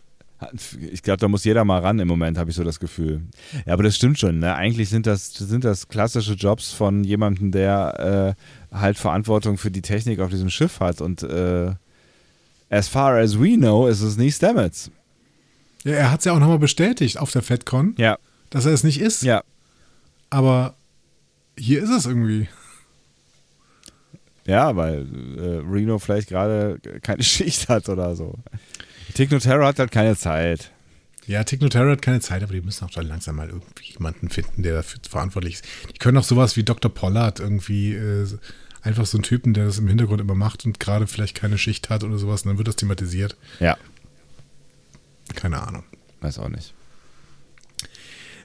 Ich 0.93 1.03
glaube, 1.03 1.19
da 1.19 1.29
muss 1.29 1.45
jeder 1.45 1.65
mal 1.65 1.81
ran 1.81 1.99
im 1.99 2.09
Moment, 2.09 2.39
habe 2.39 2.51
ich 2.51 2.57
so 2.57 2.65
das 2.65 2.81
Gefühl. 2.81 3.23
Ja, 3.67 3.75
aber 3.75 3.83
das 3.83 3.97
stimmt 3.97 4.19
schon. 4.19 4.39
Ne? 4.41 4.55
Eigentlich 4.55 4.89
sind 4.89 5.07
das, 5.07 5.33
sind 5.33 5.65
das 5.65 5.89
klassische 5.89 6.33
Jobs 6.35 6.73
von 6.73 7.05
jemandem, 7.05 7.53
der 7.53 8.37
äh, 8.73 8.77
halt 8.77 8.97
Verantwortung 8.99 9.59
für 9.59 9.71
die 9.71 9.83
Technik 9.83 10.21
auf 10.21 10.31
diesem 10.31 10.51
Schiff 10.51 10.81
hat. 10.81 11.01
Und 11.01 11.23
äh, 11.23 11.73
as 12.71 12.89
far 12.89 13.17
as 13.19 13.39
we 13.39 13.57
know, 13.57 13.87
ist 13.87 14.01
es 14.03 14.17
nicht 14.17 14.37
Stamets. 14.37 14.91
Ja, 15.85 15.93
er 15.95 16.11
hat 16.13 16.21
es 16.21 16.25
ja 16.27 16.33
auch 16.33 16.39
nochmal 16.39 16.59
bestätigt 16.59 17.19
auf 17.19 17.31
der 17.33 17.43
FedCon, 17.43 17.95
Ja. 17.99 18.19
dass 18.51 18.67
er 18.67 18.73
es 18.73 18.85
nicht 18.85 19.01
ist. 19.01 19.23
Ja. 19.23 19.43
Aber 20.31 20.75
hier 21.59 21.83
ist 21.83 21.91
es 21.91 22.07
irgendwie. 22.07 22.49
Ja, 24.47 24.75
weil 24.75 25.07
äh, 25.39 25.71
Reno 25.71 25.99
vielleicht 25.99 26.29
gerade 26.29 26.79
keine 27.03 27.23
Schicht 27.25 27.69
hat 27.69 27.89
oder 27.89 28.17
so. 28.17 28.35
Technoterror 29.13 29.67
hat 29.67 29.79
halt 29.79 29.91
keine 29.93 30.17
Zeit. 30.17 30.71
Ja, 31.27 31.45
Technoterror 31.45 31.93
hat 31.93 32.03
keine 32.03 32.21
Zeit, 32.21 32.43
aber 32.43 32.53
die 32.53 32.61
müssen 32.61 32.85
auch 32.85 32.91
dann 32.91 33.07
langsam 33.07 33.37
mal 33.37 33.49
irgendwie 33.49 33.93
jemanden 33.93 34.29
finden, 34.29 34.63
der 34.63 34.75
dafür 34.75 35.01
verantwortlich 35.09 35.55
ist. 35.55 35.65
Die 35.95 35.99
können 35.99 36.19
auch 36.19 36.25
sowas 36.25 36.57
wie 36.57 36.65
Dr. 36.65 36.93
Pollard 36.93 37.39
irgendwie, 37.41 37.95
äh, 37.95 38.27
einfach 38.83 39.07
so 39.07 39.17
einen 39.19 39.23
Typen, 39.23 39.55
der 39.55 39.67
das 39.67 39.79
im 39.79 39.87
Hintergrund 39.89 40.21
immer 40.21 40.35
macht 40.35 40.65
und 40.65 40.81
gerade 40.81 41.07
vielleicht 41.07 41.37
keine 41.37 41.59
Schicht 41.59 41.91
hat 41.91 42.03
oder 42.03 42.19
sowas, 42.19 42.43
und 42.43 42.49
dann 42.49 42.59
wird 42.59 42.69
das 42.69 42.77
thematisiert. 42.77 43.37
Ja. 43.61 43.77
Keine 45.37 45.63
Ahnung. 45.63 45.85
Weiß 46.21 46.39
auch 46.39 46.49
nicht. 46.49 46.75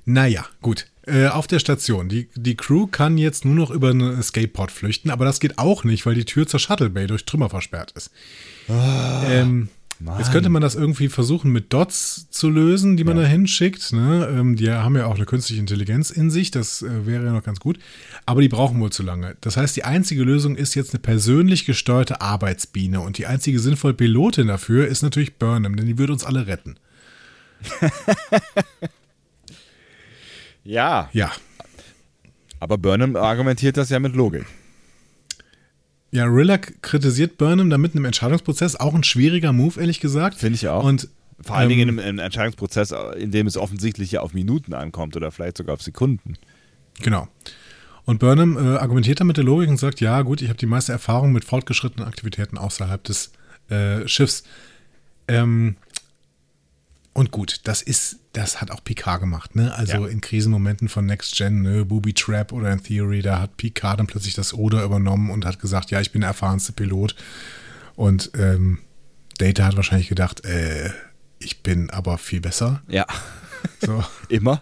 Naja, 0.06 0.46
gut. 0.62 0.88
Äh, 1.06 1.28
auf 1.28 1.48
der 1.48 1.60
Station. 1.60 2.10
Die, 2.10 2.30
die 2.36 2.56
Crew 2.56 2.88
kann 2.88 3.18
jetzt 3.18 3.46
nur 3.46 3.56
noch 3.56 3.72
über 3.72 3.90
einen 3.90 4.20
Escape-Pod 4.20 4.72
flüchten, 4.72 5.10
aber 5.10 5.26
das 5.26 5.40
geht 5.40 5.58
auch 5.58 5.84
nicht, 5.84 6.06
weil 6.06 6.16
die 6.16 6.26
Tür 6.26 6.48
zur 6.48 6.60
Shuttle 6.60 6.90
Bay 6.90 7.08
durch 7.08 7.26
Trümmer 7.26 7.50
versperrt 7.50 7.92
ist. 7.94 8.12
ähm, 8.70 9.70
jetzt 10.18 10.32
könnte 10.32 10.50
man 10.50 10.62
das 10.62 10.76
irgendwie 10.76 11.10
versuchen 11.10 11.52
mit 11.52 11.74
Dots 11.74 12.30
zu 12.30 12.50
lösen, 12.50 12.98
die 12.98 13.04
man 13.04 13.18
da 13.18 13.24
hinschickt. 13.24 13.94
Ne? 13.94 14.28
Ähm, 14.32 14.56
die 14.56 14.70
haben 14.70 14.96
ja 14.96 15.06
auch 15.06 15.16
eine 15.16 15.26
künstliche 15.26 15.60
Intelligenz 15.60 16.10
in 16.10 16.30
sich, 16.30 16.52
das 16.52 16.82
äh, 16.82 17.06
wäre 17.06 17.26
ja 17.26 17.32
noch 17.32 17.44
ganz 17.44 17.60
gut. 17.60 17.80
Aber 18.26 18.42
die 18.42 18.50
brauchen 18.50 18.80
wohl 18.80 18.92
zu 18.92 19.04
lange. 19.04 19.36
Das 19.42 19.58
heißt, 19.58 19.76
die 19.76 19.84
einzige 19.84 20.24
Lösung 20.24 20.56
ist 20.56 20.76
jetzt 20.76 20.94
eine 20.94 21.00
persönlich 21.00 21.66
gesteuerte 21.66 22.22
Arbeitsbiene 22.22 23.00
und 23.00 23.18
die 23.18 23.26
einzige 23.26 23.60
sinnvolle 23.60 23.94
Pilotin 23.94 24.48
dafür 24.48 24.88
ist 24.88 25.02
natürlich 25.02 25.36
Burnham, 25.36 25.76
denn 25.76 25.86
die 25.86 25.98
würde 25.98 26.14
uns 26.14 26.24
alle 26.24 26.48
retten. 26.48 26.76
Ja. 30.68 31.10
Ja, 31.14 31.32
Aber 32.60 32.78
Burnham 32.78 33.16
argumentiert 33.16 33.78
das 33.78 33.90
ja 33.90 34.00
mit 34.00 34.16
Logik. 34.16 34.46
Ja, 36.18 36.26
Rillac 36.26 36.82
kritisiert 36.82 37.38
Burnham 37.38 37.70
damit 37.70 37.94
im 37.94 38.04
Entscheidungsprozess. 38.04 38.76
Auch 38.76 38.96
ein 38.96 39.04
schwieriger 39.04 39.54
Move, 39.54 39.80
ehrlich 39.80 40.00
gesagt. 40.00 40.40
Finde 40.40 40.56
ich 40.56 40.68
auch. 40.68 40.84
Und 40.84 41.10
Vor 41.42 41.56
allen 41.56 41.70
ähm, 41.70 41.78
Dingen 41.78 41.90
in 41.90 42.00
einem, 42.00 42.08
einem 42.08 42.18
Entscheidungsprozess, 42.18 42.92
in 43.20 43.30
dem 43.30 43.46
es 43.46 43.56
offensichtlich 43.56 44.14
ja 44.14 44.22
auf 44.22 44.34
Minuten 44.34 44.74
ankommt 44.74 45.16
oder 45.16 45.30
vielleicht 45.30 45.58
sogar 45.58 45.76
auf 45.76 45.84
Sekunden. 45.84 46.34
Genau. 47.04 47.28
Und 48.06 48.18
Burnham 48.18 48.58
äh, 48.58 48.78
argumentiert 48.78 49.20
dann 49.20 49.28
mit 49.28 49.38
der 49.38 49.44
Logik 49.44 49.70
und 49.70 49.78
sagt, 49.78 50.02
ja 50.02 50.24
gut, 50.24 50.42
ich 50.42 50.50
habe 50.50 50.58
die 50.58 50.66
meiste 50.66 50.92
Erfahrung 50.92 51.34
mit 51.34 51.46
fortgeschrittenen 51.46 52.08
Aktivitäten 52.08 52.58
außerhalb 52.58 53.04
des 53.04 53.32
äh, 53.70 54.08
Schiffs. 54.08 54.44
Ähm, 55.28 55.76
und 57.18 57.32
gut, 57.32 57.62
das 57.64 57.82
ist, 57.82 58.20
das 58.34 58.62
hat 58.62 58.70
auch 58.70 58.84
Picard 58.84 59.20
gemacht, 59.22 59.56
ne? 59.56 59.74
Also 59.74 60.06
Ja. 60.06 60.08
in 60.08 60.22
Krisenmomenten 60.22 60.88
von 60.88 61.06
Next 61.08 61.36
Gen, 61.36 61.64
ne, 61.64 61.84
Booby 61.84 62.14
Trap 62.14 62.52
oder 62.54 62.72
in 62.72 62.84
Theory, 62.84 63.22
da 63.24 63.40
hat 63.42 63.58
Picard 63.58 64.00
dann 64.00 64.06
plötzlich 64.06 64.36
das 64.36 64.54
Ruder 64.54 64.84
übernommen 64.84 65.32
und 65.32 65.44
hat 65.46 65.60
gesagt, 65.60 65.90
ja, 65.90 66.00
ich 66.00 66.12
bin 66.12 66.22
der 66.22 66.30
erfahrenste 66.30 66.74
Pilot. 66.74 67.16
Und 67.96 68.30
ähm, 68.38 68.80
Data 69.40 69.66
hat 69.66 69.76
wahrscheinlich 69.76 70.10
gedacht, 70.10 70.46
äh, 70.46 70.92
ich 71.40 71.64
bin 71.64 71.90
aber 71.90 72.20
viel 72.20 72.40
besser. 72.42 72.84
Ja. 72.88 73.08
So. 73.84 74.04
Immer. 74.30 74.62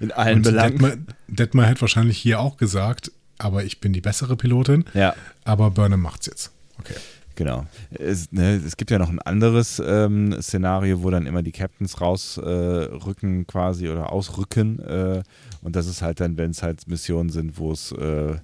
In 0.00 0.10
allen 0.10 0.36
Und 0.38 0.42
Belangen. 0.44 0.78
Detmar, 0.78 0.92
Detmar 1.28 1.66
hätte 1.66 1.82
wahrscheinlich 1.82 2.16
hier 2.16 2.40
auch 2.40 2.56
gesagt, 2.56 3.12
aber 3.36 3.64
ich 3.64 3.80
bin 3.80 3.92
die 3.92 4.00
bessere 4.00 4.36
Pilotin. 4.36 4.86
Ja. 4.94 5.14
Aber 5.44 5.70
Burnham 5.70 6.00
macht's 6.00 6.26
jetzt. 6.26 6.50
Okay. 6.78 6.94
Genau. 7.36 7.66
Es, 7.90 8.30
ne, 8.32 8.60
es 8.64 8.76
gibt 8.76 8.90
ja 8.90 8.98
noch 8.98 9.08
ein 9.08 9.20
anderes 9.20 9.82
ähm, 9.84 10.40
Szenario, 10.40 11.02
wo 11.02 11.10
dann 11.10 11.26
immer 11.26 11.42
die 11.42 11.52
Captains 11.52 12.00
rausrücken 12.00 13.40
äh, 13.40 13.44
quasi 13.44 13.88
oder 13.88 14.12
ausrücken. 14.12 14.78
Äh, 14.80 15.22
und 15.62 15.74
das 15.76 15.86
ist 15.86 16.02
halt 16.02 16.20
dann, 16.20 16.36
wenn 16.36 16.50
es 16.50 16.62
halt 16.62 16.86
Missionen 16.86 17.30
sind, 17.30 17.58
wo 17.58 17.72
es 17.72 17.92
äh, 17.92 18.36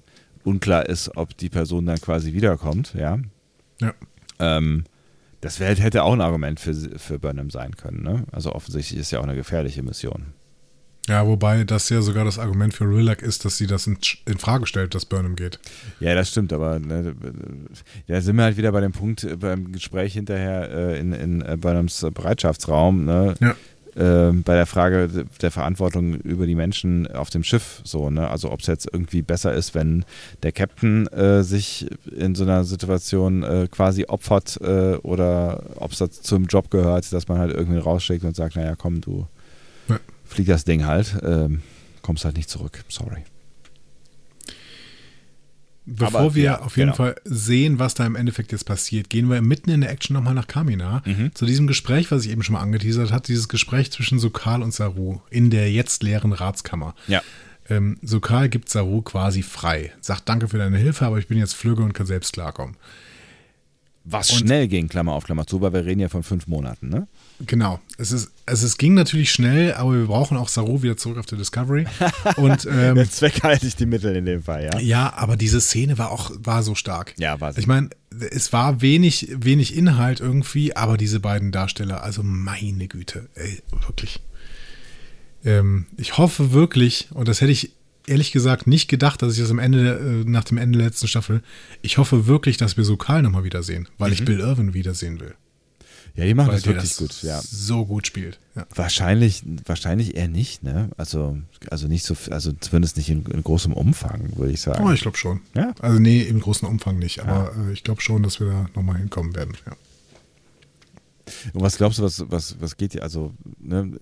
unklar 0.43 0.87
ist, 0.87 1.15
ob 1.15 1.37
die 1.37 1.49
Person 1.49 1.85
dann 1.85 2.01
quasi 2.01 2.33
wiederkommt. 2.33 2.93
Ja. 2.93 3.19
Ja. 3.79 3.93
Ähm, 4.39 4.83
das 5.39 5.59
wär, 5.59 5.73
hätte 5.75 6.03
auch 6.03 6.13
ein 6.13 6.21
Argument 6.21 6.59
für, 6.59 6.73
für 6.73 7.17
Burnham 7.17 7.49
sein 7.49 7.75
können. 7.75 8.03
Ne? 8.03 8.25
Also 8.31 8.53
offensichtlich 8.53 8.99
ist 8.99 9.11
ja 9.11 9.19
auch 9.19 9.23
eine 9.23 9.35
gefährliche 9.35 9.83
Mission. 9.83 10.33
Ja, 11.07 11.25
wobei 11.25 11.63
das 11.63 11.89
ja 11.89 12.01
sogar 12.01 12.25
das 12.25 12.37
Argument 12.37 12.73
für 12.73 12.85
Rillac 12.85 13.21
ist, 13.21 13.43
dass 13.43 13.57
sie 13.57 13.65
das 13.65 13.87
in, 13.87 13.97
in 14.27 14.37
Frage 14.37 14.67
stellt, 14.67 14.93
dass 14.93 15.05
Burnham 15.05 15.35
geht. 15.35 15.59
Ja, 15.99 16.13
das 16.13 16.29
stimmt, 16.29 16.53
aber 16.53 16.79
ne, 16.79 17.15
da 18.07 18.21
sind 18.21 18.35
wir 18.35 18.43
halt 18.43 18.57
wieder 18.57 18.71
bei 18.71 18.81
dem 18.81 18.91
Punkt 18.91 19.23
äh, 19.23 19.35
beim 19.35 19.71
Gespräch 19.71 20.13
hinterher 20.13 20.69
äh, 20.69 20.99
in, 20.99 21.13
in 21.13 21.41
äh, 21.41 21.57
Burnhams 21.59 22.05
Bereitschaftsraum. 22.13 23.05
Ne? 23.05 23.33
Ja. 23.39 24.29
äh, 24.29 24.31
bei 24.31 24.53
der 24.53 24.67
Frage 24.67 25.25
der 25.41 25.49
Verantwortung 25.49 26.15
über 26.21 26.45
die 26.45 26.53
Menschen 26.53 27.07
auf 27.07 27.31
dem 27.31 27.43
Schiff 27.43 27.81
so, 27.83 28.11
ne? 28.11 28.29
Also 28.29 28.51
ob 28.51 28.59
es 28.59 28.67
jetzt 28.67 28.87
irgendwie 28.93 29.23
besser 29.23 29.53
ist, 29.55 29.73
wenn 29.73 30.05
der 30.43 30.51
Captain 30.51 31.07
äh, 31.07 31.41
sich 31.43 31.87
in 32.15 32.35
so 32.35 32.43
einer 32.43 32.63
Situation 32.63 33.41
äh, 33.41 33.67
quasi 33.71 34.05
opfert 34.05 34.59
äh, 34.61 34.97
oder 34.97 35.63
ob 35.77 35.93
es 35.93 36.21
zum 36.21 36.45
Job 36.45 36.69
gehört, 36.69 37.11
dass 37.11 37.27
man 37.27 37.39
halt 37.39 37.53
irgendwie 37.53 37.79
rausschickt 37.79 38.23
und 38.23 38.35
sagt, 38.35 38.55
naja, 38.55 38.75
komm, 38.77 39.01
du 39.01 39.25
ja. 39.89 39.99
Flieg 40.31 40.47
das 40.47 40.63
Ding 40.63 40.85
halt, 40.85 41.15
ähm, 41.23 41.61
kommst 42.01 42.25
halt 42.25 42.37
nicht 42.37 42.49
zurück. 42.49 42.83
Sorry. 42.89 43.23
Bevor 45.85 46.19
Aber, 46.19 46.35
wir 46.35 46.43
ja, 46.43 46.61
auf 46.61 46.77
jeden 46.77 46.91
genau. 46.91 46.97
Fall 46.97 47.15
sehen, 47.25 47.79
was 47.79 47.95
da 47.95 48.05
im 48.05 48.15
Endeffekt 48.15 48.51
jetzt 48.51 48.65
passiert, 48.65 49.09
gehen 49.09 49.29
wir 49.29 49.41
mitten 49.41 49.71
in 49.71 49.81
der 49.81 49.89
Action 49.89 50.13
nochmal 50.13 50.35
nach 50.35 50.47
Kamina. 50.47 51.01
Mhm. 51.05 51.33
Zu 51.33 51.45
diesem 51.45 51.65
Gespräch, 51.67 52.11
was 52.11 52.25
ich 52.25 52.31
eben 52.31 52.43
schon 52.43 52.53
mal 52.53 52.61
angeteasert 52.61 53.11
habe, 53.11 53.23
dieses 53.25 53.49
Gespräch 53.49 53.91
zwischen 53.91 54.19
Sokal 54.19 54.61
und 54.61 54.73
Saru 54.73 55.21
in 55.31 55.49
der 55.49 55.71
jetzt 55.71 56.03
leeren 56.03 56.33
Ratskammer. 56.33 56.95
Ja. 57.07 57.21
Ähm, 57.67 57.97
Sokal 58.03 58.47
gibt 58.47 58.69
Saru 58.69 59.01
quasi 59.01 59.41
frei. 59.41 59.91
Sagt 60.01 60.29
Danke 60.29 60.47
für 60.47 60.59
deine 60.59 60.77
Hilfe, 60.77 61.05
aber 61.05 61.17
ich 61.17 61.27
bin 61.27 61.39
jetzt 61.39 61.55
Flügge 61.55 61.81
und 61.83 61.93
kann 61.93 62.05
selbst 62.05 62.33
klarkommen. 62.33 62.75
Was 64.11 64.31
und, 64.31 64.39
schnell 64.39 64.67
ging, 64.67 64.87
Klammer 64.87 65.13
auf 65.13 65.25
Klammer 65.25 65.47
zu, 65.47 65.61
weil 65.61 65.73
wir 65.73 65.85
reden 65.85 66.01
ja 66.01 66.09
von 66.09 66.23
fünf 66.23 66.47
Monaten, 66.47 66.89
ne? 66.89 67.07
Genau. 67.45 67.79
Es, 67.97 68.11
ist, 68.11 68.31
also 68.45 68.65
es 68.65 68.77
ging 68.77 68.93
natürlich 68.93 69.31
schnell, 69.31 69.73
aber 69.73 69.93
wir 69.93 70.05
brauchen 70.05 70.37
auch 70.37 70.49
Saru 70.49 70.81
wieder 70.81 70.97
zurück 70.97 71.17
auf 71.17 71.25
der 71.25 71.37
Discovery. 71.37 71.85
Und, 72.37 72.65
ähm, 72.71 73.09
Zweckhaltig 73.09 73.75
die 73.77 73.85
Mittel 73.85 74.15
in 74.15 74.25
dem 74.25 74.43
Fall, 74.43 74.65
ja. 74.65 74.79
Ja, 74.79 75.13
aber 75.15 75.37
diese 75.37 75.61
Szene 75.61 75.97
war 75.97 76.11
auch 76.11 76.31
war 76.37 76.63
so 76.63 76.75
stark. 76.75 77.13
Ja, 77.17 77.39
war 77.39 77.53
sie. 77.53 77.61
Ich 77.61 77.67
meine, 77.67 77.89
es 78.31 78.51
war 78.53 78.81
wenig, 78.81 79.29
wenig 79.33 79.75
Inhalt 79.75 80.19
irgendwie, 80.19 80.75
aber 80.75 80.97
diese 80.97 81.19
beiden 81.19 81.51
Darsteller, 81.51 82.03
also 82.03 82.21
meine 82.23 82.87
Güte, 82.87 83.29
ey, 83.35 83.61
wirklich. 83.87 84.19
Ähm, 85.43 85.87
ich 85.97 86.17
hoffe 86.17 86.51
wirklich, 86.51 87.07
und 87.13 87.27
das 87.27 87.41
hätte 87.41 87.51
ich 87.51 87.73
ehrlich 88.11 88.31
gesagt 88.31 88.67
nicht 88.67 88.87
gedacht, 88.87 89.21
dass 89.21 89.33
ich 89.33 89.39
das 89.39 89.49
am 89.49 89.59
Ende, 89.59 90.23
äh, 90.25 90.29
nach 90.29 90.43
dem 90.43 90.57
Ende 90.57 90.77
der 90.77 90.87
letzten 90.87 91.07
Staffel, 91.07 91.41
ich 91.81 91.97
hoffe 91.97 92.27
wirklich, 92.27 92.57
dass 92.57 92.77
wir 92.77 92.83
Sokal 92.83 93.21
nochmal 93.23 93.43
wiedersehen, 93.43 93.87
weil 93.97 94.09
mhm. 94.09 94.13
ich 94.13 94.25
Bill 94.25 94.39
Irwin 94.39 94.73
wiedersehen 94.73 95.19
will. 95.19 95.33
Ja, 96.13 96.25
die 96.25 96.33
machen 96.33 96.49
weil 96.49 96.55
das 96.55 96.65
wirklich 96.65 96.89
das 96.89 96.97
gut, 96.97 97.23
ja. 97.23 97.39
So 97.41 97.85
gut 97.85 98.05
spielt. 98.05 98.37
Ja. 98.55 98.65
Wahrscheinlich, 98.75 99.43
wahrscheinlich 99.65 100.17
eher 100.17 100.27
nicht, 100.27 100.61
ne? 100.61 100.89
Also, 100.97 101.37
also 101.69 101.87
nicht 101.87 102.03
so, 102.03 102.17
also 102.29 102.51
zumindest 102.51 102.97
nicht 102.97 103.09
in, 103.09 103.25
in 103.27 103.43
großem 103.43 103.71
Umfang, 103.71 104.35
würde 104.35 104.51
ich 104.51 104.59
sagen. 104.59 104.83
Oh, 104.83 104.91
ich 104.91 105.01
glaube 105.01 105.17
schon. 105.17 105.39
Ja. 105.55 105.73
Also 105.79 105.99
nee, 105.99 106.21
im 106.21 106.41
großen 106.41 106.67
Umfang 106.67 106.99
nicht, 106.99 107.21
aber 107.21 107.53
ja. 107.55 107.69
äh, 107.69 107.71
ich 107.71 107.85
glaube 107.85 108.01
schon, 108.01 108.23
dass 108.23 108.41
wir 108.41 108.47
da 108.47 108.65
nochmal 108.75 108.97
hinkommen 108.97 109.33
werden, 109.35 109.55
ja. 109.65 109.71
Und 111.53 111.61
was 111.61 111.77
glaubst 111.77 111.99
du, 111.99 112.03
was, 112.03 112.23
was, 112.29 112.59
was 112.59 112.77
geht 112.77 112.93
hier? 112.93 113.03
Also, 113.03 113.33
ne, 113.59 113.99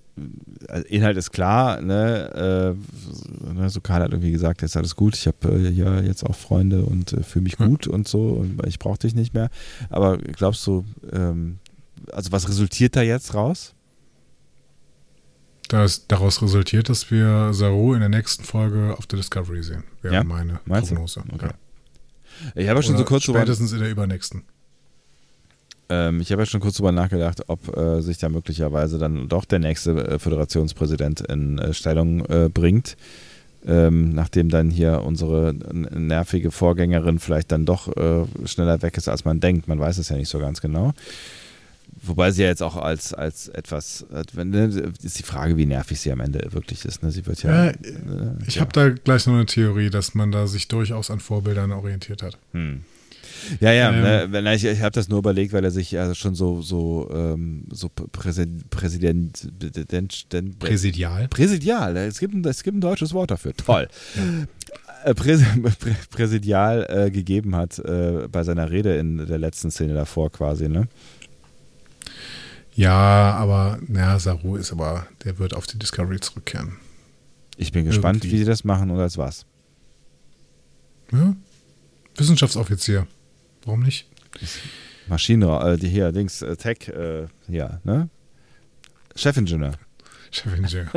Inhalt 0.88 1.18
ist 1.18 1.32
klar, 1.32 1.82
ne, 1.82 2.76
äh, 2.76 3.54
ne, 3.54 3.70
so 3.70 3.82
Karl 3.82 4.04
hat 4.04 4.12
irgendwie 4.12 4.32
gesagt, 4.32 4.62
jetzt 4.62 4.72
ist 4.72 4.78
alles 4.78 4.96
gut, 4.96 5.16
ich 5.16 5.28
habe 5.28 5.54
äh, 5.54 5.70
ja 5.70 6.02
jetzt 6.02 6.24
auch 6.24 6.36
Freunde 6.36 6.84
und 6.84 7.14
äh, 7.14 7.24
fühle 7.24 7.44
mich 7.44 7.58
gut 7.58 7.88
und 7.88 8.08
so 8.08 8.30
und 8.30 8.66
ich 8.68 8.80
brauche 8.80 9.00
dich 9.00 9.16
nicht 9.16 9.34
mehr. 9.34 9.50
Aber 9.90 10.18
glaubst 10.18 10.66
du, 10.68 10.86
ähm, 11.12 11.60
also 12.12 12.32
was 12.32 12.48
resultiert 12.48 12.96
da 12.96 13.02
jetzt 13.02 13.34
raus? 13.34 13.74
Das, 15.70 16.08
daraus 16.08 16.42
resultiert, 16.42 16.90
dass 16.90 17.12
wir 17.12 17.54
Saru 17.54 17.94
in 17.94 18.00
der 18.00 18.10
nächsten 18.10 18.44
Folge 18.44 18.96
auf 18.98 19.06
der 19.06 19.18
Discovery 19.18 19.62
sehen. 19.62 19.84
Wäre 20.02 20.16
ja? 20.16 20.24
meine 20.24 20.60
Meinst 20.66 20.90
Prognose. 20.90 21.24
Okay. 21.32 21.46
Ja. 21.46 21.54
Ich 22.56 22.68
habe 22.70 22.80
ja 22.80 22.84
schon 22.84 22.98
so 22.98 23.06
kurz 23.06 23.24
spätestens 23.24 23.72
in 23.72 23.80
der 23.80 23.92
übernächsten. 23.92 24.44
Ähm, 25.90 26.22
ich 26.22 26.32
habe 26.32 26.44
ja 26.44 26.46
schon 26.46 26.60
kurz 26.60 26.78
drüber 26.78 26.92
nachgedacht, 26.92 27.42
ob 27.48 27.76
äh, 27.76 28.02
sich 28.02 28.18
da 28.18 28.30
möglicherweise 28.30 29.00
dann 29.00 29.28
doch 29.28 29.46
der 29.46 29.60
nächste 29.60 29.92
äh, 29.92 30.20
Föderationspräsident 30.20 31.22
in 31.22 31.58
äh, 31.58 31.74
Stellung 31.74 32.26
äh, 32.26 32.50
bringt. 32.50 32.96
Ähm, 33.66 34.14
nachdem 34.14 34.48
dann 34.48 34.70
hier 34.70 35.02
unsere 35.04 35.54
nervige 35.54 36.50
Vorgängerin 36.50 37.20
vielleicht 37.20 37.52
dann 37.52 37.66
doch 37.66 37.94
äh, 37.98 38.26
schneller 38.46 38.82
weg 38.82 38.96
ist, 38.96 39.10
als 39.10 39.26
man 39.26 39.42
denkt. 39.42 39.68
Man 39.68 39.80
weiß 39.80 39.98
es 39.98 40.08
ja 40.08 40.16
nicht 40.16 40.30
so 40.30 40.40
ganz 40.40 40.62
genau. 40.62 40.94
Wobei 42.02 42.32
sie 42.32 42.44
ja 42.44 42.48
jetzt 42.48 42.64
auch 42.64 42.78
als, 42.78 43.14
als 43.14 43.50
etwas, 43.50 44.06
ne, 44.34 44.94
ist 45.04 45.20
die 45.20 45.24
Frage, 45.24 45.58
wie 45.58 45.66
nervig 45.66 46.00
sie 46.00 46.12
am 46.12 46.22
Ende 46.22 46.48
wirklich 46.52 46.86
ist. 46.86 47.04
Ne? 47.04 47.12
Sie 47.12 47.26
wird 47.26 47.44
ja. 47.44 47.66
ja 47.66 47.74
ich 48.48 48.56
ja. 48.56 48.62
habe 48.62 48.72
da 48.72 48.90
gleich 48.90 49.28
noch 49.28 49.34
eine 49.34 49.46
Theorie, 49.46 49.90
dass 49.90 50.16
man 50.16 50.32
da 50.32 50.48
sich 50.48 50.70
durchaus 50.70 51.12
an 51.12 51.20
Vorbildern 51.20 51.74
orientiert 51.74 52.24
hat. 52.24 52.38
Hm. 52.54 52.84
Ja, 53.60 53.72
ja, 53.72 53.92
ähm, 53.92 54.32
ne, 54.32 54.56
ich, 54.56 54.66
ich 54.66 54.82
habe 54.82 54.92
das 54.92 55.10
nur 55.10 55.20
überlegt, 55.20 55.54
weil 55.54 55.64
er 55.64 55.72
sich 55.72 55.92
ja 55.92 56.14
schon 56.16 56.36
so, 56.36 56.62
so, 56.62 57.10
ähm, 57.14 57.66
so 57.72 57.90
Präsident, 57.90 58.70
Präsident, 58.70 59.48
Präsidial. 60.60 61.28
Präsidial, 61.28 61.98
es 61.98 62.20
gibt, 62.20 62.34
ein, 62.34 62.46
es 62.46 62.64
gibt 62.64 62.78
ein 62.78 62.82
deutsches 62.82 63.14
Wort 63.14 63.32
dafür. 63.32 63.54
Toll. 63.56 63.88
Ja. 64.16 64.22
Äh, 65.04 65.14
Präs, 65.14 65.42
Präsidial 66.12 66.86
äh, 66.90 67.12
gegeben 67.12 67.56
hat 67.56 67.80
äh, 67.80 68.28
bei 68.32 68.44
seiner 68.44 68.70
Rede 68.70 68.98
in 68.98 69.26
der 69.26 69.38
letzten 69.38 69.72
Szene 69.72 69.94
davor 69.94 70.32
quasi, 70.32 70.68
ne? 70.68 70.88
Ja, 72.74 73.34
aber 73.34 73.80
naja, 73.88 74.20
Saru 74.20 74.56
ist 74.56 74.72
aber, 74.72 75.06
der 75.24 75.38
wird 75.38 75.54
auf 75.54 75.68
die 75.68 75.78
Discovery 75.78 76.20
zurückkehren. 76.20 76.78
Ich 77.58 77.72
bin 77.72 77.86
gespannt, 77.86 78.24
Irgendwie. 78.24 78.32
wie 78.32 78.40
sie 78.40 78.46
das 78.46 78.64
machen 78.64 78.90
oder 78.90 79.04
als 79.04 79.18
was. 79.18 79.46
Ja, 81.12 81.36
Wissenschaftsoffizier. 82.16 83.08
Warum 83.66 83.82
nicht? 83.82 84.08
Maschine, 85.08 85.60
äh, 85.64 85.78
die 85.78 85.90
hier, 85.90 86.12
Dings, 86.12 86.42
äh, 86.42 86.56
Tech, 86.56 86.88
äh, 86.90 87.28
ja, 87.48 87.80
ne? 87.84 88.10
Chefingenieur. 89.16 89.74
Chefingenieur. 90.32 90.88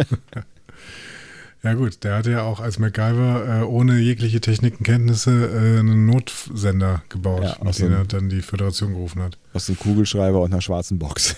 ja, 1.63 1.75
gut, 1.75 2.05
der 2.05 2.17
hatte 2.17 2.31
ja 2.31 2.43
auch 2.43 2.61
als 2.61 2.79
MacGyver 2.79 3.63
äh, 3.63 3.65
ohne 3.65 3.99
jegliche 3.99 4.41
Technikenkenntnisse 4.41 5.31
äh, 5.31 5.81
einen 5.81 6.07
Notsender 6.07 7.03
gebaut, 7.09 7.43
ja, 7.43 7.57
mit 7.65 7.79
dem 7.79 7.93
er 7.93 8.05
dann 8.05 8.29
die 8.29 8.43
Föderation 8.43 8.93
gerufen 8.93 9.23
hat. 9.23 9.39
Aus 9.55 9.69
einem 9.69 9.79
Kugelschreiber 9.79 10.41
und 10.41 10.53
einer 10.53 10.63
schwarzen 10.63 10.99
Box. 10.99 11.37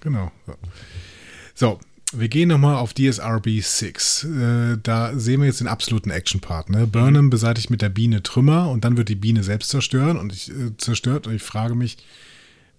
Genau. 0.00 0.32
So 1.54 1.78
wir 2.12 2.28
gehen 2.28 2.48
nochmal 2.48 2.76
auf 2.76 2.94
DSRB 2.94 3.60
6. 3.60 4.24
Äh, 4.24 4.78
da 4.82 5.12
sehen 5.18 5.40
wir 5.40 5.46
jetzt 5.46 5.60
den 5.60 5.68
absoluten 5.68 6.10
Action-Part. 6.10 6.70
Ne? 6.70 6.86
Burnham 6.86 7.30
beseitigt 7.30 7.70
mit 7.70 7.82
der 7.82 7.88
Biene 7.88 8.22
Trümmer 8.22 8.70
und 8.70 8.84
dann 8.84 8.96
wird 8.96 9.08
die 9.08 9.14
Biene 9.14 9.42
selbst 9.42 9.70
zerstören 9.70 10.18
und 10.18 10.32
ich, 10.32 10.50
äh, 10.50 10.76
zerstört. 10.76 11.26
Und 11.26 11.34
ich 11.34 11.42
frage 11.42 11.74
mich, 11.74 11.98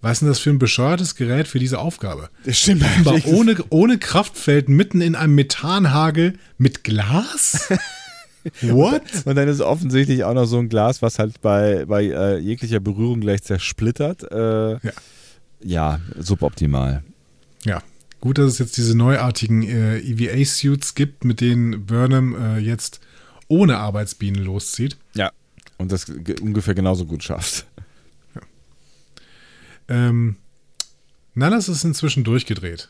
was 0.00 0.12
ist 0.12 0.20
denn 0.20 0.28
das 0.28 0.38
für 0.38 0.50
ein 0.50 0.58
bescheuertes 0.58 1.14
Gerät 1.16 1.48
für 1.48 1.58
diese 1.58 1.78
Aufgabe? 1.78 2.28
Das 2.44 2.58
stimmt 2.58 2.84
eigentlich. 2.84 3.26
Ohne, 3.26 3.56
ohne 3.70 3.98
Kraftfeld 3.98 4.68
mitten 4.68 5.00
in 5.00 5.14
einem 5.14 5.34
Methanhagel 5.34 6.34
mit 6.58 6.84
Glas? 6.84 7.72
What? 8.60 9.02
Und 9.24 9.36
dann 9.36 9.48
ist 9.48 9.62
offensichtlich 9.62 10.24
auch 10.24 10.34
noch 10.34 10.44
so 10.44 10.58
ein 10.58 10.68
Glas, 10.68 11.00
was 11.00 11.18
halt 11.18 11.40
bei, 11.40 11.86
bei 11.86 12.04
äh, 12.04 12.38
jeglicher 12.38 12.80
Berührung 12.80 13.20
gleich 13.20 13.42
zersplittert. 13.42 14.30
Äh, 14.30 14.72
ja. 14.72 14.78
ja, 15.62 16.00
suboptimal. 16.18 17.02
Ja, 17.64 17.82
Gut, 18.24 18.38
dass 18.38 18.52
es 18.52 18.58
jetzt 18.58 18.78
diese 18.78 18.96
neuartigen 18.96 19.64
äh, 19.64 19.98
EVA-Suits 19.98 20.94
gibt, 20.94 21.26
mit 21.26 21.42
denen 21.42 21.84
Burnham 21.84 22.34
äh, 22.34 22.58
jetzt 22.58 23.00
ohne 23.48 23.76
Arbeitsbienen 23.76 24.42
loszieht. 24.42 24.96
Ja, 25.12 25.30
und 25.76 25.92
das 25.92 26.06
ungefähr 26.40 26.74
genauso 26.74 27.04
gut 27.04 27.22
schafft. 27.22 27.66
Ja. 28.34 28.40
Ähm, 29.88 30.36
Nallas 31.34 31.68
ist 31.68 31.84
inzwischen 31.84 32.24
durchgedreht. 32.24 32.88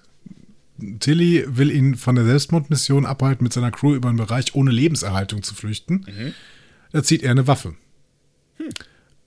Tilly 1.01 1.44
will 1.48 1.73
ihn 1.73 1.97
von 1.97 2.15
der 2.15 2.27
Selbstmordmission 2.27 3.05
abhalten, 3.05 3.43
mit 3.43 3.52
seiner 3.52 3.73
Crew 3.73 3.97
über 3.97 4.11
einen 4.11 4.19
Bereich 4.19 4.55
ohne 4.55 4.70
Lebenserhaltung 4.70 5.43
zu 5.43 5.56
flüchten. 5.56 6.06
Mhm. 6.06 6.35
Da 6.93 7.02
zieht 7.02 7.24
er 7.24 7.32
eine 7.32 7.48
Waffe. 7.48 7.74
Hm. 8.59 8.69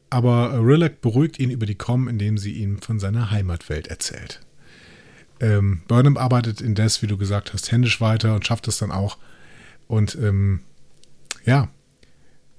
Aber 0.09 0.57
Rilek 0.65 1.01
beruhigt 1.01 1.37
ihn 1.37 1.49
über 1.51 1.65
die 1.65 1.75
Com, 1.75 2.07
indem 2.07 2.37
sie 2.37 2.53
ihm 2.53 2.81
von 2.81 2.97
seiner 2.97 3.29
Heimatwelt 3.29 3.87
erzählt. 3.87 4.39
Ähm, 5.39 5.81
Burnham 5.87 6.17
arbeitet 6.17 6.61
indes, 6.61 7.01
wie 7.01 7.07
du 7.07 7.17
gesagt 7.17 7.53
hast, 7.53 7.71
händisch 7.71 8.01
weiter 8.01 8.33
und 8.35 8.45
schafft 8.45 8.67
es 8.67 8.77
dann 8.77 8.91
auch. 8.91 9.17
Und 9.87 10.17
ähm, 10.21 10.61
ja, 11.45 11.69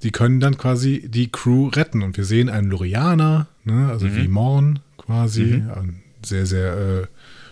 die 0.02 0.10
können 0.10 0.40
dann 0.40 0.56
quasi 0.56 1.08
die 1.08 1.30
Crew 1.30 1.68
retten. 1.68 2.02
Und 2.02 2.16
wir 2.16 2.24
sehen 2.24 2.48
einen 2.48 2.70
Lorianer, 2.70 3.48
ne, 3.64 3.88
also 3.90 4.06
mhm. 4.06 4.16
wie 4.16 4.28
Morn 4.28 4.78
quasi. 4.96 5.62
Mhm. 5.62 5.70
Ein 5.70 6.02
sehr, 6.24 6.46
sehr 6.46 6.76
äh, 6.76 7.06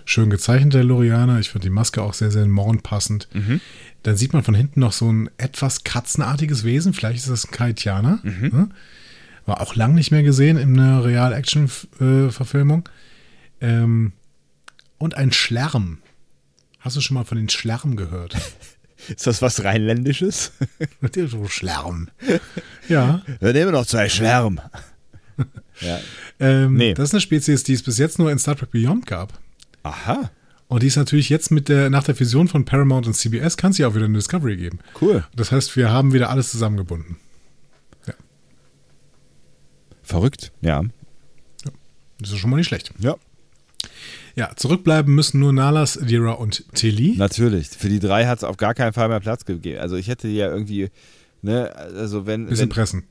schön 0.04 0.30
gezeichneter 0.30 0.84
Lorianer. 0.84 1.40
Ich 1.40 1.50
finde 1.50 1.66
die 1.66 1.74
Maske 1.74 2.02
auch 2.02 2.14
sehr, 2.14 2.30
sehr 2.30 2.46
Morn 2.46 2.80
passend. 2.80 3.28
Mhm. 3.34 3.60
Dann 4.02 4.16
sieht 4.16 4.32
man 4.32 4.44
von 4.44 4.54
hinten 4.54 4.80
noch 4.80 4.92
so 4.92 5.12
ein 5.12 5.28
etwas 5.36 5.84
katzenartiges 5.84 6.64
Wesen. 6.64 6.92
Vielleicht 6.92 7.18
ist 7.18 7.28
das 7.28 7.46
ein 7.46 7.50
Kaitianer. 7.50 8.20
Mhm. 8.22 8.50
Ne? 8.52 8.68
War 9.46 9.60
auch 9.60 9.74
lang 9.74 9.94
nicht 9.94 10.10
mehr 10.10 10.22
gesehen 10.22 10.56
in 10.56 10.78
einer 10.78 11.04
Real-Action-Verfilmung. 11.04 12.88
Äh, 13.60 13.82
ähm, 13.82 14.12
und 14.98 15.14
ein 15.14 15.32
Schlärm. 15.32 15.98
Hast 16.80 16.96
du 16.96 17.00
schon 17.00 17.14
mal 17.14 17.24
von 17.24 17.38
den 17.38 17.48
Schlärm 17.48 17.96
gehört? 17.96 18.36
Ist 19.08 19.26
das 19.26 19.42
was 19.42 19.62
Rheinländisches? 19.62 20.52
so 21.26 21.46
Schlärm. 21.48 22.08
Ja. 22.88 23.22
Wir 23.40 23.52
nehmen 23.52 23.72
noch 23.72 23.84
zwei 23.84 24.08
Schlärm. 24.08 24.60
ja. 25.80 25.98
ähm, 26.38 26.74
nee. 26.74 26.94
Das 26.94 27.08
ist 27.08 27.14
eine 27.14 27.20
Spezies, 27.20 27.64
die 27.64 27.72
es 27.72 27.82
bis 27.82 27.98
jetzt 27.98 28.20
nur 28.20 28.30
in 28.30 28.38
Star 28.38 28.54
Trek 28.54 28.70
Beyond 28.70 29.06
gab. 29.06 29.40
Aha. 29.82 30.30
Und 30.68 30.84
die 30.84 30.86
ist 30.86 30.96
natürlich 30.96 31.28
jetzt 31.28 31.50
mit 31.50 31.68
der, 31.68 31.90
nach 31.90 32.04
der 32.04 32.14
Fusion 32.14 32.46
von 32.46 32.64
Paramount 32.64 33.08
und 33.08 33.14
CBS, 33.14 33.56
kann 33.56 33.72
sie 33.72 33.84
auch 33.84 33.96
wieder 33.96 34.04
eine 34.04 34.14
Discovery 34.14 34.56
geben. 34.56 34.78
Cool. 35.00 35.24
Das 35.34 35.50
heißt, 35.50 35.76
wir 35.76 35.90
haben 35.90 36.12
wieder 36.12 36.30
alles 36.30 36.52
zusammengebunden. 36.52 37.16
Ja. 38.06 38.14
Verrückt, 40.04 40.52
ja. 40.60 40.82
Das 42.20 42.30
ist 42.30 42.38
schon 42.38 42.50
mal 42.50 42.56
nicht 42.56 42.68
schlecht. 42.68 42.92
Ja. 42.98 43.16
Ja, 44.36 44.50
zurückbleiben 44.54 45.14
müssen 45.14 45.40
nur 45.40 45.52
Nalas, 45.52 45.98
Dira 46.00 46.32
und 46.32 46.64
Tilly. 46.74 47.14
Natürlich. 47.16 47.68
Für 47.68 47.88
die 47.88 47.98
drei 47.98 48.26
hat 48.26 48.38
es 48.38 48.44
auf 48.44 48.58
gar 48.58 48.74
keinen 48.74 48.92
Fall 48.92 49.08
mehr 49.08 49.20
Platz 49.20 49.46
gegeben. 49.46 49.80
Also 49.80 49.96
ich 49.96 50.08
hätte 50.08 50.28
die 50.28 50.36
ja 50.36 50.48
irgendwie, 50.50 50.90
ne, 51.42 51.74
also 51.74 52.26
wenn. 52.26 52.46
Bisschen 52.46 52.64
wenn, 52.64 52.68
pressen. 52.68 53.04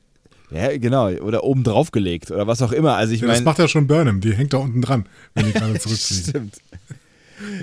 Ja, 0.52 0.76
genau. 0.78 1.08
Oder 1.10 1.42
oben 1.42 1.64
drauf 1.64 1.90
gelegt 1.90 2.30
oder 2.30 2.46
was 2.46 2.62
auch 2.62 2.70
immer. 2.70 2.94
Also 2.94 3.12
ich 3.12 3.20
Ja, 3.22 3.26
meine. 3.26 3.38
das 3.40 3.44
macht 3.44 3.58
ja 3.58 3.66
schon 3.66 3.88
Burnham, 3.88 4.20
die 4.20 4.32
hängt 4.34 4.52
da 4.52 4.58
unten 4.58 4.80
dran, 4.80 5.06
wenn 5.34 5.46
die 5.46 5.52
gerade 5.52 5.78
zurückfliegt. 5.78 6.26
Stimmt. 6.28 6.54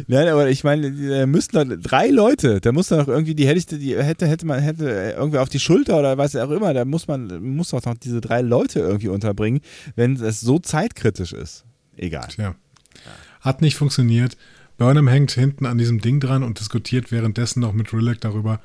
Nein, 0.08 0.28
aber 0.28 0.50
ich 0.50 0.64
meine, 0.64 0.92
da 0.92 1.26
müssten 1.26 1.56
doch 1.70 1.78
drei 1.82 2.10
Leute, 2.10 2.62
da 2.62 2.72
muss 2.72 2.90
doch 2.90 2.98
noch 2.98 3.08
irgendwie, 3.08 3.34
die 3.34 3.48
hätte 3.48 3.58
ich, 3.58 3.66
die 3.66 3.96
hätte, 3.98 4.28
hätte 4.28 4.46
man, 4.46 4.60
hätte 4.60 5.16
irgendwie 5.18 5.40
auf 5.40 5.50
die 5.50 5.60
Schulter 5.60 5.98
oder 5.98 6.18
was 6.18 6.36
auch 6.36 6.52
immer, 6.52 6.74
da 6.76 6.86
muss 6.86 7.08
man, 7.08 7.42
muss 7.42 7.70
doch 7.70 7.84
noch 7.86 7.96
diese 7.96 8.22
drei 8.22 8.42
Leute 8.42 8.80
irgendwie 8.82 9.08
unterbringen, 9.08 9.62
wenn 9.96 10.16
es 10.18 10.42
so 10.42 10.60
zeitkritisch 10.60 11.34
ist. 11.34 11.64
Egal. 11.98 12.28
Tja. 12.28 12.56
Hat 13.44 13.62
nicht 13.62 13.76
funktioniert. 13.76 14.38
Burnham 14.78 15.08
hängt 15.08 15.32
hinten 15.32 15.68
an 15.68 15.78
diesem 15.78 16.02
Ding 16.02 16.20
dran 16.20 16.42
und 16.42 16.60
diskutiert 16.60 17.12
währenddessen 17.12 17.60
noch 17.60 17.74
mit 17.74 17.94
Rillick 17.94 18.20
darüber, 18.22 18.60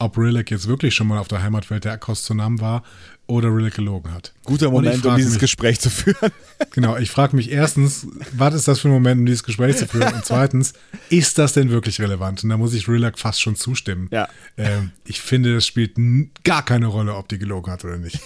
ob 0.00 0.18
Rillick 0.18 0.50
jetzt 0.50 0.66
wirklich 0.66 0.92
schon 0.94 1.06
mal 1.06 1.18
auf 1.18 1.28
der 1.28 1.40
Heimatwelt 1.40 1.84
der 1.84 1.92
Akostonam 1.92 2.60
war 2.60 2.82
oder 3.28 3.48
Rillick 3.54 3.74
gelogen 3.74 4.12
hat. 4.12 4.34
Guter 4.44 4.72
Moment, 4.72 5.06
um 5.06 5.14
dieses 5.14 5.34
mich- 5.34 5.40
Gespräch 5.40 5.78
zu 5.78 5.88
führen. 5.90 6.32
Genau, 6.74 6.96
ich 6.96 7.10
frage 7.10 7.36
mich 7.36 7.50
erstens, 7.52 8.06
was 8.32 8.54
ist 8.54 8.66
das 8.66 8.80
für 8.80 8.88
ein 8.88 8.92
Moment, 8.92 9.20
um 9.20 9.26
dieses 9.26 9.42
Gespräch 9.44 9.76
zu 9.76 9.86
führen? 9.86 10.12
Und 10.14 10.24
zweitens, 10.24 10.72
ist 11.10 11.38
das 11.38 11.52
denn 11.52 11.70
wirklich 11.70 12.00
relevant? 12.00 12.42
Und 12.42 12.50
da 12.50 12.56
muss 12.56 12.72
ich 12.74 12.88
Rillick 12.88 13.18
fast 13.18 13.40
schon 13.42 13.54
zustimmen. 13.56 14.08
Ja. 14.10 14.28
Ähm, 14.56 14.90
ich 15.04 15.20
finde, 15.20 15.54
das 15.54 15.66
spielt 15.66 15.96
gar 16.44 16.64
keine 16.64 16.86
Rolle, 16.86 17.14
ob 17.14 17.28
die 17.28 17.38
gelogen 17.38 17.70
hat 17.70 17.84
oder 17.84 17.98
nicht. 17.98 18.18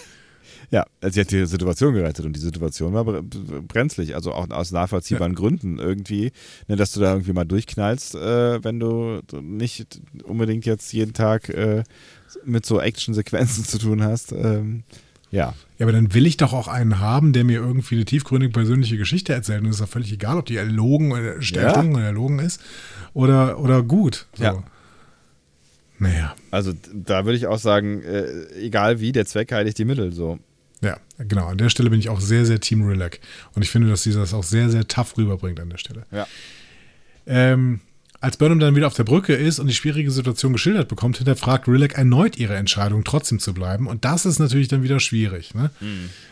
Ja, 0.70 0.84
also 1.00 1.14
sie 1.14 1.20
hat 1.20 1.30
die 1.30 1.46
Situation 1.46 1.94
gerettet 1.94 2.24
und 2.26 2.34
die 2.34 2.40
Situation 2.40 2.92
war 2.92 3.04
bre- 3.04 3.22
brenzlig, 3.62 4.14
also 4.14 4.32
auch 4.32 4.50
aus 4.50 4.72
nachvollziehbaren 4.72 5.34
Gründen 5.34 5.78
irgendwie, 5.78 6.32
ne, 6.66 6.76
dass 6.76 6.92
du 6.92 7.00
da 7.00 7.12
irgendwie 7.12 7.32
mal 7.32 7.44
durchknallst, 7.44 8.14
äh, 8.16 8.64
wenn 8.64 8.80
du 8.80 9.20
nicht 9.40 10.00
unbedingt 10.24 10.66
jetzt 10.66 10.92
jeden 10.92 11.12
Tag 11.12 11.48
äh, 11.50 11.84
mit 12.44 12.66
so 12.66 12.80
Actionsequenzen 12.80 13.64
zu 13.66 13.78
tun 13.78 14.02
hast. 14.02 14.32
Ähm, 14.32 14.82
ja, 15.30 15.54
Ja, 15.78 15.86
aber 15.86 15.92
dann 15.92 16.14
will 16.14 16.24
ich 16.26 16.36
doch 16.36 16.52
auch 16.52 16.68
einen 16.68 16.98
haben, 17.00 17.32
der 17.32 17.44
mir 17.44 17.58
irgendwie 17.58 17.96
eine 17.96 18.04
tiefgründige 18.04 18.52
persönliche 18.52 18.96
Geschichte 18.96 19.32
erzählt. 19.32 19.60
Und 19.62 19.68
es 19.68 19.76
ist 19.76 19.80
doch 19.82 19.88
völlig 19.88 20.12
egal, 20.12 20.38
ob 20.38 20.46
die 20.46 20.56
erlogen 20.56 21.12
oder 21.12 21.34
erstellung 21.36 21.94
oder 21.96 22.04
erlogen 22.04 22.38
ist 22.38 22.60
oder, 23.12 23.58
oder 23.58 23.82
gut. 23.82 24.26
So. 24.36 24.44
Ja. 24.44 24.62
Naja, 25.98 26.34
also 26.50 26.72
da 26.92 27.24
würde 27.24 27.38
ich 27.38 27.46
auch 27.46 27.58
sagen, 27.58 28.02
äh, 28.02 28.46
egal 28.60 29.00
wie, 29.00 29.12
der 29.12 29.24
Zweck 29.26 29.50
heiligt 29.52 29.78
die 29.78 29.84
Mittel, 29.86 30.12
so. 30.12 30.38
Ja, 30.86 30.98
genau. 31.18 31.46
An 31.46 31.58
der 31.58 31.68
Stelle 31.68 31.90
bin 31.90 31.98
ich 31.98 32.08
auch 32.08 32.20
sehr, 32.20 32.46
sehr 32.46 32.60
Team 32.60 32.86
Rillac. 32.86 33.20
Und 33.54 33.62
ich 33.62 33.70
finde, 33.70 33.88
dass 33.88 34.02
sie 34.02 34.12
das 34.12 34.32
auch 34.32 34.44
sehr, 34.44 34.70
sehr 34.70 34.86
tough 34.86 35.16
rüberbringt 35.16 35.58
an 35.60 35.70
der 35.70 35.78
Stelle. 35.78 36.06
Ja. 36.12 36.26
Ähm, 37.26 37.80
als 38.20 38.36
Burnham 38.36 38.60
dann 38.60 38.76
wieder 38.76 38.86
auf 38.86 38.94
der 38.94 39.04
Brücke 39.04 39.34
ist 39.34 39.58
und 39.58 39.66
die 39.66 39.74
schwierige 39.74 40.10
Situation 40.10 40.52
geschildert 40.52 40.88
bekommt, 40.88 41.18
hinterfragt 41.18 41.68
Rillick 41.68 41.94
erneut 41.94 42.38
ihre 42.38 42.56
Entscheidung, 42.56 43.04
trotzdem 43.04 43.38
zu 43.40 43.52
bleiben. 43.52 43.86
Und 43.86 44.04
das 44.04 44.24
ist 44.26 44.38
natürlich 44.38 44.68
dann 44.68 44.82
wieder 44.82 45.00
schwierig. 45.00 45.54
Ne? 45.54 45.70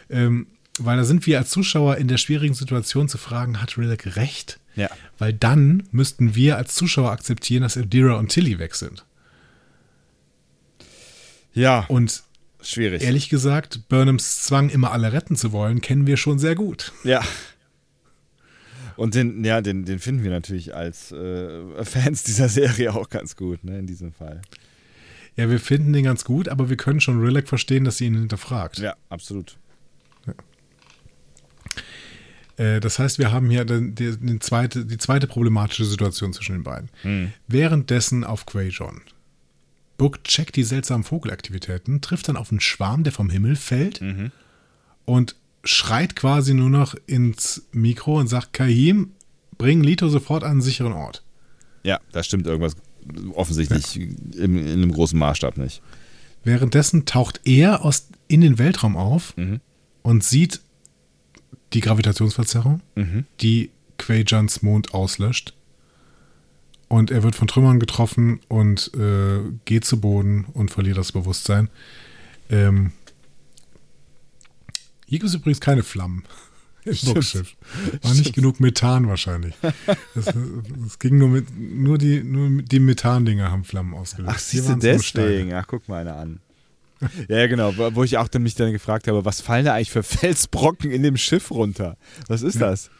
Ähm, 0.09 0.47
weil 0.79 0.97
da 0.97 1.05
sind 1.05 1.27
wir 1.27 1.39
als 1.39 1.51
Zuschauer 1.51 1.97
in 1.97 2.09
der 2.09 2.17
schwierigen 2.17 2.55
Situation 2.55 3.09
zu 3.09 3.19
fragen, 3.19 3.61
hat 3.61 3.77
Rillick 3.77 4.17
recht? 4.17 4.61
Ja. 4.77 4.89
Weil 5.19 5.33
dann 5.33 5.85
müssten 5.91 6.35
wir 6.35 6.57
als 6.57 6.75
Zuschauer 6.75 7.11
akzeptieren, 7.11 7.63
dass 7.63 7.77
Adira 7.77 8.15
und 8.15 8.29
Tilly 8.29 8.59
weg 8.59 8.75
sind. 8.75 9.05
Ja, 11.53 11.85
Und 11.89 12.25
schwierig. 12.65 13.03
ehrlich 13.03 13.29
gesagt, 13.29 13.89
Burnhams 13.89 14.43
Zwang, 14.43 14.69
immer 14.71 14.93
alle 14.93 15.13
retten 15.13 15.37
zu 15.37 15.53
wollen, 15.53 15.81
kennen 15.81 16.07
wir 16.07 16.17
schon 16.17 16.39
sehr 16.39 16.55
gut. 16.55 16.93
Ja. 17.05 17.23
Und 18.97 19.15
den, 19.15 19.45
ja, 19.45 19.61
den, 19.61 19.85
den 19.85 19.99
finden 19.99 20.23
wir 20.23 20.31
natürlich 20.31 20.75
als 20.75 21.11
äh, 21.13 21.85
Fans 21.85 22.23
dieser 22.23 22.49
Serie 22.49 22.95
auch 22.95 23.09
ganz 23.09 23.37
gut, 23.37 23.65
ne, 23.65 23.79
in 23.79 23.87
diesem 23.87 24.13
Fall. 24.13 24.41
Ja, 25.37 25.51
wir 25.51 25.59
finden 25.59 25.93
den 25.93 26.05
ganz 26.05 26.25
gut, 26.25 26.49
aber 26.49 26.69
wir 26.69 26.77
können 26.77 27.01
schon 27.01 27.21
Rillick 27.21 27.49
verstehen, 27.49 27.85
dass 27.85 27.97
sie 27.97 28.07
ihn 28.07 28.15
hinterfragt. 28.15 28.79
Ja, 28.79 28.95
absolut. 29.09 29.57
Äh, 32.57 32.79
das 32.81 32.99
heißt, 32.99 33.19
wir 33.19 33.33
haben 33.33 33.51
hier 33.51 33.65
den, 33.65 33.95
die, 33.95 34.17
den 34.17 34.41
zweite, 34.41 34.85
die 34.87 34.99
zweite 34.99 35.27
problematische 35.27 35.85
Situation 35.85 36.33
zwischen 36.33 36.53
den 36.53 36.63
beiden. 36.63 36.89
Währenddessen 37.49 38.25
auf 38.25 38.47
Quajon. 38.47 39.01
Book 39.97 40.25
checkt 40.25 40.57
die 40.57 40.65
seltsamen 40.65 41.05
Vogelaktivitäten, 41.05 42.01
trifft 42.01 42.29
dann 42.29 42.37
auf 42.37 42.51
einen 42.51 42.61
Schwarm, 42.61 43.05
der 43.05 43.13
vom 43.13 43.31
Himmel 43.31 43.57
fällt 43.57 44.01
und 45.05 45.37
schreit 45.63 46.17
quasi 46.17 46.55
nur 46.55 46.71
noch 46.71 46.95
ins 47.07 47.67
Mikro 47.73 48.19
und 48.19 48.27
sagt, 48.29 48.53
Kahim, 48.53 49.13
bring 49.57 49.83
Lito 49.83 50.09
sofort 50.09 50.43
an 50.45 50.53
einen 50.53 50.63
sicheren 50.63 50.93
Ort. 50.93 51.23
Ja, 51.85 52.01
da 52.13 52.23
stimmt 52.23 52.47
irgendwas 52.47 52.77
offensichtlich 53.35 53.97
im, 54.37 54.57
in 54.57 54.73
einem 54.73 54.93
großen 54.93 55.19
Maßstab 55.19 55.59
nicht. 55.59 55.83
Währenddessen 56.43 57.07
taucht 57.07 57.41
er 57.45 57.85
aus, 57.85 58.09
in 58.29 58.41
den 58.41 58.59
Weltraum 58.59 58.97
auf 58.97 59.35
und 60.03 60.25
sieht 60.25 60.61
die 61.73 61.81
Gravitationsverzerrung, 61.81 62.81
die 63.41 63.71
Quajans 63.99 64.63
Mond 64.63 64.93
auslöscht. 64.93 65.55
Und 66.89 67.11
er 67.11 67.23
wird 67.23 67.35
von 67.35 67.49
Trümmern 67.49 67.81
getroffen 67.81 68.41
und 68.49 68.93
äh, 68.95 69.41
geht 69.65 69.85
zu 69.85 70.01
Boden 70.01 70.45
und 70.53 70.71
verliert 70.71 70.97
das 70.99 71.13
Bewusstsein. 71.13 71.69
Ähm, 72.51 72.93
hier 75.07 75.19
gibt 75.19 75.29
es 75.29 75.35
übrigens 75.35 75.61
keine 75.61 75.83
Flammen 75.83 76.25
im 76.85 76.95
Stimmt. 76.95 77.15
Bugschiff. 77.15 77.57
War 78.03 78.15
nicht 78.15 78.35
genug 78.35 78.61
Methan 78.61 79.09
wahrscheinlich. 79.09 79.55
Das 80.15 80.99
ging 80.99 81.19
nur 81.19 81.29
mit, 81.29 81.47
nur 81.59 81.99
die, 81.99 82.23
nur 82.23 82.63
die 82.63 82.81
Methan-Dinger 82.81 83.51
haben 83.51 83.65
Flammen 83.65 83.95
ausgelöst. 83.95 84.33
Ach, 84.37 84.41
Hier 84.51 84.63
siehst 84.63 84.69
du 84.69 84.77
deswegen. 84.77 85.53
Ach, 85.55 85.67
guck 85.67 85.89
mal 85.89 86.01
einer 86.03 86.17
an. 86.17 86.41
Ja, 87.29 87.39
ja, 87.39 87.47
genau. 87.49 87.77
Wo 87.77 87.95
wo 87.97 88.05
ich 88.05 88.17
auch 88.19 88.29
dann 88.29 88.43
mich 88.43 88.55
dann 88.55 88.73
gefragt 88.73 89.09
habe, 89.09 89.25
was 89.25 89.41
fallen 89.41 89.65
da 89.65 89.75
eigentlich 89.75 89.91
für 89.91 90.03
Felsbrocken 90.03 90.91
in 90.91 91.03
dem 91.03 91.17
Schiff 91.17 91.51
runter? 91.51 91.97
Was 92.29 92.43
ist 92.43 92.55
Ja. 92.55 92.71
das? 92.71 92.91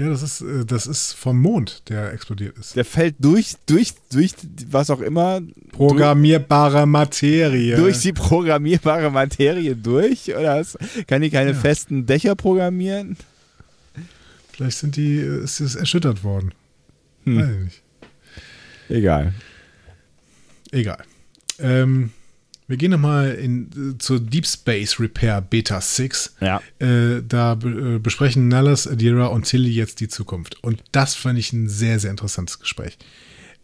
Ja, 0.00 0.08
das 0.08 0.22
ist, 0.22 0.40
äh, 0.40 0.64
das 0.64 0.86
ist 0.86 1.12
vom 1.12 1.38
Mond, 1.40 1.82
der 1.90 2.10
explodiert 2.14 2.56
ist. 2.56 2.74
Der 2.74 2.86
fällt 2.86 3.16
durch, 3.18 3.56
durch, 3.66 3.92
durch 4.10 4.32
was 4.70 4.88
auch 4.88 5.00
immer, 5.00 5.42
Programmierbare 5.72 6.86
Materie. 6.86 7.76
durch 7.76 7.98
die 7.98 8.14
programmierbare 8.14 9.10
Materie 9.10 9.76
durch? 9.76 10.34
Oder 10.34 10.64
kann 11.06 11.20
die 11.20 11.28
keine 11.28 11.50
Ja. 11.50 11.56
festen 11.56 12.06
Dächer 12.06 12.34
programmieren? 12.34 13.18
Vielleicht 14.52 14.78
sind 14.78 14.96
die, 14.96 15.18
äh, 15.18 15.44
ist 15.44 15.60
es 15.60 15.74
erschüttert 15.74 16.24
worden. 16.24 16.52
Hm. 17.24 17.38
Weiß 17.38 17.48
ich 17.50 17.58
nicht. 17.64 17.82
Egal. 18.88 19.34
Egal. 20.72 21.04
Ähm, 21.58 22.10
wir 22.70 22.76
gehen 22.76 22.92
nochmal 22.92 23.32
in, 23.32 23.94
äh, 23.94 23.98
zur 23.98 24.20
Deep 24.20 24.46
Space 24.46 25.00
Repair 25.00 25.40
Beta 25.40 25.80
6. 25.80 26.36
Ja. 26.40 26.62
Äh, 26.78 27.20
da 27.26 27.54
äh, 27.54 27.98
besprechen 27.98 28.46
Nellis, 28.46 28.86
Adira 28.86 29.26
und 29.26 29.42
Tilly 29.42 29.70
jetzt 29.70 29.98
die 29.98 30.06
Zukunft. 30.06 30.62
Und 30.62 30.82
das 30.92 31.16
fand 31.16 31.36
ich 31.36 31.52
ein 31.52 31.68
sehr, 31.68 31.98
sehr 31.98 32.12
interessantes 32.12 32.60
Gespräch. 32.60 32.96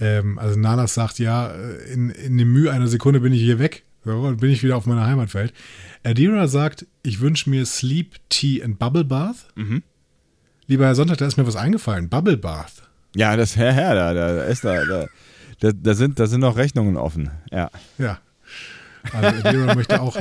Ähm, 0.01 0.41
also 0.41 0.59
Nalas 0.59 0.95
sagt, 0.95 1.21
ja, 1.21 1.49
äh, 1.49 1.93
in, 1.93 2.11
in 2.11 2.37
dem 2.37 2.53
Mühe 2.53 2.73
einer 2.73 2.89
Sekunde 2.89 3.21
bin 3.21 3.33
ich 3.33 3.41
hier 3.41 3.61
weg. 3.61 3.85
So, 4.05 4.13
und 4.13 4.41
bin 4.41 4.51
ich 4.51 4.65
wieder 4.65 4.77
auf 4.77 4.87
meiner 4.87 5.07
Heimatwelt. 5.07 5.55
Adira 6.03 6.49
sagt, 6.49 6.87
ich 7.05 7.21
wünsche 7.21 7.49
mir 7.49 7.65
Sleep, 7.65 8.17
Tea 8.29 8.63
and 8.63 8.79
Bubble 8.79 9.05
Bath. 9.05 9.49
Lieber 10.67 10.87
Herr 10.87 10.95
Sonntag, 10.97 11.19
da 11.19 11.27
ist 11.27 11.37
mir 11.37 11.47
was 11.47 11.57
eingefallen. 11.57 12.09
Bubble 12.09 12.37
Bath. 12.37 12.83
Ja, 13.15 13.37
das 13.37 13.57
Herr, 13.57 13.73
Herr, 13.73 13.95
da, 13.95 14.15
da, 14.15 14.35
da 14.35 14.43
ist 14.45 14.65
da, 14.65 14.85
da, 14.85 15.07
da, 15.61 15.71
da, 15.73 15.95
sind, 15.95 16.19
da 16.19 16.27
sind 16.27 16.41
noch 16.41 16.57
Rechnungen 16.57 16.97
offen. 16.97 17.31
Ja. 17.51 17.71
Ja. 17.99 18.19
Also 19.13 19.49
Adira 19.49 19.75
möchte 19.75 20.01
auch, 20.01 20.17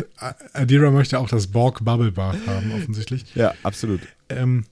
Adira 0.53 0.91
möchte 0.91 1.19
auch 1.19 1.29
das 1.29 1.47
Borg 1.47 1.83
Bubble 1.83 2.11
Bath 2.11 2.45
haben, 2.47 2.71
offensichtlich. 2.73 3.25
Ja, 3.35 3.53
absolut. 3.63 4.01
Ähm, 4.29 4.65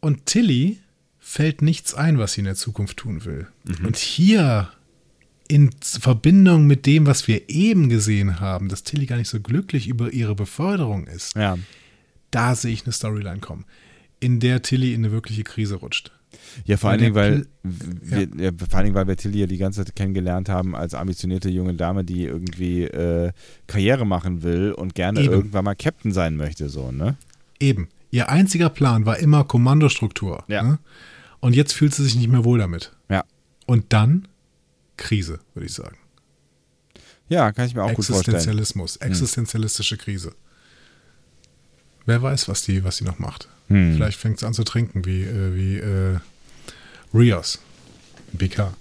und 0.00 0.26
Tilly 0.26 0.78
fällt 1.18 1.62
nichts 1.62 1.94
ein, 1.94 2.18
was 2.18 2.32
sie 2.34 2.40
in 2.40 2.46
der 2.46 2.54
Zukunft 2.54 2.96
tun 2.96 3.24
will. 3.24 3.46
Und 3.84 3.96
hier 3.96 4.70
in 5.48 5.70
Verbindung 5.82 6.66
mit 6.66 6.86
dem, 6.86 7.06
was 7.06 7.26
wir 7.28 7.48
eben 7.50 7.88
gesehen 7.88 8.40
haben, 8.40 8.68
dass 8.68 8.82
Tilly 8.84 9.06
gar 9.06 9.16
nicht 9.16 9.28
so 9.28 9.40
glücklich 9.40 9.88
über 9.88 10.12
ihre 10.12 10.34
Beförderung 10.34 11.06
ist, 11.06 11.34
Ja. 11.36 11.58
da 12.30 12.54
sehe 12.54 12.72
ich 12.72 12.84
eine 12.84 12.92
Storyline 12.92 13.40
kommen, 13.40 13.64
in 14.20 14.38
der 14.40 14.62
Tilly 14.62 14.94
in 14.94 15.04
eine 15.04 15.12
wirkliche 15.12 15.42
Krise 15.44 15.74
rutscht. 15.76 16.12
Ja, 16.64 16.76
vor 16.76 16.90
allen 16.90 17.00
Dingen, 17.00 17.14
weil 17.14 17.46
wir, 17.62 18.28
ja, 18.36 18.50
vor 18.56 18.74
allen 18.74 18.84
Dingen, 18.84 18.94
weil 18.94 19.08
wir 19.08 19.16
Tilly 19.16 19.40
ja 19.40 19.46
die 19.46 19.58
ganze 19.58 19.84
Zeit 19.84 19.96
kennengelernt 19.96 20.48
haben 20.48 20.74
als 20.74 20.94
ambitionierte 20.94 21.48
junge 21.48 21.74
Dame, 21.74 22.04
die 22.04 22.24
irgendwie 22.24 22.84
äh, 22.84 23.32
Karriere 23.66 24.06
machen 24.06 24.42
will 24.42 24.72
und 24.72 24.94
gerne 24.94 25.20
Eben. 25.20 25.32
irgendwann 25.32 25.64
mal 25.64 25.74
Captain 25.74 26.12
sein 26.12 26.36
möchte, 26.36 26.68
so, 26.68 26.92
ne? 26.92 27.16
Eben. 27.58 27.88
Ihr 28.10 28.28
einziger 28.28 28.70
Plan 28.70 29.06
war 29.06 29.18
immer 29.18 29.44
Kommandostruktur. 29.44 30.44
Ja. 30.48 30.62
Ne? 30.62 30.78
Und 31.40 31.54
jetzt 31.54 31.72
fühlt 31.72 31.94
sie 31.94 32.04
sich 32.04 32.16
nicht 32.16 32.28
mehr 32.28 32.44
wohl 32.44 32.58
damit. 32.58 32.92
Ja. 33.08 33.24
Und 33.66 33.92
dann 33.92 34.26
Krise, 34.96 35.40
würde 35.54 35.66
ich 35.66 35.72
sagen. 35.72 35.96
Ja, 37.28 37.52
kann 37.52 37.66
ich 37.66 37.74
mir 37.74 37.84
auch 37.84 37.94
gut 37.94 38.04
vorstellen. 38.04 38.34
Existenzialismus, 38.34 38.96
existenzialistische 38.96 39.96
Krise. 39.96 40.32
Wer 42.10 42.22
weiß, 42.22 42.48
was 42.48 42.62
die, 42.62 42.82
was 42.82 42.96
die 42.96 43.04
noch 43.04 43.20
macht. 43.20 43.46
Hm. 43.68 43.94
Vielleicht 43.94 44.18
fängt 44.18 44.40
sie 44.40 44.46
an 44.48 44.52
zu 44.52 44.64
trinken, 44.64 45.04
wie, 45.04 45.22
äh, 45.22 45.54
wie 45.54 45.76
äh, 45.76 46.18
Rios. 47.14 47.60
BK. 48.32 48.74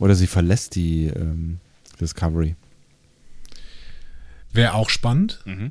Oder 0.00 0.16
sie 0.16 0.26
verlässt 0.26 0.74
die 0.74 1.06
ähm, 1.06 1.60
Discovery. 2.00 2.56
Wäre 4.52 4.74
auch 4.74 4.90
spannend. 4.90 5.42
Mhm. 5.44 5.70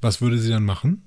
Was 0.00 0.20
würde 0.20 0.40
sie 0.40 0.48
dann 0.50 0.64
machen? 0.64 1.04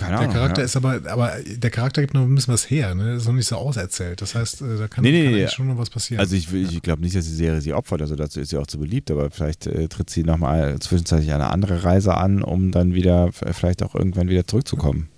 Keine 0.00 0.12
Der 0.12 0.20
Ahnung. 0.20 0.32
Charakter 0.34 0.62
ja. 0.62 0.64
ist 0.64 0.76
aber, 0.76 1.00
aber 1.06 1.32
der 1.46 1.70
Charakter 1.70 2.00
gibt 2.00 2.14
noch 2.14 2.22
ein 2.22 2.34
bisschen 2.34 2.54
was 2.54 2.70
her, 2.70 2.94
ne? 2.94 3.16
Ist 3.16 3.26
noch 3.26 3.34
nicht 3.34 3.46
so 3.46 3.56
auserzählt. 3.56 4.22
Das 4.22 4.34
heißt, 4.34 4.62
äh, 4.62 4.78
da 4.78 4.88
kann, 4.88 5.04
Nee, 5.04 5.12
nee, 5.12 5.24
kann 5.24 5.34
nee. 5.34 5.48
schon 5.48 5.68
noch 5.68 5.76
was 5.76 5.90
passieren. 5.90 6.20
Also 6.20 6.34
ich, 6.36 6.52
ich 6.52 6.80
glaube 6.80 7.02
nicht, 7.02 7.14
dass 7.14 7.26
die 7.26 7.34
Serie 7.34 7.60
sie 7.60 7.74
opfert, 7.74 8.00
also 8.00 8.16
dazu 8.16 8.40
ist 8.40 8.48
sie 8.48 8.56
auch 8.56 8.66
zu 8.66 8.78
beliebt, 8.78 9.10
aber 9.10 9.30
vielleicht 9.30 9.66
äh, 9.66 9.88
tritt 9.88 10.08
sie 10.08 10.24
nochmal 10.24 10.78
zwischenzeitlich 10.78 11.32
eine 11.32 11.50
andere 11.50 11.84
Reise 11.84 12.16
an, 12.16 12.42
um 12.42 12.70
dann 12.70 12.94
wieder, 12.94 13.30
vielleicht 13.32 13.82
auch 13.82 13.94
irgendwann 13.94 14.30
wieder 14.30 14.46
zurückzukommen. 14.46 15.08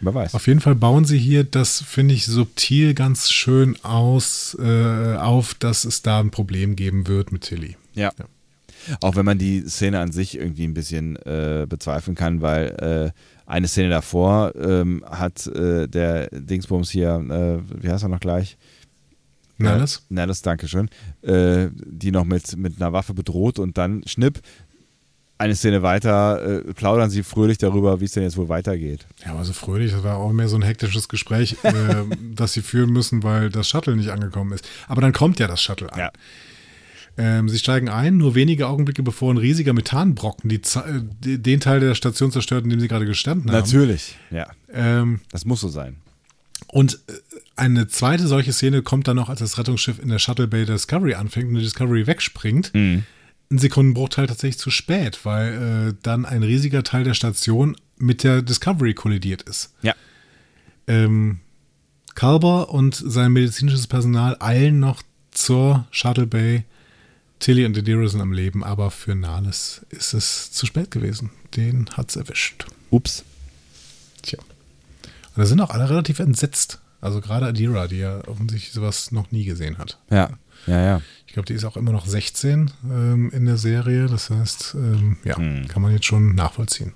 Wer 0.00 0.14
weiß. 0.14 0.34
Auf 0.34 0.46
jeden 0.46 0.60
Fall 0.60 0.74
bauen 0.74 1.04
sie 1.04 1.18
hier 1.18 1.44
das, 1.44 1.82
finde 1.82 2.14
ich, 2.14 2.24
subtil 2.24 2.94
ganz 2.94 3.30
schön 3.30 3.76
aus, 3.84 4.56
äh, 4.58 5.16
auf, 5.16 5.52
dass 5.52 5.84
es 5.84 6.00
da 6.00 6.20
ein 6.20 6.30
Problem 6.30 6.74
geben 6.76 7.06
wird 7.06 7.32
mit 7.32 7.42
Tilly. 7.42 7.76
Ja. 7.94 8.10
Ja. 8.88 8.96
Auch 9.02 9.16
wenn 9.16 9.26
man 9.26 9.36
die 9.36 9.62
Szene 9.68 10.00
an 10.00 10.10
sich 10.10 10.38
irgendwie 10.38 10.64
ein 10.64 10.72
bisschen 10.72 11.16
äh, 11.16 11.66
bezweifeln 11.68 12.16
kann, 12.16 12.40
weil 12.40 13.12
äh, 13.12 13.20
eine 13.50 13.68
Szene 13.68 13.90
davor 13.90 14.54
ähm, 14.54 15.04
hat 15.08 15.46
äh, 15.48 15.88
der 15.88 16.28
Dingsbums 16.30 16.90
hier, 16.90 17.14
äh, 17.14 17.82
wie 17.82 17.90
heißt 17.90 18.04
er 18.04 18.08
noch 18.08 18.20
gleich? 18.20 18.56
Nellis? 19.58 20.06
Nellis, 20.08 20.42
danke 20.42 20.68
schön. 20.68 20.88
Äh, 21.22 21.68
die 21.74 22.12
noch 22.12 22.24
mit, 22.24 22.56
mit 22.56 22.80
einer 22.80 22.92
Waffe 22.92 23.12
bedroht 23.12 23.58
und 23.58 23.76
dann 23.76 24.02
schnipp. 24.06 24.40
Eine 25.36 25.56
Szene 25.56 25.82
weiter 25.82 26.42
äh, 26.42 26.74
plaudern 26.74 27.10
sie 27.10 27.22
fröhlich 27.22 27.58
darüber, 27.58 28.00
wie 28.00 28.04
es 28.04 28.12
denn 28.12 28.22
jetzt 28.22 28.36
wohl 28.36 28.48
weitergeht. 28.48 29.06
Ja, 29.24 29.32
aber 29.32 29.44
so 29.44 29.52
fröhlich, 29.52 29.92
das 29.92 30.04
war 30.04 30.16
auch 30.16 30.32
mehr 30.32 30.48
so 30.48 30.56
ein 30.56 30.62
hektisches 30.62 31.08
Gespräch, 31.08 31.56
äh, 31.62 32.04
das 32.34 32.52
sie 32.52 32.62
führen 32.62 32.90
müssen, 32.90 33.22
weil 33.22 33.50
das 33.50 33.68
Shuttle 33.68 33.96
nicht 33.96 34.10
angekommen 34.10 34.52
ist. 34.52 34.68
Aber 34.86 35.00
dann 35.00 35.12
kommt 35.12 35.40
ja 35.40 35.48
das 35.48 35.62
Shuttle 35.62 35.92
an. 35.92 35.98
Ja. 35.98 36.10
Ähm, 37.22 37.48
sie 37.50 37.58
steigen 37.58 37.88
ein, 37.90 38.16
nur 38.16 38.34
wenige 38.34 38.66
Augenblicke 38.66 39.02
bevor 39.02 39.32
ein 39.32 39.36
riesiger 39.36 39.72
Methanbrocken 39.74 40.48
die, 40.48 40.56
äh, 40.56 41.36
den 41.38 41.60
Teil 41.60 41.80
der 41.80 41.94
Station 41.94 42.32
zerstört, 42.32 42.64
in 42.64 42.70
dem 42.70 42.80
sie 42.80 42.88
gerade 42.88 43.04
gestanden 43.04 43.50
haben. 43.50 43.58
Natürlich, 43.58 44.16
ja. 44.30 44.48
Ähm, 44.72 45.20
Das 45.30 45.44
muss 45.44 45.60
so 45.60 45.68
sein. 45.68 45.96
und 46.68 46.94
äh, 47.08 47.12
eine 47.56 47.88
zweite 47.88 48.26
solche 48.26 48.54
Szene 48.54 48.80
kommt 48.80 49.06
dann 49.06 49.16
noch, 49.16 49.28
als 49.28 49.40
das 49.40 49.58
Rettungsschiff 49.58 49.98
in 50.02 50.08
der 50.08 50.18
Shuttle 50.18 50.48
Bay 50.48 50.64
der 50.64 50.76
Discovery 50.76 51.14
anfängt 51.14 51.48
und 51.48 51.56
die 51.56 51.60
Discovery 51.60 52.06
wegspringt. 52.06 52.72
Mhm. 52.74 53.02
Ein 53.50 53.58
Sekundenbruchteil 53.58 54.26
tatsächlich 54.28 54.58
zu 54.58 54.70
spät, 54.70 55.20
weil 55.24 55.88
äh, 55.90 55.94
dann 56.02 56.24
ein 56.24 56.42
riesiger 56.42 56.82
Teil 56.84 57.04
der 57.04 57.14
Station 57.14 57.76
mit 57.98 58.22
der 58.24 58.40
Discovery 58.40 58.94
kollidiert 58.94 59.42
ist. 59.42 59.74
Ja. 59.82 59.94
Ähm, 60.86 61.40
Kalber 62.14 62.70
und 62.70 62.94
sein 62.94 63.32
medizinisches 63.32 63.86
Personal 63.88 64.36
eilen 64.40 64.80
noch 64.80 65.02
zur 65.32 65.86
Shuttle 65.90 66.26
Bay. 66.26 66.64
Tilly 67.40 67.64
und 67.64 67.76
Adira 67.76 68.06
sind 68.06 68.20
am 68.20 68.32
Leben, 68.32 68.62
aber 68.62 68.90
für 68.90 69.14
Nahles 69.14 69.84
ist 69.90 70.12
es 70.14 70.52
zu 70.52 70.66
spät 70.66 70.90
gewesen. 70.90 71.30
Den 71.56 71.88
hat's 71.96 72.16
erwischt. 72.16 72.66
Ups. 72.90 73.24
Tja. 74.22 74.38
Und 74.40 75.38
da 75.38 75.46
sind 75.46 75.60
auch 75.60 75.70
alle 75.70 75.88
relativ 75.88 76.18
entsetzt. 76.18 76.80
Also 77.00 77.20
gerade 77.22 77.46
Adira, 77.46 77.86
die 77.88 77.96
ja 77.98 78.20
offensichtlich 78.28 78.72
sowas 78.72 79.10
noch 79.10 79.32
nie 79.32 79.44
gesehen 79.44 79.78
hat. 79.78 79.98
Ja, 80.10 80.30
ja, 80.66 80.80
ja. 80.84 81.02
Ich 81.26 81.32
glaube, 81.32 81.46
die 81.46 81.54
ist 81.54 81.64
auch 81.64 81.78
immer 81.78 81.92
noch 81.92 82.04
16 82.06 82.70
ähm, 82.84 83.30
in 83.30 83.46
der 83.46 83.56
Serie. 83.56 84.06
Das 84.06 84.28
heißt, 84.28 84.74
ähm, 84.74 85.16
ja, 85.24 85.38
Hm. 85.38 85.66
kann 85.68 85.80
man 85.80 85.92
jetzt 85.92 86.04
schon 86.04 86.34
nachvollziehen. 86.34 86.92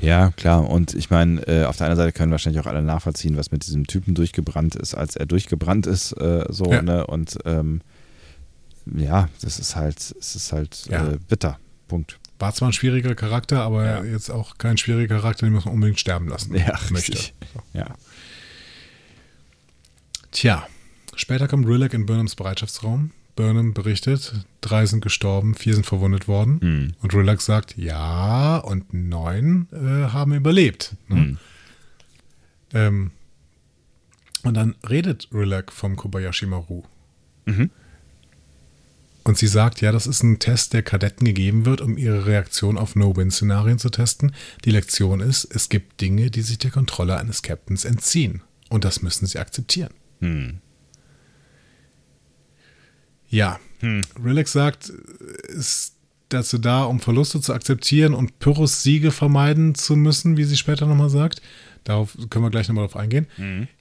Ja. 0.00 0.08
Ja, 0.24 0.30
klar. 0.32 0.68
Und 0.68 0.94
ich 0.94 1.10
meine, 1.10 1.46
äh, 1.46 1.64
auf 1.66 1.76
der 1.76 1.86
einen 1.86 1.96
Seite 1.96 2.10
können 2.10 2.32
wahrscheinlich 2.32 2.60
auch 2.60 2.66
alle 2.66 2.82
nachvollziehen, 2.82 3.36
was 3.36 3.52
mit 3.52 3.64
diesem 3.64 3.86
Typen 3.86 4.14
durchgebrannt 4.14 4.74
ist, 4.74 4.94
als 4.94 5.14
er 5.14 5.26
durchgebrannt 5.26 5.86
ist, 5.86 6.12
äh, 6.14 6.46
so, 6.48 6.72
Ja. 6.72 6.82
ne? 6.82 7.06
Und 7.06 7.38
ähm, 7.44 7.82
ja, 8.96 9.28
das 9.42 9.58
ist 9.58 9.76
halt, 9.76 9.98
es 9.98 10.34
ist 10.36 10.52
halt 10.52 10.86
Ja. 10.90 11.12
äh, 11.12 11.18
bitter. 11.28 11.58
Punkt. 11.88 12.18
War 12.38 12.52
zwar 12.54 12.68
ein 12.68 12.72
schwieriger 12.72 13.14
Charakter, 13.14 13.62
aber 13.62 13.84
Ja. 13.84 14.04
jetzt 14.04 14.30
auch 14.30 14.58
kein 14.58 14.78
schwieriger 14.78 15.16
Charakter, 15.16 15.46
den 15.46 15.52
muss 15.54 15.64
man 15.64 15.74
unbedingt 15.74 15.98
sterben 15.98 16.28
lassen 16.28 16.54
Ja, 16.54 16.78
möchte. 16.90 17.12
richtig. 17.12 17.34
So. 17.54 17.62
Ja. 17.72 17.94
Tja, 20.30 20.66
später 21.14 21.48
kommt 21.48 21.66
Rilek 21.66 21.94
in 21.94 22.06
Burnhams 22.06 22.36
Bereitschaftsraum. 22.36 23.10
Burnham 23.36 23.72
berichtet, 23.72 24.34
drei 24.60 24.84
sind 24.86 25.00
gestorben, 25.00 25.54
vier 25.54 25.74
sind 25.74 25.86
verwundet 25.86 26.26
worden. 26.26 26.60
Hm. 26.60 26.94
Und 27.00 27.14
Rilek 27.14 27.40
sagt, 27.40 27.76
ja, 27.76 28.58
und 28.58 28.92
neun 28.92 29.68
äh, 29.72 30.10
haben 30.12 30.34
überlebt. 30.34 30.96
Ne? 31.08 31.16
Hm. 31.16 31.38
Ähm, 32.74 33.10
und 34.42 34.54
dann 34.54 34.74
redet 34.88 35.28
Rilek 35.32 35.72
vom 35.72 35.96
Kobayashi 35.96 36.46
Maru. 36.46 36.82
Mhm. 37.46 37.70
Und 39.28 39.36
sie 39.36 39.46
sagt, 39.46 39.82
ja, 39.82 39.92
das 39.92 40.06
ist 40.06 40.22
ein 40.22 40.38
Test, 40.38 40.72
der 40.72 40.82
Kadetten 40.82 41.26
gegeben 41.26 41.66
wird, 41.66 41.82
um 41.82 41.98
ihre 41.98 42.24
Reaktion 42.24 42.78
auf 42.78 42.96
No-Win-Szenarien 42.96 43.78
zu 43.78 43.90
testen. 43.90 44.32
Die 44.64 44.70
Lektion 44.70 45.20
ist, 45.20 45.44
es 45.44 45.68
gibt 45.68 46.00
Dinge, 46.00 46.30
die 46.30 46.40
sich 46.40 46.56
der 46.56 46.70
Kontrolle 46.70 47.18
eines 47.18 47.42
Captains 47.42 47.84
entziehen. 47.84 48.42
Und 48.70 48.86
das 48.86 49.02
müssen 49.02 49.26
sie 49.26 49.38
akzeptieren. 49.38 49.92
Hm. 50.20 50.60
Ja, 53.28 53.60
Relax 54.24 54.52
sagt, 54.52 54.88
ist 54.88 55.96
dazu 56.30 56.56
da, 56.56 56.84
um 56.84 56.98
Verluste 56.98 57.42
zu 57.42 57.52
akzeptieren 57.52 58.14
und 58.14 58.38
Pyrrhus 58.38 58.82
Siege 58.82 59.10
vermeiden 59.10 59.74
zu 59.74 59.94
müssen, 59.94 60.38
wie 60.38 60.44
sie 60.44 60.56
später 60.56 60.86
nochmal 60.86 61.10
sagt. 61.10 61.42
Darauf 61.84 62.16
können 62.30 62.46
wir 62.46 62.50
gleich 62.50 62.68
nochmal 62.68 62.86
drauf 62.86 62.96
eingehen. 62.96 63.26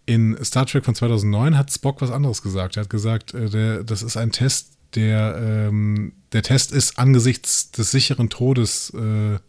In 0.05 0.37
Star 0.43 0.65
Trek 0.65 0.83
von 0.83 0.93
2009 0.93 1.57
hat 1.57 1.71
Spock 1.71 2.01
was 2.01 2.11
anderes 2.11 2.41
gesagt. 2.41 2.75
Er 2.75 2.83
hat 2.83 2.89
gesagt, 2.89 3.33
äh, 3.33 3.49
der, 3.49 3.83
das 3.85 4.03
ist 4.03 4.17
ein 4.17 4.33
Test, 4.33 4.76
der, 4.95 5.37
ähm, 5.69 6.13
der 6.33 6.43
Test 6.43 6.71
ist 6.71 6.97
angesichts 6.99 7.71
des 7.71 7.91
sicheren 7.91 8.29
Todes 8.29 8.91
äh, 8.91 9.39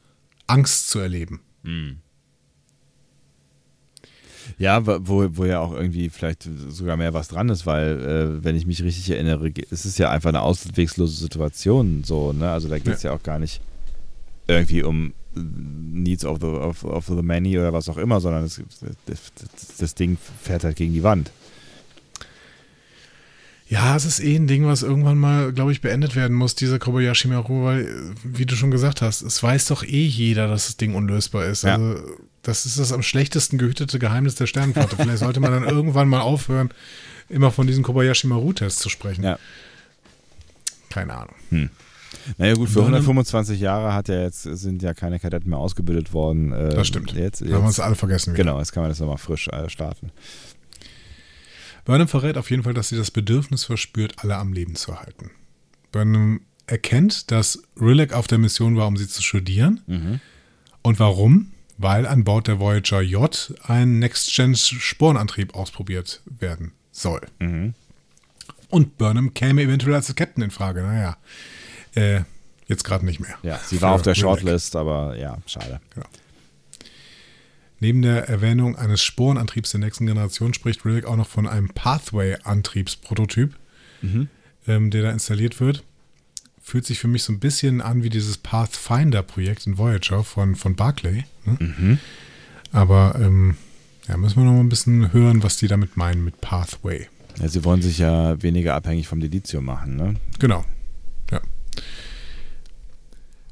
Angst 0.47 0.89
zu 0.91 0.99
erleben. 0.99 1.41
Ja, 4.59 4.85
wo, 4.87 5.29
wo 5.37 5.45
ja 5.45 5.61
auch 5.61 5.73
irgendwie 5.73 6.09
vielleicht 6.09 6.49
sogar 6.69 6.97
mehr 6.97 7.15
was 7.15 7.29
dran 7.29 7.49
ist, 7.49 7.67
weil, 7.67 8.01
äh, 8.41 8.45
wenn 8.45 8.57
ich 8.57 8.67
mich 8.67 8.83
richtig 8.83 9.11
erinnere, 9.11 9.51
ge- 9.51 9.67
es 9.71 9.85
ist 9.85 9.99
ja 9.99 10.11
einfach 10.11 10.31
eine 10.31 10.43
auswegslose 10.43 11.17
Situation, 11.17 12.03
so, 12.05 12.33
ne? 12.33 12.51
Also 12.51 12.69
da 12.69 12.79
geht 12.79 12.95
es 12.95 13.03
ja. 13.03 13.13
auch 13.13 13.23
gar 13.23 13.39
nicht 13.39 13.61
irgendwie 14.47 14.83
um 14.83 15.13
Needs 15.35 16.25
of 16.25 16.39
the, 16.41 16.47
of, 16.47 16.83
of 16.85 17.07
the 17.07 17.23
Many 17.23 17.59
oder 17.59 17.73
was 17.73 17.89
auch 17.89 17.99
immer, 17.99 18.21
sondern 18.21 18.45
es, 18.45 18.61
das, 19.07 19.21
das 19.79 19.95
Ding 19.95 20.17
fährt 20.43 20.65
halt 20.65 20.77
gegen 20.77 20.95
die 20.95 21.03
Wand. 21.03 21.31
Ja, 23.69 23.95
es 23.97 24.07
ist 24.07 24.21
eh 24.21 24.35
ein 24.37 24.47
Ding, 24.47 24.65
was 24.67 24.83
irgendwann 24.83 25.19
mal, 25.19 25.53
glaube 25.53 25.73
ich, 25.73 25.81
beendet 25.83 26.17
werden 26.17 26.35
muss, 26.37 26.55
dieser 26.55 26.79
Kobayashi 26.79 27.29
Maru, 27.29 27.65
weil, 27.65 27.87
wie 28.25 28.47
du 28.47 28.55
schon 28.57 28.71
gesagt 28.71 29.03
hast, 29.03 29.21
es 29.21 29.43
weiß 29.43 29.67
doch 29.67 29.85
eh 29.85 30.07
jeder, 30.07 30.49
dass 30.49 30.67
das 30.67 30.77
Ding 30.79 30.95
unlösbar 30.95 31.45
ist. 31.47 31.65
Ja. 31.65 31.75
Also, 31.75 32.01
das 32.43 32.65
ist 32.65 32.79
das 32.79 32.93
am 32.93 33.03
schlechtesten 33.03 33.59
gehütete 33.59 33.99
Geheimnis 33.99 34.37
der 34.37 34.47
Sternenflotte. 34.47 34.97
Vielleicht 34.97 35.19
sollte 35.19 35.41
man 35.41 35.53
dann 35.53 35.65
irgendwann 35.69 36.09
mal 36.09 36.21
aufhören, 36.21 36.71
immer 37.29 37.51
von 37.51 37.67
diesem 37.67 37.83
Kobayashi 37.85 38.27
Maru-Test 38.27 38.79
zu 38.79 38.89
sprechen. 38.89 39.23
Ja. 39.23 39.39
Keine 40.89 41.15
Ahnung. 41.15 41.35
Naja 42.39 42.55
gut, 42.55 42.69
für 42.71 42.81
Burnham- 42.81 42.95
125 43.03 43.61
Jahre 43.61 43.93
hat 43.93 44.09
ja 44.09 44.23
jetzt, 44.23 44.43
sind 44.45 44.83
ja 44.83 44.95
keine 44.95 45.21
Kadetten 45.21 45.51
mehr 45.51 45.59
ausgebildet 45.59 46.15
worden. 46.15 46.53
äh, 46.53 46.71
Das 46.75 46.87
stimmt. 46.87 47.13
Jetzt, 47.13 47.43
Haben 47.43 47.51
wir 47.51 47.59
uns 47.61 47.77
jetzt, 47.77 47.85
alle 47.85 47.95
vergessen. 47.97 48.33
wieder. 48.33 48.45
genau, 48.45 48.59
jetzt 48.59 48.73
kann 48.73 48.83
man 48.83 48.91
das 48.91 48.99
nochmal 49.01 49.19
frisch 49.19 49.49
äh, 49.49 49.69
starten. 49.69 50.11
Burnham 51.89 52.07
verrät 52.07 52.37
auf 52.37 52.51
jeden 52.51 52.65
Fall, 52.65 52.75
dass 52.75 52.91
sie 52.91 52.99
das 52.99 53.11
Bedürfnis 53.11 53.65
verspürt, 53.65 54.17
alle 54.19 54.37
am 54.37 54.53
Leben 54.53 54.77
zu 54.77 55.01
halten. 55.01 55.31
Burnham 55.91 56.43
erkennt, 56.67 57.31
dass 57.31 57.63
Rilek 57.81 58.13
auf 58.13 58.27
der 58.27 58.37
Mission 58.37 58.77
war, 58.77 58.87
um 58.87 58.99
sie 58.99 59.09
zu 59.09 59.23
studieren. 59.23 59.81
Mhm. 59.87 60.21
Und 60.83 61.01
warum? 61.01 61.53
Weil 61.79 62.07
an 62.07 62.25
Bord 62.25 62.47
der 62.47 62.61
Voyager 62.61 63.01
J 63.01 63.55
ein 63.63 64.01
Next-Gen-Sporenantrieb 64.01 65.55
ausprobiert 65.55 66.21
werden 66.27 66.73
soll. 66.93 67.23
Mhm. 67.39 67.73
Und 68.69 68.99
Burnham 68.99 69.33
käme 69.33 69.63
eventuell 69.63 69.95
als 69.95 70.15
Captain 70.15 70.45
in 70.45 70.51
Frage. 70.51 70.83
Naja, 70.83 71.17
äh, 71.95 72.21
jetzt 72.67 72.85
gerade 72.85 73.07
nicht 73.07 73.21
mehr. 73.21 73.39
Ja, 73.43 73.59
sie 73.65 73.77
Für 73.77 73.83
war 73.83 73.93
auf 73.95 74.03
der 74.03 74.13
Rilek. 74.13 74.21
Shortlist, 74.21 74.77
aber 74.77 75.17
ja, 75.17 75.39
schade. 75.47 75.81
Neben 77.81 78.03
der 78.03 78.29
Erwähnung 78.29 78.77
eines 78.77 79.03
Sporenantriebs 79.03 79.71
der 79.71 79.81
nächsten 79.81 80.07
Generation 80.07 80.53
spricht 80.55 80.85
Rilek 80.85 81.05
auch 81.07 81.17
noch 81.17 81.29
von 81.29 81.47
einem 81.47 81.69
Pathway-Antriebsprototyp, 81.69 83.55
ähm, 84.67 84.91
der 84.91 85.03
da 85.03 85.11
installiert 85.11 85.61
wird. 85.61 85.85
Fühlt 86.61 86.85
sich 86.87 86.99
für 86.99 87.09
mich 87.09 87.23
so 87.23 87.33
ein 87.33 87.39
bisschen 87.41 87.81
an 87.81 88.03
wie 88.03 88.11
dieses 88.11 88.37
Pathfinder-Projekt 88.39 89.67
in 89.67 89.79
Voyager 89.79 90.23
von, 90.25 90.55
von 90.57 90.75
Barclay. 90.77 91.25
Ne? 91.47 91.99
Aber 92.73 93.15
ähm, 93.21 93.57
Ja, 94.09 94.17
müssen 94.17 94.37
wir 94.39 94.45
noch 94.45 94.53
mal 94.53 94.61
ein 94.61 94.69
bisschen 94.69 95.13
hören, 95.13 95.43
was 95.43 95.57
die 95.57 95.69
damit 95.69 95.97
meinen 95.97 96.25
mit 96.25 96.41
Pathway. 96.41 97.07
Ja, 97.41 97.49
sie 97.49 97.65
wollen 97.65 97.83
sich 97.83 97.99
ja 97.99 98.43
weniger 98.43 98.75
abhängig 98.75 99.07
vom 99.07 99.21
Delizium 99.21 99.65
machen, 99.67 99.97
ne? 99.97 100.15
Genau. 100.41 100.65
Ja. 101.31 101.41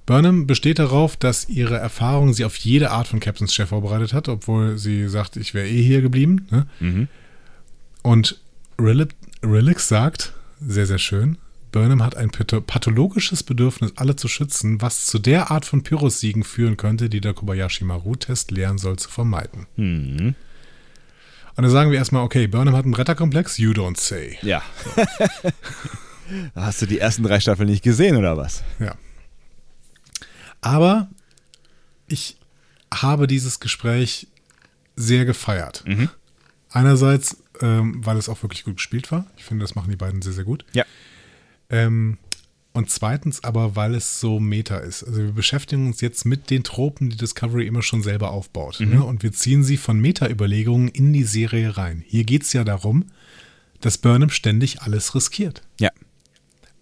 Burnham 0.06 0.46
besteht 0.46 0.78
darauf, 0.78 1.16
dass 1.16 1.48
ihre 1.48 1.76
Erfahrung 1.76 2.32
sie 2.32 2.44
auf 2.44 2.56
jede 2.56 2.92
Art 2.92 3.08
von 3.08 3.18
Captain's 3.18 3.52
Chef 3.52 3.68
vorbereitet 3.70 4.12
hat, 4.12 4.28
obwohl 4.28 4.78
sie 4.78 5.08
sagt, 5.08 5.36
ich 5.36 5.52
wäre 5.52 5.68
eh 5.68 5.82
hier 5.82 6.00
geblieben. 6.00 6.46
Ne? 6.50 6.66
Mhm. 6.78 7.08
Und 8.02 8.40
Relix 8.78 9.88
sagt, 9.88 10.32
sehr, 10.60 10.86
sehr 10.86 10.98
schön, 10.98 11.38
Burnham 11.72 12.04
hat 12.04 12.16
ein 12.16 12.30
pathologisches 12.30 13.42
Bedürfnis, 13.42 13.92
alle 13.96 14.16
zu 14.16 14.28
schützen, 14.28 14.80
was 14.80 15.06
zu 15.06 15.18
der 15.18 15.50
Art 15.50 15.64
von 15.64 15.82
Pyrrhus-Siegen 15.82 16.44
führen 16.44 16.76
könnte, 16.76 17.10
die 17.10 17.20
der 17.20 17.34
Kobayashi-Maru-Test 17.34 18.52
lernen 18.52 18.78
soll 18.78 18.96
zu 18.96 19.10
vermeiden. 19.10 19.66
Mhm. 19.76 20.34
Und 21.56 21.62
dann 21.62 21.70
sagen 21.70 21.90
wir 21.90 21.98
erstmal, 21.98 22.22
okay, 22.22 22.46
Burnham 22.46 22.76
hat 22.76 22.84
einen 22.84 22.94
Retterkomplex, 22.94 23.58
you 23.58 23.72
don't 23.72 23.98
say. 23.98 24.38
Ja. 24.42 24.62
Hast 26.54 26.82
du 26.82 26.86
die 26.86 26.98
ersten 26.98 27.24
drei 27.24 27.40
Staffeln 27.40 27.68
nicht 27.68 27.82
gesehen 27.82 28.16
oder 28.16 28.36
was? 28.36 28.62
Ja. 28.78 28.94
Aber 30.60 31.08
ich 32.06 32.36
habe 32.92 33.26
dieses 33.26 33.60
Gespräch 33.60 34.28
sehr 34.94 35.24
gefeiert. 35.24 35.84
Mhm. 35.86 36.08
Einerseits, 36.70 37.38
ähm, 37.60 38.04
weil 38.04 38.16
es 38.16 38.28
auch 38.28 38.42
wirklich 38.42 38.64
gut 38.64 38.76
gespielt 38.76 39.10
war. 39.12 39.26
Ich 39.36 39.44
finde, 39.44 39.64
das 39.64 39.74
machen 39.74 39.90
die 39.90 39.96
beiden 39.96 40.22
sehr, 40.22 40.32
sehr 40.32 40.44
gut. 40.44 40.64
Ja. 40.72 40.84
Ähm, 41.70 42.18
und 42.72 42.90
zweitens 42.90 43.42
aber, 43.42 43.74
weil 43.74 43.94
es 43.94 44.20
so 44.20 44.38
Meta 44.38 44.76
ist. 44.76 45.02
Also 45.02 45.22
wir 45.22 45.32
beschäftigen 45.32 45.86
uns 45.86 46.02
jetzt 46.02 46.26
mit 46.26 46.50
den 46.50 46.62
Tropen, 46.62 47.08
die 47.08 47.16
Discovery 47.16 47.66
immer 47.66 47.82
schon 47.82 48.02
selber 48.02 48.32
aufbaut. 48.32 48.80
Mhm. 48.80 48.90
Ne? 48.90 49.04
Und 49.04 49.22
wir 49.22 49.32
ziehen 49.32 49.64
sie 49.64 49.78
von 49.78 49.98
Meta-Überlegungen 49.98 50.88
in 50.88 51.14
die 51.14 51.24
Serie 51.24 51.78
rein. 51.78 52.04
Hier 52.06 52.24
geht 52.24 52.42
es 52.42 52.52
ja 52.52 52.64
darum, 52.64 53.06
dass 53.80 53.96
Burnham 53.96 54.28
ständig 54.28 54.82
alles 54.82 55.14
riskiert. 55.14 55.62
Ja. 55.80 55.90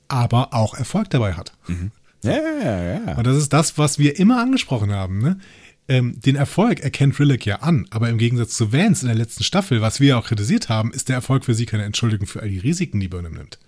Aber 0.08 0.52
auch 0.52 0.74
Erfolg 0.74 1.10
dabei 1.10 1.34
hat. 1.34 1.52
Mhm. 1.68 1.92
Ja, 2.24 2.38
ja, 2.62 3.06
ja. 3.06 3.14
Und 3.16 3.26
das 3.26 3.36
ist 3.36 3.52
das, 3.52 3.78
was 3.78 3.98
wir 3.98 4.18
immer 4.18 4.40
angesprochen 4.40 4.92
haben. 4.92 5.18
Ne? 5.18 5.38
Ähm, 5.86 6.20
den 6.20 6.36
Erfolg 6.36 6.80
erkennt 6.80 7.18
Rillick 7.20 7.44
ja 7.44 7.56
an, 7.56 7.86
aber 7.90 8.08
im 8.08 8.18
Gegensatz 8.18 8.56
zu 8.56 8.72
Vance 8.72 9.02
in 9.02 9.08
der 9.08 9.16
letzten 9.16 9.44
Staffel, 9.44 9.82
was 9.82 10.00
wir 10.00 10.08
ja 10.08 10.18
auch 10.18 10.26
kritisiert 10.26 10.68
haben, 10.68 10.92
ist 10.92 11.08
der 11.08 11.16
Erfolg 11.16 11.44
für 11.44 11.54
sie 11.54 11.66
keine 11.66 11.84
Entschuldigung 11.84 12.26
für 12.26 12.40
all 12.40 12.48
die 12.48 12.58
Risiken, 12.58 13.00
die 13.00 13.08
Burnham 13.08 13.34
nimmt. 13.34 13.58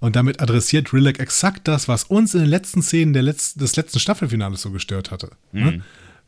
Und 0.00 0.16
damit 0.16 0.40
adressiert 0.40 0.92
Rillick 0.92 1.20
exakt 1.20 1.68
das, 1.68 1.86
was 1.86 2.04
uns 2.04 2.34
in 2.34 2.40
den 2.40 2.48
letzten 2.48 2.82
Szenen 2.82 3.14
Letz 3.14 3.54
des 3.54 3.76
letzten 3.76 4.00
Staffelfinales 4.00 4.62
so 4.62 4.70
gestört 4.70 5.10
hatte. 5.10 5.30
Mhm. 5.52 5.82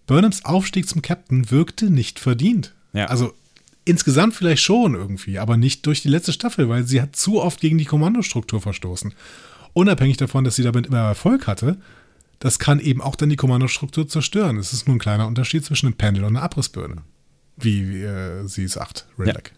Burnhams 0.06 0.44
Aufstieg 0.44 0.89
zum 0.89 1.02
Captain 1.02 1.51
wirkte 1.51 1.90
nicht 1.90 2.20
verdient. 2.20 2.74
Ja. 2.93 3.06
Also 3.06 3.32
insgesamt 3.85 4.35
vielleicht 4.35 4.62
schon 4.62 4.94
irgendwie, 4.94 5.39
aber 5.39 5.56
nicht 5.56 5.86
durch 5.86 6.02
die 6.02 6.09
letzte 6.09 6.32
Staffel, 6.32 6.69
weil 6.69 6.85
sie 6.85 7.01
hat 7.01 7.16
zu 7.16 7.40
oft 7.40 7.60
gegen 7.60 7.78
die 7.78 7.85
Kommandostruktur 7.85 8.60
verstoßen. 8.60 9.14
Unabhängig 9.74 10.16
davon, 10.16 10.44
dass 10.44 10.56
sie 10.56 10.62
damit 10.62 10.86
immer 10.86 10.98
Erfolg 10.98 11.46
hatte, 11.46 11.78
das 12.38 12.58
kann 12.58 12.80
eben 12.80 13.00
auch 13.00 13.16
dann 13.16 13.28
die 13.28 13.36
Kommandostruktur 13.36 14.08
zerstören. 14.08 14.56
Es 14.58 14.72
ist 14.72 14.86
nur 14.86 14.96
ein 14.96 15.00
kleiner 15.00 15.26
Unterschied 15.26 15.64
zwischen 15.64 15.86
einem 15.86 15.96
Pendel 15.96 16.24
und 16.24 16.36
einer 16.36 16.42
Abrissbirne. 16.44 17.02
Wie, 17.56 18.02
äh, 18.02 18.46
sie 18.46 18.66
sagt, 18.66 19.06
Rillick. 19.18 19.52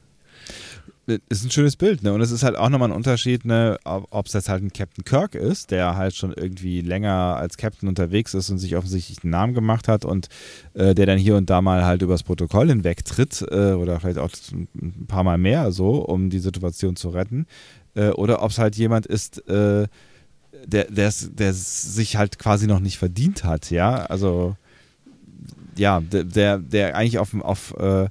ist 1.29 1.45
ein 1.45 1.51
schönes 1.51 1.77
Bild, 1.77 2.03
ne? 2.03 2.13
Und 2.13 2.21
es 2.21 2.31
ist 2.31 2.43
halt 2.43 2.57
auch 2.57 2.69
nochmal 2.69 2.91
ein 2.91 2.97
Unterschied, 2.97 3.45
ne, 3.45 3.79
ob 3.85 4.27
es 4.27 4.33
jetzt 4.33 4.49
halt 4.49 4.63
ein 4.63 4.73
Captain 4.73 5.05
Kirk 5.05 5.35
ist, 5.35 5.71
der 5.71 5.97
halt 5.97 6.15
schon 6.15 6.33
irgendwie 6.33 6.81
länger 6.81 7.37
als 7.37 7.57
Captain 7.57 7.89
unterwegs 7.89 8.35
ist 8.35 8.51
und 8.51 8.59
sich 8.59 8.77
offensichtlich 8.77 9.23
einen 9.23 9.31
Namen 9.31 9.55
gemacht 9.55 9.89
hat 9.89 10.05
und 10.05 10.29
äh, 10.75 10.95
der 10.95 11.07
dann 11.07 11.19
hier 11.19 11.37
und 11.37 11.49
da 11.51 11.63
mal 11.63 11.85
halt 11.85 12.03
übers 12.03 12.23
Protokoll 12.23 12.69
hinweg 12.69 13.05
tritt 13.05 13.43
äh, 13.51 13.73
oder 13.73 14.01
vielleicht 14.01 14.19
auch 14.19 14.31
ein 14.53 15.07
paar 15.07 15.25
Mal 15.25 15.39
mehr 15.39 15.73
so, 15.73 16.05
um 16.05 16.31
die 16.31 16.39
Situation 16.39 16.97
zu 16.97 17.11
retten. 17.11 17.47
Äh, 17.95 18.11
oder 18.11 18.43
ob 18.43 18.51
es 18.51 18.59
halt 18.59 18.77
jemand 18.77 19.07
ist, 19.07 19.47
äh, 19.49 19.87
der, 20.67 20.91
der, 20.91 21.13
der 21.13 21.53
sich 21.53 22.17
halt 22.17 22.39
quasi 22.39 22.67
noch 22.67 22.81
nicht 22.81 22.99
verdient 22.99 23.45
hat, 23.45 23.71
ja. 23.71 24.07
Also 24.07 24.57
ja, 25.77 26.01
der, 26.01 26.59
der 26.59 26.97
eigentlich 26.97 27.19
auf, 27.19 27.35
auf 27.41 27.75
äh, 27.77 28.09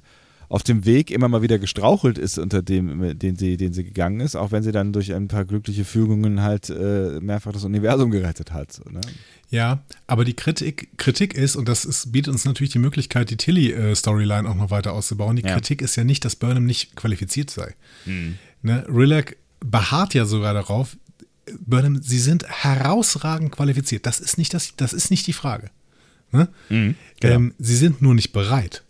auf 0.54 0.62
dem 0.62 0.84
Weg 0.84 1.10
immer 1.10 1.28
mal 1.28 1.42
wieder 1.42 1.58
gestrauchelt 1.58 2.16
ist, 2.16 2.38
unter 2.38 2.62
dem, 2.62 3.18
den 3.18 3.34
sie, 3.34 3.56
den 3.56 3.72
sie 3.72 3.82
gegangen 3.82 4.20
ist, 4.20 4.36
auch 4.36 4.52
wenn 4.52 4.62
sie 4.62 4.70
dann 4.70 4.92
durch 4.92 5.12
ein 5.12 5.26
paar 5.26 5.44
glückliche 5.44 5.84
Fügungen 5.84 6.42
halt 6.42 6.70
äh, 6.70 7.18
mehrfach 7.20 7.50
das 7.50 7.64
Universum 7.64 8.12
gerettet 8.12 8.52
hat. 8.52 8.80
Ne? 8.88 9.00
Ja, 9.50 9.82
aber 10.06 10.24
die 10.24 10.34
Kritik, 10.34 10.96
Kritik 10.96 11.34
ist, 11.34 11.56
und 11.56 11.68
das 11.68 11.84
ist, 11.84 12.12
bietet 12.12 12.32
uns 12.32 12.44
natürlich 12.44 12.72
die 12.72 12.78
Möglichkeit, 12.78 13.30
die 13.30 13.36
Tilly-Storyline 13.36 14.48
auch 14.48 14.54
noch 14.54 14.70
weiter 14.70 14.92
auszubauen. 14.92 15.34
Die 15.34 15.42
Ja. 15.42 15.54
Kritik 15.54 15.82
ist 15.82 15.96
ja 15.96 16.04
nicht, 16.04 16.24
dass 16.24 16.36
Burnham 16.36 16.66
nicht 16.66 16.94
qualifiziert 16.94 17.50
sei. 17.50 17.74
Hm. 18.04 18.36
Ne? 18.62 18.86
Rillick 18.88 19.36
beharrt 19.64 20.14
ja 20.14 20.24
sogar 20.26 20.54
darauf, 20.54 20.96
Burnham, 21.60 22.02
sie 22.02 22.18
sind 22.18 22.46
herausragend 22.48 23.52
qualifiziert. 23.52 24.06
Das 24.06 24.20
ist 24.20 24.38
nicht, 24.38 24.54
das, 24.54 24.76
das 24.76 24.92
ist 24.92 25.10
nicht 25.10 25.26
die 25.26 25.32
Frage. 25.32 25.70
Ne? 26.32 26.48
Mhm, 26.68 26.94
genau. 27.20 27.34
ähm, 27.34 27.54
sie 27.58 27.76
sind 27.76 28.02
nur 28.02 28.14
nicht 28.14 28.32
bereit. 28.32 28.84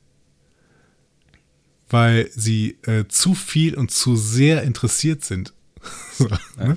Weil 1.89 2.31
sie 2.35 2.79
äh, 2.83 3.05
zu 3.09 3.35
viel 3.35 3.75
und 3.75 3.91
zu 3.91 4.17
sehr 4.17 4.63
interessiert 4.63 5.25
sind. 5.25 5.53
so, 6.13 6.29
ne? 6.57 6.77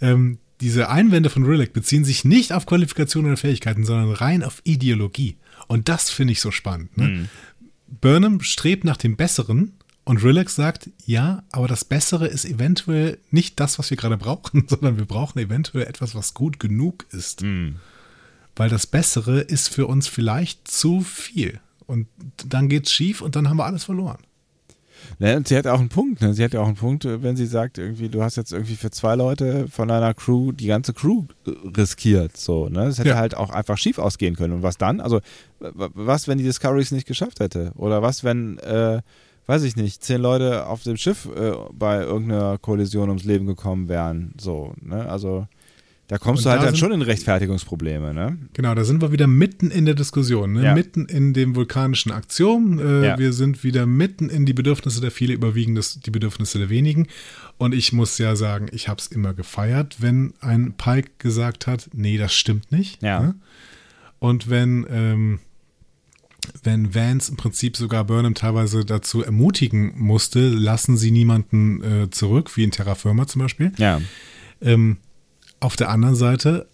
ähm, 0.00 0.38
diese 0.60 0.88
Einwände 0.88 1.28
von 1.28 1.44
Rillick 1.44 1.72
beziehen 1.72 2.04
sich 2.04 2.24
nicht 2.24 2.52
auf 2.52 2.66
Qualifikationen 2.66 3.32
oder 3.32 3.36
Fähigkeiten, 3.36 3.84
sondern 3.84 4.12
rein 4.12 4.42
auf 4.42 4.62
Ideologie. 4.64 5.36
Und 5.66 5.88
das 5.88 6.10
finde 6.10 6.32
ich 6.32 6.40
so 6.40 6.50
spannend. 6.50 6.96
Ne? 6.96 7.08
Mhm. 7.08 7.28
Burnham 8.00 8.40
strebt 8.40 8.84
nach 8.84 8.96
dem 8.96 9.16
Besseren 9.16 9.75
und 10.06 10.22
Rillick 10.22 10.48
sagt, 10.48 10.88
ja, 11.04 11.42
aber 11.50 11.68
das 11.68 11.84
Bessere 11.84 12.26
ist 12.28 12.44
eventuell 12.46 13.18
nicht 13.30 13.60
das, 13.60 13.78
was 13.78 13.90
wir 13.90 13.96
gerade 13.98 14.16
brauchen, 14.16 14.64
sondern 14.68 14.96
wir 14.96 15.04
brauchen 15.04 15.38
eventuell 15.38 15.84
etwas, 15.86 16.14
was 16.14 16.32
gut 16.32 16.58
genug 16.58 17.04
ist. 17.12 17.42
Mhm. 17.42 17.76
Weil 18.54 18.70
das 18.70 18.86
Bessere 18.86 19.40
ist 19.40 19.68
für 19.68 19.86
uns 19.86 20.08
vielleicht 20.08 20.66
zu 20.68 21.02
viel. 21.02 21.60
Und 21.86 22.06
dann 22.48 22.68
geht's 22.68 22.90
schief 22.90 23.20
und 23.20 23.36
dann 23.36 23.48
haben 23.50 23.58
wir 23.58 23.66
alles 23.66 23.84
verloren. 23.84 24.18
Ne, 25.18 25.36
und 25.36 25.46
sie 25.46 25.56
hat 25.56 25.66
auch 25.66 25.78
einen 25.78 25.90
Punkt, 25.90 26.20
ne? 26.22 26.32
Sie 26.34 26.42
hat 26.42 26.52
ja 26.54 26.60
auch 26.60 26.66
einen 26.66 26.74
Punkt, 26.76 27.04
äh, 27.04 27.22
wenn 27.22 27.36
sie 27.36 27.46
sagt, 27.46 27.76
irgendwie, 27.78 28.08
du 28.08 28.22
hast 28.22 28.36
jetzt 28.36 28.52
irgendwie 28.52 28.76
für 28.76 28.90
zwei 28.90 29.14
Leute 29.14 29.68
von 29.68 29.88
deiner 29.88 30.14
Crew 30.14 30.52
die 30.52 30.66
ganze 30.66 30.94
Crew 30.94 31.24
riskiert. 31.76 32.36
So, 32.36 32.68
ne? 32.68 32.86
Das 32.86 32.98
hätte 32.98 33.10
Ja. 33.10 33.16
halt 33.16 33.36
auch 33.36 33.50
einfach 33.50 33.76
schief 33.76 33.98
ausgehen 33.98 34.36
können. 34.36 34.54
Und 34.54 34.62
was 34.62 34.78
dann? 34.78 35.00
Also, 35.00 35.20
was, 35.60 36.26
wenn 36.28 36.38
die 36.38 36.44
Discovery 36.44 36.80
es 36.80 36.92
nicht 36.92 37.06
geschafft 37.06 37.40
hätte? 37.40 37.72
Oder 37.76 38.02
was, 38.02 38.24
wenn, 38.24 38.58
äh, 38.60 39.02
weiß 39.46 39.62
ich 39.62 39.76
nicht, 39.76 40.02
zehn 40.02 40.20
Leute 40.20 40.66
auf 40.66 40.82
dem 40.82 40.96
Schiff 40.96 41.28
äh, 41.34 41.52
bei 41.72 42.02
irgendeiner 42.02 42.58
Kollision 42.58 43.08
ums 43.08 43.24
Leben 43.24 43.46
gekommen 43.46 43.88
wären? 43.88 44.32
So, 44.40 44.74
ne? 44.82 45.08
Also, 45.08 45.46
da 46.08 46.18
kommst 46.18 46.40
Und 46.40 46.46
du 46.46 46.50
halt 46.50 46.62
da 46.62 46.66
dann 46.66 46.76
schon 46.76 46.92
in 46.92 47.02
Rechtfertigungsprobleme, 47.02 48.14
ne? 48.14 48.38
Genau, 48.52 48.74
da 48.76 48.84
sind 48.84 49.02
wir 49.02 49.10
wieder 49.10 49.26
mitten 49.26 49.72
in 49.72 49.86
der 49.86 49.94
Diskussion, 49.96 50.52
ne? 50.52 50.62
Ja. 50.64 50.74
mitten 50.74 51.06
in 51.06 51.32
dem 51.32 51.56
vulkanischen 51.56 52.12
Aktion. 52.12 52.78
Äh, 52.78 53.06
Ja. 53.06 53.18
Wir 53.18 53.32
sind 53.32 53.64
wieder 53.64 53.86
mitten 53.86 54.28
in 54.28 54.46
die 54.46 54.52
Bedürfnisse 54.52 55.00
der 55.00 55.10
vielen 55.10 55.34
überwiegen 55.34 55.74
das, 55.74 55.98
die 55.98 56.10
Bedürfnisse 56.12 56.58
der 56.58 56.68
wenigen. 56.68 57.08
Und 57.58 57.74
ich 57.74 57.92
muss 57.92 58.18
ja 58.18 58.36
sagen, 58.36 58.68
ich 58.70 58.88
habe 58.88 59.00
es 59.00 59.08
immer 59.08 59.34
gefeiert, 59.34 59.96
wenn 60.00 60.34
ein 60.40 60.74
Pike 60.76 61.10
gesagt 61.18 61.66
hat, 61.66 61.88
nee, 61.92 62.18
das 62.18 62.34
stimmt 62.34 62.70
nicht. 62.70 63.02
Ja. 63.02 63.20
Ne? 63.20 63.34
Und 64.20 64.48
wenn, 64.48 64.86
ähm, 64.88 65.40
wenn 66.62 66.94
Vance 66.94 67.30
im 67.30 67.36
Prinzip 67.36 67.76
sogar 67.76 68.04
Burnham 68.04 68.34
teilweise 68.34 68.84
dazu 68.84 69.22
ermutigen 69.22 69.92
musste, 69.96 70.48
lassen 70.48 70.96
Sie 70.96 71.10
niemanden 71.10 71.82
äh, 71.82 72.10
zurück, 72.10 72.56
wie 72.56 72.64
in 72.64 72.70
Terra 72.70 72.94
Firma 72.94 73.26
zum 73.26 73.42
Beispiel. 73.42 73.72
Ja. 73.78 74.00
Ähm, 74.60 74.98
auf 75.60 75.76
der 75.76 75.90
anderen 75.90 76.16
Seite 76.16 76.68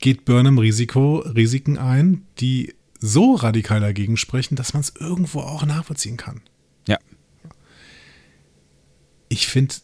geht 0.00 0.24
Burnham 0.24 0.58
Risiko, 0.58 1.18
Risiken 1.18 1.78
ein, 1.78 2.22
die 2.38 2.74
so 2.98 3.34
radikal 3.34 3.80
dagegen 3.80 4.16
sprechen, 4.16 4.56
dass 4.56 4.74
man 4.74 4.80
es 4.80 4.94
irgendwo 4.98 5.40
auch 5.40 5.64
nachvollziehen 5.64 6.16
kann. 6.16 6.40
Ja. 6.88 6.98
Ich 9.28 9.46
finde 9.46 9.74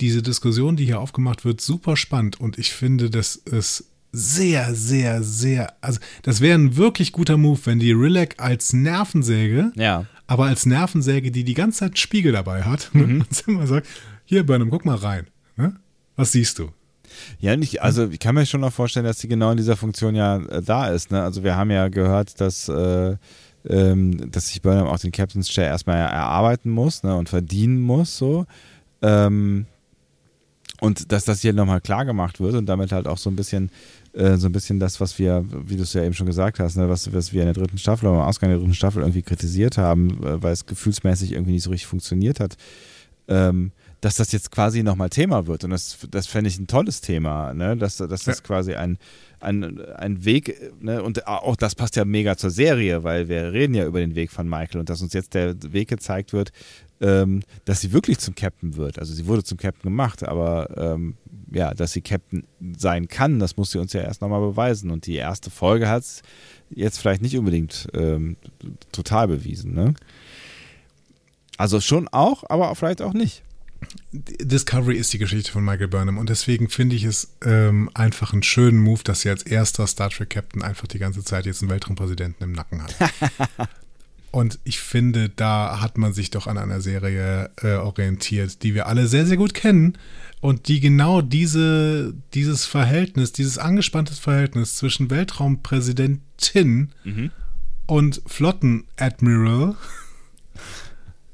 diese 0.00 0.22
Diskussion, 0.22 0.76
die 0.76 0.86
hier 0.86 1.00
aufgemacht 1.00 1.44
wird, 1.44 1.60
super 1.60 1.96
spannend 1.96 2.40
und 2.40 2.58
ich 2.58 2.72
finde, 2.72 3.10
dass 3.10 3.36
es 3.36 3.89
sehr, 4.12 4.74
sehr, 4.74 5.22
sehr, 5.22 5.72
also 5.80 6.00
das 6.22 6.40
wäre 6.40 6.58
ein 6.58 6.76
wirklich 6.76 7.12
guter 7.12 7.36
Move, 7.36 7.60
wenn 7.64 7.78
die 7.78 7.92
Rilek 7.92 8.34
als 8.38 8.72
Nervensäge, 8.72 9.72
Ja. 9.76 10.06
aber 10.26 10.46
als 10.46 10.66
Nervensäge, 10.66 11.30
die 11.30 11.44
die 11.44 11.54
ganze 11.54 11.80
Zeit 11.80 11.98
Spiegel 11.98 12.32
dabei 12.32 12.62
hat, 12.62 12.90
ne, 12.92 13.04
und 13.04 13.26
immer 13.46 13.66
sagt, 13.66 13.86
hier 14.24 14.44
Burnham, 14.44 14.70
guck 14.70 14.84
mal 14.84 14.96
rein, 14.96 15.26
ne? 15.56 15.76
was 16.16 16.32
siehst 16.32 16.58
du? 16.58 16.70
Ja, 17.40 17.56
nicht, 17.56 17.82
also 17.82 18.08
ich 18.08 18.18
kann 18.20 18.34
mir 18.36 18.46
schon 18.46 18.60
noch 18.60 18.72
vorstellen, 18.72 19.04
dass 19.06 19.18
sie 19.18 19.28
genau 19.28 19.50
in 19.50 19.56
dieser 19.56 19.76
Funktion 19.76 20.14
ja 20.14 20.36
äh, 20.38 20.62
da 20.62 20.88
ist. 20.88 21.10
Ne? 21.10 21.20
Also 21.22 21.42
wir 21.42 21.56
haben 21.56 21.70
ja 21.70 21.88
gehört, 21.88 22.40
dass, 22.40 22.68
äh, 22.68 23.16
ähm, 23.68 24.30
dass 24.30 24.48
sich 24.48 24.62
Burnham 24.62 24.86
auch 24.86 24.98
den 24.98 25.10
Captain's 25.10 25.48
Chair 25.48 25.66
erstmal 25.66 25.96
erarbeiten 25.98 26.70
muss 26.70 27.02
ne? 27.02 27.14
und 27.16 27.28
verdienen 27.28 27.80
muss. 27.80 28.16
So. 28.16 28.46
Ähm, 29.02 29.66
und 30.80 31.10
dass 31.12 31.24
das 31.24 31.40
hier 31.42 31.52
nochmal 31.52 31.80
klar 31.80 32.04
gemacht 32.04 32.40
wird 32.40 32.54
und 32.54 32.66
damit 32.66 32.92
halt 32.92 33.06
auch 33.08 33.18
so 33.18 33.28
ein 33.28 33.36
bisschen 33.36 33.70
äh, 34.12 34.36
so 34.36 34.48
ein 34.48 34.52
bisschen 34.52 34.80
das, 34.80 35.00
was 35.00 35.18
wir, 35.18 35.44
wie 35.50 35.76
du 35.76 35.82
es 35.82 35.92
ja 35.92 36.02
eben 36.02 36.14
schon 36.14 36.26
gesagt 36.26 36.58
hast, 36.58 36.76
ne, 36.76 36.88
was, 36.88 37.12
was 37.12 37.32
wir 37.32 37.42
in 37.42 37.46
der 37.46 37.54
dritten 37.54 37.78
Staffel 37.78 38.08
oder 38.08 38.20
am 38.20 38.28
Ausgang 38.28 38.50
der 38.50 38.58
dritten 38.58 38.74
Staffel 38.74 39.02
irgendwie 39.02 39.22
kritisiert 39.22 39.78
haben, 39.78 40.22
äh, 40.24 40.42
weil 40.42 40.52
es 40.52 40.66
gefühlsmäßig 40.66 41.32
irgendwie 41.32 41.52
nicht 41.52 41.62
so 41.62 41.70
richtig 41.70 41.86
funktioniert 41.86 42.40
hat, 42.40 42.56
ähm, 43.28 43.72
dass 44.00 44.16
das 44.16 44.32
jetzt 44.32 44.50
quasi 44.50 44.82
nochmal 44.82 45.10
Thema 45.10 45.46
wird. 45.46 45.64
Und 45.64 45.70
das, 45.70 45.98
das 46.10 46.26
fände 46.26 46.48
ich 46.48 46.58
ein 46.58 46.66
tolles 46.66 47.00
Thema, 47.00 47.52
ne? 47.52 47.76
dass, 47.76 47.98
dass 47.98 48.24
das 48.24 48.38
ja. 48.38 48.42
quasi 48.42 48.74
ein, 48.74 48.98
ein, 49.40 49.80
ein 49.94 50.24
Weg, 50.24 50.72
ne? 50.80 51.02
und 51.02 51.26
auch 51.26 51.56
das 51.56 51.74
passt 51.74 51.96
ja 51.96 52.04
mega 52.04 52.36
zur 52.36 52.50
Serie, 52.50 53.04
weil 53.04 53.28
wir 53.28 53.52
reden 53.52 53.74
ja 53.74 53.86
über 53.86 54.00
den 54.00 54.14
Weg 54.14 54.30
von 54.30 54.48
Michael 54.48 54.80
und 54.80 54.88
dass 54.88 55.02
uns 55.02 55.12
jetzt 55.12 55.34
der 55.34 55.54
Weg 55.72 55.88
gezeigt 55.88 56.32
wird, 56.32 56.50
ähm, 57.00 57.42
dass 57.64 57.80
sie 57.80 57.92
wirklich 57.92 58.18
zum 58.18 58.34
Captain 58.34 58.76
wird. 58.76 58.98
Also 58.98 59.12
sie 59.12 59.26
wurde 59.26 59.44
zum 59.44 59.58
Captain 59.58 59.90
gemacht, 59.90 60.22
aber 60.22 60.76
ähm, 60.76 61.16
ja, 61.52 61.74
dass 61.74 61.92
sie 61.92 62.00
Captain 62.00 62.44
sein 62.76 63.08
kann, 63.08 63.38
das 63.38 63.56
muss 63.56 63.72
sie 63.72 63.78
uns 63.78 63.92
ja 63.92 64.02
erst 64.02 64.22
nochmal 64.22 64.40
beweisen. 64.40 64.90
Und 64.90 65.06
die 65.06 65.16
erste 65.16 65.50
Folge 65.50 65.88
hat 65.88 66.02
es 66.02 66.22
jetzt 66.70 66.98
vielleicht 66.98 67.22
nicht 67.22 67.36
unbedingt 67.36 67.88
ähm, 67.94 68.36
total 68.92 69.28
bewiesen. 69.28 69.74
Ne? 69.74 69.94
Also 71.56 71.80
schon 71.80 72.08
auch, 72.08 72.44
aber 72.48 72.74
vielleicht 72.74 73.02
auch 73.02 73.12
nicht. 73.12 73.42
Discovery 74.12 74.96
ist 74.96 75.12
die 75.12 75.18
Geschichte 75.18 75.52
von 75.52 75.64
Michael 75.64 75.88
Burnham 75.88 76.18
und 76.18 76.28
deswegen 76.28 76.68
finde 76.68 76.96
ich 76.96 77.04
es 77.04 77.36
ähm, 77.44 77.90
einfach 77.94 78.32
einen 78.32 78.42
schönen 78.42 78.78
Move, 78.78 79.02
dass 79.04 79.22
sie 79.22 79.30
als 79.30 79.42
erster 79.42 79.86
Star 79.86 80.10
Trek 80.10 80.30
Captain 80.30 80.62
einfach 80.62 80.86
die 80.86 80.98
ganze 80.98 81.24
Zeit 81.24 81.46
jetzt 81.46 81.62
einen 81.62 81.70
Weltraumpräsidenten 81.70 82.44
im 82.44 82.52
Nacken 82.52 82.82
hat. 82.82 82.94
und 84.30 84.58
ich 84.64 84.80
finde, 84.80 85.28
da 85.28 85.80
hat 85.80 85.96
man 85.96 86.12
sich 86.12 86.30
doch 86.30 86.46
an 86.46 86.58
einer 86.58 86.80
Serie 86.80 87.50
äh, 87.62 87.74
orientiert, 87.74 88.62
die 88.62 88.74
wir 88.74 88.86
alle 88.86 89.06
sehr, 89.06 89.26
sehr 89.26 89.36
gut 89.36 89.54
kennen 89.54 89.96
und 90.40 90.68
die 90.68 90.80
genau 90.80 91.22
diese, 91.22 92.14
dieses 92.34 92.66
Verhältnis, 92.66 93.32
dieses 93.32 93.58
angespannte 93.58 94.14
Verhältnis 94.14 94.76
zwischen 94.76 95.10
Weltraumpräsidentin 95.10 96.92
mhm. 97.04 97.30
und 97.86 98.22
Flottenadmiral 98.26 99.76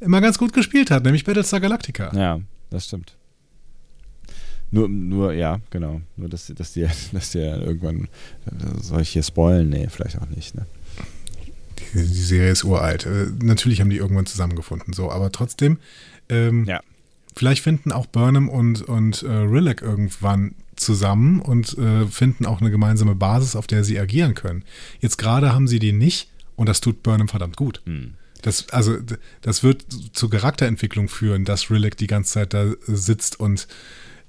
immer 0.06 0.20
ganz 0.20 0.38
gut 0.38 0.52
gespielt 0.52 0.90
hat, 0.90 1.04
nämlich 1.04 1.24
Battlestar 1.24 1.60
Galactica. 1.60 2.10
Ja, 2.14 2.40
das 2.70 2.86
stimmt. 2.86 3.14
Nur, 4.70 4.88
nur, 4.88 5.32
ja, 5.32 5.60
genau. 5.70 6.00
Nur, 6.16 6.28
dass, 6.28 6.46
dass, 6.46 6.72
die, 6.72 6.86
dass 7.12 7.30
die 7.30 7.38
irgendwann. 7.38 8.08
Soll 8.80 9.02
ich 9.02 9.10
hier 9.10 9.22
spoilen? 9.22 9.68
Nee, 9.68 9.88
vielleicht 9.90 10.18
auch 10.18 10.28
nicht, 10.28 10.54
ne? 10.54 10.66
Die, 11.78 12.00
die 12.00 12.22
Serie 12.22 12.50
ist 12.50 12.64
uralt. 12.64 13.06
Äh, 13.06 13.26
natürlich 13.42 13.80
haben 13.80 13.90
die 13.90 13.98
irgendwann 13.98 14.26
zusammengefunden, 14.26 14.92
so, 14.92 15.10
aber 15.10 15.30
trotzdem. 15.30 15.78
Ähm, 16.28 16.64
ja. 16.64 16.80
Vielleicht 17.36 17.62
finden 17.62 17.92
auch 17.92 18.06
Burnham 18.06 18.48
und, 18.48 18.82
und 18.82 19.22
äh, 19.22 19.30
Rillick 19.30 19.82
irgendwann 19.82 20.54
zusammen 20.74 21.40
und 21.40 21.76
äh, 21.76 22.06
finden 22.06 22.46
auch 22.46 22.60
eine 22.60 22.70
gemeinsame 22.70 23.14
Basis, 23.14 23.56
auf 23.56 23.66
der 23.66 23.84
sie 23.84 23.98
agieren 24.00 24.34
können. 24.34 24.64
Jetzt 25.00 25.18
gerade 25.18 25.52
haben 25.52 25.68
sie 25.68 25.78
die 25.78 25.92
nicht 25.92 26.30
und 26.56 26.68
das 26.68 26.80
tut 26.80 27.02
Burnham 27.02 27.28
verdammt 27.28 27.56
gut. 27.56 27.82
Hm. 27.84 28.14
Das, 28.46 28.68
also, 28.70 28.96
das 29.40 29.64
wird 29.64 29.84
zur 30.12 30.30
Charakterentwicklung 30.30 31.08
führen, 31.08 31.44
dass 31.44 31.68
Rillick 31.68 31.96
die 31.96 32.06
ganze 32.06 32.34
Zeit 32.34 32.54
da 32.54 32.74
sitzt 32.86 33.40
und 33.40 33.66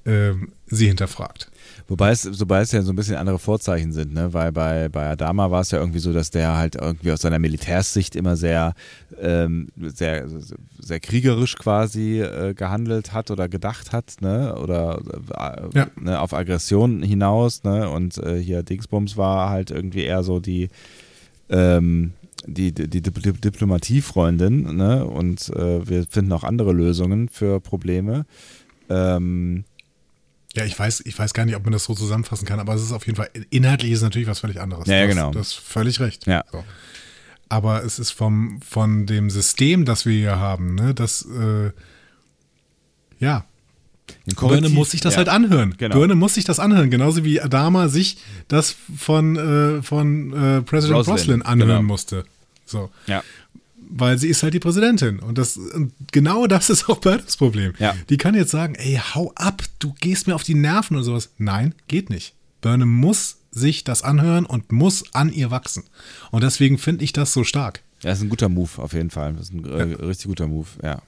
ähm, 0.07 0.53
sie 0.65 0.87
hinterfragt. 0.87 1.51
Wobei 1.87 2.09
es, 2.09 2.39
wobei 2.39 2.61
es 2.61 2.71
ja 2.71 2.81
so 2.81 2.93
ein 2.93 2.95
bisschen 2.95 3.17
andere 3.17 3.37
Vorzeichen 3.37 3.91
sind, 3.91 4.15
ne? 4.15 4.33
Weil 4.33 4.51
bei, 4.51 4.89
bei 4.89 5.11
Adama 5.11 5.51
war 5.51 5.61
es 5.61 5.69
ja 5.69 5.77
irgendwie 5.77 5.99
so, 5.99 6.13
dass 6.13 6.31
der 6.31 6.57
halt 6.57 6.77
irgendwie 6.77 7.11
aus 7.11 7.21
seiner 7.21 7.37
Militärssicht 7.37 8.15
immer 8.15 8.37
sehr, 8.37 8.73
ähm, 9.21 9.67
sehr, 9.77 10.25
sehr 10.79 10.99
kriegerisch 10.99 11.55
quasi 11.55 12.19
äh, 12.19 12.55
gehandelt 12.55 13.13
hat 13.13 13.29
oder 13.29 13.47
gedacht 13.47 13.91
hat, 13.91 14.15
ne? 14.19 14.55
Oder 14.55 14.99
äh, 15.37 15.77
ja. 15.77 15.87
ne? 15.95 16.19
auf 16.19 16.33
Aggression 16.33 17.03
hinaus, 17.03 17.63
ne? 17.63 17.87
Und 17.87 18.17
äh, 18.17 18.41
hier 18.41 18.63
Dingsbums 18.63 19.15
war 19.15 19.51
halt 19.51 19.69
irgendwie 19.69 20.05
eher 20.05 20.23
so 20.23 20.39
die 20.39 20.69
ähm, 21.49 22.13
die, 22.47 22.71
die, 22.71 22.87
die 22.87 23.01
Diplomatiefreundin 23.01 24.75
ne? 24.75 25.05
und 25.05 25.49
äh, 25.49 25.87
wir 25.87 26.05
finden 26.07 26.31
auch 26.31 26.43
andere 26.43 26.73
Lösungen 26.73 27.29
für 27.29 27.59
Probleme. 27.59 28.25
Ähm, 28.89 29.65
ja, 30.55 30.65
ich 30.65 30.77
weiß, 30.77 31.03
ich 31.05 31.17
weiß 31.17 31.33
gar 31.33 31.45
nicht, 31.45 31.55
ob 31.55 31.63
man 31.63 31.73
das 31.73 31.83
so 31.83 31.93
zusammenfassen 31.93 32.47
kann, 32.47 32.59
aber 32.59 32.73
es 32.73 32.81
ist 32.81 32.91
auf 32.91 33.05
jeden 33.05 33.17
Fall, 33.17 33.29
inhaltlich 33.49 33.91
ist 33.91 34.01
natürlich 34.01 34.27
was 34.27 34.39
völlig 34.39 34.59
anderes. 34.59 34.87
Ja, 34.87 34.95
ja 34.95 35.05
genau. 35.05 35.31
Du 35.31 35.39
hast 35.39 35.53
völlig 35.53 35.99
recht. 35.99 36.25
Ja. 36.25 36.43
So. 36.51 36.63
Aber 37.49 37.83
es 37.83 37.99
ist 37.99 38.11
vom, 38.11 38.59
von 38.61 39.05
dem 39.05 39.29
System, 39.29 39.85
das 39.85 40.05
wir 40.05 40.13
hier 40.13 40.39
haben, 40.39 40.75
ne, 40.75 40.93
das, 40.93 41.25
äh, 41.25 41.71
ja, 43.19 43.45
Birne 44.39 44.69
muss 44.69 44.91
sich 44.91 45.01
das 45.01 45.13
ja. 45.13 45.17
halt 45.19 45.29
anhören. 45.29 45.75
Genau. 45.77 45.95
Birne 45.95 46.15
muss 46.15 46.33
sich 46.35 46.45
das 46.45 46.59
anhören, 46.59 46.89
genauso 46.89 47.23
wie 47.23 47.41
Adama 47.41 47.89
sich 47.89 48.17
das 48.47 48.75
von, 48.97 49.35
äh, 49.35 49.83
von 49.83 50.31
äh, 50.31 50.61
President 50.61 50.99
Roslin, 50.99 51.13
Roslin 51.13 51.41
anhören 51.41 51.69
genau. 51.69 51.81
musste. 51.83 52.25
So. 52.67 52.91
Ja. 53.07 53.23
Weil 53.89 54.17
sie 54.17 54.27
ist 54.27 54.43
halt 54.43 54.53
die 54.53 54.59
Präsidentin. 54.59 55.19
Und 55.19 55.37
das 55.37 55.57
und 55.57 55.93
genau 56.11 56.45
das 56.45 56.69
ist 56.69 56.89
auch 56.89 56.99
Birnes 56.99 57.37
Problem. 57.37 57.73
Ja. 57.79 57.95
Die 58.09 58.17
kann 58.17 58.35
jetzt 58.35 58.51
sagen, 58.51 58.75
ey, 58.75 58.99
hau 59.15 59.31
ab, 59.35 59.63
du 59.79 59.93
gehst 59.99 60.27
mir 60.27 60.35
auf 60.35 60.43
die 60.43 60.55
Nerven 60.55 60.95
oder 60.95 61.05
sowas. 61.05 61.31
Nein, 61.37 61.73
geht 61.87 62.09
nicht. 62.09 62.35
Burnham 62.61 62.89
muss 62.89 63.37
sich 63.51 63.83
das 63.83 64.03
anhören 64.03 64.45
und 64.45 64.71
muss 64.71 65.13
an 65.13 65.31
ihr 65.31 65.51
wachsen. 65.51 65.83
Und 66.31 66.43
deswegen 66.43 66.77
finde 66.77 67.03
ich 67.03 67.13
das 67.13 67.33
so 67.33 67.43
stark. 67.43 67.81
Ja, 68.03 68.11
ist 68.11 68.21
ein 68.21 68.29
guter 68.29 68.49
Move 68.49 68.69
auf 68.77 68.93
jeden 68.93 69.09
Fall. 69.09 69.33
Das 69.33 69.49
ist 69.49 69.53
ein 69.53 69.65
äh, 69.65 69.91
ja. 69.91 69.95
richtig 70.05 70.27
guter 70.27 70.47
Move, 70.47 70.67
ja. 70.83 71.01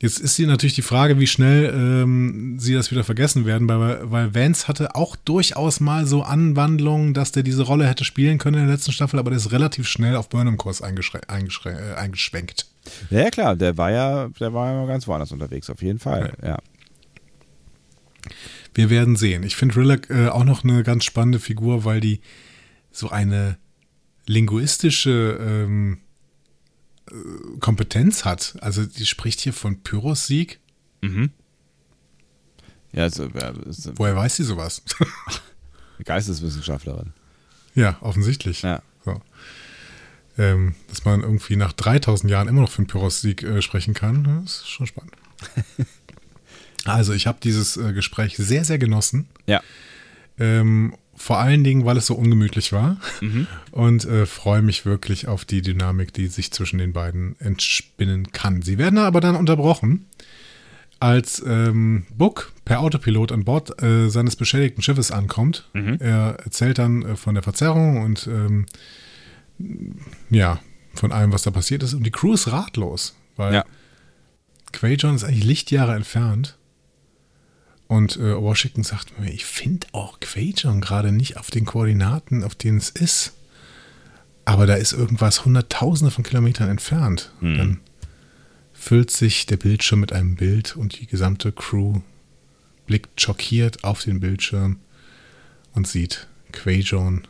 Jetzt 0.00 0.20
ist 0.20 0.36
sie 0.36 0.46
natürlich 0.46 0.74
die 0.74 0.82
Frage, 0.82 1.18
wie 1.18 1.26
schnell 1.26 1.74
ähm, 1.74 2.56
sie 2.60 2.74
das 2.74 2.92
wieder 2.92 3.02
vergessen 3.02 3.46
werden, 3.46 3.68
weil, 3.68 4.10
weil 4.10 4.34
Vance 4.34 4.68
hatte 4.68 4.94
auch 4.94 5.16
durchaus 5.16 5.80
mal 5.80 6.06
so 6.06 6.22
Anwandlungen, 6.22 7.14
dass 7.14 7.32
der 7.32 7.42
diese 7.42 7.64
Rolle 7.64 7.86
hätte 7.88 8.04
spielen 8.04 8.38
können 8.38 8.58
in 8.58 8.66
der 8.66 8.74
letzten 8.76 8.92
Staffel, 8.92 9.18
aber 9.18 9.30
der 9.30 9.38
ist 9.38 9.50
relativ 9.50 9.88
schnell 9.88 10.14
auf 10.14 10.28
Burnham-Kurs 10.28 10.82
äh, 10.82 11.94
eingeschwenkt. 11.96 12.66
Ja, 13.10 13.30
klar, 13.30 13.56
der 13.56 13.76
war 13.76 13.90
ja, 13.90 14.28
der 14.38 14.54
war 14.54 14.72
ja 14.72 14.86
ganz 14.86 15.08
woanders 15.08 15.32
unterwegs, 15.32 15.68
auf 15.68 15.82
jeden 15.82 15.98
Fall, 15.98 16.32
ja. 16.42 16.48
ja. 16.48 16.58
Wir 18.74 18.90
werden 18.90 19.16
sehen. 19.16 19.42
Ich 19.42 19.56
finde 19.56 19.76
Rillock 19.76 20.10
äh, 20.10 20.28
auch 20.28 20.44
noch 20.44 20.62
eine 20.62 20.84
ganz 20.84 21.04
spannende 21.04 21.40
Figur, 21.40 21.84
weil 21.84 22.00
die 22.00 22.20
so 22.92 23.08
eine 23.08 23.58
linguistische 24.26 25.38
ähm, 25.40 25.98
äh, 27.10 27.58
Kompetenz 27.60 28.24
hat. 28.24 28.56
Also 28.60 28.84
die 28.84 29.06
spricht 29.06 29.40
hier 29.40 29.52
von 29.52 29.82
Pyrrhus-Sieg. 29.82 30.60
Mhm. 31.00 31.30
Ja, 32.92 33.04
also, 33.04 33.24
ja, 33.26 33.52
Woher 33.96 34.16
weiß 34.16 34.36
sie 34.36 34.44
sowas? 34.44 34.82
Geisteswissenschaftlerin. 36.04 37.12
Ja, 37.74 37.98
offensichtlich. 38.00 38.62
Ja. 38.62 38.82
So. 39.04 39.20
Ähm, 40.38 40.74
dass 40.88 41.04
man 41.04 41.22
irgendwie 41.22 41.56
nach 41.56 41.72
3000 41.72 42.30
Jahren 42.30 42.48
immer 42.48 42.62
noch 42.62 42.70
von 42.70 42.86
Pyrrhus-Sieg 42.86 43.42
äh, 43.42 43.62
sprechen 43.62 43.94
kann, 43.94 44.42
ist 44.44 44.68
schon 44.68 44.86
spannend. 44.86 45.12
also, 46.84 47.12
ich 47.12 47.26
habe 47.26 47.38
dieses 47.42 47.76
äh, 47.76 47.92
Gespräch 47.92 48.36
sehr, 48.36 48.64
sehr 48.64 48.78
genossen. 48.78 49.28
Ja. 49.46 49.60
Ähm, 50.38 50.94
vor 51.18 51.38
allen 51.38 51.64
Dingen, 51.64 51.84
weil 51.84 51.96
es 51.96 52.06
so 52.06 52.14
ungemütlich 52.14 52.72
war. 52.72 52.96
Mhm. 53.20 53.46
Und 53.72 54.04
äh, 54.04 54.24
freue 54.24 54.62
mich 54.62 54.86
wirklich 54.86 55.28
auf 55.28 55.44
die 55.44 55.62
Dynamik, 55.62 56.12
die 56.12 56.28
sich 56.28 56.52
zwischen 56.52 56.78
den 56.78 56.92
beiden 56.92 57.38
entspinnen 57.40 58.32
kann. 58.32 58.62
Sie 58.62 58.78
werden 58.78 58.98
aber 58.98 59.20
dann 59.20 59.36
unterbrochen, 59.36 60.06
als 61.00 61.42
ähm, 61.46 62.06
Book 62.10 62.52
per 62.64 62.80
Autopilot 62.80 63.32
an 63.32 63.44
Bord 63.44 63.82
äh, 63.82 64.08
seines 64.08 64.36
beschädigten 64.36 64.82
Schiffes 64.82 65.10
ankommt. 65.10 65.68
Mhm. 65.74 65.98
Er 66.00 66.38
erzählt 66.44 66.78
dann 66.78 67.02
äh, 67.02 67.16
von 67.16 67.34
der 67.34 67.42
Verzerrung 67.42 68.02
und 68.02 68.26
ähm, 68.26 68.66
ja, 70.30 70.60
von 70.94 71.12
allem, 71.12 71.32
was 71.32 71.42
da 71.42 71.50
passiert 71.50 71.82
ist. 71.82 71.94
Und 71.94 72.04
die 72.04 72.10
Crew 72.10 72.34
ist 72.34 72.50
ratlos, 72.50 73.16
weil 73.36 73.54
ja. 73.54 73.64
Quajon 74.72 75.14
ist 75.14 75.24
eigentlich 75.24 75.44
Lichtjahre 75.44 75.94
entfernt. 75.94 76.56
Und 77.88 78.18
äh, 78.18 78.36
Washington 78.40 78.84
sagt 78.84 79.18
mir, 79.18 79.32
ich 79.32 79.46
finde 79.46 79.86
auch 79.92 80.20
Quajon 80.20 80.82
gerade 80.82 81.10
nicht 81.10 81.38
auf 81.38 81.50
den 81.50 81.64
Koordinaten, 81.64 82.44
auf 82.44 82.54
denen 82.54 82.78
es 82.78 82.90
ist. 82.90 83.32
Aber 84.44 84.66
da 84.66 84.74
ist 84.74 84.92
irgendwas 84.92 85.44
hunderttausende 85.44 86.10
von 86.10 86.22
Kilometern 86.22 86.68
entfernt. 86.68 87.32
Mhm. 87.40 87.56
Dann 87.56 87.80
füllt 88.74 89.10
sich 89.10 89.46
der 89.46 89.56
Bildschirm 89.56 90.00
mit 90.00 90.12
einem 90.12 90.36
Bild 90.36 90.76
und 90.76 91.00
die 91.00 91.06
gesamte 91.06 91.50
Crew 91.50 92.00
blickt 92.86 93.20
schockiert 93.20 93.84
auf 93.84 94.02
den 94.02 94.20
Bildschirm 94.20 94.78
und 95.74 95.88
sieht 95.88 96.28
Quajon 96.52 97.26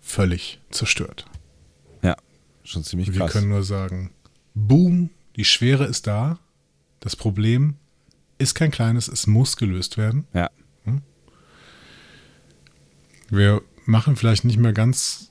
völlig 0.00 0.60
zerstört. 0.70 1.26
Ja, 2.02 2.16
schon 2.64 2.84
ziemlich 2.84 3.08
krass. 3.08 3.18
Wir 3.18 3.28
können 3.28 3.48
nur 3.48 3.64
sagen, 3.64 4.10
boom, 4.54 5.10
die 5.36 5.44
Schwere 5.44 5.84
ist 5.84 6.06
da. 6.06 6.38
Das 7.00 7.14
Problem 7.14 7.76
ist 8.38 8.54
kein 8.54 8.70
kleines, 8.70 9.08
es 9.08 9.26
muss 9.26 9.56
gelöst 9.56 9.98
werden. 9.98 10.26
Ja. 10.32 10.50
Hm? 10.84 11.02
Wir 13.30 13.62
machen 13.84 14.16
vielleicht 14.16 14.44
nicht 14.44 14.58
mehr 14.58 14.72
ganz 14.72 15.30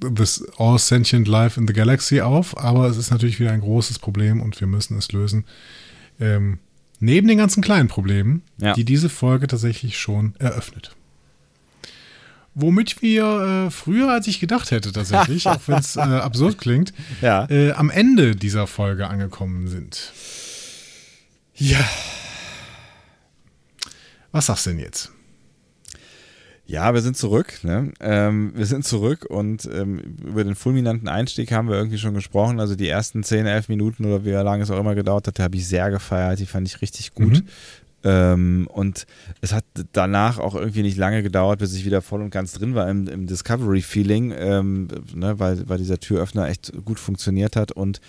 this 0.00 0.44
all 0.58 0.78
sentient 0.78 1.26
life 1.26 1.58
in 1.58 1.66
the 1.66 1.72
galaxy 1.72 2.20
auf, 2.20 2.56
aber 2.56 2.86
es 2.86 2.96
ist 2.96 3.10
natürlich 3.10 3.40
wieder 3.40 3.50
ein 3.52 3.60
großes 3.60 3.98
Problem 3.98 4.40
und 4.40 4.60
wir 4.60 4.66
müssen 4.68 4.96
es 4.96 5.12
lösen. 5.12 5.44
Ähm, 6.20 6.58
Neben 7.00 7.28
den 7.28 7.38
ganzen 7.38 7.62
kleinen 7.62 7.86
Problemen, 7.88 8.42
Ja. 8.60 8.72
die 8.74 8.84
diese 8.84 9.08
Folge 9.08 9.46
tatsächlich 9.46 9.98
schon 10.00 10.34
eröffnet. 10.40 10.96
Womit 12.54 13.02
wir 13.02 13.66
äh, 13.66 13.70
früher, 13.70 14.10
als 14.10 14.26
ich 14.26 14.40
gedacht 14.40 14.72
hätte, 14.72 14.90
tatsächlich, 14.90 15.46
auch 15.48 15.60
wenn 15.66 15.78
es 15.78 15.94
äh, 15.94 16.00
absurd 16.00 16.58
klingt, 16.58 16.92
Ja. 17.20 17.48
äh, 17.50 17.70
am 17.70 17.90
Ende 17.90 18.34
dieser 18.34 18.66
Folge 18.66 19.06
angekommen 19.08 19.68
sind. 19.68 20.12
Ja. 21.58 21.84
Was 24.32 24.46
sagst 24.46 24.66
du 24.66 24.70
denn 24.70 24.78
jetzt? 24.80 25.10
Ja, 26.66 26.92
wir 26.92 27.00
sind 27.00 27.16
zurück. 27.16 27.60
Ne? 27.62 27.92
Ähm, 27.98 28.52
wir 28.54 28.66
sind 28.66 28.84
zurück 28.84 29.24
und 29.24 29.64
ähm, 29.72 30.18
über 30.22 30.44
den 30.44 30.54
fulminanten 30.54 31.08
Einstieg 31.08 31.50
haben 31.50 31.68
wir 31.68 31.76
irgendwie 31.76 31.96
schon 31.96 32.12
gesprochen. 32.12 32.60
Also 32.60 32.76
die 32.76 32.88
ersten 32.88 33.24
10, 33.24 33.46
11 33.46 33.68
Minuten 33.70 34.04
oder 34.04 34.24
wie 34.26 34.30
lange 34.30 34.62
es 34.62 34.70
auch 34.70 34.78
immer 34.78 34.94
gedauert 34.94 35.26
hat, 35.26 35.38
habe 35.38 35.56
ich 35.56 35.66
sehr 35.66 35.90
gefeiert. 35.90 36.38
Die 36.38 36.46
fand 36.46 36.68
ich 36.68 36.82
richtig 36.82 37.14
gut. 37.14 37.32
Mhm. 37.32 37.48
Ähm, 38.04 38.68
und 38.70 39.06
es 39.40 39.52
hat 39.52 39.64
danach 39.92 40.38
auch 40.38 40.54
irgendwie 40.54 40.82
nicht 40.82 40.96
lange 40.96 41.22
gedauert, 41.22 41.58
bis 41.58 41.74
ich 41.74 41.84
wieder 41.84 42.00
voll 42.00 42.22
und 42.22 42.30
ganz 42.30 42.52
drin 42.52 42.74
war 42.74 42.88
im, 42.88 43.08
im 43.08 43.26
Discovery-Feeling, 43.26 44.32
ähm, 44.36 44.88
ne, 45.14 45.38
weil, 45.38 45.68
weil 45.68 45.78
dieser 45.78 45.98
Türöffner 45.98 46.48
echt 46.48 46.72
gut 46.84 47.00
funktioniert 47.00 47.56
hat. 47.56 47.72
Und 47.72 48.00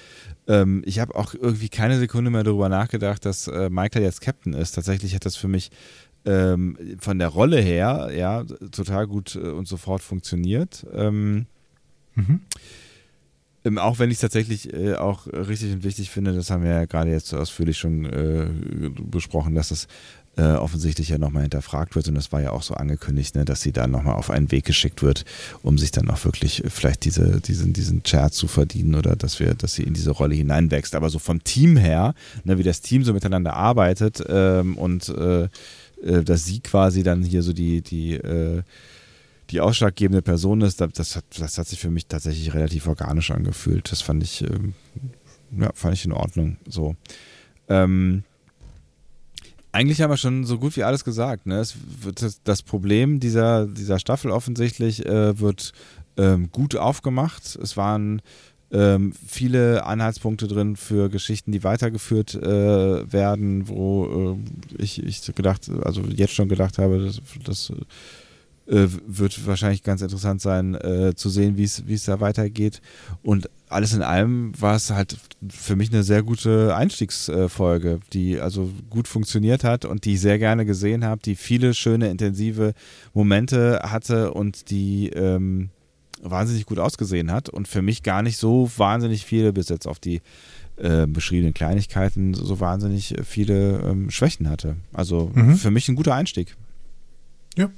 ähm, 0.48 0.84
ich 0.86 1.00
habe 1.00 1.16
auch 1.16 1.34
irgendwie 1.34 1.70
keine 1.70 1.98
Sekunde 1.98 2.30
mehr 2.32 2.44
darüber 2.44 2.70
nachgedacht, 2.70 3.26
dass 3.26 3.48
äh, 3.48 3.70
Michael 3.70 4.04
jetzt 4.04 4.22
Captain 4.22 4.54
ist. 4.54 4.74
Tatsächlich 4.74 5.16
hat 5.16 5.26
das 5.26 5.36
für 5.36 5.48
mich 5.48 5.72
ähm, 6.26 6.78
von 7.00 7.18
der 7.18 7.30
Rolle 7.30 7.60
her 7.60 8.12
ja 8.16 8.44
total 8.72 9.08
gut 9.08 9.36
äh, 9.36 9.40
und 9.40 9.68
sofort 9.68 10.02
funktioniert. 10.02 10.86
Ähm, 10.94 11.48
Mhm. 12.20 12.42
Ähm, 13.66 13.78
auch 13.78 14.00
wenn 14.00 14.10
ich 14.10 14.16
es 14.16 14.22
tatsächlich 14.22 14.74
äh, 14.74 14.96
auch 14.96 15.28
richtig 15.28 15.74
und 15.74 15.84
wichtig 15.84 16.10
finde, 16.10 16.34
das 16.34 16.50
haben 16.50 16.64
wir 16.64 16.72
ja 16.72 16.86
gerade 16.86 17.12
jetzt 17.12 17.34
ausführlich 17.34 17.78
schon 17.78 18.06
äh, 18.06 18.48
besprochen, 18.90 19.56
dass 19.56 19.72
es 19.72 19.88
äh, 20.38 20.54
offensichtlich 20.54 21.10
ja 21.10 21.18
nochmal 21.18 21.44
hinterfragt 21.44 21.96
wird 21.96 22.08
und 22.08 22.16
das 22.16 22.32
war 22.32 22.42
ja 22.42 22.52
auch 22.52 22.62
so 22.62 22.74
angekündigt, 22.74 23.36
ne, 23.36 23.44
dass 23.44 23.62
sie 23.62 23.74
dann 23.74 23.92
nochmal 23.92 24.16
auf 24.16 24.30
einen 24.30 24.52
Weg 24.52 24.64
geschickt 24.64 25.04
wird, 25.04 25.26
um 25.64 25.78
sich 25.78 25.92
dann 25.92 26.10
auch 26.10 26.24
wirklich 26.24 26.64
äh, 26.64 26.70
vielleicht 26.70 27.04
diese, 27.04 27.42
diesen, 27.42 27.74
diesen 27.74 28.04
Chair 28.04 28.32
zu 28.32 28.48
verdienen 28.48 28.96
oder 28.96 29.16
dass 29.16 29.40
wir, 29.40 29.54
dass 29.54 29.74
sie 29.74 29.84
in 29.84 29.94
diese 29.94 30.12
Rolle 30.12 30.36
hineinwächst. 30.36 30.96
Aber 30.96 31.10
so 31.10 31.20
vom 31.20 31.44
Team 31.44 31.76
her, 31.76 32.14
ne, 32.46 32.58
wie 32.58 32.64
das 32.64 32.82
Team 32.82 33.04
so 33.04 33.14
miteinander 33.14 33.54
arbeitet 33.54 34.24
ähm, 34.30 34.78
und 34.78 35.10
äh, 35.10 35.50
äh, 36.04 36.24
dass 36.24 36.46
sie 36.46 36.60
quasi 36.62 37.04
dann 37.04 37.24
hier 37.24 37.44
so 37.44 37.52
die, 37.52 37.82
die 37.82 38.14
äh, 38.14 38.62
die 39.50 39.62
ausschlaggebende 39.62 40.22
Person 40.22 40.62
ist, 40.62 40.82
das, 40.82 40.94
das, 40.94 41.16
hat, 41.16 41.26
das 41.38 41.58
hat 41.58 41.68
sich 41.68 41.80
für 41.80 41.90
mich 41.90 42.08
tatsächlich 42.08 42.54
relativ 42.54 42.88
organisch 42.88 43.32
angefühlt. 43.32 43.92
Das 43.92 44.02
fand 44.02 44.24
ich, 44.24 44.42
ähm, 44.44 44.74
ja, 45.58 45.72
fand 45.74 45.96
ich 45.96 46.06
in 46.06 46.12
Ordnung. 46.12 46.58
So. 46.68 46.96
Ähm, 47.68 48.24
eigentlich 49.72 50.02
haben 50.02 50.10
wir 50.10 50.18
schon 50.18 50.46
so 50.46 50.58
gut 50.58 50.76
wie 50.76 50.84
alles 50.84 51.04
gesagt. 51.04 51.46
Ne? 51.46 51.64
Wird 52.02 52.22
das, 52.22 52.42
das 52.44 52.64
Problem 52.64 53.20
dieser, 53.20 53.68
dieser 53.68 54.00
Staffel 54.00 54.32
offensichtlich 54.32 55.06
äh, 55.06 55.40
wird 55.40 55.74
ähm, 56.18 56.52
gut 56.52 56.76
aufgemacht. 56.76 57.56
Es 57.56 57.78
waren 57.78 58.22
ähm, 58.72 59.14
viele 59.28 59.86
Anhaltspunkte 59.86 60.48
drin 60.48 60.76
für 60.76 61.10
Geschichten, 61.10 61.52
die 61.52 61.64
weitergeführt 61.64 62.36
äh, 62.36 63.12
werden, 63.12 63.68
wo 63.68 64.38
äh, 64.78 64.84
ich, 64.84 65.04
ich 65.04 65.22
gedacht, 65.36 65.70
also 65.84 66.02
jetzt 66.02 66.34
schon 66.34 66.50
gedacht 66.50 66.78
habe, 66.78 67.04
dass, 67.06 67.22
dass 67.44 67.74
äh, 68.70 68.88
wird 69.08 69.46
wahrscheinlich 69.48 69.84
ganz 69.84 70.02
interessant 70.02 70.42
sein, 70.42 70.76
äh, 70.76 71.14
zu 71.16 71.30
sehen, 71.30 71.58
wie 71.58 71.64
es 71.64 72.04
da 72.06 72.20
weitergeht. 72.20 72.82
Und 73.24 73.50
alles 73.68 73.94
in 73.94 74.02
allem 74.02 74.52
war 74.60 74.76
es 74.76 74.90
halt 74.92 75.18
für 75.48 75.76
mich 75.76 75.92
eine 75.92 76.04
sehr 76.04 76.24
gute 76.24 76.76
Einstiegsfolge, 76.76 78.00
die 78.14 78.40
also 78.40 78.72
gut 78.90 79.08
funktioniert 79.08 79.64
hat 79.64 79.86
und 79.86 80.06
die 80.06 80.14
ich 80.14 80.22
sehr 80.22 80.40
gerne 80.40 80.66
gesehen 80.66 81.06
habe, 81.06 81.22
die 81.24 81.36
viele 81.36 81.74
schöne, 81.74 82.10
intensive 82.10 82.74
Momente 83.14 83.82
hatte 83.84 84.34
und 84.34 84.70
die 84.72 85.10
ähm, 85.10 85.70
wahnsinnig 86.22 86.66
gut 86.66 86.80
ausgesehen 86.80 87.32
hat 87.32 87.50
und 87.50 87.68
für 87.68 87.82
mich 87.82 88.04
gar 88.04 88.22
nicht 88.24 88.38
so 88.38 88.70
wahnsinnig 88.78 89.24
viele, 89.26 89.54
bis 89.54 89.70
jetzt 89.70 89.88
auf 89.88 90.00
die 90.00 90.22
äh, 90.78 91.08
beschriebenen 91.08 91.54
Kleinigkeiten, 91.54 92.34
so 92.34 92.60
wahnsinnig 92.60 93.14
viele 93.24 93.80
ähm, 93.82 94.10
Schwächen 94.10 94.50
hatte. 94.50 94.78
Also 94.94 95.32
Mhm. 95.34 95.56
für 95.56 95.72
mich 95.72 95.88
ein 95.90 95.96
guter 95.96 96.16
Einstieg. 96.16 96.56
Ja. 97.56 97.70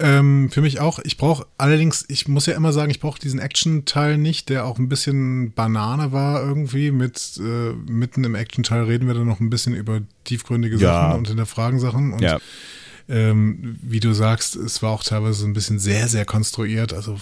Ähm, 0.00 0.48
für 0.50 0.60
mich 0.60 0.78
auch. 0.78 1.00
Ich 1.00 1.16
brauche 1.16 1.46
allerdings, 1.58 2.04
ich 2.08 2.28
muss 2.28 2.46
ja 2.46 2.54
immer 2.54 2.72
sagen, 2.72 2.90
ich 2.90 3.00
brauche 3.00 3.18
diesen 3.18 3.40
Action-Teil 3.40 4.16
nicht, 4.16 4.48
der 4.48 4.64
auch 4.64 4.78
ein 4.78 4.88
bisschen 4.88 5.52
Banane 5.54 6.12
war 6.12 6.40
irgendwie. 6.40 6.92
Mit 6.92 7.38
äh, 7.38 7.72
mitten 7.90 8.22
im 8.22 8.36
Action-Teil 8.36 8.84
reden 8.84 9.08
wir 9.08 9.14
dann 9.14 9.26
noch 9.26 9.40
ein 9.40 9.50
bisschen 9.50 9.74
über 9.74 10.00
tiefgründige 10.24 10.76
Ja. 10.76 10.92
Sachen 11.08 11.18
und 11.18 11.28
hinterfragen 11.28 11.80
Sachen. 11.80 12.12
Und 12.12 12.22
Ja. 12.22 12.38
ähm, 13.08 13.78
wie 13.82 13.98
du 13.98 14.12
sagst, 14.12 14.54
es 14.54 14.82
war 14.82 14.90
auch 14.90 15.02
teilweise 15.02 15.44
ein 15.46 15.52
bisschen 15.52 15.80
sehr, 15.80 16.06
sehr 16.06 16.24
konstruiert. 16.24 16.92
Also 16.92 17.18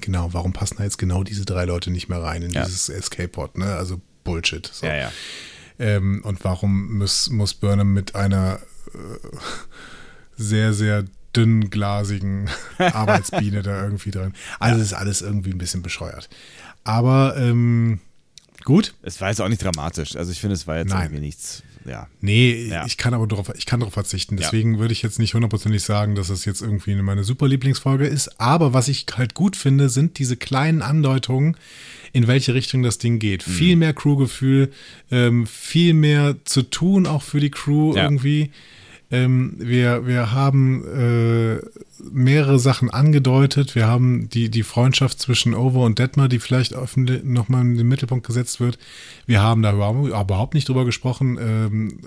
genau, 0.00 0.30
warum 0.32 0.52
passen 0.52 0.76
da 0.78 0.84
jetzt 0.84 0.98
genau 0.98 1.22
diese 1.22 1.44
drei 1.44 1.66
Leute 1.66 1.92
nicht 1.92 2.08
mehr 2.08 2.20
rein 2.22 2.42
in 2.42 2.50
Ja. 2.50 2.64
dieses 2.64 2.88
Escape-Pod? 2.88 3.58
Ne? 3.58 3.66
Also 3.76 4.00
Bullshit. 4.24 4.68
So. 4.72 4.86
Ja, 4.86 4.96
ja. 4.96 5.12
Ähm, 5.78 6.22
und 6.24 6.42
warum 6.42 6.98
muss, 6.98 7.30
muss 7.30 7.54
Burnham 7.54 7.92
mit 7.92 8.16
einer 8.16 8.58
äh, 8.92 8.98
sehr, 10.36 10.72
sehr 10.72 11.04
dünnglasigen 11.36 12.48
Arbeitsbiene 12.78 13.62
da 13.62 13.82
irgendwie 13.84 14.10
drin? 14.10 14.32
Also 14.58 14.80
es 14.80 14.86
ist 14.88 14.92
alles 14.94 15.22
irgendwie 15.22 15.50
ein 15.50 15.58
bisschen 15.58 15.82
bescheuert. 15.82 16.28
Aber 16.84 17.36
ähm, 17.36 18.00
gut. 18.64 18.94
Es 19.02 19.20
war 19.20 19.28
jetzt 19.28 19.40
auch 19.40 19.48
nicht 19.48 19.62
dramatisch. 19.62 20.16
Also 20.16 20.32
ich 20.32 20.40
finde, 20.40 20.54
es 20.54 20.66
war 20.66 20.78
jetzt 20.78 20.90
Nein. 20.90 21.04
irgendwie 21.06 21.24
nichts. 21.24 21.62
Ja. 21.84 22.08
Nee, 22.20 22.66
Ja. 22.68 22.84
ich 22.84 22.96
kann 22.96 23.14
aber 23.14 23.26
drauf, 23.28 23.52
ich 23.56 23.64
kann 23.66 23.78
darauf 23.80 23.94
verzichten. 23.94 24.36
Ja. 24.36 24.42
Deswegen 24.42 24.78
würde 24.80 24.92
ich 24.92 25.02
jetzt 25.02 25.18
nicht 25.20 25.34
hundertprozentig 25.34 25.82
sagen, 25.82 26.16
dass 26.16 26.30
es 26.30 26.44
jetzt 26.44 26.60
irgendwie 26.60 26.94
meine 26.96 27.22
super 27.22 27.46
Lieblingsfolge 27.46 28.06
ist. 28.06 28.40
Aber 28.40 28.72
was 28.72 28.88
ich 28.88 29.06
halt 29.16 29.34
gut 29.34 29.54
finde, 29.56 29.88
sind 29.88 30.18
diese 30.18 30.36
kleinen 30.36 30.82
Andeutungen, 30.82 31.56
in 32.12 32.26
welche 32.26 32.54
Richtung 32.54 32.82
das 32.82 32.98
Ding 32.98 33.18
geht. 33.20 33.46
Mhm. 33.46 33.52
Viel 33.52 33.76
mehr 33.76 33.92
Crewgefühl, 33.94 34.72
ähm, 35.12 35.46
viel 35.46 35.94
mehr 35.94 36.34
zu 36.44 36.62
tun 36.62 37.06
auch 37.06 37.22
für 37.22 37.38
die 37.40 37.50
Crew 37.50 37.94
Ja. 37.94 38.02
irgendwie. 38.04 38.50
Ähm, 39.10 39.54
wir, 39.58 40.06
wir 40.06 40.32
haben 40.32 40.84
äh, 40.84 41.95
mehrere 42.10 42.58
Sachen 42.58 42.90
angedeutet. 42.90 43.74
Wir 43.74 43.86
haben 43.86 44.28
die, 44.28 44.50
die 44.50 44.62
Freundschaft 44.62 45.20
zwischen 45.20 45.54
Over 45.54 45.80
und 45.80 45.98
Detmar, 45.98 46.28
die 46.28 46.38
vielleicht 46.38 46.74
nochmal 47.24 47.62
in 47.62 47.76
den 47.76 47.88
Mittelpunkt 47.88 48.26
gesetzt 48.26 48.60
wird. 48.60 48.78
Wir 49.26 49.42
haben 49.42 49.62
da 49.62 49.72
überhaupt 49.72 50.54
nicht 50.54 50.68
drüber 50.68 50.84
gesprochen. 50.84 51.38
Ähm, 51.40 51.98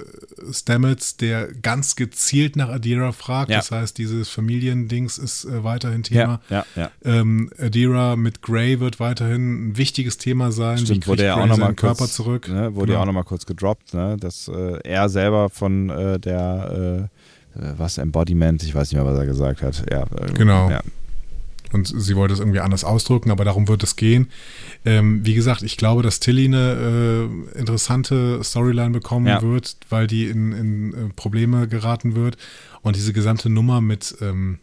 Stamets, 0.51 1.17
der 1.17 1.47
ganz 1.53 1.95
gezielt 1.95 2.55
nach 2.55 2.69
Adira 2.69 3.11
fragt. 3.11 3.51
Ja. 3.51 3.57
Das 3.57 3.71
heißt, 3.71 3.97
dieses 3.97 4.29
Familiendings 4.29 5.17
ist 5.17 5.45
äh, 5.45 5.63
weiterhin 5.63 6.03
Thema. 6.03 6.41
Ja, 6.49 6.65
ja, 6.75 6.83
ja. 6.83 6.91
Ähm, 7.03 7.49
Adira 7.57 8.15
mit 8.15 8.41
Grey 8.41 8.79
wird 8.79 8.99
weiterhin 8.99 9.69
ein 9.69 9.77
wichtiges 9.77 10.17
Thema 10.17 10.51
sein. 10.51 10.77
Stimmt, 10.77 11.07
wurde 11.07 11.25
ja 11.25 11.35
Grey 11.35 11.43
auch 11.43 11.47
nochmal 11.47 11.73
Körper 11.73 11.97
kurz, 11.99 12.13
zurück? 12.13 12.47
Ne, 12.47 12.75
wurde 12.75 12.93
ja 12.93 12.99
Genau. 12.99 13.01
auch 13.01 13.05
nochmal 13.07 13.23
kurz 13.23 13.45
gedroppt, 13.45 13.93
ne, 13.93 14.17
dass 14.19 14.47
äh, 14.47 14.79
er 14.83 15.09
selber 15.09 15.49
von 15.49 15.89
äh, 15.89 16.19
der 16.19 17.09
äh, 17.11 17.18
was 17.55 17.97
Embodiment, 17.97 18.63
ich 18.63 18.73
weiß 18.75 18.91
nicht 18.91 19.01
mehr, 19.01 19.05
was 19.11 19.17
er 19.19 19.25
gesagt 19.25 19.61
hat. 19.61 19.83
Ja, 19.91 20.03
äh, 20.03 20.33
Genau. 20.33 20.69
Ja. 20.69 20.81
Und 21.71 21.85
sie 21.87 22.15
wollte 22.15 22.33
es 22.33 22.39
irgendwie 22.39 22.61
anders 22.61 22.83
ausdrücken, 22.83 23.29
aber 23.29 23.45
darum 23.45 23.67
wird 23.67 23.83
es 23.83 23.95
gehen. 23.95 24.29
Ähm, 24.85 25.23
wie 25.23 25.35
gesagt, 25.35 25.61
ich 25.61 25.77
glaube, 25.77 26.01
dass 26.01 26.19
Tilly 26.19 26.45
eine 26.45 27.29
äh, 27.55 27.59
interessante 27.59 28.43
Storyline 28.43 28.89
bekommen 28.89 29.27
Ja. 29.27 29.41
wird, 29.43 29.77
weil 29.89 30.07
die 30.07 30.25
in, 30.29 30.51
in 30.51 30.93
äh, 30.93 30.95
Probleme 31.15 31.67
geraten 31.67 32.15
wird. 32.15 32.37
Und 32.81 32.95
diese 32.95 33.13
gesamte 33.13 33.49
Nummer 33.51 33.81
mit, 33.81 34.15
ähm, 34.21 34.57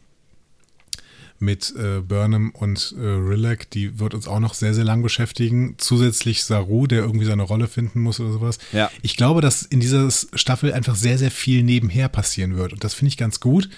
mit 1.38 1.74
äh, 1.76 2.00
Burnham 2.00 2.50
und 2.50 2.94
äh, 2.98 3.02
Rilek, 3.04 3.70
die 3.70 3.98
wird 3.98 4.14
uns 4.14 4.26
auch 4.28 4.40
noch 4.40 4.54
sehr, 4.54 4.74
sehr 4.74 4.84
lang 4.84 5.02
beschäftigen. 5.02 5.74
Zusätzlich 5.78 6.44
Saru, 6.44 6.86
der 6.86 7.00
irgendwie 7.00 7.26
seine 7.26 7.42
Rolle 7.42 7.68
finden 7.68 8.00
muss 8.00 8.20
oder 8.20 8.32
sowas. 8.32 8.58
Ja. 8.72 8.90
Ich 9.02 9.16
glaube, 9.16 9.40
dass 9.40 9.62
in 9.62 9.80
dieser 9.80 10.10
Staffel 10.10 10.72
einfach 10.72 10.96
sehr, 10.96 11.18
sehr 11.18 11.30
viel 11.30 11.62
nebenher 11.62 12.08
passieren 12.08 12.56
wird. 12.56 12.72
Und 12.72 12.84
das 12.84 12.94
finde 12.94 13.08
ich 13.08 13.16
ganz 13.16 13.40
gut, 13.40 13.68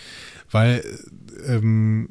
weil 0.51 0.85
ähm, 1.47 2.11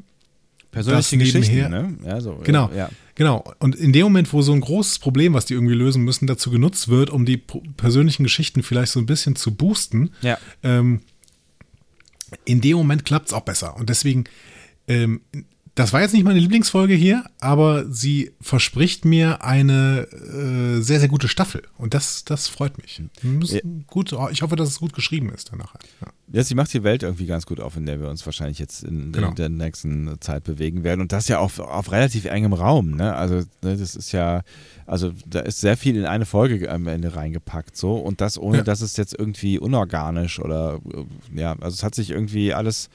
Persönliche 0.72 1.17
Geschichten, 1.17 1.69
ne? 1.69 1.98
Ja, 2.06 2.22
so, 2.22 2.40
Genau. 2.43 2.69
Ja. 2.76 2.90
Genau. 3.16 3.51
Und 3.58 3.76
in 3.76 3.93
dem 3.93 4.03
Moment, 4.03 4.32
wo 4.32 4.43
so 4.43 4.53
ein 4.53 4.61
großes 4.61 5.00
Problem, 5.00 5.34
was 5.34 5.45
die 5.45 5.56
irgendwie 5.56 5.74
lösen 5.74 6.03
müssen, 6.03 6.27
dazu 6.27 6.51
genutzt 6.51 6.88
wird, 6.90 7.09
um 7.09 7.26
die 7.26 7.38
persönlichen 7.77 8.22
Geschichten 8.24 8.61
vielleicht 8.61 8.92
so 8.92 9.00
ein 9.00 9.08
bisschen 9.08 9.35
zu 9.35 9.56
boosten, 9.56 10.11
Ja. 10.22 10.38
ähm, 10.61 11.01
in 12.45 12.61
dem 12.61 12.77
Moment 12.77 13.06
klappt 13.06 13.27
es 13.27 13.34
auch 13.34 13.42
besser. 13.42 13.76
Und 13.77 13.90
deswegen, 13.90 14.26
ähm, 14.88 15.22
Das 15.77 15.93
war 15.93 16.01
jetzt 16.01 16.16
nicht 16.16 16.24
meine 16.24 16.40
Lieblingsfolge 16.40 16.95
hier, 16.95 17.24
aber 17.40 17.85
sie 17.88 18.32
verspricht 18.41 19.06
mir 19.06 19.43
eine 19.43 20.07
äh, 20.11 20.82
sehr, 20.82 20.99
sehr 20.99 21.07
gute 21.07 21.27
Staffel. 21.27 21.61
Und 21.77 21.93
das, 21.93 22.25
das 22.25 22.48
freut 22.48 22.80
mich. 22.80 22.99
Ja. 23.22 23.59
Gut, 23.85 24.11
ich 24.32 24.41
hoffe, 24.41 24.56
dass 24.56 24.69
es 24.69 24.80
gut 24.80 24.93
geschrieben 24.93 25.30
ist 25.30 25.51
danach. 25.51 25.75
Ja. 26.01 26.07
ja, 26.33 26.43
sie 26.43 26.56
macht 26.56 26.74
die 26.74 26.82
Welt 26.82 27.03
irgendwie 27.03 27.27
ganz 27.27 27.45
gut 27.45 27.59
auf, 27.59 27.77
in 27.77 27.85
der 27.85 28.01
wir 28.01 28.09
uns 28.09 28.25
wahrscheinlich 28.25 28.57
jetzt 28.57 28.83
in, 28.83 29.11
genau. 29.11 29.30
in 29.30 29.35
der 29.35 29.49
nächsten 29.49 30.19
Zeit 30.19 30.45
bewegen 30.45 30.83
werden. 30.83 31.01
Und 31.01 31.11
das 31.11 31.27
ja 31.27 31.38
auf, 31.38 31.59
auf 31.59 31.91
relativ 31.91 32.25
engem 32.25 32.53
Raum. 32.53 32.95
Ne? 32.95 33.16
Also, 33.16 33.35
ne, 33.61 33.77
das 33.77 33.95
ist 33.95 34.11
ja, 34.14 34.41
also 34.88 35.11
da 35.27 35.41
ist 35.41 35.61
sehr 35.61 35.77
viel 35.77 35.95
in 35.95 36.06
eine 36.06 36.25
Folge 36.25 36.72
am 36.72 36.88
Ende 36.88 37.16
reingepackt. 37.16 37.77
so 37.77 37.98
Und 37.98 38.19
das 38.19 38.40
ohne, 38.40 38.57
ja. 38.57 38.64
dass 38.64 38.82
es 38.82 38.98
jetzt 38.98 39.14
irgendwie 39.14 39.59
unorganisch 39.59 40.40
oder, 40.40 40.80
ja, 41.35 41.51
also 41.59 41.75
es 41.75 41.83
hat 41.83 41.93
sich 41.93 42.09
irgendwie 42.09 42.56
alles 42.56 42.90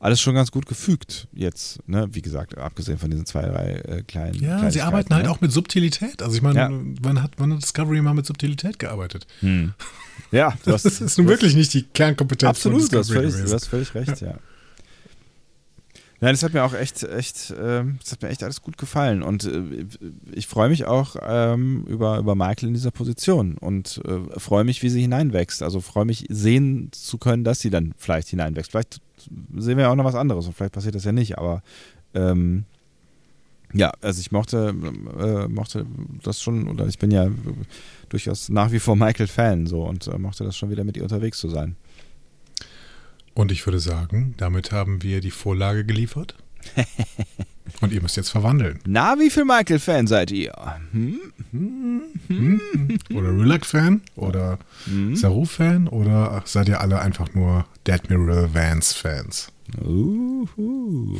alles 0.00 0.20
schon 0.20 0.34
ganz 0.34 0.50
gut 0.50 0.66
gefügt 0.66 1.28
jetzt, 1.32 1.86
ne? 1.86 2.08
Wie 2.10 2.22
gesagt, 2.22 2.56
abgesehen 2.56 2.98
von 2.98 3.10
diesen 3.10 3.26
zwei, 3.26 3.42
drei 3.42 3.72
äh, 3.72 4.02
kleinen. 4.02 4.42
Ja, 4.42 4.70
sie 4.70 4.80
arbeiten 4.80 5.14
halt 5.14 5.26
ne? 5.26 5.30
auch 5.30 5.42
mit 5.42 5.52
Subtilität. 5.52 6.22
Also 6.22 6.34
ich 6.34 6.42
meine, 6.42 6.58
ja. 6.58 6.70
wann, 7.02 7.22
hat, 7.22 7.32
wann 7.36 7.52
hat 7.52 7.62
Discovery 7.62 8.00
mal 8.00 8.14
mit 8.14 8.24
Subtilität 8.24 8.78
gearbeitet? 8.78 9.26
Hm. 9.40 9.74
Ja, 10.32 10.54
das 10.64 10.86
hast, 10.86 11.00
ist 11.02 11.18
nun 11.18 11.28
wirklich 11.28 11.54
nicht 11.54 11.74
die 11.74 11.82
Kernkompetenz 11.82 12.48
absolut, 12.48 12.82
von 12.82 12.98
Discovery. 12.98 13.26
Absolut, 13.26 13.50
du 13.50 13.54
hast 13.54 13.66
völlig 13.66 13.94
recht, 13.94 14.20
ja. 14.22 14.28
ja. 14.28 14.38
Nein, 16.22 16.34
das 16.34 16.42
hat 16.42 16.52
mir 16.52 16.64
auch 16.64 16.74
echt, 16.74 17.02
echt, 17.02 17.50
äh, 17.50 17.82
das 17.98 18.12
hat 18.12 18.22
mir 18.22 18.28
echt 18.28 18.42
alles 18.42 18.60
gut 18.60 18.76
gefallen. 18.76 19.22
Und 19.22 19.44
äh, 19.44 19.86
ich 20.32 20.46
freue 20.46 20.68
mich 20.68 20.84
auch 20.84 21.16
ähm, 21.22 21.84
über, 21.88 22.18
über 22.18 22.34
Michael 22.34 22.68
in 22.68 22.74
dieser 22.74 22.90
Position 22.90 23.56
und 23.56 24.02
äh, 24.04 24.38
freue 24.38 24.64
mich, 24.64 24.82
wie 24.82 24.90
sie 24.90 25.00
hineinwächst. 25.00 25.62
Also 25.62 25.80
freue 25.80 26.04
mich, 26.04 26.26
sehen 26.28 26.90
zu 26.92 27.16
können, 27.16 27.42
dass 27.42 27.60
sie 27.60 27.70
dann 27.70 27.94
vielleicht 27.96 28.28
hineinwächst. 28.28 28.70
Vielleicht 28.70 29.00
sehen 29.56 29.78
wir 29.78 29.84
ja 29.84 29.90
auch 29.90 29.96
noch 29.96 30.04
was 30.04 30.14
anderes 30.14 30.46
und 30.46 30.54
vielleicht 30.54 30.74
passiert 30.74 30.94
das 30.94 31.04
ja 31.04 31.12
nicht, 31.12 31.38
aber 31.38 31.62
ähm, 32.14 32.64
ja, 33.72 33.92
also 34.00 34.20
ich 34.20 34.32
mochte, 34.32 34.74
äh, 35.18 35.48
mochte 35.48 35.86
das 36.22 36.42
schon, 36.42 36.68
oder 36.68 36.86
ich 36.86 36.98
bin 36.98 37.10
ja 37.10 37.28
durchaus 38.08 38.48
nach 38.48 38.72
wie 38.72 38.80
vor 38.80 38.96
Michael-Fan 38.96 39.66
so 39.66 39.84
und 39.84 40.06
äh, 40.06 40.18
mochte 40.18 40.44
das 40.44 40.56
schon 40.56 40.70
wieder 40.70 40.84
mit 40.84 40.96
ihr 40.96 41.02
unterwegs 41.02 41.38
zu 41.38 41.48
sein. 41.48 41.76
Und 43.34 43.52
ich 43.52 43.66
würde 43.66 43.80
sagen, 43.80 44.34
damit 44.36 44.72
haben 44.72 45.02
wir 45.02 45.20
die 45.20 45.30
Vorlage 45.30 45.84
geliefert. 45.84 46.34
Und 47.80 47.92
ihr 47.92 48.02
müsst 48.02 48.16
jetzt 48.16 48.30
verwandeln. 48.30 48.80
Na, 48.84 49.18
wie 49.18 49.30
viel 49.30 49.44
Michael-Fan 49.44 50.06
seid 50.06 50.30
ihr? 50.32 50.52
Hm? 50.92 51.20
Hm? 51.52 52.02
Hm? 52.26 52.60
Oder 53.14 53.28
Relax-Fan? 53.30 54.02
Oder 54.16 54.58
hm? 54.84 55.16
Saru-Fan? 55.16 55.88
Oder 55.88 56.42
seid 56.44 56.68
ihr 56.68 56.80
alle 56.80 57.00
einfach 57.00 57.32
nur 57.32 57.66
Admiral 57.88 58.52
Vance-Fans? 58.52 59.52
Uhu. 59.84 61.18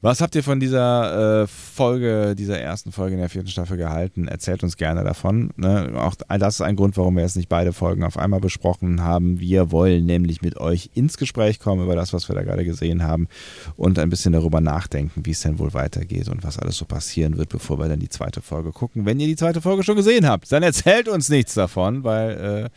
Was 0.00 0.20
habt 0.20 0.34
ihr 0.34 0.42
von 0.42 0.60
dieser 0.60 1.42
äh, 1.42 1.46
Folge, 1.46 2.34
dieser 2.36 2.58
ersten 2.60 2.92
Folge 2.92 3.14
in 3.14 3.20
der 3.20 3.28
vierten 3.28 3.48
Staffel 3.48 3.76
gehalten? 3.76 4.28
Erzählt 4.28 4.62
uns 4.62 4.76
gerne 4.76 5.04
davon. 5.04 5.50
Ne? 5.56 5.92
Auch 5.96 6.14
das 6.14 6.56
ist 6.56 6.60
ein 6.60 6.76
Grund, 6.76 6.96
warum 6.96 7.16
wir 7.16 7.22
jetzt 7.22 7.36
nicht 7.36 7.48
beide 7.48 7.72
Folgen 7.72 8.04
auf 8.04 8.18
einmal 8.18 8.40
besprochen 8.40 9.02
haben. 9.02 9.40
Wir 9.40 9.72
wollen 9.72 10.06
nämlich 10.06 10.42
mit 10.42 10.58
euch 10.58 10.90
ins 10.94 11.16
Gespräch 11.16 11.58
kommen 11.58 11.82
über 11.82 11.96
das, 11.96 12.12
was 12.12 12.28
wir 12.28 12.34
da 12.34 12.42
gerade 12.42 12.64
gesehen 12.64 13.02
haben 13.02 13.28
und 13.76 13.98
ein 13.98 14.10
bisschen 14.10 14.32
darüber 14.32 14.60
nachdenken, 14.60 15.22
wie 15.24 15.30
es 15.30 15.40
denn 15.40 15.58
wohl 15.58 15.74
weitergeht 15.74 16.28
und 16.28 16.44
was 16.44 16.58
alles 16.58 16.76
so 16.76 16.84
passieren 16.84 17.36
wird, 17.36 17.48
bevor 17.48 17.78
wir 17.78 17.88
dann 17.88 18.00
die 18.00 18.08
zweite 18.08 18.42
Folge 18.42 18.72
gucken. 18.72 19.06
Wenn 19.06 19.20
ihr 19.20 19.26
die 19.26 19.36
zweite 19.36 19.60
Folge 19.60 19.82
schon 19.82 19.96
gesehen 19.96 20.28
habt, 20.28 20.50
dann 20.52 20.62
erzählt 20.62 21.08
uns 21.08 21.28
nichts 21.28 21.54
davon, 21.54 22.04
weil 22.04 22.30
äh, 22.64 22.70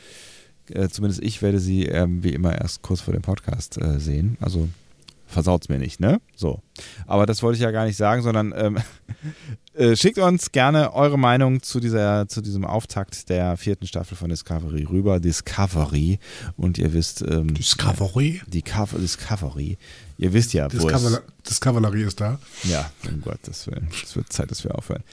äh, 0.71 0.89
zumindest 0.89 1.21
ich 1.23 1.41
werde 1.41 1.59
sie 1.59 1.85
ähm, 1.85 2.23
wie 2.23 2.33
immer 2.33 2.59
erst 2.59 2.81
kurz 2.81 3.01
vor 3.01 3.13
dem 3.13 3.21
Podcast 3.21 3.81
äh, 3.81 3.99
sehen. 3.99 4.37
Also 4.41 4.67
versaut's 5.27 5.69
mir 5.69 5.77
nicht, 5.77 5.99
ne? 5.99 6.19
So. 6.35 6.61
Aber 7.05 7.25
das 7.25 7.43
wollte 7.43 7.57
ich 7.57 7.63
ja 7.63 7.71
gar 7.71 7.85
nicht 7.85 7.97
sagen, 7.97 8.21
sondern 8.21 8.53
ähm, 8.55 8.77
äh, 9.77 9.95
schickt 9.95 10.17
uns 10.17 10.51
gerne 10.51 10.93
eure 10.93 11.17
Meinung 11.17 11.61
zu, 11.61 11.79
dieser, 11.79 12.27
zu 12.27 12.41
diesem 12.41 12.65
Auftakt 12.65 13.29
der 13.29 13.57
vierten 13.57 13.87
Staffel 13.87 14.17
von 14.17 14.29
Discovery 14.29 14.83
rüber. 14.83 15.19
Discovery. 15.19 16.19
Und 16.55 16.77
ihr 16.77 16.93
wisst. 16.93 17.21
Ähm, 17.21 17.53
Discovery? 17.53 18.41
Die 18.47 18.63
Discovery. 18.63 19.77
Ihr 20.19 20.33
wisst 20.33 20.53
ja, 20.53 20.65
wo 20.65 20.89
Discover 20.89 21.21
Discovery 21.47 22.03
ist 22.03 22.19
da. 22.19 22.39
Ja, 22.63 22.89
um 23.07 23.21
Gottes 23.21 23.67
Willen. 23.67 23.87
Es 24.03 24.15
wird 24.15 24.33
Zeit, 24.33 24.49
dass 24.49 24.63
wir 24.63 24.73
aufhören. 24.73 25.03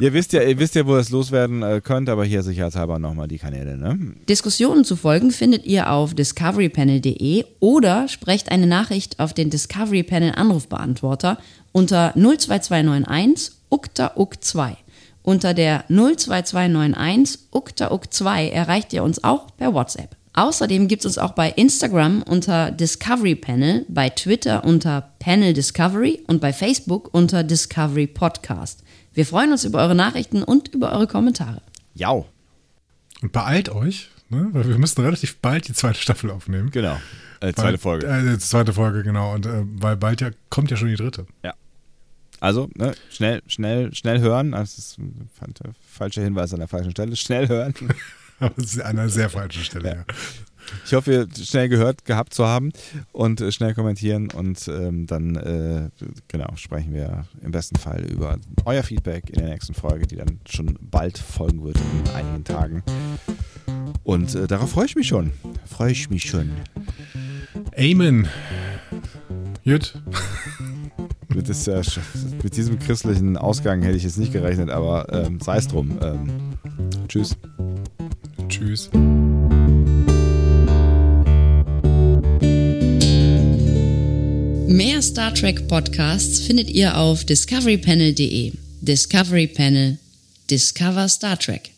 ihr 0.00 0.12
wisst 0.12 0.32
ja, 0.32 0.42
ihr 0.42 0.58
wisst 0.58 0.76
ja, 0.76 0.86
wo 0.86 0.94
ihr 0.94 1.00
es 1.00 1.10
loswerden 1.10 1.62
äh, 1.62 1.80
könnt, 1.82 2.08
aber 2.08 2.24
hier 2.24 2.44
sicherheitshalber 2.44 3.00
nochmal 3.00 3.26
die 3.26 3.38
Kanäle, 3.38 3.76
ne? 3.76 4.14
Diskussionen 4.28 4.84
zu 4.84 4.94
folgen 4.94 5.32
findet 5.32 5.66
ihr 5.66 5.90
auf 5.90 6.14
discoverypanel.de 6.14 7.44
oder 7.58 8.06
sprecht 8.06 8.52
eine 8.52 8.68
Nachricht 8.68 9.18
auf 9.18 9.34
den 9.34 9.50
Discovery 9.50 10.04
Panel 10.04 10.32
Anrufbeantworter 10.32 11.38
unter 11.72 12.14
02291 12.14 13.63
ukta 13.74 14.12
uk 14.14 14.36
2 14.40 14.76
Unter 15.22 15.52
der 15.52 15.84
02291 15.88 17.48
ukta 17.50 17.90
uk 17.90 18.12
2 18.12 18.50
erreicht 18.50 18.92
ihr 18.92 19.02
uns 19.02 19.24
auch 19.24 19.48
per 19.56 19.74
WhatsApp. 19.74 20.16
Außerdem 20.34 20.86
gibt 20.86 21.04
es 21.04 21.06
uns 21.06 21.18
auch 21.18 21.32
bei 21.32 21.50
Instagram 21.50 22.22
unter 22.22 22.70
Discovery 22.70 23.34
Panel, 23.34 23.84
bei 23.88 24.10
Twitter 24.10 24.64
unter 24.64 25.10
Panel 25.18 25.52
Discovery 25.52 26.22
und 26.28 26.40
bei 26.40 26.52
Facebook 26.52 27.12
unter 27.12 27.42
Discovery 27.42 28.06
Podcast. 28.06 28.84
Wir 29.12 29.26
freuen 29.26 29.50
uns 29.50 29.64
über 29.64 29.80
eure 29.80 29.96
Nachrichten 29.96 30.44
und 30.44 30.68
über 30.68 30.92
eure 30.92 31.08
Kommentare. 31.08 31.60
Ja. 31.94 32.10
Und 32.10 33.32
beeilt 33.32 33.70
euch, 33.70 34.10
ne? 34.28 34.50
weil 34.52 34.68
wir 34.68 34.78
müssen 34.78 35.00
relativ 35.02 35.38
bald 35.38 35.66
die 35.66 35.72
zweite 35.72 35.98
Staffel 36.00 36.30
aufnehmen. 36.30 36.70
Genau. 36.70 36.96
Äh, 37.40 37.52
zweite 37.54 37.62
weil, 37.62 37.78
Folge. 37.78 38.06
Äh, 38.06 38.38
zweite 38.38 38.72
Folge, 38.72 39.02
genau. 39.02 39.34
Und 39.34 39.46
äh, 39.46 39.62
weil 39.64 39.96
bald 39.96 40.20
ja 40.20 40.30
kommt 40.50 40.70
ja 40.70 40.76
schon 40.76 40.88
die 40.88 40.96
dritte. 40.96 41.26
Ja. 41.44 41.54
Also, 42.44 42.68
ne, 42.76 42.92
schnell, 43.10 43.40
schnell, 43.46 43.94
schnell 43.94 44.20
hören. 44.20 44.52
Das 44.52 44.76
ist 44.76 44.98
ein 44.98 45.30
falscher 45.80 46.22
Hinweis 46.22 46.52
an 46.52 46.58
der 46.58 46.68
falschen 46.68 46.90
Stelle. 46.90 47.16
Schnell 47.16 47.48
hören. 47.48 47.72
Aber 48.38 48.52
es 48.58 48.74
ist 48.74 48.82
an 48.82 48.98
einer 48.98 49.08
sehr 49.08 49.30
falschen 49.30 49.64
Stelle, 49.64 49.88
ja. 49.88 50.04
Ich 50.84 50.92
hoffe, 50.92 51.26
schnell 51.34 51.70
gehört 51.70 52.04
gehabt 52.04 52.34
zu 52.34 52.46
haben 52.46 52.72
und 53.12 53.40
äh, 53.40 53.50
schnell 53.50 53.72
kommentieren 53.72 54.30
und 54.30 54.68
ähm, 54.68 55.06
dann 55.06 55.36
äh, 55.36 55.88
genau 56.28 56.54
sprechen 56.56 56.92
wir 56.92 57.26
im 57.42 57.50
besten 57.50 57.76
Fall 57.76 58.04
über 58.04 58.38
euer 58.66 58.82
Feedback 58.82 59.30
in 59.30 59.40
der 59.40 59.48
nächsten 59.48 59.72
Folge, 59.72 60.06
die 60.06 60.16
dann 60.16 60.40
schon 60.46 60.78
bald 60.82 61.16
folgen 61.16 61.64
wird 61.64 61.78
in 61.78 62.14
einigen 62.14 62.44
Tagen. 62.44 62.82
Und 64.02 64.34
äh, 64.34 64.46
darauf 64.46 64.72
freue 64.72 64.84
ich 64.84 64.96
mich 64.96 65.08
schon. 65.08 65.32
Freue 65.64 65.92
ich 65.92 66.10
mich 66.10 66.24
schon. 66.24 66.50
Amen. 67.74 68.28
Jut. 69.62 69.94
Mit, 71.34 71.48
ist 71.48 71.66
ja, 71.66 71.82
mit 72.42 72.56
diesem 72.56 72.78
christlichen 72.78 73.36
Ausgang 73.36 73.82
hätte 73.82 73.96
ich 73.96 74.02
jetzt 74.04 74.18
nicht 74.18 74.32
gerechnet, 74.32 74.70
aber 74.70 75.06
ähm, 75.12 75.40
sei 75.40 75.58
es 75.58 75.68
drum. 75.68 75.98
Ähm, 76.02 76.30
tschüss. 77.08 77.36
Tschüss. 78.48 78.90
Mehr 84.66 85.02
Star 85.02 85.32
Trek 85.34 85.68
Podcasts 85.68 86.40
findet 86.40 86.70
ihr 86.70 86.96
auf 86.96 87.24
discoverypanel.de. 87.24 88.52
Discovery 88.80 89.46
Panel. 89.46 89.98
Discover 90.50 91.08
Star 91.08 91.38
Trek. 91.38 91.73